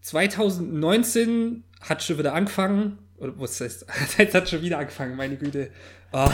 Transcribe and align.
2019 0.00 1.64
hat 1.80 2.02
schon 2.02 2.18
wieder 2.18 2.34
angefangen. 2.34 2.98
Oder 3.18 3.32
was 3.36 3.60
heißt, 3.60 3.86
jetzt 4.18 4.34
hat 4.34 4.48
schon 4.48 4.62
wieder 4.62 4.78
angefangen, 4.78 5.16
meine 5.16 5.36
Güte. 5.36 5.70
Oh. 6.12 6.26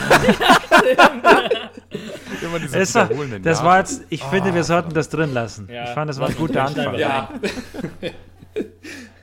Immer 2.41 2.59
diese 2.59 2.77
Das, 2.79 2.95
war, 2.95 3.09
das 3.41 3.63
war 3.63 3.79
jetzt, 3.79 4.03
ich 4.09 4.23
finde, 4.23 4.53
wir 4.53 4.63
sollten 4.63 4.93
das 4.93 5.09
drin 5.09 5.33
lassen. 5.33 5.67
Ja. 5.71 5.85
ich 5.85 5.89
fand, 5.91 6.09
das 6.09 6.19
war 6.19 6.29
ein 6.29 6.35
guter 6.35 6.63
Anfang. 6.63 6.95
Ja, 6.95 7.29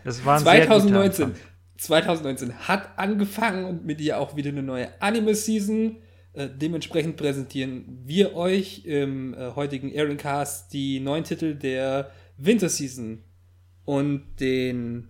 Das 0.05 0.24
war 0.24 0.38
ein 0.38 0.45
sehr 0.45 0.66
guter 0.66 0.80
2019. 0.80 1.24
Anfang. 1.24 1.40
2019 1.79 2.68
hat 2.68 2.90
angefangen 2.96 3.64
und 3.64 3.84
mit 3.84 4.00
ihr 4.00 4.18
auch 4.18 4.36
wieder 4.36 4.50
eine 4.50 4.62
neue 4.62 4.88
Anime-Season. 5.00 5.96
Äh, 6.34 6.48
dementsprechend 6.54 7.16
präsentieren 7.16 8.02
wir 8.04 8.34
euch 8.34 8.84
im 8.84 9.34
äh, 9.34 9.50
heutigen 9.54 9.90
Airingcast 9.93 10.72
die 10.72 11.00
neuen 11.00 11.24
Titel 11.24 11.54
der 11.54 12.11
Winterseason. 12.36 13.24
Und 13.93 14.36
den 14.40 15.09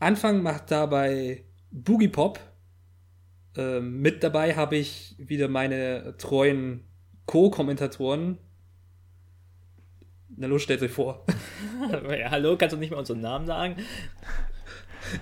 Anfang 0.00 0.42
macht 0.42 0.72
dabei 0.72 1.44
Boogie 1.70 2.08
Pop. 2.08 2.40
Ähm, 3.56 4.00
mit 4.00 4.24
dabei 4.24 4.56
habe 4.56 4.74
ich 4.74 5.14
wieder 5.16 5.46
meine 5.46 6.16
treuen 6.18 6.82
Co-Kommentatoren. 7.26 8.38
Na 10.36 10.48
los, 10.48 10.62
stellt 10.62 10.82
euch 10.82 10.90
vor. 10.90 11.24
ja, 12.18 12.32
hallo, 12.32 12.56
kannst 12.56 12.74
du 12.74 12.80
nicht 12.80 12.90
mal 12.90 12.98
unseren 12.98 13.20
Namen 13.20 13.46
sagen? 13.46 13.76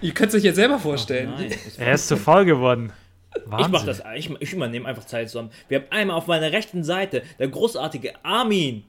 Ihr 0.00 0.14
könnt 0.14 0.30
es 0.30 0.36
euch 0.36 0.44
ja 0.44 0.54
selber 0.54 0.78
vorstellen. 0.78 1.34
Ich, 1.38 1.78
Er 1.78 1.92
ist 1.92 2.08
zu 2.08 2.16
voll 2.16 2.46
geworden. 2.46 2.90
ich 3.34 3.50
Wahnsinn. 3.50 3.70
mach 3.70 3.84
das, 3.84 4.02
ich, 4.14 4.30
ich 4.40 4.54
übernehme 4.54 4.88
einfach 4.88 5.04
Zeit 5.04 5.28
zusammen. 5.28 5.50
Wir 5.68 5.80
haben 5.80 5.90
einmal 5.90 6.16
auf 6.16 6.26
meiner 6.26 6.52
rechten 6.52 6.84
Seite 6.84 7.22
der 7.38 7.48
großartige 7.48 8.24
Armin. 8.24 8.84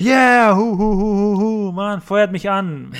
Yeah, 0.00 0.56
hu, 0.56 0.78
hu, 0.78 0.78
hu, 0.78 1.00
hu, 1.00 1.40
hu, 1.40 1.72
Mann, 1.72 2.00
feuert 2.00 2.32
mich 2.32 2.48
an. 2.50 2.92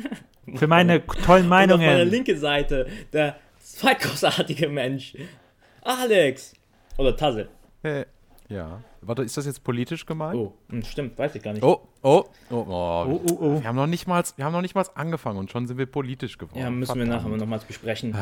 Für 0.54 0.66
meine 0.68 1.04
tollen 1.06 1.44
Und 1.44 1.44
auf 1.44 1.48
meiner 1.48 1.76
Meinungen. 1.76 2.08
linken 2.08 2.38
Seite 2.38 2.86
der 3.12 3.36
zweitgroßartige 3.60 4.68
Mensch. 4.68 5.14
Alex. 5.82 6.54
Oder 6.98 7.16
Tasse. 7.16 7.48
Äh, 7.82 8.04
ja. 8.48 8.80
Warte, 9.02 9.22
ist 9.22 9.36
das 9.36 9.46
jetzt 9.46 9.62
politisch 9.64 10.06
gemeint? 10.06 10.36
Oh, 10.36 10.54
hm, 10.68 10.82
stimmt, 10.82 11.18
weiß 11.18 11.34
ich 11.34 11.42
gar 11.42 11.52
nicht. 11.52 11.62
Oh, 11.62 11.88
oh, 12.02 12.24
oh, 12.50 12.54
oh. 12.54 12.64
Oh, 12.68 13.20
oh, 13.28 13.38
oh. 13.40 13.60
Wir 13.60 13.68
haben 13.68 13.76
noch 13.76 13.86
nicht 13.86 14.06
mal, 14.06 14.22
wir 14.36 14.44
haben 14.44 14.52
noch 14.52 14.62
nicht 14.62 14.74
mal 14.74 14.84
angefangen 14.94 15.38
und 15.38 15.50
schon 15.50 15.66
sind 15.66 15.78
wir 15.78 15.86
politisch 15.86 16.38
geworden. 16.38 16.58
Ja, 16.58 16.70
müssen 16.70 16.96
wir 16.98 17.06
Verdammt. 17.06 17.24
nachher 17.24 17.36
nochmals 17.36 17.64
besprechen. 17.64 18.16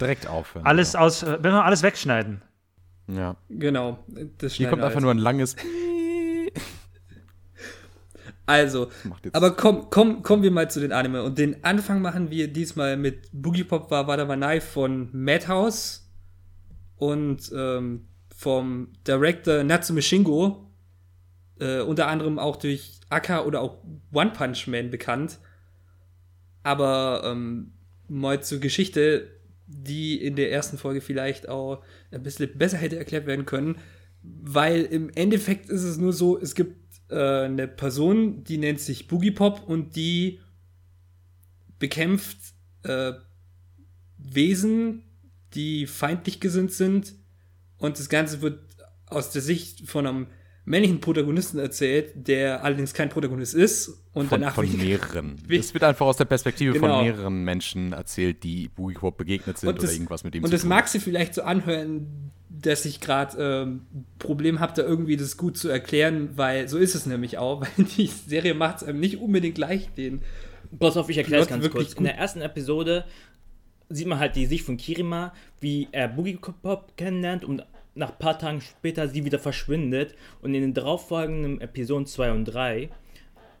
direkt 0.00 0.26
aufhören. 0.26 0.66
Alles 0.66 0.94
aus, 0.96 1.22
äh, 1.22 1.38
wenn 1.42 1.52
wir 1.52 1.64
alles 1.64 1.82
wegschneiden. 1.82 2.42
Ja. 3.08 3.36
Genau. 3.48 3.98
Das 4.38 4.54
Hier 4.54 4.68
kommt 4.68 4.80
wir 4.82 4.86
einfach 4.86 4.96
alles. 4.96 5.02
nur 5.04 5.12
ein 5.12 5.18
langes. 5.18 5.56
Also, 8.50 8.88
aber 9.32 9.52
komm, 9.52 9.90
komm, 9.90 10.24
kommen 10.24 10.42
wir 10.42 10.50
mal 10.50 10.68
zu 10.68 10.80
den 10.80 10.90
Anime. 10.90 11.22
Und 11.22 11.38
den 11.38 11.62
Anfang 11.62 12.02
machen 12.02 12.32
wir 12.32 12.52
diesmal 12.52 12.96
mit 12.96 13.28
Boogie 13.32 13.62
Pop 13.62 13.92
war 13.92 14.08
Wadawanai 14.08 14.60
von 14.60 15.08
Madhouse 15.12 16.10
und 16.96 17.52
ähm, 17.54 18.08
vom 18.34 18.88
Director 19.06 19.62
Natsume 19.62 20.02
Shingo. 20.02 20.68
Äh, 21.60 21.82
unter 21.82 22.08
anderem 22.08 22.40
auch 22.40 22.56
durch 22.56 22.98
Aka 23.08 23.44
oder 23.44 23.60
auch 23.60 23.84
One 24.12 24.32
Punch 24.32 24.66
Man 24.66 24.90
bekannt. 24.90 25.38
Aber 26.64 27.22
ähm, 27.24 27.74
mal 28.08 28.42
zur 28.42 28.58
Geschichte, 28.58 29.28
die 29.68 30.20
in 30.20 30.34
der 30.34 30.50
ersten 30.50 30.76
Folge 30.76 31.00
vielleicht 31.00 31.48
auch 31.48 31.84
ein 32.10 32.24
bisschen 32.24 32.50
besser 32.58 32.78
hätte 32.78 32.98
erklärt 32.98 33.26
werden 33.26 33.46
können. 33.46 33.78
Weil 34.24 34.82
im 34.82 35.08
Endeffekt 35.10 35.70
ist 35.70 35.84
es 35.84 35.98
nur 35.98 36.12
so, 36.12 36.36
es 36.36 36.56
gibt 36.56 36.79
äh, 37.10 37.44
eine 37.44 37.68
Person, 37.68 38.44
die 38.44 38.58
nennt 38.58 38.80
sich 38.80 39.08
Boogie 39.08 39.30
Pop 39.30 39.68
und 39.68 39.96
die 39.96 40.40
bekämpft 41.78 42.38
äh, 42.82 43.12
Wesen, 44.18 45.02
die 45.54 45.86
feindlich 45.86 46.40
gesinnt 46.40 46.72
sind. 46.72 47.14
Und 47.78 47.98
das 47.98 48.08
Ganze 48.08 48.42
wird 48.42 48.60
aus 49.06 49.30
der 49.30 49.42
Sicht 49.42 49.88
von 49.88 50.06
einem 50.06 50.26
männlichen 50.70 51.00
Protagonisten 51.00 51.58
erzählt, 51.58 52.12
der 52.28 52.64
allerdings 52.64 52.94
kein 52.94 53.08
Protagonist 53.08 53.54
ist. 53.54 53.88
Und 54.12 54.28
Von, 54.28 54.40
danach 54.40 54.54
von 54.54 54.66
wird- 54.70 54.82
mehreren. 54.82 55.36
Wie- 55.46 55.56
Es 55.58 55.74
wird 55.74 55.84
einfach 55.84 56.06
aus 56.06 56.16
der 56.16 56.24
Perspektive 56.24 56.72
Genau. 56.72 56.96
von 56.98 57.04
mehreren 57.04 57.44
Menschen 57.44 57.92
erzählt, 57.92 58.42
die 58.42 58.68
Boogie 58.68 58.94
Pop 58.94 59.16
begegnet 59.18 59.58
sind 59.58 59.68
Und 59.68 59.74
oder 59.76 59.82
das- 59.82 59.92
irgendwas 59.94 60.24
mit 60.24 60.34
dem 60.34 60.42
Und 60.44 60.48
zu 60.48 60.52
das 60.52 60.62
tun 60.62 60.68
mag 60.70 60.88
sie 60.88 61.00
vielleicht 61.00 61.34
so 61.34 61.42
anhören, 61.42 62.30
dass 62.48 62.84
ich 62.84 63.00
gerade 63.00 63.36
ähm, 63.64 63.82
Problem 64.18 64.60
habe, 64.60 64.72
da 64.74 64.82
irgendwie 64.82 65.16
das 65.16 65.36
gut 65.36 65.56
zu 65.56 65.68
erklären, 65.68 66.30
weil 66.36 66.68
so 66.68 66.78
ist 66.78 66.94
es 66.94 67.06
nämlich 67.06 67.38
auch, 67.38 67.60
weil 67.78 67.84
die 67.96 68.06
Serie 68.06 68.54
macht 68.54 68.78
es 68.78 68.84
einem 68.84 69.00
nicht 69.00 69.18
unbedingt 69.18 69.58
leicht, 69.58 69.96
den. 69.98 70.22
Pass 70.78 70.96
auf, 70.96 71.08
ich 71.08 71.18
erkläre 71.18 71.42
es 71.42 71.48
ganz 71.48 71.68
kurz. 71.70 71.94
In 71.94 72.04
der 72.04 72.16
ersten 72.16 72.42
Episode 72.42 73.04
sieht 73.88 74.06
man 74.06 74.20
halt 74.20 74.36
die 74.36 74.46
Sicht 74.46 74.64
von 74.64 74.76
Kirima, 74.76 75.32
wie 75.60 75.88
er 75.90 76.06
Boogie 76.08 76.38
Pop 76.62 76.96
kennenlernt 76.96 77.44
und 77.44 77.64
nach 78.00 78.10
ein 78.10 78.18
paar 78.18 78.38
Tagen 78.38 78.60
später 78.60 79.06
sie 79.06 79.24
wieder 79.24 79.38
verschwindet. 79.38 80.16
Und 80.42 80.54
in 80.54 80.62
den 80.62 80.74
darauffolgenden 80.74 81.60
Episoden 81.60 82.06
2 82.06 82.32
und 82.32 82.44
3 82.46 82.90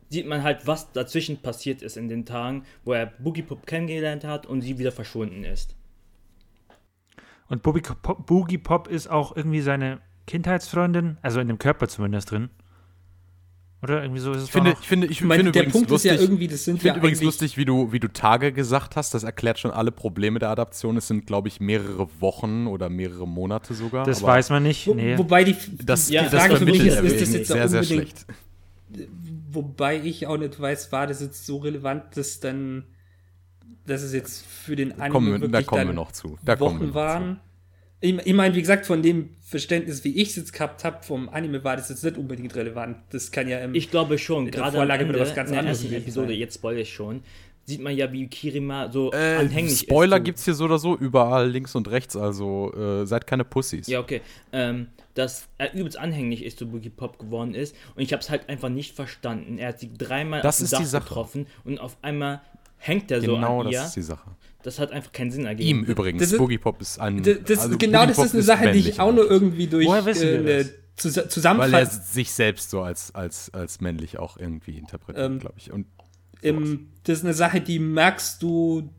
sieht 0.08 0.26
man 0.26 0.42
halt, 0.42 0.66
was 0.66 0.90
dazwischen 0.92 1.40
passiert 1.40 1.82
ist 1.82 1.96
in 1.96 2.08
den 2.08 2.26
Tagen, 2.26 2.64
wo 2.84 2.92
er 2.92 3.06
Boogie 3.06 3.42
Pop 3.42 3.66
kennengelernt 3.66 4.24
hat 4.24 4.46
und 4.46 4.62
sie 4.62 4.78
wieder 4.78 4.90
verschwunden 4.90 5.44
ist. 5.44 5.76
Und 7.48 7.62
Boogie 7.62 7.80
Pop, 7.80 8.26
Boogie 8.26 8.58
Pop 8.58 8.88
ist 8.88 9.08
auch 9.08 9.36
irgendwie 9.36 9.60
seine 9.60 10.00
Kindheitsfreundin, 10.26 11.18
also 11.22 11.40
in 11.40 11.48
dem 11.48 11.58
Körper 11.58 11.86
zumindest 11.88 12.30
drin. 12.30 12.50
Oder 13.82 14.02
irgendwie 14.02 14.20
so 14.20 14.32
ist 14.32 14.42
es 14.42 14.44
Ich 14.44 14.52
finde, 14.52 14.76
ich 14.78 14.86
finde, 14.86 15.06
ich 15.06 15.12
Ich 15.12 15.20
meine, 15.22 15.38
finde 15.38 15.52
der 15.52 15.62
übrigens 15.62 15.72
Punkt 15.72 15.90
lustig, 15.90 16.12
ist 16.12 16.16
ja 16.18 16.22
irgendwie, 16.22 16.48
das 16.48 16.64
sind 16.64 16.76
Ich 16.76 16.82
finde 16.82 16.94
ja 16.96 16.98
übrigens 16.98 17.22
lustig, 17.22 17.56
wie 17.56 17.64
du, 17.64 17.92
wie 17.92 18.00
du 18.00 18.08
Tage 18.08 18.52
gesagt 18.52 18.94
hast. 18.96 19.14
Das 19.14 19.22
erklärt 19.22 19.58
schon 19.58 19.70
alle 19.70 19.90
Probleme 19.90 20.38
der 20.38 20.50
Adaption. 20.50 20.98
Es 20.98 21.08
sind, 21.08 21.26
glaube 21.26 21.48
ich, 21.48 21.60
mehrere 21.60 22.08
Wochen 22.20 22.66
oder 22.66 22.90
mehrere 22.90 23.26
Monate 23.26 23.72
sogar. 23.72 24.04
das 24.04 24.22
aber 24.22 24.32
weiß 24.32 24.50
man 24.50 24.64
nicht. 24.64 24.86
Wo, 24.86 24.94
Nee. 24.94 25.16
Wobei 25.16 25.44
die, 25.44 25.56
Das, 25.82 26.08
die 26.08 26.14
Ja, 26.14 26.24
das 26.24 26.34
Frage 26.34 26.56
für 26.56 26.66
mich 26.66 26.84
ist, 26.84 27.00
ist 27.00 27.20
das 27.22 27.32
jetzt 27.32 27.48
sehr, 27.48 27.68
sehr 27.68 27.82
schlecht. 27.82 28.26
wobei 29.50 29.98
ich 29.98 30.26
auch 30.26 30.36
nicht 30.36 30.60
weiß, 30.60 30.92
war 30.92 31.06
das 31.06 31.22
jetzt 31.22 31.46
so 31.46 31.56
relevant, 31.58 32.16
dass 32.16 32.38
dann, 32.40 32.84
dass 33.86 34.02
es 34.02 34.12
jetzt 34.12 34.44
für 34.44 34.76
den 34.76 34.92
Anime 34.92 35.10
Kommen 35.10 35.32
wir, 35.32 35.38
da 35.38 35.52
wirklich 35.52 35.66
kommen 35.66 35.86
wir 35.86 35.94
noch 35.94 36.12
zu. 36.12 36.38
Da 36.44 36.56
kommen 36.56 36.80
wir 36.80 36.80
Wochen 36.80 36.88
noch 36.88 36.94
waren. 36.94 37.40
Ich, 38.02 38.14
ich 38.26 38.32
meine, 38.34 38.54
wie 38.54 38.60
gesagt, 38.60 38.86
von 38.86 39.02
dem 39.02 39.30
Verständnis, 39.42 40.04
wie 40.04 40.16
ich 40.20 40.30
es 40.30 40.36
jetzt 40.36 40.52
gehabt 40.54 40.84
habe 40.84 41.02
vom 41.02 41.28
Anime, 41.28 41.62
war 41.64 41.76
das 41.76 41.90
jetzt 41.90 42.02
nicht 42.02 42.16
unbedingt 42.16 42.54
relevant. 42.56 42.96
Das 43.10 43.30
kann 43.30 43.46
ja 43.48 43.58
im 43.60 43.74
Ich 43.74 43.90
glaube 43.90 44.16
schon, 44.16 44.46
In 44.46 44.52
der 44.52 44.60
gerade 44.62 44.76
Vorlage 44.76 45.04
am 45.04 45.10
Ende, 45.10 45.20
was 45.20 45.34
ganz 45.34 45.50
in 45.50 45.54
der 45.54 45.60
anderes 45.60 45.82
ersten 45.82 45.96
Episode, 45.96 46.28
sein. 46.28 46.38
jetzt 46.38 46.54
spoilere 46.54 46.80
ich 46.82 46.92
schon, 46.94 47.22
sieht 47.66 47.82
man 47.82 47.94
ja, 47.94 48.10
wie 48.10 48.26
Kirima 48.26 48.90
so. 48.90 49.12
Äh, 49.12 49.36
anhänglich 49.36 49.80
Spoiler 49.80 50.16
ist. 50.16 50.20
zu- 50.20 50.24
gibt's 50.24 50.44
hier 50.46 50.54
so 50.54 50.64
oder 50.64 50.78
so 50.78 50.96
überall, 50.96 51.50
links 51.50 51.74
und 51.74 51.90
rechts. 51.90 52.16
Also 52.16 52.72
äh, 52.74 53.06
seid 53.06 53.26
keine 53.26 53.44
Pussys. 53.44 53.86
Ja, 53.86 54.00
okay. 54.00 54.22
Ähm, 54.52 54.86
dass 55.14 55.48
er 55.58 55.74
übelst 55.74 55.98
anhänglich 55.98 56.42
ist 56.44 56.58
zu 56.58 56.68
Boogie 56.68 56.88
Pop 56.88 57.18
geworden 57.18 57.54
ist. 57.54 57.76
Und 57.96 58.02
ich 58.02 58.12
habe 58.14 58.22
es 58.22 58.30
halt 58.30 58.48
einfach 58.48 58.70
nicht 58.70 58.94
verstanden. 58.96 59.58
Er 59.58 59.68
hat 59.68 59.78
sie 59.80 59.90
dreimal 59.92 60.40
Das 60.40 60.62
auf 60.62 60.68
die 60.70 60.74
Dach 60.76 60.84
Sache. 60.84 61.04
getroffen 61.08 61.46
und 61.64 61.78
auf 61.78 61.98
einmal 62.00 62.40
hängt 62.78 63.10
er 63.10 63.20
so 63.20 63.34
genau 63.34 63.60
an 63.60 63.66
das 63.66 63.74
ihr. 63.74 63.84
ist 63.84 63.96
die 63.96 64.02
Sache. 64.02 64.30
Das 64.62 64.78
hat 64.78 64.92
einfach 64.92 65.12
keinen 65.12 65.30
Sinn 65.30 65.46
ergeben. 65.46 65.68
Ihm 65.68 65.84
übrigens. 65.84 66.20
Das 66.20 66.32
ist- 66.32 66.38
Boogie 66.38 66.58
Pop 66.58 66.80
ist 66.80 67.00
ein. 67.00 67.22
Das, 67.22 67.38
das, 67.46 67.58
also 67.60 67.78
genau, 67.78 68.00
Boogie 68.00 68.08
das 68.08 68.16
Pop 68.16 68.26
ist 68.26 68.34
eine 68.34 68.42
Sache, 68.42 68.72
die 68.72 68.78
ich 68.80 69.00
auch 69.00 69.12
nur 69.12 69.30
irgendwie 69.30 69.66
durch 69.66 69.86
Woher 69.86 70.04
wissen 70.06 70.28
äh, 70.28 70.32
wir 70.32 70.38
eine 70.40 70.64
das? 70.64 70.72
Zus 70.96 71.16
Weil 71.16 71.22
er 71.24 71.28
Zusammenfassung 71.30 72.02
sich 72.04 72.30
selbst 72.32 72.70
so 72.70 72.82
als, 72.82 73.14
als, 73.14 73.52
als 73.54 73.80
männlich 73.80 74.18
auch 74.18 74.36
irgendwie 74.36 74.76
interpretiert, 74.76 75.24
Ähm, 75.26 75.38
glaube 75.38 75.54
ich. 75.56 75.72
Und 75.72 75.86
im, 76.42 76.88
das 77.04 77.18
ist 77.18 77.24
eine 77.24 77.32
Sache, 77.34 77.60
die 77.60 77.78
merkst 77.78 78.42
du 78.42 78.92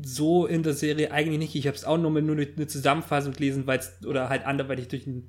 so 0.00 0.46
in 0.46 0.62
der 0.62 0.74
Serie 0.74 1.10
eigentlich 1.12 1.38
nicht. 1.38 1.54
Ich 1.54 1.66
habe 1.66 1.76
es 1.76 1.84
auch 1.84 1.98
nur, 1.98 2.10
mit, 2.10 2.24
nur 2.24 2.36
durch 2.36 2.50
eine 2.56 2.66
Zusammenfassung 2.66 3.32
gelesen, 3.32 3.66
weil 3.66 3.80
oder 4.06 4.28
halt 4.28 4.44
anderweitig 4.46 4.88
durch 4.88 5.06
ein 5.06 5.28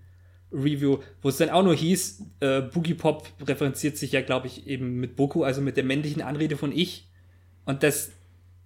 Review, 0.51 0.99
wo 1.21 1.29
es 1.29 1.37
dann 1.37 1.49
auch 1.49 1.63
nur 1.63 1.75
hieß, 1.75 2.21
äh, 2.39 2.61
Boogie 2.61 2.93
Pop 2.93 3.27
referenziert 3.45 3.97
sich 3.97 4.11
ja, 4.11 4.21
glaube 4.21 4.47
ich, 4.47 4.67
eben 4.67 4.99
mit 4.99 5.15
Boku, 5.15 5.43
also 5.43 5.61
mit 5.61 5.75
der 5.77 5.83
männlichen 5.83 6.21
Anrede 6.21 6.55
von 6.57 6.71
ich. 6.71 7.09
Und 7.65 7.83
das 7.83 8.11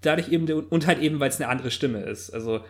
dadurch 0.01 0.29
eben, 0.29 0.47
und 0.49 0.87
halt 0.87 0.99
eben, 0.99 1.19
weil 1.19 1.29
es 1.29 1.39
eine 1.39 1.49
andere 1.49 1.71
Stimme 1.71 2.01
ist. 2.01 2.29
Also, 2.31 2.63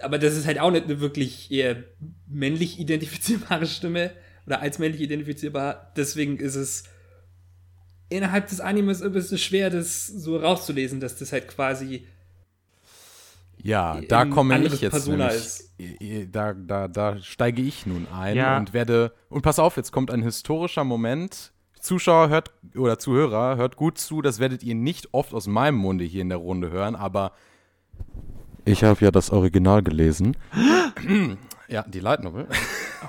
aber 0.00 0.18
das 0.18 0.36
ist 0.36 0.46
halt 0.46 0.58
auch 0.58 0.70
nicht 0.70 0.84
eine 0.84 1.00
wirklich 1.00 1.50
eher 1.50 1.84
männlich 2.26 2.78
identifizierbare 2.78 3.66
Stimme 3.66 4.10
oder 4.46 4.60
als 4.60 4.78
männlich 4.78 5.00
identifizierbar. 5.00 5.92
Deswegen 5.96 6.38
ist 6.38 6.56
es 6.56 6.84
innerhalb 8.08 8.48
des 8.48 8.60
Animes 8.60 9.02
ein 9.02 9.12
bisschen 9.12 9.38
schwer, 9.38 9.70
das 9.70 10.06
so 10.06 10.36
rauszulesen, 10.36 11.00
dass 11.00 11.16
das 11.16 11.32
halt 11.32 11.48
quasi 11.48 12.06
ja, 13.64 13.98
da 14.08 14.26
komme 14.26 14.62
ich 14.62 14.82
jetzt. 14.82 14.92
Persona 14.92 15.28
Nämlich, 15.28 16.20
ist. 16.20 16.34
da, 16.34 16.52
da, 16.52 16.86
da 16.86 17.18
steige 17.22 17.62
ich 17.62 17.86
nun 17.86 18.06
ein 18.12 18.36
Ja. 18.36 18.58
und 18.58 18.74
werde. 18.74 19.14
Und 19.30 19.40
pass 19.40 19.58
auf, 19.58 19.78
jetzt 19.78 19.90
kommt 19.90 20.10
ein 20.10 20.22
historischer 20.22 20.84
Moment. 20.84 21.53
Zuschauer 21.84 22.30
hört 22.30 22.50
oder 22.76 22.98
Zuhörer 22.98 23.56
hört 23.56 23.76
gut 23.76 23.98
zu, 23.98 24.22
das 24.22 24.38
werdet 24.38 24.62
ihr 24.62 24.74
nicht 24.74 25.12
oft 25.12 25.34
aus 25.34 25.46
meinem 25.46 25.76
Munde 25.76 26.04
hier 26.04 26.22
in 26.22 26.30
der 26.30 26.38
Runde 26.38 26.70
hören, 26.70 26.96
aber 26.96 27.32
Ich 28.64 28.82
habe 28.82 29.04
ja 29.04 29.10
das 29.10 29.30
Original 29.30 29.82
gelesen. 29.82 30.34
ja, 31.68 31.82
die 31.82 32.00
Light 32.00 32.24
Novel. 32.24 32.48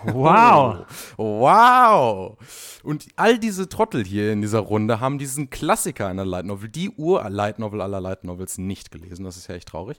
Wow. 0.03 0.85
Wow! 1.15 2.37
Und 2.83 3.07
all 3.15 3.39
diese 3.39 3.69
Trottel 3.69 4.03
hier 4.03 4.33
in 4.33 4.41
dieser 4.41 4.59
Runde 4.59 4.99
haben 4.99 5.17
diesen 5.17 5.49
Klassiker 5.49 6.07
einer 6.07 6.25
Light 6.25 6.45
Novel, 6.45 6.67
die 6.67 6.89
Ur-Light 6.89 7.59
Novel 7.59 7.79
aller 7.79 8.01
Light 8.01 8.25
Novels, 8.25 8.57
nicht 8.57 8.91
gelesen. 8.91 9.23
Das 9.23 9.37
ist 9.37 9.47
ja 9.47 9.55
echt 9.55 9.69
traurig. 9.69 9.97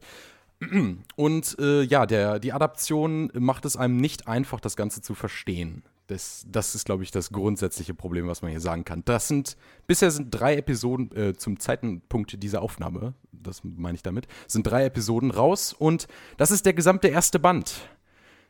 Und 1.16 1.56
äh, 1.58 1.82
ja, 1.82 2.04
der, 2.04 2.38
die 2.38 2.52
Adaption 2.52 3.32
macht 3.32 3.64
es 3.64 3.76
einem 3.76 3.96
nicht 3.96 4.28
einfach, 4.28 4.60
das 4.60 4.76
Ganze 4.76 5.00
zu 5.00 5.14
verstehen. 5.14 5.82
Das, 6.08 6.46
das 6.48 6.74
ist, 6.76 6.84
glaube 6.84 7.02
ich, 7.02 7.10
das 7.10 7.30
grundsätzliche 7.30 7.92
Problem, 7.92 8.28
was 8.28 8.40
man 8.42 8.52
hier 8.52 8.60
sagen 8.60 8.84
kann. 8.84 9.02
Das 9.04 9.26
sind, 9.26 9.56
bisher 9.88 10.10
sind 10.12 10.30
drei 10.30 10.56
Episoden 10.56 11.10
äh, 11.16 11.34
zum 11.34 11.58
Zeitpunkt 11.58 12.42
dieser 12.42 12.62
Aufnahme, 12.62 13.14
das 13.32 13.62
meine 13.64 13.96
ich 13.96 14.02
damit, 14.02 14.28
sind 14.46 14.66
drei 14.68 14.84
Episoden 14.84 15.32
raus 15.32 15.72
und 15.72 16.06
das 16.36 16.52
ist 16.52 16.64
der 16.64 16.74
gesamte 16.74 17.08
erste 17.08 17.40
Band. 17.40 17.88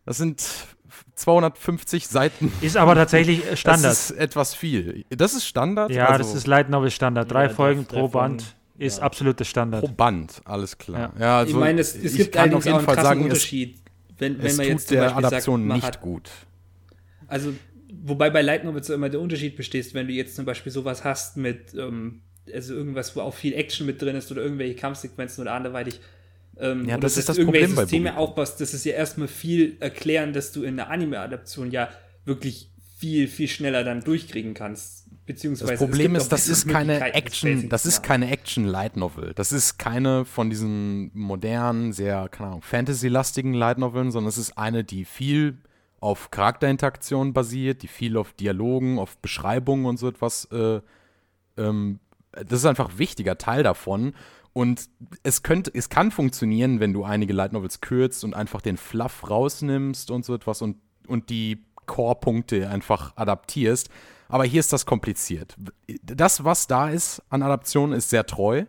Das 0.05 0.19
sind 0.19 0.45
250 1.15 2.07
Seiten. 2.09 2.53
Ist 2.61 2.77
aber 2.77 2.95
tatsächlich 2.95 3.45
äh, 3.51 3.57
Standard. 3.57 3.91
Das 3.91 4.11
ist 4.11 4.19
etwas 4.19 4.55
viel. 4.55 5.05
Das 5.11 5.35
ist 5.35 5.47
Standard? 5.47 5.91
ja, 5.91 6.07
Also 6.07 6.19
das 6.25 6.35
ist 6.35 6.47
Light 6.47 6.69
Novel 6.71 6.91
Standard. 6.91 7.31
Drei 7.31 7.45
Ja, 7.45 7.49
Folgen 7.49 7.87
pro 7.87 8.09
Folgen, 8.09 8.13
Band 8.13 8.57
ist 8.79 8.99
ja. 8.99 9.05
absolutes 9.05 9.49
Standard. 9.49 9.83
pro 9.85 9.93
Band, 9.93 10.43
alles 10.45 10.77
klar. 10.79 11.13
Ja, 11.19 11.43
ich 11.43 11.49
also 11.49 11.59
meine, 11.59 11.81
es, 11.81 11.95
es 11.97 12.13
ich 12.13 12.17
gibt 12.17 12.33
kann 12.33 12.53
auf 12.55 12.61
auch 12.61 12.65
jeden 12.67 12.77
einen 12.79 12.87
Fall 12.87 12.97
sagen, 13.03 13.21
es, 13.21 13.25
Unterschied. 13.27 13.79
wenn, 14.19 14.39
wenn 14.39 14.47
es 14.47 14.57
man 14.57 14.67
tut 14.67 14.73
jetzt 14.75 14.89
zum 14.89 14.97
der 14.97 15.05
Beispiel 15.05 15.25
Adaption 15.25 15.61
sagt, 15.63 15.75
nicht 15.75 15.87
hat, 15.87 16.01
gut. 16.01 16.31
Also, 17.29 17.53
wobei 18.03 18.31
bei 18.31 18.43
Light 18.43 18.65
Novels 18.65 18.89
immer 18.91 19.09
der 19.09 19.21
Unterschied 19.21 19.57
besteht, 19.57 19.93
wenn 19.95 20.07
du 20.07 20.13
jetzt 20.13 20.37
zum 20.37 20.45
Beispiel 20.45 20.73
sowas 20.73 21.05
hast 21.05 21.37
mit, 21.37 21.75
ähm, 21.75 22.23
also 22.53 22.75
irgendwas, 22.75 23.17
wo 23.17 23.21
auch 23.21 23.35
viel 23.35 23.55
Action 23.55 23.87
mit 23.87 24.01
drin 24.01 24.17
ist 24.17 24.31
oder 24.31 24.43
irgendwelche 24.43 24.75
Kampfsequenzen 24.75 25.43
oder 25.43 25.53
anderweitig. 25.53 26.01
Ähm, 26.59 26.89
Ja, 26.89 26.97
das 26.97 27.15
dass 27.15 27.19
ist 27.19 27.29
das 27.29 27.37
du 27.37 27.43
irgendwelche 27.43 27.67
Problem 27.67 27.77
bei 27.77 27.83
Systeme 27.83 28.11
Boogie. 28.11 28.21
aufbaust, 28.23 28.61
das 28.61 28.75
ist 28.75 28.85
ja 28.85 28.93
erstmal 28.95 29.29
viel 29.29 29.77
erklären, 29.81 30.33
dass 30.33 30.53
du 30.53 30.63
in 30.63 30.79
einer 30.81 30.91
Anime-Adaption 30.91 31.71
ja 31.71 31.89
wirklich 32.25 32.71
viel, 32.99 33.29
viel 33.29 33.49
schneller 33.49 33.85
dann 33.85 34.03
durchkriegen 34.03 34.55
kannst. 34.55 35.05
Beziehungsweise 35.27 35.73
Das 35.73 35.81
Problem 35.81 36.15
ist, 36.15 36.29
das 36.29 36.49
ist 36.49 36.69
keine 36.69 37.13
Action, 37.13 37.69
das 37.69 37.85
ist 37.85 38.03
keine 38.03 38.31
Action 38.31 38.65
Light 38.65 38.97
Novel. 38.97 39.33
Das 39.35 39.51
ist 39.51 39.77
keine 39.77 40.25
von 40.25 40.51
diesen 40.51 41.11
modernen, 41.15 41.93
sehr, 41.93 42.29
keine 42.31 42.51
Ahnung, 42.51 42.63
Fantasy-lastigen 42.63 43.53
Light 43.53 43.79
Noveln, 43.79 44.13
sondern 44.13 44.29
es 44.29 44.39
ist 44.39 44.57
eine, 44.57 44.85
die 44.85 45.05
viel 45.05 45.59
auf 46.01 46.31
Charakterinteraktion 46.31 47.33
basiert, 47.33 47.83
die 47.83 47.89
viel 47.89 48.17
auf 48.17 48.33
Dialogen, 48.33 48.99
auf 48.99 49.17
Beschreibungen 49.19 49.87
und 49.87 49.99
so 49.99 50.09
etwas. 50.09 50.47
Äh, 50.47 50.81
ähm, 51.57 52.01
das 52.33 52.61
ist 52.61 52.67
einfach 52.67 52.91
ein 52.91 52.99
wichtiger 52.99 53.39
Teil 53.39 53.63
davon. 53.63 54.15
Und 54.53 54.89
es 55.23 55.43
könnte, 55.43 55.71
es 55.75 55.89
kann 55.89 56.11
funktionieren, 56.11 56.81
wenn 56.81 56.93
du 56.93 57.05
einige 57.05 57.33
Light 57.33 57.53
Novels 57.53 57.81
kürzt 57.81 58.25
und 58.25 58.35
einfach 58.35 58.63
den 58.63 58.77
Fluff 58.79 59.29
rausnimmst 59.29 60.11
und 60.11 60.25
so 60.25 60.35
etwas 60.35 60.63
und, 60.63 60.79
und 61.07 61.29
die 61.29 61.65
Core-Punkte 61.87 62.69
einfach 62.71 63.17
adaptierst. 63.17 63.91
Aber 64.29 64.45
hier 64.45 64.61
ist 64.61 64.73
das 64.73 64.87
kompliziert. 64.87 65.57
Das, 66.03 66.45
was 66.45 66.67
da 66.67 66.89
ist 66.89 67.23
an 67.29 67.43
Adaptionen, 67.43 67.97
ist 67.97 68.11
sehr 68.11 68.27
treu. 68.27 68.65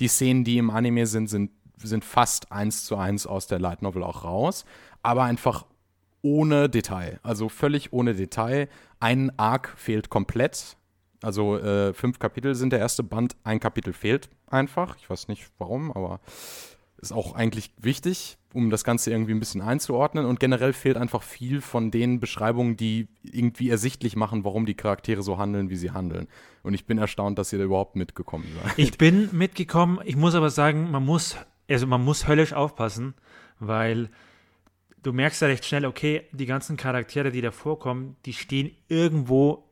Die 0.00 0.08
Szenen, 0.08 0.44
die 0.44 0.58
im 0.58 0.70
Anime 0.70 1.06
sind, 1.06 1.28
sind, 1.28 1.50
sind 1.78 2.04
fast 2.04 2.50
eins 2.50 2.84
zu 2.84 2.96
eins 2.96 3.26
aus 3.26 3.46
der 3.46 3.58
Light 3.58 3.82
Novel 3.82 4.02
auch 4.02 4.24
raus. 4.24 4.64
Aber 5.02 5.24
einfach 5.24 5.66
ohne 6.22 6.68
Detail. 6.68 7.20
Also 7.22 7.48
völlig 7.48 7.92
ohne 7.92 8.14
Detail. 8.14 8.68
Ein 9.00 9.36
Arc 9.38 9.74
fehlt 9.76 10.10
komplett. 10.10 10.76
Also 11.22 11.58
äh, 11.58 11.92
fünf 11.92 12.18
Kapitel 12.18 12.54
sind 12.54 12.72
der 12.72 12.80
erste 12.80 13.02
Band. 13.02 13.36
Ein 13.44 13.60
Kapitel 13.60 13.92
fehlt 13.92 14.28
einfach. 14.46 14.96
Ich 14.96 15.08
weiß 15.08 15.28
nicht 15.28 15.50
warum, 15.58 15.92
aber 15.92 16.20
ist 16.98 17.12
auch 17.12 17.34
eigentlich 17.34 17.72
wichtig, 17.78 18.38
um 18.54 18.70
das 18.70 18.82
Ganze 18.82 19.10
irgendwie 19.10 19.32
ein 19.32 19.38
bisschen 19.38 19.60
einzuordnen. 19.60 20.24
Und 20.24 20.40
generell 20.40 20.72
fehlt 20.72 20.96
einfach 20.96 21.22
viel 21.22 21.60
von 21.60 21.90
den 21.90 22.20
Beschreibungen, 22.20 22.76
die 22.76 23.08
irgendwie 23.22 23.68
ersichtlich 23.68 24.16
machen, 24.16 24.44
warum 24.44 24.66
die 24.66 24.74
Charaktere 24.74 25.22
so 25.22 25.38
handeln, 25.38 25.68
wie 25.68 25.76
sie 25.76 25.90
handeln. 25.90 26.26
Und 26.62 26.74
ich 26.74 26.86
bin 26.86 26.98
erstaunt, 26.98 27.38
dass 27.38 27.52
ihr 27.52 27.58
da 27.58 27.64
überhaupt 27.66 27.96
mitgekommen 27.96 28.46
seid. 28.62 28.78
Ich 28.78 28.96
bin 28.98 29.28
mitgekommen. 29.32 30.00
Ich 30.04 30.16
muss 30.16 30.34
aber 30.34 30.50
sagen, 30.50 30.90
man 30.90 31.04
muss, 31.04 31.36
also 31.68 31.86
man 31.86 32.02
muss 32.04 32.26
höllisch 32.26 32.54
aufpassen, 32.54 33.14
weil 33.58 34.10
du 35.02 35.12
merkst 35.12 35.40
ja 35.42 35.48
recht 35.48 35.64
schnell, 35.64 35.84
okay, 35.86 36.22
die 36.32 36.46
ganzen 36.46 36.76
Charaktere, 36.76 37.30
die 37.30 37.40
da 37.40 37.50
vorkommen, 37.50 38.16
die 38.24 38.32
stehen 38.32 38.70
irgendwo 38.88 39.70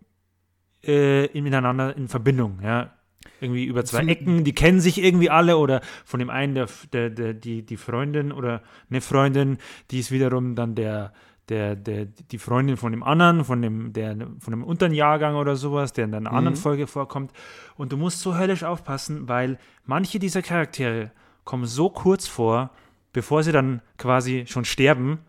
äh, 0.84 1.26
in- 1.26 1.44
miteinander 1.44 1.96
in 1.96 2.08
Verbindung, 2.08 2.60
ja. 2.62 2.92
Irgendwie 3.40 3.64
über 3.64 3.84
zwei 3.86 4.04
Ecken, 4.04 4.44
die 4.44 4.54
kennen 4.54 4.80
sich 4.80 5.02
irgendwie 5.02 5.30
alle 5.30 5.56
oder 5.56 5.80
von 6.04 6.20
dem 6.20 6.28
einen 6.28 6.54
der, 6.54 6.68
der, 6.92 7.08
der, 7.10 7.32
die, 7.34 7.62
die 7.64 7.76
Freundin 7.78 8.32
oder 8.32 8.62
eine 8.90 9.00
Freundin, 9.00 9.56
die 9.90 9.98
ist 9.98 10.10
wiederum 10.10 10.54
dann 10.54 10.74
der, 10.74 11.12
der, 11.48 11.74
der, 11.74 12.04
die 12.04 12.38
Freundin 12.38 12.76
von 12.76 12.92
dem 12.92 13.02
anderen, 13.02 13.44
von 13.44 13.62
dem, 13.62 13.94
der, 13.94 14.14
von 14.40 14.50
dem 14.50 14.62
unteren 14.62 14.92
Jahrgang 14.92 15.36
oder 15.36 15.56
sowas, 15.56 15.94
der 15.94 16.04
in 16.04 16.14
einer 16.14 16.32
anderen 16.32 16.56
Folge 16.56 16.86
vorkommt. 16.86 17.32
Und 17.76 17.92
du 17.92 17.96
musst 17.96 18.20
so 18.20 18.36
höllisch 18.36 18.62
aufpassen, 18.62 19.26
weil 19.26 19.58
manche 19.86 20.18
dieser 20.18 20.42
Charaktere 20.42 21.10
kommen 21.44 21.64
so 21.66 21.88
kurz 21.88 22.26
vor, 22.28 22.70
bevor 23.14 23.42
sie 23.42 23.52
dann 23.52 23.80
quasi 23.96 24.44
schon 24.46 24.66
sterben, 24.66 25.20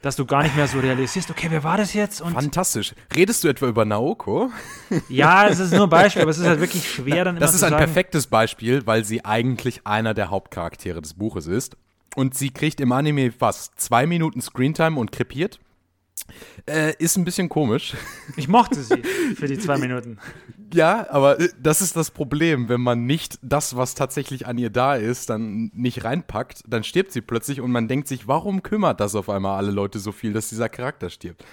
dass 0.00 0.16
du 0.16 0.24
gar 0.24 0.42
nicht 0.42 0.56
mehr 0.56 0.68
so 0.68 0.78
realisierst, 0.78 1.30
okay, 1.30 1.48
wer 1.50 1.64
war 1.64 1.76
das 1.76 1.92
jetzt? 1.92 2.20
Und 2.20 2.32
Fantastisch. 2.32 2.94
Redest 3.14 3.44
du 3.44 3.48
etwa 3.48 3.66
über 3.66 3.84
Naoko? 3.84 4.50
ja, 5.08 5.48
es 5.48 5.58
ist 5.58 5.72
nur 5.72 5.84
ein 5.84 5.90
Beispiel, 5.90 6.22
aber 6.22 6.30
es 6.30 6.38
ist 6.38 6.46
halt 6.46 6.60
wirklich 6.60 6.88
schwer 6.88 7.24
dann 7.24 7.36
immer 7.36 7.40
Das 7.44 7.54
ist 7.54 7.62
ein 7.62 7.70
sagen, 7.70 7.84
perfektes 7.84 8.28
Beispiel, 8.28 8.86
weil 8.86 9.04
sie 9.04 9.24
eigentlich 9.24 9.86
einer 9.86 10.14
der 10.14 10.30
Hauptcharaktere 10.30 11.02
des 11.02 11.14
Buches 11.14 11.46
ist. 11.46 11.76
Und 12.14 12.34
sie 12.34 12.50
kriegt 12.50 12.80
im 12.80 12.92
Anime 12.92 13.32
was? 13.40 13.72
Zwei 13.76 14.06
Minuten 14.06 14.40
Screentime 14.40 14.98
und 14.98 15.12
krepiert. 15.12 15.58
Äh, 16.68 16.94
ist 16.98 17.16
ein 17.16 17.24
bisschen 17.24 17.48
komisch. 17.48 17.94
Ich 18.36 18.48
mochte 18.48 18.82
sie 18.82 19.02
für 19.36 19.46
die 19.46 19.58
zwei 19.58 19.78
Minuten. 19.86 20.18
Ja, 20.74 21.06
aber 21.10 21.40
äh, 21.40 21.48
das 21.60 21.80
ist 21.80 21.96
das 21.96 22.10
Problem. 22.10 22.68
Wenn 22.68 22.80
man 22.80 23.06
nicht 23.06 23.38
das, 23.42 23.76
was 23.76 23.94
tatsächlich 23.94 24.46
an 24.46 24.58
ihr 24.58 24.70
da 24.70 24.96
ist, 24.96 25.30
dann 25.30 25.70
nicht 25.74 26.04
reinpackt, 26.04 26.62
dann 26.66 26.82
stirbt 26.84 27.12
sie 27.12 27.20
plötzlich 27.20 27.60
und 27.60 27.70
man 27.70 27.88
denkt 27.88 28.08
sich, 28.08 28.26
warum 28.28 28.62
kümmert 28.62 29.00
das 29.00 29.14
auf 29.14 29.30
einmal 29.30 29.56
alle 29.56 29.70
Leute 29.70 29.98
so 30.00 30.12
viel, 30.12 30.32
dass 30.32 30.48
dieser 30.48 30.68
Charakter 30.68 31.08
stirbt? 31.08 31.44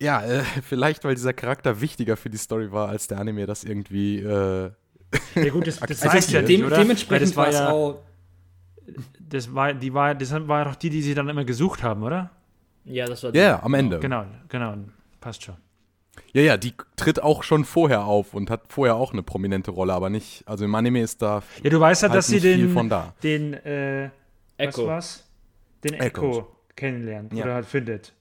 Ja, 0.00 0.22
äh, 0.24 0.42
vielleicht, 0.62 1.04
weil 1.04 1.14
dieser 1.14 1.32
Charakter 1.32 1.80
wichtiger 1.80 2.16
für 2.16 2.30
die 2.30 2.38
Story 2.38 2.70
war, 2.72 2.88
als 2.88 3.08
der 3.08 3.18
Anime 3.18 3.46
das 3.46 3.64
irgendwie. 3.64 4.20
Äh, 4.20 4.70
Ja 5.34 5.48
gut, 5.50 5.66
das, 5.66 5.80
das 5.80 6.02
Also 6.02 6.12
heißt 6.12 6.30
ja 6.32 6.42
Dem, 6.42 6.62
oder? 6.66 6.76
Weil 6.76 6.82
dementsprechend 6.82 7.28
das 7.30 7.36
war 7.36 7.44
war 7.46 7.52
es 7.52 7.58
ja, 7.58 7.70
auch. 7.70 8.02
das 9.20 9.54
war, 9.54 9.74
die 9.74 9.92
war, 9.92 10.14
das 10.14 10.32
war 10.32 10.64
doch 10.66 10.76
die, 10.76 10.90
die 10.90 11.02
sie 11.02 11.14
dann 11.14 11.28
immer 11.28 11.44
gesucht 11.44 11.82
haben, 11.82 12.02
oder? 12.02 12.30
Ja, 12.86 13.06
das 13.06 13.22
war 13.22 13.34
ja, 13.34 13.42
ja, 13.42 13.62
am 13.62 13.74
Ende. 13.74 13.98
Genau, 14.00 14.24
genau, 14.48 14.74
passt 15.20 15.42
schon. 15.42 15.56
Ja, 16.32 16.42
ja, 16.42 16.56
die 16.56 16.72
tritt 16.96 17.22
auch 17.22 17.42
schon 17.42 17.64
vorher 17.64 18.04
auf 18.04 18.32
und 18.34 18.48
hat 18.50 18.62
vorher 18.68 18.94
auch 18.96 19.12
eine 19.12 19.22
prominente 19.22 19.70
Rolle, 19.70 19.92
aber 19.92 20.08
nicht. 20.08 20.42
Also 20.46 20.64
im 20.64 20.74
Anime 20.74 21.00
ist 21.02 21.20
da 21.22 21.42
Ja, 21.62 21.70
du 21.70 21.78
weißt 21.80 22.02
ja, 22.02 22.08
halt 22.08 22.16
dass 22.18 22.26
sie 22.28 22.40
den, 22.40 22.70
von 22.72 22.88
da. 22.88 23.14
den, 23.22 23.54
äh, 23.54 24.10
Echo. 24.56 24.82
was 24.82 24.86
war's? 24.86 25.28
Den 25.84 25.94
Echo. 25.94 26.30
Echo 26.30 26.56
kennenlernt 26.74 27.32
Ja. 27.34 27.44
oder 27.44 27.54
halt 27.54 27.66
findet. 27.66 28.14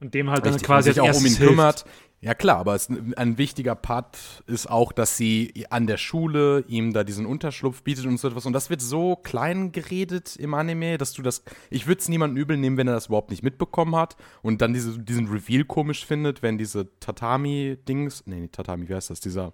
Und 0.00 0.14
dem 0.14 0.30
halt 0.30 0.44
dann 0.44 0.52
Richtig, 0.52 0.66
quasi 0.66 0.90
und 0.90 0.94
sich 0.94 1.02
als 1.02 1.16
auch 1.16 1.20
um 1.20 1.26
ihn 1.26 1.36
hilft. 1.36 1.48
kümmert. 1.50 1.84
Ja 2.20 2.34
klar, 2.34 2.56
aber 2.58 2.74
es, 2.74 2.88
ein 3.16 3.38
wichtiger 3.38 3.76
Part 3.76 4.42
ist 4.48 4.68
auch, 4.68 4.90
dass 4.90 5.16
sie 5.16 5.66
an 5.70 5.86
der 5.86 5.98
Schule 5.98 6.64
ihm 6.66 6.92
da 6.92 7.04
diesen 7.04 7.26
Unterschlupf 7.26 7.82
bietet 7.84 8.06
und 8.06 8.18
so 8.18 8.26
etwas. 8.26 8.44
Und 8.44 8.54
das 8.54 8.70
wird 8.70 8.80
so 8.82 9.14
klein 9.14 9.70
geredet 9.70 10.34
im 10.34 10.52
Anime, 10.54 10.98
dass 10.98 11.12
du 11.12 11.22
das. 11.22 11.44
Ich 11.70 11.86
würde 11.86 12.00
es 12.00 12.08
niemandem 12.08 12.36
übel 12.42 12.56
nehmen, 12.56 12.76
wenn 12.76 12.88
er 12.88 12.94
das 12.94 13.06
überhaupt 13.06 13.30
nicht 13.30 13.44
mitbekommen 13.44 13.94
hat 13.94 14.16
und 14.42 14.60
dann 14.62 14.72
diese, 14.74 14.98
diesen 14.98 15.28
Reveal 15.28 15.64
komisch 15.64 16.04
findet, 16.04 16.42
wenn 16.42 16.58
diese 16.58 16.88
Tatami-Dings. 16.98 18.24
Nee, 18.26 18.40
nicht 18.40 18.54
Tatami, 18.54 18.88
wie 18.88 18.94
heißt 18.96 19.10
das? 19.10 19.20
Dieser, 19.20 19.52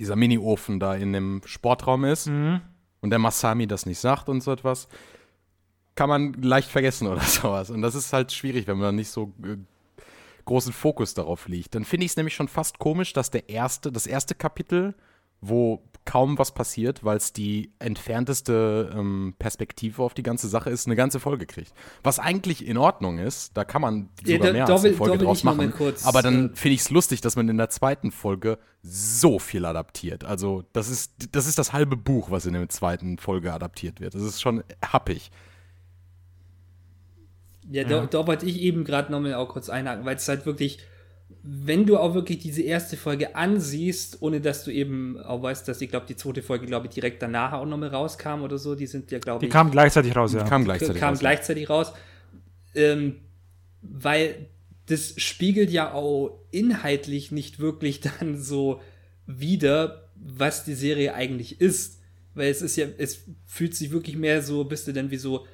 dieser 0.00 0.16
Mini-Ofen 0.16 0.80
da 0.80 0.94
in 0.96 1.12
dem 1.12 1.40
Sportraum 1.44 2.04
ist 2.04 2.26
Mhm. 2.26 2.62
und 3.00 3.10
der 3.10 3.20
Masami 3.20 3.68
das 3.68 3.86
nicht 3.86 4.00
sagt 4.00 4.28
und 4.28 4.40
so 4.42 4.50
etwas. 4.50 4.88
Kann 5.94 6.08
man 6.08 6.32
leicht 6.42 6.68
vergessen 6.68 7.06
oder 7.06 7.20
sowas. 7.22 7.70
Und 7.70 7.80
das 7.82 7.94
ist 7.94 8.12
halt 8.12 8.32
schwierig, 8.32 8.66
wenn 8.66 8.78
man 8.78 8.96
nicht 8.96 9.10
so 9.10 9.32
äh, 9.44 9.56
großen 10.44 10.72
Fokus 10.72 11.14
darauf 11.14 11.48
liegt. 11.48 11.74
Dann 11.74 11.84
finde 11.84 12.04
ich 12.06 12.12
es 12.12 12.16
nämlich 12.16 12.34
schon 12.34 12.48
fast 12.48 12.78
komisch, 12.78 13.12
dass 13.12 13.30
der 13.30 13.48
erste, 13.48 13.90
das 13.92 14.06
erste 14.06 14.34
Kapitel, 14.34 14.94
wo 15.40 15.82
kaum 16.06 16.38
was 16.38 16.52
passiert, 16.52 17.02
weil 17.02 17.16
es 17.16 17.32
die 17.32 17.72
entfernteste 17.78 18.92
ähm, 18.94 19.34
Perspektive 19.38 20.02
auf 20.02 20.12
die 20.14 20.22
ganze 20.22 20.48
Sache 20.48 20.70
ist, 20.70 20.86
eine 20.86 20.96
ganze 20.96 21.18
Folge 21.18 21.46
kriegt. 21.46 21.72
Was 22.02 22.18
eigentlich 22.18 22.66
in 22.66 22.76
Ordnung 22.76 23.18
ist, 23.18 23.56
da 23.56 23.64
kann 23.64 23.80
man 23.82 24.10
Ja, 24.24 24.34
sogar 24.36 24.46
da- 24.48 24.52
mehr 24.52 24.66
da 24.66 24.72
als 24.74 24.84
eine 24.84 24.94
Folge 24.94 25.18
da 25.18 25.24
draus 25.24 25.44
machen. 25.44 25.72
kurz, 25.72 26.04
Aber 26.04 26.22
dann 26.22 26.50
äh, 26.52 26.56
finde 26.56 26.74
ich 26.74 26.82
es 26.82 26.90
lustig, 26.90 27.20
dass 27.22 27.36
man 27.36 27.48
in 27.48 27.56
der 27.56 27.70
zweiten 27.70 28.12
Folge 28.12 28.58
so 28.82 29.38
viel 29.38 29.64
adaptiert. 29.64 30.24
Also 30.24 30.64
das 30.74 30.88
ist, 30.88 31.34
das 31.34 31.46
ist 31.46 31.58
das 31.58 31.72
halbe 31.72 31.96
Buch, 31.96 32.30
was 32.30 32.44
in 32.46 32.52
der 32.52 32.68
zweiten 32.68 33.16
Folge 33.18 33.52
adaptiert 33.52 34.00
wird. 34.00 34.14
Das 34.14 34.22
ist 34.22 34.40
schon 34.42 34.62
happig. 34.84 35.30
Ja, 37.70 37.84
da, 37.84 38.06
da 38.06 38.26
wollte 38.26 38.46
ich 38.46 38.60
eben 38.60 38.84
gerade 38.84 39.10
nochmal 39.10 39.34
auch 39.34 39.48
kurz 39.48 39.68
einhaken, 39.68 40.04
weil 40.04 40.16
es 40.16 40.28
halt 40.28 40.44
wirklich, 40.44 40.78
wenn 41.42 41.86
du 41.86 41.96
auch 41.96 42.14
wirklich 42.14 42.38
diese 42.38 42.62
erste 42.62 42.96
Folge 42.96 43.36
ansiehst, 43.36 44.20
ohne 44.20 44.40
dass 44.40 44.64
du 44.64 44.70
eben 44.70 45.18
auch 45.20 45.42
weißt, 45.42 45.66
dass 45.66 45.80
ich 45.80 45.88
glaube, 45.88 46.06
die 46.06 46.16
zweite 46.16 46.42
Folge, 46.42 46.66
glaube 46.66 46.86
ich, 46.86 46.92
direkt 46.92 47.22
danach 47.22 47.52
auch 47.52 47.64
nochmal 47.64 47.88
rauskam 47.88 48.42
oder 48.42 48.58
so, 48.58 48.74
die 48.74 48.86
sind 48.86 49.10
ja, 49.10 49.18
glaube 49.18 49.40
Die 49.40 49.46
ich, 49.46 49.52
kam 49.52 49.70
gleichzeitig 49.70 50.14
raus, 50.14 50.34
ja. 50.34 50.42
Die 50.42 50.48
kam 50.48 50.64
gleichzeitig 50.64 51.00
kam 51.00 51.10
raus. 51.10 51.20
gleichzeitig 51.20 51.70
raus. 51.70 51.92
Ähm, 52.74 53.16
weil 53.80 54.48
das 54.86 55.14
spiegelt 55.16 55.70
ja 55.70 55.92
auch 55.92 56.38
inhaltlich 56.50 57.32
nicht 57.32 57.58
wirklich 57.58 58.00
dann 58.20 58.38
so 58.40 58.80
wider, 59.26 60.10
was 60.16 60.64
die 60.64 60.74
Serie 60.74 61.14
eigentlich 61.14 61.60
ist. 61.60 62.00
Weil 62.34 62.50
es 62.50 62.62
ist 62.62 62.76
ja, 62.76 62.86
es 62.98 63.24
fühlt 63.46 63.74
sich 63.74 63.90
wirklich 63.90 64.16
mehr 64.16 64.42
so, 64.42 64.64
bist 64.64 64.88
du 64.88 64.92
denn 64.92 65.10
wie 65.10 65.16
so 65.16 65.46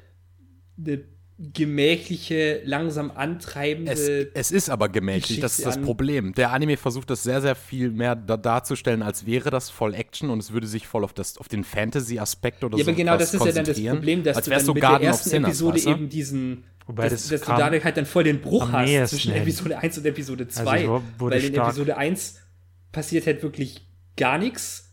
eine 0.78 1.04
gemächliche, 1.40 2.60
langsam 2.64 3.10
antreibende. 3.10 3.92
Es, 3.92 4.08
es 4.34 4.50
ist 4.50 4.68
aber 4.70 4.88
gemächlich, 4.88 5.40
das 5.40 5.52
ist 5.52 5.58
das 5.60 5.64
Geschichte 5.74 5.80
an- 5.80 5.84
Problem. 5.86 6.34
Der 6.34 6.52
Anime 6.52 6.76
versucht 6.76 7.08
das 7.10 7.22
sehr, 7.22 7.40
sehr 7.40 7.54
viel 7.54 7.90
mehr 7.90 8.14
da 8.14 8.36
darzustellen, 8.36 9.02
als 9.02 9.24
wäre 9.26 9.50
das 9.50 9.70
voll 9.70 9.94
Action 9.94 10.28
und 10.30 10.38
es 10.40 10.52
würde 10.52 10.66
sich 10.66 10.86
voll 10.86 11.02
auf, 11.04 11.12
das, 11.12 11.38
auf 11.38 11.48
den 11.48 11.64
Fantasy-Aspekt 11.64 12.62
oder 12.64 12.76
ja, 12.76 12.84
so 12.84 12.90
aber 12.90 12.96
genau 12.96 13.16
das 13.16 13.32
ist 13.34 13.44
ja 13.44 13.52
dann 13.52 13.64
das 13.64 13.80
Problem, 13.82 14.22
dass 14.22 14.42
du 14.42 14.50
dann 14.50 14.64
so 14.64 14.74
mit 14.74 14.82
Garden 14.82 15.00
der 15.02 15.10
ersten 15.10 15.30
Sinners, 15.30 15.48
Episode 15.50 15.74
weißt 15.76 15.86
du? 15.86 15.90
eben 15.90 16.08
diesen, 16.10 16.64
Wobei 16.86 17.04
dass, 17.08 17.12
das 17.28 17.28
dass 17.28 17.40
du 17.48 17.56
dadurch 17.56 17.84
halt 17.84 17.96
dann 17.96 18.06
voll 18.06 18.24
den 18.24 18.40
Bruch 18.40 18.70
hast 18.72 19.08
zwischen. 19.10 19.32
Episode 19.32 19.78
1 19.78 19.98
und 19.98 20.06
Episode 20.06 20.44
Also 20.44 20.62
2. 20.64 20.82
ich 20.82 20.88
wo- 20.88 21.02
wurde 21.18 21.36
weil 21.36 21.44
in 21.44 21.52
stark- 21.54 21.68
Episode 21.68 21.96
1 21.96 22.34
passiert 22.92 23.26
halt 23.26 23.42
wirklich 23.42 23.86
gar 24.16 24.36
nichts. 24.38 24.92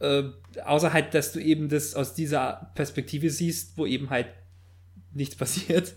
Äh, 0.00 0.24
außer 0.64 0.92
halt, 0.92 1.14
dass 1.14 1.32
du 1.32 1.38
eben 1.40 1.68
das 1.68 1.94
aus 1.94 2.12
dieser 2.14 2.70
Perspektive 2.74 3.30
siehst, 3.30 3.78
wo 3.78 3.86
eben 3.86 4.10
halt 4.10 4.26
nichts 5.16 5.36
passiert. 5.36 5.94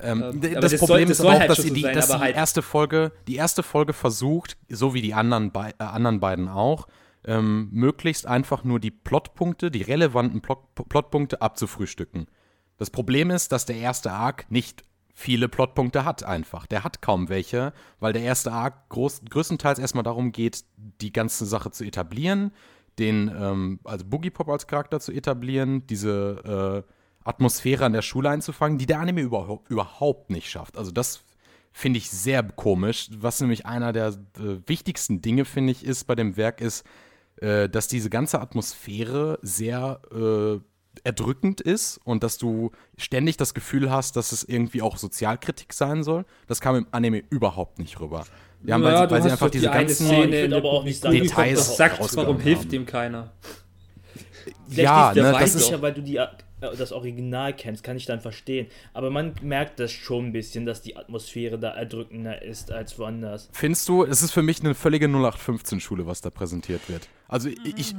Ähm, 0.00 0.22
Ähm, 0.22 0.40
das, 0.40 0.52
das 0.60 0.70
soll- 0.72 0.78
Problem 0.80 1.08
das 1.08 1.10
ist 1.10 1.16
soll 1.18 1.26
aber 1.28 1.36
auch, 1.36 1.40
halt 1.40 1.50
dass, 1.50 1.58
die, 1.64 1.80
sein, 1.82 1.94
dass 1.94 2.10
aber 2.10 2.18
die 2.20 2.24
halt- 2.24 2.36
erste 2.36 2.62
Folge, 2.62 3.12
die 3.28 3.36
erste 3.36 3.62
Folge 3.62 3.92
versucht, 3.92 4.56
so 4.68 4.94
wie 4.94 5.02
die 5.02 5.14
anderen, 5.14 5.52
bei, 5.52 5.70
äh, 5.78 5.84
anderen 5.84 6.18
beiden 6.18 6.48
auch, 6.48 6.88
ähm, 7.24 7.68
möglichst 7.70 8.26
einfach 8.26 8.64
nur 8.64 8.80
die 8.80 8.90
Plotpunkte, 8.90 9.70
die 9.70 9.82
relevanten 9.82 10.40
Plot, 10.40 10.74
Plotpunkte 10.88 11.40
abzufrühstücken. 11.40 12.26
Das 12.78 12.90
Problem 12.90 13.30
ist, 13.30 13.52
dass 13.52 13.64
der 13.66 13.76
erste 13.76 14.10
Arc 14.12 14.50
nicht 14.50 14.82
viele 15.14 15.48
Plotpunkte 15.48 16.04
hat 16.04 16.24
einfach. 16.24 16.66
Der 16.66 16.82
hat 16.84 17.00
kaum 17.02 17.28
welche, 17.28 17.72
weil 18.00 18.12
der 18.14 18.22
erste 18.22 18.50
Arc 18.50 18.88
groß, 18.88 19.22
größtenteils 19.30 19.78
erstmal 19.78 20.02
darum 20.02 20.32
geht, 20.32 20.64
die 21.00 21.12
ganze 21.12 21.44
Sache 21.46 21.70
zu 21.70 21.84
etablieren, 21.84 22.50
den, 22.98 23.28
ähm, 23.38 23.78
also 23.84 24.04
Boogie 24.06 24.30
Pop 24.30 24.48
als 24.48 24.66
Charakter 24.66 24.98
zu 25.00 25.12
etablieren, 25.12 25.86
diese 25.86 26.84
äh, 26.86 26.92
Atmosphäre 27.24 27.84
an 27.84 27.92
der 27.92 28.02
Schule 28.02 28.30
einzufangen, 28.30 28.78
die 28.78 28.86
der 28.86 29.00
Anime 29.00 29.20
überhaupt, 29.20 29.70
überhaupt 29.70 30.30
nicht 30.30 30.50
schafft. 30.50 30.76
Also 30.78 30.90
das 30.90 31.20
finde 31.72 31.98
ich 31.98 32.10
sehr 32.10 32.42
komisch. 32.42 33.08
Was 33.16 33.40
nämlich 33.40 33.64
einer 33.66 33.92
der 33.92 34.08
äh, 34.08 34.58
wichtigsten 34.66 35.20
Dinge, 35.22 35.44
finde 35.44 35.72
ich, 35.72 35.84
ist 35.84 36.04
bei 36.04 36.14
dem 36.14 36.36
Werk, 36.36 36.60
ist, 36.60 36.84
äh, 37.36 37.68
dass 37.68 37.88
diese 37.88 38.10
ganze 38.10 38.40
Atmosphäre 38.40 39.38
sehr 39.42 40.00
äh, 40.12 40.60
erdrückend 41.04 41.60
ist 41.62 41.98
und 42.04 42.22
dass 42.22 42.36
du 42.36 42.70
ständig 42.98 43.38
das 43.38 43.54
Gefühl 43.54 43.90
hast, 43.90 44.16
dass 44.16 44.32
es 44.32 44.44
irgendwie 44.44 44.82
auch 44.82 44.98
Sozialkritik 44.98 45.72
sein 45.72 46.02
soll. 46.02 46.26
Das 46.46 46.60
kam 46.60 46.76
im 46.76 46.86
Anime 46.90 47.22
überhaupt 47.30 47.78
nicht 47.78 47.98
rüber. 48.00 48.24
Ja, 48.64 48.80
weil, 48.80 48.92
Ja, 48.92 48.98
sie, 49.00 49.06
du 49.06 49.10
weil 49.14 49.22
sie 49.22 49.30
einfach 49.30 49.50
die 49.50 49.58
diese 49.58 49.72
eine 49.72 49.86
ganzen 49.86 50.06
Szene 50.06 50.54
aber 50.56 50.70
auch 50.70 50.84
nicht 50.84 51.02
das 51.02 51.76
sagt, 51.76 52.16
warum 52.16 52.38
hilft 52.38 52.62
haben. 52.64 52.68
dem 52.70 52.86
keiner. 52.86 53.32
Vielleicht 54.68 54.78
Ja, 54.78 55.08
ist 55.08 55.14
der 55.16 55.24
ne, 55.24 55.32
weiß 55.32 55.40
das 55.40 55.54
ist- 55.54 55.64
sicher, 55.66 55.82
weil 55.82 55.94
du 55.94 56.02
die, 56.02 56.20
das 56.70 56.92
Original 56.92 57.54
kennst, 57.54 57.82
kann 57.84 57.96
ich 57.96 58.06
dann 58.06 58.20
verstehen. 58.20 58.66
Aber 58.94 59.10
man 59.10 59.34
merkt 59.42 59.80
das 59.80 59.92
schon 59.92 60.26
ein 60.26 60.32
bisschen, 60.32 60.66
dass 60.66 60.82
die 60.82 60.96
Atmosphäre 60.96 61.58
da 61.58 61.70
erdrückender 61.70 62.42
ist 62.42 62.72
als 62.72 62.98
woanders. 62.98 63.48
Findest 63.52 63.88
du, 63.88 64.04
es 64.04 64.22
ist 64.22 64.32
für 64.32 64.42
mich 64.42 64.60
eine 64.60 64.74
völlige 64.74 65.06
0815-Schule, 65.06 66.06
was 66.06 66.20
da 66.20 66.30
präsentiert 66.30 66.88
wird. 66.88 67.08
Also 67.28 67.48
ich, 67.48 67.78
ich, 67.78 67.94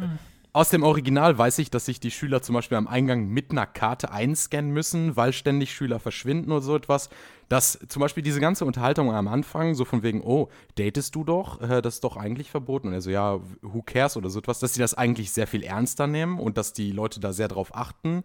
aus 0.55 0.69
dem 0.69 0.83
Original 0.83 1.35
weiß 1.35 1.57
ich, 1.57 1.71
dass 1.71 1.85
sich 1.85 1.99
die 1.99 2.11
Schüler 2.11 2.43
zum 2.43 2.53
Beispiel 2.53 2.77
am 2.77 2.87
Eingang 2.87 3.27
mit 3.27 3.49
einer 3.49 3.65
Karte 3.65 4.11
einscannen 4.11 4.71
müssen, 4.71 5.15
weil 5.15 5.33
ständig 5.33 5.73
Schüler 5.73 5.99
verschwinden 5.99 6.51
oder 6.51 6.61
so 6.61 6.75
etwas. 6.75 7.09
Dass 7.49 7.79
zum 7.87 7.99
Beispiel 7.99 8.21
diese 8.21 8.39
ganze 8.39 8.63
Unterhaltung 8.63 9.11
am 9.11 9.27
Anfang, 9.27 9.73
so 9.73 9.83
von 9.83 10.03
wegen, 10.03 10.21
oh, 10.21 10.49
datest 10.75 11.15
du 11.15 11.23
doch? 11.23 11.59
Äh, 11.59 11.81
Das 11.81 11.95
ist 11.95 12.03
doch 12.03 12.17
eigentlich 12.17 12.51
verboten. 12.51 12.89
Und 12.89 12.93
er 12.93 13.01
so, 13.01 13.09
ja, 13.09 13.39
who 13.63 13.81
cares 13.81 14.15
oder 14.15 14.29
so 14.29 14.37
etwas, 14.37 14.59
dass 14.59 14.75
sie 14.75 14.79
das 14.79 14.93
eigentlich 14.93 15.31
sehr 15.31 15.47
viel 15.47 15.63
ernster 15.63 16.05
nehmen 16.05 16.39
und 16.39 16.55
dass 16.55 16.71
die 16.71 16.91
Leute 16.91 17.19
da 17.19 17.33
sehr 17.33 17.47
drauf 17.47 17.75
achten. 17.75 18.23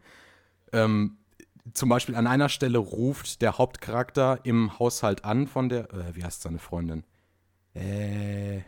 Ähm, 0.72 1.18
zum 1.74 1.88
Beispiel 1.88 2.14
an 2.14 2.26
einer 2.26 2.48
Stelle 2.48 2.78
ruft 2.78 3.42
der 3.42 3.58
Hauptcharakter 3.58 4.40
im 4.44 4.78
Haushalt 4.78 5.24
an 5.24 5.46
von 5.46 5.68
der, 5.68 5.92
äh, 5.92 6.14
wie 6.14 6.24
heißt 6.24 6.42
seine 6.42 6.58
Freundin? 6.58 7.04
Äh, 7.74 8.62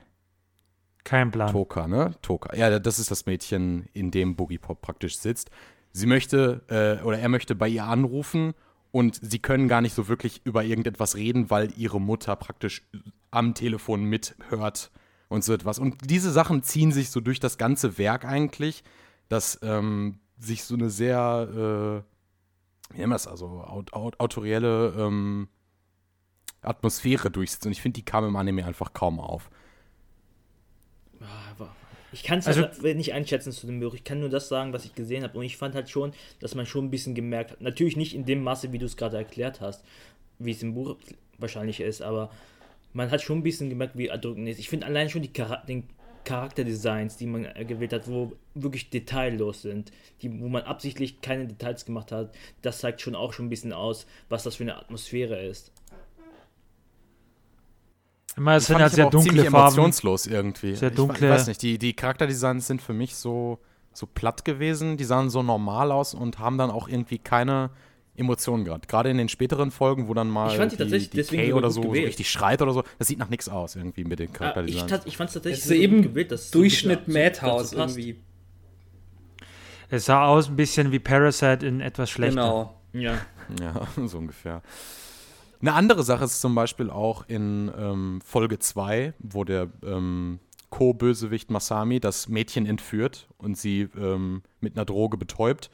Kein 1.05 1.31
Plan. 1.31 1.51
Toka, 1.51 1.89
ne? 1.89 2.15
Toka. 2.23 2.55
Ja, 2.55 2.79
das 2.79 2.99
ist 2.99 3.11
das 3.11 3.27
Mädchen, 3.27 3.89
in 3.93 4.11
dem 4.11 4.37
Boogie 4.37 4.59
Pop 4.59 4.83
praktisch 4.83 5.19
sitzt. 5.19 5.51
Sie 5.93 6.07
möchte, 6.07 6.63
äh, 6.69 7.05
oder 7.05 7.19
er 7.19 7.29
möchte 7.29 7.55
bei 7.55 7.69
ihr 7.69 7.85
anrufen 7.85 8.55
und 8.93 9.19
sie 9.23 9.39
können 9.39 9.69
gar 9.69 9.81
nicht 9.81 9.95
so 9.95 10.09
wirklich 10.09 10.43
über 10.45 10.65
irgendetwas 10.65 11.17
reden, 11.17 11.51
weil 11.51 11.73
ihre 11.77 12.01
Mutter 12.01 12.37
praktisch 12.37 12.87
am 13.31 13.55
Telefon 13.55 14.05
mithört 14.05 14.91
und 15.29 15.45
so 15.45 15.53
etwas. 15.53 15.79
Und 15.79 16.11
diese 16.11 16.31
Sachen 16.31 16.63
ziehen 16.63 16.93
sich 16.93 17.11
so 17.11 17.21
durch 17.21 17.41
das 17.41 17.59
ganze 17.59 17.99
Werk 17.99 18.25
eigentlich, 18.25 18.85
dass 19.29 19.59
ähm, 19.63 20.19
sich 20.41 20.65
so 20.65 20.75
eine 20.75 20.91
sehr, 20.91 22.03
äh, 22.91 22.95
wie 22.95 22.99
nennen 22.99 23.11
wir 23.11 23.15
das, 23.15 23.27
also 23.29 23.47
aut 23.63 23.93
aut 23.93 24.19
autorielle 24.19 24.95
ähm, 24.99 25.49
Atmosphäre 26.63 27.31
durchsetzt. 27.31 27.67
Und 27.67 27.73
ich 27.73 27.81
finde, 27.83 27.97
die 27.97 28.05
kam 28.05 28.25
im 28.27 28.37
Anime 28.37 28.65
einfach 28.65 28.93
kaum 28.93 29.21
auf. 29.21 29.51
Aber 31.57 31.75
ich 32.13 32.23
kann 32.23 32.39
es 32.39 32.47
Also- 32.47 32.63
halt 32.63 32.83
nicht 32.97 33.13
einschätzen 33.13 33.53
zu 33.53 33.67
dem 33.67 33.81
Buch. 33.81 33.95
Ich 33.95 34.05
kann 34.05 34.21
nur 34.21 34.29
das 34.31 34.49
sagen, 34.49 34.73
was 34.73 34.85
ich 34.85 34.95
gesehen 34.95 35.23
habe. 35.23 35.39
Und 35.39 35.45
ich 35.45 35.57
fand 35.57 35.75
halt 35.75 35.89
schon, 35.91 36.13
dass 36.41 36.55
man 36.55 36.67
schon 36.67 36.87
ein 36.87 36.91
bisschen 36.91 37.15
gemerkt 37.15 37.53
hat. 37.53 37.61
Natürlich 37.61 37.97
nicht 37.97 38.15
in 38.15 38.25
dem 38.25 38.43
Maße, 38.43 38.73
wie 38.73 38.79
du 38.79 38.87
es 38.87 38.97
gerade 38.97 39.17
erklärt 39.17 39.61
hast, 39.61 39.85
wie 40.39 40.51
es 40.53 40.63
im 40.63 40.75
Buch 40.75 40.97
wahrscheinlich 41.39 41.81
ist, 41.81 42.03
aber 42.03 42.31
man 42.93 43.11
hat 43.11 43.23
schon 43.23 43.39
ein 43.39 43.43
bisschen 43.43 43.71
gemerkt, 43.71 43.97
wie 43.97 44.09
erdrückend 44.09 44.49
es 44.49 44.55
ist. 44.55 44.61
Ich 44.61 44.69
finde 44.69 44.87
allein 44.87 45.09
schon 45.09 45.23
die 45.23 45.33
Chara 45.35 45.57
den 45.65 45.89
Charakterdesigns, 46.25 47.17
die 47.17 47.27
man 47.27 47.45
äh, 47.45 47.65
gewählt 47.65 47.93
hat, 47.93 48.09
wo 48.09 48.33
wirklich 48.55 48.91
detaillos 48.91 49.63
sind, 49.63 49.91
die, 50.23 50.41
wo 50.41 50.49
man 50.49 50.63
absichtlich 50.63 51.21
keine 51.21 51.47
Details 51.47 51.85
gemacht 51.85 52.13
hat, 52.13 52.35
das 52.63 52.79
zeigt 52.81 53.01
schon 53.01 53.15
auch 53.15 53.33
schon 53.33 53.47
ein 53.47 53.51
bisschen 53.51 53.73
aus, 53.73 54.07
was 54.29 54.43
das 54.43 54.57
für 54.57 54.65
eine 54.65 54.77
Atmosphäre 54.77 55.41
ist. 55.43 55.73
Immer, 58.37 58.57
es 58.57 58.67
sind 58.67 58.75
Fand 58.75 58.83
halt 58.85 58.93
ich 58.93 58.97
sehr 58.97 59.07
aber 59.07 59.19
auch 59.19 59.23
ziemlich 59.23 59.43
dunkle 59.45 59.51
Farben. 59.51 59.75
emotionslos 59.75 60.27
irgendwie. 60.27 60.77
Sehr 60.77 60.91
Ich 60.91 60.97
dunkle- 60.97 61.31
weiß 61.31 61.47
nicht, 61.49 61.63
die, 61.63 61.79
die 61.79 61.95
Charakterdesigns 61.95 62.67
sind 62.67 62.81
für 62.81 62.93
mich 62.93 63.17
so, 63.17 63.59
so 63.93 64.07
platt 64.07 64.45
gewesen. 64.45 64.97
Die 64.97 65.05
sahen 65.05 65.31
so 65.31 65.43
normal 65.43 65.91
aus 65.91 66.15
und 66.15 66.39
haben 66.39 66.57
dann 66.57 66.71
auch 66.71 66.89
irgendwie 66.89 67.19
keine 67.19 67.71
Emotionen 68.21 68.65
gerade. 68.65 68.87
Gerade 68.87 69.11
in 69.11 69.19
den 69.19 69.29
späteren 69.29 69.71
Folgen, 69.71 70.07
wo 70.09 70.15
dann 70.15 70.29
mal 70.29 70.51
Ich 70.53 70.57
fand 70.57 70.73
die 70.73 70.77
tatsächlich 70.77 71.11
die 71.11 71.17
deswegen 71.17 71.43
Kay 71.43 71.53
oder 71.55 71.71
so, 71.71 71.83
so 71.83 71.91
richtig 71.91 72.31
schreit 72.31 72.63
oder 72.63 72.73
so. 72.73 72.85
Das 72.99 73.09
sieht 73.09 73.19
nach 73.19 73.29
nichts 73.31 73.49
aus 73.49 73.77
irgendwie 73.77 74.05
mit 74.05 74.19
den 74.19 74.29
Ah, 74.29 74.31
ich 74.31 74.39
Charakterdesigns. 74.39 75.07
ich 75.07 75.17
fand 75.17 75.29
es 75.29 75.35
tatsächlich 75.35 75.65
gut 75.65 75.73
eben 75.77 76.03
gewählt, 76.03 76.31
dass 76.31 76.51
so 76.51 76.59
Durchschnitt 76.59 77.01
dazu- 77.07 77.11
Madhouse 77.13 77.73
irgendwie. 77.73 78.17
Es 79.89 80.05
sah 80.05 80.27
aus 80.27 80.49
ein 80.49 80.57
bisschen 80.57 80.93
wie 80.93 80.99
Parasite 81.01 81.67
in 81.67 81.81
etwas 81.81 82.11
schlechter. 82.11 82.35
Genau. 82.43 82.81
Ja. 82.93 83.19
Ja, 83.61 83.89
so 84.07 84.19
ungefähr. 84.19 84.63
Eine 85.61 85.73
andere 85.73 86.05
Sache 86.05 86.23
ist 86.25 86.41
zum 86.41 86.55
Beispiel 86.55 86.89
auch 86.89 87.25
in 87.27 87.69
ähm, 87.77 88.21
Folge 88.25 88.61
2, 88.61 89.13
wo 89.19 89.43
der 89.43 89.67
ähm, 89.85 90.39
Co-Bösewicht 90.71 91.51
Masami 91.51 91.99
das 91.99 92.29
Mädchen 92.29 92.65
entführt 92.65 93.27
und 93.39 93.59
sie 93.59 93.89
ähm, 94.01 94.43
mit 94.61 94.77
einer 94.77 94.85
Droge 94.85 95.17
betäubt. 95.17 95.69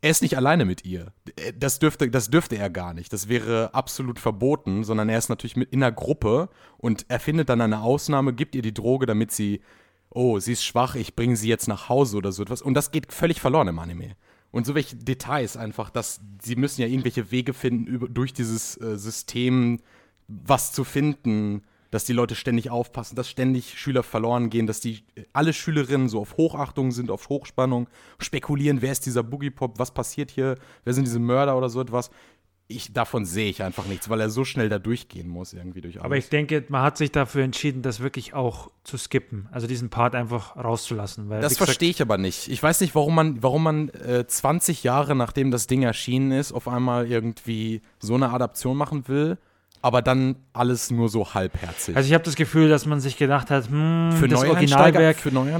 Er 0.00 0.10
ist 0.10 0.22
nicht 0.22 0.36
alleine 0.36 0.64
mit 0.64 0.84
ihr. 0.84 1.12
Äh, 1.36 1.52
Das 1.58 1.78
dürfte, 1.78 2.10
das 2.10 2.30
dürfte 2.30 2.56
er 2.56 2.70
gar 2.70 2.94
nicht. 2.94 3.12
Das 3.12 3.28
wäre 3.28 3.74
absolut 3.74 4.18
verboten, 4.18 4.84
sondern 4.84 5.08
er 5.08 5.18
ist 5.18 5.28
natürlich 5.28 5.56
mit 5.56 5.72
in 5.72 5.82
einer 5.82 5.92
Gruppe 5.92 6.48
und 6.76 7.06
er 7.08 7.20
findet 7.20 7.48
dann 7.48 7.60
eine 7.60 7.80
Ausnahme, 7.82 8.32
gibt 8.32 8.54
ihr 8.54 8.62
die 8.62 8.74
Droge, 8.74 9.06
damit 9.06 9.32
sie, 9.32 9.60
oh, 10.10 10.38
sie 10.38 10.52
ist 10.52 10.64
schwach, 10.64 10.94
ich 10.94 11.16
bringe 11.16 11.36
sie 11.36 11.48
jetzt 11.48 11.68
nach 11.68 11.88
Hause 11.88 12.16
oder 12.16 12.32
so 12.32 12.42
etwas. 12.42 12.62
Und 12.62 12.74
das 12.74 12.90
geht 12.90 13.12
völlig 13.12 13.40
verloren 13.40 13.68
im 13.68 13.78
Anime. 13.78 14.16
Und 14.50 14.66
so 14.66 14.74
welche 14.74 14.96
Details 14.96 15.56
einfach, 15.56 15.90
dass 15.90 16.20
sie 16.40 16.56
müssen 16.56 16.80
ja 16.80 16.86
irgendwelche 16.86 17.30
Wege 17.30 17.52
finden, 17.52 17.86
über, 17.86 18.08
durch 18.08 18.32
dieses 18.32 18.80
äh, 18.80 18.96
System 18.96 19.78
was 20.26 20.72
zu 20.72 20.84
finden, 20.84 21.62
dass 21.90 22.04
die 22.04 22.12
Leute 22.12 22.34
ständig 22.34 22.70
aufpassen, 22.70 23.16
dass 23.16 23.28
ständig 23.28 23.78
Schüler 23.78 24.02
verloren 24.02 24.50
gehen, 24.50 24.66
dass 24.66 24.80
die 24.80 25.04
alle 25.32 25.52
Schülerinnen 25.52 26.08
so 26.08 26.20
auf 26.20 26.36
Hochachtung 26.36 26.92
sind, 26.92 27.10
auf 27.10 27.28
Hochspannung, 27.28 27.88
spekulieren, 28.18 28.82
wer 28.82 28.92
ist 28.92 29.06
dieser 29.06 29.22
Boogie 29.22 29.50
Pop, 29.50 29.78
was 29.78 29.92
passiert 29.92 30.30
hier, 30.30 30.56
wer 30.84 30.92
sind 30.92 31.06
diese 31.06 31.18
Mörder 31.18 31.56
oder 31.56 31.68
so 31.68 31.80
etwas. 31.80 32.10
Ich, 32.70 32.92
davon 32.92 33.24
sehe 33.24 33.48
ich 33.48 33.62
einfach 33.62 33.86
nichts, 33.86 34.10
weil 34.10 34.20
er 34.20 34.28
so 34.28 34.44
schnell 34.44 34.68
da 34.68 34.78
durchgehen 34.78 35.26
muss, 35.26 35.54
irgendwie 35.54 35.80
durch 35.80 35.94
alles. 35.96 36.04
Aber 36.04 36.18
ich 36.18 36.28
denke, 36.28 36.66
man 36.68 36.82
hat 36.82 36.98
sich 36.98 37.10
dafür 37.10 37.42
entschieden, 37.42 37.80
das 37.80 38.00
wirklich 38.00 38.34
auch 38.34 38.70
zu 38.84 38.98
skippen. 38.98 39.48
Also 39.50 39.66
diesen 39.66 39.88
Part 39.88 40.14
einfach 40.14 40.54
rauszulassen. 40.54 41.30
Weil, 41.30 41.40
Das 41.40 41.56
verstehe 41.56 41.88
ich 41.88 42.02
aber 42.02 42.18
nicht. 42.18 42.48
Ich 42.48 42.62
weiß 42.62 42.82
nicht, 42.82 42.94
warum 42.94 43.14
man, 43.14 43.42
warum 43.42 43.62
man 43.62 43.88
äh, 43.88 44.26
20 44.26 44.84
Jahre 44.84 45.16
nachdem 45.16 45.50
das 45.50 45.66
Ding 45.66 45.82
erschienen 45.82 46.30
ist, 46.30 46.52
auf 46.52 46.68
einmal 46.68 47.06
irgendwie 47.10 47.80
so 48.00 48.16
eine 48.16 48.28
Adaption 48.28 48.76
machen 48.76 49.08
will. 49.08 49.38
Aber 49.82 50.02
dann 50.02 50.36
alles 50.52 50.90
nur 50.90 51.08
so 51.08 51.34
halbherzig. 51.34 51.96
Also 51.96 52.08
ich 52.08 52.14
habe 52.14 52.24
das 52.24 52.36
Gefühl, 52.36 52.68
dass 52.68 52.86
man 52.86 53.00
sich 53.00 53.16
gedacht 53.16 53.50
hat, 53.50 53.68
hm, 53.68 54.12
für 54.12 54.28
das 54.28 54.44
Originalwerk 54.44 55.18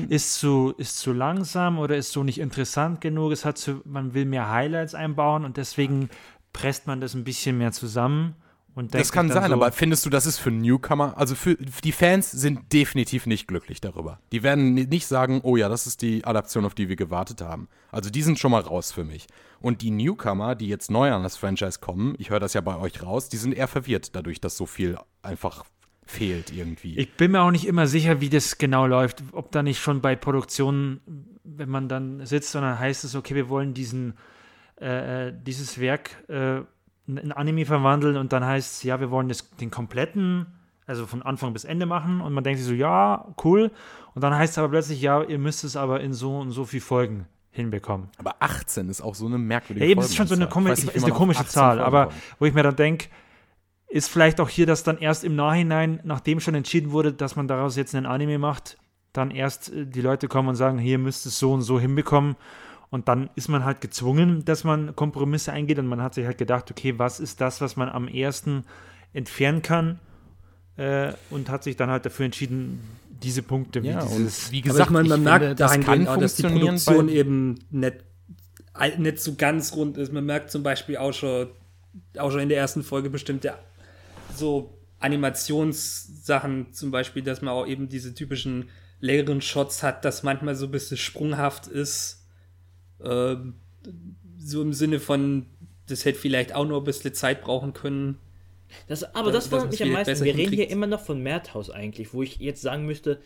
ist 0.09 0.35
zu, 0.35 0.75
ist 0.77 0.99
zu 0.99 1.13
langsam 1.13 1.79
oder 1.79 1.97
ist 1.97 2.13
so 2.13 2.25
nicht 2.25 2.39
interessant 2.39 3.01
genug. 3.01 3.33
Es 3.33 3.45
hat 3.45 3.59
zu, 3.59 3.81
man 3.85 4.15
will 4.15 4.25
mehr 4.25 4.51
Highlights 4.51 4.95
einbauen 4.95 5.45
und 5.45 5.57
deswegen 5.57 6.11
presst 6.53 6.87
man 6.87 7.01
das 7.01 7.15
ein 7.15 7.25
bisschen 7.25 7.59
mehr 7.59 7.73
zusammen. 7.73 8.35
Das 8.87 9.13
kann 9.13 9.31
sein, 9.31 9.49
so, 9.49 9.55
aber 9.55 9.73
findest 9.73 10.07
du, 10.07 10.11
das 10.11 10.27
ist 10.27 10.39
für 10.39 10.51
Newcomer, 10.51 11.17
also 11.19 11.35
für 11.35 11.57
die 11.57 11.93
Fans 11.93 12.31
sind 12.31 12.73
definitiv 12.73 13.27
nicht 13.27 13.49
glücklich 13.49 13.81
darüber. 13.81 14.21
Die 14.33 14.43
werden 14.43 14.75
ni- 14.75 14.87
nicht 14.87 15.07
sagen, 15.07 15.41
oh 15.43 15.57
ja, 15.57 15.69
das 15.69 15.87
ist 15.87 16.03
die 16.03 16.25
Adaption, 16.25 16.65
auf 16.65 16.75
die 16.75 16.89
wir 16.89 16.97
gewartet 16.97 17.41
haben. 17.41 17.69
Also 17.91 18.11
die 18.11 18.23
sind 18.23 18.39
schon 18.39 18.51
mal 18.53 18.61
raus 18.61 18.93
für 18.93 19.05
mich. 19.05 19.27
Und 19.61 19.83
die 19.83 19.91
Newcomer, 19.91 20.55
die 20.55 20.69
jetzt 20.69 20.91
neu 20.91 21.11
an 21.13 21.23
das 21.23 21.37
Franchise 21.37 21.81
kommen, 21.81 22.15
ich 22.19 22.31
höre 22.31 22.41
das 22.41 22.55
ja 22.55 22.61
bei 22.61 22.77
euch 22.77 23.03
raus, 23.03 23.29
die 23.29 23.37
sind 23.39 23.53
eher 23.53 23.69
verwirrt 23.69 24.15
dadurch, 24.15 24.41
dass 24.41 24.57
so 24.57 24.67
viel 24.67 24.97
einfach 25.23 25.65
fehlt 26.07 26.53
irgendwie. 26.53 26.97
Ich 26.99 27.13
bin 27.17 27.33
mir 27.33 27.43
auch 27.43 27.51
nicht 27.51 27.67
immer 27.67 27.87
sicher, 27.87 28.21
wie 28.21 28.31
das 28.31 28.57
genau 28.59 28.87
läuft. 28.87 29.23
Ob 29.33 29.53
da 29.53 29.63
nicht 29.63 29.81
schon 29.81 30.01
bei 30.01 30.17
Produktionen, 30.17 31.01
wenn 31.45 31.69
man 31.69 31.89
dann 31.89 32.25
sitzt 32.25 32.55
und 32.57 32.63
dann 32.63 32.79
heißt 32.79 33.05
es, 33.05 33.15
okay, 33.15 33.35
wir 33.35 33.49
wollen 33.49 33.75
diesen, 33.75 34.15
äh, 34.81 35.29
äh, 35.29 35.35
dieses 35.37 35.79
Werk 35.81 36.11
äh, 36.29 36.61
in 37.17 37.33
Anime 37.33 37.65
verwandeln 37.65 38.17
und 38.17 38.33
dann 38.33 38.45
heißt 38.45 38.75
es, 38.77 38.83
ja, 38.83 39.01
wir 39.01 39.11
wollen 39.11 39.29
das, 39.29 39.49
den 39.57 39.71
kompletten, 39.71 40.47
also 40.87 41.07
von 41.07 41.23
Anfang 41.23 41.53
bis 41.53 41.65
Ende 41.65 41.87
machen 41.87 42.21
und 42.21 42.33
man 42.33 42.45
denkt 42.45 42.59
sich 42.59 42.69
so, 42.69 42.75
ja, 42.75 43.27
cool. 43.45 43.71
Und 44.15 44.23
dann 44.23 44.35
heißt 44.35 44.53
es 44.53 44.59
aber 44.59 44.69
plötzlich, 44.69 45.01
ja, 45.01 45.23
ihr 45.23 45.39
müsst 45.39 45.65
es 45.65 45.77
aber 45.77 46.01
in 46.01 46.13
so 46.13 46.39
und 46.39 46.51
so 46.51 46.65
viel 46.65 46.81
Folgen 46.81 47.27
hinbekommen. 47.51 48.09
aber 48.19 48.37
18 48.41 48.89
ist 48.89 49.01
auch 49.01 49.15
so 49.15 49.27
eine 49.27 49.39
merkwürdige 49.39 49.85
Ja, 49.87 49.91
eben, 49.91 50.01
das 50.01 50.11
ist 50.11 50.17
schon 50.17 50.27
so 50.27 50.35
eine, 50.35 50.47
komi- 50.47 50.71
nicht, 50.71 50.85
ist 50.95 51.03
eine 51.05 51.13
komische 51.13 51.41
18 51.41 51.51
Zahl, 51.53 51.81
aber 51.81 52.07
kommt. 52.07 52.17
wo 52.39 52.45
ich 52.47 52.55
mir 52.55 52.63
dann 52.63 52.77
denke, 52.77 53.09
ist 53.89 54.09
vielleicht 54.11 54.39
auch 54.41 54.49
hier, 54.51 54.67
dass 54.67 54.83
dann 54.85 54.99
erst 54.99 55.25
im 55.25 55.35
Nachhinein, 55.35 56.01
nachdem 56.05 56.41
schon 56.41 56.55
entschieden 56.55 56.93
wurde, 56.93 57.13
dass 57.13 57.37
man 57.37 57.49
daraus 57.49 57.75
jetzt 57.77 57.95
einen 57.95 58.05
Anime 58.07 58.39
macht, 58.39 58.77
dann 59.15 59.31
erst 59.31 59.73
äh, 59.73 59.87
die 59.87 60.03
Leute 60.03 60.29
kommen 60.29 60.51
und 60.51 60.55
sagen, 60.57 60.79
hier 60.79 60.99
müsst 60.99 61.25
es 61.27 61.39
so 61.39 61.53
und 61.55 61.63
so 61.63 61.81
hinbekommen. 61.81 62.37
Und 62.91 63.09
dann 63.09 63.29
ist 63.35 63.49
man 63.49 63.65
halt 63.65 63.81
gezwungen, 63.81 64.45
dass 64.45 64.65
man 64.65 64.97
Kompromisse 64.97 65.53
eingeht 65.53 65.79
und 65.79 65.87
man 65.87 66.03
hat 66.03 66.15
sich 66.15 66.25
halt 66.25 66.39
gedacht, 66.39 66.71
okay, 66.71 66.99
was 66.99 67.21
ist 67.21 67.41
das, 67.41 67.61
was 67.61 67.77
man 67.77 67.89
am 67.89 68.09
ersten 68.09 68.65
entfernen 69.13 69.63
kann? 69.63 69.99
Äh, 70.77 71.13
und 71.31 71.51
hat 71.51 71.65
sich 71.65 71.77
dann 71.77 71.91
halt 71.91 72.07
dafür 72.07 72.27
entschieden, 72.27 72.81
diese 73.23 73.43
Punkte 73.43 73.81
Ja, 73.81 74.03
wie 74.03 74.15
und 74.15 74.19
dieses 74.19 74.53
wie 74.53 74.61
Aber 74.61 74.69
gesagt, 74.69 74.91
ich 74.91 74.93
meine, 74.93 75.09
man 75.09 75.19
ich 75.19 75.25
merkt 75.25 75.45
finde, 75.45 75.55
das 75.57 75.81
kann 75.81 76.09
auch, 76.09 76.17
dass 76.17 76.37
die 76.37 76.43
Produktion 76.45 77.09
eben 77.09 77.59
nicht, 77.71 77.97
nicht 78.99 79.21
so 79.21 79.35
ganz 79.35 79.75
rund 79.75 79.99
ist. 79.99 80.13
Man 80.13 80.25
merkt 80.25 80.51
zum 80.51 80.63
Beispiel 80.63 80.97
auch 80.97 81.13
schon, 81.13 81.49
auch 82.17 82.31
schon 82.31 82.41
in 82.41 82.49
der 82.49 82.59
ersten 82.59 82.83
Folge 82.83 83.11
bestimmte 83.11 83.55
so 84.35 84.79
Animationssachen, 85.01 86.73
zum 86.73 86.91
Beispiel, 86.91 87.23
dass 87.23 87.43
man 87.43 87.53
auch 87.55 87.67
eben 87.67 87.89
diese 87.89 88.15
typischen 88.15 88.71
längeren 89.01 89.41
Shots 89.41 89.83
hat, 89.83 90.05
das 90.05 90.23
manchmal 90.23 90.55
so 90.55 90.67
ein 90.67 90.71
bisschen 90.71 90.97
sprunghaft 90.97 91.67
ist. 91.67 92.18
Ähm, 93.03 93.55
so 94.39 94.63
im 94.63 94.73
Sinne 94.73 95.01
von, 95.01 95.47
das 95.87 96.05
hätte 96.05 96.19
vielleicht 96.19 96.55
auch 96.55 96.67
nur 96.67 96.79
ein 96.81 96.85
bisschen 96.85 97.15
Zeit 97.15 97.43
brauchen 97.43 97.73
können. 97.73 98.19
Das, 98.87 99.15
aber 99.15 99.33
Das- 99.33 99.51
wundert 99.51 99.71
mich 99.71 99.83
am 99.83 99.93
meisten. 99.93 100.25
Wir 100.25 100.37
reden 100.37 100.55
hier 100.55 100.71
immer 100.71 100.87
noch 100.87 101.01
von 101.01 101.23
Madhouse 101.23 101.71
eigentlich, 101.71 102.13
wo 102.13 102.23
ich 102.23 102.37
jetzt 102.37 102.63
sagen 102.63 102.85
müsste, 102.87 103.21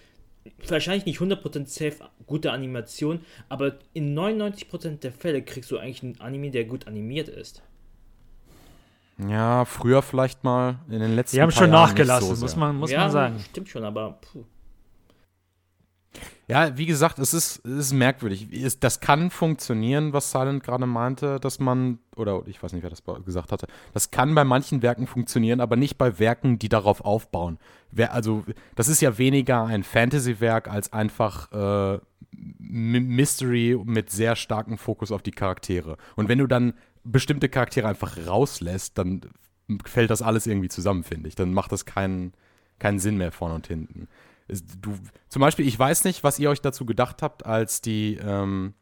wahrscheinlich 0.66 1.06
nicht 1.06 1.20
100% 1.20 1.68
safe 1.68 1.96
gute 2.26 2.52
Animation, 2.52 3.20
aber 3.48 3.74
in 3.92 4.14
99% 4.14 5.02
der 5.04 5.12
Fälle 5.12 5.42
kriegst 5.42 5.70
du 5.70 5.78
eigentlich 5.78 6.02
einen 6.02 6.20
Anime, 6.20 6.50
der 6.50 6.64
gut 6.64 6.86
animiert 6.86 7.28
ist. 7.28 7.62
Ja, 9.28 9.64
früher 9.64 10.02
vielleicht 10.02 10.42
mal 10.42 10.76
in 10.88 11.00
den 11.00 11.14
letzten 11.14 11.36
Die 11.36 11.42
haben 11.42 11.50
paar 11.50 11.62
schon 11.62 11.72
Jahren 11.72 11.88
nachgelassen, 11.90 12.34
so 12.34 12.42
muss 12.42 12.56
man, 12.56 12.76
muss 12.76 12.90
ja, 12.90 13.00
man 13.00 13.10
sagen. 13.10 13.38
Stimmt 13.50 13.68
schon, 13.68 13.84
aber 13.84 14.18
puh. 14.20 14.44
Ja, 16.48 16.76
wie 16.76 16.86
gesagt, 16.86 17.18
es 17.18 17.32
ist, 17.32 17.64
es 17.64 17.86
ist 17.86 17.92
merkwürdig. 17.92 18.48
Es, 18.52 18.78
das 18.78 19.00
kann 19.00 19.30
funktionieren, 19.30 20.12
was 20.12 20.30
Silent 20.30 20.62
gerade 20.62 20.86
meinte, 20.86 21.40
dass 21.40 21.58
man, 21.58 21.98
oder 22.16 22.42
ich 22.46 22.62
weiß 22.62 22.72
nicht, 22.72 22.82
wer 22.82 22.90
das 22.90 23.02
gesagt 23.24 23.52
hatte, 23.52 23.66
das 23.94 24.10
kann 24.10 24.34
bei 24.34 24.44
manchen 24.44 24.82
Werken 24.82 25.06
funktionieren, 25.06 25.60
aber 25.60 25.76
nicht 25.76 25.96
bei 25.96 26.18
Werken, 26.18 26.58
die 26.58 26.68
darauf 26.68 27.02
aufbauen. 27.04 27.58
Wer, 27.90 28.12
also, 28.12 28.44
das 28.74 28.88
ist 28.88 29.00
ja 29.00 29.16
weniger 29.18 29.64
ein 29.64 29.82
Fantasy-Werk 29.82 30.68
als 30.68 30.92
einfach 30.92 31.50
äh, 31.52 32.00
Mystery 32.58 33.78
mit 33.84 34.10
sehr 34.10 34.36
starkem 34.36 34.78
Fokus 34.78 35.12
auf 35.12 35.22
die 35.22 35.30
Charaktere. 35.30 35.96
Und 36.16 36.28
wenn 36.28 36.38
du 36.38 36.46
dann 36.46 36.74
bestimmte 37.04 37.48
Charaktere 37.48 37.88
einfach 37.88 38.16
rauslässt, 38.26 38.98
dann 38.98 39.22
fällt 39.84 40.10
das 40.10 40.22
alles 40.22 40.46
irgendwie 40.46 40.68
zusammen, 40.68 41.04
finde 41.04 41.28
ich. 41.28 41.34
Dann 41.34 41.52
macht 41.52 41.72
das 41.72 41.84
keinen, 41.84 42.32
keinen 42.78 42.98
Sinn 42.98 43.16
mehr 43.16 43.32
vorne 43.32 43.54
und 43.54 43.66
hinten. 43.66 44.08
Du, 44.80 44.98
zum 45.28 45.40
Beispiel, 45.40 45.66
ich 45.66 45.78
weiß 45.78 46.04
nicht, 46.04 46.24
was 46.24 46.38
ihr 46.38 46.50
euch 46.50 46.60
dazu 46.60 46.84
gedacht 46.84 47.22
habt, 47.22 47.46
als 47.46 47.80
die 47.80 48.16
ähm, 48.16 48.74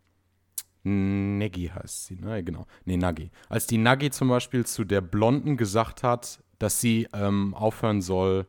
Negi 0.82 1.70
heißt 1.74 2.06
sie, 2.06 2.16
ne? 2.16 2.42
Genau. 2.42 2.66
Nee, 2.84 2.96
Nagi. 2.96 3.30
Als 3.48 3.66
die 3.66 3.78
Nagi 3.78 4.10
zum 4.10 4.28
Beispiel 4.28 4.64
zu 4.64 4.84
der 4.84 5.00
Blonden 5.00 5.56
gesagt 5.56 6.02
hat, 6.02 6.42
dass 6.58 6.80
sie 6.80 7.08
ähm, 7.12 7.54
aufhören 7.54 8.00
soll, 8.00 8.46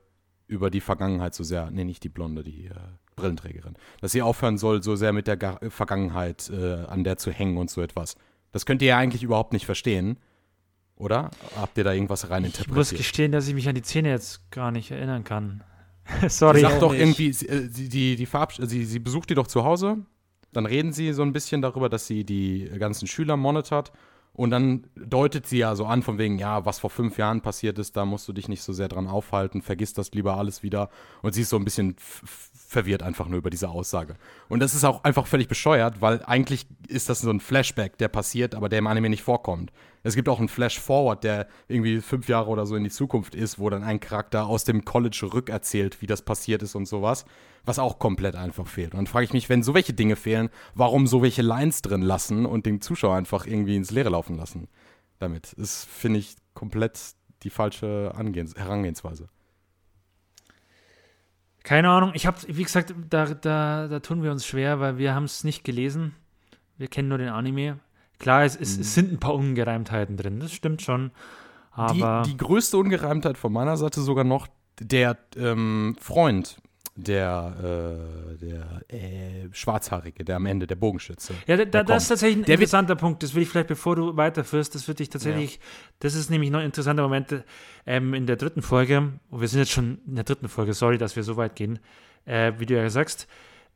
über 0.48 0.70
die 0.70 0.82
Vergangenheit 0.82 1.34
so 1.34 1.44
sehr, 1.44 1.72
nee, 1.72 1.86
nicht 1.86 2.04
die 2.04 2.10
Blonde, 2.10 2.44
die 2.44 2.66
äh, 2.66 2.76
Brillenträgerin, 3.16 3.76
dass 4.02 4.12
sie 4.12 4.22
aufhören 4.22 4.58
soll, 4.58 4.84
so 4.84 4.96
sehr 4.96 5.14
mit 5.14 5.28
der 5.28 5.38
Ga 5.38 5.60
Vergangenheit 5.70 6.50
äh, 6.50 6.86
an 6.86 7.04
der 7.04 7.18
zu 7.18 7.32
hängen 7.32 7.58
und 7.58 7.70
so 7.70 7.82
etwas. 7.82 8.16
Das 8.52 8.66
könnt 8.66 8.82
ihr 8.82 8.90
ja 8.90 8.98
eigentlich 8.98 9.24
überhaupt 9.24 9.54
nicht 9.54 9.66
verstehen, 9.66 10.18
oder? 10.96 11.32
Habt 11.56 11.78
ihr 11.78 11.86
da 11.86 11.94
irgendwas 11.94 12.28
Ich 12.30 12.68
muss 12.68 12.92
gestehen, 12.92 13.32
dass 13.32 13.48
ich 13.48 13.54
mich 13.54 13.68
an 13.70 13.76
die 13.76 13.82
Szene 13.82 14.10
jetzt 14.10 14.52
gar 14.52 14.72
nicht 14.72 14.92
erinnern 14.92 15.24
kann. 15.24 15.64
Sorry. 16.28 16.60
Sie 16.60 16.62
sagt 16.62 16.82
doch 16.82 16.92
nicht. 16.92 17.02
irgendwie, 17.02 17.34
sie, 17.34 17.48
äh, 17.48 17.68
sie, 17.70 17.90
die, 17.90 18.16
die 18.16 18.28
verabsch- 18.28 18.66
sie, 18.66 18.86
sie 18.86 19.00
besucht 19.00 19.30
die 19.30 19.36
doch 19.36 19.48
zu 19.48 19.64
Hause, 19.64 19.98
dann 20.54 20.66
reden 20.66 20.92
sie 20.94 21.14
so 21.14 21.22
ein 21.22 21.34
bisschen 21.34 21.62
darüber, 21.62 21.90
dass 21.90 22.08
sie 22.08 22.24
die 22.26 22.70
ganzen 22.80 23.08
Schüler 23.08 23.38
monitort 23.38 23.92
und 24.34 24.50
dann 24.50 24.88
deutet 24.96 25.46
sie 25.48 25.60
ja 25.60 25.76
so 25.76 25.86
an 25.86 26.04
von 26.04 26.18
wegen, 26.18 26.40
ja, 26.40 26.66
was 26.66 26.80
vor 26.80 26.90
fünf 26.90 27.18
Jahren 27.18 27.42
passiert 27.42 27.78
ist, 27.80 27.96
da 27.98 28.06
musst 28.06 28.28
du 28.28 28.34
dich 28.34 28.48
nicht 28.48 28.62
so 28.64 28.74
sehr 28.74 28.88
dran 28.88 29.08
aufhalten, 29.08 29.62
vergiss 29.62 29.94
das 29.94 30.12
lieber 30.12 30.38
alles 30.38 30.64
wieder 30.64 30.90
und 31.22 31.34
sie 31.34 31.42
ist 31.42 31.50
so 31.50 31.58
ein 31.58 31.66
bisschen 31.66 31.96
verwirrt 32.72 33.04
einfach 33.04 33.28
nur 33.28 33.40
über 33.40 33.50
diese 33.50 33.68
Aussage. 33.68 34.16
Und 34.48 34.62
das 34.62 34.74
ist 34.74 34.86
auch 34.86 35.04
einfach 35.04 35.28
völlig 35.28 35.50
bescheuert, 35.50 36.00
weil 36.00 36.24
eigentlich 36.24 36.66
ist 36.88 37.10
das 37.10 37.20
so 37.20 37.30
ein 37.30 37.42
Flashback, 37.42 37.98
der 37.98 38.08
passiert, 38.08 38.56
aber 38.56 38.70
der 38.70 38.80
im 38.80 38.88
Anime 38.88 39.10
nicht 39.10 39.24
vorkommt. 39.24 39.74
Es 40.04 40.16
gibt 40.16 40.30
auch 40.30 40.40
einen 40.40 40.48
Flash-Forward, 40.48 41.26
der 41.26 41.48
irgendwie 41.68 42.00
fünf 42.00 42.30
Jahre 42.30 42.50
oder 42.50 42.66
so 42.66 42.78
in 42.78 42.86
die 42.86 42.90
Zukunft 42.90 43.36
ist, 43.36 43.60
wo 43.60 43.70
dann 43.70 43.84
ein 43.84 44.00
Charakter 44.00 44.46
aus 44.48 44.64
dem 44.64 44.86
College 44.86 45.28
rückerzählt, 45.34 46.02
wie 46.02 46.08
das 46.08 46.22
passiert 46.22 46.64
ist 46.64 46.76
und 46.76 46.86
sowas, 46.86 47.26
was 47.66 47.78
auch 47.78 48.00
komplett 48.00 48.38
einfach 48.38 48.68
fehlt. 48.68 48.94
Und 48.94 49.00
dann 49.00 49.08
frage 49.08 49.26
ich 49.26 49.34
mich, 49.34 49.50
wenn 49.50 49.64
so 49.64 49.74
welche 49.74 49.94
Dinge 49.94 50.16
fehlen, 50.16 50.50
warum 50.74 51.08
so 51.08 51.22
welche 51.22 51.42
Lines 51.42 51.82
drin 51.82 52.02
lassen 52.02 52.46
und 52.46 52.66
den 52.66 52.80
Zuschauer 52.80 53.18
einfach 53.18 53.46
irgendwie 53.46 53.76
ins 53.76 53.92
Leere 53.92 54.10
laufen 54.12 54.38
lassen 54.38 54.70
damit. 55.20 55.54
Das 55.58 55.84
finde 55.84 56.20
ich 56.20 56.38
komplett 56.54 57.00
die 57.44 57.50
falsche 57.50 58.14
Angehens 58.16 58.56
Herangehensweise. 58.56 59.28
Keine 61.64 61.90
Ahnung. 61.90 62.12
Ich 62.16 62.26
habe, 62.26 62.38
wie 62.48 62.64
gesagt, 62.64 62.94
da, 63.10 63.26
da, 63.26 63.88
da 63.88 64.00
tun 64.00 64.24
wir 64.24 64.32
uns 64.32 64.46
schwer, 64.46 64.80
weil 64.80 64.98
wir 64.98 65.14
haben 65.14 65.26
es 65.26 65.44
nicht 65.44 65.64
gelesen. 65.64 66.14
Wir 66.78 66.88
kennen 66.88 67.10
nur 67.10 67.18
den 67.20 67.30
Anime. 67.30 67.80
Klar, 68.20 68.44
es, 68.44 68.56
es, 68.56 68.78
es 68.78 68.94
sind 68.94 69.12
ein 69.12 69.20
paar 69.20 69.36
Ungereimtheiten 69.36 70.18
drin. 70.18 70.40
Das 70.40 70.52
stimmt 70.52 70.82
schon. 70.82 71.12
Aber 71.72 72.24
Die, 72.26 72.32
die 72.32 72.38
größte 72.38 72.78
Ungereimtheit 72.78 73.38
von 73.38 73.54
meiner 73.54 73.78
Seite 73.78 74.02
sogar 74.02 74.24
noch 74.24 74.48
der 74.80 75.18
ähm, 75.38 75.96
Freund, 76.00 76.58
der, 76.96 77.56
äh, 78.34 78.38
der 78.38 78.82
äh, 78.90 79.48
Schwarzhaarige, 79.52 80.26
der 80.26 80.36
am 80.36 80.46
Ende, 80.46 80.68
der 80.68 80.76
Bogenschütze. 80.76 81.34
Ja, 81.48 81.58
da, 81.58 81.66
da, 81.66 81.72
der 81.72 81.84
das 81.84 82.04
ist 82.04 82.10
tatsächlich 82.10 82.40
ein 82.40 82.46
Der 82.46 82.56
interessanter 82.56 82.96
Punkt. 82.96 83.24
Das 83.24 83.34
will 83.34 83.44
ich 83.44 83.50
vielleicht, 83.50 83.68
bevor 83.70 83.96
du 83.96 84.18
weiterführst, 84.18 84.76
das 84.76 84.88
würde 84.88 85.04
ich 85.04 85.10
tatsächlich, 85.10 85.60
das 86.00 86.16
ist 86.16 86.30
nämlich 86.30 86.52
noch 86.52 86.60
ein 86.60 86.66
interessanter 86.66 87.04
Moment 87.04 87.44
ähm, 87.86 88.14
in 88.14 88.28
der 88.28 88.36
dritten 88.36 88.62
Folge. 88.62 89.14
Und 89.30 89.42
wir 89.42 89.48
sind 89.48 89.60
jetzt 89.60 89.72
schon 89.72 90.00
in 90.06 90.16
der 90.16 90.26
dritten 90.26 90.50
Folge, 90.50 90.74
sorry, 90.74 90.98
dass 90.98 91.16
wir 91.16 91.24
so 91.24 91.38
weit 91.38 91.56
gehen, 91.56 91.80
äh, 92.26 92.54
wie 92.58 92.66
du 92.66 92.76
ja 92.76 92.90
sagst. 92.90 93.28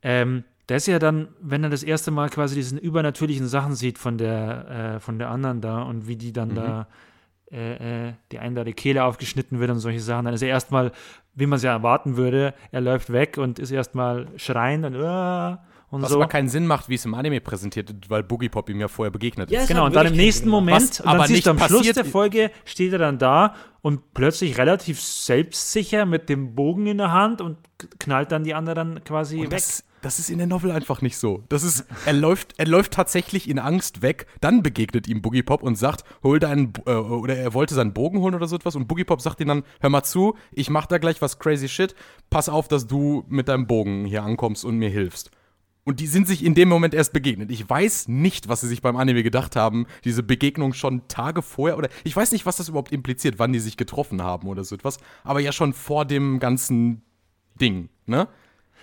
Ähm, 0.02 0.44
der 0.68 0.76
ist 0.78 0.86
ja 0.86 0.98
dann, 0.98 1.28
wenn 1.40 1.62
er 1.64 1.70
das 1.70 1.82
erste 1.84 2.10
Mal 2.10 2.28
quasi 2.28 2.54
diesen 2.54 2.76
übernatürlichen 2.78 3.46
Sachen 3.46 3.74
sieht 3.74 3.98
von 3.98 4.18
der, 4.18 4.96
äh, 4.96 5.00
von 5.00 5.18
der 5.18 5.30
anderen 5.30 5.60
da 5.60 5.82
und 5.82 6.06
wie 6.06 6.16
die 6.16 6.32
dann 6.32 6.50
Mhm. 6.50 6.54
da, 6.54 6.88
äh, 7.52 8.08
äh, 8.08 8.12
die 8.32 8.40
einen 8.40 8.56
da 8.56 8.64
die 8.64 8.72
Kehle 8.72 9.04
aufgeschnitten 9.04 9.60
wird 9.60 9.70
und 9.70 9.78
solche 9.78 10.00
Sachen, 10.00 10.24
dann 10.24 10.34
ist 10.34 10.42
er 10.42 10.48
erstmal, 10.48 10.90
wie 11.36 11.46
man 11.46 11.58
es 11.58 11.62
ja 11.62 11.72
erwarten 11.72 12.16
würde, 12.16 12.54
er 12.72 12.80
läuft 12.80 13.12
weg 13.12 13.38
und 13.38 13.58
ist 13.60 13.70
erstmal 13.70 14.26
schreiend 14.36 14.84
und, 14.86 14.96
"Ah", 14.96 15.60
und 15.90 16.02
Was 16.02 16.10
so. 16.10 16.16
aber 16.16 16.26
keinen 16.26 16.48
Sinn 16.48 16.66
macht, 16.66 16.88
wie 16.88 16.94
es 16.96 17.04
im 17.04 17.14
Anime 17.14 17.40
präsentiert 17.40 17.88
wird, 17.88 18.10
weil 18.10 18.22
Boogie 18.22 18.48
Pop 18.48 18.68
ihm 18.68 18.80
ja 18.80 18.88
vorher 18.88 19.10
begegnet 19.12 19.50
Ja, 19.50 19.58
ist. 19.58 19.64
es 19.64 19.68
Genau, 19.68 19.86
und 19.86 19.94
dann 19.94 20.06
im 20.08 20.14
nächsten 20.16 20.48
Moment, 20.48 20.80
Was 20.82 21.00
und 21.00 21.06
dann 21.06 21.14
aber 21.16 21.26
siehst 21.28 21.46
du 21.46 21.50
am 21.50 21.56
nicht 21.56 21.66
Schluss 21.66 21.92
der 21.92 22.04
Folge, 22.04 22.50
steht 22.64 22.92
er 22.92 22.98
dann 22.98 23.18
da 23.18 23.54
und 23.82 24.12
plötzlich 24.14 24.58
relativ 24.58 25.00
selbstsicher 25.00 26.06
mit 26.06 26.28
dem 26.28 26.54
Bogen 26.54 26.86
in 26.86 26.98
der 26.98 27.12
Hand 27.12 27.40
und 27.40 27.58
knallt 27.98 28.32
dann 28.32 28.42
die 28.44 28.54
anderen 28.54 29.04
quasi 29.04 29.36
Und 29.36 29.44
weg. 29.44 29.50
das, 29.58 29.84
das 30.02 30.18
ist 30.18 30.28
in 30.30 30.38
der 30.38 30.46
Novel 30.48 30.72
einfach 30.72 31.02
nicht 31.02 31.16
so. 31.18 31.44
Das 31.48 31.62
ist, 31.62 31.84
er 32.04 32.12
läuft, 32.14 32.54
er 32.56 32.66
läuft 32.66 32.92
tatsächlich 32.92 33.48
in 33.48 33.58
Angst 33.60 34.02
weg, 34.02 34.26
dann 34.40 34.62
begegnet 34.64 35.06
ihm 35.06 35.22
Boogie 35.22 35.42
Pop 35.44 35.62
und 35.62 35.76
sagt, 35.76 36.02
hol 36.22 36.38
deinen, 36.40 36.72
äh, 36.86 36.90
oder 36.94 37.36
er 37.36 37.54
wollte 37.54 37.74
seinen 37.74 37.92
Bogen 37.92 38.18
holen 38.20 38.34
oder 38.34 38.48
so 38.48 38.56
etwas 38.56 38.74
und 38.76 38.88
Boogie 38.88 39.04
Pop 39.04 39.20
sagt 39.20 39.40
ihm 39.40 39.48
dann, 39.48 39.62
hör 39.80 39.90
mal 39.90 40.02
zu, 40.02 40.34
ich 40.50 40.68
mach 40.70 40.86
da 40.86 40.98
gleich 40.98 41.22
was 41.22 41.38
crazy 41.38 41.68
shit, 41.68 41.94
pass 42.28 42.48
auf, 42.48 42.66
dass 42.66 42.86
du 42.88 43.24
mit 43.28 43.46
deinem 43.48 43.66
Bogen 43.68 44.04
hier 44.04 44.24
ankommst 44.24 44.64
und 44.64 44.76
mir 44.78 44.90
hilfst. 44.90 45.30
Und 45.86 46.00
die 46.00 46.08
sind 46.08 46.26
sich 46.26 46.44
in 46.44 46.56
dem 46.56 46.68
Moment 46.68 46.94
erst 46.94 47.12
begegnet. 47.12 47.48
Ich 47.52 47.70
weiß 47.70 48.08
nicht, 48.08 48.48
was 48.48 48.60
sie 48.60 48.66
sich 48.66 48.82
beim 48.82 48.96
Anime 48.96 49.22
gedacht 49.22 49.54
haben, 49.54 49.86
diese 50.04 50.24
Begegnung 50.24 50.72
schon 50.72 51.06
Tage 51.06 51.42
vorher 51.42 51.78
oder 51.78 51.88
ich 52.02 52.14
weiß 52.14 52.32
nicht, 52.32 52.44
was 52.44 52.56
das 52.56 52.68
überhaupt 52.68 52.90
impliziert, 52.90 53.38
wann 53.38 53.52
die 53.52 53.60
sich 53.60 53.76
getroffen 53.76 54.20
haben 54.20 54.48
oder 54.48 54.64
so 54.64 54.74
etwas, 54.74 54.98
aber 55.22 55.38
ja 55.38 55.52
schon 55.52 55.72
vor 55.72 56.04
dem 56.04 56.40
ganzen 56.40 57.02
Ding, 57.60 57.88
ne? 58.04 58.26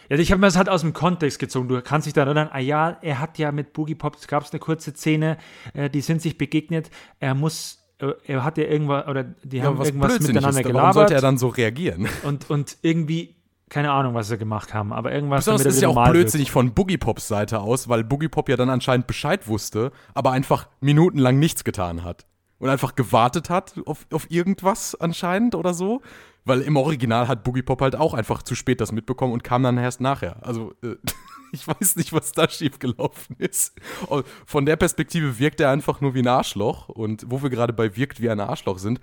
Ja, 0.09 0.17
ich 0.17 0.31
habe 0.31 0.39
mir 0.39 0.47
das 0.47 0.55
halt 0.55 0.69
aus 0.69 0.79
dem 0.79 0.93
Kontext 0.93 1.39
gezogen. 1.39 1.67
Du 1.67 1.81
kannst 1.81 2.07
dich 2.07 2.13
daran 2.13 2.37
erinnern, 2.37 2.53
ah 2.53 2.59
ja, 2.59 2.97
er 3.01 3.19
hat 3.19 3.37
ja 3.37 3.51
mit 3.51 3.73
Boogie 3.73 3.95
Pop, 3.95 4.15
es 4.15 4.27
gab 4.27 4.49
eine 4.49 4.59
kurze 4.59 4.93
Szene, 4.93 5.37
äh, 5.73 5.89
die 5.89 6.01
sind 6.01 6.21
sich 6.21 6.37
begegnet. 6.37 6.89
Er 7.19 7.35
muss, 7.35 7.83
äh, 7.99 8.11
er 8.25 8.45
hat 8.45 8.57
ja 8.57 8.63
irgendwas, 8.63 9.07
oder 9.07 9.23
die 9.43 9.61
haben 9.61 9.81
irgendwas 9.81 10.19
miteinander 10.21 10.49
ist. 10.49 10.55
Warum 10.55 10.71
gelabert. 10.71 10.93
sollte 10.93 11.13
er 11.15 11.21
dann 11.21 11.37
so 11.37 11.49
reagieren? 11.49 12.07
und, 12.23 12.49
und 12.49 12.77
irgendwie, 12.81 13.35
keine 13.73 13.91
Ahnung, 13.91 14.13
was 14.13 14.27
sie 14.27 14.37
gemacht 14.37 14.71
haben, 14.75 14.93
aber 14.93 15.11
irgendwas, 15.11 15.45
Besonders 15.45 15.65
er 15.65 15.71
ist 15.71 15.81
ja 15.81 15.87
auch 15.87 15.95
normal 15.95 16.13
wird. 16.13 16.21
blödsinnig 16.21 16.51
von 16.51 16.75
Boogie 16.75 16.99
Pops 16.99 17.27
Seite 17.27 17.59
aus, 17.59 17.89
weil 17.89 18.03
Boogie 18.03 18.27
Pop 18.27 18.47
ja 18.47 18.55
dann 18.55 18.69
anscheinend 18.69 19.07
Bescheid 19.07 19.47
wusste, 19.47 19.91
aber 20.13 20.31
einfach 20.31 20.67
minutenlang 20.79 21.39
nichts 21.39 21.63
getan 21.63 22.03
hat. 22.03 22.27
Und 22.59 22.69
einfach 22.69 22.93
gewartet 22.93 23.49
hat 23.49 23.73
auf, 23.85 24.05
auf 24.11 24.29
irgendwas 24.29 24.93
anscheinend 24.93 25.55
oder 25.55 25.73
so. 25.73 26.01
Weil 26.45 26.61
im 26.61 26.77
Original 26.77 27.27
hat 27.27 27.43
Boogie 27.43 27.63
Pop 27.63 27.81
halt 27.81 27.95
auch 27.95 28.13
einfach 28.13 28.43
zu 28.43 28.53
spät 28.53 28.79
das 28.79 28.91
mitbekommen 28.91 29.33
und 29.33 29.43
kam 29.43 29.63
dann 29.63 29.77
erst 29.77 30.01
nachher. 30.01 30.37
Also, 30.45 30.73
äh, 30.83 30.95
ich 31.51 31.67
weiß 31.67 31.95
nicht, 31.95 32.13
was 32.13 32.31
da 32.31 32.47
schiefgelaufen 32.47 33.35
ist. 33.39 33.73
Und 34.07 34.25
von 34.45 34.67
der 34.67 34.75
Perspektive 34.75 35.39
wirkt 35.39 35.59
er 35.59 35.71
einfach 35.71 35.99
nur 35.99 36.13
wie 36.13 36.19
ein 36.19 36.27
Arschloch. 36.27 36.89
Und 36.89 37.25
wo 37.27 37.41
wir 37.41 37.49
gerade 37.49 37.73
bei 37.73 37.95
wirkt 37.95 38.21
wie 38.21 38.29
ein 38.29 38.39
Arschloch 38.39 38.77
sind, 38.77 38.99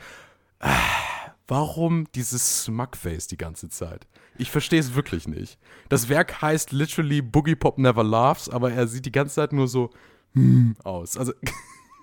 Warum 1.50 2.06
dieses 2.14 2.62
Smugface 2.62 3.26
die 3.26 3.36
ganze 3.36 3.68
Zeit? 3.68 4.06
Ich 4.40 4.50
verstehe 4.50 4.80
es 4.80 4.94
wirklich 4.94 5.28
nicht. 5.28 5.58
Das 5.88 6.08
Werk 6.08 6.40
heißt 6.42 6.72
literally 6.72 7.22
Boogie 7.22 7.54
Pop 7.54 7.78
Never 7.78 8.04
Laughs, 8.04 8.48
aber 8.48 8.72
er 8.72 8.86
sieht 8.86 9.06
die 9.06 9.12
ganze 9.12 9.36
Zeit 9.36 9.52
nur 9.52 9.68
so 9.68 9.90
hm, 10.34 10.76
aus. 10.82 11.16
Also 11.16 11.32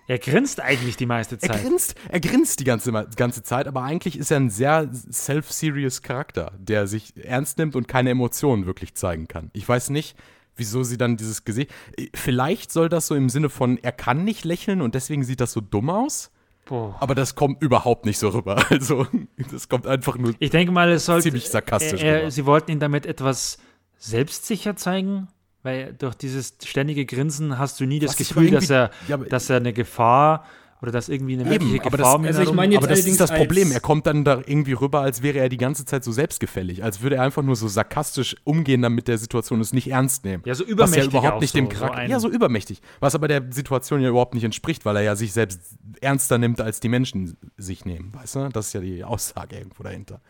Er 0.10 0.20
grinst 0.20 0.62
eigentlich 0.62 0.96
die 0.96 1.06
meiste 1.06 1.36
er 1.36 1.40
Zeit. 1.50 1.62
grinst, 1.62 1.96
er 2.08 2.22
grinst 2.22 2.62
die 2.62 2.64
ganze, 2.64 2.94
ganze 3.18 3.44
Zeit, 3.44 3.68
aber 3.68 3.84
eigentlich 3.84 4.18
ist 4.18 4.32
er 4.32 4.38
ein 4.38 4.50
sehr 4.50 4.90
self-serious 4.94 6.02
Charakter, 6.02 6.54
der 6.58 6.88
sich 6.88 7.14
ernst 7.18 7.58
nimmt 7.58 7.76
und 7.76 7.90
keine 7.90 8.12
Emotionen 8.12 8.66
wirklich 8.66 8.96
zeigen 8.96 9.28
kann. 9.28 9.50
Ich 9.52 9.68
weiß 9.68 9.90
nicht, 9.90 10.16
wieso 10.56 10.84
sie 10.84 10.98
dann 10.98 11.18
dieses 11.18 11.44
Gesicht. 11.44 11.72
Vielleicht 12.14 12.72
soll 12.72 12.88
das 12.88 13.08
so 13.08 13.16
im 13.16 13.28
Sinne 13.28 13.50
von, 13.50 13.78
er 13.78 13.92
kann 13.92 14.24
nicht 14.24 14.46
lächeln 14.46 14.82
und 14.82 14.96
deswegen 14.96 15.26
sieht 15.26 15.42
das 15.42 15.52
so 15.52 15.60
dumm 15.60 15.90
aus. 15.90 16.32
Boah. 16.68 16.96
Aber 17.00 17.16
das 17.16 17.36
kommt 17.36 17.62
überhaupt 17.62 18.06
nicht 18.06 18.18
so 18.20 18.30
rüber. 18.30 18.64
Also, 18.70 19.08
das 19.52 19.70
kommt 19.70 19.88
einfach 19.88 20.18
nur 20.18 20.34
Ich 20.40 20.50
denke 20.50 20.72
mal, 20.72 20.90
es 20.92 21.06
sollte. 21.06 21.24
ziemlich 21.24 21.50
sarkastisch 21.50 22.02
er, 22.02 22.20
rüber. 22.20 22.32
sie 22.32 22.46
wollten 22.46 22.72
ihn 22.72 22.80
damit 22.80 23.06
etwas 23.06 23.58
selbstsicher 23.98 24.76
zeigen, 24.76 25.28
weil 25.64 25.94
durch 25.94 26.16
dieses 26.16 26.56
ständige 26.64 27.06
Grinsen 27.06 27.58
hast 27.58 27.80
du 27.80 27.86
nie 27.86 28.00
das 28.00 28.12
Was 28.12 28.18
Gefühl, 28.18 28.52
dass 28.52 28.70
er, 28.70 28.92
ja, 29.08 29.18
dass 29.18 29.50
er 29.50 29.58
eine 29.58 29.74
Gefahr 29.74 30.46
oder 30.82 30.92
dass 30.92 31.10
irgendwie 31.10 31.34
eine 31.34 31.50
wirkliche 31.50 31.78
Eben, 31.78 31.86
aber 31.88 31.98
Gefahr 31.98 32.12
das, 32.12 32.16
um 32.20 32.24
ihn 32.24 32.28
also 32.28 32.42
ich 32.44 32.52
meine 32.54 32.74
jetzt 32.76 32.84
aber 32.84 32.94
das 32.94 33.06
ist 33.06 33.20
das 33.20 33.32
Problem. 33.34 33.72
Er 33.72 33.80
kommt 33.80 34.06
dann 34.06 34.24
da 34.24 34.36
irgendwie 34.46 34.74
rüber, 34.74 35.02
als 35.02 35.24
wäre 35.24 35.40
er 35.40 35.50
die 35.50 35.58
ganze 35.58 35.86
Zeit 35.86 36.04
so 36.04 36.12
selbstgefällig, 36.12 36.84
als 36.84 37.02
würde 37.02 37.16
er 37.16 37.24
einfach 37.24 37.42
nur 37.42 37.56
so 37.56 37.68
sarkastisch 37.68 38.36
umgehen 38.44 38.84
dann 38.84 38.94
mit 38.94 39.08
der 39.08 39.18
Situation 39.18 39.60
es 39.60 39.74
nicht 39.74 39.90
ernst 39.90 40.24
nehmen. 40.24 40.44
Ja, 40.46 40.54
so 40.54 40.64
Was 40.64 40.68
ja 40.70 40.74
übermächtig 40.74 41.08
überhaupt 41.14 41.42
nicht 41.42 41.52
so, 41.54 41.58
dem 41.58 41.66
so 41.66 41.72
Charakter. 41.72 41.98
ein- 41.98 42.10
ja, 42.12 42.20
so 42.20 42.30
übermächtig. 42.30 42.82
Was 43.00 43.16
aber 43.16 43.28
der 43.28 43.44
Situation 43.52 44.02
ja 44.02 44.10
überhaupt 44.10 44.36
nicht 44.36 44.44
entspricht, 44.44 44.86
weil 44.86 44.96
er 44.98 45.02
ja 45.02 45.16
sich 45.16 45.34
selbst 45.34 45.62
ernster 46.00 46.38
nimmt, 46.38 46.62
als 46.62 46.80
die 46.80 46.90
Menschen 46.90 47.38
sich 47.58 47.86
nehmen. 47.86 48.14
Weißt 48.14 48.36
du? 48.36 48.50
Das 48.50 48.68
ist 48.68 48.74
ja 48.74 48.82
die 48.82 49.04
Aussage 49.04 49.56
irgendwo 49.58 49.82
dahinter. 49.82 50.22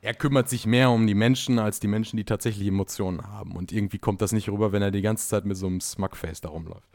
Er 0.00 0.14
kümmert 0.14 0.48
sich 0.48 0.66
mehr 0.66 0.90
um 0.90 1.06
die 1.06 1.14
Menschen, 1.14 1.58
als 1.58 1.80
die 1.80 1.88
Menschen, 1.88 2.16
die 2.16 2.24
tatsächlich 2.24 2.68
Emotionen 2.68 3.26
haben. 3.26 3.56
Und 3.56 3.72
irgendwie 3.72 3.98
kommt 3.98 4.20
das 4.22 4.32
nicht 4.32 4.48
rüber, 4.48 4.70
wenn 4.72 4.80
er 4.82 4.90
die 4.92 5.02
ganze 5.02 5.28
Zeit 5.28 5.44
mit 5.44 5.56
so 5.56 5.66
einem 5.66 5.80
Smugface 5.80 6.40
da 6.40 6.48
rumläuft. 6.48 6.88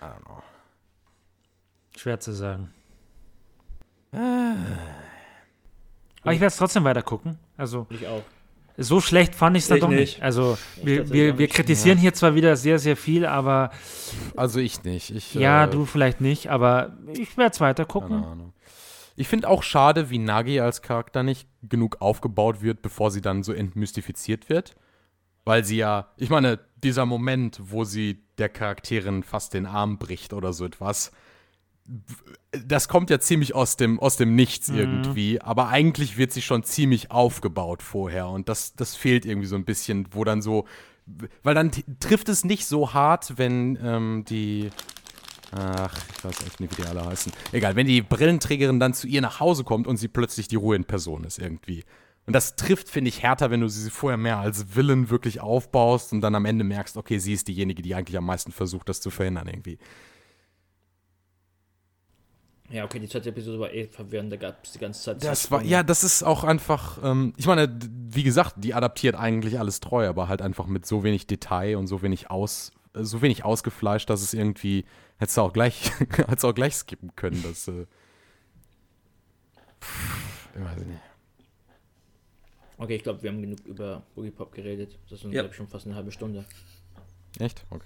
I 0.00 0.04
don't 0.04 0.24
know. 0.24 0.42
Schwer 1.96 2.20
zu 2.20 2.32
sagen. 2.32 2.70
Ah. 4.12 4.54
Aber 6.22 6.32
ich 6.32 6.40
werde 6.40 6.46
es 6.52 6.56
trotzdem 6.56 6.84
weiter 6.84 7.02
gucken. 7.02 7.38
Also, 7.56 7.86
Ich 7.90 8.06
auch. 8.06 8.22
so 8.76 9.00
schlecht 9.00 9.34
fand 9.34 9.56
ich 9.56 9.62
es 9.64 9.68
dann 9.68 9.78
Ich 9.78 9.82
doch 9.82 9.88
nicht. 9.88 9.98
nicht. 9.98 10.22
Also, 10.22 10.58
wir, 10.82 10.98
tatsächlich 10.98 11.12
wir, 11.12 11.38
wir 11.38 11.46
nicht. 11.46 11.54
kritisieren 11.54 11.98
hier 11.98 12.12
zwar 12.14 12.34
wieder 12.34 12.56
sehr, 12.56 12.78
sehr 12.78 12.96
viel, 12.96 13.26
aber 13.26 13.70
Also 14.36 14.58
ich 14.60 14.82
nicht. 14.84 15.10
Ich, 15.14 15.34
ja, 15.34 15.64
äh, 15.64 15.70
du 15.70 15.84
vielleicht 15.86 16.20
nicht, 16.20 16.48
aber 16.48 16.96
ich 17.12 17.36
werde 17.36 17.52
es 17.52 17.60
weiter 17.60 17.84
gucken. 17.84 18.20
Keine 18.20 18.26
Ahnung. 18.26 18.52
Ich 19.16 19.28
finde 19.28 19.48
auch 19.48 19.62
schade, 19.62 20.08
wie 20.10 20.18
Nagi 20.18 20.60
als 20.60 20.80
Charakter 20.82 21.22
nicht 21.22 21.46
genug 21.62 22.00
aufgebaut 22.00 22.62
wird, 22.62 22.80
bevor 22.80 23.10
sie 23.10 23.20
dann 23.20 23.42
so 23.42 23.52
entmystifiziert 23.52 24.48
wird. 24.48 24.76
Weil 25.44 25.64
sie 25.64 25.76
ja, 25.76 26.10
ich 26.16 26.30
meine, 26.30 26.58
dieser 26.82 27.06
Moment, 27.06 27.60
wo 27.62 27.84
sie 27.84 28.22
der 28.38 28.48
Charakterin 28.48 29.22
fast 29.22 29.54
den 29.54 29.66
Arm 29.66 29.98
bricht 29.98 30.32
oder 30.32 30.52
so 30.52 30.64
etwas, 30.64 31.12
das 32.66 32.88
kommt 32.88 33.10
ja 33.10 33.20
ziemlich 33.20 33.54
aus 33.54 33.76
dem, 33.76 33.98
aus 34.00 34.16
dem 34.16 34.34
Nichts 34.34 34.68
irgendwie, 34.68 35.40
aber 35.40 35.68
eigentlich 35.68 36.16
wird 36.16 36.32
sie 36.32 36.42
schon 36.42 36.62
ziemlich 36.62 37.10
aufgebaut 37.10 37.82
vorher. 37.82 38.28
Und 38.28 38.48
das, 38.48 38.74
das 38.74 38.96
fehlt 38.96 39.24
irgendwie 39.24 39.46
so 39.46 39.56
ein 39.56 39.64
bisschen, 39.64 40.08
wo 40.12 40.24
dann 40.24 40.42
so, 40.42 40.66
weil 41.42 41.54
dann 41.54 41.70
trifft 42.00 42.28
es 42.28 42.44
nicht 42.44 42.66
so 42.66 42.92
hart, 42.94 43.38
wenn 43.38 43.78
ähm, 43.82 44.24
die, 44.28 44.70
ach, 45.52 45.96
ich 46.16 46.24
weiß 46.24 46.46
echt 46.46 46.60
nicht, 46.60 46.76
wie 46.76 46.82
die 46.82 46.88
alle 46.88 47.04
heißen, 47.04 47.32
egal, 47.52 47.76
wenn 47.76 47.86
die 47.86 48.02
Brillenträgerin 48.02 48.80
dann 48.80 48.94
zu 48.94 49.06
ihr 49.06 49.20
nach 49.20 49.40
Hause 49.40 49.64
kommt 49.64 49.86
und 49.86 49.96
sie 49.96 50.08
plötzlich 50.08 50.48
die 50.48 50.56
Ruhe 50.56 50.76
in 50.76 50.84
Person 50.84 51.24
ist 51.24 51.38
irgendwie. 51.38 51.84
Und 52.26 52.34
das 52.34 52.54
trifft, 52.56 52.88
finde 52.88 53.08
ich, 53.08 53.22
härter, 53.22 53.50
wenn 53.50 53.60
du 53.60 53.68
sie 53.68 53.90
vorher 53.90 54.16
mehr 54.16 54.38
als 54.38 54.76
Villain 54.76 55.10
wirklich 55.10 55.40
aufbaust 55.40 56.12
und 56.12 56.20
dann 56.20 56.34
am 56.34 56.44
Ende 56.44 56.64
merkst, 56.64 56.96
okay, 56.96 57.18
sie 57.18 57.32
ist 57.32 57.48
diejenige, 57.48 57.82
die 57.82 57.94
eigentlich 57.94 58.16
am 58.16 58.26
meisten 58.26 58.52
versucht, 58.52 58.88
das 58.88 59.00
zu 59.00 59.10
verhindern 59.10 59.48
irgendwie. 59.48 59.78
Ja, 62.70 62.84
okay, 62.84 63.00
die 63.00 63.08
zweite 63.08 63.30
Episode 63.30 63.58
war 63.58 63.72
eh 63.72 63.88
verwirrend, 63.88 64.32
da 64.32 64.36
gab 64.36 64.64
es 64.64 64.72
die 64.72 64.78
ganze 64.78 65.02
Zeit. 65.02 65.24
Das 65.24 65.50
war, 65.50 65.62
ja, 65.62 65.82
das 65.82 66.04
ist 66.04 66.22
auch 66.22 66.44
einfach, 66.44 67.02
ähm, 67.02 67.34
ich 67.36 67.46
meine, 67.46 67.76
wie 68.10 68.22
gesagt, 68.22 68.54
die 68.58 68.74
adaptiert 68.74 69.16
eigentlich 69.16 69.58
alles 69.58 69.80
treu, 69.80 70.06
aber 70.06 70.28
halt 70.28 70.40
einfach 70.40 70.66
mit 70.66 70.86
so 70.86 71.02
wenig 71.02 71.26
Detail 71.26 71.76
und 71.76 71.88
so 71.88 72.00
wenig 72.02 72.30
aus, 72.30 72.70
äh, 72.94 73.02
so 73.02 73.22
wenig 73.22 73.44
ausgefleischt, 73.44 74.08
dass 74.08 74.22
es 74.22 74.34
irgendwie, 74.34 74.84
hättest 75.18 75.36
du 75.36 75.40
auch 75.40 75.52
gleich, 75.52 75.90
hättest 75.98 76.44
auch 76.44 76.54
gleich 76.54 76.76
skippen 76.76 77.16
können, 77.16 77.42
das, 77.42 77.66
äh, 77.66 77.86
pff, 79.80 80.50
ich 80.54 80.64
weiß 80.64 80.86
nicht. 80.86 81.09
Okay, 82.82 82.96
ich 82.96 83.02
glaube, 83.02 83.22
wir 83.22 83.30
haben 83.30 83.42
genug 83.42 83.58
über 83.66 84.02
Boogie 84.14 84.30
Pop 84.30 84.52
geredet. 84.52 84.98
Das 85.10 85.20
sind, 85.20 85.32
Ja. 85.32 85.42
glaube 85.42 85.52
ich, 85.52 85.56
schon 85.56 85.68
fast 85.68 85.86
eine 85.86 85.94
halbe 85.94 86.10
Stunde. 86.10 86.46
Echt? 87.38 87.64
Okay. 87.68 87.84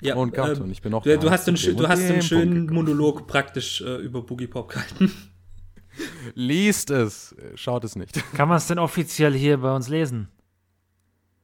Ja, 0.00 0.14
und 0.16 0.34
Gott, 0.34 0.56
ähm, 0.56 0.64
und 0.64 0.70
ich 0.70 0.80
bin 0.80 0.94
auch 0.94 1.02
Du, 1.02 1.16
du 1.18 1.30
hast, 1.30 1.46
einen, 1.46 1.76
du 1.76 1.86
hast 1.88 2.00
einen 2.02 2.22
schönen. 2.22 2.66
Monolog 2.72 3.26
praktisch 3.26 3.82
äh, 3.82 3.96
über 3.96 4.22
Boogie 4.22 4.46
Pop 4.46 4.70
gehalten. 4.70 5.12
Liest 6.34 6.90
es, 6.90 7.34
schaut 7.54 7.84
es 7.84 7.96
nicht. 7.96 8.14
Kann 8.32 8.48
man 8.48 8.56
es 8.56 8.66
denn 8.66 8.78
offiziell 8.78 9.34
hier 9.34 9.58
bei 9.58 9.74
uns 9.74 9.88
lesen? 9.88 10.28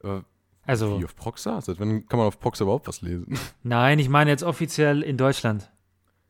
Äh, 0.03 0.21
Also, 0.63 0.99
Wie 0.99 1.05
auf 1.05 1.15
Proxa? 1.15 1.61
Seit 1.61 1.79
wann 1.79 2.07
kann 2.07 2.17
man 2.17 2.27
auf 2.27 2.39
Proxa 2.39 2.63
überhaupt 2.63 2.87
was 2.87 3.01
lesen? 3.01 3.37
nein, 3.63 3.99
ich 3.99 4.09
meine 4.09 4.29
jetzt 4.31 4.43
offiziell 4.43 5.03
in 5.03 5.17
Deutschland. 5.17 5.71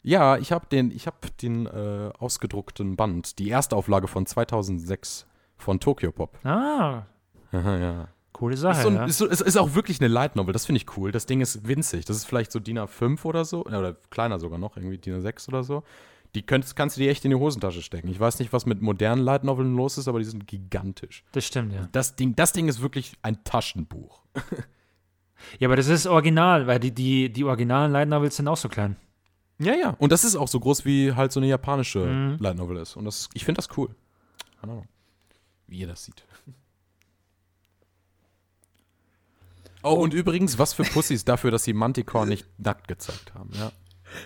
Ja, 0.04 0.38
ich 0.38 0.52
habe 0.52 0.68
den, 0.68 0.92
ich 0.92 1.08
hab 1.08 1.38
den 1.38 1.66
äh, 1.66 2.12
ausgedruckten 2.20 2.96
Band, 2.96 3.40
die 3.40 3.50
Erstauflage 3.50 4.08
von 4.08 4.26
2006 4.26 5.26
von 5.58 5.80
Tokyo 5.80 6.12
Pop. 6.12 6.38
Ah, 6.46 7.04
Aha, 7.52 7.78
ja. 7.78 8.08
coole 8.34 8.54
Ist, 8.54 8.62
Sache, 8.62 8.82
so 8.82 8.88
ein, 8.90 8.96
ja. 8.96 9.06
ist, 9.06 9.18
so, 9.18 9.26
ist, 9.26 9.42
ist 9.42 9.58
auch 9.58 9.74
wirklich 9.76 10.00
eine 10.00 10.08
Light 10.08 10.36
Novel, 10.36 10.54
das 10.54 10.66
finde 10.66 10.78
ich 10.82 10.98
cool. 10.98 11.12
Das 11.12 11.26
Ding 11.26 11.42
ist 11.42 11.68
winzig. 11.68 12.06
Das 12.06 12.18
ist 12.18 12.26
vielleicht 12.26 12.52
so 12.52 12.60
DIN 12.60 12.78
A5 12.80 13.24
oder 13.26 13.46
so, 13.46 13.66
oder 13.66 13.96
kleiner 14.10 14.40
sogar 14.40 14.60
noch, 14.60 14.78
irgendwie 14.78 14.98
DIN 14.98 15.22
A6 15.22 15.48
oder 15.50 15.64
so. 15.64 15.84
Die 16.36 16.46
könntest, 16.46 16.76
kannst 16.76 16.98
du 16.98 17.02
dir 17.02 17.10
echt 17.10 17.24
in 17.26 17.32
die 17.32 17.38
Hosentasche 17.38 17.82
stecken. 17.82 18.10
Ich 18.10 18.20
weiß 18.20 18.40
nicht, 18.40 18.52
was 18.54 18.66
mit 18.66 18.82
modernen 18.82 19.24
Light 19.24 19.44
Noveln 19.44 19.76
los 19.76 19.98
ist, 19.98 20.08
aber 20.08 20.20
die 20.20 20.26
sind 20.26 20.46
gigantisch. 20.46 21.24
Das 21.32 21.46
stimmt, 21.46 21.74
ja. 21.74 21.88
Das 21.94 22.16
Ding, 22.16 22.36
das 22.36 22.52
Ding 22.52 22.68
ist 22.68 22.82
wirklich 22.82 23.14
ein 23.24 23.44
Taschenbuch. 23.44 24.24
Ja, 25.60 25.68
aber 25.68 25.76
das 25.76 25.88
ist 25.88 26.06
original, 26.08 26.68
weil 26.68 26.80
die, 26.80 26.92
die, 26.92 27.32
die 27.32 27.44
originalen 27.44 27.92
Light 27.92 28.10
Novels 28.10 28.36
sind 28.36 28.48
auch 28.48 28.58
so 28.58 28.70
klein. 28.70 28.98
Ja, 29.60 29.74
ja. 29.74 29.96
Und 30.00 30.12
das 30.12 30.24
ist 30.24 30.36
auch 30.36 30.48
so 30.48 30.60
groß, 30.60 30.84
wie 30.86 31.14
halt 31.14 31.32
so 31.32 31.40
eine 31.40 31.48
japanische 31.48 32.00
Mhm. 32.06 32.38
Light 32.40 32.58
Novel 32.58 32.78
ist. 32.78 32.96
Und 32.98 33.06
das, 33.06 33.30
ich 33.34 33.46
finde 33.46 33.60
das 33.60 33.70
cool. 33.78 33.90
Keine 34.60 34.74
Ahnung, 34.74 34.88
wie 35.68 35.80
ihr 35.80 35.88
das 35.88 36.06
sieht. 36.06 36.26
Oh, 39.84 39.94
und 39.94 40.14
übrigens, 40.14 40.58
was 40.58 40.74
für 40.74 40.84
Pussys 40.84 41.24
dafür, 41.24 41.52
dass 41.52 41.64
sie 41.64 41.74
Manticore 41.74 42.28
nicht 42.28 42.48
nackt 42.58 42.88
gezeigt 42.88 43.34
haben, 43.36 43.52
ja. 43.54 43.72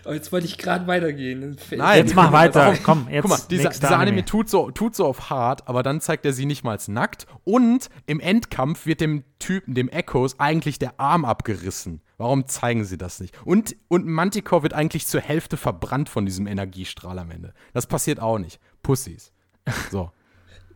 Oh, 0.06 0.12
jetzt 0.12 0.32
wollte 0.32 0.46
ich 0.46 0.58
gerade 0.58 0.88
weitergehen. 0.88 1.58
Nein. 1.72 1.98
Jetzt 1.98 2.16
mach 2.16 2.32
weiter. 2.32 2.76
Komm, 2.84 3.08
jetzt. 3.10 3.24
Guck 3.24 3.32
mal, 3.32 3.40
dieser, 3.50 3.70
dieser 3.70 3.98
Anime, 3.98 4.26
tut, 4.26 4.50
so, 4.50 4.72
tut 4.72 4.96
so 4.96 5.06
auf 5.06 5.30
hart, 5.30 5.68
aber 5.68 5.84
dann 5.84 6.02
zeigt 6.02 6.26
er 6.26 6.34
sie 6.34 6.46
nicht 6.46 6.64
mal 6.64 6.72
als 6.72 6.88
nackt. 6.88 7.26
Und 7.44 7.90
im 8.06 8.20
Endkampf 8.20 8.86
wird 8.86 9.02
dem 9.02 9.24
Typen, 9.40 9.74
dem 9.74 9.90
Echoes, 9.90 10.40
eigentlich 10.40 10.80
der 10.80 11.00
Arm 11.00 11.26
abgerissen. 11.26 12.02
Warum 12.18 12.48
zeigen 12.48 12.86
sie 12.86 12.98
das 12.98 13.20
nicht? 13.20 13.36
Und, 13.46 13.76
und 13.88 14.06
Manticore 14.06 14.64
wird 14.64 14.74
eigentlich 14.74 15.08
zur 15.08 15.22
Hälfte 15.22 15.58
verbrannt 15.58 16.10
von 16.10 16.26
diesem 16.26 16.48
Energiestrahl 16.48 17.18
am 17.18 17.32
Ende. 17.32 17.54
Das 17.74 17.88
passiert 17.88 18.20
auch 18.20 18.38
nicht. 18.38 18.60
Pussys. 18.84 19.32
So. 19.92 20.12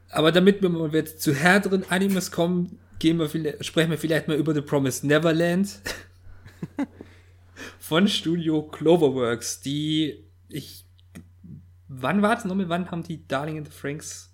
Aber 0.10 0.32
damit 0.32 0.62
wir 0.62 0.89
jetzt 0.94 1.22
zu 1.22 1.34
härteren 1.34 1.84
Animes 1.89 2.32
kommen, 2.32 2.80
gehen 3.00 3.18
wir 3.20 3.28
vielleicht, 3.30 3.65
sprechen 3.65 3.91
wir 3.91 3.98
vielleicht 3.98 4.28
mal 4.28 4.38
über 4.38 4.54
The 4.54 4.62
Promised 4.62 5.04
Neverland 5.04 5.80
von 7.80 8.08
Studio 8.08 8.63
Cloverworks, 8.63 9.62
die 9.62 10.26
ich. 10.50 10.86
Wann 11.88 12.22
war 12.22 12.38
es 12.38 12.46
nochmal? 12.46 12.68
Wann 12.70 12.89
haben 12.91 13.04
die 13.04 13.28
Darling 13.28 13.58
and 13.60 13.68
the 13.68 13.74
Franks? 13.74 14.32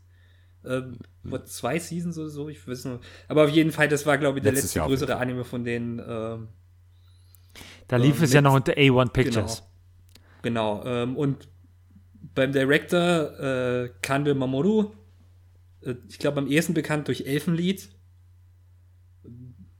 Ähm, 0.65 0.97
vor 1.27 1.43
zwei 1.45 1.79
Seasons 1.79 2.17
oder 2.17 2.29
so? 2.29 2.49
Ich 2.49 2.65
weiß 2.67 2.85
nicht. 2.85 2.99
Aber 3.27 3.43
auf 3.45 3.49
jeden 3.49 3.71
Fall, 3.71 3.87
das 3.87 4.05
war, 4.05 4.17
glaube 4.17 4.39
ich, 4.39 4.43
der 4.43 4.51
Letztes 4.53 4.69
letzte 4.75 4.79
Jahr 4.79 4.87
größere. 4.87 5.17
Anime 5.17 5.43
von 5.43 5.63
denen. 5.63 5.99
Ähm, 5.99 6.47
Da 7.87 7.97
lief 7.97 8.21
äh, 8.21 8.25
es 8.25 8.33
ja 8.33 8.41
mit- 8.41 8.45
noch 8.45 8.55
unter 8.55 8.73
A1 8.73 9.09
Pictures. 9.11 9.63
Genau. 10.43 10.83
Ähm, 10.85 11.15
und 11.17 11.47
beim 12.35 12.51
Director 12.51 13.39
äh, 13.39 13.89
Kande 14.01 14.33
Mamoru, 14.35 14.91
ich 16.09 16.19
glaube 16.19 16.39
am 16.39 16.47
ehesten 16.47 16.73
bekannt 16.73 17.07
durch 17.07 17.25
Elfenlied. 17.25 17.89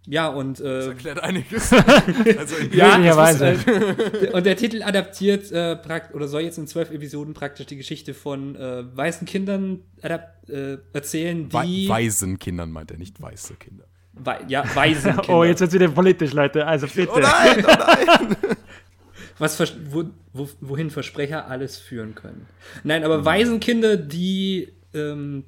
Ja, 0.08 0.30
und 0.30 0.60
äh, 0.60 0.88
erklärt 0.88 1.22
einiges. 1.22 1.72
also 2.38 2.56
in 2.56 2.74
ja, 2.74 3.30
es 3.30 3.40
ist, 3.40 3.68
äh, 3.68 4.32
und 4.34 4.46
der 4.46 4.58
Titel 4.58 4.82
adaptiert 4.82 5.52
äh, 5.52 5.76
prakt 5.76 6.16
oder 6.16 6.28
soll 6.28 6.42
jetzt 6.42 6.58
in 6.58 6.66
zwölf 6.66 6.90
Episoden 6.90 7.36
praktisch 7.36 7.68
die 7.68 7.78
Geschichte 7.78 8.16
von 8.16 8.56
äh, 8.56 8.84
weißen 8.96 9.28
Kindern 9.28 9.82
äh, 10.02 10.78
erzählen, 10.92 11.50
die 11.50 11.54
Wei 11.54 11.86
Waisenkindern 11.88 12.72
meint 12.72 12.90
er, 12.92 12.98
nicht 12.98 13.22
weiße 13.22 13.56
Kinder. 13.56 13.86
Wei 14.14 14.40
ja, 14.48 14.64
weisen 14.76 15.12
Kinder. 15.18 15.30
Oh, 15.30 15.44
jetzt 15.44 15.62
wird 15.62 15.74
wieder 15.74 15.88
politisch, 15.90 16.34
Leute. 16.34 16.66
Also 16.66 16.88
bitte. 16.88 17.20
nein, 17.20 17.64
oh 17.66 17.72
nein! 17.78 18.36
was 19.38 19.56
vers 19.56 19.76
wo, 19.90 20.06
wo, 20.34 20.50
wohin 20.62 20.90
Versprecher 20.90 21.48
alles 21.48 21.78
führen 21.78 22.16
können. 22.16 22.48
Nein, 22.84 23.04
aber 23.04 23.24
Waisenkinder, 23.24 23.98
die 23.98 24.74
ähm, 24.96 25.46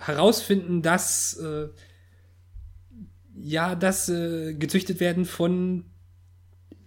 herausfinden, 0.00 0.82
dass 0.82 1.34
äh, 1.38 1.68
ja, 3.36 3.74
dass 3.74 4.08
äh, 4.08 4.54
gezüchtet 4.54 5.00
werden 5.00 5.24
von 5.24 5.84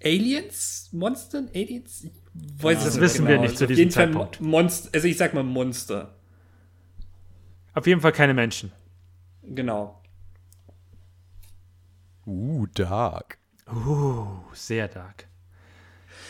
Aliens, 0.04 0.90
Monstern, 0.92 1.50
Aliens. 1.56 2.04
Ich 2.04 2.12
weiß 2.34 2.80
es 2.80 2.86
Das 2.86 3.00
wissen 3.00 3.28
wir 3.28 3.40
nicht 3.40 3.52
Also 3.52 3.58
zu 3.58 3.64
auf 3.66 3.68
diesem 3.70 3.80
jeden 3.80 3.92
Fall 3.92 4.06
Zeitpunkt. 4.08 4.42
Monster, 4.42 4.90
also 4.94 5.08
ich 5.08 5.18
sag 5.18 5.34
mal 5.34 5.44
Monster. 5.44 6.16
Auf 7.74 7.88
jeden 7.88 8.02
Fall 8.02 8.12
keine 8.12 8.34
Menschen. 8.34 8.72
Genau. 9.44 10.02
Uh, 12.26 12.68
dark. 12.68 13.38
Uh, 13.68 14.28
sehr 14.54 14.88
dark. 14.88 15.28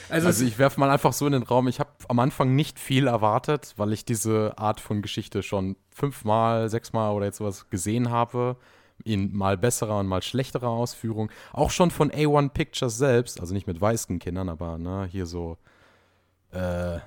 Also, 0.09 0.27
Also 0.27 0.45
ich 0.45 0.57
werfe 0.57 0.79
mal 0.79 0.89
einfach 0.89 1.13
so 1.13 1.25
in 1.25 1.33
den 1.33 1.43
Raum, 1.43 1.67
ich 1.67 1.79
habe 1.79 1.91
am 2.09 2.19
Anfang 2.19 2.55
nicht 2.55 2.79
viel 2.79 3.07
erwartet, 3.07 3.73
weil 3.77 3.93
ich 3.93 4.05
diese 4.05 4.57
Art 4.57 4.79
von 4.79 5.01
Geschichte 5.01 5.43
schon 5.43 5.75
fünfmal, 5.91 6.69
sechsmal 6.69 7.13
oder 7.13 7.25
jetzt 7.25 7.37
sowas 7.37 7.69
gesehen 7.69 8.09
habe. 8.09 8.57
In 9.03 9.35
mal 9.35 9.57
besserer 9.57 9.99
und 9.99 10.07
mal 10.07 10.21
schlechterer 10.21 10.69
Ausführung. 10.69 11.31
Auch 11.51 11.71
schon 11.71 11.91
von 11.91 12.11
A1 12.11 12.49
Pictures 12.49 12.97
selbst, 12.97 13.39
also 13.39 13.53
nicht 13.53 13.67
mit 13.67 13.81
weißen 13.81 14.19
Kindern, 14.19 14.49
aber 14.49 14.77
ne, 14.77 15.07
hier 15.11 15.25
so. 15.25 15.57
Äh, 16.51 16.99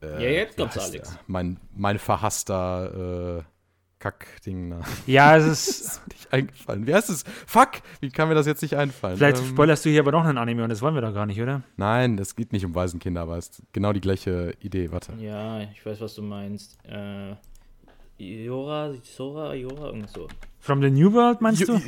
Ja, 0.00 0.18
jetzt 0.18 0.56
kommt's, 0.56 0.78
Alex. 0.78 1.10
der? 1.10 1.20
Mein, 1.26 1.58
mein 1.74 1.98
verhasster 1.98 3.38
äh, 3.38 3.42
Kackding. 4.04 4.68
Na. 4.68 4.80
Ja, 5.06 5.34
es 5.36 5.46
ist. 5.46 5.80
ist 5.80 6.00
mir 6.06 6.14
nicht 6.14 6.32
eingefallen. 6.32 6.86
Wie 6.86 6.94
heißt 6.94 7.08
es? 7.08 7.24
Fuck! 7.46 7.70
Wie 8.00 8.10
kann 8.10 8.28
mir 8.28 8.34
das 8.34 8.46
jetzt 8.46 8.60
nicht 8.60 8.76
einfallen? 8.76 9.16
Vielleicht 9.16 9.38
Ähm, 9.38 9.48
spoilerst 9.48 9.84
du 9.86 9.88
hier 9.90 10.00
aber 10.00 10.12
noch 10.12 10.24
einen 10.26 10.36
Anime 10.36 10.62
und 10.62 10.68
das 10.68 10.82
wollen 10.82 10.94
wir 10.94 11.00
doch 11.00 11.14
gar 11.14 11.24
nicht, 11.24 11.40
oder? 11.40 11.62
Nein, 11.78 12.18
das 12.18 12.36
geht 12.36 12.52
nicht 12.52 12.66
um 12.66 12.74
Waisenkinder, 12.74 13.22
aber 13.22 13.38
es 13.38 13.48
ist 13.48 13.62
genau 13.72 13.94
die 13.94 14.02
gleiche 14.02 14.52
Idee. 14.60 14.92
Warte. 14.92 15.14
Ja, 15.18 15.60
ich 15.62 15.84
weiß, 15.86 16.00
was 16.02 16.14
du 16.16 16.22
meinst. 16.22 16.78
Äh, 16.86 17.34
Iora, 18.18 18.92
Sora, 19.02 19.54
Iora, 19.54 19.86
irgend 19.86 20.10
so. 20.10 20.28
From 20.60 20.80
the 20.82 20.90
New 20.90 21.12
World, 21.12 21.40
meinst 21.40 21.62
Ju- 21.62 21.66
du? 21.66 21.78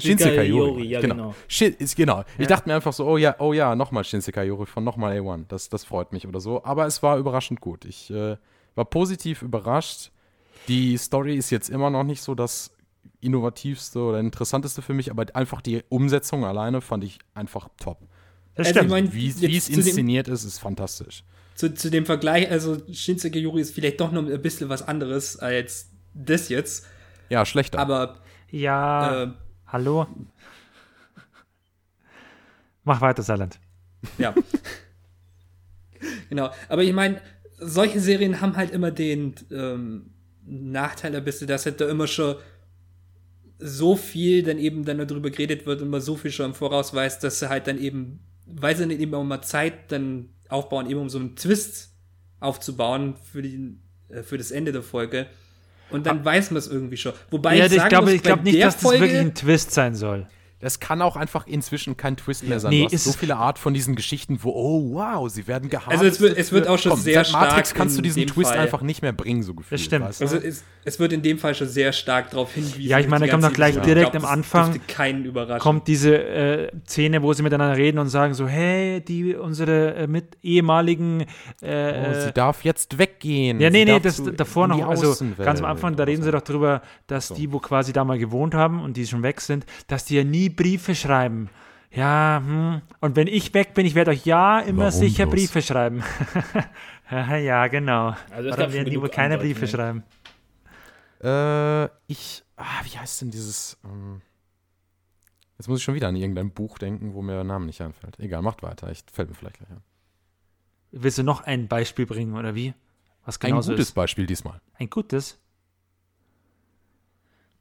Shinsekai 0.00 0.44
Yori, 0.46 0.70
Yori. 0.70 0.84
ja, 0.88 1.00
genau. 1.00 1.14
genau. 1.14 1.34
Shin, 1.48 1.74
ist, 1.78 1.96
genau. 1.96 2.22
Ich 2.38 2.42
Ja. 2.42 2.46
dachte 2.46 2.68
mir 2.68 2.76
einfach 2.76 2.92
so, 2.92 3.06
oh 3.06 3.16
ja, 3.16 3.34
oh 3.38 3.52
ja, 3.52 3.74
nochmal 3.76 4.04
Shinsekai 4.04 4.46
Yori 4.46 4.66
von 4.66 4.84
nochmal 4.84 5.18
A1. 5.18 5.44
Das, 5.48 5.68
das 5.68 5.84
freut 5.84 6.12
mich 6.12 6.26
oder 6.26 6.40
so. 6.40 6.64
Aber 6.64 6.86
es 6.86 7.02
war 7.02 7.18
überraschend 7.18 7.60
gut. 7.60 7.84
Ich 7.84 8.10
äh, 8.10 8.36
war 8.74 8.84
positiv 8.86 9.42
überrascht. 9.42 10.10
Die 10.68 10.96
Story 10.96 11.36
ist 11.36 11.50
jetzt 11.50 11.70
immer 11.70 11.90
noch 11.90 12.04
nicht 12.04 12.22
so 12.22 12.34
das 12.34 12.70
innovativste 13.20 13.98
oder 14.00 14.20
interessanteste 14.20 14.82
für 14.82 14.94
mich, 14.94 15.10
aber 15.10 15.26
einfach 15.34 15.60
die 15.62 15.82
Umsetzung 15.88 16.44
alleine 16.44 16.80
fand 16.80 17.04
ich 17.04 17.18
einfach 17.34 17.68
top. 17.78 18.00
Das 18.54 18.68
Also, 18.68 18.80
stimmt. 18.80 18.84
ich 18.86 18.90
mein- 18.90 19.12
Wie 19.12 19.28
es 19.28 19.36
dem- 19.40 19.50
inszeniert 19.74 20.28
ist, 20.28 20.44
ist 20.44 20.58
fantastisch. 20.58 21.22
zu, 21.54 21.72
zu 21.74 21.90
dem 21.90 22.04
Vergleich, 22.04 22.50
also 22.50 22.76
Shinsekai 22.92 23.38
Yuri 23.38 23.60
ist 23.62 23.74
vielleicht 23.74 24.00
doch 24.00 24.12
noch 24.12 24.26
ein 24.26 24.42
bisschen 24.42 24.68
was 24.68 24.82
anderes 24.86 25.38
als 25.38 25.90
das 26.14 26.48
jetzt. 26.50 26.86
Ja, 27.30 27.44
schlechter. 27.46 27.78
Aber 27.78 28.20
ja, 28.50 29.22
äh, 29.24 29.28
hallo? 29.66 30.06
Mach 32.84 33.00
weiter, 33.00 33.22
Silent. 33.22 33.58
Ja. 34.18 34.34
genau. 36.28 36.50
Aber 36.68 36.82
ich 36.82 36.92
meine, 36.92 37.20
solche 37.58 38.00
Serien 38.00 38.40
haben 38.40 38.56
halt 38.56 38.70
immer 38.70 38.90
den 38.90 39.34
ähm, 39.50 40.10
Nachteil 40.46 41.14
ein 41.14 41.24
bisschen, 41.24 41.46
dass 41.46 41.66
halt 41.66 41.80
da 41.80 41.88
immer 41.88 42.06
schon 42.06 42.36
so 43.58 43.96
viel 43.96 44.42
dann 44.42 44.58
eben 44.58 44.84
dann 44.84 44.98
darüber 44.98 45.30
geredet 45.30 45.66
wird 45.66 45.80
und 45.82 45.88
man 45.88 46.00
so 46.00 46.16
viel 46.16 46.30
schon 46.30 46.46
im 46.46 46.54
Voraus 46.54 46.92
weiß, 46.94 47.20
dass 47.20 47.40
sie 47.40 47.48
halt 47.48 47.66
dann 47.66 47.78
eben, 47.78 48.20
weil 48.46 48.76
sie 48.76 48.86
dann 48.86 48.90
eben 48.98 49.14
auch 49.14 49.24
mal 49.24 49.42
Zeit 49.42 49.90
dann 49.92 50.28
aufbauen, 50.48 50.90
eben 50.90 51.00
um 51.00 51.08
so 51.08 51.18
einen 51.18 51.36
Twist 51.36 51.90
aufzubauen 52.38 53.14
für, 53.32 53.42
die, 53.42 53.78
äh, 54.08 54.22
für 54.22 54.38
das 54.38 54.50
Ende 54.50 54.72
der 54.72 54.82
Folge. 54.82 55.26
Und 55.90 56.06
dann 56.06 56.24
weiß 56.24 56.50
man 56.50 56.58
es 56.58 56.66
irgendwie 56.66 56.96
schon. 56.96 57.12
Wobei 57.30 57.56
Ja, 57.56 57.66
ich 57.66 57.76
ich 57.76 57.88
glaube 57.88 58.12
ich 58.12 58.22
glaub 58.22 58.38
bei 58.38 58.50
nicht, 58.50 58.62
dass 58.62 58.74
das 58.74 58.82
Folge, 58.82 59.00
wirklich 59.02 59.20
ein 59.20 59.34
Twist 59.34 59.70
sein 59.70 59.94
soll. 59.94 60.26
Das 60.58 60.80
kann 60.80 61.02
auch 61.02 61.16
einfach 61.16 61.46
inzwischen 61.46 61.98
kein 61.98 62.16
Twist 62.16 62.42
mehr 62.48 62.58
sein. 62.60 62.70
Nee, 62.70 62.78
du 62.80 62.84
hast 62.86 62.92
ist- 62.94 63.04
so 63.04 63.12
viele 63.12 63.36
Art 63.36 63.58
von 63.58 63.74
diesen 63.74 63.94
Geschichten, 63.94 64.38
wo, 64.42 64.50
oh 64.50 64.94
wow, 64.94 65.28
sie 65.30 65.46
werden 65.46 65.68
geharvestet. 65.68 65.98
Also 66.02 66.06
es 66.06 66.20
wird- 66.20 66.38
es 66.38 66.50
wird 66.50 66.66
auch 66.66 66.78
schon 66.78 66.92
Komm, 66.92 67.00
sehr 67.00 67.24
seit 67.24 67.32
Matrix 67.34 67.68
stark 67.70 67.78
kannst 67.78 67.98
du 67.98 68.02
diesen 68.02 68.26
Twist 68.26 68.50
Fall. 68.50 68.58
einfach 68.60 68.80
nicht 68.80 69.02
mehr 69.02 69.12
bringen, 69.12 69.42
so 69.42 69.52
gefühlt. 69.52 69.78
Das 69.78 69.84
stimmt. 69.84 70.06
Weißt 70.06 70.20
du? 70.22 70.24
Also 70.24 70.36
es, 70.38 70.64
es 70.84 70.98
wird 70.98 71.12
in 71.12 71.20
dem 71.20 71.38
Fall 71.38 71.54
schon 71.54 71.68
sehr 71.68 71.92
stark 71.92 72.30
darauf 72.30 72.54
hingewiesen. 72.54 72.88
Ja, 72.90 72.98
ich 72.98 73.06
meine, 73.08 73.26
da 73.26 73.32
kommt 73.32 73.44
doch 73.44 73.52
gleich 73.52 73.74
Geschichte. 73.74 73.94
direkt 73.94 74.14
Ich 74.14 74.20
am 74.22 74.24
Anfang-. 74.24 74.80
Kommt 75.58 75.88
diese 75.88 76.16
äh, 76.16 76.70
Szene, 76.86 77.22
wo 77.22 77.32
sie 77.32 77.42
miteinander 77.42 77.76
reden 77.76 77.98
und 77.98 78.08
sagen 78.08 78.34
so, 78.34 78.46
hey, 78.48 79.00
die 79.02 79.34
unsere 79.34 79.94
äh, 79.94 80.06
mit 80.06 80.36
ehemaligen 80.42 81.26
äh, 81.60 82.14
oh, 82.16 82.20
sie 82.24 82.32
darf 82.32 82.64
jetzt 82.64 82.98
weggehen. 82.98 83.60
Ja, 83.60 83.68
Sie 83.70 83.72
nee, 83.72 83.84
nee, 83.84 83.90
darf 84.00 84.02
das 84.02 84.22
davor 84.36 84.68
noch, 84.68 84.86
also 84.88 85.14
ganz 85.36 85.60
am 85.60 85.66
Anfang, 85.66 85.96
da 85.96 86.04
reden 86.04 86.22
sie 86.22 86.30
doch 86.30 86.42
drüber, 86.42 86.82
dass 87.06 87.28
So. 87.28 87.34
die, 87.34 87.52
wo 87.52 87.58
quasi 87.58 87.92
da 87.92 88.04
mal 88.04 88.18
gewohnt 88.18 88.54
haben 88.54 88.82
und 88.82 88.96
die 88.96 89.06
schon 89.06 89.22
weg 89.22 89.40
sind, 89.40 89.66
dass 89.88 90.04
die 90.04 90.16
ja 90.16 90.24
nie 90.24 90.45
Briefe 90.50 90.94
schreiben. 90.94 91.48
Ja, 91.90 92.42
hm. 92.44 92.82
Und 93.00 93.16
wenn 93.16 93.26
ich 93.26 93.54
weg 93.54 93.74
bin, 93.74 93.86
ich 93.86 93.94
werde 93.94 94.10
euch 94.10 94.26
ja 94.26 94.60
immer 94.60 94.86
Warum 94.86 94.98
sicher 95.00 95.24
bloß? 95.24 95.34
Briefe 95.34 95.62
schreiben. 95.62 96.02
ja, 97.10 97.66
genau. 97.68 98.14
Also 98.30 98.50
Warum 98.50 98.72
werden 98.72 98.90
die 98.90 99.00
wohl 99.00 99.08
keine 99.08 99.38
Briefe 99.38 99.64
Andeutungen. 99.64 100.02
schreiben? 101.20 101.88
Äh, 101.88 101.90
ich, 102.06 102.44
ah, 102.56 102.82
wie 102.84 102.98
heißt 102.98 103.22
denn 103.22 103.30
dieses, 103.30 103.78
ähm, 103.84 104.20
jetzt 105.58 105.68
muss 105.68 105.78
ich 105.78 105.84
schon 105.84 105.94
wieder 105.94 106.08
an 106.08 106.16
irgendein 106.16 106.50
Buch 106.50 106.78
denken, 106.78 107.14
wo 107.14 107.22
mir 107.22 107.32
der 107.32 107.44
Name 107.44 107.66
nicht 107.66 107.80
einfällt. 107.80 108.18
Egal, 108.20 108.42
macht 108.42 108.62
weiter, 108.62 108.90
ich 108.90 109.02
fällt 109.10 109.30
mir 109.30 109.34
vielleicht 109.34 109.58
gleich 109.58 109.70
ein. 109.70 109.82
Willst 110.92 111.18
du 111.18 111.22
noch 111.22 111.42
ein 111.42 111.68
Beispiel 111.68 112.06
bringen 112.06 112.36
oder 112.36 112.54
wie? 112.54 112.74
Was 113.24 113.40
Ein 113.40 113.50
genauso 113.50 113.72
gutes 113.72 113.88
ist? 113.88 113.94
Beispiel 113.94 114.26
diesmal. 114.26 114.60
Ein 114.74 114.88
gutes? 114.88 115.38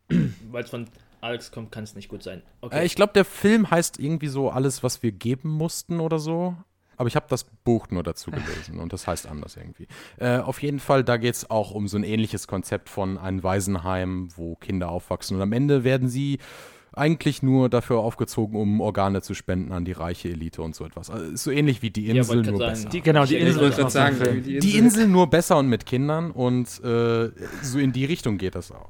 Weil 0.10 0.64
es 0.64 0.70
von 0.70 0.88
Alex 1.26 1.52
kommt, 1.52 1.72
kann 1.72 1.84
es 1.84 1.96
nicht 1.96 2.08
gut 2.08 2.24
sein. 2.24 2.44
Okay. 2.62 2.82
Äh, 2.82 2.86
ich 2.86 2.96
glaube, 2.96 3.14
der 3.14 3.26
Film 3.26 3.70
heißt 3.70 4.00
irgendwie 4.00 4.28
so 4.28 4.50
alles, 4.50 4.84
was 4.84 5.02
wir 5.04 5.12
geben 5.12 5.50
mussten 5.50 6.00
oder 6.00 6.20
so. 6.20 6.56
Aber 6.98 7.08
ich 7.08 7.16
habe 7.16 7.26
das 7.30 7.44
Buch 7.44 7.90
nur 7.90 8.04
dazu 8.04 8.32
gelesen 8.32 8.80
und 8.80 8.94
das 8.94 9.06
heißt 9.06 9.28
anders 9.28 9.58
irgendwie. 9.58 9.88
Äh, 10.18 10.38
auf 10.38 10.62
jeden 10.62 10.80
Fall, 10.80 11.04
da 11.04 11.18
geht 11.18 11.36
es 11.36 11.50
auch 11.50 11.72
um 11.72 11.88
so 11.88 11.98
ein 11.98 12.04
ähnliches 12.04 12.48
Konzept 12.48 12.88
von 12.90 13.18
einem 13.18 13.44
Waisenheim, 13.44 14.30
wo 14.38 14.56
Kinder 14.56 14.90
aufwachsen. 14.90 15.36
Und 15.36 15.44
am 15.44 15.52
Ende 15.52 15.84
werden 15.84 16.08
sie 16.08 16.40
eigentlich 16.98 17.44
nur 17.44 17.70
dafür 17.70 18.00
aufgezogen, 18.00 18.58
um 18.60 18.82
Organe 18.82 19.22
zu 19.22 19.34
spenden 19.34 19.72
an 19.72 19.86
die 19.86 19.92
reiche 19.92 20.30
Elite 20.30 20.62
und 20.62 20.76
so 20.76 20.86
etwas. 20.86 21.10
Also 21.10 21.26
ist 21.26 21.44
so 21.44 21.52
ähnlich 21.52 21.82
wie 21.82 21.90
die 21.90 22.08
Insel, 22.08 22.38
wollte 22.38 22.52
nur 22.52 22.60
grad 22.60 22.70
besser. 22.72 22.82
sagen. 22.84 22.92
Die, 22.92 23.02
genau, 23.02 23.26
die 23.26 23.36
Ich 23.36 23.42
Insel 23.42 23.74
ein 23.74 23.90
sagen, 23.90 24.16
Film. 24.16 24.44
Die 24.44 24.78
Insel 24.78 25.08
nur 25.08 25.30
besser 25.30 25.58
und 25.58 25.68
mit 25.68 25.86
Kindern 25.86 26.32
und 26.32 26.68
äh, 26.84 27.32
so 27.62 27.80
in 27.80 27.92
die 27.92 28.06
Richtung 28.06 28.38
geht 28.38 28.56
das 28.56 28.72
auch. 28.72 28.90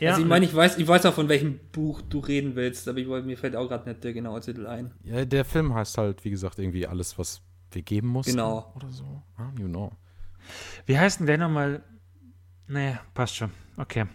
Ja, 0.00 0.10
also 0.10 0.22
ich 0.22 0.28
meine, 0.28 0.44
ich 0.44 0.54
weiß, 0.54 0.78
ich 0.78 0.88
weiß 0.88 1.06
auch, 1.06 1.14
von 1.14 1.28
welchem 1.28 1.60
Buch 1.72 2.00
du 2.02 2.18
reden 2.18 2.56
willst, 2.56 2.88
aber 2.88 2.98
ich 2.98 3.08
wollte, 3.08 3.26
mir 3.26 3.36
fällt 3.36 3.56
auch 3.56 3.68
gerade 3.68 3.88
nicht 3.88 4.02
der 4.02 4.12
genaue 4.12 4.40
Titel 4.40 4.66
ein. 4.66 4.92
Ja, 5.04 5.24
der 5.24 5.44
Film 5.44 5.74
heißt 5.74 5.98
halt, 5.98 6.24
wie 6.24 6.30
gesagt, 6.30 6.58
irgendwie 6.58 6.86
alles, 6.86 7.18
was 7.18 7.42
wir 7.70 7.82
geben 7.82 8.08
mussten. 8.08 8.32
Genau. 8.32 8.72
Oder 8.76 8.88
so. 8.90 9.22
Ah, 9.36 9.50
you 9.58 9.68
know. 9.68 9.92
wie 10.86 10.98
heißt 10.98 11.20
denn 11.20 11.26
der 11.26 11.38
nochmal? 11.38 11.82
Nee, 12.68 12.96
passt 13.14 13.36
schon. 13.36 13.50
Okay. 13.76 14.06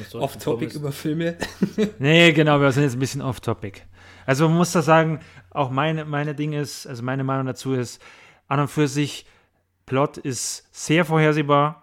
Es 0.00 0.14
Off-Topic 0.14 0.66
es- 0.66 0.74
über 0.76 0.92
Filme. 0.92 1.36
Nee, 1.98 2.32
genau, 2.32 2.60
wir 2.60 2.70
sind 2.72 2.82
jetzt 2.84 2.94
ein 2.94 2.98
bisschen 3.00 3.22
off-topic. 3.22 3.82
Also 4.26 4.48
man 4.48 4.58
muss 4.58 4.72
da 4.72 4.82
sagen, 4.82 5.20
auch 5.50 5.70
meine, 5.70 6.04
meine 6.04 6.34
Ding 6.34 6.52
ist, 6.52 6.86
also 6.86 7.02
meine 7.02 7.24
Meinung 7.24 7.46
dazu 7.46 7.72
ist, 7.72 8.02
an 8.46 8.60
und 8.60 8.68
für 8.68 8.88
sich, 8.88 9.26
Plot 9.86 10.18
ist 10.18 10.68
sehr 10.70 11.04
vorhersehbar, 11.06 11.82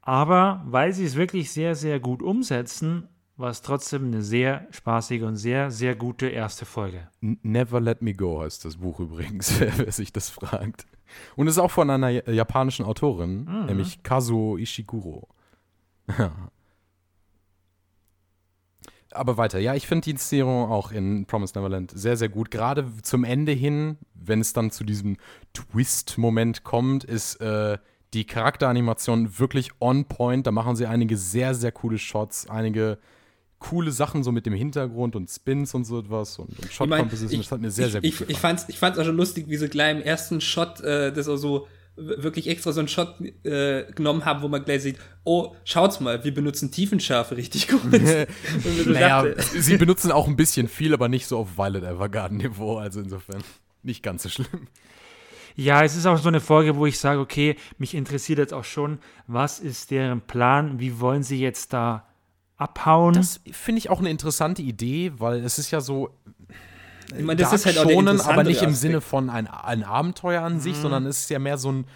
aber 0.00 0.62
weil 0.66 0.92
sie 0.92 1.04
es 1.04 1.16
wirklich 1.16 1.52
sehr, 1.52 1.74
sehr 1.74 2.00
gut 2.00 2.22
umsetzen, 2.22 3.08
war 3.36 3.50
es 3.50 3.62
trotzdem 3.62 4.06
eine 4.06 4.22
sehr 4.22 4.66
spaßige 4.70 5.22
und 5.22 5.36
sehr, 5.36 5.70
sehr 5.70 5.94
gute 5.94 6.28
erste 6.28 6.64
Folge. 6.66 7.08
Never 7.20 7.80
Let 7.80 8.02
Me 8.02 8.12
Go 8.14 8.42
heißt 8.42 8.64
das 8.64 8.76
Buch 8.78 9.00
übrigens, 9.00 9.58
wer 9.60 9.76
wer 9.78 9.92
sich 9.92 10.12
das 10.12 10.30
fragt. 10.30 10.86
Und 11.36 11.46
ist 11.48 11.58
auch 11.58 11.70
von 11.70 11.90
einer 11.90 12.08
ja- 12.08 12.30
japanischen 12.30 12.84
Autorin, 12.86 13.44
nämlich 13.66 14.02
Kazuo 14.02 14.56
Ishiguro. 14.56 15.28
Aber 19.12 19.36
weiter, 19.36 19.58
ja, 19.58 19.74
ich 19.74 19.86
finde 19.86 20.04
die 20.04 20.10
Inszenierung 20.10 20.70
auch 20.70 20.92
in 20.92 21.26
Promised 21.26 21.56
Neverland 21.56 21.92
sehr, 21.94 22.16
sehr 22.16 22.28
gut. 22.28 22.50
Gerade 22.50 22.86
zum 23.02 23.24
Ende 23.24 23.52
hin, 23.52 23.98
wenn 24.14 24.40
es 24.40 24.52
dann 24.52 24.70
zu 24.70 24.84
diesem 24.84 25.16
Twist-Moment 25.52 26.64
kommt, 26.64 27.04
ist 27.04 27.36
äh, 27.40 27.78
die 28.14 28.24
Charakteranimation 28.24 29.38
wirklich 29.38 29.70
on 29.80 30.04
point. 30.06 30.46
Da 30.46 30.50
machen 30.52 30.76
sie 30.76 30.86
einige 30.86 31.16
sehr, 31.16 31.54
sehr 31.54 31.72
coole 31.72 31.98
Shots, 31.98 32.48
einige 32.48 32.98
coole 33.58 33.92
Sachen 33.92 34.22
so 34.24 34.32
mit 34.32 34.46
dem 34.46 34.54
Hintergrund 34.54 35.14
und 35.16 35.28
Spins 35.28 35.74
und 35.74 35.84
so 35.84 35.98
etwas 35.98 36.38
und, 36.38 36.48
und 36.58 36.72
Shot 36.72 36.86
Ich 36.86 36.90
mein, 36.90 37.00
Composition. 37.02 37.40
ich- 37.40 37.46
Das 37.46 37.52
hat 37.52 37.60
mir 37.60 37.70
sehr, 37.70 37.86
ich, 37.86 37.92
sehr 37.92 38.00
gut 38.00 38.08
ich, 38.08 38.20
ich 38.22 38.26
gefallen. 38.28 38.40
fand's, 38.56 38.64
ich 38.68 38.78
fand's 38.78 38.98
auch 38.98 39.04
schon 39.04 39.16
lustig, 39.16 39.46
wie 39.48 39.56
sie 39.56 39.68
gleich 39.68 39.96
im 39.96 40.02
ersten 40.02 40.40
Shot 40.40 40.80
äh, 40.80 41.12
das 41.12 41.28
auch 41.28 41.36
so 41.36 41.66
wirklich 42.00 42.48
extra 42.48 42.72
so 42.72 42.80
einen 42.80 42.88
Shot 42.88 43.20
äh, 43.44 43.84
genommen 43.92 44.24
haben, 44.24 44.42
wo 44.42 44.48
man 44.48 44.64
gleich 44.64 44.82
sieht, 44.82 44.98
oh, 45.24 45.54
schaut's 45.64 46.00
mal, 46.00 46.24
wir 46.24 46.34
benutzen 46.34 46.70
Tiefenschärfe 46.70 47.36
richtig 47.36 47.68
gut. 47.68 47.80
Naja, 48.86 49.24
sie 49.38 49.76
benutzen 49.76 50.10
auch 50.10 50.26
ein 50.26 50.36
bisschen 50.36 50.68
viel, 50.68 50.94
aber 50.94 51.08
nicht 51.08 51.26
so 51.26 51.38
auf 51.38 51.56
Violet 51.56 51.84
Evergarden 51.84 52.38
Niveau, 52.38 52.78
also 52.78 53.00
insofern 53.00 53.42
nicht 53.82 54.02
ganz 54.02 54.22
so 54.22 54.28
schlimm. 54.28 54.68
Ja, 55.56 55.82
es 55.82 55.96
ist 55.96 56.06
auch 56.06 56.18
so 56.18 56.28
eine 56.28 56.40
Folge, 56.40 56.76
wo 56.76 56.86
ich 56.86 56.98
sage, 56.98 57.20
okay, 57.20 57.56
mich 57.78 57.94
interessiert 57.94 58.38
jetzt 58.38 58.54
auch 58.54 58.64
schon, 58.64 58.98
was 59.26 59.60
ist 59.60 59.90
deren 59.90 60.20
Plan, 60.20 60.80
wie 60.80 61.00
wollen 61.00 61.22
sie 61.22 61.40
jetzt 61.40 61.72
da 61.72 62.06
abhauen? 62.56 63.14
Das 63.14 63.40
finde 63.50 63.78
ich 63.78 63.90
auch 63.90 63.98
eine 63.98 64.10
interessante 64.10 64.62
Idee, 64.62 65.12
weil 65.16 65.44
es 65.44 65.58
ist 65.58 65.70
ja 65.70 65.80
so 65.80 66.10
ich 67.16 67.24
meine, 67.24 67.40
das 67.40 67.52
ist 67.52 67.66
halt 67.66 67.78
auch 67.78 67.90
schonen, 67.90 68.20
aber 68.20 68.44
nicht 68.44 68.62
im 68.62 68.68
Aspekt. 68.68 68.80
Sinne 68.80 69.00
von 69.00 69.30
ein, 69.30 69.46
ein 69.46 69.82
Abenteuer 69.82 70.42
an 70.42 70.60
sich, 70.60 70.76
sondern 70.76 71.06
es 71.06 71.20
ist 71.20 71.30
ja 71.30 71.38
mehr 71.38 71.58
so 71.58 71.72
ein, 71.72 71.86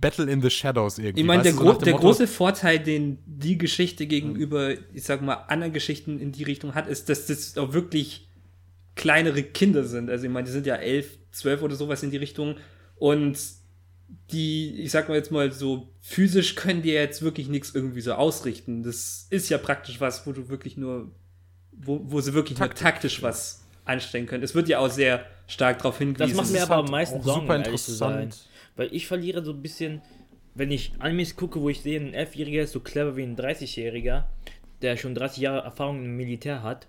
Battle 0.00 0.30
in 0.30 0.42
the 0.42 0.50
Shadows 0.50 0.98
irgendwie. 0.98 1.22
Ich 1.22 1.26
meine, 1.26 1.42
der, 1.42 1.52
gro 1.52 1.72
der 1.72 1.92
Motto, 1.92 2.06
große 2.06 2.26
Vorteil, 2.26 2.78
den 2.78 3.18
die 3.24 3.56
Geschichte 3.56 4.06
gegenüber, 4.06 4.72
ich 4.92 5.04
sag 5.04 5.22
mal, 5.22 5.44
anderen 5.48 5.72
Geschichten 5.72 6.18
in 6.18 6.32
die 6.32 6.44
Richtung 6.44 6.74
hat, 6.74 6.86
ist, 6.86 7.08
dass 7.08 7.26
das 7.26 7.56
auch 7.56 7.72
wirklich 7.72 8.28
kleinere 8.94 9.42
Kinder 9.42 9.84
sind. 9.84 10.10
Also 10.10 10.26
ich 10.26 10.30
meine, 10.30 10.46
die 10.46 10.52
sind 10.52 10.66
ja 10.66 10.76
elf, 10.76 11.18
zwölf 11.30 11.62
oder 11.62 11.76
sowas 11.76 12.02
in 12.02 12.10
die 12.10 12.18
Richtung. 12.18 12.56
Und 12.96 13.38
die, 14.30 14.82
ich 14.82 14.90
sag 14.90 15.08
mal 15.08 15.14
jetzt 15.14 15.32
mal 15.32 15.50
so, 15.50 15.88
physisch 16.00 16.54
können 16.54 16.82
die 16.82 16.90
ja 16.90 17.00
jetzt 17.00 17.22
wirklich 17.22 17.48
nichts 17.48 17.74
irgendwie 17.74 18.02
so 18.02 18.12
ausrichten. 18.12 18.82
Das 18.82 19.26
ist 19.30 19.48
ja 19.48 19.56
praktisch 19.56 20.00
was, 20.00 20.26
wo 20.26 20.32
du 20.32 20.50
wirklich 20.50 20.76
nur, 20.76 21.10
wo, 21.72 22.00
wo 22.04 22.20
sie 22.20 22.34
wirklich 22.34 22.58
Taktik. 22.58 22.82
nur 22.82 22.90
taktisch 22.90 23.22
was 23.22 23.61
anstellen 23.84 24.26
können. 24.26 24.42
Es 24.42 24.54
wird 24.54 24.68
ja 24.68 24.78
auch 24.78 24.90
sehr 24.90 25.26
stark 25.46 25.78
darauf 25.78 25.98
hingewiesen. 25.98 26.36
Das 26.36 26.36
macht 26.36 26.52
mir 26.52 26.62
aber 26.62 26.76
am 26.76 26.90
meisten 26.90 27.22
Sorgen, 27.22 27.40
super 27.42 27.64
ehrlich 27.64 27.82
zu 27.82 27.92
sein. 27.92 28.22
interessant. 28.24 28.48
Weil 28.76 28.88
ich 28.92 29.06
verliere 29.06 29.44
so 29.44 29.52
ein 29.52 29.62
bisschen, 29.62 30.02
wenn 30.54 30.70
ich 30.70 30.92
Animes 30.98 31.36
gucke, 31.36 31.60
wo 31.60 31.68
ich 31.68 31.80
sehe, 31.80 32.00
ein 32.00 32.14
Elfjähriger 32.14 32.62
ist 32.62 32.72
so 32.72 32.80
clever 32.80 33.16
wie 33.16 33.22
ein 33.22 33.36
30-Jähriger, 33.36 34.24
der 34.80 34.96
schon 34.96 35.14
30 35.14 35.38
Jahre 35.38 35.60
Erfahrung 35.62 36.04
im 36.04 36.16
Militär 36.16 36.62
hat. 36.62 36.86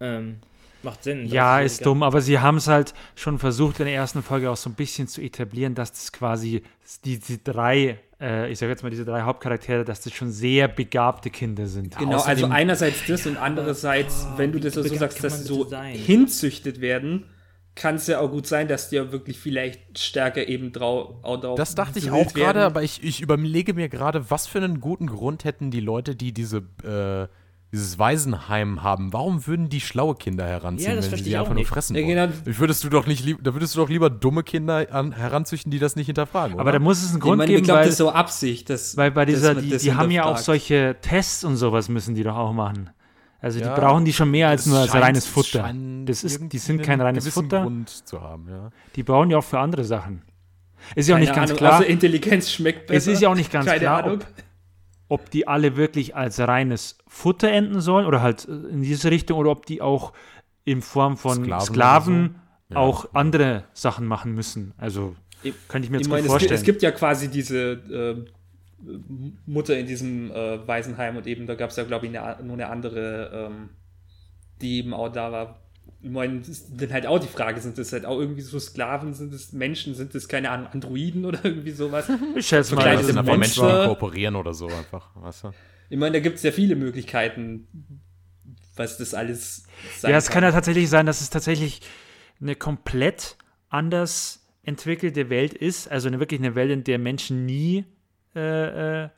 Ähm, 0.00 0.36
macht 0.82 1.02
Sinn. 1.02 1.26
Ja, 1.26 1.60
ist 1.60 1.80
30-Jähriger. 1.80 1.84
dumm, 1.84 2.02
aber 2.02 2.20
sie 2.20 2.38
haben 2.38 2.56
es 2.56 2.68
halt 2.68 2.94
schon 3.16 3.38
versucht 3.38 3.80
in 3.80 3.86
der 3.86 3.94
ersten 3.94 4.22
Folge 4.22 4.50
auch 4.50 4.56
so 4.56 4.70
ein 4.70 4.74
bisschen 4.74 5.08
zu 5.08 5.20
etablieren, 5.20 5.74
dass 5.74 5.92
das 5.92 6.12
quasi 6.12 6.62
die, 7.04 7.18
die 7.18 7.42
drei, 7.42 7.98
äh, 8.24 8.50
ich 8.50 8.58
sage 8.58 8.70
jetzt 8.70 8.82
mal 8.82 8.90
diese 8.90 9.04
drei 9.04 9.22
Hauptcharaktere, 9.22 9.84
dass 9.84 10.00
das 10.00 10.12
schon 10.14 10.30
sehr 10.30 10.68
begabte 10.68 11.30
Kinder 11.30 11.66
sind. 11.66 11.96
Genau, 11.98 12.20
also 12.20 12.46
Außerdem- 12.46 12.50
einerseits 12.50 13.06
das 13.06 13.26
und 13.26 13.36
andererseits, 13.36 14.26
wenn 14.36 14.52
du 14.52 14.58
das 14.60 14.74
so 14.74 14.82
sagst, 14.82 15.22
dass 15.22 15.40
sie 15.40 15.44
so 15.44 15.64
sein? 15.68 15.94
hinzüchtet 15.94 16.80
werden, 16.80 17.26
kann 17.74 17.96
es 17.96 18.06
ja 18.06 18.20
auch 18.20 18.30
gut 18.30 18.46
sein, 18.46 18.68
dass 18.68 18.88
die 18.88 18.96
ja 18.96 19.10
wirklich 19.12 19.38
vielleicht 19.38 19.98
stärker 19.98 20.46
eben 20.48 20.72
drau 20.72 21.18
auch 21.22 21.40
drauf 21.40 21.56
Das 21.56 21.74
dachte 21.74 21.98
ich 21.98 22.10
auch 22.10 22.32
gerade, 22.32 22.62
aber 22.64 22.82
ich, 22.82 23.02
ich 23.02 23.20
überlege 23.20 23.74
mir 23.74 23.88
gerade, 23.88 24.30
was 24.30 24.46
für 24.46 24.58
einen 24.58 24.80
guten 24.80 25.08
Grund 25.08 25.44
hätten 25.44 25.70
die 25.70 25.80
Leute, 25.80 26.14
die 26.14 26.32
diese, 26.32 26.58
äh, 26.84 27.28
dieses 27.74 27.98
Waisenheim 27.98 28.82
haben. 28.82 29.12
Warum 29.12 29.46
würden 29.46 29.68
die 29.68 29.80
schlaue 29.80 30.14
Kinder 30.14 30.46
heranziehen, 30.46 30.90
Ja, 30.90 30.96
das 30.96 30.96
wenn 30.96 31.02
sie 31.04 31.08
verstehe 31.10 31.24
die 31.24 31.30
ich 31.30 31.36
einfach 31.38 31.50
nur 31.50 31.58
nicht. 31.60 31.68
fressen 31.68 31.96
Ja, 31.96 32.02
wollen? 32.06 32.32
genau. 32.44 32.58
Würdest 32.58 32.84
du 32.84 32.88
doch 32.88 33.06
nicht 33.06 33.24
lieb, 33.24 33.38
da 33.42 33.52
würdest 33.52 33.74
du 33.74 33.80
doch 33.80 33.88
lieber 33.88 34.08
dumme 34.10 34.42
Kinder 34.44 34.86
an, 34.90 35.12
heranzüchten, 35.12 35.70
die 35.70 35.78
das 35.78 35.96
nicht 35.96 36.06
hinterfragen. 36.06 36.58
Aber 36.58 36.72
da 36.72 36.78
muss 36.78 37.02
es 37.02 37.08
einen 37.10 37.18
Ich 37.18 37.22
Grund 37.22 37.38
meine, 37.38 37.50
ich 37.50 37.56
geben, 37.56 37.64
glaube, 37.66 37.78
weil, 37.80 37.84
das 37.86 37.92
ist 37.94 37.98
so 37.98 38.10
Absicht. 38.10 38.70
Dass, 38.70 38.96
weil 38.96 39.10
bei 39.10 39.24
dieser, 39.26 39.54
die, 39.54 39.70
das 39.70 39.82
die 39.82 39.92
haben 39.94 40.10
ja 40.10 40.24
auch 40.24 40.38
solche 40.38 40.96
Tests 41.02 41.44
und 41.44 41.56
sowas 41.56 41.88
müssen 41.88 42.14
die 42.14 42.22
doch 42.22 42.36
auch 42.36 42.52
machen. 42.52 42.90
Also 43.40 43.60
Ja, 43.60 43.74
die 43.74 43.80
brauchen 43.80 44.04
die 44.06 44.12
schon 44.14 44.30
mehr 44.30 44.48
als 44.48 44.64
nur 44.64 44.78
als 44.78 44.90
scheint- 44.92 45.04
reines 45.04 45.24
es 45.24 45.30
Futter. 45.30 45.70
Das 46.06 46.24
ist, 46.24 46.40
die 46.52 46.58
sind 46.58 46.82
kein 46.82 47.00
reines 47.00 47.28
Futter, 47.28 47.62
Grund 47.62 47.90
zu 47.90 48.20
haben, 48.22 48.48
ja. 48.48 48.70
die 48.96 49.02
brauchen 49.02 49.30
ja 49.30 49.36
auch 49.38 49.44
für 49.44 49.58
andere 49.58 49.84
Sachen. 49.84 50.22
Ist 50.94 51.08
ja 51.08 51.14
auch 51.14 51.18
Keine 51.18 51.26
nicht 51.26 51.34
ganz 51.36 51.50
Ahnung, 51.50 51.58
klar. 51.58 51.74
außer 51.80 51.86
Intelligenz 51.86 52.50
schmeckt 52.50 52.86
besser. 52.86 52.96
Es 52.98 53.06
ist 53.06 53.20
ja 53.22 53.28
auch 53.30 53.34
nicht 53.34 53.50
ganz 53.50 53.66
Keine 53.66 53.80
klar, 53.80 54.04
Ahnung. 54.04 54.18
ob, 54.18 54.26
ob 55.08 55.30
die 55.30 55.46
alle 55.46 55.76
wirklich 55.76 56.16
als 56.16 56.38
reines 56.40 56.98
Futter 57.06 57.50
enden 57.50 57.80
sollen 57.80 58.06
oder 58.06 58.22
halt 58.22 58.48
äh, 58.48 58.52
in 58.52 58.82
diese 58.82 59.10
Richtung 59.10 59.38
oder 59.38 59.50
ob 59.50 59.66
die 59.66 59.80
auch 59.82 60.12
in 60.64 60.80
Form 60.82 61.16
von 61.16 61.44
Sklaven 61.44 61.66
Sklaven, 61.66 62.34
so. 62.68 62.74
Ja. 62.74 62.80
auch 62.80 63.08
andere 63.14 63.64
Sachen 63.74 64.06
machen 64.06 64.32
müssen. 64.34 64.72
Also 64.78 65.14
Ich- 65.42 65.54
könnte 65.68 65.86
ich 65.86 65.90
mir 65.90 65.98
jetzt 65.98 66.06
Ich 66.06 66.10
gut 66.10 66.12
meine, 66.12 66.20
es 66.20 66.24
gibt, 66.24 66.30
vorstellen. 66.32 66.54
es 66.58 66.64
gibt 66.64 66.82
ja 66.82 66.90
quasi 66.90 67.28
diese 67.28 67.72
äh, 67.72 68.24
Mutter 69.46 69.78
in 69.78 69.86
diesem 69.86 70.30
äh, 70.30 70.66
Waisenheim 70.66 71.16
und 71.16 71.26
eben, 71.26 71.46
da 71.46 71.54
gab 71.54 71.70
es 71.70 71.76
ja, 71.76 71.84
glaube 71.84 72.06
ich, 72.06 72.18
eine, 72.18 72.42
nur 72.42 72.54
eine 72.54 72.68
andere, 72.68 73.48
ähm, 73.50 73.70
die 74.60 74.78
eben 74.78 74.92
auch 74.94 75.08
da 75.10 75.32
war. 75.32 75.60
Ich 76.02 76.10
meine, 76.10 76.40
ist 76.40 76.66
dann 76.76 76.92
halt 76.92 77.06
auch 77.06 77.18
die 77.18 77.28
Frage, 77.28 77.60
sind 77.60 77.78
das 77.78 77.92
halt 77.92 78.04
auch 78.04 78.18
irgendwie 78.18 78.42
so 78.42 78.58
Sklaven, 78.58 79.14
sind 79.14 79.32
das 79.32 79.52
Menschen, 79.52 79.94
sind 79.94 80.14
das, 80.14 80.28
keine 80.28 80.50
Ahnung, 80.50 80.66
Androiden 80.66 81.24
oder 81.24 81.38
irgendwie 81.42 81.70
sowas? 81.70 82.10
ich 82.36 82.46
schätze 82.46 82.74
mal, 82.74 82.96
das 82.96 83.06
sind 83.06 83.16
einfach 83.16 83.32
ein 83.32 83.40
Menschen, 83.40 83.66
die 83.66 83.86
kooperieren 83.86 84.36
oder 84.36 84.52
so 84.52 84.66
einfach, 84.66 85.10
weißt 85.14 85.44
du? 85.44 85.50
Ich 85.88 85.98
meine, 85.98 86.12
da 86.12 86.20
gibt 86.20 86.36
es 86.36 86.42
ja 86.42 86.52
viele 86.52 86.76
Möglichkeiten, 86.76 87.68
was 88.76 88.98
das 88.98 89.14
alles 89.14 89.64
sein 89.98 90.10
Ja, 90.10 90.18
es 90.18 90.28
kann 90.28 90.42
ja 90.42 90.52
tatsächlich 90.52 90.90
sein, 90.90 91.06
dass 91.06 91.20
es 91.20 91.30
tatsächlich 91.30 91.80
eine 92.40 92.56
komplett 92.56 93.36
anders 93.68 94.46
entwickelte 94.62 95.30
Welt 95.30 95.54
ist. 95.54 95.90
Also 95.90 96.08
eine, 96.08 96.20
wirklich 96.20 96.40
eine 96.40 96.54
Welt, 96.54 96.70
in 96.70 96.84
der 96.84 96.98
Menschen 96.98 97.44
nie 97.46 97.84
äh, 98.34 99.04
äh, 99.04 99.08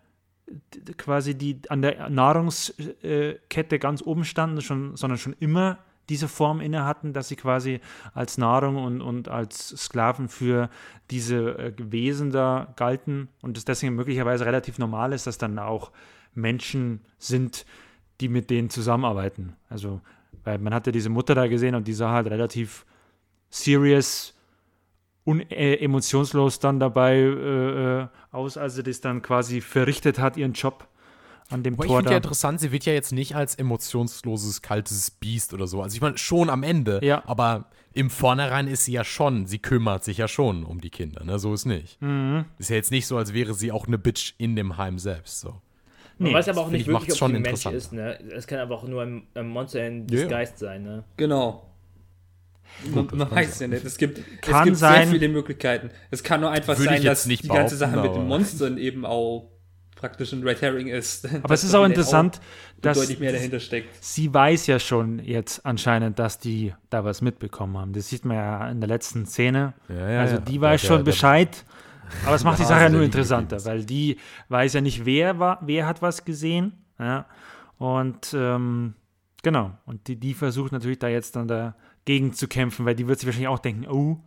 quasi 0.96 1.34
die 1.34 1.60
an 1.68 1.82
der 1.82 2.08
Nahrungskette 2.10 3.78
ganz 3.78 4.02
oben 4.02 4.24
standen, 4.24 4.60
schon, 4.60 4.96
sondern 4.96 5.18
schon 5.18 5.34
immer 5.40 5.78
diese 6.08 6.28
Form 6.28 6.60
inne 6.60 6.84
hatten, 6.84 7.12
dass 7.12 7.28
sie 7.28 7.36
quasi 7.36 7.80
als 8.14 8.38
Nahrung 8.38 8.76
und, 8.76 9.00
und 9.00 9.28
als 9.28 9.68
Sklaven 9.68 10.28
für 10.28 10.70
diese 11.10 11.58
äh, 11.58 11.72
Wesen 11.78 12.30
da 12.30 12.72
galten 12.76 13.28
und 13.42 13.58
es 13.58 13.64
deswegen 13.64 13.94
möglicherweise 13.94 14.46
relativ 14.46 14.78
normal 14.78 15.12
ist, 15.12 15.26
dass 15.26 15.38
dann 15.38 15.58
auch 15.58 15.92
Menschen 16.34 17.00
sind, 17.18 17.66
die 18.20 18.28
mit 18.28 18.50
denen 18.50 18.70
zusammenarbeiten. 18.70 19.56
Also, 19.68 20.00
weil 20.44 20.58
man 20.58 20.74
hatte 20.74 20.92
diese 20.92 21.10
Mutter 21.10 21.34
da 21.34 21.48
gesehen 21.48 21.74
und 21.74 21.88
die 21.88 21.92
sah 21.92 22.12
halt 22.12 22.28
relativ 22.28 22.86
serious, 23.50 24.34
äh, 25.26 25.76
emotionslos 25.84 26.60
dann 26.60 26.78
dabei 26.78 27.16
äh, 27.16 28.00
äh, 28.02 28.08
aus, 28.30 28.56
als 28.56 28.76
sie 28.76 28.82
das 28.84 29.00
dann 29.00 29.22
quasi 29.22 29.60
verrichtet 29.60 30.18
hat, 30.18 30.36
ihren 30.36 30.52
Job 30.52 30.86
an 31.50 31.62
dem 31.62 31.74
ich 31.74 31.78
Tor 31.86 31.98
finde 31.98 32.04
da. 32.04 32.10
ja 32.12 32.16
interessant, 32.16 32.60
sie 32.60 32.72
wird 32.72 32.84
ja 32.86 32.92
jetzt 32.92 33.12
nicht 33.12 33.34
als 33.36 33.54
emotionsloses, 33.54 34.62
kaltes 34.62 35.10
Biest 35.10 35.54
oder 35.54 35.66
so. 35.66 35.82
Also 35.82 35.94
ich 35.94 36.00
meine, 36.00 36.18
schon 36.18 36.50
am 36.50 36.62
Ende, 36.62 37.00
Ja. 37.02 37.22
aber 37.26 37.66
im 37.92 38.10
Vornherein 38.10 38.66
ist 38.66 38.84
sie 38.84 38.92
ja 38.92 39.04
schon, 39.04 39.46
sie 39.46 39.58
kümmert 39.58 40.04
sich 40.04 40.18
ja 40.18 40.28
schon 40.28 40.64
um 40.64 40.80
die 40.80 40.90
Kinder, 40.90 41.24
ne? 41.24 41.38
So 41.38 41.54
ist 41.54 41.64
nicht. 41.64 42.00
Mhm. 42.02 42.44
Ist 42.58 42.68
ja 42.70 42.76
jetzt 42.76 42.90
nicht 42.90 43.06
so, 43.06 43.16
als 43.16 43.32
wäre 43.32 43.54
sie 43.54 43.72
auch 43.72 43.86
eine 43.86 43.96
Bitch 43.98 44.34
in 44.38 44.54
dem 44.56 44.76
Heim 44.76 44.98
selbst, 44.98 45.40
so. 45.40 45.60
Man 46.18 46.30
Nee, 46.30 46.34
weiß 46.34 46.48
aber 46.48 46.62
auch 46.62 46.70
nicht 46.70 46.84
finde 46.84 46.98
ich, 46.98 47.08
wirklich, 47.08 47.22
ob 47.22 47.28
es 47.28 47.34
ein 47.36 47.42
Mensch 47.42 47.48
interessant. 47.48 47.76
ist, 47.76 47.92
ne? 47.92 48.18
Es 48.34 48.46
kann 48.46 48.58
aber 48.58 48.74
auch 48.76 48.84
nur 48.88 49.02
ein, 49.02 49.26
ein 49.34 49.48
Monster 49.48 49.86
in. 49.86 50.06
Disguise 50.06 50.52
sein, 50.56 50.82
ne? 50.82 51.04
Genau. 51.16 51.62
Man, 52.92 53.08
man 53.14 53.30
weiß 53.30 53.60
ja 53.60 53.68
nicht. 53.68 53.84
Es 53.84 53.96
gibt, 53.96 54.20
Kann 54.42 54.60
es 54.60 54.64
gibt 54.64 54.76
sein. 54.78 55.08
sehr 55.08 55.12
viele 55.18 55.28
Möglichkeiten. 55.28 55.90
Es 56.10 56.22
kann 56.22 56.40
nur 56.40 56.50
einfach 56.50 56.76
Würde 56.78 56.94
ich 56.94 56.98
sein, 57.00 57.06
dass 57.06 57.26
nicht 57.26 57.44
die 57.44 57.48
ganze 57.48 57.76
Sache 57.76 57.98
mit 58.00 58.14
den 58.14 58.26
Monstern 58.26 58.76
eben 58.78 59.06
auch 59.06 59.48
praktisch 59.96 60.32
ein 60.32 60.44
Red 60.44 60.62
Herring 60.62 60.86
ist. 60.86 61.26
Aber 61.42 61.54
es 61.54 61.64
ist 61.64 61.74
auch 61.74 61.84
interessant, 61.84 62.40
dass 62.80 62.98
deutlich 62.98 63.18
mehr 63.18 63.32
dahinter 63.32 63.58
steckt. 63.58 64.04
sie 64.04 64.32
weiß 64.32 64.68
ja 64.68 64.78
schon 64.78 65.18
jetzt 65.18 65.66
anscheinend, 65.66 66.20
dass 66.20 66.38
die 66.38 66.72
da 66.90 67.04
was 67.04 67.22
mitbekommen 67.22 67.76
haben. 67.76 67.92
Das 67.92 68.08
sieht 68.08 68.24
man 68.24 68.36
ja 68.36 68.70
in 68.70 68.80
der 68.80 68.88
letzten 68.88 69.26
Szene. 69.26 69.74
Ja, 69.88 70.10
ja, 70.10 70.20
also 70.20 70.36
ja. 70.36 70.40
die 70.40 70.52
Der- 70.52 70.60
weiß 70.60 70.82
schon 70.82 71.02
Bescheid. 71.02 71.64
Aber 72.24 72.36
es 72.36 72.44
macht 72.44 72.60
die 72.60 72.64
Sache 72.66 72.82
ja 72.82 72.88
nur 72.88 73.02
interessanter, 73.02 73.64
weil 73.64 73.84
die 73.84 74.18
weiß 74.48 74.74
ja 74.74 74.80
nicht, 74.80 75.04
wer, 75.04 75.40
war, 75.40 75.58
wer 75.62 75.86
hat 75.88 76.02
was 76.02 76.24
gesehen. 76.24 76.72
Ja. 77.00 77.26
Und 77.78 78.32
ähm, 78.38 78.94
genau. 79.42 79.72
Und 79.86 80.06
die, 80.06 80.16
die 80.16 80.34
versucht 80.34 80.70
natürlich 80.72 81.00
da 81.00 81.08
jetzt 81.08 81.34
dann 81.34 81.48
dagegen 81.48 82.32
zu 82.32 82.46
kämpfen, 82.46 82.86
weil 82.86 82.94
die 82.94 83.08
wird 83.08 83.18
sich 83.18 83.26
wahrscheinlich 83.26 83.48
auch 83.48 83.58
denken, 83.58 83.88
oh, 83.88 84.20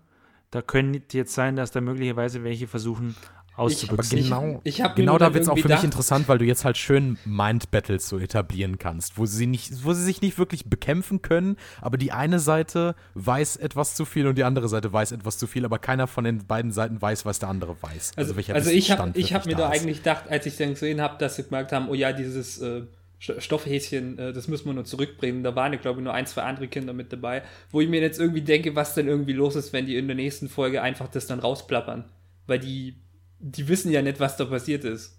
da 0.52 0.62
könnte 0.62 1.16
jetzt 1.16 1.34
sein, 1.34 1.56
dass 1.56 1.72
da 1.72 1.80
möglicherweise 1.80 2.44
welche 2.44 2.68
versuchen 2.68 3.16
auszubekommen. 3.60 4.18
Ich- 4.18 4.30
Genau, 4.30 4.62
ich 4.64 4.80
mir 4.80 4.90
genau 4.96 5.18
da 5.18 5.34
wird 5.34 5.44
es 5.44 5.50
auch 5.50 5.58
für 5.58 5.68
mich 5.68 5.84
interessant, 5.84 6.28
weil 6.28 6.38
du 6.40 6.46
jetzt 6.46 6.66
halt 6.66 6.78
schön 6.78 7.18
Mind-Battles 7.26 8.08
so 8.10 8.18
etablieren 8.20 8.78
kannst, 8.78 9.18
wo 9.18 9.26
sie, 9.26 9.48
nicht, 9.48 9.84
wo 9.84 9.94
sie 9.94 10.04
sich 10.04 10.22
nicht 10.22 10.38
wirklich 10.38 10.66
bekämpfen 10.66 11.22
können, 11.22 11.56
aber 11.82 11.98
die 11.98 12.12
eine 12.12 12.40
Seite 12.40 12.96
weiß 13.16 13.58
etwas 13.58 13.96
zu 13.96 14.06
viel 14.06 14.28
und 14.28 14.38
die 14.38 14.44
andere 14.44 14.68
Seite 14.70 14.92
weiß 14.92 15.12
etwas 15.12 15.38
zu 15.38 15.48
viel, 15.48 15.66
aber 15.66 15.80
keiner 15.80 16.08
von 16.08 16.24
den 16.24 16.46
beiden 16.48 16.72
Seiten 16.72 17.02
weiß, 17.02 17.26
was 17.26 17.40
der 17.40 17.50
andere 17.50 17.76
weiß. 17.82 18.14
Also, 18.16 18.36
welcher 18.36 18.56
also 18.56 18.70
ich 18.70 18.92
habe 18.92 19.12
ich 19.16 19.34
hab 19.34 19.46
mir 19.46 19.56
da 19.56 19.72
ist. 19.72 19.82
eigentlich 19.82 19.98
gedacht, 19.98 20.26
als 20.30 20.46
ich 20.46 20.58
dann 20.58 20.70
gesehen 20.70 21.02
habe, 21.02 21.18
dass 21.18 21.36
sie 21.36 21.44
gemerkt 21.44 21.72
haben, 21.72 21.90
oh 21.90 21.94
ja, 21.94 22.12
dieses 22.14 22.60
äh, 22.62 22.84
Sto- 23.22 23.40
Stoffhäschen, 23.42 24.18
äh, 24.18 24.32
das 24.34 24.48
müssen 24.48 24.66
wir 24.68 24.74
nur 24.74 24.86
zurückbringen. 24.86 25.44
Da 25.44 25.54
waren 25.56 25.74
ja, 25.74 25.80
glaube 25.80 26.00
ich, 26.00 26.04
nur 26.06 26.14
ein, 26.14 26.26
zwei 26.26 26.44
andere 26.44 26.68
Kinder 26.70 26.94
mit 26.94 27.12
dabei, 27.12 27.44
wo 27.72 27.82
ich 27.82 27.90
mir 27.90 28.00
jetzt 28.00 28.20
irgendwie 28.20 28.42
denke, 28.42 28.76
was 28.76 28.94
denn 28.94 29.08
irgendwie 29.08 29.34
los 29.34 29.56
ist, 29.58 29.74
wenn 29.74 29.86
die 29.86 29.98
in 29.98 30.08
der 30.08 30.16
nächsten 30.16 30.48
Folge 30.48 30.82
einfach 30.82 31.08
das 31.10 31.28
dann 31.28 31.40
rausplappern. 31.40 32.06
Weil 32.48 32.60
die, 32.60 32.96
die 33.40 33.68
wissen 33.68 33.92
ja 33.92 34.02
nicht, 34.02 34.20
was 34.20 34.38
da 34.38 34.46
passiert 34.46 34.84
ist. 34.84 35.18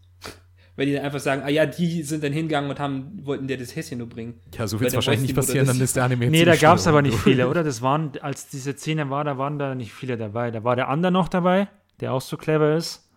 Weil 0.77 0.87
die 0.87 0.95
dann 0.95 1.05
einfach 1.05 1.21
sagen, 1.21 1.43
ah 1.43 1.49
ja, 1.49 1.66
die 1.66 2.03
sind 2.03 2.23
dann 2.25 2.33
hingegangen 2.33 2.71
und 2.71 2.79
haben, 2.79 3.21
wollten 3.25 3.49
dir 3.49 3.59
das 3.59 3.75
Häschen 3.75 3.99
nur 3.99 4.09
bringen. 4.09 4.41
Ja, 4.57 4.66
so 4.66 4.81
wird 4.81 4.89
es 4.89 4.95
wahrscheinlich 4.95 5.23
nicht 5.23 5.35
passieren, 5.35 5.66
dann 5.66 5.81
ist 5.81 5.97
der 5.97 6.05
Anime 6.05 6.27
Nee, 6.27 6.39
ziemlich 6.39 6.61
da 6.61 6.68
gab 6.68 6.79
es 6.79 6.87
aber 6.87 7.03
nicht 7.03 7.18
viele, 7.18 7.49
oder? 7.49 7.62
Das 7.64 7.83
waren, 7.83 8.12
als 8.23 8.49
diese 8.49 8.73
Szene 8.75 9.11
war, 9.11 9.25
da 9.25 9.37
waren 9.37 9.59
da 9.59 9.75
nicht 9.75 9.93
viele 9.93 10.16
dabei. 10.16 10.51
Da 10.51 10.64
war 10.64 10.77
der 10.77 10.89
Ander 10.89 11.11
noch 11.11 11.29
dabei, 11.29 11.68
der 12.01 12.12
auch 12.12 12.21
so 12.23 12.37
clever 12.37 12.77
ist. 12.77 13.11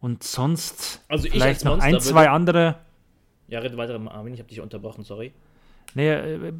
Und 0.00 0.24
sonst 0.24 1.02
Also 1.08 1.26
ich 1.26 1.32
vielleicht 1.32 1.60
als 1.60 1.64
noch 1.64 1.72
Monster 1.78 1.88
ein, 1.88 2.00
zwei 2.00 2.28
andere. 2.28 2.76
Ja, 3.48 3.60
rede 3.60 3.76
weiter, 3.76 3.94
Armin, 4.10 4.34
ich 4.34 4.40
habe 4.40 4.48
dich 4.48 4.60
unterbrochen, 4.60 5.04
sorry. 5.04 5.32
Nee, 5.94 6.12
äh, 6.12 6.52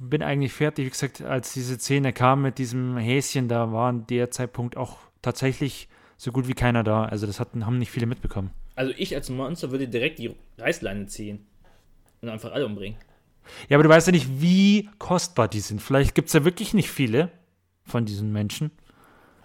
bin 0.00 0.22
eigentlich 0.22 0.52
fertig. 0.52 0.86
Wie 0.86 0.90
gesagt, 0.90 1.22
als 1.22 1.52
diese 1.52 1.78
Szene 1.78 2.12
kam 2.12 2.42
mit 2.42 2.58
diesem 2.58 2.96
Häschen, 2.96 3.46
da 3.46 3.70
war 3.70 3.90
an 3.90 4.06
der 4.08 4.30
Zeitpunkt 4.30 4.76
auch 4.76 4.96
tatsächlich 5.22 5.88
so 6.22 6.32
gut 6.32 6.48
wie 6.48 6.52
keiner 6.52 6.84
da. 6.84 7.04
Also 7.06 7.26
das 7.26 7.40
hatten, 7.40 7.64
haben 7.64 7.78
nicht 7.78 7.90
viele 7.90 8.04
mitbekommen. 8.04 8.50
Also 8.76 8.92
ich 8.98 9.14
als 9.14 9.30
Monster 9.30 9.70
würde 9.70 9.88
direkt 9.88 10.18
die 10.18 10.34
Reißleine 10.58 11.06
ziehen 11.06 11.46
und 12.20 12.28
einfach 12.28 12.52
alle 12.52 12.66
umbringen. 12.66 12.98
Ja, 13.70 13.78
aber 13.78 13.84
du 13.84 13.88
weißt 13.88 14.06
ja 14.06 14.12
nicht, 14.12 14.28
wie 14.40 14.90
kostbar 14.98 15.48
die 15.48 15.60
sind. 15.60 15.80
Vielleicht 15.80 16.14
gibt 16.14 16.28
es 16.28 16.34
ja 16.34 16.44
wirklich 16.44 16.74
nicht 16.74 16.90
viele 16.90 17.30
von 17.84 18.04
diesen 18.04 18.32
Menschen. 18.32 18.70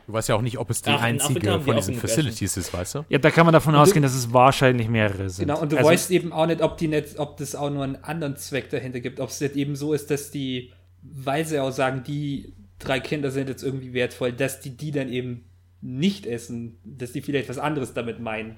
Du 0.05 0.11
weißt 0.13 0.27
ja 0.29 0.35
auch 0.35 0.41
nicht, 0.41 0.57
ob 0.59 0.69
es 0.69 0.81
die 0.81 0.89
Ach, 0.91 1.01
einzige 1.01 1.61
von 1.61 1.75
diesen 1.77 1.95
Facilities 1.95 2.57
ist, 2.57 2.73
weißt 2.73 2.95
du? 2.95 3.05
Ja, 3.09 3.19
da 3.19 3.31
kann 3.31 3.45
man 3.45 3.53
davon 3.53 3.73
Und 3.73 3.79
du- 3.79 3.81
ausgehen, 3.83 4.03
dass 4.03 4.13
es 4.13 4.33
wahrscheinlich 4.33 4.89
mehrere 4.89 5.29
sind. 5.29 5.47
Genau, 5.47 5.61
und 5.61 5.71
du 5.71 5.77
Also- 5.77 5.89
weißt 5.89 6.11
eben 6.11 6.33
auch 6.33 6.45
nicht, 6.45 6.61
ob 6.61 6.77
die 6.77 6.89
nicht, 6.89 7.17
ob 7.19 7.37
das 7.37 7.55
auch 7.55 7.69
nur 7.69 7.83
einen 7.85 7.95
anderen 8.03 8.35
Zweck 8.35 8.69
dahinter 8.69 8.99
gibt. 8.99 9.19
Ob 9.21 9.29
es 9.29 9.39
nicht 9.39 9.55
eben 9.55 9.75
so 9.77 9.93
ist, 9.93 10.11
dass 10.11 10.29
die, 10.29 10.73
weil 11.01 11.45
sie 11.45 11.57
auch 11.59 11.71
sagen, 11.71 12.03
die 12.03 12.53
drei 12.79 12.99
Kinder 12.99 13.31
sind 13.31 13.47
jetzt 13.47 13.63
irgendwie 13.63 13.93
wertvoll, 13.93 14.33
dass 14.33 14.59
die 14.59 14.75
die 14.77 14.91
dann 14.91 15.09
eben 15.09 15.45
nicht 15.85 16.25
essen, 16.25 16.79
dass 16.83 17.11
die 17.11 17.21
vielleicht 17.21 17.47
was 17.47 17.59
anderes 17.59 17.93
damit 17.93 18.19
meinen. 18.19 18.57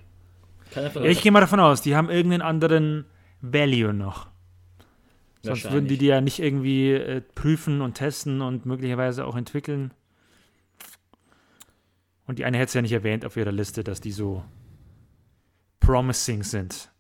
Ja, 0.74 1.04
ich 1.04 1.22
gehe 1.22 1.32
mal 1.32 1.42
davon 1.42 1.60
aus, 1.60 1.82
die 1.82 1.96
haben 1.96 2.10
irgendeinen 2.10 2.42
anderen 2.42 3.06
Value 3.42 3.94
noch. 3.94 4.28
Sonst 5.42 5.72
würden 5.72 5.88
die 5.88 5.98
die 5.98 6.08
ja 6.08 6.22
nicht 6.22 6.40
irgendwie 6.40 6.92
äh, 6.92 7.22
prüfen 7.22 7.82
und 7.82 7.94
testen 7.96 8.42
und 8.42 8.66
möglicherweise 8.66 9.26
auch 9.26 9.36
entwickeln. 9.36 9.94
Und 12.26 12.40
die 12.40 12.46
eine 12.46 12.58
hätte 12.58 12.68
es 12.68 12.74
ja 12.74 12.82
nicht 12.82 12.92
erwähnt 12.92 13.26
auf 13.26 13.38
ihrer 13.38 13.52
Liste, 13.52 13.84
dass 13.84 14.02
die 14.02 14.12
so 14.12 14.44
promising 15.80 16.44
sind. 16.44 16.92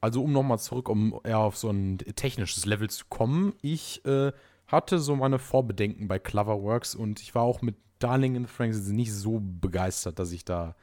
Also 0.00 0.22
um 0.22 0.32
nochmal 0.32 0.58
zurück, 0.58 0.88
um 0.88 1.20
eher 1.24 1.38
auf 1.38 1.56
so 1.56 1.70
ein 1.70 1.98
technisches 1.98 2.64
Level 2.66 2.88
zu 2.88 3.06
kommen. 3.08 3.54
Ich 3.60 4.04
äh, 4.04 4.32
hatte 4.66 4.98
so 4.98 5.16
meine 5.16 5.38
Vorbedenken 5.38 6.08
bei 6.08 6.18
Cloverworks 6.18 6.94
und 6.94 7.20
ich 7.20 7.34
war 7.34 7.42
auch 7.42 7.60
mit 7.60 7.76
Darling 7.98 8.36
in 8.36 8.44
the 8.44 8.50
Franxx 8.50 8.88
nicht 8.88 9.12
so 9.12 9.40
begeistert, 9.40 10.18
dass 10.18 10.32
ich 10.32 10.44
da 10.44 10.74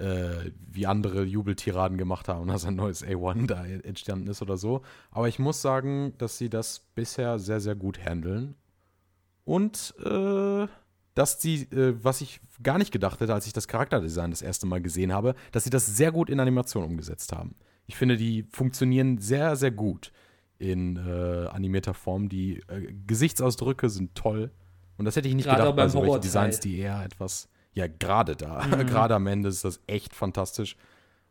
äh, 0.00 0.50
wie 0.70 0.86
andere 0.86 1.24
Jubeltiraden 1.24 1.98
gemacht 1.98 2.28
haben, 2.28 2.48
dass 2.48 2.64
ein 2.64 2.74
neues 2.74 3.04
A1 3.04 3.46
da 3.46 3.64
entstanden 3.64 4.28
ist 4.28 4.42
oder 4.42 4.56
so. 4.56 4.82
Aber 5.10 5.28
ich 5.28 5.38
muss 5.38 5.62
sagen, 5.62 6.14
dass 6.18 6.38
sie 6.38 6.48
das 6.48 6.80
bisher 6.94 7.38
sehr, 7.38 7.60
sehr 7.60 7.74
gut 7.74 8.02
handeln. 8.02 8.54
Und 9.44 9.94
äh, 10.04 10.66
dass 11.14 11.42
sie, 11.42 11.62
äh, 11.64 11.94
was 12.02 12.20
ich 12.20 12.40
gar 12.62 12.78
nicht 12.78 12.92
gedacht 12.92 13.20
hätte, 13.20 13.34
als 13.34 13.46
ich 13.46 13.52
das 13.52 13.68
Charakterdesign 13.68 14.30
das 14.30 14.42
erste 14.42 14.66
Mal 14.66 14.80
gesehen 14.80 15.12
habe, 15.12 15.34
dass 15.52 15.64
sie 15.64 15.70
das 15.70 15.86
sehr 15.86 16.12
gut 16.12 16.30
in 16.30 16.40
Animation 16.40 16.84
umgesetzt 16.84 17.32
haben. 17.32 17.54
Ich 17.86 17.96
finde, 17.96 18.16
die 18.16 18.44
funktionieren 18.50 19.18
sehr, 19.18 19.56
sehr 19.56 19.70
gut 19.70 20.12
in 20.58 20.96
äh, 20.96 21.48
animierter 21.48 21.94
Form. 21.94 22.28
Die 22.28 22.62
äh, 22.68 22.92
Gesichtsausdrücke 23.06 23.90
sind 23.90 24.14
toll. 24.14 24.50
Und 25.00 25.06
das 25.06 25.16
hätte 25.16 25.28
ich 25.28 25.34
nicht 25.34 25.46
Gerade 25.46 25.62
gedacht 25.62 25.76
bei 25.76 25.88
solchen. 25.88 26.20
Designs, 26.20 26.60
die 26.60 26.78
eher 26.78 27.02
etwas, 27.02 27.48
ja, 27.72 27.86
gerade 27.86 28.36
da, 28.36 28.66
gerade 28.86 29.14
am 29.14 29.26
Ende 29.28 29.48
ist 29.48 29.64
das 29.64 29.80
echt 29.86 30.14
fantastisch. 30.14 30.76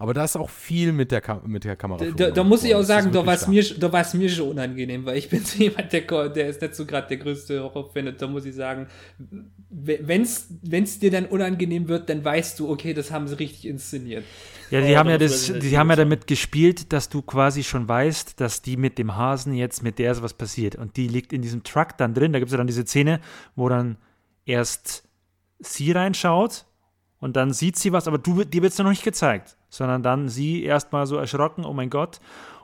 Aber 0.02 0.14
da 0.14 0.24
ist 0.24 0.38
auch 0.38 0.50
viel 0.50 0.94
mit 0.94 1.12
der, 1.12 1.20
Kam 1.20 1.42
mit 1.46 1.66
der 1.66 1.76
Kamera. 1.76 2.06
Da, 2.06 2.12
da, 2.12 2.32
da 2.32 2.44
muss 2.46 2.64
ich 2.64 2.74
auch 2.74 2.84
sagen, 2.84 3.12
da 3.12 3.26
war 3.26 3.34
es 3.34 3.48
mir 3.48 3.62
mir, 3.62 3.80
da 3.80 3.92
war 3.92 4.00
es 4.02 4.14
mir 4.14 4.30
schon 4.30 4.50
unangenehm, 4.50 5.06
weil 5.06 5.18
ich 5.18 5.30
bin 5.30 5.44
so 5.44 5.58
jemand, 5.60 5.92
der, 5.92 6.30
der 6.30 6.48
ist 6.48 6.62
nicht 6.62 6.74
so 6.76 6.86
gerade 6.86 7.10
der 7.10 7.18
größte 7.18 7.62
Horrorfan. 7.62 8.08
und 8.08 8.22
Da 8.22 8.28
muss 8.28 8.46
ich 8.46 8.56
sagen, 8.56 8.88
wenn 9.70 10.24
es 10.24 11.00
dir 11.00 11.12
dann 11.12 11.26
unangenehm 11.26 11.90
wird, 11.90 12.10
dann 12.10 12.24
weißt 12.24 12.60
du, 12.60 12.70
okay, 12.70 12.94
das 12.94 13.12
haben 13.12 13.28
sie 13.28 13.38
richtig 13.40 13.68
inszeniert. 13.68 14.24
Ja, 14.72 14.80
die 14.82 14.94
Oh, 14.94 14.98
haben 14.98 15.10
ja 15.10 15.18
das 15.18 15.52
die 15.52 15.78
haben 15.78 15.90
ja 15.90 15.98
damit 15.98 16.28
gespielt, 16.28 16.94
dass 16.94 17.10
du 17.10 17.22
quasi 17.22 17.64
schon 17.64 17.88
weißt, 17.90 18.40
dass 18.40 18.62
die 18.62 18.78
mit 18.78 18.98
dem 18.98 19.18
Hasen 19.18 19.54
jetzt 19.54 19.84
mit 19.84 20.00
der 20.00 20.14
ist 20.14 20.24
was 20.24 20.34
passiert. 20.34 20.76
Und 20.76 20.96
die 20.96 21.10
liegt 21.10 21.34
in 21.34 21.42
diesem 21.42 21.64
Truck 21.64 21.98
dann 21.98 22.14
drin. 22.14 22.32
Da 22.32 22.40
gibt 22.40 22.50
es 22.50 22.54
ja 22.54 22.58
dann 22.58 22.68
diese 22.68 22.86
Szene, 22.86 23.20
wo 23.56 23.68
dann 23.68 23.98
erst 24.46 25.04
sie 25.60 25.92
reinschaut 25.92 26.66
und 27.20 27.36
dann 27.36 27.52
sieht 27.52 27.76
sie 27.76 27.92
was, 27.92 28.08
aber 28.08 28.18
du, 28.18 28.46
dir 28.46 28.62
wird 28.62 28.72
es 28.72 28.80
noch 28.80 28.90
nicht 28.90 29.04
gezeigt, 29.04 29.58
sondern 29.70 30.04
dann 30.04 30.30
sie 30.30 30.64
erstmal 30.64 31.06
so 31.08 31.18
erschrocken, 31.18 31.66
oh 31.66 31.74
mein 31.74 31.90
Gott. 31.90 32.20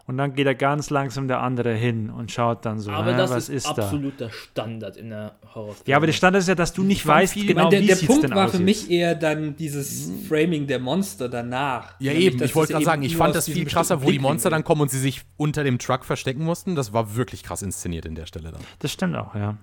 Und 0.08 0.18
dann 0.20 0.36
geht 0.36 0.46
er 0.46 0.54
ganz 0.54 0.92
langsam 0.92 1.28
der 1.28 1.42
andere 1.42 1.74
hin 1.74 2.12
und 2.12 2.32
schaut 2.32 2.64
dann 2.64 2.78
so, 2.78 2.92
Aber 2.92 3.14
hä, 3.14 3.18
das 3.18 3.32
was 3.32 3.50
ist, 3.50 3.66
ist, 3.66 3.78
da? 3.78 3.82
absoluter 3.86 4.30
Standard 4.30 4.98
in 4.98 5.10
der 5.10 5.36
Horrorfilm. 5.56 5.84
Ja, 5.88 5.98
aber 5.98 6.06
der 6.06 6.14
Stand 6.14 6.36
ist 6.38 6.48
ja, 6.48 6.54
dass 6.54 6.74
du 6.74 6.84
nicht 6.84 7.08
weißt, 7.08 7.34
viel- 7.34 7.48
genau, 7.48 7.64
meine, 7.64 7.78
wie 7.78 7.80
der, 7.80 7.88
der 7.88 7.96
sieht's 7.96 8.08
Punkt 8.12 8.24
denn 8.24 8.36
war 8.36 8.46
aus 8.46 8.52
für 8.52 8.60
mich 8.60 8.92
eher 8.92 9.16
dann 9.16 9.56
dieses 9.56 10.12
Framing 10.30 10.68
der 10.68 10.78
Monster 10.78 11.28
danach. 11.28 12.00
Ja, 12.00 12.12
Nämlich, 12.14 12.34
eben. 12.36 12.44
Ich 12.44 12.54
wollte 12.56 12.74
gerade 12.74 12.86
sagen, 12.86 13.02
ich 13.02 13.18
fand 13.18 13.34
das 13.34 13.46
viel 13.50 13.66
krasser, 13.66 14.04
wo 14.04 14.12
die 14.12 14.20
Monster 14.20 14.52
dann 14.52 14.64
kommen 14.64 14.82
und 14.82 14.92
sie 14.92 15.00
sich 15.00 15.24
unter 15.38 15.64
dem 15.64 15.80
Truck 15.80 16.06
verstecken 16.06 16.44
mussten. 16.44 16.76
Das 16.76 16.94
war 16.94 17.16
wirklich 17.16 17.42
krass 17.42 17.64
inszeniert 17.64 18.06
in 18.06 18.14
der 18.14 18.28
Stelle 18.28 18.52
dann. 18.52 18.62
Das 18.78 18.92
stimmt 18.92 19.16
auch, 19.16 19.34
ja. 19.34 19.58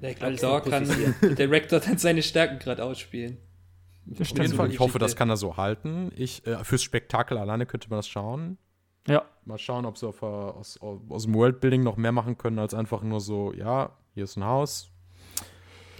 Ja, 0.00 0.08
ich 0.08 0.16
glaube, 0.16 0.36
da 0.36 0.60
kann 0.60 0.88
der 1.22 1.30
Director 1.36 1.78
dann 1.78 1.96
seine 1.98 2.22
Stärken 2.24 2.58
gerade 2.58 2.82
ausspielen. 2.82 3.36
Das 4.04 4.32
Auf 4.32 4.38
jeden 4.38 4.54
Fall, 4.54 4.70
ich 4.70 4.80
hoffe, 4.80 4.98
das 4.98 5.16
kann 5.16 5.30
er 5.30 5.36
so 5.36 5.56
halten. 5.56 6.10
Ich, 6.16 6.46
äh, 6.46 6.62
fürs 6.64 6.82
Spektakel 6.82 7.38
alleine 7.38 7.66
könnte 7.66 7.88
man 7.88 7.98
das 7.98 8.08
schauen. 8.08 8.58
Ja. 9.06 9.22
Mal 9.44 9.58
schauen, 9.58 9.84
ob 9.84 9.98
sie 9.98 10.06
auf, 10.06 10.22
äh, 10.22 10.26
aus, 10.26 10.78
aus 10.80 11.24
dem 11.24 11.34
Worldbuilding 11.34 11.82
noch 11.82 11.96
mehr 11.96 12.12
machen 12.12 12.38
können, 12.38 12.58
als 12.58 12.74
einfach 12.74 13.02
nur 13.02 13.20
so, 13.20 13.52
ja, 13.52 13.90
hier 14.14 14.24
ist 14.24 14.36
ein 14.36 14.44
Haus. 14.44 14.90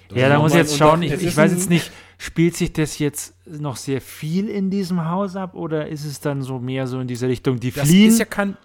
Das 0.08 0.18
Ja, 0.18 0.28
da 0.28 0.38
muss 0.38 0.52
ich 0.52 0.58
jetzt 0.58 0.76
schauen. 0.76 1.02
Ich, 1.02 1.12
ich 1.12 1.36
weiß 1.36 1.52
jetzt 1.52 1.70
nicht, 1.70 1.90
spielt 2.18 2.56
sich 2.56 2.72
das 2.72 2.98
jetzt 2.98 3.34
noch 3.46 3.76
sehr 3.76 4.00
viel 4.00 4.48
in 4.48 4.70
diesem 4.70 5.08
Haus 5.08 5.34
ab 5.34 5.54
oder 5.54 5.88
ist 5.88 6.04
es 6.04 6.20
dann 6.20 6.42
so 6.42 6.58
mehr 6.58 6.86
so 6.86 7.00
in 7.00 7.08
diese 7.08 7.28
Richtung, 7.28 7.58
die 7.58 7.72
Das 7.72 7.88
fliehen 7.88 8.10
ist 8.10 8.18
ja 8.18 8.24
kein, 8.24 8.56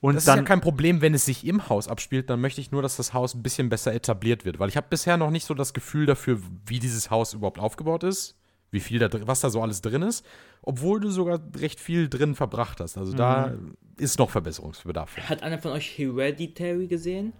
und 0.00 0.14
das 0.14 0.24
ist 0.24 0.28
ja 0.28 0.36
dann. 0.36 0.44
kein 0.44 0.60
Problem, 0.60 1.00
wenn 1.02 1.12
es 1.12 1.26
sich 1.26 1.46
im 1.46 1.68
Haus 1.68 1.88
abspielt, 1.88 2.30
dann 2.30 2.40
möchte 2.40 2.60
ich 2.60 2.72
nur, 2.72 2.80
dass 2.82 2.96
das 2.96 3.12
Haus 3.12 3.34
ein 3.34 3.42
bisschen 3.42 3.68
besser 3.68 3.92
etabliert 3.92 4.44
wird, 4.44 4.58
weil 4.58 4.68
ich 4.68 4.76
habe 4.76 4.86
bisher 4.88 5.16
noch 5.16 5.30
nicht 5.30 5.44
so 5.44 5.54
das 5.54 5.74
Gefühl 5.74 6.06
dafür, 6.06 6.40
wie 6.66 6.78
dieses 6.78 7.10
Haus 7.10 7.34
überhaupt 7.34 7.58
aufgebaut 7.58 8.04
ist, 8.04 8.38
wie 8.72 8.80
viel 8.80 8.98
da 8.98 9.08
was 9.26 9.40
da 9.40 9.50
so 9.50 9.62
alles 9.62 9.82
drin 9.82 10.02
ist, 10.02 10.26
obwohl 10.62 10.98
du 10.98 11.10
sogar 11.10 11.40
recht 11.56 11.78
viel 11.78 12.08
drin 12.08 12.34
verbracht 12.34 12.80
hast. 12.80 12.98
Also 12.98 13.12
da 13.12 13.54
ist 13.98 14.18
noch 14.18 14.30
Verbesserungsbedarf. 14.30 15.16
Hat 15.16 15.42
einer 15.42 15.58
von 15.58 15.72
euch 15.72 15.96
Hereditary 15.96 16.88
gesehen? 16.88 17.34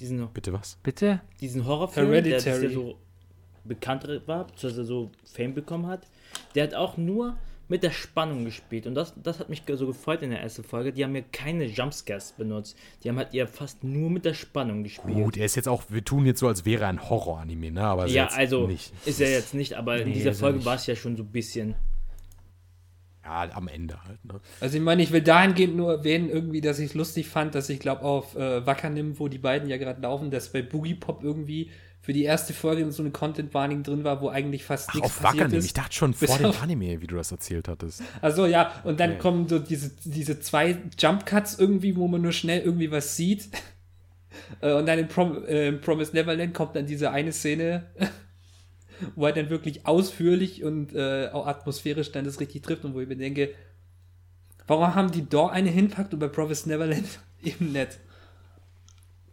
Diesen, 0.00 0.26
Bitte 0.32 0.52
was? 0.52 0.78
Bitte? 0.82 1.20
diesen 1.40 1.66
Horrorfilm? 1.66 2.10
Der, 2.10 2.22
Hereditary. 2.22 2.72
so, 2.72 2.98
bekannter 3.64 4.26
war, 4.26 4.46
beziehungsweise 4.46 4.84
so 4.84 5.10
Fame 5.24 5.54
bekommen 5.54 5.86
hat, 5.86 6.06
der 6.54 6.64
hat 6.64 6.74
auch 6.74 6.96
nur 6.96 7.36
mit 7.72 7.82
der 7.82 7.90
Spannung 7.90 8.44
gespielt. 8.44 8.86
Und 8.86 8.94
das, 8.94 9.14
das 9.22 9.40
hat 9.40 9.48
mich 9.48 9.62
so 9.66 9.86
gefreut 9.86 10.20
in 10.20 10.28
der 10.28 10.42
ersten 10.42 10.62
Folge. 10.62 10.92
Die 10.92 11.02
haben 11.02 11.16
ja 11.16 11.22
keine 11.32 11.64
Jumpscares 11.64 12.32
benutzt. 12.32 12.76
Die 13.02 13.08
haben 13.08 13.16
halt 13.16 13.32
eher 13.32 13.48
fast 13.48 13.82
nur 13.82 14.10
mit 14.10 14.26
der 14.26 14.34
Spannung 14.34 14.82
gespielt. 14.82 15.14
Gut, 15.16 15.38
er 15.38 15.46
ist 15.46 15.56
jetzt 15.56 15.68
auch, 15.68 15.84
wir 15.88 16.04
tun 16.04 16.26
jetzt 16.26 16.40
so, 16.40 16.48
als 16.48 16.66
wäre 16.66 16.82
er 16.82 16.88
ein 16.90 17.08
Horror-Anime, 17.08 17.70
ne? 17.70 17.80
Aber 17.82 18.04
ist 18.04 18.12
ja, 18.12 18.24
jetzt 18.24 18.36
also 18.36 18.66
nicht. 18.66 18.92
ist 19.06 19.22
er 19.22 19.30
jetzt 19.30 19.54
nicht, 19.54 19.72
aber 19.72 19.96
in 20.02 20.08
Nee, 20.08 20.12
dieser 20.12 20.32
ist 20.32 20.36
er 20.42 20.50
Folge 20.50 20.66
war 20.66 20.74
es 20.74 20.86
ja 20.86 20.94
schon 20.94 21.16
so 21.16 21.22
ein 21.22 21.32
bisschen. 21.32 21.74
Ja, 23.24 23.48
am 23.54 23.68
Ende 23.68 24.04
halt, 24.04 24.22
ne? 24.22 24.38
Also 24.60 24.76
ich 24.76 24.82
meine, 24.82 25.02
ich 25.02 25.10
will 25.10 25.22
dahingehend 25.22 25.74
nur 25.74 25.92
erwähnen, 25.92 26.28
irgendwie, 26.28 26.60
dass 26.60 26.78
ich 26.78 26.90
es 26.90 26.94
lustig 26.94 27.26
fand, 27.26 27.54
dass 27.54 27.70
ich 27.70 27.80
glaube 27.80 28.02
auf 28.02 28.36
äh, 28.36 28.66
Wackernim, 28.66 29.18
wo 29.18 29.28
die 29.28 29.38
beiden 29.38 29.70
ja 29.70 29.78
gerade 29.78 30.02
laufen, 30.02 30.30
dass 30.30 30.52
bei 30.52 30.60
Boogie 30.60 30.94
Pop 30.96 31.24
irgendwie 31.24 31.70
für 32.02 32.12
die 32.12 32.24
erste 32.24 32.52
Folge 32.52 32.90
so 32.90 33.02
eine 33.02 33.12
Content-Warning 33.12 33.84
drin 33.84 34.02
war, 34.02 34.20
wo 34.20 34.28
eigentlich 34.28 34.64
fast 34.64 34.90
Ach, 34.90 34.94
nichts 34.94 35.06
auf 35.10 35.20
passiert 35.20 35.44
Wackernim. 35.44 35.58
ist. 35.60 35.64
Ich 35.66 35.72
dachte 35.72 35.94
schon 35.94 36.12
vor 36.14 36.36
dem 36.36 36.50
Anime, 36.60 37.00
wie 37.00 37.06
du 37.06 37.14
das 37.16 37.30
erzählt 37.30 37.68
hattest. 37.68 38.02
Also 38.20 38.46
ja, 38.46 38.72
und 38.82 38.98
dann 39.00 39.10
Okay. 39.12 39.18
kommen 39.20 39.48
so 39.48 39.60
diese, 39.60 39.90
diese 40.04 40.40
zwei 40.40 40.76
Jump-Cuts 40.98 41.58
irgendwie, 41.60 41.94
wo 41.96 42.08
man 42.08 42.20
nur 42.20 42.32
schnell 42.32 42.60
irgendwie 42.60 42.90
was 42.90 43.16
sieht. 43.16 43.48
Äh, 44.62 44.72
und 44.72 44.86
dann 44.86 44.98
in 44.98 45.08
Prom 45.08 45.44
äh, 45.46 45.72
Promise 45.72 46.12
Neverland 46.14 46.54
kommt 46.54 46.74
dann 46.74 46.86
diese 46.86 47.10
eine 47.10 47.32
Szene, 47.32 47.84
wo 49.14 49.26
er 49.26 49.32
dann 49.32 49.50
wirklich 49.50 49.84
ausführlich 49.86 50.64
und 50.64 50.94
äh, 50.94 51.28
auch 51.30 51.46
atmosphärisch 51.46 52.12
dann 52.12 52.24
das 52.24 52.40
richtig 52.40 52.62
trifft 52.62 52.84
und 52.86 52.94
wo 52.94 53.00
ich 53.00 53.08
mir 53.08 53.16
denke, 53.16 53.50
warum 54.66 54.94
haben 54.94 55.10
die 55.12 55.28
dort 55.28 55.52
eine 55.52 55.68
hinpackt 55.68 56.14
und 56.14 56.20
bei 56.20 56.28
Promise 56.28 56.66
Neverland 56.66 57.04
eben 57.42 57.72
nicht? 57.72 57.98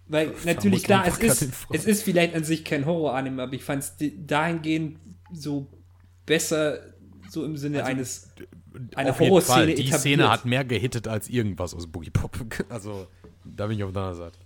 Weil 0.10 0.34
natürlich 0.44 0.84
klar, 0.84 1.02
man 1.08 1.22
es 1.22 1.42
ist, 1.42 1.54
es 1.72 1.86
ist 1.86 2.04
vielleicht 2.04 2.36
an 2.36 2.44
sich 2.44 2.66
kein 2.66 2.86
Horror-Anime, 2.86 3.44
aber 3.44 3.54
ich 3.54 3.64
fand 3.64 3.84
es 3.84 3.94
dahingehend 4.26 4.98
so 5.32 5.68
besser, 6.26 6.80
so 7.30 7.46
im 7.46 7.56
Sinne 7.58 7.86
eines 7.86 8.32
eine 8.96 9.12
auf 9.12 9.20
jeden 9.20 9.30
Fall. 9.30 9.30
Horrorszene 9.30 9.66
Die 9.68 9.72
etabliert. 9.84 10.00
Szene 10.00 10.32
hat 10.32 10.46
mehr 10.46 10.66
gehittet 10.66 11.08
als 11.08 11.30
irgendwas 11.30 11.76
aus 11.76 11.88
Boogie 11.88 12.10
Pop. 12.10 12.38
Also, 12.70 13.08
da 13.46 13.68
bin 13.68 13.78
ich 13.78 13.84
auf 13.84 13.94
deiner 13.94 14.16
Seite. 14.16 14.40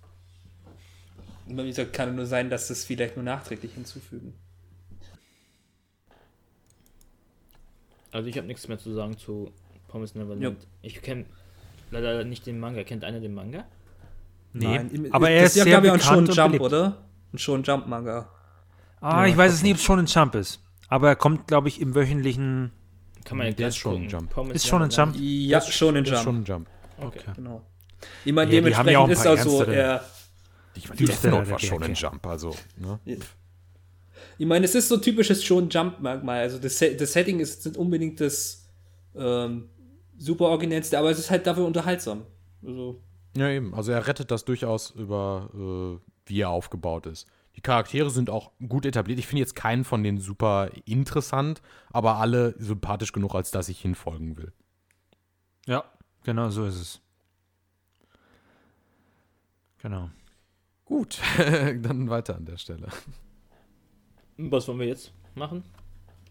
Wie 1.47 1.67
gesagt, 1.67 1.93
kann 1.93 2.15
nur 2.15 2.25
sein, 2.25 2.49
dass 2.49 2.67
das 2.67 2.83
vielleicht 2.83 3.15
nur 3.15 3.23
nachträglich 3.23 3.73
hinzufügen. 3.73 4.33
Also 8.11 8.29
ich 8.29 8.37
habe 8.37 8.47
nichts 8.47 8.67
mehr 8.67 8.77
zu 8.77 8.93
sagen 8.93 9.17
zu 9.17 9.51
Promise 9.87 10.17
Neverland. 10.17 10.61
Ja. 10.61 10.67
Ich 10.81 11.01
kenne 11.01 11.25
leider 11.89 12.23
nicht 12.23 12.45
den 12.45 12.59
Manga. 12.59 12.83
Kennt 12.83 13.03
einer 13.03 13.19
den 13.19 13.33
Manga? 13.33 13.65
Nee, 14.53 14.75
im- 14.91 15.13
aber 15.13 15.29
er 15.29 15.43
ist 15.45 15.55
ja, 15.55 15.63
sehr 15.63 15.79
glaube 15.81 15.87
ich, 15.87 15.91
auch 15.93 15.97
bekannt 15.97 16.15
schon 16.15 16.27
und 16.29 16.35
Jump, 16.35 16.47
beliebt. 16.51 16.65
oder? 16.65 16.97
Ein 17.33 17.37
schon 17.39 17.63
Jump-Manga. 17.63 18.29
Ah, 19.01 19.25
ich 19.25 19.35
weiß 19.35 19.51
es 19.53 19.63
nicht, 19.63 19.71
ob 19.73 19.77
es 19.79 19.83
schon 19.83 19.99
ein 19.99 20.05
Jump 20.05 20.35
ist. 20.35 20.59
Aber 20.87 21.07
er 21.09 21.15
kommt, 21.15 21.47
glaube 21.47 21.67
ich, 21.67 21.81
im 21.81 21.95
wöchentlichen. 21.95 22.71
Kann 23.25 23.37
man 23.37 23.47
ja 23.47 23.51
Der 23.51 23.55
gleich 23.57 23.67
ist 23.69 23.77
schon 23.77 24.03
ein. 24.03 24.09
Jump. 24.09 24.37
Ist 24.53 24.67
schon 24.67 24.81
ein 24.83 24.89
Neverland. 24.89 25.15
Ja, 25.19 25.61
schon 25.61 25.97
ein 25.97 26.03
Das 26.03 26.11
Jump. 26.11 26.17
ist 26.19 26.23
schon 26.23 26.35
ein 26.37 26.43
Jump. 26.45 26.67
Okay. 26.99 27.19
Genau. 27.35 27.61
Ich 28.25 28.33
meine, 28.33 28.51
Ja, 28.51 28.57
dementsprechend 28.57 28.91
ja 28.91 29.03
ein 29.03 29.09
ist 29.09 29.19
auch 29.27 29.37
so, 29.37 29.49
ernstere. 29.63 29.75
er, 29.75 30.05
Ich 30.75 30.89
meine, 30.89 30.97
Die 30.97 31.05
Death 31.05 31.23
Note 31.25 31.49
war 31.51 31.57
der 31.57 31.65
schon 31.67 31.83
ein 31.83 31.91
Ecke. 31.91 31.99
Jump, 32.01 32.27
also, 32.27 32.55
ne? 32.77 32.99
ich 34.37 34.45
meine, 34.47 34.65
es 34.65 34.75
ist 34.75 34.89
so 34.89 34.97
typisches 34.97 35.43
schon 35.43 35.69
Jump-Merkmal. 35.69 36.39
Also 36.41 36.57
das, 36.59 36.77
das 36.79 37.13
Setting 37.13 37.39
ist 37.39 37.65
nicht 37.65 37.77
unbedingt 37.77 38.19
das 38.19 38.65
ähm, 39.15 39.69
super 40.17 40.45
originellste, 40.45 40.97
aber 40.99 41.11
es 41.11 41.19
ist 41.19 41.29
halt 41.31 41.45
dafür 41.47 41.65
unterhaltsam. 41.65 42.23
Also, 42.65 43.01
Ja, 43.35 43.49
eben. 43.49 43.73
Also 43.73 43.91
er 43.91 44.07
rettet 44.07 44.31
das 44.31 44.45
durchaus 44.45 44.91
über, 44.91 45.49
äh, 45.53 46.09
wie 46.25 46.41
er 46.41 46.49
aufgebaut 46.49 47.05
ist. 47.07 47.27
Die 47.55 47.61
Charaktere 47.61 48.09
sind 48.09 48.29
auch 48.29 48.51
gut 48.67 48.85
etabliert. 48.85 49.19
Ich 49.19 49.27
finde 49.27 49.41
jetzt 49.41 49.55
keinen 49.55 49.83
von 49.83 50.03
denen 50.03 50.19
super 50.19 50.69
interessant, 50.85 51.61
aber 51.91 52.15
alle 52.17 52.55
sympathisch 52.57 53.11
genug, 53.11 53.35
als 53.35 53.51
dass 53.51 53.69
ich 53.69 53.79
hinfolgen 53.79 54.37
will. 54.37 54.51
Ja, 55.65 55.83
genau 56.23 56.49
so 56.49 56.65
ist 56.65 56.79
es. 56.79 57.01
Genau. 59.79 60.09
Gut, 60.85 61.19
dann 61.37 62.09
weiter 62.09 62.35
an 62.35 62.45
der 62.45 62.57
Stelle. 62.57 62.87
Was 64.37 64.67
wollen 64.67 64.79
wir 64.79 64.87
jetzt 64.87 65.13
machen? 65.35 65.63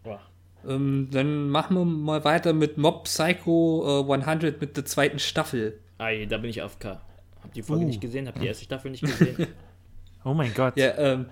Boah. 0.03 0.19
ähm, 0.67 1.07
dann 1.11 1.49
machen 1.49 1.77
wir 1.77 1.85
mal 1.85 2.23
weiter 2.25 2.53
mit 2.53 2.77
Mob 2.77 3.05
Psycho 3.05 4.05
äh, 4.07 4.13
100 4.13 4.59
mit 4.59 4.75
der 4.75 4.85
zweiten 4.85 5.19
Staffel. 5.19 5.79
Ei, 6.03 6.25
da 6.25 6.37
bin 6.37 6.49
ich 6.49 6.61
auf 6.61 6.79
K. 6.79 7.01
Hab 7.41 7.53
die 7.53 7.61
Folge 7.63 7.83
Uh. 7.83 7.87
nicht 7.87 8.01
gesehen, 8.01 8.27
hab 8.27 8.39
die 8.39 8.47
erste 8.47 8.63
Staffel 8.65 8.91
nicht 8.91 9.01
gesehen. 9.01 9.47
Oh 10.25 10.33
mein 10.33 10.53
Gott. 10.53 10.77
Ja, 10.77 10.97
ähm, 10.97 11.25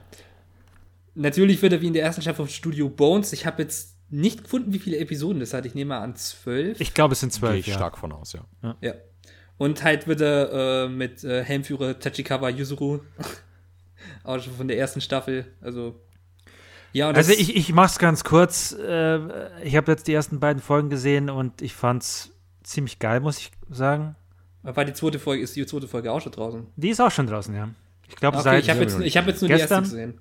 natürlich 1.16 1.62
wird 1.62 1.72
er 1.72 1.82
wie 1.82 1.88
in 1.88 1.94
der 1.94 2.04
ersten 2.04 2.22
Staffel 2.22 2.46
vom 2.46 2.48
Studio 2.50 2.90
Bones. 2.90 3.32
Ich 3.32 3.46
habe 3.46 3.62
jetzt 3.62 3.96
nicht 4.10 4.44
gefunden, 4.44 4.74
wie 4.74 4.80
viele 4.80 4.98
Episoden 4.98 5.40
das 5.40 5.54
hat. 5.54 5.66
Ich 5.66 5.76
nehme 5.76 5.90
mal 5.96 6.00
an 6.02 6.18
zwölf. 6.18 6.82
Ich 6.82 6.94
glaube, 6.94 7.14
es 7.14 7.22
sind 7.22 7.32
Gehe 7.32 7.40
zwölf. 7.40 7.60
ich 7.60 7.68
Ja. 7.68 7.76
stark 7.76 7.98
von 7.98 8.12
aus, 8.12 8.34
ja. 8.34 8.76
Ja. 8.82 8.94
Und 9.58 9.82
halt 9.86 10.08
wird 10.08 10.20
er 10.20 10.86
äh, 10.86 10.90
mit 10.90 11.24
äh, 11.24 11.42
Helmführer 11.42 12.00
Tachikawa 12.00 12.50
Yuzuru. 12.50 13.00
auch 14.26 14.40
schon 14.42 14.54
von 14.54 14.68
der 14.68 14.78
ersten 14.78 15.00
Staffel. 15.00 15.46
Also. 15.62 15.96
Ja, 16.92 17.08
und 17.08 17.16
Also 17.16 17.32
ich, 17.32 17.56
ich 17.56 17.72
mach's 17.72 17.98
ganz 17.98 18.26
kurz. 18.26 18.74
Äh, 18.74 19.64
ich 19.64 19.78
habe 19.78 19.90
jetzt 19.92 20.08
die 20.10 20.14
ersten 20.14 20.42
beiden 20.42 20.62
Folgen 20.62 20.90
gesehen 20.90 21.30
und 21.30 21.62
ich 21.62 21.74
fand's 21.74 22.32
ziemlich 22.64 23.00
geil, 23.00 23.22
muss 23.22 23.38
ich 23.38 23.52
sagen. 23.70 24.18
War 24.64 24.86
die 24.86 24.94
zweite 24.94 25.20
Folge, 25.20 25.44
ist 25.44 25.56
die 25.56 25.66
zweite 25.66 25.88
Folge 25.88 26.12
auch 26.12 26.22
schon 26.22 26.32
draußen? 26.32 26.68
Die 26.76 26.90
ist 26.90 27.00
auch 27.00 27.12
schon 27.12 27.28
draußen, 27.28 27.54
ja. 27.56 27.70
Ich 28.08 28.16
glaube, 28.16 28.38
Okay, 28.38 28.44
seit. 28.44 28.64
ich 28.64 28.70
habe 28.70 28.82
jetzt, 28.82 29.00
ich 29.00 29.18
hab 29.18 29.28
jetzt 29.28 29.42
nur 29.42 29.48
die 29.50 29.56
Gestern? 29.56 29.84
erste 29.84 29.96
gesehen. 29.96 30.20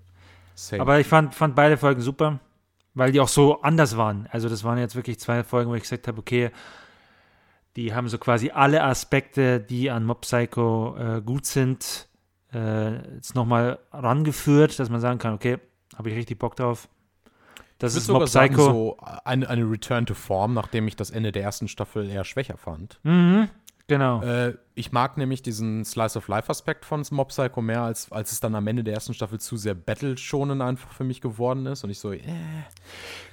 Same. 0.55 0.83
Aber 0.83 1.01
ich 1.01 1.07
fand, 1.07 1.35
fand 1.35 1.55
beide 1.57 1.77
Folgen 1.77 2.01
super, 2.03 2.39
weil 2.95 3.13
die 3.13 3.21
auch 3.21 3.29
so 3.29 3.63
anders 3.63 3.97
waren. 3.97 4.29
Also 4.31 4.49
das 4.49 4.63
waren 4.65 4.79
jetzt 4.79 4.95
wirklich 4.97 5.19
zwei 5.19 5.43
Folgen, 5.43 5.71
wo 5.71 5.75
ich 5.75 5.83
gesagt 5.83 6.07
habe, 6.09 6.19
okay, 6.19 6.51
die 7.77 7.95
haben 7.95 8.09
so 8.09 8.19
quasi 8.19 8.51
alle 8.51 8.83
Aspekte, 8.83 9.61
die 9.61 9.91
an 9.91 10.05
Mob 10.05 10.23
Psycho 10.23 10.97
äh, 10.99 11.23
gut 11.23 11.47
sind, 11.47 12.09
äh, 12.53 13.15
jetzt 13.15 13.35
nochmal 13.35 13.79
rangeführt, 13.93 14.79
dass 14.79 14.91
man 14.91 15.01
sagen 15.01 15.19
kann, 15.19 15.35
okay, 15.35 15.59
habe 15.97 16.11
ich 16.11 16.17
richtig 16.17 16.39
Bock 16.39 16.57
drauf. 16.57 16.89
Das 17.79 17.95
ich 17.95 18.03
ist 18.03 18.09
Mob 18.09 18.17
sogar 18.17 18.27
sagen, 18.29 18.55
Psycho. 18.55 18.71
so 18.71 18.97
eine, 19.25 19.49
eine 19.49 19.65
Return 19.71 20.05
to 20.05 20.15
Form, 20.15 20.53
nachdem 20.53 20.87
ich 20.87 20.97
das 20.97 21.11
Ende 21.11 21.33
der 21.33 21.43
ersten 21.43 21.69
Staffel 21.69 22.09
eher 22.11 22.25
schwächer 22.25 22.59
fand. 22.59 22.99
Mhm, 23.05 23.49
genau. 23.91 24.23
Äh, 24.23 24.55
ich 24.75 24.93
mag 24.93 25.19
nämlich 25.19 25.43
diesen 25.43 25.85
Slice-of-Life-Aspekt 25.85 26.87
von 26.87 27.05
Mob 27.11 27.29
Psycho 27.29 27.61
mehr, 27.61 27.83
als, 27.83 28.11
als 28.11 28.33
es 28.33 28.41
dann 28.41 28.55
am 28.55 28.67
Ende 28.67 28.83
der 28.83 28.95
ersten 28.95 29.13
Staffel 29.13 29.39
zu 29.39 29.57
sehr 29.59 29.75
Battle-Schonen 29.75 30.63
einfach 30.63 30.93
für 30.93 31.05
mich 31.05 31.21
geworden 31.21 31.67
ist. 31.67 31.85
Und 31.85 31.91
ich 31.91 31.99
so, 31.99 32.13
äh, 32.13 32.21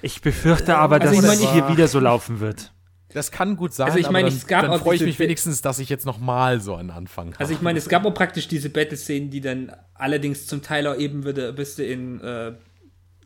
Ich 0.02 0.20
befürchte 0.20 0.76
aber, 0.76 0.96
also 1.00 1.06
dass 1.06 1.14
ich 1.14 1.22
meine, 1.22 1.34
es 1.34 1.42
ich- 1.42 1.50
hier 1.52 1.68
wieder 1.70 1.88
so 1.88 2.00
laufen 2.00 2.40
wird. 2.40 2.72
das 3.14 3.30
kann 3.30 3.56
gut 3.56 3.72
sein, 3.72 3.86
Also 3.86 3.98
ich 3.98 4.10
meine, 4.10 4.28
es 4.28 4.46
gab 4.46 4.66
dann 4.66 4.78
freue 4.80 4.96
ich 4.96 5.02
mich 5.02 5.18
wenigstens, 5.18 5.62
dass 5.62 5.78
ich 5.78 5.88
jetzt 5.88 6.04
noch 6.04 6.18
mal 6.18 6.60
so 6.60 6.74
einen 6.74 6.90
Anfang 6.90 7.28
habe. 7.28 7.40
Also 7.40 7.54
ich 7.54 7.62
meine, 7.62 7.78
es 7.78 7.88
gab 7.88 8.04
auch 8.04 8.12
praktisch 8.12 8.48
diese 8.48 8.68
Battle-Szenen, 8.68 9.30
die 9.30 9.40
dann 9.40 9.72
allerdings 9.94 10.46
zum 10.46 10.60
Teil 10.60 10.86
auch 10.86 10.96
eben 10.96 11.24
wieder 11.24 11.48
ein 11.48 11.54
bisschen 11.54 11.86
in 11.88 12.20
äh, 12.20 12.52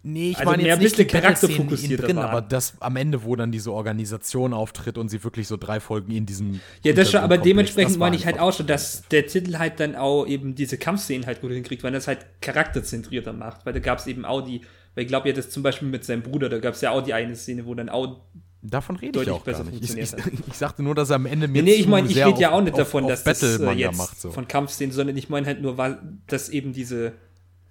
Nee, 0.05 0.31
ich 0.31 0.39
Also 0.39 0.51
meine 0.51 0.65
jetzt 0.65 0.81
nicht 0.81 0.97
bisschen 0.97 1.09
die 1.09 1.13
Battle-Szenen 1.15 1.57
charakterfokussierter 1.57 2.07
drin, 2.07 2.19
aber 2.19 2.43
das 2.43 2.75
am 2.81 2.97
Ende, 2.97 3.23
wo 3.23 3.37
dann 3.37 3.53
diese 3.53 3.73
Organisation 3.73 4.53
auftritt 4.53 4.99
und 4.99 5.09
sie 5.09 5.23
wirklich 5.23 5.47
so 5.47 5.57
drei 5.57 5.79
Folgen 5.79 6.11
in 6.11 6.27
diesem 6.27 6.61
Ja, 6.83 6.93
das 6.93 7.11
schon, 7.11 7.21
aber 7.21 7.39
dementsprechend 7.39 7.99
meine 7.99 8.17
ich 8.17 8.27
halt 8.27 8.41
auch 8.41 8.53
schon, 8.53 8.67
dass 8.67 9.03
der 9.11 9.27
Titel 9.27 9.59
halt 9.59 9.79
dann 9.79 9.95
auch 9.95 10.27
eben 10.27 10.57
diese 10.57 10.77
Kampfszenen 10.77 11.27
halt 11.27 11.41
gut 11.41 11.53
hinkriegt, 11.53 11.85
weil 11.85 11.93
das 11.93 12.09
halt 12.09 12.27
charakterzentrierter 12.41 13.33
macht. 13.33 13.65
Weil 13.65 13.75
da 13.75 13.79
gab 13.79 13.99
es 13.99 14.09
eben 14.09 14.25
auch 14.25 14.43
die, 14.43 14.63
weil 14.97 15.05
ich 15.05 15.09
glaube 15.09 15.29
ja, 15.29 15.35
das 15.35 15.51
zum 15.51 15.63
Beispiel 15.63 15.87
mit 15.87 16.05
seinem 16.05 16.23
Bruder, 16.23 16.49
da 16.49 16.59
gab 16.59 16.75
es 16.75 16.81
ja 16.81 16.91
auch 16.91 17.03
die 17.03 17.15
eine 17.15 17.37
Szene, 17.37 17.65
wo 17.67 17.75
dann 17.75 17.89
auch. 17.89 18.23
Davon 18.61 18.97
rede 18.97 19.07
ich 19.07 19.13
deutlich 19.13 19.35
auch 19.35 19.45
gar 19.45 19.55
besser 19.55 19.71
nicht. 19.71 19.85
Ich, 19.85 19.97
ich, 19.97 20.13
ich 20.49 20.55
sagte 20.55 20.83
nur, 20.83 20.97
dass 20.97 21.11
er 21.11 21.17
am 21.17 21.27
Ende 21.27 21.47
mir 21.47 21.63
nee, 21.63 21.75
ich 21.75 21.87
meine, 21.87 22.09
ich 22.09 22.17
rede 22.17 22.41
ja 22.41 22.51
auch 22.51 22.61
nicht 22.61 22.77
davon, 22.77 23.05
auf 23.05 23.11
dass 23.11 23.25
das 23.25 23.61
äh, 23.61 23.71
jetzt 23.73 23.99
macht. 23.99 24.21
So. 24.21 24.33
von 24.33 24.49
Kampfszenen, 24.49 24.93
sondern 24.93 25.17
ich 25.17 25.29
meine 25.29 25.47
halt 25.47 25.63
nur, 25.63 25.79
weil 25.79 25.99
das 26.27 26.49
eben 26.49 26.73
diese, 26.73 27.13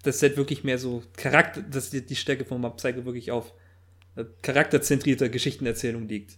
das 0.02 0.22
halt 0.22 0.38
wirklich 0.38 0.64
mehr 0.64 0.78
so 0.78 1.04
Charakter, 1.18 1.62
dass 1.62 1.89
die, 1.89 2.06
die 2.06 2.16
Stärke 2.16 2.45
von 2.45 2.62
Mob 2.62 2.78
Psycho 2.78 3.06
wirklich 3.06 3.32
auf 3.32 3.54
äh, 4.16 4.26
charakterzentrierter 4.41 5.30
Geschichtenerzählung 5.30 6.08
liegt. 6.08 6.38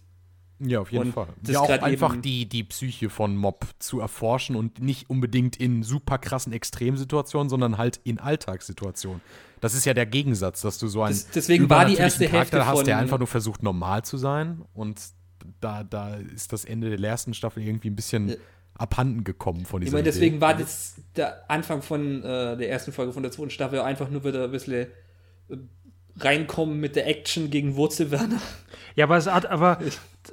Ja, 0.60 0.80
auf 0.80 0.92
jeden 0.92 1.06
Und 1.06 1.12
Fall. 1.12 1.26
das 1.42 1.54
Ja, 1.54 1.60
auch 1.60 1.68
einfach 1.68 2.16
die, 2.20 2.46
die 2.48 2.62
Psyche 2.62 3.10
von 3.10 3.36
Mob 3.36 3.66
zu 3.80 3.98
erforschen 4.00 4.54
und 4.54 4.80
nicht 4.80 5.10
unbedingt 5.10 5.56
in 5.56 5.82
super 5.82 6.16
krassen 6.18 6.52
Extremsituationen, 6.52 7.48
sondern 7.48 7.76
halt 7.76 8.00
in 8.04 8.20
Alltagssituationen. 8.20 9.20
Das 9.60 9.74
ist 9.74 9.84
ja 9.84 9.94
der 9.94 10.06
Gegensatz, 10.06 10.60
dass 10.60 10.78
du 10.78 10.86
so 10.86 11.02
einen 11.02 11.14
Das- 11.14 11.28
deswegen 11.30 11.68
war 11.68 11.86
die 11.86 11.96
erste 11.96 12.26
Charakter 12.28 12.58
Hälfte 12.58 12.66
hast, 12.66 12.86
der 12.86 12.98
einfach 12.98 13.18
nur 13.18 13.26
versucht, 13.26 13.62
normal 13.62 14.04
zu 14.04 14.16
sein 14.16 14.62
und 14.74 15.00
da, 15.60 15.82
da 15.84 16.14
ist 16.16 16.52
das 16.52 16.64
Ende 16.64 16.96
der 16.96 17.10
ersten 17.10 17.34
Staffel 17.34 17.62
irgendwie 17.62 17.90
ein 17.90 17.96
bisschen 17.96 18.28
Ja. 18.28 18.34
Abhanden 18.76 19.24
gekommen 19.24 19.64
von 19.64 19.80
Ich 19.82 19.86
dieser 19.86 19.96
meine, 19.96 20.04
deswegen 20.04 20.36
Idee. 20.36 20.40
war 20.42 20.54
das 20.54 20.96
der 21.16 21.48
Anfang 21.50 21.82
von 21.82 22.22
äh, 22.22 22.56
der 22.56 22.68
ersten 22.70 22.92
Folge 22.92 23.12
von 23.12 23.22
der 23.22 23.30
zweiten 23.32 23.50
Staffel 23.50 23.80
einfach 23.80 24.10
nur 24.10 24.24
wieder 24.24 24.44
ein 24.44 24.50
bisschen 24.50 24.86
äh, 25.48 25.56
reinkommen 26.18 26.80
mit 26.80 26.96
der 26.96 27.06
Action 27.06 27.50
gegen 27.50 27.76
Wurzelwerner. 27.76 28.40
Ja, 28.96 29.04
aber 29.06 29.16
es 29.16 29.26
hat, 29.26 29.46
aber 29.46 29.78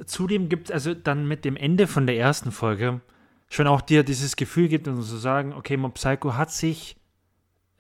zudem 0.06 0.50
gibt 0.50 0.70
es 0.70 0.72
also 0.72 0.94
dann 0.94 1.28
mit 1.28 1.46
dem 1.46 1.56
Ende 1.56 1.88
von 1.88 2.06
der 2.08 2.18
ersten 2.18 2.52
Folge 2.52 3.02
schon 3.50 3.68
auch 3.68 3.82
dir 3.82 4.04
dieses 4.04 4.36
Gefühl 4.36 4.68
gibt 4.70 4.88
und 4.88 5.02
zu 5.04 5.18
sagen, 5.18 5.54
okay, 5.54 5.78
Mob 5.78 5.96
Psycho 5.96 6.36
hat 6.36 6.52
sich 6.52 6.96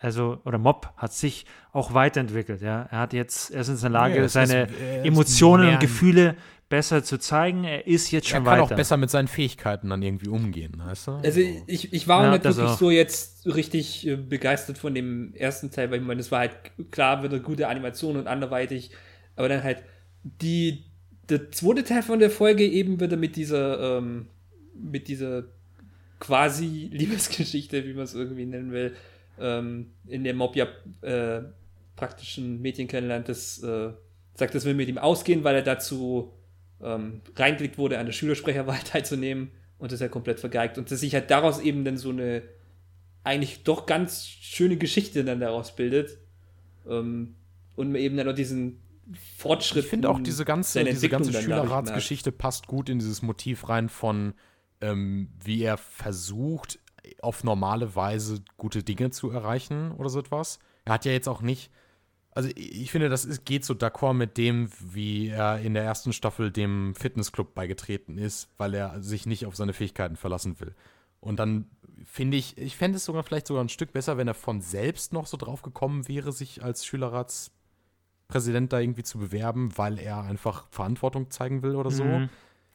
also, 0.03 0.39
oder 0.45 0.57
Mob 0.57 0.91
hat 0.97 1.13
sich 1.13 1.45
auch 1.73 1.93
weiterentwickelt, 1.93 2.61
ja. 2.63 2.87
Er 2.89 2.97
hat 3.01 3.13
jetzt, 3.13 3.51
er 3.51 3.61
ist 3.61 3.67
in 3.69 3.79
der 3.79 3.91
Lage, 3.91 4.15
Ja, 4.17 4.27
seine 4.27 4.63
ist- 4.63 5.05
Emotionen 5.05 5.69
und 5.69 5.79
Gefühle 5.79 6.35
besser 6.71 7.03
zu 7.03 7.19
zeigen. 7.19 7.65
Er 7.65 7.85
ist 7.87 8.11
jetzt 8.11 8.27
Er 8.31 8.37
schon 8.37 8.43
kann 8.45 8.45
weiter. 8.45 8.63
auch 8.63 8.71
besser 8.73 8.97
mit 8.97 9.11
seinen 9.11 9.27
Fähigkeiten 9.27 9.89
dann 9.91 10.01
irgendwie 10.01 10.29
umgehen, 10.29 10.73
weißt 10.83 11.07
du? 11.07 11.11
Also 11.23 11.39
ich, 11.67 11.93
ich 11.93 12.07
war 12.07 12.23
Ja, 12.23 12.31
nicht 12.31 12.45
das 12.45 12.57
wirklich 12.57 12.75
auch. 12.75 12.79
so 12.79 12.89
jetzt 12.91 13.45
richtig 13.45 14.07
äh, 14.07 14.15
begeistert 14.15 14.77
von 14.79 14.95
dem 14.95 15.33
ersten 15.35 15.71
Teil, 15.71 15.91
weil 15.91 15.99
ich 16.01 16.05
meine, 16.05 16.21
es 16.21 16.31
war 16.31 16.39
halt 16.39 16.55
klar 16.91 17.23
wieder 17.23 17.39
gute 17.39 17.67
Animation 17.67 18.17
und 18.17 18.27
anderweitig, 18.27 18.91
aber 19.35 19.49
dann 19.49 19.63
halt 19.63 19.83
die 20.23 20.85
der 21.29 21.51
zweite 21.51 21.83
Teil 21.83 22.03
von 22.03 22.19
der 22.19 22.29
Folge 22.31 22.65
eben 22.67 22.99
wieder 22.99 23.17
mit 23.17 23.35
dieser 23.35 23.97
ähm, 23.99 24.27
mit 24.75 25.07
dieser 25.07 25.45
quasi 26.19 26.89
Liebesgeschichte, 26.93 27.85
wie 27.85 27.93
man 27.93 28.03
es 28.05 28.13
irgendwie 28.13 28.45
nennen 28.45 28.71
will, 28.71 28.95
ähm, 29.39 29.91
in 30.07 30.23
der 30.23 30.33
Mob 30.33 30.55
ja 30.55 30.67
äh, 31.01 31.43
praktisch 31.95 32.37
ein 32.37 32.61
Mädchen 32.61 32.87
kennenlernt, 32.87 33.29
das 33.29 33.61
äh, 33.63 33.91
sagt, 34.35 34.55
das 34.55 34.65
will 34.65 34.73
mit 34.73 34.89
ihm 34.89 34.97
ausgehen, 34.97 35.43
weil 35.43 35.55
er 35.55 35.61
dazu 35.61 36.33
ähm, 36.83 37.21
reingelegt 37.35 37.77
wurde, 37.77 37.99
an 37.99 38.05
der 38.05 38.13
Schülersprecherwahl 38.13 38.79
teilzunehmen 38.83 39.51
und 39.77 39.91
das 39.91 40.01
er 40.01 40.09
komplett 40.09 40.39
vergeigt 40.39 40.77
und 40.77 40.91
dass 40.91 40.99
sich 40.99 41.13
halt 41.13 41.31
daraus 41.31 41.59
eben 41.59 41.85
dann 41.85 41.97
so 41.97 42.09
eine 42.09 42.43
eigentlich 43.23 43.63
doch 43.63 43.85
ganz 43.85 44.27
schöne 44.27 44.77
Geschichte 44.77 45.23
dann 45.23 45.39
daraus 45.39 45.75
bildet 45.75 46.17
ähm, 46.87 47.35
und 47.75 47.95
eben 47.95 48.17
dann 48.17 48.27
noch 48.27 48.33
diesen 48.33 48.81
Fortschritt 49.37 49.85
Ich 49.85 49.89
finde 49.89 50.09
auch 50.09 50.19
diese 50.19 50.45
ganze, 50.45 50.83
diese 50.83 51.09
ganze 51.09 51.33
Schülerratsgeschichte 51.33 52.31
passt 52.31 52.67
gut 52.67 52.89
in 52.89 52.99
dieses 52.99 53.21
Motiv 53.21 53.69
rein 53.69 53.89
von, 53.89 54.33
ähm, 54.79 55.29
wie 55.43 55.61
er 55.61 55.77
versucht, 55.77 56.79
auf 57.21 57.43
normale 57.43 57.95
Weise 57.95 58.41
gute 58.57 58.83
Dinge 58.83 59.09
zu 59.11 59.29
erreichen 59.29 59.91
oder 59.91 60.09
so 60.09 60.19
etwas. 60.19 60.59
Er 60.85 60.93
hat 60.93 61.05
ja 61.05 61.11
jetzt 61.11 61.27
auch 61.27 61.41
nicht, 61.41 61.71
also 62.33 62.49
ich 62.55 62.91
finde, 62.91 63.09
das 63.09 63.25
ist, 63.25 63.45
geht 63.45 63.65
so 63.65 63.73
d'accord 63.73 64.13
mit 64.13 64.37
dem, 64.37 64.69
wie 64.79 65.27
er 65.27 65.59
in 65.59 65.73
der 65.73 65.83
ersten 65.83 66.13
Staffel 66.13 66.49
dem 66.49 66.95
Fitnessclub 66.95 67.53
beigetreten 67.53 68.17
ist, 68.17 68.49
weil 68.57 68.73
er 68.73 69.01
sich 69.01 69.25
nicht 69.25 69.45
auf 69.45 69.55
seine 69.55 69.73
Fähigkeiten 69.73 70.15
verlassen 70.15 70.59
will. 70.59 70.73
Und 71.19 71.39
dann 71.39 71.65
finde 72.05 72.37
ich, 72.37 72.57
ich 72.57 72.77
fände 72.77 72.97
es 72.97 73.05
sogar 73.05 73.23
vielleicht 73.23 73.47
sogar 73.47 73.63
ein 73.63 73.69
Stück 73.69 73.91
besser, 73.91 74.17
wenn 74.17 74.27
er 74.27 74.33
von 74.33 74.61
selbst 74.61 75.13
noch 75.13 75.27
so 75.27 75.37
drauf 75.37 75.61
gekommen 75.61 76.07
wäre, 76.07 76.31
sich 76.31 76.63
als 76.63 76.85
Schülerratspräsident 76.85 78.71
da 78.71 78.79
irgendwie 78.79 79.03
zu 79.03 79.19
bewerben, 79.19 79.77
weil 79.77 79.99
er 79.99 80.23
einfach 80.23 80.67
Verantwortung 80.71 81.29
zeigen 81.31 81.63
will 81.63 81.75
oder 81.75 81.91
so. 81.91 82.05
Mhm. 82.05 82.29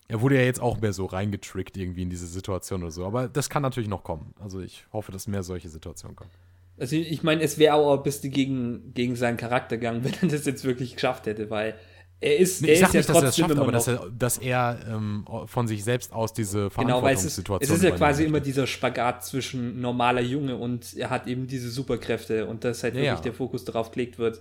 Er 0.09 0.21
wurde 0.21 0.37
ja 0.37 0.43
jetzt 0.43 0.61
auch 0.61 0.81
mehr 0.81 0.93
so 0.93 1.07
reingetrickt 1.07 1.77
irgendwie 1.77 2.03
in 2.03 2.11
diese 2.11 2.27
Situation 2.27 2.83
oder 2.83 2.93
so. 2.93 3.07
Aber 3.07 3.27
das 3.27 3.51
kann 3.51 3.63
natürlich 3.63 3.89
noch 3.89 4.05
kommen. 4.05 4.35
Also 4.39 4.61
ich 4.61 4.87
hoffe, 4.93 5.11
dass 5.11 5.27
mehr 5.27 5.43
solche 5.43 5.69
Situationen 5.69 6.15
kommen. 6.15 6.31
Also 6.79 6.97
ich 6.97 7.23
meine, 7.23 7.43
es 7.43 7.59
wäre 7.59 7.75
auch 7.75 7.97
ein 7.97 8.03
bisschen 8.03 8.31
gegen, 8.31 8.93
gegen 8.95 9.17
seinen 9.17 9.37
Charakter 9.37 9.77
gegangen, 9.79 10.05
wenn 10.05 10.13
er 10.23 10.29
das 10.29 10.45
jetzt 10.47 10.65
wirklich 10.65 10.95
geschafft 10.95 11.27
hätte, 11.27 11.51
weil 11.51 11.75
er 12.21 12.39
ist, 12.39 12.63
er 12.67 12.73
ich 12.75 12.81
sag 12.81 12.89
ist 12.89 12.95
ja 12.95 13.01
nicht, 13.01 13.09
dass 13.11 13.19
er 13.19 13.23
das 13.23 13.37
schafft, 13.37 13.59
aber 13.59 13.73
dass 13.73 13.89
er, 13.89 14.11
dass 14.11 14.39
er 14.39 14.81
ähm, 14.89 15.27
von 15.47 15.69
sich 15.69 15.85
selbst 15.85 16.13
aus 16.13 16.33
diese 16.33 16.71
genau, 16.77 17.03
weil 17.03 17.15
es 17.15 17.25
ist, 17.25 17.35
Verantwortungssituation 17.45 17.77
es 17.77 17.83
ist 17.83 17.85
ja 17.85 17.91
quasi 17.93 18.25
immer 18.25 18.41
dieser 18.41 18.67
Spagat 18.67 19.25
zwischen 19.25 19.81
normaler 19.81 20.23
Junge 20.23 20.57
und 20.57 20.95
er 20.97 21.11
hat 21.11 21.27
eben 21.27 21.47
diese 21.47 21.71
Superkräfte 21.71 22.47
und 22.47 22.65
dass 22.65 22.83
halt 22.83 22.95
Ja, 22.95 23.01
wirklich 23.03 23.19
ja. 23.19 23.23
der 23.23 23.35
Fokus 23.35 23.65
darauf 23.65 23.91
gelegt 23.91 24.19
wird. 24.19 24.41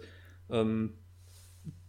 Ähm, 0.50 0.94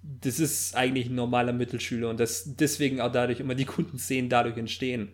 das 0.02 0.38
ist 0.40 0.76
eigentlich 0.76 1.06
ein 1.08 1.14
normaler 1.14 1.52
Mittelschüler 1.52 2.08
und 2.10 2.20
dass 2.20 2.44
deswegen 2.56 3.00
auch 3.00 3.10
dadurch 3.12 3.40
immer 3.40 3.54
die 3.54 3.64
guten 3.64 3.98
Szenen 3.98 4.28
dadurch 4.28 4.56
entstehen, 4.56 5.12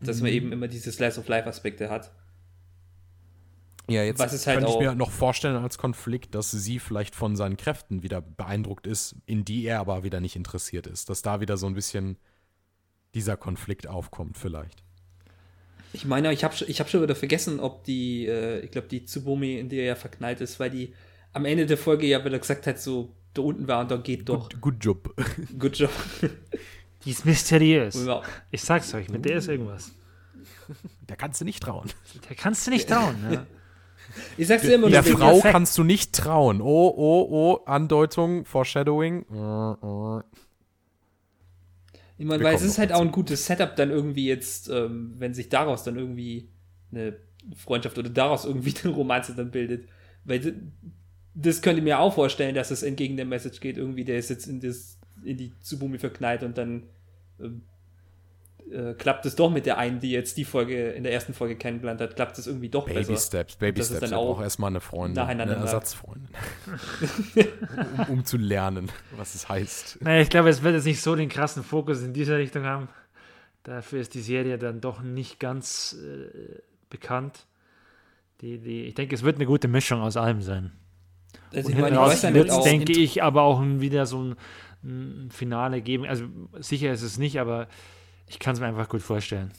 dass 0.00 0.18
Mhm. 0.18 0.22
man 0.22 0.32
eben 0.32 0.52
immer 0.52 0.68
diese 0.68 0.92
Slice 0.92 1.20
of 1.20 1.28
Life 1.28 1.48
Aspekte 1.48 1.90
hat. 1.90 2.10
Ja, 3.90 4.04
jetzt 4.04 4.20
Was 4.20 4.32
ist 4.32 4.46
halt 4.46 4.60
könnte 4.60 4.72
ich 4.72 4.78
mir 4.78 4.94
noch 4.94 5.10
vorstellen 5.10 5.56
als 5.56 5.76
Konflikt, 5.76 6.36
dass 6.36 6.52
sie 6.52 6.78
vielleicht 6.78 7.16
von 7.16 7.34
seinen 7.34 7.56
Kräften 7.56 8.04
wieder 8.04 8.20
beeindruckt 8.20 8.86
ist, 8.86 9.16
in 9.26 9.44
die 9.44 9.64
er 9.64 9.80
aber 9.80 10.04
wieder 10.04 10.20
nicht 10.20 10.36
interessiert 10.36 10.86
ist. 10.86 11.10
Dass 11.10 11.22
da 11.22 11.40
wieder 11.40 11.56
so 11.56 11.66
ein 11.66 11.74
bisschen 11.74 12.16
dieser 13.14 13.36
Konflikt 13.36 13.88
aufkommt 13.88 14.38
vielleicht. 14.38 14.84
Ich 15.92 16.04
meine, 16.04 16.32
ich 16.32 16.44
habe 16.44 16.54
ich 16.68 16.78
hab 16.78 16.88
schon 16.88 17.02
wieder 17.02 17.16
vergessen, 17.16 17.58
ob 17.58 17.82
die, 17.82 18.26
äh, 18.26 18.60
ich 18.60 18.70
glaube, 18.70 18.86
die 18.86 19.04
Tsubumi, 19.04 19.58
in 19.58 19.68
der 19.68 19.80
er 19.80 19.86
ja 19.86 19.94
verknallt 19.96 20.40
ist, 20.40 20.60
weil 20.60 20.70
die 20.70 20.94
am 21.32 21.44
Ende 21.44 21.66
der 21.66 21.76
Folge 21.76 22.06
ja 22.06 22.24
wieder 22.24 22.38
gesagt 22.38 22.68
hat, 22.68 22.78
so, 22.78 23.12
da 23.34 23.42
unten 23.42 23.66
war 23.66 23.80
und 23.80 23.90
da 23.90 23.96
geht 23.96 24.28
doch. 24.28 24.48
Good, 24.50 24.60
good 24.60 24.84
job. 24.84 25.14
Good 25.58 25.78
job. 25.78 25.90
Die 27.04 27.10
ist 27.10 27.26
mysteriös. 27.26 28.04
Ja. 28.06 28.22
Ich 28.52 28.62
sag's 28.62 28.94
euch, 28.94 29.08
mit 29.08 29.24
der 29.24 29.38
ist 29.38 29.48
irgendwas. 29.48 29.92
Da 31.08 31.16
kannst 31.16 31.40
du 31.40 31.44
nicht 31.44 31.60
trauen. 31.60 31.90
Da 32.28 32.36
kannst 32.36 32.68
du 32.68 32.70
nicht 32.70 32.88
trauen. 32.88 33.20
Ne? 33.22 33.46
Ich 34.36 34.48
sag's 34.48 34.62
dir 34.62 34.74
immer 34.74 34.90
Der 34.90 35.04
Frau 35.04 35.38
Effekt. 35.38 35.52
kannst 35.52 35.78
du 35.78 35.84
nicht 35.84 36.14
trauen. 36.14 36.60
Oh, 36.60 36.92
oh, 36.96 37.28
oh, 37.30 37.64
Andeutung, 37.66 38.44
Foreshadowing. 38.44 39.24
Ich 42.18 42.26
meine, 42.26 42.44
weil 42.44 42.54
es 42.54 42.62
ist 42.62 42.78
halt 42.78 42.92
auch 42.92 43.00
ein 43.00 43.12
gutes 43.12 43.46
Setup 43.46 43.74
dann 43.76 43.90
irgendwie 43.90 44.26
jetzt, 44.26 44.68
ähm, 44.68 45.14
wenn 45.16 45.32
sich 45.32 45.48
daraus 45.48 45.84
dann 45.84 45.96
irgendwie 45.96 46.50
eine 46.92 47.16
Freundschaft 47.56 47.96
oder 47.98 48.10
daraus 48.10 48.44
irgendwie 48.44 48.74
eine 48.84 48.92
Romanze 48.92 49.34
dann 49.34 49.50
bildet. 49.50 49.88
Weil 50.24 50.54
das 51.34 51.62
könnte 51.62 51.78
ich 51.78 51.84
mir 51.84 51.98
auch 51.98 52.14
vorstellen, 52.14 52.54
dass 52.54 52.70
es 52.70 52.82
entgegen 52.82 53.16
der 53.16 53.24
Message 53.24 53.60
geht, 53.60 53.78
irgendwie, 53.78 54.04
der 54.04 54.18
ist 54.18 54.28
jetzt 54.30 54.46
in, 54.46 54.60
das, 54.60 54.98
in 55.24 55.36
die 55.36 55.52
Tsubumi 55.60 55.98
verknallt 55.98 56.42
und 56.42 56.58
dann 56.58 56.84
ähm, 57.40 57.62
äh, 58.72 58.94
klappt 58.94 59.26
es 59.26 59.36
doch 59.36 59.50
mit 59.50 59.66
der 59.66 59.78
einen, 59.78 60.00
die 60.00 60.10
jetzt 60.10 60.36
die 60.36 60.44
Folge 60.44 60.90
in 60.90 61.02
der 61.02 61.12
ersten 61.12 61.34
Folge 61.34 61.56
kennengelernt 61.56 62.00
hat, 62.00 62.16
klappt 62.16 62.38
es 62.38 62.46
irgendwie 62.46 62.68
doch 62.68 62.86
Baby 62.86 63.00
besser. 63.00 63.16
Steps, 63.16 63.56
Baby 63.56 63.78
Das 63.78 63.90
ist 63.90 63.96
Steps. 63.96 64.10
dann 64.10 64.18
auch 64.18 64.34
braucht 64.34 64.44
erstmal 64.44 64.70
eine 64.70 64.80
Freundin, 64.80 65.22
eine. 65.22 65.54
Ersatzfreundin. 65.54 66.28
um, 67.98 68.08
um 68.08 68.24
zu 68.24 68.36
lernen, 68.36 68.90
was 69.16 69.34
es 69.34 69.48
heißt. 69.48 69.98
Naja, 70.02 70.22
ich 70.22 70.30
glaube, 70.30 70.48
es 70.48 70.62
wird 70.62 70.74
jetzt 70.74 70.86
nicht 70.86 71.02
so 71.02 71.14
den 71.14 71.28
krassen 71.28 71.62
Fokus 71.62 72.02
in 72.02 72.12
dieser 72.12 72.38
Richtung 72.38 72.64
haben. 72.64 72.88
Dafür 73.62 74.00
ist 74.00 74.14
die 74.14 74.22
Serie 74.22 74.58
dann 74.58 74.80
doch 74.80 75.02
nicht 75.02 75.38
ganz 75.38 75.96
äh, 76.02 76.60
bekannt. 76.88 77.46
Die, 78.40 78.58
die, 78.58 78.84
ich 78.84 78.94
denke, 78.94 79.14
es 79.14 79.22
wird 79.22 79.36
eine 79.36 79.46
gute 79.46 79.68
Mischung 79.68 80.00
aus 80.00 80.16
allem 80.16 80.40
sein. 80.40 80.72
Also 81.52 81.68
Und 81.68 81.74
ich 81.74 81.80
meine, 81.80 81.96
raus 81.96 82.22
wird 82.22 82.48
es, 82.48 82.54
auch, 82.54 82.64
denke 82.64 82.92
ich, 82.92 83.22
aber 83.22 83.42
auch 83.42 83.60
wieder 83.62 84.06
so 84.06 84.22
ein, 84.22 84.36
ein 84.82 85.30
Finale 85.30 85.82
geben. 85.82 86.06
Also 86.06 86.24
sicher 86.58 86.92
ist 86.92 87.02
es 87.02 87.18
nicht, 87.18 87.38
aber 87.38 87.68
ich 88.30 88.38
kann 88.38 88.54
es 88.54 88.60
mir 88.60 88.66
einfach 88.66 88.88
gut 88.88 89.02
vorstellen. 89.02 89.50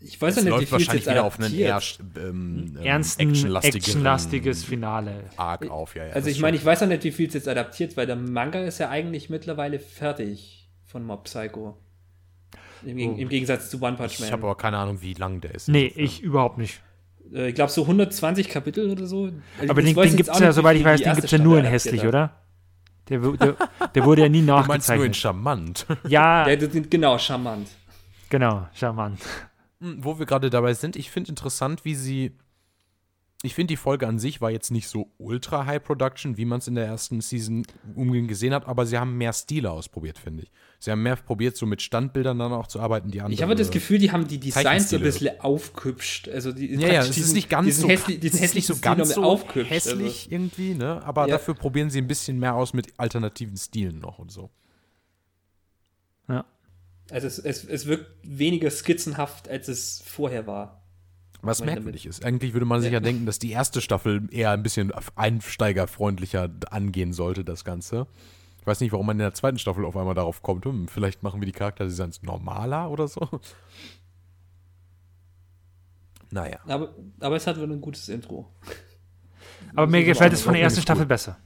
ich 0.00 0.20
weiß 0.20 0.36
Es 0.36 0.36
ja 0.36 0.42
nicht, 0.42 0.46
wie 0.46 0.50
läuft 0.50 0.64
viel 0.64 0.72
wahrscheinlich 0.72 1.04
jetzt 1.04 1.10
wieder 1.14 1.24
auf 1.24 1.38
einen 1.38 1.54
eher 1.54 1.76
adaptiert. 1.76 2.00
ähm, 2.16 2.76
ähm, 2.78 2.84
Ernsten, 2.84 3.54
actionlastiges 3.62 4.64
Finale. 4.64 5.24
Arc 5.36 5.70
auf. 5.70 5.94
Ja, 5.94 6.06
ja, 6.06 6.12
Also 6.14 6.28
ich 6.30 6.40
meine, 6.40 6.56
ich 6.56 6.64
weiß 6.64 6.82
auch 6.82 6.86
nicht, 6.88 7.04
wie 7.04 7.12
viel 7.12 7.28
es 7.28 7.34
jetzt 7.34 7.48
adaptiert, 7.48 7.96
weil 7.96 8.06
der 8.06 8.16
Manga 8.16 8.60
ist 8.64 8.78
ja 8.78 8.88
eigentlich 8.88 9.30
mittlerweile 9.30 9.78
fertig 9.78 10.68
von 10.84 11.04
Mob 11.04 11.24
Psycho. 11.24 11.76
Im, 12.84 12.98
Oh. 12.98 13.16
im 13.16 13.28
Gegensatz 13.28 13.70
zu 13.70 13.80
One 13.82 13.96
Punch 13.96 14.12
ich 14.18 14.20
habe 14.30 14.42
Man. 14.42 14.50
aber 14.50 14.56
keine 14.56 14.76
Ahnung, 14.76 15.00
wie 15.00 15.14
lang 15.14 15.40
der 15.40 15.54
ist. 15.54 15.68
Nee, 15.68 15.86
insofern. 15.86 16.04
ich 16.04 16.22
überhaupt 16.22 16.58
nicht. 16.58 16.80
Äh, 17.32 17.48
ich 17.48 17.54
glaube 17.54 17.72
so 17.72 17.82
120 17.82 18.48
Kapitel 18.48 18.90
oder 18.90 19.06
so. 19.06 19.30
Also 19.58 19.70
Aber 19.70 19.80
den, 19.82 19.94
den 19.94 20.16
gibt 20.16 20.28
es 20.28 20.38
ja, 20.38 20.52
soweit 20.52 20.76
ich 20.76 20.84
weiß, 20.84 21.00
den 21.00 21.14
gibt 21.14 21.24
es 21.24 21.30
ja 21.30 21.38
nur 21.38 21.58
in 21.58 21.64
hässlich, 21.64 22.04
oder? 22.04 22.40
Der, 23.08 23.18
der, 23.20 23.56
der 23.94 24.04
wurde 24.04 24.22
ja 24.22 24.28
nie 24.28 24.40
Du 24.46 24.46
meinst 24.52 24.68
nur 24.68 24.74
in 24.74 24.76
nachgezeichnet. 24.76 25.16
charmant. 25.16 25.86
Ja. 26.08 26.48
Ja, 26.48 26.60
sind 26.70 26.90
genau 26.90 27.18
charmant. 27.18 27.68
Genau, 28.38 28.66
charmant. 28.74 29.20
Hm, 29.80 30.02
Wo 30.04 30.18
wir 30.18 30.26
gerade 30.26 30.50
dabei 30.50 30.74
sind, 30.74 30.96
ich 30.96 31.10
finde 31.10 31.30
interessant, 31.30 31.84
wie 31.84 31.94
sie. 31.94 32.32
Ich 33.42 33.54
finde, 33.54 33.72
die 33.72 33.76
Folge 33.76 34.08
an 34.08 34.18
sich 34.18 34.40
war 34.40 34.50
jetzt 34.50 34.70
nicht 34.70 34.88
so 34.88 35.10
ultra 35.18 35.66
High 35.66 35.82
Production, 35.84 36.38
wie 36.38 36.46
man 36.46 36.60
es 36.60 36.66
in 36.68 36.74
der 36.76 36.86
ersten 36.86 37.20
Season 37.20 37.66
umgehend 37.94 38.26
gesehen 38.28 38.54
hat, 38.54 38.66
aber 38.66 38.86
sie 38.86 38.96
haben 38.96 39.18
mehr 39.18 39.34
Stile 39.34 39.70
ausprobiert, 39.70 40.16
finde 40.18 40.44
ich. 40.44 40.50
Sie 40.78 40.90
haben 40.90 41.02
mehr 41.02 41.16
probiert, 41.16 41.54
so 41.54 41.66
mit 41.66 41.82
Standbildern 41.82 42.38
dann 42.38 42.52
auch 42.54 42.68
zu 42.68 42.80
arbeiten, 42.80 43.10
die 43.10 43.20
andere. 43.20 43.34
Ich 43.34 43.42
habe 43.42 43.54
das 43.54 43.70
Gefühl, 43.70 43.98
die 43.98 44.10
haben 44.12 44.26
die 44.26 44.40
Designs 44.40 44.88
so 44.88 44.96
ein 44.96 45.02
bisschen 45.02 45.38
aufgehübscht. 45.40 46.28
Also 46.30 46.52
die, 46.52 46.72
Ja, 46.74 46.88
ja, 46.88 47.00
es 47.00 47.10
diesen- 47.10 47.24
ist 47.24 47.32
nicht 47.34 47.50
ganz 47.50 47.76
so, 47.76 47.86
hässlich, 47.88 48.18
diesen 48.18 48.38
es 48.38 48.44
ist 48.46 48.54
nicht 48.54 48.66
so 48.66 48.76
ganz 48.80 49.12
so 49.14 49.22
aufgehübscht. 49.22 49.70
hässlich 49.70 50.32
irgendwie, 50.32 50.72
ne? 50.74 51.02
Aber 51.04 51.28
Ja. 51.28 51.34
dafür 51.36 51.52
probieren 51.54 51.90
sie 51.90 51.98
ein 52.00 52.08
bisschen 52.08 52.38
mehr 52.38 52.54
aus 52.54 52.72
mit 52.72 52.94
alternativen 52.98 53.58
Stilen 53.58 53.98
noch 53.98 54.18
und 54.18 54.32
so. 54.32 54.48
Ja. 56.28 56.46
Also, 57.10 57.26
es, 57.26 57.38
es, 57.38 57.64
es 57.64 57.86
wirkt 57.86 58.06
weniger 58.22 58.70
skizzenhaft, 58.70 59.48
als 59.48 59.68
es 59.68 60.02
vorher 60.06 60.46
war. 60.46 60.82
Was 61.42 61.62
merkwürdig 61.62 62.06
ist. 62.06 62.24
Eigentlich 62.24 62.54
würde 62.54 62.64
man 62.64 62.80
sich 62.80 62.90
ja 62.90 63.00
denken, 63.00 63.26
dass 63.26 63.38
die 63.38 63.50
erste 63.50 63.82
Staffel 63.82 64.26
eher 64.30 64.50
ein 64.52 64.62
bisschen 64.62 64.92
einsteigerfreundlicher 65.14 66.48
angehen 66.70 67.12
sollte, 67.12 67.44
das 67.44 67.64
Ganze. 67.64 68.06
Ich 68.60 68.66
weiß 68.66 68.80
nicht, 68.80 68.92
warum 68.92 69.04
man 69.04 69.16
in 69.16 69.24
der 69.24 69.34
zweiten 69.34 69.58
Staffel 69.58 69.84
auf 69.84 69.94
einmal 69.94 70.14
darauf 70.14 70.40
kommt. 70.40 70.64
Hm, 70.64 70.88
vielleicht 70.88 71.22
machen 71.22 71.42
wir 71.42 71.46
die 71.46 71.52
Charakterdesigns 71.52 72.22
normaler 72.22 72.90
oder 72.90 73.08
so. 73.08 73.28
Naja. 76.30 76.58
Aber, 76.66 76.94
aber 77.20 77.36
es 77.36 77.46
hat 77.46 77.60
wohl 77.60 77.70
ein 77.70 77.80
gutes 77.80 78.08
Intro. 78.08 78.50
Aber 79.76 79.86
mir 79.86 80.02
gefällt 80.02 80.32
es 80.32 80.42
von 80.42 80.54
der 80.54 80.62
ersten 80.62 80.80
Staffel 80.82 81.02
gut. 81.02 81.10
besser. 81.10 81.36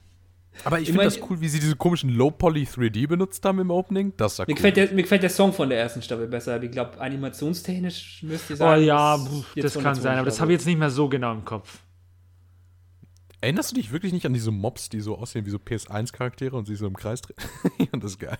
Aber 0.65 0.77
ich 0.79 0.83
Ich 0.83 0.89
finde 0.89 1.05
das 1.05 1.19
cool, 1.29 1.39
wie 1.41 1.47
sie 1.47 1.59
diese 1.59 1.75
komischen 1.75 2.09
Low-Poly 2.09 2.63
3D 2.63 3.07
benutzt 3.07 3.43
haben 3.45 3.59
im 3.59 3.71
Opening. 3.71 4.13
Das 4.17 4.35
sah 4.35 4.43
Mir, 4.43 4.49
cool. 4.49 4.55
gefällt 4.55 4.77
der, 4.77 4.91
mir 4.91 5.01
gefällt 5.03 5.23
der 5.23 5.29
Song 5.29 5.53
von 5.53 5.69
der 5.69 5.79
ersten 5.79 6.01
Staffel 6.01 6.27
besser. 6.27 6.55
aber 6.55 6.63
Ich 6.65 6.71
glaube, 6.71 6.99
animationstechnisch 6.99 8.23
müsste 8.23 8.53
ich 8.53 8.59
Oh 8.59 8.63
sagen. 8.63 8.83
ja, 8.83 9.17
pf, 9.17 9.55
jetzt 9.55 9.63
das 9.65 9.73
von 9.73 9.83
kann 9.83 9.95
sein, 9.95 10.17
aber 10.17 10.25
das 10.25 10.41
habe 10.41 10.51
ich 10.51 10.57
jetzt 10.59 10.65
nicht 10.65 10.79
mehr 10.79 10.89
so 10.89 11.07
genau 11.09 11.31
im 11.33 11.45
Kopf. 11.45 11.79
Erinnerst 13.41 13.71
du 13.71 13.75
dich 13.75 13.93
wirklich 13.93 14.11
nicht 14.11 14.25
an 14.25 14.33
diese 14.33 14.51
Mobs, 14.51 14.89
die 14.89 14.99
so 14.99 15.17
aussehen 15.17 15.45
wie 15.45 15.49
so 15.49 15.57
PS1-Charaktere 15.57 16.53
und 16.57 16.65
sich 16.65 16.77
so 16.77 16.85
im 16.87 16.97
Kreis 16.97 17.21
drehen? 17.21 17.37
und 17.93 18.03
das 18.03 18.11
ist 18.11 18.19
geil. 18.19 18.37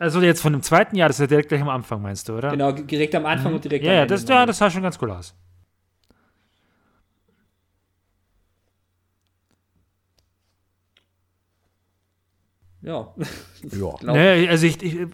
Also 0.00 0.20
jetzt 0.22 0.40
von 0.42 0.52
dem 0.52 0.62
zweiten 0.62 0.96
Jahr, 0.96 1.08
das 1.08 1.16
ist 1.18 1.20
ja 1.20 1.26
direkt 1.28 1.50
gleich 1.50 1.60
am 1.62 1.68
Anfang, 1.68 2.02
meinst 2.02 2.28
du, 2.28 2.36
oder? 2.36 2.50
Genau, 2.50 2.72
direkt 2.72 3.14
am 3.14 3.26
Anfang 3.26 3.54
und 3.54 3.62
direkt 3.62 3.84
Ja, 3.84 3.92
am 3.92 3.96
ja, 3.96 4.02
Ende. 4.02 4.14
das, 4.14 4.28
ja, 4.28 4.44
das 4.44 4.58
sah 4.58 4.68
schon 4.70 4.82
ganz 4.82 4.98
cool 5.00 5.12
aus. 5.12 5.36
Ja. 12.84 13.12
Ja. 13.72 13.94
Nee, 14.02 14.48
also 14.48 14.66
ich, 14.66 14.82
ich 14.82 15.08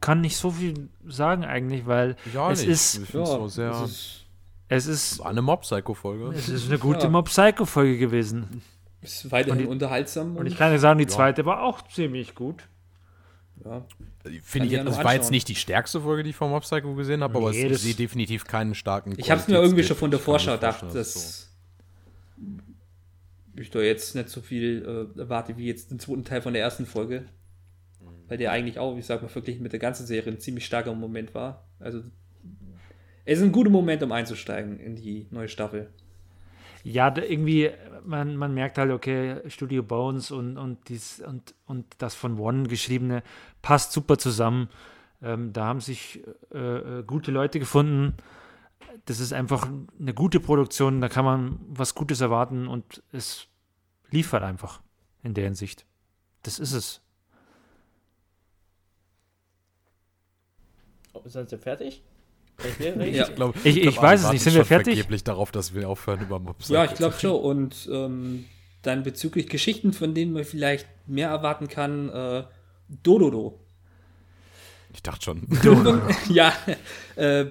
kann 0.00 0.20
nicht 0.20 0.36
so 0.36 0.50
viel 0.50 0.88
sagen 1.06 1.44
eigentlich, 1.44 1.86
weil 1.86 2.16
Ja, 2.34 2.50
es 2.50 2.60
nicht. 2.60 2.70
ist, 2.70 2.94
ich 2.98 3.08
finde 3.08 3.24
es 3.24 3.30
so 3.30 3.48
sehr. 3.48 3.70
ist, 3.84 4.26
es 4.68 4.86
ist, 4.86 5.18
War 5.20 5.26
eine 5.26 5.42
Mob-Psycho-Folge. 5.42 6.32
es 6.36 6.48
ist 6.48 6.68
eine 6.68 6.78
gute 6.78 7.04
Ja. 7.04 7.08
Mob 7.10 7.26
Psycho 7.26 7.64
Folge 7.64 7.98
gewesen. 7.98 8.62
ist 9.02 9.30
weiterhin 9.32 9.62
Und 9.62 9.66
die- 9.66 9.72
unterhaltsam. 9.72 10.36
Und 10.36 10.46
ich 10.46 10.56
kann 10.56 10.72
dir 10.72 10.78
sagen, 10.78 10.98
die 10.98 11.04
Ja. 11.04 11.10
zweite 11.10 11.44
war 11.46 11.62
auch 11.62 11.82
ziemlich 11.88 12.34
gut. 12.34 12.64
ja. 13.64 13.84
Finde 14.42 14.66
ich 14.66 14.72
ja 14.74 14.84
das 14.84 15.02
war 15.02 15.14
jetzt 15.14 15.30
nicht 15.30 15.48
die 15.48 15.54
stärkste 15.54 16.00
Folge, 16.02 16.22
die 16.24 16.30
ich 16.30 16.36
vom 16.36 16.50
Mob 16.50 16.62
Psycho 16.62 16.94
gesehen 16.94 17.22
habe, 17.22 17.38
aber 17.38 17.50
Nee, 17.52 17.64
es, 17.66 17.72
ich 17.76 17.82
sehe 17.82 17.94
definitiv 17.94 18.44
keinen 18.44 18.74
starken. 18.74 19.14
Ich 19.16 19.30
habe 19.30 19.40
es 19.40 19.48
mir 19.48 19.54
irgendwie 19.56 19.82
schon 19.82 19.96
von 19.96 20.10
der 20.10 20.20
Vorschau 20.20 20.52
gedacht, 20.54 20.82
dass 20.82 20.92
dass 20.92 21.50
ich 23.56 23.70
da 23.70 23.80
jetzt 23.80 24.14
nicht 24.14 24.28
so 24.28 24.40
viel 24.40 25.08
äh, 25.16 25.18
erwarte 25.20 25.56
wie 25.56 25.66
jetzt 25.66 25.90
den 25.90 25.98
zweiten 25.98 26.24
Teil 26.24 26.42
von 26.42 26.52
der 26.52 26.62
ersten 26.62 26.86
Folge. 26.86 27.26
Weil 28.28 28.38
der 28.38 28.52
eigentlich 28.52 28.78
auch, 28.78 28.96
ich 28.96 29.06
sag 29.06 29.22
mal, 29.22 29.28
verglichen 29.28 29.62
mit 29.62 29.72
der 29.72 29.80
ganzen 29.80 30.06
Serie 30.06 30.32
ein 30.32 30.38
ziemlich 30.38 30.64
starker 30.64 30.94
Moment 30.94 31.34
war. 31.34 31.68
Also 31.80 32.02
es 33.24 33.38
ist 33.38 33.44
ein 33.44 33.52
guter 33.52 33.70
Moment, 33.70 34.02
um 34.02 34.12
einzusteigen 34.12 34.78
in 34.78 34.96
die 34.96 35.26
neue 35.30 35.48
Staffel. 35.48 35.90
Ja, 36.82 37.10
da 37.10 37.22
irgendwie, 37.22 37.70
man, 38.04 38.36
man 38.36 38.54
merkt 38.54 38.78
halt, 38.78 38.90
okay, 38.90 39.36
Studio 39.48 39.82
Bones 39.82 40.30
und, 40.30 40.56
und, 40.56 40.88
dies, 40.88 41.20
und, 41.20 41.54
und 41.66 41.86
das 41.98 42.14
von 42.14 42.38
One 42.38 42.68
geschriebene 42.68 43.22
passt 43.62 43.92
super 43.92 44.16
zusammen. 44.16 44.68
Ähm, 45.22 45.52
da 45.52 45.66
haben 45.66 45.80
sich 45.80 46.22
äh, 46.54 46.58
äh, 46.58 47.02
gute 47.04 47.30
Leute 47.30 47.58
gefunden. 47.58 48.14
Das 49.06 49.18
ist 49.20 49.32
einfach 49.32 49.68
eine 49.98 50.14
gute 50.14 50.40
Produktion, 50.40 51.00
da 51.00 51.08
kann 51.08 51.24
man 51.24 51.58
was 51.68 51.94
Gutes 51.94 52.20
erwarten 52.20 52.68
und 52.68 53.02
es 53.12 53.46
liefert 54.10 54.42
einfach 54.42 54.80
in 55.22 55.34
der 55.34 55.44
Hinsicht. 55.44 55.84
Das 56.42 56.58
ist 56.58 56.72
es. 56.72 57.00
Oh, 61.12 61.22
Sind 61.26 61.48
Sie 61.50 61.58
fertig? 61.58 62.02
Ich 62.62 62.78
Ja. 63.16 63.26
Ich, 63.28 63.34
glaub, 63.34 63.56
Ich- 63.64 63.78
ich 63.78 63.92
glaub, 63.92 64.02
weiß 64.04 64.24
es 64.24 64.32
nicht. 64.32 64.42
Sind 64.42 64.54
wir 64.54 64.66
fertig? 64.66 64.94
vergeblich 64.94 65.24
darauf, 65.24 65.50
dass 65.50 65.72
wir 65.74 65.88
aufhören 65.88 66.20
über 66.20 66.38
Mob 66.38 66.58
Psycho 66.58 66.74
Ja, 66.74 66.84
ich 66.84 66.94
glaube 66.94 67.18
schon. 67.18 67.40
Und 67.40 67.88
ähm, 67.90 68.44
dann 68.82 69.02
bezüglich 69.02 69.48
Geschichten, 69.48 69.94
von 69.94 70.14
denen 70.14 70.32
man 70.34 70.44
vielleicht 70.44 70.86
mehr 71.06 71.30
erwarten 71.30 71.68
kann, 71.68 72.10
äh, 72.10 72.44
Dododo. 73.02 73.58
Ich 74.92 75.02
dachte 75.02 75.24
schon. 75.24 75.48
ja, 76.28 76.52
äh, 77.16 77.46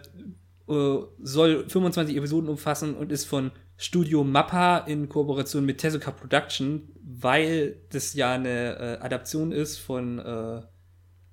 äh, 0.70 1.00
soll 1.22 1.68
25 1.68 2.16
Episoden 2.16 2.50
umfassen 2.50 2.96
und 2.96 3.12
ist 3.12 3.26
von 3.26 3.52
Studio 3.78 4.24
Mappa 4.24 4.80
in 4.80 5.10
Kooperation 5.10 5.66
mit 5.66 5.78
Tezuka 5.78 6.12
Production, 6.12 6.90
weil 7.02 7.78
das 7.92 8.14
ja 8.14 8.34
eine 8.34 8.78
äh, 8.78 8.98
Adaption 9.04 9.52
ist 9.52 9.78
von 9.78 10.20
äh, 10.20 10.62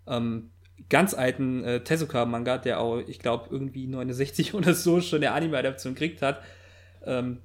ähm, 0.07 0.51
ganz 0.89 1.14
alten 1.14 1.64
äh, 1.64 1.82
Tezuka-Manga, 1.82 2.59
der 2.59 2.80
auch, 2.80 2.99
ich 2.99 3.18
glaube, 3.18 3.49
irgendwie 3.51 3.87
69 3.87 4.55
oder 4.55 4.74
so 4.74 5.01
schon 5.01 5.22
eine 5.22 5.32
Anime-Adaption 5.32 5.95
gekriegt 5.95 6.22
hat. 6.22 6.41
Ähm, 7.05 7.39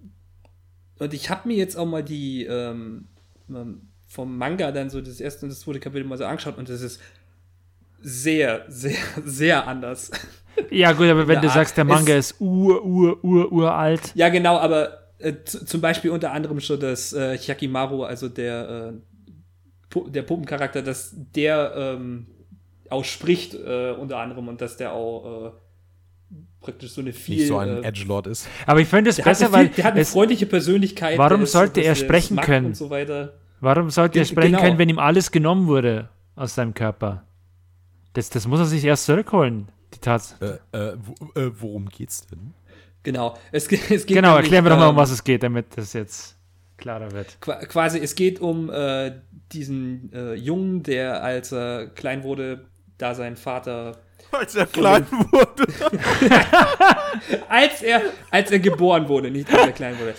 und 0.99 1.13
ich 1.13 1.29
habe 1.29 1.47
mir 1.47 1.57
jetzt 1.57 1.75
auch 1.75 1.87
mal 1.87 2.03
die 2.03 2.45
ähm, 2.45 3.07
ähm, 3.49 3.89
vom 4.07 4.37
Manga 4.37 4.71
dann 4.71 4.89
so 4.89 5.01
das 5.01 5.19
erste 5.19 5.45
und 5.45 5.49
das 5.49 5.61
zweite 5.61 5.79
Kapitel 5.79 6.03
mal 6.03 6.17
so 6.17 6.25
angeschaut 6.25 6.57
und 6.57 6.69
das 6.69 6.81
ist 6.81 7.01
sehr, 8.01 8.65
sehr, 8.67 8.97
sehr 9.25 9.67
anders. 9.67 10.11
Ja, 10.69 10.91
gut, 10.93 11.07
aber 11.07 11.27
wenn 11.27 11.41
du 11.41 11.49
sagst, 11.49 11.77
der 11.77 11.85
es- 11.85 11.89
Manga 11.89 12.15
ist 12.15 12.35
ur, 12.39 12.83
ur, 12.85 13.23
ur, 13.23 13.51
uralt. 13.51 14.11
Ja, 14.15 14.29
genau, 14.29 14.57
aber 14.57 14.99
äh, 15.19 15.33
zum 15.45 15.81
Beispiel 15.81 16.11
unter 16.11 16.31
anderem 16.31 16.59
schon 16.59 16.79
das 16.79 17.13
äh, 17.13 17.37
Hyakimaru, 17.37 18.03
also 18.03 18.29
der, 18.29 18.93
äh, 19.95 19.99
der 20.09 20.21
Puppencharakter, 20.23 20.81
dass 20.81 21.13
der 21.35 21.73
ähm, 21.75 22.27
auch 22.89 23.03
spricht, 23.05 23.53
äh, 23.55 23.91
unter 23.99 24.17
anderem, 24.17 24.47
und 24.47 24.61
dass 24.61 24.77
der 24.77 24.93
auch 24.93 25.47
äh, 25.47 25.51
praktisch 26.61 26.91
so 26.91 27.01
eine 27.01 27.13
viel. 27.13 27.37
Nicht 27.37 27.47
so 27.47 27.57
ein 27.57 27.83
äh, 27.83 27.87
Edgelord 27.87 28.27
ist. 28.27 28.47
Aber 28.65 28.79
ich 28.79 28.87
finde 28.87 29.09
es 29.09 29.17
besser, 29.21 29.45
viel, 29.47 29.53
weil 29.53 29.67
der 29.69 29.83
hat 29.85 29.93
eine 29.93 30.01
es, 30.01 30.11
freundliche 30.11 30.45
Persönlichkeit. 30.45 31.17
Warum 31.17 31.45
sollte 31.45 31.81
so, 31.81 31.85
er 31.85 31.91
dass 31.91 31.99
es 31.99 32.05
sprechen 32.05 32.37
können? 32.37 32.65
Und 32.67 32.75
so 32.77 32.89
weiter. 32.89 33.33
warum 33.59 33.89
sollte 33.89 34.19
er 34.19 34.23
Ge- 34.25 34.31
sprechen 34.31 34.51
genau. 34.53 34.61
können, 34.63 34.77
wenn 34.77 34.89
ihm 34.89 34.99
alles 34.99 35.31
genommen 35.31 35.67
wurde 35.67 36.09
aus 36.35 36.55
seinem 36.55 36.73
Körper? 36.73 37.23
Das, 38.13 38.29
das 38.29 38.45
muss 38.47 38.59
er 38.59 38.65
sich 38.65 38.83
erst 38.83 39.05
zurückholen, 39.05 39.69
die 39.93 39.99
Tatsache. 39.99 40.59
Äh, 40.71 40.77
äh, 40.77 40.93
äh, 41.45 41.51
worum 41.59 41.87
geht's 41.89 42.25
denn? 42.27 42.53
Genau. 43.03 43.37
Es, 43.51 43.67
es 43.71 43.87
geht 44.05 44.07
Genau, 44.07 44.29
nämlich, 44.29 44.45
erklären 44.45 44.65
wir 44.65 44.69
doch 44.69 44.77
mal, 44.77 44.87
um 44.87 44.95
ähm, 44.95 44.97
was 45.01 45.11
es 45.11 45.23
geht, 45.23 45.43
damit 45.43 45.65
das 45.77 45.93
jetzt 45.93 46.37
klarer 46.77 47.11
wird. 47.11 47.37
Qua- 47.41 47.63
quasi, 47.65 47.99
es 47.99 48.15
geht 48.15 48.39
um 48.39 48.69
äh, 48.69 49.11
diesen 49.51 50.11
äh, 50.13 50.33
Jungen, 50.33 50.83
der 50.83 51.23
als 51.23 51.51
er 51.51 51.87
klein 51.87 52.23
wurde, 52.23 52.65
da 52.97 53.13
sein 53.15 53.35
Vater, 53.37 53.97
Als 54.31 54.55
er 54.55 54.65
klein 54.65 55.05
wurde. 55.11 55.65
als 57.49 57.81
er, 57.81 58.01
als 58.29 58.51
er 58.51 58.59
geboren 58.59 59.07
wurde, 59.09 59.29
nicht 59.31 59.49
als 59.53 59.65
er 59.67 59.71
klein 59.71 59.99
wurde, 59.99 60.15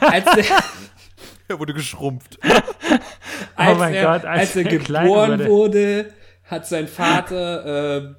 als 0.00 0.24
er, 0.36 0.44
Er 1.48 1.58
wurde 1.58 1.74
geschrumpft. 1.74 2.38
als 3.56 3.76
Oh 3.76 3.78
mein 3.78 3.92
er, 3.94 4.04
Gott, 4.12 4.24
als 4.24 4.56
er 4.56 4.64
klein 4.64 5.04
geboren 5.06 5.30
wurde. 5.40 5.46
wurde, 5.48 6.12
hat 6.44 6.66
sein 6.66 6.88
Vater 6.88 7.96
äh, 7.96 8.14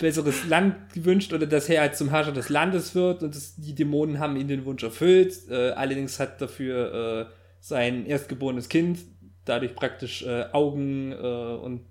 besseres 0.00 0.46
Land 0.48 0.92
gewünscht 0.92 1.32
oder 1.32 1.46
dass 1.46 1.68
er 1.68 1.82
halt 1.82 1.96
zum 1.96 2.10
Herrscher 2.10 2.32
des 2.32 2.48
Landes 2.48 2.94
wird 2.94 3.22
und 3.22 3.34
das, 3.34 3.54
die 3.56 3.74
Dämonen 3.74 4.18
haben 4.18 4.36
ihm 4.36 4.48
den 4.48 4.64
Wunsch 4.64 4.82
erfüllt. 4.82 5.34
Äh, 5.48 5.70
allerdings 5.70 6.18
hat 6.18 6.40
dafür 6.40 7.28
äh, 7.28 7.32
sein 7.60 8.06
erstgeborenes 8.06 8.68
Kind 8.68 8.98
dadurch 9.44 9.74
praktisch 9.74 10.22
äh, 10.22 10.46
Augen 10.52 11.12
äh, 11.12 11.16
und 11.16 11.82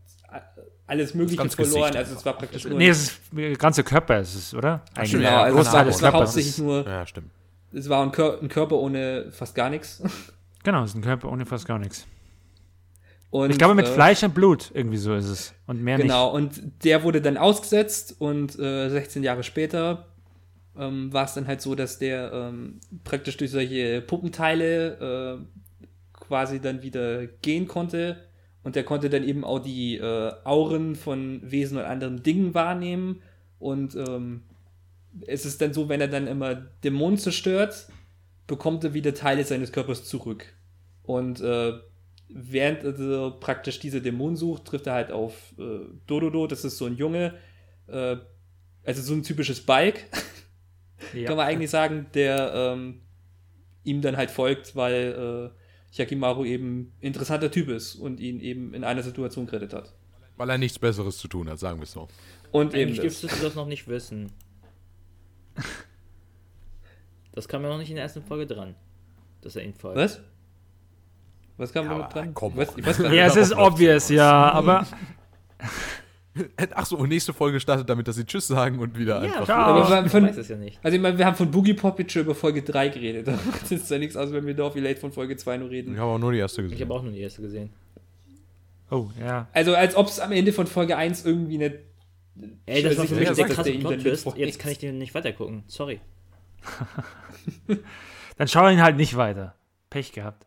alles 0.88 1.14
Mögliche 1.14 1.38
ganz 1.38 1.56
verloren. 1.56 1.82
Gesicht 1.92 1.98
Also 1.98 2.16
es 2.16 2.26
war 2.26 2.34
praktisch 2.34 2.66
nur 2.66 2.78
Nee, 2.78 2.90
es 2.90 3.02
ist 3.04 3.22
der 3.32 3.56
ganze 3.56 3.84
Körper, 3.84 4.20
ist 4.20 4.34
es, 4.36 4.54
oder? 4.54 4.82
Eigentlich. 4.96 5.12
Genau, 5.12 5.24
Ja, 5.30 5.44
also 5.44 5.60
es 5.60 5.66
war, 5.74 5.84
Großteil 5.84 5.86
des 5.86 5.96
es 5.96 6.02
war 6.02 6.12
Körpers 6.12 6.28
hauptsächlich 6.30 6.58
nur, 6.58 6.88
Ja, 6.88 7.06
stimmt. 7.06 7.32
es 7.74 7.90
war 7.90 8.04
ein, 8.04 8.12
Kör 8.12 8.42
ein 8.42 8.50
Körper 8.50 8.76
ohne 8.78 9.32
fast 9.32 9.56
gar 9.56 9.70
nichts. 9.70 10.02
Genau, 10.64 10.84
es 10.84 10.92
ist 10.92 10.96
ein 10.96 11.02
Körper 11.02 11.32
ohne 11.32 11.46
fast 11.46 11.66
gar 11.68 11.80
nichts. 11.80 12.06
Und, 13.32 13.52
Ich 13.52 13.58
glaube, 13.58 13.76
mit 13.76 13.86
äh, 13.86 13.92
Fleisch 13.92 14.24
und 14.24 14.34
Blut 14.34 14.72
irgendwie 14.74 14.98
so 14.98 15.14
ist 15.14 15.30
es. 15.30 15.54
Und 15.68 15.84
mehr 15.84 15.98
Genau, 15.98 16.34
und 16.34 16.84
der 16.84 17.04
wurde 17.04 17.22
dann 17.22 17.38
ausgesetzt 17.38 18.16
und 18.20 18.58
äh, 18.58 18.90
16 18.90 19.24
Jahre 19.24 19.44
später 19.44 20.08
ähm, 20.78 21.14
war 21.14 21.26
es 21.26 21.36
dann 21.36 21.48
halt 21.48 21.62
so, 21.62 21.76
dass 21.76 22.00
der 22.00 22.32
ähm, 22.34 22.80
praktisch 23.04 23.38
durch 23.38 23.52
solche 23.52 24.02
Puppenteile 24.02 25.38
äh, 25.40 25.86
quasi 26.14 26.60
dann 26.60 26.82
wieder 26.82 27.28
gehen 27.28 27.68
konnte 27.68 28.18
und 28.64 28.76
der 28.76 28.84
konnte 28.84 29.10
dann 29.10 29.24
eben 29.24 29.44
auch 29.44 29.60
die 29.60 29.98
äh, 29.98 30.32
Auren 30.44 30.96
von 30.96 31.42
Wesen 31.44 31.78
und 31.78 31.84
anderen 31.84 32.24
Dingen 32.24 32.56
wahrnehmen 32.56 33.22
und 33.60 33.96
ähm, 33.96 34.42
es 35.28 35.46
ist 35.46 35.62
dann 35.62 35.74
so, 35.74 35.90
wenn 35.90 36.02
er 36.02 36.08
dann 36.08 36.28
immer 36.28 36.56
Dämonen 36.56 37.18
zerstört, 37.18 37.88
bekommt 38.48 38.84
er 38.84 38.94
wieder 38.94 39.14
Teile 39.14 39.44
seines 39.44 39.72
Körpers 39.72 40.06
zurück. 40.06 40.54
Und 41.04 41.42
äh, 41.42 41.74
während 42.30 42.84
er 42.84 43.32
praktisch 43.32 43.80
diese 43.80 44.02
Dämonen 44.02 44.36
sucht, 44.36 44.66
trifft 44.66 44.88
er 44.88 44.94
halt 44.94 45.12
auf 45.12 45.54
äh, 45.58 45.80
Dododo, 46.08 46.48
das 46.48 46.64
ist 46.64 46.78
so 46.78 46.86
ein 46.86 46.96
Junge, 46.96 47.36
äh, 47.88 48.18
also 48.86 49.02
so 49.02 49.14
ein 49.14 49.24
typisches 49.24 49.66
Bike, 49.66 50.06
nicht. 51.14 51.28
kann 51.28 51.38
man 51.38 51.48
eigentlich 51.48 51.70
sagen, 51.70 52.08
der 52.14 52.54
ähm, 52.54 53.02
ihm 53.84 54.02
dann 54.02 54.16
halt 54.18 54.32
folgt, 54.32 54.76
weil 54.76 55.52
äh, 55.52 55.98
Yakimaru 55.98 56.46
eben 56.46 56.80
ein 56.80 56.94
interessanter 57.00 57.50
Typ 57.50 57.70
ist 57.70 57.96
und 57.96 58.20
ihn 58.20 58.40
eben 58.40 58.74
in 58.74 58.84
einer 58.84 59.02
Situation 59.02 59.48
gerettet 59.48 59.74
hat. 59.74 59.94
Weil 60.38 60.50
er 60.52 60.58
nichts 60.58 60.80
Besseres 60.80 61.18
zu 61.18 61.28
tun 61.28 61.50
hat, 61.50 61.60
sagen 61.60 61.80
wir 61.80 61.84
es 61.84 61.92
so. 61.92 62.08
Und 62.52 62.74
eben 62.74 62.92
Eigentlich 62.92 62.98
das. 62.98 63.22
dürftest 63.22 63.42
du 63.42 63.46
das 63.46 63.56
noch 63.56 63.68
nicht 63.68 63.88
wissen. 63.88 64.32
Das 67.34 67.48
kam 67.48 67.64
ja 67.64 67.70
noch 67.70 67.78
nicht 67.78 67.90
in 67.90 67.96
der 67.96 68.04
ersten 68.04 68.24
Folge 68.24 68.48
dran, 68.48 68.76
dass 69.42 69.56
er 69.56 69.64
ihn 69.64 69.74
folgt. 69.74 69.98
Was? 69.98 70.22
Was 71.60 71.72
kam 71.74 71.86
Ja, 71.86 71.92
da 71.92 71.98
noch 71.98 72.06
aber 72.06 72.14
dran? 72.14 72.34
komm. 72.34 72.54
Ich 72.54 72.58
weiß, 72.58 72.70
ich 72.78 72.86
weiß 72.86 72.98
Ja, 73.14 73.26
es 73.28 73.36
ist 73.36 73.54
obvious, 73.56 74.10
ja, 74.10 74.52
aber 74.52 74.88
Ach 76.74 76.86
so, 76.86 76.98
und 76.98 77.10
nächste 77.10 77.34
Folge 77.34 77.60
startet 77.60 77.90
damit, 77.90 78.08
dass 78.08 78.16
sie 78.16 78.24
Tschüss 78.26 78.48
sagen 78.48 78.80
und 78.80 78.98
wieder 78.98 79.20
einfach. 79.20 79.44
ciao. 79.44 79.58
Aber 79.60 79.90
wir- 79.90 80.06
Ich 80.06 80.12
von, 80.12 80.24
weiß 80.24 80.38
es 80.38 80.48
ja 80.48 80.56
nicht. 80.56 80.80
Also 80.82 80.96
ich 80.96 81.02
meine, 81.02 81.18
wir 81.18 81.26
haben 81.26 81.36
von 81.36 81.52
Boogie 81.52 81.74
Pop 81.74 82.00
jetzt 82.00 82.14
schon 82.14 82.22
über 82.22 82.34
Folge 82.34 82.62
3 82.62 82.88
geredet. 82.90 83.28
Da 83.28 83.34
macht 83.34 83.70
es 83.70 83.90
ja 83.90 83.98
nichts 83.98 84.16
aus, 84.16 84.32
wenn 84.32 84.46
wir 84.46 84.54
da 84.54 84.70
vielleicht 84.70 85.00
von 85.00 85.12
Folge 85.12 85.36
2 85.36 85.58
nur 85.58 85.68
Ich 85.68 85.74
reden. 85.74 86.00
habe 86.00 86.12
auch 86.12 86.18
nur 86.18 86.32
die 86.32 86.38
erste 86.38 86.62
Ich 86.62 86.70
gesehen. 86.70 86.86
habe 86.88 86.94
auch 86.98 87.04
nur 87.04 87.12
die 87.12 87.20
erste 87.20 87.42
gesehen. 87.42 87.72
Oh, 88.90 89.10
ja. 89.20 89.48
Also 89.54 89.76
als 89.76 89.96
ob 89.96 90.08
es 90.08 90.20
am 90.22 90.32
Ende 90.32 90.54
von 90.54 90.66
Folge 90.66 90.96
1 90.96 91.26
irgendwie 91.26 91.58
nicht... 91.58 91.76
Ey, 92.68 92.84
das 92.84 92.98
war 92.98 93.06
für 93.06 93.16
mich 93.16 93.30
ist, 93.30 93.38
der 93.38 93.48
dass 93.48 93.56
krasse 93.56 93.72
Plot-Twist. 93.74 94.28
Jetzt 94.38 94.60
kann 94.60 94.72
ich 94.72 94.78
den 94.78 94.98
nicht 94.98 95.14
weitergucken. 95.14 95.64
Sorry. 95.68 96.00
Dann 98.38 98.48
schau 98.48 98.68
ihn 98.70 98.82
halt 98.82 98.96
nicht 98.96 99.18
weiter. 99.18 99.56
Pech 99.90 100.14
gehabt. 100.14 100.46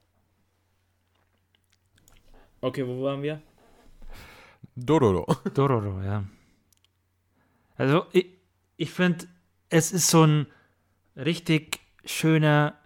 Okay, 2.62 2.86
wo 2.86 3.02
waren 3.02 3.22
wir? 3.22 3.42
Dororo. 4.76 5.26
Dororo, 5.52 6.00
ja. 6.00 6.24
Also, 7.76 8.06
ich, 8.12 8.26
ich 8.76 8.90
finde, 8.90 9.26
es 9.68 9.90
ist 9.90 10.08
so 10.08 10.22
ein 10.24 10.46
richtig 11.16 11.80
schöner 12.04 12.78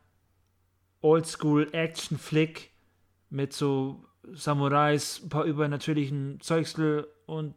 Oldschool-Action-Flick 1.03 2.71
mit 3.29 3.53
so 3.53 4.03
Samurais, 4.33 5.21
ein 5.23 5.29
paar 5.29 5.45
übernatürlichen 5.45 6.41
Zeugsel 6.41 7.07
und 7.27 7.55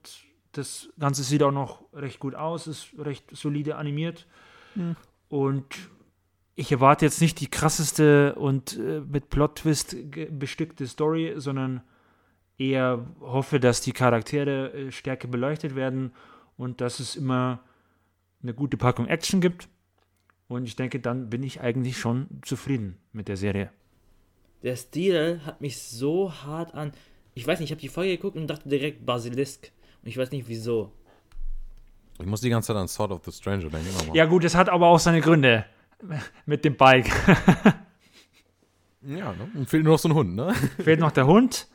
das 0.52 0.90
Ganze 1.00 1.24
sieht 1.24 1.42
auch 1.42 1.52
noch 1.52 1.86
recht 1.94 2.20
gut 2.20 2.36
aus, 2.36 2.68
ist 2.68 2.90
recht 2.98 3.34
solide 3.34 3.78
animiert. 3.78 4.28
Und 5.30 5.66
ich 6.56 6.72
erwarte 6.72 7.06
jetzt 7.06 7.22
nicht 7.22 7.40
die 7.40 7.50
krasseste 7.50 8.36
und 8.36 8.78
äh, 8.78 9.00
mit 9.00 9.30
Plot-Twist 9.30 9.96
bestückte 10.38 10.86
Story, 10.86 11.36
sondern 11.38 11.82
eher 12.60 13.06
hoffe, 13.22 13.60
dass 13.60 13.82
die 13.82 13.94
Charaktere 13.94 14.72
äh, 14.74 14.92
stärker 14.92 15.28
beleuchtet 15.28 15.76
werden 15.76 16.12
und 16.58 16.82
dass 16.82 17.00
es 17.00 17.16
immer 17.16 17.62
eine 18.44 18.54
gute 18.54 18.78
Packung 18.78 19.08
Action 19.08 19.42
gibt. 19.42 19.68
Und 20.48 20.66
ich 20.66 20.76
denke, 20.76 21.00
dann 21.00 21.30
bin 21.30 21.42
ich 21.44 21.62
eigentlich 21.62 21.98
schon 21.98 22.28
zufrieden 22.42 22.98
mit 23.14 23.28
der 23.28 23.38
Serie. 23.38 23.72
Der 24.62 24.76
Stil 24.76 25.42
hat 25.46 25.62
mich 25.62 25.82
so 25.82 26.34
hart 26.34 26.74
an. 26.74 26.92
Ich 27.34 27.48
weiß 27.48 27.60
nicht, 27.60 27.70
ich 27.70 27.72
habe 27.72 27.82
die 27.82 27.88
Folge 27.88 28.18
geguckt 28.18 28.36
und 28.36 28.48
dachte 28.48 28.68
direkt 28.68 29.06
Basilisk. 29.06 29.72
Und 30.02 30.10
ich 30.10 30.18
weiß 30.18 30.32
nicht 30.32 30.48
wieso. 30.48 30.92
Ich 32.20 32.26
muss 32.26 32.42
die 32.42 32.50
ganze 32.50 32.68
Zeit 32.68 32.76
an 32.76 32.88
Sword 32.90 33.12
of 33.12 33.22
the 33.24 33.32
Stranger 33.32 33.70
denken. 33.70 33.88
Immer 33.90 34.08
mal. 34.10 34.16
Ja, 34.16 34.26
gut, 34.26 34.44
es 34.44 34.56
hat 34.56 34.68
aber 34.68 34.88
auch 34.88 35.00
seine 35.00 35.22
Gründe 35.22 35.66
mit 36.46 36.66
dem 36.66 36.76
Bike. 36.76 37.10
ja 39.02 39.32
ne? 39.32 39.50
Und 39.54 39.70
fehlt 39.70 39.84
nur 39.84 39.94
noch 39.94 40.00
so 40.00 40.10
ein 40.10 40.16
Hund, 40.16 40.36
ne? 40.36 40.54
Fehlt 40.84 41.00
noch 41.00 41.12
der 41.12 41.28
Hund 41.28 41.68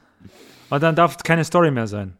und 0.74 0.82
dann 0.82 0.96
darf 0.96 1.16
es 1.16 1.22
keine 1.22 1.44
Story 1.44 1.70
mehr 1.70 1.86
sein. 1.86 2.16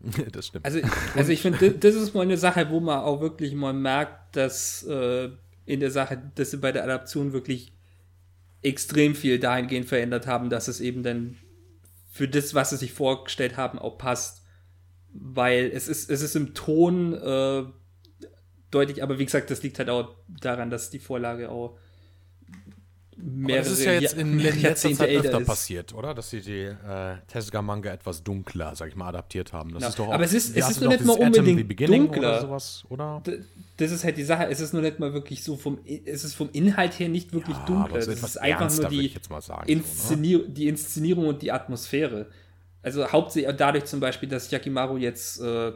das 0.32 0.46
stimmt. 0.46 0.64
Also, 0.64 0.80
also 1.14 1.32
ich 1.32 1.42
finde, 1.42 1.72
das 1.72 1.94
ist 1.94 2.14
mal 2.14 2.22
eine 2.22 2.36
Sache, 2.36 2.70
wo 2.70 2.80
man 2.80 3.00
auch 3.00 3.20
wirklich 3.20 3.54
mal 3.54 3.72
merkt, 3.72 4.36
dass 4.36 4.84
äh, 4.84 5.30
in 5.64 5.80
der 5.80 5.90
Sache, 5.90 6.20
dass 6.34 6.52
sie 6.52 6.58
bei 6.58 6.72
der 6.72 6.84
Adaption 6.84 7.32
wirklich 7.32 7.72
extrem 8.62 9.14
viel 9.14 9.38
dahingehend 9.38 9.86
verändert 9.86 10.26
haben, 10.26 10.50
dass 10.50 10.68
es 10.68 10.80
eben 10.80 11.02
dann 11.02 11.36
für 12.10 12.28
das, 12.28 12.54
was 12.54 12.70
sie 12.70 12.76
sich 12.76 12.92
vorgestellt 12.92 13.56
haben, 13.56 13.78
auch 13.78 13.98
passt. 13.98 14.44
Weil 15.12 15.70
es 15.72 15.88
ist, 15.88 16.10
es 16.10 16.22
ist 16.22 16.36
im 16.36 16.54
Ton 16.54 17.14
äh, 17.14 17.64
deutlich, 18.70 19.02
aber 19.02 19.18
wie 19.18 19.24
gesagt, 19.24 19.50
das 19.50 19.62
liegt 19.62 19.78
halt 19.78 19.88
auch 19.88 20.14
daran, 20.28 20.70
dass 20.70 20.90
die 20.90 20.98
Vorlage 20.98 21.50
auch 21.50 21.78
mehrere 23.16 23.64
das 23.64 23.72
ist 23.78 23.84
ja 23.84 23.92
jetzt 23.94 24.14
in 24.16 24.36
mehrere 24.36 24.58
letzter 24.60 24.92
Zeit 24.92 25.10
öfter 25.10 25.40
ist. 25.40 25.46
passiert, 25.46 25.94
oder? 25.94 26.12
Dass 26.14 26.30
sie 26.30 26.40
die 26.40 26.60
äh, 26.64 27.16
Tezuka-Manga 27.28 27.90
etwas 27.90 28.22
dunkler, 28.22 28.74
sag 28.76 28.88
ich 28.88 28.96
mal, 28.96 29.08
adaptiert 29.08 29.52
haben. 29.52 29.72
Das 29.72 29.82
Ja. 29.82 29.88
ist 29.88 29.98
doch 29.98 30.08
auch, 30.08 30.12
Aber 30.14 30.24
es 30.24 30.34
ist- 30.34 30.56
es 30.56 30.68
ist 30.70 30.80
nur 30.80 30.90
noch, 30.90 30.98
nicht 30.98 31.06
mal 31.06 31.14
unbedingt 31.18 31.80
dunkler. 31.88 32.18
Oder 32.18 32.40
sowas, 32.42 32.84
oder? 32.90 33.22
Das 33.78 33.90
ist 33.90 34.04
halt 34.04 34.16
die 34.16 34.24
Sache, 34.24 34.48
es 34.48 34.60
ist 34.60 34.72
nur 34.72 34.82
nicht 34.82 34.98
mal 34.98 35.12
wirklich 35.14 35.42
so 35.42 35.56
vom, 35.56 35.78
es 36.04 36.24
ist 36.24 36.34
vom 36.34 36.50
Inhalt 36.52 36.98
her 36.98 37.08
nicht 37.08 37.32
wirklich 37.32 37.56
Ja, 37.56 37.64
dunkler. 37.64 37.96
Es 37.96 38.06
etwas 38.08 38.30
ist 38.30 38.36
einfach 38.36 38.60
ernster, 38.62 38.82
nur 38.82 38.90
die, 38.90 39.06
ich 39.06 39.14
jetzt 39.14 39.30
mal 39.30 39.40
sagen, 39.42 39.82
so, 39.84 40.14
ne? 40.14 40.44
Die 40.48 40.68
Inszenierung 40.68 41.26
und 41.28 41.42
die 41.42 41.52
Atmosphäre. 41.52 42.26
Also 42.82 43.10
hauptsächlich 43.10 43.54
dadurch 43.56 43.86
zum 43.86 44.00
Beispiel, 44.00 44.28
dass 44.28 44.50
Yakimaru 44.50 44.96
jetzt, 44.98 45.40
äh, 45.40 45.72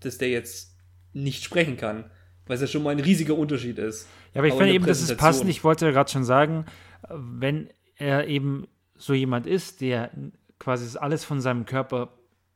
dass 0.00 0.18
der 0.18 0.28
jetzt 0.30 0.74
nicht 1.12 1.44
sprechen 1.44 1.76
kann, 1.76 2.04
weil 2.46 2.56
es 2.56 2.60
ja 2.60 2.66
schon 2.66 2.82
mal 2.82 2.90
ein 2.90 3.00
riesiger 3.00 3.36
Unterschied 3.36 3.78
ist. 3.78 4.08
Ja, 4.34 4.40
aber 4.40 4.48
ich 4.48 4.54
finde 4.54 4.70
in 4.70 4.76
eben, 4.76 4.86
das 4.86 5.02
ist 5.02 5.16
passend. 5.16 5.48
Ich 5.50 5.64
wollte 5.64 5.86
ja 5.86 5.92
gerade 5.92 6.10
schon 6.10 6.24
sagen, 6.24 6.66
wenn 7.08 7.68
er 7.96 8.26
eben 8.26 8.66
so 8.96 9.14
jemand 9.14 9.46
ist, 9.46 9.80
der 9.80 10.10
quasi 10.58 10.98
alles 10.98 11.24
von 11.24 11.40
seinem 11.40 11.66
Körper 11.66 12.12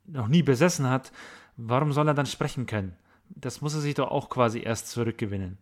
noch 0.07 0.29
nie 0.29 0.43
besessen 0.43 0.89
hat, 0.89 1.13
warum 1.57 1.93
soll 1.93 2.09
er 2.09 2.15
dann 2.15 2.27
sprechen 2.27 2.67
können? 2.67 2.97
Das 3.29 3.61
muss 3.61 3.75
er 3.75 3.81
sich 3.81 3.95
doch 3.95 4.11
auch 4.11 4.29
quasi 4.29 4.61
erst 4.61 4.89
zurückgewinnen. 4.89 5.59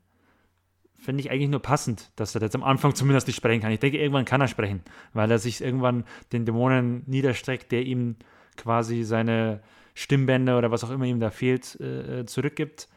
Finde 0.99 1.23
ich 1.23 1.31
eigentlich 1.31 1.51
nur 1.51 1.61
passend, 1.61 2.11
dass 2.17 2.35
er 2.35 2.43
jetzt 2.43 2.55
am 2.55 2.63
Anfang 2.63 2.95
zumindest 2.95 3.27
nicht 3.27 3.37
sprechen 3.37 3.61
kann. 3.61 3.73
Ich 3.73 3.81
denke, 3.81 3.99
irgendwann 3.99 4.25
kann 4.25 4.41
er 4.41 4.49
sprechen, 4.49 4.83
weil 5.13 5.31
er 5.31 5.39
sich 5.39 5.61
irgendwann 5.61 6.05
den 6.33 6.45
Dämonen 6.45 7.03
niederstreckt, 7.07 7.73
der 7.73 7.83
ihm 7.83 8.17
quasi 8.57 9.03
seine 9.03 9.61
Stimmbänder 9.95 10.59
oder 10.59 10.71
was 10.71 10.85
auch 10.85 10.91
immer 10.91 11.05
ihm 11.05 11.21
da 11.21 11.31
fehlt, 11.31 11.79
äh, 11.81 12.25
zurückgibt. 12.27 12.89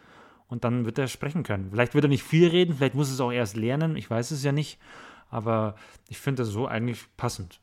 Und 0.48 0.64
dann 0.64 0.86
wird 0.86 0.98
er 0.98 1.08
sprechen 1.08 1.44
können. 1.44 1.70
Vielleicht 1.72 1.94
wird 1.94 2.06
er 2.06 2.10
nicht 2.10 2.24
viel 2.24 2.48
reden, 2.48 2.76
vielleicht 2.76 2.96
muss 2.96 3.10
er 3.10 3.14
es 3.16 3.20
auch 3.20 3.32
erst 3.32 3.58
lernen, 3.58 3.96
ich 3.98 4.10
weiß 4.10 4.32
es 4.32 4.44
ja 4.44 4.52
nicht. 4.52 4.80
Aber 5.30 5.76
ich 6.08 6.20
finde 6.20 6.44
das 6.44 6.50
so 6.50 6.68
eigentlich 6.68 7.06
passend. 7.18 7.60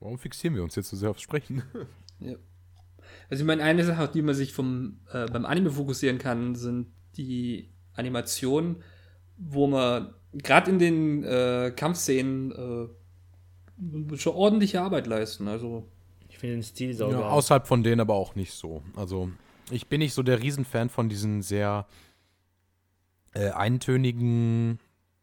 Warum 0.00 0.18
fixieren 0.18 0.54
wir 0.56 0.62
uns 0.62 0.74
jetzt 0.76 0.88
so 0.90 0.96
sehr 0.96 1.10
aufs 1.10 1.22
Sprechen? 1.22 1.62
Also 3.28 3.42
ich 3.42 3.46
meine, 3.46 3.62
eine 3.62 3.84
Sache, 3.84 4.02
auf 4.04 4.10
die 4.10 4.22
man 4.22 4.34
sich 4.34 4.52
vom, 4.52 4.98
äh, 5.12 5.26
beim 5.26 5.44
Anime 5.44 5.70
fokussieren 5.70 6.18
kann, 6.18 6.54
sind 6.54 6.86
die 7.16 7.68
Animationen, 7.94 8.82
wo 9.38 9.66
man 9.66 10.14
gerade 10.32 10.70
in 10.70 10.78
den 10.78 11.24
äh, 11.24 11.72
Kampfszenen 11.74 12.52
äh, 14.12 14.16
schon 14.16 14.34
ordentliche 14.34 14.80
Arbeit 14.82 15.06
leisten. 15.06 15.48
Also 15.48 15.88
Ich 16.28 16.38
finde 16.38 16.56
den 16.56 16.62
Stil 16.62 16.90
Ja, 16.90 16.96
sauber. 16.96 17.32
außerhalb 17.32 17.66
von 17.66 17.82
denen 17.82 18.00
aber 18.00 18.14
auch 18.14 18.34
nicht 18.34 18.52
so. 18.52 18.82
Also, 18.96 19.30
ich 19.70 19.88
bin 19.88 20.00
nicht 20.00 20.14
so 20.14 20.22
der 20.22 20.40
Riesenfan 20.40 20.88
von 20.88 21.08
diesen 21.08 21.42
sehr 21.42 21.86
äh, 23.34 23.50
eintönigen 23.50 24.78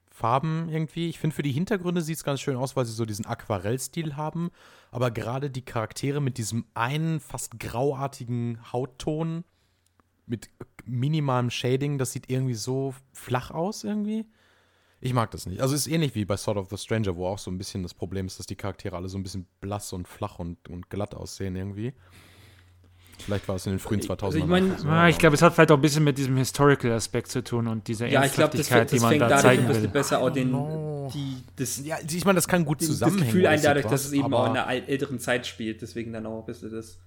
Farben 0.10 0.68
irgendwie. 0.70 1.08
Ich 1.08 1.20
finde, 1.20 1.36
für 1.36 1.44
die 1.44 1.52
Hintergründe 1.52 2.02
sieht 2.02 2.18
es 2.18 2.24
ganz 2.24 2.42
schön 2.42 2.58
aus, 2.58 2.76
weil 2.76 2.86
sie 2.86 2.94
so 2.94 3.06
diesen 3.06 3.26
Aquarellstil 3.26 4.16
haben. 4.16 4.52
Aber 4.92 5.12
gerade 5.12 5.50
die 5.50 5.64
Charaktere 5.64 6.20
mit 6.20 6.38
diesem 6.38 6.66
einen 6.74 7.20
fast 7.20 7.60
grauartigen 7.60 8.60
Hautton 8.74 9.46
mit 10.26 10.50
minimalem 10.86 11.50
Shading, 11.50 11.98
das 11.98 12.12
sieht 12.12 12.30
irgendwie 12.30 12.54
so 12.54 12.94
flach 13.14 13.52
aus 13.52 13.84
irgendwie. 13.84 14.26
Ich 15.02 15.14
mag 15.14 15.32
das 15.32 15.46
nicht. 15.46 15.62
Also 15.62 15.76
es 15.76 15.88
ist 15.88 15.94
ähnlich 15.94 16.14
wie 16.16 16.26
bei 16.26 16.36
Sword 16.36 16.58
of 16.58 16.70
the 16.70 16.78
Stranger, 16.78 17.16
wo 17.16 17.28
auch 17.28 17.40
so 17.40 17.50
ein 17.50 17.58
bisschen 17.58 17.84
das 17.84 17.94
Problem 17.94 18.26
ist, 18.26 18.38
dass 18.38 18.46
die 18.46 18.58
Charaktere 18.58 18.96
alle 18.96 19.08
so 19.08 19.18
ein 19.18 19.24
bisschen 19.24 19.48
blass 19.62 19.94
und 19.94 20.08
flach 20.08 20.40
und, 20.40 20.68
und 20.68 20.90
glatt 20.90 21.16
aussehen 21.16 21.56
irgendwie. 21.56 21.94
Vielleicht 23.24 23.48
war 23.48 23.56
es 23.58 23.66
in 23.66 23.74
den 23.74 23.80
frühen 23.80 24.02
2000ern. 24.02 24.26
Also 24.26 24.38
ich 24.40 24.46
mein- 24.46 24.74
auch 24.74 24.78
so, 24.80 24.88
Ah, 24.88 25.10
ich 25.10 25.18
glaube, 25.18 25.36
es 25.36 25.42
hat 25.42 25.54
vielleicht 25.54 25.72
auch 25.72 25.76
ein 25.78 25.82
bisschen 25.82 26.04
mit 26.04 26.18
diesem 26.18 26.38
Historical-Aspekt 26.38 27.30
zu 27.32 27.44
tun 27.44 27.68
und 27.68 27.88
dieser 27.88 28.08
ja, 28.08 28.24
ich 28.24 28.34
glaube, 28.34 28.58
das, 28.58 28.70
Ernsthaftigkeit, 28.72 28.92
die 28.92 28.96
das 28.96 29.02
man 29.02 29.10
fängt 29.12 29.22
da 29.22 29.28
dadurch 29.28 29.42
zeigen 29.44 29.62
ein 29.64 29.68
bisschen 29.68 29.84
will. 29.84 29.90
besser 29.90 30.20
auch 30.22 30.30
den, 30.30 30.50
know. 30.50 31.12
die, 31.14 31.38
das, 31.56 31.86
ja, 31.86 31.98
ich 32.10 32.26
meine, 32.26 32.36
das 32.38 32.48
kann 32.48 32.66
gut 32.66 32.82
das 32.82 32.88
zusammenhängen. 32.88 33.26
Gefühl 33.28 33.42
oder 33.42 33.50
ein 33.52 33.62
dadurch, 33.62 33.86
dass 33.86 34.06
es 34.06 34.12
eben 34.14 34.34
auch 34.34 34.46
in 34.52 34.58
einer 34.58 34.88
älteren 34.88 35.20
Zeit 35.20 35.46
spielt. 35.48 35.82
Deswegen 35.82 36.14
dann 36.14 36.26
auch 36.26 36.40
ein 36.40 36.46
bisschen 36.46 36.72
das. 36.72 37.00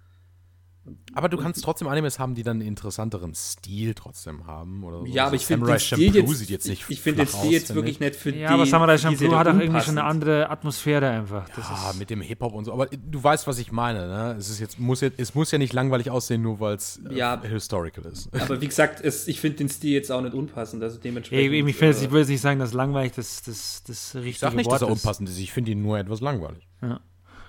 Aber 1.14 1.28
du 1.28 1.36
kannst 1.36 1.62
trotzdem 1.62 1.86
Animes 1.86 2.18
haben, 2.18 2.34
die 2.34 2.42
dann 2.42 2.56
einen 2.58 2.66
interessanteren 2.66 3.34
Stil 3.36 3.94
trotzdem 3.94 4.48
haben. 4.48 4.82
Oder 4.82 4.98
so. 5.00 5.06
Ja, 5.06 5.22
aber 5.26 5.30
So 5.30 5.36
ich 5.36 5.46
finde 5.46 5.66
Samurai 5.66 5.78
den 5.78 5.80
Stil 5.80 6.16
jetzt, 6.16 6.38
sieht 6.38 6.50
jetzt 6.50 6.66
nicht 6.66 6.82
ich, 6.82 6.90
ich 6.90 7.00
finde 7.00 7.24
den 7.24 7.28
Stil 7.28 7.40
aus, 7.40 7.52
jetzt 7.52 7.74
wirklich 7.74 7.94
ich. 7.94 8.00
nicht 8.00 8.16
für 8.16 8.30
Ja, 8.30 8.48
die, 8.48 8.54
aber 8.54 8.66
Samurai 8.66 8.98
Champloo 8.98 9.18
Serie 9.18 9.38
hat 9.38 9.46
auch 9.46 9.54
irgendwie 9.60 9.80
schon 9.80 9.96
eine 9.98 10.06
andere 10.08 10.50
Atmosphäre 10.50 11.08
einfach. 11.08 11.48
Das 11.50 11.68
Ja, 11.68 11.90
ist, 11.90 11.98
mit 12.00 12.10
dem 12.10 12.20
Hip-Hop 12.20 12.52
und 12.52 12.64
so. 12.64 12.72
Aber 12.72 12.86
du 12.86 13.22
weißt, 13.22 13.46
was 13.46 13.58
ich 13.58 13.70
meine. 13.70 14.08
Ne? 14.08 14.36
Es, 14.38 14.50
ist 14.50 14.58
jetzt, 14.58 14.80
muss 14.80 15.02
jetzt, 15.02 15.20
es 15.20 15.36
muss 15.36 15.52
ja 15.52 15.58
nicht 15.58 15.72
langweilig 15.72 16.10
aussehen, 16.10 16.42
nur 16.42 16.58
weil 16.58 16.74
es 16.74 17.00
äh, 17.08 17.14
Ja. 17.16 17.40
historical 17.40 18.04
ist. 18.06 18.28
Aber 18.40 18.60
wie 18.60 18.66
gesagt, 18.66 19.00
es, 19.04 19.28
ich 19.28 19.40
finde 19.40 19.58
den 19.58 19.68
Stil 19.68 19.92
jetzt 19.92 20.10
auch 20.10 20.20
nicht 20.20 20.34
unpassend. 20.34 20.82
Also 20.82 20.96
ja, 20.96 21.02
dementsprechend. 21.04 21.52
ich, 21.54 21.64
ich, 21.66 21.76
finde, 21.76 21.96
äh, 21.96 22.00
ich 22.04 22.10
würde 22.10 22.20
jetzt 22.20 22.28
nicht 22.28 22.40
sagen, 22.40 22.58
dass 22.58 22.72
langweilig 22.72 23.12
das, 23.12 23.42
das, 23.42 23.84
das 23.86 24.14
richtige 24.16 24.30
Ich 24.30 24.38
sag 24.40 24.54
nicht, 24.56 24.66
Wort 24.66 24.82
dass 24.82 24.88
er 24.88 24.92
ist. 24.92 25.00
unpassend 25.04 25.28
ist. 25.28 25.38
Ich 25.38 25.52
finde 25.52 25.70
ihn 25.70 25.82
nur 25.82 25.96
etwas 25.98 26.20
langweilig. 26.20 26.66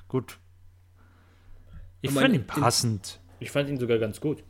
Gut. 0.08 0.38
Ich 2.02 2.12
finde 2.12 2.28
ihn 2.28 2.36
in- 2.42 2.46
passend. 2.46 3.20
Ich 3.44 3.52
fand 3.52 3.70
ihn 3.70 3.78
sogar 3.78 4.00
ganz 4.00 4.22
gut. 4.22 4.42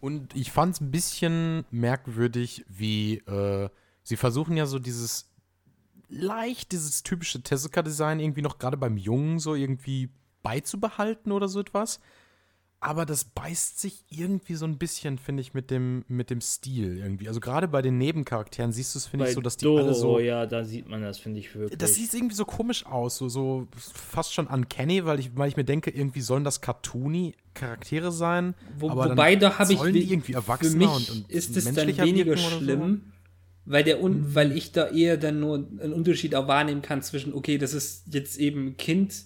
Und 0.00 0.34
ich 0.34 0.50
fand 0.52 0.74
es 0.74 0.80
ein 0.80 0.90
bisschen 0.90 1.64
merkwürdig, 1.70 2.64
wie 2.68 3.18
äh, 3.18 3.68
sie 4.02 4.16
versuchen 4.16 4.56
ja 4.56 4.64
so 4.64 4.78
dieses 4.78 5.30
leicht, 6.08 6.72
dieses 6.72 7.02
typische 7.02 7.42
Tezuka-Design 7.42 8.20
irgendwie 8.20 8.40
noch 8.40 8.58
gerade 8.58 8.78
beim 8.78 8.96
Jungen 8.96 9.38
so 9.38 9.54
irgendwie 9.54 10.08
beizubehalten 10.42 11.30
oder 11.30 11.48
so 11.48 11.60
etwas. 11.60 12.00
Aber 12.78 13.06
das 13.06 13.24
beißt 13.24 13.80
sich 13.80 14.04
irgendwie 14.10 14.54
so 14.54 14.66
ein 14.66 14.76
bisschen, 14.76 15.18
finde 15.18 15.40
ich, 15.40 15.54
mit 15.54 15.70
dem, 15.70 16.04
mit 16.08 16.28
dem 16.28 16.42
Stil 16.42 16.98
irgendwie. 16.98 17.26
Also 17.26 17.40
gerade 17.40 17.68
bei 17.68 17.80
den 17.80 17.96
Nebencharakteren 17.96 18.70
siehst 18.70 18.94
du 18.94 18.98
es, 18.98 19.06
finde 19.06 19.26
ich, 19.26 19.34
so, 19.34 19.40
dass 19.40 19.56
die 19.56 19.64
Doro, 19.64 19.78
alle 19.78 19.94
so. 19.94 20.18
ja, 20.18 20.44
da 20.44 20.62
sieht 20.62 20.86
man 20.86 21.00
das, 21.00 21.18
finde 21.18 21.40
ich 21.40 21.54
wirklich. 21.54 21.78
Das 21.78 21.94
sieht 21.94 22.12
irgendwie 22.12 22.34
so 22.34 22.44
komisch 22.44 22.84
aus, 22.84 23.16
so, 23.16 23.30
so 23.30 23.66
fast 23.74 24.34
schon 24.34 24.46
uncanny, 24.46 25.06
weil 25.06 25.20
ich, 25.20 25.36
weil 25.36 25.48
ich 25.48 25.56
mir 25.56 25.64
denke, 25.64 25.90
irgendwie 25.90 26.20
sollen 26.20 26.44
das 26.44 26.60
cartoony 26.60 27.34
Charaktere 27.54 28.12
sein. 28.12 28.54
Wo, 28.78 28.90
wobei, 28.90 29.36
da 29.36 29.58
habe 29.58 29.72
ich. 29.72 29.80
die 29.80 30.12
irgendwie 30.12 30.32
Für 30.32 30.38
erwachsener 30.38 30.76
mich 30.76 31.10
und, 31.10 31.10
und 31.10 31.30
ist 31.30 31.56
es 31.56 31.72
dann 31.72 31.88
weniger 31.88 32.32
oder 32.32 32.40
so? 32.40 32.56
Mhm. 32.56 32.62
schlimm, 32.62 33.12
weil, 33.64 33.84
der 33.84 34.02
Un 34.02 34.34
weil 34.34 34.52
ich 34.52 34.72
da 34.72 34.88
eher 34.88 35.16
dann 35.16 35.40
nur 35.40 35.56
einen 35.56 35.94
Unterschied 35.94 36.34
auch 36.34 36.46
wahrnehmen 36.46 36.82
kann 36.82 37.02
zwischen, 37.02 37.32
okay, 37.32 37.56
das 37.56 37.72
ist 37.72 38.04
jetzt 38.12 38.38
eben 38.38 38.66
ein 38.66 38.76
Kind 38.76 39.24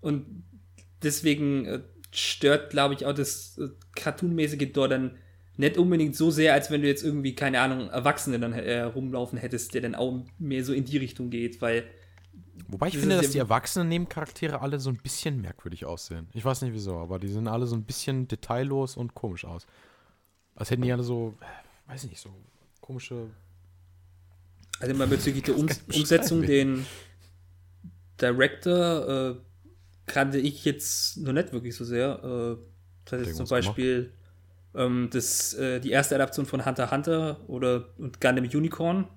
und 0.00 0.26
deswegen 1.02 1.64
äh, 1.64 1.80
stört, 2.12 2.70
glaube 2.70 2.94
ich, 2.94 3.06
auch 3.06 3.14
das 3.14 3.58
äh, 3.58 3.68
Cartoonmäßige 3.94 4.72
dort 4.72 4.92
dann 4.92 5.18
nicht 5.56 5.76
unbedingt 5.76 6.16
so 6.16 6.30
sehr, 6.30 6.54
als 6.54 6.70
wenn 6.70 6.82
du 6.82 6.88
jetzt 6.88 7.04
irgendwie, 7.04 7.34
keine 7.34 7.60
Ahnung, 7.60 7.90
Erwachsene 7.90 8.38
dann 8.38 8.52
äh, 8.52 8.80
rumlaufen 8.82 9.38
hättest, 9.38 9.74
der 9.74 9.82
dann 9.82 9.94
auch 9.94 10.24
mehr 10.38 10.64
so 10.64 10.72
in 10.72 10.84
die 10.84 10.96
Richtung 10.96 11.30
geht, 11.30 11.60
weil 11.60 11.84
Wobei 12.68 12.88
ich 12.88 12.98
finde, 12.98 13.16
dass 13.16 13.30
die 13.30 13.38
erwachsenen 13.38 13.88
Nebencharaktere 13.88 14.60
alle 14.60 14.80
so 14.80 14.88
ein 14.88 14.96
bisschen 14.96 15.40
merkwürdig 15.40 15.84
aussehen. 15.84 16.28
Ich 16.32 16.44
weiß 16.44 16.62
nicht 16.62 16.72
wieso, 16.72 16.98
aber 16.98 17.18
die 17.18 17.28
sehen 17.28 17.48
alle 17.48 17.66
so 17.66 17.76
ein 17.76 17.84
bisschen 17.84 18.28
detaillos 18.28 18.96
und 18.96 19.14
komisch 19.14 19.44
aus. 19.44 19.66
Als 20.54 20.70
hätten 20.70 20.82
die 20.82 20.92
alle 20.92 21.02
so, 21.02 21.34
äh, 21.40 21.90
weiß 21.90 22.04
ich 22.04 22.10
nicht, 22.10 22.20
so 22.20 22.30
komische. 22.80 23.28
Also 24.80 24.94
mal 24.94 25.06
bezüglich 25.06 25.44
der 25.44 25.56
um 25.58 25.68
Umsetzung, 25.94 26.42
den 26.42 26.86
Director 28.20 29.30
äh, 29.30 29.34
kannte 30.12 30.38
ich 30.38 30.64
jetzt 30.64 31.16
noch 31.18 31.32
nicht 31.32 31.52
wirklich 31.52 31.74
so 31.74 31.84
sehr. 31.84 32.22
Äh, 32.22 32.56
das 33.04 33.12
heißt 33.20 33.26
jetzt 33.26 33.36
zum 33.38 33.48
Beispiel 33.48 34.12
ähm, 34.74 35.08
das, 35.12 35.54
äh, 35.54 35.80
die 35.80 35.90
erste 35.90 36.14
Adaption 36.14 36.46
von 36.46 36.64
Hunter 36.64 36.84
x 36.84 36.92
Hunter 36.92 37.40
oder 37.48 37.86
und 37.98 38.20
Gundam 38.20 38.44
Unicorn. 38.44 39.08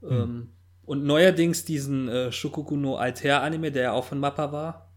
Hm. 0.00 0.10
Ähm, 0.10 0.48
und 0.84 1.04
neuerdings 1.04 1.64
diesen 1.64 2.08
äh, 2.08 2.30
Shokoku 2.32 2.76
no 2.76 2.96
Alter 2.96 3.42
Anime, 3.42 3.70
der 3.72 3.82
ja 3.82 3.92
auch 3.92 4.04
von 4.04 4.20
Mappa 4.20 4.52
war, 4.52 4.90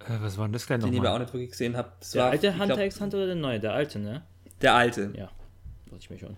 Äh, 0.00 0.20
was 0.20 0.38
war 0.38 0.46
denn 0.46 0.52
das 0.52 0.66
gleich 0.66 0.80
den 0.80 0.92
ich 0.92 0.98
aber 1.00 1.08
auch 1.08 1.12
nochmal? 1.12 1.20
nicht 1.24 1.34
wirklich 1.34 1.50
gesehen 1.50 1.76
habe. 1.76 1.92
Der 2.14 2.22
war, 2.22 2.30
alte 2.30 2.52
Hunter 2.52 2.66
glaub, 2.66 2.78
x 2.80 3.00
Hunter 3.00 3.16
oder 3.18 3.26
der 3.26 3.34
neue? 3.36 3.60
Der 3.60 3.72
alte, 3.72 3.98
ne? 3.98 4.22
Der 4.62 4.74
alte. 4.74 5.12
Ja. 5.16 5.26
Dachte 5.86 5.96
ich 5.98 6.10
mir 6.10 6.18
schon. 6.18 6.36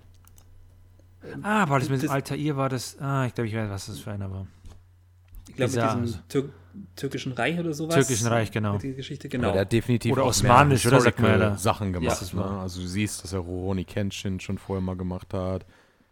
Ah, 1.42 1.68
war 1.68 1.78
das 1.80 1.88
mit 1.88 2.00
dem 2.00 2.06
das- 2.06 2.10
Altair, 2.14 2.56
war 2.56 2.68
das. 2.68 2.96
Ah, 3.00 3.26
ich 3.26 3.34
glaube, 3.34 3.48
ich 3.48 3.54
weiß, 3.54 3.68
was 3.70 3.86
das 3.86 3.98
für 3.98 4.12
einer 4.12 4.30
war. 4.30 4.46
Ich 5.48 5.56
glaube, 5.56 5.72
mit 5.72 6.06
diesem 6.06 6.28
Tür 6.28 6.50
türkischen 6.94 7.32
Reich 7.32 7.58
oder 7.58 7.72
sowas. 7.72 7.94
Türkischen 7.94 8.26
Reich, 8.26 8.50
genau. 8.50 8.78
Die 8.78 8.94
Geschichte, 8.94 9.28
genau. 9.28 9.52
der 9.52 9.62
hat 9.62 9.72
definitiv 9.72 10.12
Oder 10.12 10.26
osmanisch, 10.26 10.86
oder 10.86 11.00
sagt 11.00 11.20
man 11.20 11.40
ja. 11.40 11.56
Sachen 11.56 11.92
gemacht. 11.92 12.20
das 12.20 12.32
ne? 12.32 12.44
Also 12.44 12.80
du 12.80 12.86
siehst, 12.86 13.24
dass 13.24 13.32
er 13.32 13.40
Rurouni 13.40 13.84
Kenshin 13.84 14.40
schon 14.40 14.58
vorher 14.58 14.82
mal 14.82 14.96
gemacht 14.96 15.32
hat. 15.34 15.66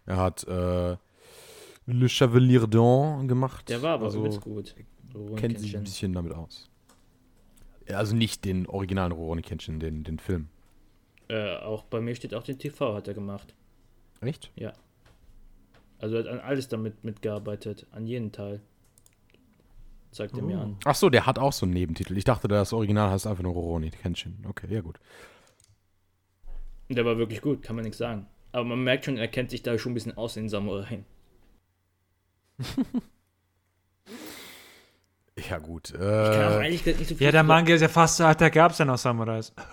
Er 0.07 0.17
hat 0.17 0.45
äh, 0.45 0.97
Le 1.87 2.09
Chevalier 2.09 2.63
d'An 2.63 3.27
gemacht. 3.27 3.69
Der 3.69 3.83
war 3.83 3.95
aber 3.95 4.07
also, 4.07 4.21
übelst 4.21 4.41
gut. 4.41 4.75
Rurouni 5.15 5.41
kennt 5.41 5.61
sich 5.61 5.77
ein 5.77 5.85
bisschen 5.85 6.13
damit 6.13 6.33
aus. 6.33 6.71
Ja, 7.89 7.99
Also 7.99 8.17
nicht 8.17 8.45
den 8.45 8.67
originalen 8.67 9.13
Rurouni 9.13 9.43
Kenshin, 9.43 9.81
den, 9.81 10.05
den 10.05 10.19
Film. 10.19 10.49
Äh, 11.29 11.57
auch 11.57 11.85
bei 11.85 12.01
mir 12.01 12.15
steht 12.15 12.35
auch 12.35 12.43
den 12.43 12.59
TV 12.59 12.95
hat 12.95 13.09
er 13.09 13.15
gemacht. 13.15 13.55
Echt? 14.21 14.51
Also 15.99 16.17
er 16.17 16.25
hat 16.25 16.31
an 16.31 16.41
alles 16.41 16.69
damit 16.69 17.05
mitgearbeitet, 17.05 17.87
an 17.93 18.07
jeden 18.07 18.33
Teil. 18.33 18.61
Zeigt 20.15 20.37
er 20.37 20.43
mir 20.45 20.61
an. 20.61 20.77
Ach 20.85 20.95
so, 20.95 21.11
der 21.11 21.27
hat 21.27 21.39
auch 21.41 21.53
so 21.53 21.67
einen 21.67 21.73
Nebentitel. 21.73 22.17
Ich 22.17 22.23
dachte, 22.25 22.47
das 22.47 22.73
Original 22.73 23.11
heißt 23.11 23.27
einfach 23.27 23.43
nur 23.43 23.53
Rurouni 23.53 23.91
Kenshin. 23.91 24.45
Okay, 24.49 24.69
ja 24.71 24.81
gut. 24.81 25.01
Der 26.89 27.05
war 27.05 27.19
wirklich 27.19 27.41
gut, 27.41 27.63
kann 27.63 27.75
man 27.77 27.85
nichts 27.85 27.99
sagen. 27.99 28.27
Aber 28.53 28.65
man 28.65 28.85
merkt 28.85 29.05
schon, 29.07 29.17
er 29.17 29.27
kennt 29.27 29.51
sich 29.51 29.63
da 29.63 29.77
schon 29.77 29.91
ein 29.91 29.95
bisschen 29.95 30.17
aus 30.17 30.37
in 30.37 30.49
Samurai. 30.49 31.05
Ja 35.49 35.59
gut. 35.59 35.91
Ich 35.91 35.99
kann 35.99 36.05
auch 36.05 36.61
Äh, 36.61 36.65
eigentlich 36.65 36.87
nicht 36.87 37.09
so 37.09 37.17
viel 37.17 37.25
Ja, 37.25 37.33
der 37.33 37.43
Manga 37.43 37.75
ist 37.75 37.81
ja 37.81 37.89
fast 37.89 38.19
so 38.19 38.25
alt, 38.25 38.41
da 38.41 38.49
gab 38.51 38.71
es 38.71 38.79
ja 38.79 38.85
noch 38.85 38.99
Samurais. 38.99 39.53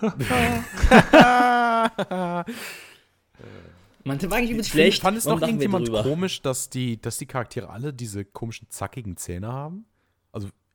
Man, 4.04 4.18
der 4.18 4.28
war 4.30 4.38
eigentlich 4.38 4.50
übelst 4.50 4.70
Ich 4.70 4.72
schlecht. 4.72 5.02
Fand 5.02 5.16
es 5.18 5.24
doch 5.24 5.40
wir 5.40 5.46
irgendjemand 5.46 5.88
komisch, 5.92 6.42
dass 6.42 6.68
die, 6.68 7.00
dass 7.00 7.18
die 7.18 7.26
Charaktere 7.26 7.70
alle 7.70 7.92
diese 7.92 8.24
komischen 8.24 8.68
zackigen 8.70 9.16
Zähne 9.16 9.52
haben? 9.52 9.86